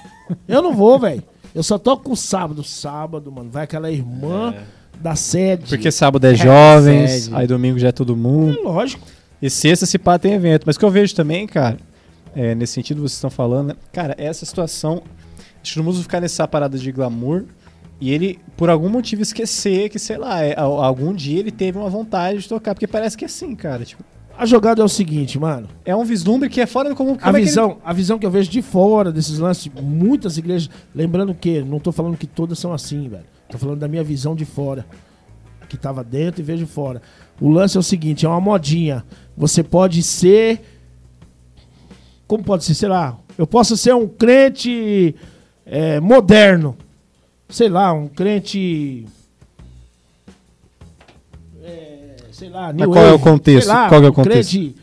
Eu 0.47 0.61
não 0.61 0.73
vou, 0.73 0.99
velho. 0.99 1.23
Eu 1.53 1.63
só 1.63 1.77
toco 1.77 2.15
sábado. 2.15 2.63
Sábado, 2.63 3.31
mano. 3.31 3.49
Vai 3.49 3.63
aquela 3.63 3.91
irmã 3.91 4.53
da 4.99 5.15
sede. 5.15 5.67
Porque 5.67 5.91
sábado 5.91 6.25
é 6.25 6.35
jovens, 6.35 7.23
sede. 7.23 7.35
aí 7.35 7.47
domingo 7.47 7.79
já 7.79 7.89
é 7.89 7.91
todo 7.91 8.15
mundo. 8.15 8.57
É 8.59 8.61
lógico. 8.61 9.05
E 9.41 9.49
sexta, 9.49 9.85
se 9.85 9.97
pá, 9.97 10.19
tem 10.19 10.33
evento. 10.33 10.63
Mas 10.65 10.75
o 10.75 10.79
que 10.79 10.85
eu 10.85 10.91
vejo 10.91 11.15
também, 11.15 11.47
cara, 11.47 11.77
é, 12.35 12.53
nesse 12.53 12.73
sentido 12.73 12.97
que 12.97 13.01
vocês 13.01 13.13
estão 13.13 13.29
falando, 13.29 13.69
né? 13.69 13.75
Cara, 13.91 14.15
essa 14.17 14.45
situação, 14.45 15.01
acho 15.61 15.73
que 15.73 15.79
o 15.79 15.83
músico 15.83 16.03
ficar 16.03 16.21
nessa 16.21 16.47
parada 16.47 16.77
de 16.77 16.91
glamour 16.91 17.45
e 18.01 18.11
ele, 18.11 18.39
por 18.57 18.69
algum 18.69 18.89
motivo, 18.89 19.21
esquecer 19.21 19.87
que, 19.89 19.97
sei 19.99 20.17
lá, 20.17 20.41
é, 20.43 20.53
a- 20.57 20.63
algum 20.63 21.13
dia 21.13 21.39
ele 21.39 21.51
teve 21.51 21.77
uma 21.77 21.89
vontade 21.89 22.39
de 22.39 22.49
tocar. 22.49 22.73
Porque 22.73 22.87
parece 22.87 23.15
que 23.15 23.23
é 23.23 23.27
assim, 23.27 23.55
cara. 23.55 23.85
Tipo, 23.85 24.03
A 24.37 24.45
jogada 24.45 24.81
é 24.81 24.85
o 24.85 24.89
seguinte, 24.89 25.37
mano. 25.37 25.67
é 25.85 25.95
um 25.95 26.03
vislumbre 26.03 26.49
que 26.49 26.59
é 26.59 26.65
fora 26.65 26.89
do 26.89 26.95
comum. 26.95 27.13
A 27.13 27.17
Como 27.17 27.29
é 27.29 27.31
que 27.33 27.37
ele- 27.37 27.45
visão, 27.45 27.77
a 27.85 27.93
visão 27.93 28.17
que 28.17 28.25
eu 28.25 28.31
vejo 28.31 28.49
de 28.49 28.61
fora 28.61 29.11
desses 29.11 29.37
lances, 29.37 29.71
muitas 29.81 30.35
igrejas, 30.37 30.67
lembrando 30.95 31.33
que 31.35 31.61
não 31.61 31.79
tô 31.79 31.91
falando 31.91 32.17
que 32.17 32.25
todas 32.27 32.57
são 32.57 32.73
assim, 32.73 33.07
velho. 33.07 33.25
Tô 33.49 33.57
falando 33.59 33.79
da 33.79 33.87
minha 33.87 34.03
visão 34.03 34.33
de 34.35 34.45
fora, 34.45 34.85
que 35.69 35.77
tava 35.77 36.03
dentro 36.03 36.41
e 36.41 36.43
vejo 36.43 36.65
fora. 36.65 37.01
O 37.39 37.49
lance 37.49 37.77
é 37.77 37.79
o 37.79 37.83
seguinte, 37.83 38.25
é 38.25 38.29
uma 38.29 38.41
modinha. 38.41 39.05
Você 39.37 39.61
pode 39.63 40.01
ser 40.01 40.61
como 42.27 42.43
pode 42.43 42.63
ser, 42.63 42.73
sei 42.75 42.87
lá, 42.89 43.17
eu 43.37 43.45
posso 43.45 43.75
ser 43.75 43.93
um 43.93 44.07
crente 44.07 45.13
é, 45.65 45.99
moderno, 45.99 46.75
sei 47.51 47.69
lá, 47.69 47.93
um 47.93 48.07
crente 48.07 49.05
é, 51.63 52.15
sei 52.31 52.49
lá, 52.49 52.71
New 52.73 52.89
qual 52.89 53.05
é 53.05 53.11
o 53.13 53.19
contexto? 53.19 53.67
lá, 53.67 53.87
Qual 53.89 54.01
é 54.03 54.07
o 54.07 54.09
um 54.09 54.13
contexto? 54.13 54.51
crente, 54.51 54.75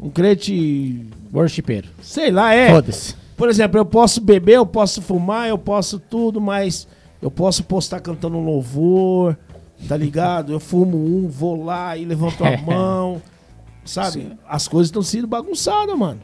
um 0.00 0.10
crente 0.10 1.06
Worshipeiro. 1.32 1.88
Sei 2.02 2.30
lá, 2.30 2.54
é. 2.54 2.70
Foda-se. 2.70 3.14
Por 3.36 3.48
exemplo, 3.48 3.78
eu 3.78 3.84
posso 3.84 4.20
beber, 4.20 4.54
eu 4.56 4.66
posso 4.66 5.02
fumar, 5.02 5.48
eu 5.48 5.58
posso 5.58 5.98
tudo, 5.98 6.40
mas 6.40 6.86
eu 7.20 7.30
posso 7.30 7.64
postar 7.64 8.00
cantando 8.00 8.36
um 8.36 8.44
louvor, 8.44 9.36
tá 9.88 9.96
ligado? 9.96 10.52
Eu 10.52 10.60
fumo 10.60 10.96
um, 10.96 11.28
vou 11.28 11.64
lá 11.64 11.96
e 11.96 12.04
levanto 12.04 12.44
a 12.44 12.56
mão. 12.62 13.20
Sabe? 13.84 14.32
As 14.48 14.66
coisas 14.68 14.88
estão 14.88 15.02
sendo 15.02 15.26
bagunçadas, 15.26 15.96
mano. 15.98 16.20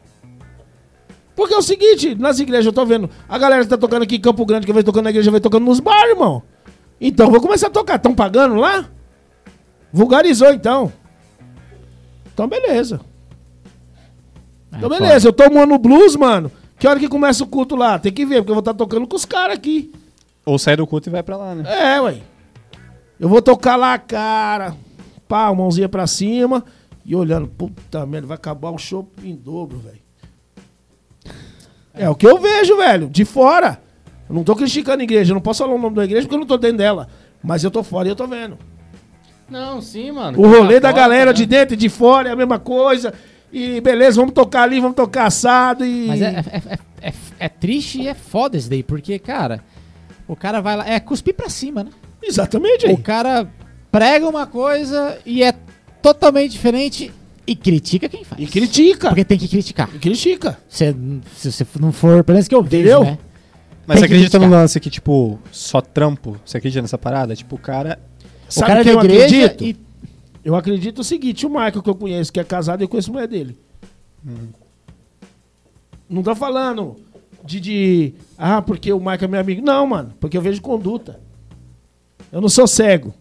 Porque 1.34 1.54
é 1.54 1.56
o 1.56 1.62
seguinte, 1.62 2.14
nas 2.14 2.38
igrejas 2.38 2.66
eu 2.66 2.72
tô 2.72 2.84
vendo, 2.84 3.08
a 3.28 3.38
galera 3.38 3.62
que 3.62 3.70
tá 3.70 3.78
tocando 3.78 4.02
aqui 4.02 4.16
em 4.16 4.20
Campo 4.20 4.44
Grande, 4.44 4.66
que 4.66 4.72
vai 4.72 4.82
tocando 4.82 5.04
na 5.04 5.10
igreja, 5.10 5.30
vai 5.30 5.40
tocando 5.40 5.64
nos 5.64 5.80
bares, 5.80 6.10
irmão. 6.10 6.42
Então 7.00 7.30
vou 7.30 7.40
começar 7.40 7.68
a 7.68 7.70
tocar. 7.70 7.96
Estão 7.96 8.14
pagando 8.14 8.56
lá? 8.56 8.86
Vulgarizou 9.92 10.52
então. 10.52 10.92
Então 12.32 12.46
beleza. 12.46 13.00
Então 14.76 14.92
É, 14.92 14.98
beleza, 15.00 15.28
eu 15.28 15.32
tô 15.32 15.48
moando 15.50 15.78
blues, 15.78 16.14
mano. 16.16 16.50
Que 16.78 16.86
hora 16.86 16.98
que 16.98 17.08
começa 17.08 17.44
o 17.44 17.46
culto 17.46 17.76
lá? 17.76 17.98
Tem 17.98 18.12
que 18.12 18.24
ver, 18.24 18.36
porque 18.36 18.50
eu 18.50 18.54
vou 18.54 18.60
estar 18.60 18.74
tocando 18.74 19.06
com 19.06 19.16
os 19.16 19.24
caras 19.24 19.56
aqui. 19.56 19.92
Ou 20.46 20.58
sai 20.58 20.76
do 20.76 20.86
culto 20.86 21.08
e 21.08 21.12
vai 21.12 21.22
pra 21.22 21.36
lá, 21.36 21.54
né? 21.54 21.64
É, 21.66 22.00
ué. 22.00 22.22
Eu 23.18 23.28
vou 23.28 23.42
tocar 23.42 23.76
lá, 23.76 23.98
cara. 23.98 24.74
Pá, 25.28 25.52
mãozinha 25.52 25.88
pra 25.88 26.06
cima. 26.06 26.64
E 27.04 27.14
olhando, 27.14 27.48
puta 27.48 28.06
merda, 28.06 28.26
vai 28.28 28.34
acabar 28.36 28.70
o 28.70 28.78
show 28.78 29.06
em 29.22 29.34
dobro, 29.34 29.78
velho. 29.78 29.99
É 31.94 32.08
o 32.08 32.14
que 32.14 32.26
eu 32.26 32.38
vejo, 32.38 32.76
velho, 32.76 33.08
de 33.08 33.24
fora. 33.24 33.80
Eu 34.28 34.34
não 34.34 34.44
tô 34.44 34.54
criticando 34.54 35.00
a 35.00 35.04
igreja, 35.04 35.32
eu 35.32 35.34
não 35.34 35.42
posso 35.42 35.62
falar 35.62 35.74
o 35.74 35.78
nome 35.78 35.96
da 35.96 36.04
igreja 36.04 36.22
porque 36.22 36.34
eu 36.36 36.40
não 36.40 36.46
tô 36.46 36.56
dentro 36.56 36.78
dela. 36.78 37.08
Mas 37.42 37.64
eu 37.64 37.70
tô 37.70 37.82
fora 37.82 38.06
e 38.06 38.10
eu 38.10 38.16
tô 38.16 38.26
vendo. 38.26 38.56
Não, 39.48 39.80
sim, 39.82 40.12
mano. 40.12 40.38
O 40.40 40.46
rolê 40.48 40.74
Tá 40.80 40.88
da 40.88 40.90
fora, 40.90 41.02
galera 41.02 41.30
né? 41.30 41.32
de 41.36 41.46
dentro 41.46 41.74
e 41.74 41.76
de 41.76 41.88
fora 41.88 42.28
é 42.28 42.32
a 42.32 42.36
mesma 42.36 42.58
coisa. 42.58 43.12
E 43.52 43.80
beleza, 43.80 44.20
vamos 44.20 44.32
tocar 44.34 44.62
ali, 44.62 44.78
vamos 44.78 44.94
tocar 44.94 45.26
assado 45.26 45.84
e. 45.84 46.06
Mas 46.06 46.22
é, 46.22 46.26
é, 46.26 46.62
é, 47.02 47.08
é- 47.08 47.12
é 47.40 47.48
triste 47.48 48.00
e 48.02 48.06
é 48.06 48.14
foda 48.14 48.56
isso 48.56 48.70
daí, 48.70 48.82
porque, 48.82 49.18
cara, 49.18 49.60
o 50.28 50.36
cara 50.36 50.60
vai 50.60 50.76
lá. 50.76 50.88
É 50.88 51.00
cuspir 51.00 51.34
pra 51.34 51.48
cima, 51.48 51.82
né? 51.82 51.90
Exatamente 52.22 52.86
aí. 52.86 52.92
O 52.94 52.98
cara 52.98 53.48
prega 53.90 54.28
uma 54.28 54.46
coisa 54.46 55.18
e 55.26 55.42
é 55.42 55.52
totalmente 56.00 56.52
diferente 56.52 57.10
e 57.50 57.56
critica 57.56 58.08
quem 58.08 58.24
faz. 58.24 58.40
E 58.40 58.46
critica. 58.46 59.08
Porque 59.08 59.24
tem 59.24 59.38
que 59.38 59.48
criticar. 59.48 59.88
E 59.94 59.98
critica. 59.98 60.58
Se, 60.68 60.94
se 61.36 61.50
você 61.52 61.66
não 61.80 61.90
for, 61.92 62.22
pelo 62.24 62.36
menos 62.36 62.46
que 62.48 62.54
eu 62.54 62.62
vejo, 62.62 62.82
Entendeu? 62.88 63.04
né? 63.04 63.18
Mas 63.86 63.96
Tem 63.98 64.02
você 64.02 64.08
que 64.08 64.14
acredita 64.14 64.38
no 64.38 64.42
criticar. 64.44 64.60
lance 64.62 64.80
que, 64.80 64.90
tipo, 64.90 65.38
só 65.50 65.80
trampo? 65.80 66.36
Você 66.44 66.58
acredita 66.58 66.80
nessa 66.82 66.98
parada? 66.98 67.34
Tipo, 67.34 67.56
o 67.56 67.58
cara. 67.58 67.98
Sabe 68.48 68.64
o 68.64 68.66
cara 68.68 68.80
é 68.80 68.84
quem 68.84 68.92
da 68.94 69.00
eu 69.00 69.04
igreja 69.04 69.46
acredito? 69.46 69.62
e 69.64 69.76
Eu 70.44 70.54
acredito 70.54 70.98
o 71.00 71.04
seguinte, 71.04 71.44
o 71.46 71.50
Michael 71.50 71.82
que 71.82 71.90
eu 71.90 71.94
conheço, 71.94 72.32
que 72.32 72.38
é 72.40 72.44
casado, 72.44 72.82
eu 72.82 72.88
conheço 72.88 73.10
a 73.10 73.12
mulher 73.14 73.26
dele. 73.28 73.58
Não 76.08 76.22
tô 76.22 76.34
falando 76.34 76.96
de, 77.44 77.60
de. 77.60 78.14
Ah, 78.36 78.60
porque 78.60 78.92
o 78.92 78.98
Michael 78.98 79.24
é 79.24 79.28
meu 79.28 79.40
amigo. 79.40 79.62
Não, 79.62 79.86
mano. 79.86 80.12
Porque 80.20 80.36
eu 80.36 80.42
vejo 80.42 80.60
conduta. 80.60 81.20
Eu 82.32 82.40
não 82.40 82.48
sou 82.48 82.66
cego. 82.66 83.14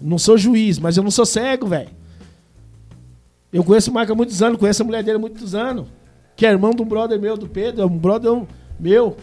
Não 0.00 0.18
sou 0.18 0.36
juiz, 0.36 0.78
mas 0.78 0.96
eu 0.96 1.02
não 1.02 1.10
sou 1.10 1.24
cego, 1.24 1.66
velho. 1.66 1.88
Eu 3.52 3.62
conheço 3.62 3.90
o 3.90 3.94
Michael 3.94 4.12
há 4.12 4.16
muitos 4.16 4.42
anos, 4.42 4.58
conheço 4.58 4.82
a 4.82 4.86
mulher 4.86 5.02
dele 5.02 5.16
há 5.16 5.20
muitos 5.20 5.54
anos. 5.54 5.86
Que 6.34 6.46
é 6.46 6.50
irmão 6.50 6.70
de 6.70 6.80
um 6.80 6.86
brother 6.86 7.20
meu, 7.20 7.36
do 7.36 7.48
Pedro, 7.48 7.82
é 7.82 7.86
um 7.86 7.98
brother 7.98 8.42
meu. 8.80 9.16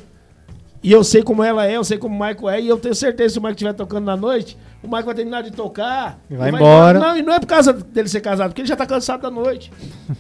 E 0.81 0.91
eu 0.91 1.03
sei 1.03 1.23
como 1.23 1.43
ela 1.43 1.65
é, 1.65 1.76
eu 1.76 1.84
sei 1.84 1.97
como 1.97 2.15
o 2.15 2.19
Michael 2.19 2.49
é, 2.49 2.61
e 2.61 2.68
eu 2.68 2.77
tenho 2.77 2.95
certeza 2.95 3.27
que 3.27 3.34
se 3.34 3.39
o 3.39 3.41
Michael 3.41 3.56
estiver 3.56 3.73
tocando 3.73 4.06
na 4.06 4.15
noite, 4.15 4.57
o 4.81 4.88
Michael 4.88 5.06
vai 5.06 5.15
terminar 5.15 5.43
de 5.43 5.51
tocar. 5.51 6.19
E 6.30 6.35
vai 6.35 6.49
embora. 6.49 6.99
Não, 6.99 7.18
e 7.18 7.22
não 7.22 7.34
é 7.34 7.39
por 7.39 7.47
causa 7.47 7.73
dele 7.73 8.07
ser 8.07 8.22
casado, 8.22 8.51
porque 8.51 8.61
ele 8.61 8.68
já 8.68 8.77
tá 8.77 8.85
cansado 8.85 9.22
da 9.22 9.31
noite. 9.31 9.72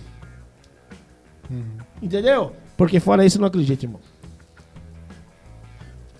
Entendeu? 2.01 2.53
Porque 2.75 2.99
fora 2.99 3.25
isso 3.25 3.37
eu 3.37 3.41
não 3.41 3.47
acredito, 3.47 3.83
irmão. 3.83 4.01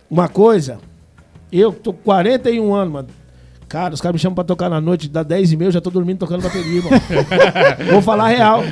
Uma 0.09 0.29
coisa, 0.29 0.79
eu 1.51 1.73
tô 1.73 1.93
com 1.93 2.03
41 2.03 2.73
anos, 2.73 2.93
mano. 2.93 3.09
Cara, 3.69 3.93
os 3.93 4.01
caras 4.01 4.15
me 4.15 4.19
chamam 4.19 4.35
pra 4.35 4.43
tocar 4.43 4.67
na 4.69 4.81
noite, 4.81 5.07
dá 5.07 5.21
10 5.23 5.51
e 5.51 5.57
meia, 5.57 5.67
eu 5.67 5.71
já 5.73 5.79
tô 5.79 5.91
dormindo 5.91 6.17
tocando 6.17 6.41
bateria, 6.41 6.77
irmão. 6.77 6.91
Vou 7.91 8.01
falar 8.01 8.25
a 8.25 8.27
real. 8.27 8.63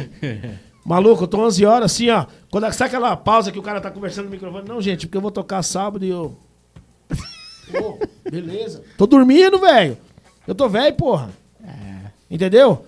Maluco, 0.83 1.23
eu 1.23 1.27
tô 1.27 1.45
11 1.45 1.65
horas 1.65 1.91
assim, 1.91 2.09
ó. 2.09 2.25
Quando 2.49 2.71
sai 2.73 2.87
aquela 2.87 3.15
pausa 3.15 3.51
que 3.51 3.59
o 3.59 3.61
cara 3.61 3.79
tá 3.79 3.91
conversando 3.91 4.25
no 4.25 4.31
microfone. 4.31 4.67
Não, 4.67 4.81
gente, 4.81 5.05
porque 5.05 5.17
eu 5.17 5.21
vou 5.21 5.31
tocar 5.31 5.61
sábado 5.61 6.03
e 6.03 6.09
eu. 6.09 6.35
Pô, 7.71 7.99
beleza. 8.29 8.81
Tô 8.97 9.05
dormindo, 9.05 9.59
velho. 9.59 9.97
Eu 10.47 10.55
tô 10.55 10.67
velho, 10.67 10.95
porra. 10.95 11.29
Entendeu? 12.31 12.85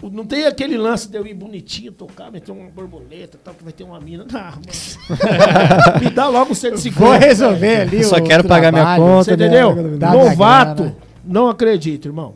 Não 0.00 0.24
tem 0.24 0.46
aquele 0.46 0.78
lance 0.78 1.08
de 1.08 1.18
eu 1.18 1.26
ir 1.26 1.34
bonitinho, 1.34 1.90
tocar, 1.90 2.30
meter 2.30 2.52
uma 2.52 2.70
borboleta, 2.70 3.36
tal, 3.42 3.52
que 3.52 3.64
vai 3.64 3.72
ter 3.72 3.82
uma 3.82 3.98
mina. 3.98 4.24
Não, 4.30 4.40
mano. 4.40 4.62
Me 6.00 6.08
dá 6.10 6.28
logo 6.28 6.54
150. 6.54 7.04
vou 7.04 7.18
resolver 7.18 7.80
ali. 7.80 7.96
Eu 7.96 8.04
só 8.04 8.20
quero 8.20 8.44
pagar 8.44 8.70
minha 8.70 8.84
trabalho. 8.84 9.02
conta. 9.02 9.24
Você 9.24 9.32
entendeu? 9.32 9.98
Dá 9.98 10.10
minha 10.12 10.24
Novato, 10.24 10.82
grana. 10.84 10.96
Não 11.28 11.48
acredito, 11.48 12.08
irmão. 12.08 12.34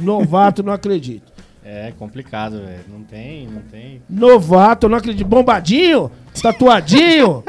Novato, 0.00 0.62
não 0.62 0.72
acredito. 0.72 1.32
É 1.64 1.92
complicado, 1.96 2.58
velho. 2.58 2.84
Não 2.92 3.02
tem, 3.04 3.46
não 3.46 3.62
tem. 3.62 4.02
Novato, 4.10 4.86
eu 4.86 4.90
não 4.90 4.98
acredito. 4.98 5.26
Bombadinho, 5.26 6.10
tatuadinho. 6.42 7.44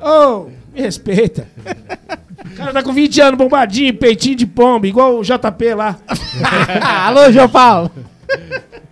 Ô, 0.00 0.46
me 0.74 0.80
respeita. 0.80 1.46
O 2.44 2.56
cara 2.56 2.72
tá 2.72 2.82
com 2.82 2.92
20 2.92 3.20
anos, 3.20 3.38
bombadinho, 3.38 3.94
peitinho 3.94 4.34
de 4.34 4.46
pomba, 4.46 4.86
igual 4.88 5.18
o 5.18 5.22
JP 5.22 5.74
lá. 5.74 5.96
Alô, 7.06 7.30
João 7.30 7.48
Paulo. 7.48 7.90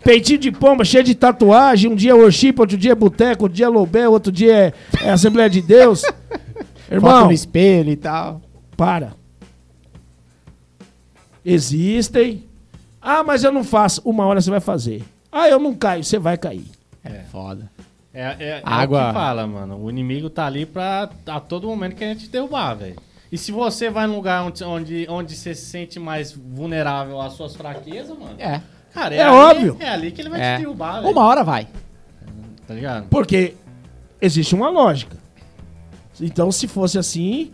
Peitinho 0.04 0.38
de 0.38 0.52
pomba, 0.52 0.84
cheio 0.84 1.02
de 1.02 1.14
tatuagem. 1.14 1.90
Um 1.90 1.96
dia 1.96 2.12
é 2.12 2.14
worship, 2.14 2.54
outro 2.58 2.76
dia 2.76 2.92
é 2.92 2.94
boteco, 2.94 3.44
outro 3.44 3.56
dia 3.56 3.66
é 3.66 3.68
lobé, 3.68 4.08
outro 4.08 4.30
dia 4.30 4.54
é, 4.54 4.72
é 5.02 5.10
Assembleia 5.10 5.50
de 5.50 5.60
Deus. 5.62 6.02
Foto 6.02 6.92
Irmão, 6.92 7.26
no 7.26 7.32
espelho 7.32 7.90
e 7.90 7.96
tal. 7.96 8.40
para. 8.76 9.23
Existem. 11.44 12.44
Ah, 13.00 13.22
mas 13.22 13.44
eu 13.44 13.52
não 13.52 13.62
faço. 13.64 14.00
Uma 14.04 14.24
hora 14.26 14.40
você 14.40 14.50
vai 14.50 14.60
fazer. 14.60 15.02
Ah, 15.30 15.48
eu 15.48 15.58
não 15.58 15.74
caio. 15.74 16.02
Você 16.02 16.18
vai 16.18 16.38
cair. 16.38 16.64
É 17.04 17.20
foda. 17.30 17.70
É, 18.12 18.22
é, 18.22 18.48
é 18.58 18.62
Água. 18.64 19.04
o 19.04 19.06
que 19.08 19.12
fala, 19.12 19.46
mano. 19.46 19.82
O 19.84 19.90
inimigo 19.90 20.30
tá 20.30 20.46
ali 20.46 20.64
pra 20.64 21.10
a 21.26 21.40
todo 21.40 21.66
momento 21.66 21.96
querer 21.96 22.16
te 22.16 22.28
derrubar, 22.28 22.74
velho. 22.74 22.96
E 23.30 23.36
se 23.36 23.50
você 23.50 23.90
vai 23.90 24.06
num 24.06 24.14
lugar 24.16 24.44
onde, 24.44 24.62
onde, 24.64 25.06
onde 25.10 25.34
você 25.34 25.54
se 25.54 25.66
sente 25.66 25.98
mais 25.98 26.32
vulnerável 26.32 27.20
às 27.20 27.32
suas 27.32 27.54
fraquezas, 27.56 28.16
mano. 28.16 28.36
É. 28.38 28.62
Cara, 28.92 29.14
É 29.14 29.22
ali- 29.22 29.32
óbvio. 29.36 29.76
É 29.80 29.88
ali 29.88 30.12
que 30.12 30.20
ele 30.22 30.28
vai 30.30 30.40
é. 30.40 30.54
te 30.56 30.60
derrubar, 30.62 31.00
velho. 31.00 31.12
Uma 31.12 31.24
hora 31.24 31.42
vai. 31.42 31.66
Tá 32.66 32.72
ligado? 32.74 33.08
Porque 33.08 33.54
existe 34.22 34.54
uma 34.54 34.70
lógica. 34.70 35.16
Então, 36.20 36.52
se 36.52 36.68
fosse 36.68 36.96
assim, 36.96 37.50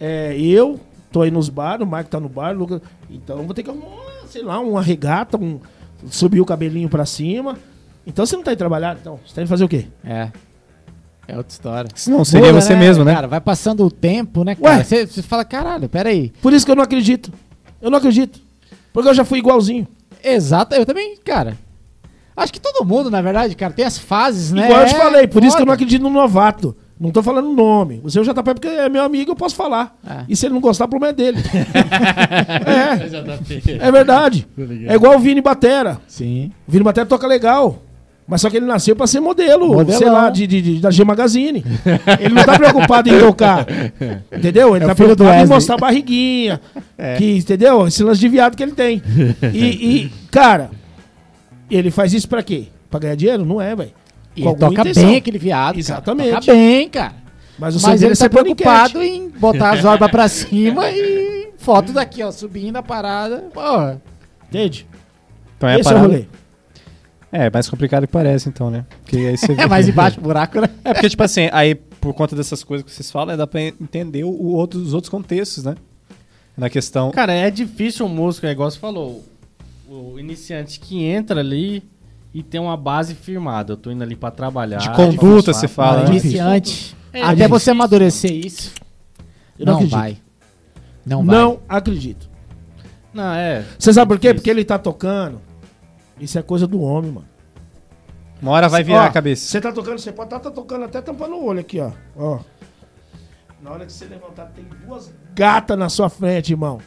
é, 0.00 0.34
eu 0.40 0.80
tô 1.10 1.22
aí 1.22 1.30
nos 1.30 1.48
bares, 1.48 1.86
o 1.86 1.88
Marco 1.88 2.10
tá 2.10 2.20
no 2.20 2.28
bar, 2.28 2.54
o 2.54 2.58
Lucas. 2.58 2.80
Então, 3.10 3.38
eu 3.38 3.44
vou 3.44 3.54
ter 3.54 3.62
que 3.62 3.70
arrumar, 3.70 3.86
sei 4.26 4.42
lá, 4.42 4.60
uma 4.60 4.82
regata, 4.82 5.36
um, 5.36 5.60
subir 6.10 6.40
o 6.40 6.46
cabelinho 6.46 6.88
pra 6.88 7.04
cima. 7.06 7.58
Então, 8.06 8.24
você 8.24 8.36
não 8.36 8.42
tá 8.42 8.50
aí 8.50 8.56
trabalhar, 8.56 8.96
então. 9.00 9.18
Você 9.26 9.34
tá 9.34 9.42
indo 9.42 9.48
fazer 9.48 9.64
o 9.64 9.68
quê? 9.68 9.86
É. 10.04 10.30
É 11.28 11.36
outra 11.36 11.52
história. 11.52 11.90
Senão 11.94 12.24
seria 12.24 12.48
Muda, 12.48 12.60
você 12.60 12.74
mesmo, 12.74 13.04
né? 13.04 13.14
Cara, 13.14 13.28
vai 13.28 13.40
passando 13.40 13.84
o 13.84 13.90
tempo, 13.90 14.42
né, 14.42 14.56
cara? 14.56 14.78
Ué? 14.78 14.84
Você 14.84 15.06
você 15.06 15.22
fala, 15.22 15.44
caralho, 15.44 15.88
peraí. 15.88 16.32
Por 16.42 16.52
isso 16.52 16.66
que 16.66 16.72
eu 16.72 16.76
não 16.76 16.82
acredito. 16.82 17.32
Eu 17.80 17.90
não 17.90 17.98
acredito. 17.98 18.40
Porque 18.92 19.08
eu 19.08 19.14
já 19.14 19.24
fui 19.24 19.38
igualzinho. 19.38 19.86
Exato, 20.24 20.74
eu 20.74 20.84
também, 20.84 21.16
cara. 21.18 21.56
Acho 22.36 22.52
que 22.52 22.60
todo 22.60 22.84
mundo, 22.84 23.10
na 23.10 23.22
verdade, 23.22 23.54
cara, 23.54 23.72
tem 23.72 23.84
as 23.84 23.98
fases, 23.98 24.50
né? 24.50 24.64
Igual 24.64 24.80
eu 24.80 24.86
te 24.86 24.94
É 24.94 24.98
falei, 24.98 25.26
por 25.28 25.44
isso 25.44 25.54
que 25.54 25.62
eu 25.62 25.66
não 25.66 25.74
acredito 25.74 26.02
no 26.02 26.10
novato. 26.10 26.76
Não 27.00 27.10
tô 27.10 27.22
falando 27.22 27.50
nome. 27.54 27.98
O 28.04 28.10
seu 28.10 28.22
JP 28.22 28.42
porque 28.42 28.68
é 28.68 28.86
meu 28.90 29.02
amigo, 29.02 29.30
eu 29.30 29.36
posso 29.36 29.54
falar. 29.56 29.96
É. 30.06 30.24
E 30.28 30.36
se 30.36 30.44
ele 30.44 30.52
não 30.52 30.60
gostar, 30.60 30.84
o 30.84 30.88
problema 30.88 31.12
é 31.12 31.16
dele. 31.16 31.38
é, 33.80 33.86
é 33.86 33.90
verdade. 33.92 34.46
É 34.86 34.94
igual 34.94 35.16
o 35.16 35.18
Vini 35.18 35.40
Batera. 35.40 35.98
Sim. 36.06 36.52
O 36.68 36.72
Vini 36.72 36.84
Batera 36.84 37.06
toca 37.06 37.26
legal. 37.26 37.82
Mas 38.26 38.42
só 38.42 38.50
que 38.50 38.58
ele 38.58 38.66
nasceu 38.66 38.94
pra 38.94 39.08
ser 39.08 39.18
modelo, 39.18 39.66
Modelão. 39.72 39.98
sei 39.98 40.08
lá, 40.08 40.30
de, 40.30 40.46
de- 40.46 40.62
de- 40.62 40.78
da 40.80 40.88
G 40.90 41.02
Magazine. 41.04 41.64
Ele 42.20 42.32
não 42.34 42.44
tá 42.44 42.56
preocupado 42.56 43.08
em 43.08 43.18
tocar. 43.18 43.66
Entendeu? 44.32 44.76
Ele 44.76 44.84
É 44.84 44.88
tá 44.88 44.94
preocupado 44.94 45.42
em 45.42 45.46
mostrar 45.48 45.74
a 45.74 45.78
barriguinha. 45.78 46.60
Que, 47.18 47.38
entendeu? 47.38 47.88
Esse 47.88 48.04
lance 48.04 48.20
de 48.20 48.28
viado 48.28 48.56
que 48.56 48.62
ele 48.62 48.70
tem. 48.72 49.02
E, 49.52 49.58
e, 50.04 50.12
cara, 50.30 50.70
ele 51.68 51.90
faz 51.90 52.14
isso 52.14 52.28
pra 52.28 52.40
quê? 52.40 52.66
Pra 52.88 53.00
ganhar 53.00 53.16
dinheiro? 53.16 53.44
Não 53.44 53.60
é, 53.60 53.74
velho. 53.74 53.90
E 54.36 54.42
Com 54.42 54.54
toca 54.54 54.80
intenção. 54.82 55.04
bem 55.06 55.16
aquele 55.16 55.38
viado. 55.38 55.78
Exatamente. 55.78 56.30
Cara. 56.30 56.40
Toca 56.40 56.52
bem, 56.54 56.88
cara. 56.88 57.14
Mas 57.58 57.76
o 57.76 57.86
Mas 57.86 58.02
ele 58.02 58.12
é 58.12 58.16
tá 58.16 58.28
preocupado 58.30 58.92
paniquete. 58.94 59.16
em 59.18 59.28
botar 59.28 59.70
as 59.72 59.84
orbas 59.84 60.10
pra 60.10 60.28
cima 60.28 60.90
e 60.90 61.50
foto 61.58 61.92
daqui, 61.92 62.22
ó, 62.22 62.30
subindo 62.30 62.76
a 62.76 62.82
parada. 62.82 63.48
Pô, 63.52 63.60
Entende? 64.48 64.86
Então 65.56 65.68
é 65.68 65.74
a 65.74 65.78
Esse 65.78 65.88
é 65.88 65.92
o 65.92 65.94
parada. 65.96 66.12
rolê. 66.14 66.24
É, 67.32 67.48
mais 67.50 67.68
complicado 67.68 68.06
que 68.06 68.12
parece, 68.12 68.48
então, 68.48 68.70
né? 68.70 68.84
Porque 69.02 69.16
aí 69.18 69.36
você 69.36 69.52
vê- 69.54 69.62
é 69.62 69.66
mais 69.68 69.88
embaixo 69.88 70.16
do 70.18 70.22
buraco, 70.22 70.60
né? 70.60 70.68
É 70.84 70.92
porque, 70.94 71.08
tipo 71.08 71.22
assim, 71.22 71.48
aí 71.52 71.74
por 71.74 72.14
conta 72.14 72.34
dessas 72.34 72.64
coisas 72.64 72.84
que 72.84 72.90
vocês 72.90 73.10
falam, 73.10 73.36
dá 73.36 73.46
pra 73.46 73.60
entender 73.60 74.24
o, 74.24 74.30
o 74.30 74.54
outro, 74.54 74.80
os 74.80 74.94
outros 74.94 75.10
contextos, 75.10 75.62
né? 75.64 75.74
Na 76.56 76.68
questão. 76.70 77.10
Cara, 77.12 77.32
é 77.32 77.50
difícil 77.50 78.06
o 78.06 78.08
músico, 78.08 78.46
é 78.46 78.50
igual 78.52 78.70
você 78.70 78.78
falou. 78.78 79.22
O 79.88 80.18
iniciante 80.18 80.80
que 80.80 81.04
entra 81.04 81.40
ali 81.40 81.82
e 82.32 82.42
tem 82.42 82.60
uma 82.60 82.76
base 82.76 83.14
firmada. 83.14 83.72
Eu 83.72 83.76
tô 83.76 83.90
indo 83.90 84.02
ali 84.02 84.16
pra 84.16 84.30
trabalhar. 84.30 84.78
De 84.78 84.90
conduta, 84.92 85.52
você 85.52 85.66
fala, 85.66 86.02
é 86.02 86.04
né? 86.04 86.10
Iniciante. 86.10 86.96
É 87.12 87.22
Até 87.22 87.30
difícil. 87.34 87.48
você 87.48 87.70
amadurecer 87.70 88.32
isso. 88.32 88.72
Eu 89.58 89.66
não 89.66 89.80
Não, 89.80 89.88
vai. 89.88 90.18
Não, 91.04 91.24
vai. 91.24 91.36
Não 91.36 91.60
acredito. 91.68 92.30
Não, 93.12 93.34
é. 93.34 93.64
Você 93.78 93.92
sabe 93.92 94.08
por 94.08 94.18
quê? 94.18 94.32
Porque 94.32 94.48
ele 94.48 94.64
tá 94.64 94.78
tocando. 94.78 95.40
Isso 96.20 96.38
é 96.38 96.42
coisa 96.42 96.66
do 96.66 96.80
homem, 96.80 97.10
mano. 97.10 97.26
Uma 98.40 98.52
hora 98.52 98.68
vai 98.68 98.82
virar 98.82 99.02
Ó, 99.02 99.06
a 99.06 99.10
cabeça. 99.10 99.46
Você 99.46 99.60
tá 99.60 99.72
tocando, 99.72 99.98
você 99.98 100.12
pode 100.12 100.28
estar 100.28 100.40
tá, 100.40 100.50
tocando 100.50 100.84
até 100.84 101.00
tampando 101.00 101.34
o 101.34 101.44
olho 101.44 101.60
aqui, 101.60 101.80
ó. 101.80 101.90
ó. 102.16 102.38
Na 103.62 103.72
hora 103.72 103.84
que 103.84 103.92
você 103.92 104.06
levantar, 104.06 104.46
tem 104.46 104.64
duas 104.86 105.12
gatas 105.34 105.78
na 105.78 105.88
sua 105.88 106.08
frente, 106.08 106.52
irmão. 106.52 106.78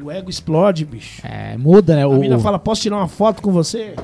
O 0.00 0.10
ego 0.10 0.28
explode, 0.28 0.84
bicho. 0.84 1.22
É, 1.24 1.56
muda, 1.56 1.94
né? 1.94 2.02
A 2.02 2.08
O, 2.08 2.18
mina 2.18 2.38
fala, 2.38 2.58
posso 2.58 2.82
tirar 2.82 2.96
uma 2.96 3.08
foto 3.08 3.40
com 3.40 3.52
você? 3.52 3.94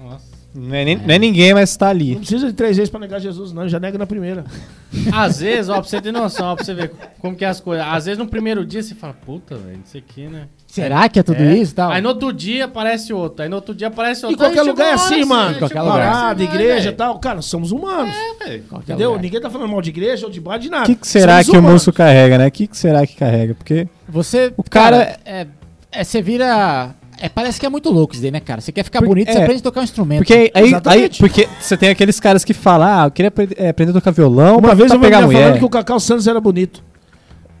Nossa. 0.00 0.32
Não 0.54 0.74
é, 0.74 0.84
nem- 0.84 0.96
não 0.96 1.14
é 1.14 1.18
ninguém, 1.18 1.54
mas 1.54 1.74
tá 1.76 1.88
ali. 1.88 2.10
Não 2.12 2.18
precisa 2.20 2.46
de 2.46 2.52
três 2.52 2.76
vezes 2.76 2.90
pra 2.90 3.00
negar 3.00 3.18
Jesus, 3.20 3.52
não. 3.52 3.66
Já 3.68 3.80
nega 3.80 3.96
na 3.98 4.06
primeira. 4.06 4.44
Às 5.12 5.40
vezes, 5.40 5.68
ó, 5.70 5.74
pra 5.80 5.82
você 5.84 6.00
ter 6.00 6.12
noção, 6.12 6.48
ó, 6.52 6.54
pra 6.54 6.64
você 6.64 6.74
ver 6.74 6.92
como 7.18 7.34
que 7.34 7.44
é 7.44 7.48
as 7.48 7.58
coisas. 7.58 7.84
Às 7.86 8.04
vezes 8.04 8.18
no 8.18 8.26
primeiro 8.28 8.64
dia 8.64 8.82
você 8.82 8.94
fala, 8.94 9.14
puta, 9.14 9.56
velho, 9.56 9.80
isso 9.84 9.96
aqui, 9.96 10.26
né? 10.28 10.48
Será 10.66 11.08
que 11.08 11.18
é 11.18 11.22
tudo 11.22 11.42
É. 11.42 11.56
isso 11.56 11.74
tal? 11.74 11.90
Aí 11.90 12.00
no 12.00 12.10
outro 12.10 12.32
dia 12.32 12.66
aparece 12.66 13.12
outro, 13.12 13.42
aí 13.42 13.48
no 13.48 13.56
outro 13.56 13.74
dia 13.74 13.88
aparece 13.88 14.24
outro. 14.26 14.34
Em 14.34 14.38
qualquer 14.38 14.62
lugar 14.62 14.88
é 14.88 14.92
assim, 14.92 15.24
mano. 15.24 15.52
né? 15.52 15.58
qualquer 15.58 15.80
uma 15.82 15.94
lugar. 15.94 16.12
Parada, 16.12 16.44
assim, 16.44 16.52
igreja 16.54 16.90
e 16.90 16.92
tal. 16.92 17.18
Cara, 17.18 17.42
somos 17.42 17.72
humanos. 17.72 18.14
É, 18.14 18.44
velho. 18.44 18.62
Qualquer 18.64 18.92
Entendeu? 18.92 19.10
lugar. 19.10 19.22
Ninguém 19.22 19.40
tá 19.40 19.50
falando 19.50 19.70
mal 19.70 19.82
de 19.82 19.90
igreja 19.90 20.26
ou 20.26 20.32
de 20.32 20.40
bar 20.40 20.58
de 20.58 20.70
nada. 20.70 20.84
O 20.84 20.86
que, 20.86 20.94
que 20.96 21.06
será 21.08 21.32
Somos 21.42 21.46
que 21.46 21.56
o 21.56 21.58
humanos. 21.60 21.72
músico 21.74 21.92
carrega, 21.96 22.38
né? 22.38 22.46
O 22.46 22.50
que, 22.50 22.66
que 22.66 22.76
será 22.76 23.06
que 23.06 23.16
carrega? 23.16 23.54
Porque 23.54 23.88
Você, 24.12 24.52
O 24.56 24.62
cara- 24.62 25.18
é, 25.24 25.46
é, 25.90 26.04
você 26.04 26.20
vira... 26.22 26.90
É, 27.20 27.28
parece 27.28 27.58
que 27.60 27.64
é 27.64 27.68
muito 27.68 27.88
louco 27.88 28.14
isso 28.14 28.22
daí, 28.22 28.30
né, 28.32 28.40
cara? 28.40 28.60
Você 28.60 28.72
quer 28.72 28.82
ficar 28.82 28.98
Porque- 28.98 29.08
bonito, 29.08 29.32
você 29.32 29.38
é. 29.38 29.42
aprende 29.42 29.60
a 29.60 29.62
tocar 29.62 29.80
um 29.80 29.84
instrumento. 29.84 30.18
Porque 30.18 30.50
aí, 30.54 30.72
aí, 30.86 31.08
porque 31.18 31.48
você 31.60 31.76
tem 31.76 31.88
aqueles 31.88 32.18
caras 32.18 32.44
que 32.44 32.52
falam, 32.52 32.88
ah, 32.88 33.04
eu 33.06 33.10
queria 33.12 33.28
aprender, 33.28 33.54
é, 33.58 33.68
aprender 33.68 33.90
a 33.90 33.94
tocar 33.94 34.10
violão 34.10 34.58
Uma 34.58 34.74
vez 34.74 34.90
eu 34.90 34.98
vi 34.98 35.04
pegar 35.04 35.18
minha 35.18 35.30
falando 35.30 35.46
mulher. 35.46 35.58
que 35.58 35.64
o 35.64 35.68
Cacau 35.70 36.00
Santos 36.00 36.26
era 36.26 36.40
bonito. 36.40 36.82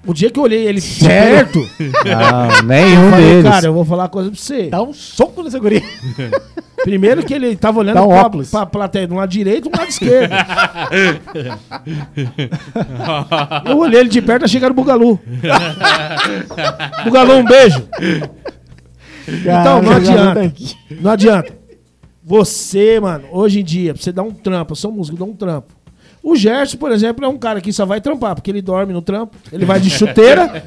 O 0.04 0.12
dia 0.12 0.30
que 0.30 0.38
eu 0.38 0.42
olhei 0.44 0.66
ele 0.66 0.80
certo, 0.82 1.58
Não, 2.04 2.62
nenhum 2.66 3.04
eu 3.04 3.10
falei, 3.10 3.26
deles. 3.28 3.50
cara, 3.50 3.66
eu 3.66 3.72
vou 3.74 3.84
falar 3.84 4.02
uma 4.04 4.08
coisa 4.08 4.30
pra 4.30 4.38
você. 4.40 4.68
Dá 4.68 4.82
um 4.82 4.92
soco 4.92 5.42
nessa 5.42 5.58
guria. 5.58 5.82
Primeiro 6.82 7.24
que 7.24 7.32
ele 7.32 7.54
tava 7.54 7.78
olhando 7.78 7.94
Dá 7.94 8.02
um 8.02 8.08
pra, 8.08 8.20
óculos. 8.22 8.50
pra 8.50 8.66
plateia 8.66 9.06
de 9.06 9.12
um 9.12 9.16
lado 9.18 9.28
direito 9.30 9.68
e 9.68 9.68
um 9.68 9.78
lado 9.78 9.88
esquerdo. 9.88 10.32
eu 13.66 13.78
olhei 13.78 14.00
ele 14.00 14.08
de 14.08 14.20
perto, 14.20 14.44
achei 14.44 14.58
que 14.58 14.64
era 14.64 14.72
o 14.72 14.76
Bugalu. 14.76 15.20
Bugalu, 17.04 17.34
um 17.36 17.44
beijo. 17.44 17.86
Então, 19.28 19.80
não 19.82 19.92
adianta. 19.92 20.52
Não 21.00 21.10
adianta. 21.12 21.52
Você, 22.24 22.98
mano, 23.00 23.24
hoje 23.30 23.60
em 23.60 23.64
dia, 23.64 23.94
pra 23.94 24.02
você 24.02 24.10
dar 24.12 24.22
um 24.22 24.32
trampo, 24.32 24.72
eu 24.72 24.76
sou 24.76 24.90
músico, 24.92 25.16
dá 25.16 25.24
um 25.24 25.34
trampo. 25.34 25.72
O 26.22 26.36
Gerson, 26.36 26.76
por 26.78 26.92
exemplo, 26.92 27.24
é 27.24 27.28
um 27.28 27.36
cara 27.36 27.60
que 27.60 27.72
só 27.72 27.84
vai 27.84 28.00
trampar, 28.00 28.34
porque 28.34 28.50
ele 28.50 28.62
dorme 28.62 28.92
no 28.92 29.02
trampo, 29.02 29.36
ele 29.52 29.64
vai 29.64 29.80
de 29.80 29.90
chuteira 29.90 30.62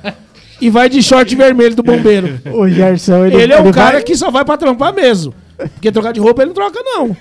e 0.60 0.70
vai 0.70 0.90
de 0.90 1.02
short 1.02 1.34
vermelho 1.36 1.76
do 1.76 1.82
bombeiro. 1.84 2.40
O 2.54 2.68
Gerson, 2.68 3.26
ele, 3.26 3.36
Ele 3.42 3.54
é 3.54 3.60
um 3.62 3.72
cara 3.72 3.94
vai- 3.94 4.04
que 4.04 4.16
só 4.18 4.30
vai 4.30 4.44
pra 4.44 4.58
trampar 4.58 4.94
mesmo. 4.94 5.34
Porque 5.58 5.90
trocar 5.90 6.12
de 6.12 6.20
roupa 6.20 6.42
ele 6.42 6.48
não 6.50 6.54
troca, 6.56 6.80
não. 6.84 7.16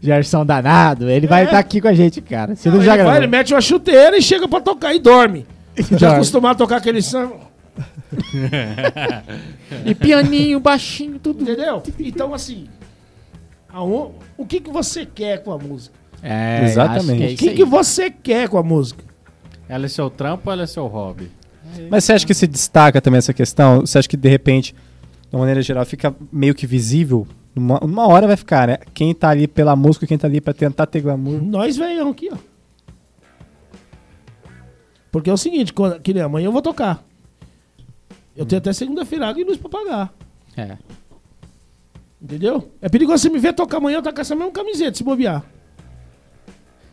Gerson 0.00 0.46
danado, 0.46 1.10
ele 1.10 1.26
vai 1.26 1.42
É. 1.42 1.44
estar 1.44 1.58
aqui 1.58 1.82
com 1.82 1.88
a 1.88 1.92
gente, 1.92 2.22
cara. 2.22 2.56
Você 2.56 2.70
não, 2.70 2.78
Não, 2.78 2.84
já 2.84 2.94
ele, 2.94 3.02
vai, 3.04 3.16
ele 3.18 3.26
mete 3.26 3.52
uma 3.52 3.60
chuteira 3.60 4.16
e 4.16 4.22
chega 4.22 4.48
pra 4.48 4.60
tocar 4.60 4.94
e 4.94 4.98
dorme. 4.98 5.44
Já 5.92 5.98
Dorme. 5.98 6.14
acostumado 6.14 6.54
a 6.54 6.58
tocar 6.58 6.76
aquele 6.78 7.02
samba, 7.02 7.36
E 9.84 9.94
pianinho, 9.94 10.58
baixinho, 10.60 11.18
tudo. 11.18 11.42
entendeu? 11.42 11.82
Então, 12.00 12.32
assim, 12.32 12.66
o 14.38 14.46
que, 14.46 14.60
que 14.60 14.70
você 14.70 15.04
quer 15.04 15.42
com 15.42 15.52
a 15.52 15.58
música? 15.58 15.94
É, 16.22 16.64
Exatamente. 16.64 17.36
que 17.36 17.48
é 17.50 17.54
que, 17.54 17.64
você 17.64 18.10
quer 18.10 18.48
com 18.48 18.58
a 18.58 18.62
música? 18.62 19.04
Ela 19.68 19.86
é 19.86 19.88
seu 19.88 20.08
trampo 20.10 20.48
ou 20.48 20.52
ela 20.52 20.62
é 20.62 20.66
seu 20.66 20.86
hobby? 20.86 21.30
Mas 21.90 22.04
você 22.04 22.12
acha 22.12 22.26
que 22.26 22.34
se 22.34 22.46
destaca 22.46 23.00
também 23.00 23.18
essa 23.18 23.34
questão? 23.34 23.80
Você 23.80 23.98
acha 23.98 24.08
que 24.08 24.16
de 24.16 24.28
repente, 24.28 24.74
de 25.28 25.34
uma 25.36 25.40
maneira 25.40 25.60
geral, 25.62 25.84
fica 25.84 26.14
meio 26.32 26.54
que 26.54 26.66
visível? 26.66 27.26
Uma, 27.54 27.82
uma 27.82 28.06
hora 28.06 28.26
vai 28.26 28.36
ficar, 28.36 28.68
né? 28.68 28.78
Quem 28.92 29.14
tá 29.14 29.30
ali 29.30 29.46
pela 29.48 29.74
música, 29.74 30.06
quem 30.06 30.18
tá 30.18 30.26
ali 30.26 30.40
pra 30.40 30.52
tentar 30.52 30.86
ter 30.86 31.00
glamour. 31.00 31.42
Nós 31.42 31.76
venham 31.76 32.10
aqui, 32.10 32.28
ó. 32.32 32.36
Porque 35.10 35.30
é 35.30 35.32
o 35.32 35.36
seguinte, 35.38 35.72
quando, 35.72 36.00
que 36.00 36.12
nem 36.12 36.22
amanhã 36.22 36.46
eu 36.46 36.52
vou 36.52 36.60
tocar. 36.60 37.02
Eu 38.36 38.44
tenho 38.44 38.58
até 38.58 38.72
segunda-feira 38.72 39.26
água 39.28 39.40
e 39.40 39.44
luz 39.44 39.56
pra 39.56 39.70
pagar. 39.70 40.12
É. 40.56 40.76
Entendeu? 42.20 42.70
É 42.82 42.88
perigoso 42.88 43.22
você 43.22 43.30
me 43.30 43.38
ver 43.38 43.54
tocar 43.54 43.78
amanhã, 43.78 43.98
eu 43.98 44.02
tá 44.02 44.12
com 44.12 44.20
essa 44.20 44.34
mesma 44.34 44.52
camiseta, 44.52 44.96
se 44.96 45.02
bobear. 45.04 45.42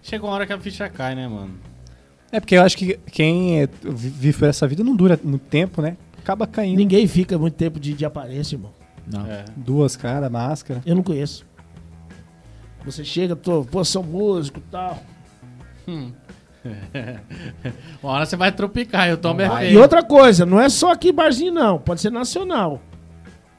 Chega 0.04 0.24
uma 0.26 0.34
hora 0.34 0.46
que 0.46 0.54
a 0.54 0.60
ficha 0.60 0.88
cai, 0.90 1.16
né, 1.16 1.28
mano? 1.28 1.58
É 2.32 2.40
porque 2.40 2.56
eu 2.56 2.62
acho 2.62 2.78
que 2.78 3.00
quem 3.12 3.62
é, 3.62 3.68
vi- 3.84 4.10
vive 4.10 4.46
essa 4.46 4.68
vida 4.68 4.84
não 4.84 4.96
dura 4.96 5.20
muito 5.24 5.46
tempo, 5.46 5.82
né? 5.82 5.96
Acaba 6.20 6.46
caindo. 6.46 6.78
Ninguém 6.78 7.08
fica 7.08 7.38
muito 7.38 7.54
tempo 7.56 7.80
de, 7.80 7.94
de 7.94 8.06
aparência, 8.06 8.56
irmão. 8.56 8.72
Não. 9.08 9.26
É. 9.26 9.46
Duas 9.56 9.96
caras, 9.96 10.30
máscara. 10.32 10.82
Eu 10.86 10.96
não 10.96 11.04
conheço. 11.04 11.46
Você 12.86 13.04
chega, 13.06 13.36
tô, 13.36 13.64
pô, 13.64 13.84
sou 13.84 14.04
músico 14.04 14.60
e 14.60 14.64
tal. 14.72 15.02
Uma 18.02 18.12
hora 18.14 18.26
você 18.26 18.36
vai 18.36 18.52
tropicar 18.52 19.10
e 19.10 19.14
o 19.14 19.18
Tom 19.18 19.36
é 19.40 19.72
E 19.72 19.78
outra 19.78 20.02
coisa, 20.04 20.46
não 20.46 20.60
é 20.60 20.70
só 20.70 20.92
aqui 20.92 21.12
barzinho, 21.12 21.54
não. 21.54 21.78
Pode 21.80 22.02
ser 22.02 22.10
nacional. 22.12 22.82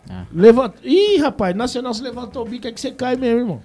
Ah. 0.08 0.24
Levanta... 0.32 0.76
Ih, 0.82 1.18
rapaz, 1.18 1.54
nacional, 1.54 1.92
você 1.94 2.02
levantou 2.02 2.44
o 2.44 2.48
bico, 2.48 2.66
é 2.66 2.72
que 2.72 2.80
você 2.80 2.90
cai 2.90 3.16
mesmo, 3.16 3.40
irmão. 3.40 3.62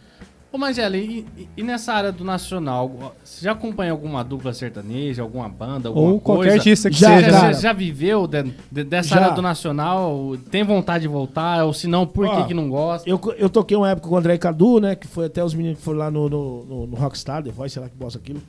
Ô, 0.51 0.57
Magela, 0.57 0.97
e, 0.97 1.23
e- 1.55 1.61
nessa 1.61 1.93
área 1.93 2.11
do 2.11 2.23
nacional, 2.23 3.13
você 3.23 3.45
já 3.45 3.51
acompanha 3.51 3.91
alguma 3.91 4.23
dupla 4.23 4.51
sertaneja, 4.51 5.21
alguma 5.21 5.47
banda, 5.47 5.89
alguma 5.89 6.13
Ou 6.13 6.19
qualquer 6.19 6.41
coisa? 6.49 6.55
artista 6.57 6.89
que 6.89 6.95
Já, 6.97 7.19
Você 7.19 7.25
seja. 7.25 7.39
já, 7.39 7.53
já 7.53 7.73
viveu 7.73 8.25
de- 8.25 8.51
de- 8.71 8.83
dessa 8.83 9.09
Já. 9.09 9.21
área 9.21 9.35
do 9.35 9.43
nacional? 9.43 10.35
Tem 10.49 10.63
vontade 10.63 11.03
de 11.03 11.07
voltar? 11.07 11.63
Ou 11.65 11.71
se 11.73 11.85
não, 11.85 12.07
por 12.07 12.25
Ó, 12.25 12.35
que, 12.41 12.47
que 12.47 12.53
não 12.55 12.67
gosta? 12.67 13.07
Eu, 13.07 13.21
eu 13.37 13.47
toquei 13.47 13.77
uma 13.77 13.91
época 13.91 14.07
com 14.09 14.15
o 14.15 14.17
André 14.17 14.39
Cadu, 14.39 14.79
né? 14.79 14.95
Que 14.95 15.05
foi 15.05 15.27
até 15.27 15.43
os 15.43 15.53
meninos 15.53 15.77
que 15.77 15.83
foram 15.83 15.99
lá 15.99 16.09
no, 16.09 16.27
no, 16.27 16.65
no, 16.65 16.87
no 16.87 16.95
Rockstar, 16.95 17.43
The 17.43 17.51
Voice, 17.51 17.73
sei 17.75 17.83
lá 17.83 17.87
que 17.89 17.95
bosta 17.95 18.17
aquilo. 18.17 18.41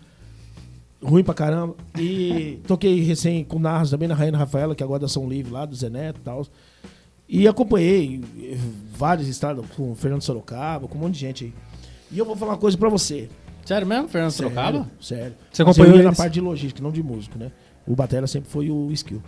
Ruim 1.03 1.23
pra 1.23 1.35
caramba. 1.35 1.75
E 1.99 2.61
toquei 2.67 3.03
recém 3.03 3.45
com 3.45 3.57
o 3.57 3.61
Narros 3.61 3.91
também, 3.91 4.09
na 4.09 4.15
Rainha 4.15 4.39
Rafaela, 4.39 4.75
que 4.75 4.83
agora 4.83 5.01
é 5.01 5.03
da 5.03 5.09
São 5.09 5.29
Livre 5.29 5.53
lá, 5.53 5.67
do 5.67 5.77
Zé 5.77 5.91
Neto 5.91 6.17
e 6.19 6.23
tal. 6.25 6.47
E 7.29 7.47
acompanhei 7.47 8.23
vários 8.97 9.29
estados 9.29 9.65
com 9.77 9.93
o 9.93 9.95
Fernando 9.95 10.23
Sorocaba, 10.23 10.89
com 10.89 10.97
um 10.97 11.03
monte 11.03 11.15
de 11.15 11.21
gente 11.21 11.45
aí. 11.45 11.53
E 12.11 12.19
eu 12.19 12.25
vou 12.25 12.37
falar 12.37 12.53
uma 12.53 12.59
coisa 12.59 12.77
pra 12.77 12.89
você. 12.89 13.29
Sério 13.65 13.87
mesmo, 13.87 14.09
Fernando 14.09 14.33
Sorocaba? 14.33 14.79
Sério, 14.79 14.91
sério. 15.01 15.37
Você 15.53 15.63
acompanhou 15.63 15.93
eu 15.93 15.97
ia 15.99 16.11
na 16.11 16.13
parte 16.13 16.35
de 16.35 16.41
logística, 16.41 16.83
não 16.83 16.91
de 16.91 17.03
músico, 17.03 17.39
né? 17.39 17.53
O 17.87 17.95
Batera 17.95 18.27
sempre 18.27 18.51
foi 18.51 18.71
o 18.71 18.91
skill. 18.93 19.23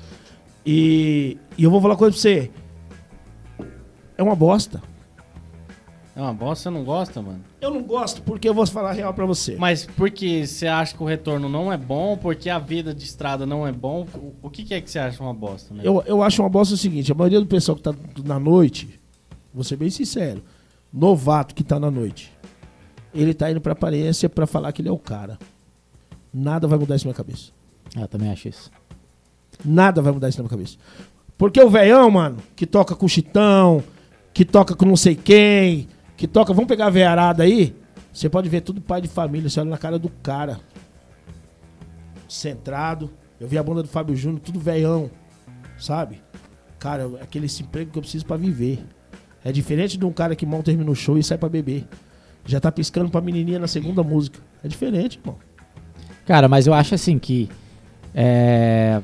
E, 0.65 1.36
e 1.57 1.65
eu 1.65 1.70
vou 1.70 1.81
falar 1.81 1.94
uma 1.94 1.99
coisa 1.99 2.12
pra 2.12 2.20
você. 2.20 2.51
É 4.17 4.23
uma 4.23 4.35
bosta. 4.35 4.83
É 6.15 6.20
uma 6.20 6.35
bosta, 6.35 6.65
você 6.65 6.70
não 6.70 6.85
gosta, 6.85 7.23
mano? 7.23 7.41
Eu 7.61 7.70
não 7.70 7.83
gosto 7.83 8.20
porque 8.23 8.47
eu 8.47 8.52
vou 8.52 8.67
falar 8.67 8.91
a 8.91 8.93
real 8.93 9.15
pra 9.15 9.25
você. 9.25 9.57
Mas 9.57 9.86
porque 9.86 10.47
você 10.47 10.67
acha 10.67 10.94
que 10.94 11.02
o 11.02 11.07
retorno 11.07 11.49
não 11.49 11.73
é 11.73 11.77
bom, 11.77 12.19
porque 12.19 12.51
a 12.51 12.59
vida 12.59 12.94
de 12.94 13.05
estrada 13.05 13.47
não 13.47 13.67
é 13.67 13.73
bom, 13.73 14.07
o, 14.15 14.35
o 14.43 14.51
que, 14.51 14.62
que 14.62 14.75
é 14.75 14.81
que 14.81 14.91
você 14.91 14.99
acha 14.99 15.23
uma 15.23 15.33
bosta, 15.33 15.73
né? 15.73 15.83
Eu, 15.85 16.02
eu 16.07 16.23
acho 16.23 16.43
uma 16.43 16.51
bosta 16.51 16.75
o 16.75 16.77
seguinte: 16.77 17.11
a 17.11 17.15
maioria 17.15 17.41
do 17.41 17.47
pessoal 17.47 17.77
que 17.77 17.83
tá 17.83 17.94
na 18.25 18.39
noite, 18.39 19.01
vou 19.55 19.65
ser 19.65 19.77
bem 19.77 19.89
sincero, 19.89 20.43
novato 20.93 21.55
que 21.55 21.65
tá 21.65 21.81
na 21.81 21.91
noite, 21.91 22.32
ele 23.15 23.34
tá 23.34 23.50
indo 23.50 23.60
pra 23.60 23.73
aparência 23.73 24.28
pra 24.28 24.47
falar 24.47 24.73
que 24.73 24.82
ele 24.82 24.89
é 24.89 24.92
o 24.92 24.99
cara. 24.99 25.39
Nada 26.32 26.66
vai 26.66 26.78
mudar 26.78 26.97
isso 26.97 27.07
na 27.07 27.10
minha 27.10 27.16
cabeça. 27.16 27.52
Eu 27.97 28.08
também 28.08 28.31
acho 28.31 28.49
isso. 28.49 28.70
Nada 29.65 30.00
vai 30.00 30.12
mudar 30.12 30.28
isso 30.28 30.39
na 30.39 30.42
minha 30.42 30.50
cabeça. 30.50 30.78
Porque 31.36 31.60
o 31.60 31.68
velhão, 31.68 32.10
mano, 32.10 32.39
que 32.57 32.66
toca 32.66 32.94
com 32.94 33.07
chitão, 33.07 33.82
que 34.32 34.44
toca 34.44 34.74
com 34.74 34.86
não 34.86 34.97
sei 34.97 35.15
quem, 35.15 35.89
que 36.16 36.26
toca. 36.26 36.52
Vamos 36.55 36.68
pegar 36.68 36.86
a 36.86 36.91
veiarada 36.91 37.42
aí? 37.42 37.74
Você 38.12 38.28
pode 38.28 38.49
ver 38.49 38.60
tudo 38.60 38.81
pai 38.81 39.00
de 39.00 39.08
família, 39.08 39.49
você 39.49 39.60
olha 39.60 39.70
na 39.70 39.78
cara 39.78 39.99
do 39.99 40.08
cara. 40.08 40.60
Centrado. 42.28 43.10
Eu 43.41 43.49
vi 43.49 43.58
a 43.58 43.62
banda 43.62 43.82
do 43.82 43.89
Fábio 43.89 44.15
Júnior, 44.15 44.41
tudo 44.41 44.60
velhão. 44.60 45.10
Sabe? 45.78 46.23
Cara, 46.78 47.10
aquele 47.20 47.47
emprego 47.60 47.91
que 47.91 47.99
eu 47.99 48.02
preciso 48.02 48.24
pra 48.24 48.36
viver. 48.36 48.84
É 49.44 49.50
diferente 49.50 49.99
de 49.99 50.05
um 50.05 50.12
cara 50.12 50.36
que 50.36 50.47
mal 50.47 50.62
termina 50.62 50.91
o 50.91 50.94
show 50.94 51.18
e 51.18 51.23
sai 51.23 51.36
pra 51.36 51.49
beber. 51.49 51.86
Já 52.45 52.61
tá 52.61 52.71
piscando 52.73 53.11
pra 53.11 53.21
menininha 53.21 53.59
na 53.59 53.67
segunda 53.69 54.03
música. 54.03 54.39
É 54.65 54.69
diferente, 54.69 55.19
irmão. 55.19 55.37
Cara, 56.27 56.49
mas 56.49 56.67
eu 56.67 56.75
acho 56.75 56.95
assim 56.95 57.19
que. 57.19 57.49
É. 58.15 59.01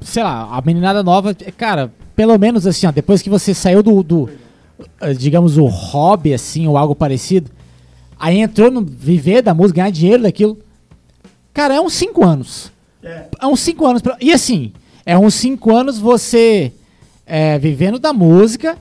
Sei 0.00 0.22
lá, 0.22 0.56
a 0.56 0.60
meninada 0.62 1.02
nova, 1.02 1.34
cara, 1.56 1.92
pelo 2.14 2.36
menos 2.38 2.66
assim, 2.66 2.86
ó, 2.86 2.92
depois 2.92 3.22
que 3.22 3.30
você 3.30 3.54
saiu 3.54 3.82
do, 3.82 4.02
do, 4.02 4.30
eh, 5.00 5.14
digamos, 5.14 5.56
o 5.58 5.66
hobby, 5.66 6.34
assim, 6.34 6.66
ou 6.66 6.76
algo 6.76 6.94
parecido, 6.94 7.50
aí 8.18 8.38
entrou 8.38 8.70
no 8.70 8.84
viver 8.84 9.42
da 9.42 9.54
música, 9.54 9.76
ganhar 9.78 9.90
dinheiro 9.90 10.22
daquilo. 10.22 10.58
Cara, 11.52 11.74
é 11.74 11.80
uns 11.80 11.92
5 11.94 12.24
anos. 12.24 12.72
É. 13.02 13.26
É 13.40 13.46
uns 13.46 13.60
5 13.60 13.86
anos. 13.86 14.02
pra- 14.02 14.16
E 14.20 14.32
assim, 14.32 14.72
é 15.04 15.16
uns 15.18 15.34
5 15.34 15.74
anos 15.74 15.98
você 15.98 16.72
é, 17.26 17.58
vivendo 17.58 17.98
da 17.98 18.12
música 18.12 18.76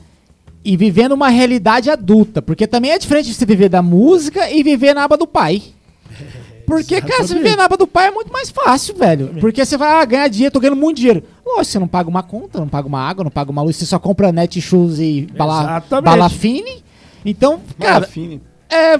e 0.64 0.78
vivendo 0.78 1.14
uma 1.14 1.30
realidade 1.30 1.90
adulta. 1.90 2.42
Porque 2.42 2.68
também 2.68 2.92
é 2.92 3.00
diferente 3.00 3.28
de 3.28 3.34
você 3.34 3.46
viver 3.46 3.70
da 3.70 3.82
música 3.82 4.50
e 4.50 4.64
viver 4.64 4.94
na 4.94 5.04
aba 5.04 5.18
do 5.18 5.28
pai. 5.28 5.62
Porque, 6.66 7.02
cara, 7.02 7.24
Exatamente. 7.24 7.44
viver 7.44 7.58
na 7.58 7.66
aba 7.66 7.76
do 7.76 7.86
pai 7.88 8.08
é 8.08 8.12
muito 8.12 8.32
mais 8.32 8.50
fácil, 8.50 8.96
velho. 8.96 9.36
Porque 9.42 9.66
você 9.66 9.76
vai 9.76 10.02
ah, 10.02 10.06
ganhar 10.06 10.28
dinheiro, 10.30 10.54
tô 10.54 10.60
ganhando 10.60 10.80
muito 10.80 10.98
dinheiro. 10.98 11.24
Lógico, 11.46 11.66
você 11.66 11.80
não 11.80 11.88
paga 11.88 12.10
uma 12.10 12.24
conta, 12.24 12.60
não 12.60 12.68
paga 12.68 12.88
uma 12.88 13.02
água, 13.02 13.26
não 13.26 13.32
paga 13.32 13.52
uma 13.52 13.62
luz, 13.62 13.76
você 13.76 13.86
só 13.86 14.00
compra 14.00 14.32
net 14.32 14.62
shoes 14.62 14.98
e 15.00 15.28
bala, 15.38 15.64
Exatamente. 15.64 16.06
balafine. 16.06 16.84
Então, 17.26 17.60
cara, 17.80 18.08
Fini. 18.08 18.42
é, 18.70 18.98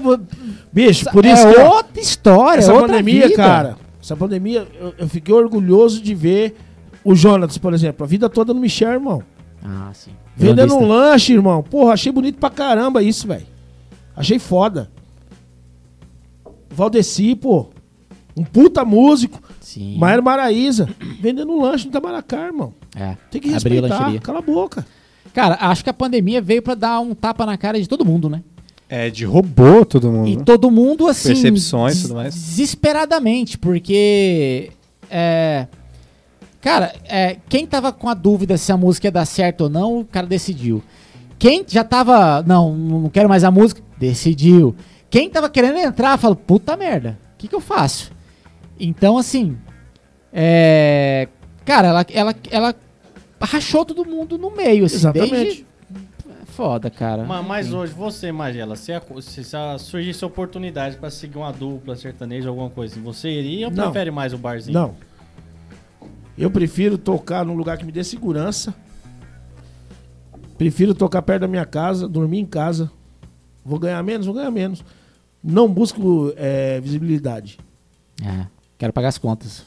Bicho, 0.72 1.10
por 1.10 1.24
é 1.24 1.32
isso 1.32 1.46
ó, 1.46 1.76
outra 1.76 2.00
história, 2.00 2.58
essa 2.58 2.70
é 2.70 2.74
outra 2.74 2.88
pandemia, 2.88 3.28
vida. 3.28 3.36
cara, 3.36 3.76
essa 4.00 4.16
pandemia, 4.16 4.66
eu, 4.78 4.94
eu 4.98 5.08
fiquei 5.08 5.34
orgulhoso 5.34 6.00
de 6.00 6.14
ver 6.14 6.54
o 7.04 7.14
Jonas, 7.14 7.58
por 7.58 7.74
exemplo, 7.74 8.04
a 8.04 8.06
vida 8.06 8.28
toda 8.28 8.54
no 8.54 8.60
Michel, 8.60 8.92
irmão. 8.92 9.22
Ah, 9.64 9.90
sim. 9.94 10.10
Vendendo 10.36 10.76
um 10.76 10.86
lanche, 10.86 11.32
irmão. 11.32 11.62
Porra, 11.62 11.92
achei 11.92 12.10
bonito 12.10 12.38
pra 12.38 12.50
caramba 12.50 13.02
isso, 13.02 13.26
velho. 13.26 13.46
Achei 14.16 14.38
foda. 14.38 14.90
Valdeci, 16.70 17.34
pô. 17.34 17.68
Um 18.36 18.44
puta 18.44 18.84
músico. 18.84 19.40
Sim. 19.60 19.98
Maero 19.98 20.22
Maraíza. 20.22 20.88
Vendendo 21.20 21.60
lanche 21.60 21.86
no 21.86 21.92
Tamaracá, 21.92 22.46
irmão. 22.46 22.74
É. 22.96 23.16
Tem 23.30 23.40
que 23.40 23.48
respeitar. 23.48 24.20
Cala 24.20 24.38
a 24.38 24.42
boca. 24.42 24.84
Cara, 25.32 25.56
acho 25.60 25.84
que 25.84 25.90
a 25.90 25.94
pandemia 25.94 26.42
veio 26.42 26.62
pra 26.62 26.74
dar 26.74 27.00
um 27.00 27.14
tapa 27.14 27.46
na 27.46 27.56
cara 27.56 27.80
de 27.80 27.88
todo 27.88 28.04
mundo, 28.04 28.28
né? 28.28 28.42
É, 28.88 29.08
de 29.08 29.24
robô 29.24 29.86
todo 29.86 30.10
mundo. 30.12 30.28
E 30.28 30.44
todo 30.44 30.70
mundo, 30.70 31.08
assim. 31.08 31.28
Percepções 31.28 31.98
e 31.98 32.02
tudo 32.02 32.14
mais. 32.14 32.34
Desesperadamente, 32.34 33.56
porque. 33.56 34.70
É. 35.10 35.66
Cara, 36.62 36.94
é, 37.04 37.36
quem 37.48 37.66
tava 37.66 37.92
com 37.92 38.08
a 38.08 38.14
dúvida 38.14 38.56
se 38.56 38.70
a 38.72 38.76
música 38.76 39.08
ia 39.08 39.12
dar 39.12 39.26
certo 39.26 39.62
ou 39.62 39.68
não, 39.68 39.98
o 40.00 40.04
cara 40.04 40.26
decidiu. 40.26 40.82
Quem 41.38 41.64
já 41.68 41.82
tava. 41.84 42.40
Não, 42.42 42.72
não 42.74 43.10
quero 43.10 43.28
mais 43.28 43.42
a 43.44 43.50
música, 43.50 43.82
decidiu. 43.98 44.74
Quem 45.10 45.28
tava 45.28 45.50
querendo 45.50 45.76
entrar, 45.78 46.16
falou: 46.18 46.36
puta 46.36 46.76
merda, 46.76 47.18
o 47.34 47.38
que, 47.38 47.48
que 47.48 47.54
eu 47.54 47.60
faço? 47.60 48.12
Então, 48.78 49.18
assim. 49.18 49.58
É. 50.32 51.28
Cara, 51.64 51.88
ela, 51.88 52.06
ela, 52.12 52.34
ela 52.50 52.74
rachou 53.40 53.84
todo 53.84 54.04
mundo 54.04 54.38
no 54.38 54.50
meio, 54.50 54.84
assim. 54.84 54.96
Exatamente. 54.96 55.30
Desde... 55.32 55.66
É 56.28 56.44
Foda, 56.46 56.90
cara. 56.90 57.24
Ma- 57.24 57.42
Mas, 57.42 57.72
hoje, 57.72 57.92
você, 57.92 58.30
Magela, 58.30 58.76
se, 58.76 58.92
a- 58.92 59.02
se, 59.20 59.42
se 59.44 59.56
a- 59.56 59.78
surgisse 59.78 60.24
oportunidade 60.24 60.96
pra 60.96 61.10
seguir 61.10 61.38
uma 61.38 61.52
dupla 61.52 61.96
sertaneja, 61.96 62.48
alguma 62.48 62.68
coisa 62.70 62.94
assim, 62.94 63.02
você 63.02 63.30
iria 63.30 63.66
ou 63.68 63.72
Não. 63.72 63.84
prefere 63.84 64.10
mais 64.10 64.32
o 64.32 64.38
barzinho? 64.38 64.74
Não. 64.78 64.94
Eu 66.36 66.50
prefiro 66.50 66.96
tocar 66.98 67.44
num 67.44 67.54
lugar 67.54 67.76
que 67.78 67.84
me 67.84 67.92
dê 67.92 68.02
segurança. 68.02 68.74
Prefiro 70.56 70.94
tocar 70.94 71.22
perto 71.22 71.42
da 71.42 71.48
minha 71.48 71.64
casa, 71.66 72.08
dormir 72.08 72.38
em 72.38 72.46
casa. 72.46 72.90
Vou 73.64 73.78
ganhar 73.78 74.02
menos, 74.02 74.26
vou 74.26 74.34
ganhar 74.34 74.50
menos. 74.50 74.84
Não 75.42 75.68
busco 75.68 76.32
é, 76.36 76.80
visibilidade. 76.80 77.58
É, 78.24 78.46
quero 78.78 78.92
pagar 78.92 79.08
as 79.08 79.18
contas. 79.18 79.64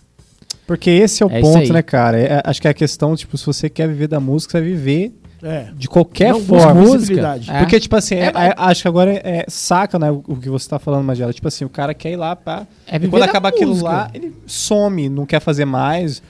Porque 0.66 0.90
esse 0.90 1.22
é 1.22 1.26
o 1.26 1.30
É 1.30 1.42
ponto, 1.42 1.72
né, 1.74 1.82
cara? 1.82 2.18
É- 2.20 2.42
acho 2.46 2.62
que 2.62 2.68
é 2.68 2.72
a 2.72 2.74
questão, 2.74 3.16
tipo, 3.16 3.38
se 3.38 3.46
você 3.46 3.70
quer 3.70 3.88
viver 3.88 4.08
da 4.08 4.20
música, 4.20 4.52
você 4.54 4.60
vai 4.62 4.70
viver 4.70 5.14
É. 5.44 5.68
de 5.76 5.88
qualquer 5.88 6.32
Não 6.32 6.40
busco 6.42 6.60
forma. 6.60 6.82
visibilidade. 6.98 7.52
É. 7.52 7.60
Porque, 7.60 7.80
tipo 7.80 7.96
assim, 7.96 8.16
É, 8.16 8.26
é- 8.28 8.48
é- 8.48 8.54
acho 8.58 8.82
que 8.82 8.88
agora 8.88 9.12
é, 9.14 9.22
é- 9.40 9.46
saca, 9.48 10.00
né, 10.00 10.10
o, 10.10 10.22
que 10.38 10.50
você 10.50 10.68
tá 10.70 10.80
falando, 10.80 11.04
Magela. 11.04 11.32
Tipo 11.34 11.48
assim, 11.48 11.66
o 11.66 11.70
cara 11.70 11.94
quer 11.94 12.12
ir 12.14 12.16
lá 12.16 12.36
pra. 12.36 12.66
É 12.88 12.96
e 12.96 13.08
quando 13.08 13.20
da 13.22 13.26
acaba 13.26 13.50
aquilo 13.50 13.72
música. 13.72 13.90
lá, 13.90 14.10
ele 14.14 14.34
some, 14.48 15.08
não 15.10 15.26
quer 15.26 15.40
fazer 15.42 15.66
mais. 15.66 16.24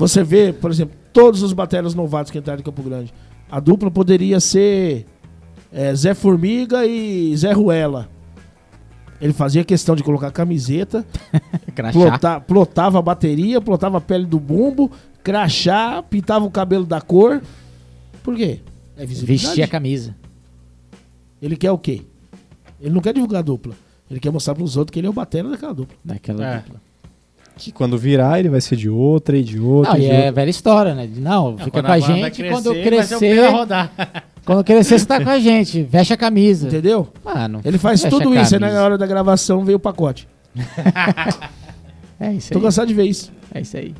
Você 0.00 0.24
vê, 0.24 0.52
por 0.52 0.70
exemplo, 0.70 0.96
todos 1.12 1.42
os 1.42 1.52
bateras 1.52 1.94
novatos 1.94 2.32
que 2.32 2.38
entraram 2.38 2.60
em 2.60 2.64
Campo 2.64 2.82
Grande. 2.82 3.12
A 3.50 3.60
dupla 3.60 3.90
poderia 3.90 4.40
ser 4.40 5.06
é, 5.72 5.94
Zé 5.94 6.14
Formiga 6.14 6.86
e 6.86 7.36
Zé 7.36 7.52
Ruela. 7.52 8.08
Ele 9.20 9.34
fazia 9.34 9.62
questão 9.62 9.94
de 9.94 10.02
colocar 10.02 10.30
camiseta, 10.30 11.04
Crachá. 11.74 11.92
plota- 11.92 12.40
plotava 12.40 12.98
a 12.98 13.02
bateria, 13.02 13.60
plotava 13.60 13.98
a 13.98 14.00
pele 14.00 14.24
do 14.24 14.40
bumbo, 14.40 14.90
crachá, 15.22 16.02
pintava 16.02 16.44
o 16.46 16.50
cabelo 16.50 16.86
da 16.86 17.00
cor. 17.02 17.42
Por 18.22 18.34
quê? 18.34 18.60
É 18.96 19.04
visibilidade. 19.04 19.46
Vestir 19.48 19.62
a 19.62 19.68
camisa. 19.68 20.16
Ele 21.42 21.56
quer 21.56 21.70
o 21.70 21.78
quê? 21.78 22.02
Ele 22.80 22.94
não 22.94 23.02
quer 23.02 23.12
divulgar 23.12 23.40
a 23.40 23.42
dupla. 23.42 23.74
Ele 24.10 24.18
quer 24.18 24.30
mostrar 24.32 24.54
pros 24.54 24.76
outros 24.78 24.92
que 24.92 24.98
ele 25.00 25.06
é 25.06 25.10
o 25.10 25.12
batera 25.12 25.48
daquela 25.50 25.74
dupla. 25.74 25.96
Daquela 26.02 26.46
É. 26.46 26.56
dupla. 26.60 26.80
Que 27.60 27.72
quando 27.72 27.98
virar, 27.98 28.38
ele 28.40 28.48
vai 28.48 28.60
ser 28.60 28.74
de 28.76 28.88
outra 28.88 29.36
e 29.36 29.42
de 29.44 29.60
outra. 29.60 29.92
Não, 29.92 30.00
e 30.00 30.02
e 30.02 30.06
de 30.06 30.10
é 30.12 30.16
outra. 30.16 30.32
velha 30.32 30.50
história, 30.50 30.94
né? 30.94 31.08
Não, 31.16 31.50
Não, 31.52 31.58
fica 31.58 31.70
com 31.70 31.78
a 31.78 31.82
banda 31.98 32.00
gente, 32.00 32.42
quando 32.48 32.74
eu 32.74 32.82
crescer. 32.82 33.44
a 33.44 33.50
rodar. 33.50 33.92
Quando 34.42 34.58
eu 34.60 34.64
crescer, 34.64 34.98
você 34.98 35.04
tá 35.04 35.22
com 35.22 35.28
a 35.28 35.38
gente. 35.38 35.82
Veste 35.82 36.14
a 36.14 36.16
camisa. 36.16 36.66
Entendeu? 36.66 37.06
Mano. 37.22 37.60
Ele 37.62 37.76
faz 37.76 38.02
tudo 38.02 38.32
a 38.32 38.40
isso, 38.42 38.54
aí 38.54 38.60
na 38.60 38.82
hora 38.82 38.96
da 38.96 39.06
gravação 39.06 39.62
veio 39.64 39.76
o 39.76 39.80
pacote. 39.80 40.26
É 42.18 42.34
isso 42.34 42.52
Tô 42.52 42.58
aí. 42.58 42.64
cansado 42.64 42.86
de 42.88 42.92
ver 42.94 43.04
isso. 43.04 43.32
É 43.54 43.62
isso 43.62 43.76
aí. 43.78 43.94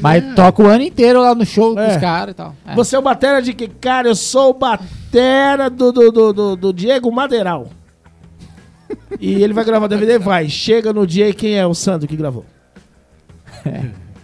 Mas 0.00 0.34
toca 0.36 0.62
o 0.62 0.66
ano 0.66 0.82
inteiro 0.84 1.20
lá 1.20 1.34
no 1.34 1.44
show 1.44 1.76
É. 1.78 1.88
dos 1.88 1.96
caras 1.96 2.32
e 2.32 2.34
tal. 2.36 2.54
É. 2.64 2.74
Você 2.76 2.94
é 2.94 2.98
o 2.98 3.02
batera 3.02 3.42
de 3.42 3.52
que? 3.52 3.66
Cara, 3.66 4.06
eu 4.08 4.14
sou 4.14 4.50
o 4.50 4.54
batera 4.54 5.68
do, 5.68 5.90
do, 5.90 6.12
do, 6.12 6.32
do, 6.32 6.56
do 6.56 6.72
Diego 6.72 7.10
Madeiral. 7.10 7.68
e 9.20 9.42
ele 9.42 9.52
vai 9.52 9.64
gravar 9.64 9.88
DVD? 9.88 10.18
Vai. 10.18 10.48
Chega 10.48 10.92
no 10.92 11.04
dia 11.06 11.28
e 11.28 11.34
quem 11.34 11.58
é 11.58 11.66
o 11.66 11.74
Sandro 11.74 12.06
que 12.06 12.16
gravou? 12.16 12.44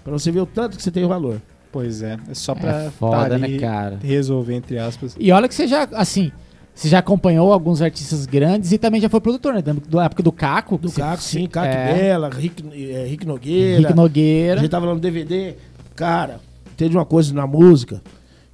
Pra 0.03 0.13
você 0.13 0.31
ver 0.31 0.41
o 0.41 0.47
tanto 0.47 0.77
que 0.77 0.83
você 0.83 0.91
tem 0.91 1.05
o 1.05 1.09
valor. 1.09 1.41
Pois 1.73 2.03
é. 2.03 2.19
É 2.29 2.35
só 2.35 2.55
pra 2.55 2.85
É 2.85 2.91
foda, 2.91 3.31
tá 3.31 3.39
né, 3.39 3.59
cara? 3.59 3.99
resolver, 4.03 4.55
entre 4.55 4.79
aspas. 4.79 5.17
E 5.19 5.33
olha 5.33 5.49
que 5.49 5.55
você 5.55 5.67
já, 5.67 5.85
assim, 5.93 6.31
você 6.75 6.89
já 6.89 6.99
acompanhou 6.99 7.53
alguns 7.53 7.81
artistas 7.83 8.27
grandes 8.27 8.71
e 8.71 8.79
também 8.79 9.01
já 9.01 9.09
foi 9.09 9.21
produtor, 9.21 9.55
né? 9.55 9.63
Da 9.63 10.05
época 10.05 10.23
do 10.23 10.31
Caco. 10.31 10.79
Do 10.79 10.93
Caco, 10.93 11.23
sim, 11.23 11.47
Caco 11.47 11.67
é, 11.67 11.95
Bela, 11.95 12.29
Rick, 12.31 12.63
eh, 12.73 13.07
Rick 13.09 13.27
Nogueira. 13.27 13.79
Rick 13.81 13.93
A 13.93 13.97
Nogueira. 13.97 14.61
gente 14.61 14.71
tava 14.71 14.87
lá 14.87 14.95
no 14.95 15.01
DVD. 15.01 15.55
Cara, 15.97 16.41
entende 16.73 16.97
uma 16.97 17.05
coisa 17.07 17.33
na 17.35 17.47
música? 17.47 18.03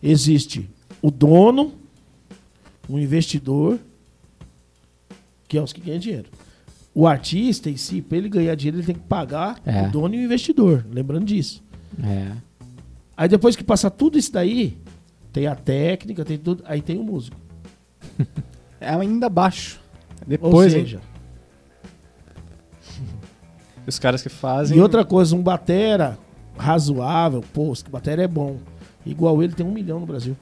Existe 0.03 0.71
o 1.03 1.11
dono, 1.11 1.73
o 2.89 2.99
investidor, 2.99 3.79
que 5.49 5.59
é 5.59 5.63
os 5.63 5.73
que 5.73 5.81
ganham 5.81 5.99
dinheiro. 5.99 6.29
O 6.95 7.07
artista 7.07 7.71
em 7.71 7.77
si, 7.77 8.03
pra 8.03 8.19
ele 8.19 8.29
ganhar 8.29 8.55
dinheiro, 8.55 8.79
ele 8.79 8.87
tem 8.87 8.95
que 8.97 9.01
pagar 9.03 9.59
É. 9.65 9.87
o 9.87 9.91
dono 9.91 10.15
e 10.15 10.19
o 10.19 10.25
investidor. 10.25 10.85
Lembrando 10.91 11.25
disso. 11.25 11.63
É. 12.03 12.33
Aí 13.17 13.29
depois 13.29 13.55
que 13.55 13.63
passa 13.63 13.91
tudo 13.91 14.19
isso 14.19 14.33
daí, 14.33 14.77
tem 15.33 15.47
a 15.47 15.55
técnica, 15.55 16.25
tem 16.25 16.37
tudo, 16.39 16.65
aí 16.67 16.81
tem 16.83 16.99
o 16.99 17.05
músico. 17.05 17.37
É 18.83 18.89
ainda 18.95 19.29
baixo. 19.29 19.79
Ou 20.23 20.27
Depois, 20.27 20.73
hein? 20.75 20.81
seja, 20.85 21.01
os 23.87 23.99
caras 23.99 24.23
que 24.23 24.29
fazem. 24.31 24.79
e 24.79 24.81
outra 24.81 25.05
coisa, 25.05 25.35
um 25.37 25.43
batera 25.43 26.19
razoável, 26.57 27.43
pô, 27.53 27.73
esse 27.73 27.85
batera 27.89 28.23
é 28.23 28.29
bom. 28.29 28.57
Igual 29.05 29.43
ele 29.43 29.53
tem 29.53 29.65
um 29.67 29.73
milhão 29.73 30.01
no 30.01 30.07
Brasil. 30.07 30.37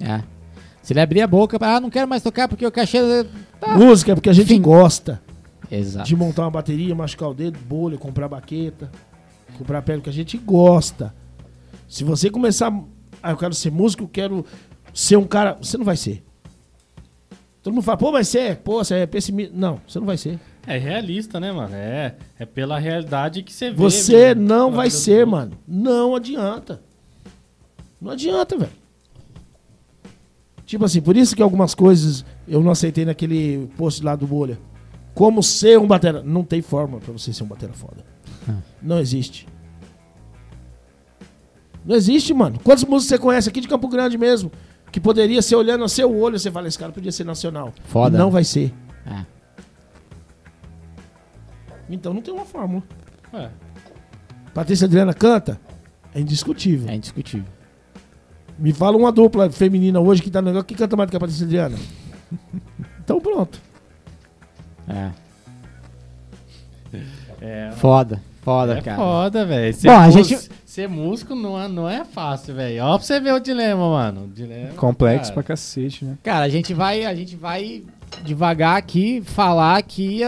É. 0.00 0.22
Se 0.82 0.92
ele 0.92 1.00
abrir 1.00 1.20
a 1.22 1.26
boca, 1.26 1.58
ah, 1.60 1.80
não 1.80 1.90
quero 1.90 2.08
mais 2.08 2.22
tocar 2.22 2.48
porque 2.48 2.64
o 2.66 2.70
cachê. 2.72 2.98
Tá. 3.60 3.76
Música 3.76 4.12
é 4.12 4.14
porque 4.14 4.30
a 4.30 4.32
gente 4.32 4.48
Fim. 4.48 4.60
gosta. 4.60 5.20
Exato. 5.70 6.06
de 6.06 6.16
montar 6.16 6.42
uma 6.42 6.50
bateria, 6.50 6.94
machucar 6.94 7.30
o 7.30 7.34
dedo, 7.34 7.58
bolha, 7.58 7.98
comprar 7.98 8.28
baqueta, 8.28 8.90
comprar 9.58 9.82
pele, 9.82 10.02
que 10.02 10.10
a 10.10 10.12
gente 10.12 10.38
gosta. 10.38 11.14
Se 11.88 12.04
você 12.04 12.30
começar, 12.30 12.72
ah, 13.22 13.30
eu 13.30 13.36
quero 13.36 13.54
ser 13.54 13.70
músico, 13.70 14.04
eu 14.04 14.08
quero 14.08 14.44
ser 14.92 15.16
um 15.16 15.26
cara, 15.26 15.58
você 15.60 15.76
não 15.76 15.84
vai 15.84 15.96
ser. 15.96 16.22
Todo 17.62 17.74
mundo 17.74 17.82
fala, 17.82 17.98
pô, 17.98 18.12
vai 18.12 18.24
ser, 18.24 18.56
pô, 18.58 18.84
você 18.84 18.94
é 18.94 19.06
pessimista. 19.06 19.52
Não, 19.56 19.80
você 19.86 19.98
não 19.98 20.06
vai 20.06 20.16
ser. 20.16 20.38
É 20.66 20.78
realista, 20.78 21.38
né, 21.38 21.52
mano? 21.52 21.74
É, 21.74 22.14
é 22.38 22.46
pela 22.46 22.78
realidade 22.78 23.42
que 23.42 23.52
você 23.52 23.70
vê. 23.70 23.76
Você 23.76 24.34
mesmo. 24.34 24.42
não 24.42 24.72
vai 24.72 24.90
ser, 24.90 25.26
mano. 25.26 25.52
Não 25.66 26.14
adianta. 26.14 26.82
Não 28.00 28.12
adianta, 28.12 28.56
velho. 28.56 28.72
Tipo 30.64 30.84
assim, 30.84 31.00
por 31.00 31.16
isso 31.16 31.34
que 31.36 31.42
algumas 31.42 31.74
coisas 31.74 32.24
eu 32.46 32.60
não 32.60 32.72
aceitei 32.72 33.04
naquele 33.04 33.68
post 33.76 34.02
lá 34.02 34.16
do 34.16 34.26
Bolha. 34.26 34.58
Como 35.16 35.42
ser 35.42 35.78
um 35.78 35.86
batera. 35.86 36.22
Não 36.22 36.44
tem 36.44 36.60
forma 36.60 36.98
pra 36.98 37.10
você 37.10 37.32
ser 37.32 37.42
um 37.42 37.46
batera 37.46 37.72
foda. 37.72 38.04
Não 38.82 38.98
existe. 38.98 39.48
Não 41.82 41.96
existe, 41.96 42.34
mano. 42.34 42.60
Quantos 42.62 42.84
músicos 42.84 43.08
você 43.08 43.18
conhece 43.18 43.48
aqui 43.48 43.62
de 43.62 43.66
Campo 43.66 43.88
Grande 43.88 44.18
mesmo? 44.18 44.52
Que 44.92 45.00
poderia 45.00 45.40
ser 45.40 45.56
olhando 45.56 45.84
a 45.84 45.88
seu 45.88 46.14
olho, 46.14 46.38
você 46.38 46.50
fala, 46.50 46.68
esse 46.68 46.78
cara 46.78 46.92
podia 46.92 47.10
ser 47.10 47.24
nacional. 47.24 47.72
Foda. 47.86 48.14
E 48.14 48.20
não 48.20 48.30
vai 48.30 48.44
ser. 48.44 48.74
É. 49.06 49.24
Então 51.88 52.12
não 52.12 52.20
tem 52.20 52.34
uma 52.34 52.44
fórmula. 52.44 52.82
É. 53.32 53.48
Patrícia 54.52 54.84
Adriana 54.84 55.14
canta? 55.14 55.58
É 56.14 56.20
indiscutível. 56.20 56.90
É 56.90 56.94
indiscutível. 56.94 57.48
Me 58.58 58.70
fala 58.70 58.98
uma 58.98 59.10
dupla 59.10 59.50
feminina 59.50 59.98
hoje 59.98 60.20
que 60.20 60.30
tá 60.30 60.42
no 60.42 60.48
negócio 60.48 60.66
que 60.66 60.74
canta 60.74 60.94
mais 60.94 61.08
do 61.08 61.10
que 61.12 61.16
a 61.16 61.20
Patrícia 61.20 61.46
Adriana. 61.46 61.78
Então 63.06 63.20
pronto. 63.20 63.60
É. 64.88 65.10
É, 67.40 67.70
Foda. 67.76 68.20
Foda, 68.42 68.78
é 68.78 68.80
cara. 68.80 68.96
foda, 68.96 69.44
velho. 69.44 69.74
Ser, 69.74 69.88
Bom, 69.88 69.94
a 69.96 70.06
músico- 70.06 70.24
gente- 70.24 70.50
ser 70.64 70.88
músico 70.88 71.34
não 71.34 71.60
é, 71.60 71.66
não 71.66 71.88
é 71.88 72.04
fácil, 72.04 72.54
velho. 72.54 72.84
Ó, 72.84 72.96
pra 72.96 73.04
você 73.04 73.18
ver 73.18 73.32
o 73.34 73.40
dilema, 73.40 73.90
mano. 73.90 74.24
O 74.24 74.28
dilema, 74.28 74.72
Complexo 74.74 75.32
pra 75.32 75.42
cara. 75.42 75.54
cacete, 75.56 76.04
né? 76.04 76.16
Cara, 76.22 76.44
a 76.44 76.48
gente 76.48 76.72
vai, 76.72 77.04
a 77.04 77.12
gente 77.14 77.34
vai 77.34 77.82
devagar 78.22 78.76
aqui, 78.76 79.20
falar 79.24 79.76
aqui 79.76 80.20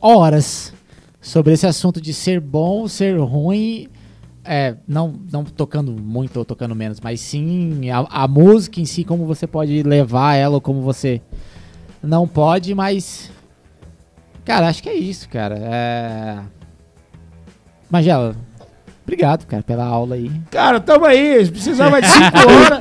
horas 0.00 0.72
sobre 1.20 1.52
esse 1.52 1.66
assunto 1.66 2.00
de 2.00 2.14
ser 2.14 2.40
bom, 2.40 2.88
ser 2.88 3.18
ruim. 3.20 3.86
É, 4.44 4.74
não, 4.88 5.14
não 5.30 5.44
tocando 5.44 5.92
muito 5.92 6.38
ou 6.38 6.44
tocando 6.44 6.74
menos, 6.74 6.98
mas 7.00 7.20
sim 7.20 7.90
a, 7.90 7.98
a 8.24 8.26
música 8.26 8.80
em 8.80 8.84
si, 8.86 9.04
como 9.04 9.24
você 9.26 9.46
pode 9.46 9.82
levar 9.84 10.34
ela 10.34 10.54
ou 10.54 10.60
como 10.60 10.80
você 10.80 11.20
não 12.02 12.26
pode, 12.26 12.74
mas. 12.74 13.30
Cara, 14.44 14.68
acho 14.68 14.82
que 14.82 14.88
é 14.88 14.94
isso, 14.94 15.28
cara. 15.28 15.56
É... 15.60 16.38
Magela, 17.90 18.34
Obrigado, 19.04 19.44
cara, 19.46 19.64
pela 19.64 19.84
aula 19.84 20.14
aí. 20.14 20.30
Cara, 20.48 20.78
tamo 20.78 21.04
aí. 21.04 21.44
Precisava 21.50 22.00
de 22.00 22.06
5 22.06 22.24
horas. 22.38 22.78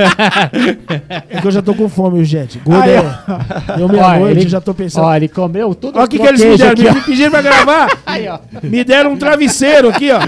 É 1.30 1.42
que 1.42 1.48
eu 1.48 1.52
já 1.52 1.64
tô 1.64 1.74
com 1.74 1.90
fome, 1.90 2.24
gente. 2.24 2.60
Gordo 2.60 2.84
Aí, 2.84 2.92
é. 2.92 3.76
Deu 3.76 3.88
Ó, 3.88 3.90
meia-noite, 3.92 4.40
ele- 4.42 4.50
já 4.50 4.62
tô 4.62 4.72
pensando. 4.72 5.06
Ó, 5.06 5.16
ele 5.16 5.28
comeu 5.28 5.74
tudo 5.74 5.96
Olha 5.98 6.06
o 6.06 6.08
que, 6.08 6.20
que 6.20 6.26
eles 6.28 6.40
me 6.44 6.56
deram. 6.58 6.72
aqui, 6.74 6.84
Me 6.94 7.02
pediram 7.02 7.32
pra 7.32 7.42
gravar. 7.42 7.98
Aí, 8.06 8.28
ó. 8.28 8.38
Me 8.62 8.84
deram 8.84 9.14
um 9.14 9.18
travesseiro 9.18 9.90
aqui, 9.90 10.12
ó. 10.12 10.20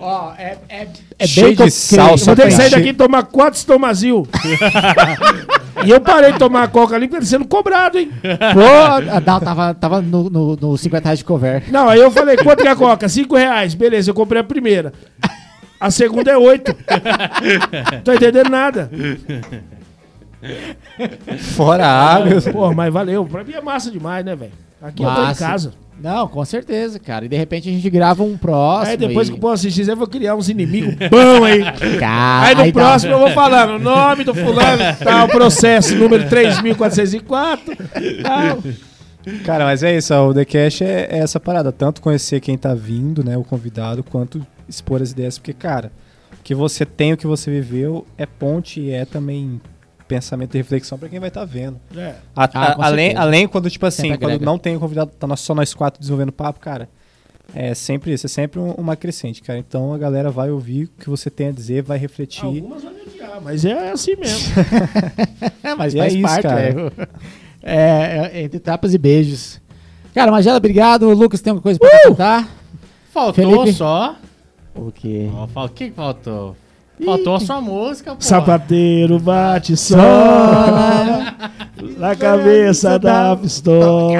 Ó, 0.00 0.32
é, 0.38 0.56
é, 0.68 0.88
é 1.18 1.26
Cheio 1.26 1.50
bacon 1.50 1.64
de 1.64 1.70
sal, 1.70 2.06
creme. 2.06 2.20
Eu 2.20 2.26
vou 2.26 2.36
ter 2.36 2.44
que 2.44 2.50
sair 2.52 2.70
daqui 2.70 2.88
e 2.88 2.92
tomar 2.94 3.22
quatro 3.24 3.58
estomazil. 3.58 4.26
e 5.84 5.90
eu 5.90 6.00
parei 6.00 6.32
de 6.32 6.38
tomar 6.38 6.62
a 6.62 6.68
coca 6.68 6.96
ali 6.96 7.06
porque 7.06 7.18
ele 7.18 7.26
sendo 7.26 7.44
cobrado, 7.46 7.98
hein? 7.98 8.10
Pô, 8.22 9.20
não, 9.20 9.40
tava, 9.40 9.74
tava 9.74 10.00
no, 10.00 10.30
no, 10.30 10.56
no 10.56 10.76
50 10.76 11.04
reais 11.04 11.18
de 11.18 11.24
cover. 11.24 11.64
Não, 11.70 11.88
aí 11.88 12.00
eu 12.00 12.10
falei, 12.10 12.36
quanto 12.38 12.62
que 12.62 12.68
é 12.68 12.70
a 12.70 12.76
coca? 12.76 13.08
Cinco 13.08 13.36
reais. 13.36 13.74
Beleza, 13.74 14.10
eu 14.10 14.14
comprei 14.14 14.40
a 14.40 14.44
primeira. 14.44 14.92
A 15.78 15.90
segunda 15.90 16.30
é 16.30 16.36
oito. 16.36 16.74
Tô 18.04 18.12
entendendo 18.12 18.50
nada. 18.50 18.90
Fora 21.56 21.86
a 21.86 22.14
água. 22.14 22.40
Pô, 22.52 22.72
mas 22.74 22.92
valeu. 22.92 23.24
Pra 23.26 23.44
mim 23.44 23.52
é 23.52 23.60
massa 23.60 23.90
demais, 23.90 24.24
né, 24.24 24.34
velho? 24.34 24.52
Aqui 24.82 25.02
eu 25.02 25.14
tô 25.14 25.20
em 25.20 25.24
Massa. 25.24 25.46
casa. 25.46 25.74
Não, 26.02 26.26
com 26.26 26.44
certeza, 26.44 26.98
cara. 26.98 27.26
E 27.26 27.28
de 27.28 27.36
repente 27.36 27.68
a 27.68 27.72
gente 27.72 27.90
grava 27.90 28.22
um 28.22 28.36
próximo. 28.36 28.90
Aí 28.92 28.96
depois 28.96 29.28
e... 29.28 29.32
que 29.32 29.36
o 29.36 29.40
povo 29.40 29.52
assistir, 29.52 29.86
eu 29.86 29.96
vou 29.96 30.06
criar 30.06 30.34
uns 30.34 30.48
inimigos 30.48 30.94
bons 31.10 31.44
aí. 31.44 31.62
Cara, 31.98 32.46
Aí 32.46 32.54
no 32.54 32.72
dá- 32.72 32.72
próximo 32.72 33.12
eu 33.12 33.18
vou 33.18 33.30
falando 33.30 33.74
o 33.74 33.78
nome 33.78 34.24
do 34.24 34.34
fulano, 34.34 34.82
tal, 35.02 35.28
processo 35.28 35.94
número 35.96 36.28
3404. 36.28 37.76
Tal. 38.22 38.58
Cara, 39.44 39.64
mas 39.66 39.82
é 39.82 39.96
isso, 39.96 40.14
ó, 40.14 40.28
o 40.28 40.34
The 40.34 40.46
Cash 40.46 40.80
é, 40.80 41.08
é 41.10 41.18
essa 41.18 41.38
parada, 41.38 41.70
tanto 41.70 42.00
conhecer 42.00 42.40
quem 42.40 42.56
tá 42.56 42.74
vindo, 42.74 43.22
né, 43.22 43.36
o 43.36 43.44
convidado, 43.44 44.02
quanto 44.02 44.44
expor 44.66 45.02
as 45.02 45.10
ideias, 45.12 45.36
porque, 45.36 45.52
cara, 45.52 45.92
o 46.32 46.42
que 46.42 46.54
você 46.54 46.86
tem, 46.86 47.12
o 47.12 47.16
que 47.18 47.26
você 47.26 47.50
viveu, 47.50 48.06
é 48.16 48.24
ponte 48.24 48.80
e 48.80 48.90
é 48.90 49.04
também 49.04 49.60
pensamento 50.14 50.54
e 50.54 50.58
reflexão 50.58 50.98
pra 50.98 51.08
quem 51.08 51.20
vai 51.20 51.28
estar 51.28 51.44
vendo. 51.44 51.78
É. 51.96 52.14
A- 52.34 52.44
Ah, 52.52 52.72
a- 52.72 52.86
além, 52.86 53.16
além 53.16 53.46
quando, 53.46 53.70
tipo 53.70 53.86
assim, 53.86 54.02
Sempre 54.02 54.18
quando 54.18 54.32
agrega. 54.32 54.44
não 54.44 54.58
tem 54.58 54.76
o 54.76 54.80
convidado, 54.80 55.12
tá 55.18 55.36
só 55.36 55.54
nós 55.54 55.72
quatro 55.72 56.00
desenvolvendo 56.00 56.32
papo, 56.32 56.58
cara, 56.58 56.88
é 57.54 57.72
sempre 57.74 58.12
isso, 58.12 58.26
é 58.26 58.28
sempre 58.28 58.58
um- 58.58 58.72
uma 58.72 58.96
crescente, 58.96 59.40
cara. 59.42 59.58
Então 59.58 59.94
a 59.94 59.98
galera 59.98 60.30
vai 60.30 60.50
ouvir 60.50 60.84
o 60.84 60.88
que 61.02 61.08
você 61.08 61.30
tem 61.30 61.48
a 61.48 61.52
dizer, 61.52 61.82
vai 61.82 61.96
refletir. 61.98 62.44
Algumas 62.44 62.82
vão 62.82 62.92
me 62.92 63.02
odiar, 63.02 63.40
mas 63.42 63.64
é 63.64 63.90
assim 63.92 64.16
mesmo. 64.16 64.52
É, 65.62 65.74
mas 65.78 65.94
E 65.94 65.98
é 65.98 66.00
faz 66.02 66.12
isso, 66.14 66.22
parte, 66.22 66.42
cara. 66.42 66.60
é. 66.60 66.74
É, 67.62 68.30
é, 68.34 68.42
entre 68.42 68.58
tapas 68.58 68.94
e 68.94 68.98
beijos. 68.98 69.60
Cara, 70.14 70.30
Magela, 70.32 70.56
obrigado. 70.56 71.08
Lucas, 71.12 71.40
tem 71.40 71.50
alguma 71.52 71.62
coisa 71.62 71.78
pra 71.78 71.88
Uh! 71.88 72.08
contar? 72.08 72.48
Faltou 73.12 73.34
Felipe? 73.34 73.72
só. 73.76 74.16
O 74.74 74.90
quê? 74.90 75.28
O 75.54 75.68
que 75.68 75.88
que 75.90 75.94
faltou? 75.94 76.56
Faltou 77.04 77.34
a 77.36 77.40
sua 77.40 77.60
música, 77.60 78.10
pô. 78.12 78.16
Sapateiro 78.20 79.18
bate 79.18 79.76
sola 79.76 81.34
na 81.98 82.14
cabeça 82.14 82.98
da 82.98 83.36
pistola. 83.36 84.14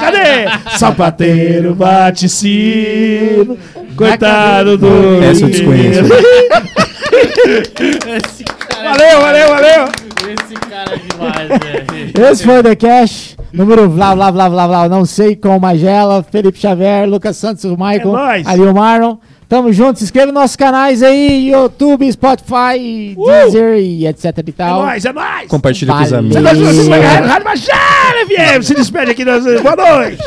Cadê? 0.00 0.76
Sapateiro 0.78 1.74
bate 1.74 2.28
sino, 2.28 3.56
coitado 3.96 4.76
do. 4.76 5.22
Essa 5.22 5.44
eu 5.44 5.48
desconheço. 5.50 6.00
Esse 7.48 8.44
cara, 8.44 8.90
Valeu, 8.90 9.20
valeu, 9.20 9.48
valeu. 9.48 9.84
esse 10.32 10.54
cara 10.54 10.94
é 10.94 10.98
demais, 10.98 11.48
velho. 11.48 12.30
Esse 12.30 12.44
foi 12.44 12.58
o 12.58 12.62
The 12.62 12.76
Cash, 12.76 13.36
número 13.52 13.88
blá 13.88 14.14
blá 14.14 14.30
blá 14.30 14.48
blá 14.50 14.68
blá, 14.68 14.88
não 14.88 15.04
sei, 15.04 15.34
com 15.34 15.58
Magela, 15.58 16.22
Felipe 16.22 16.58
Xavier, 16.58 17.08
Lucas 17.08 17.36
Santos, 17.36 17.64
o 17.64 17.70
Michael, 17.76 18.14
É 18.46 18.54
o 18.70 18.74
Marlon. 18.74 19.16
Tamo 19.48 19.72
junto, 19.72 19.98
se 19.98 20.04
inscreva 20.04 20.26
nos 20.26 20.34
nossos 20.34 20.56
canais 20.56 21.02
aí, 21.02 21.48
YouTube, 21.50 22.10
Spotify, 22.12 23.16
Deezer 23.16 23.78
e 23.78 24.06
etc 24.06 24.24
e 24.24 24.50
É 24.50 24.52
tal. 24.54 24.82
nóis, 24.84 25.04
é 25.06 25.12
nóis. 25.12 25.48
Compartilha 25.48 25.94
com 25.94 26.02
os 26.02 26.12
amigos. 26.12 26.36
Você 26.36 26.42
FM. 28.26 28.62
Se 28.62 28.74
despede 28.74 29.10
aqui. 29.12 29.24
nós- 29.24 29.44
Boa 29.62 29.74
noite. 29.76 30.18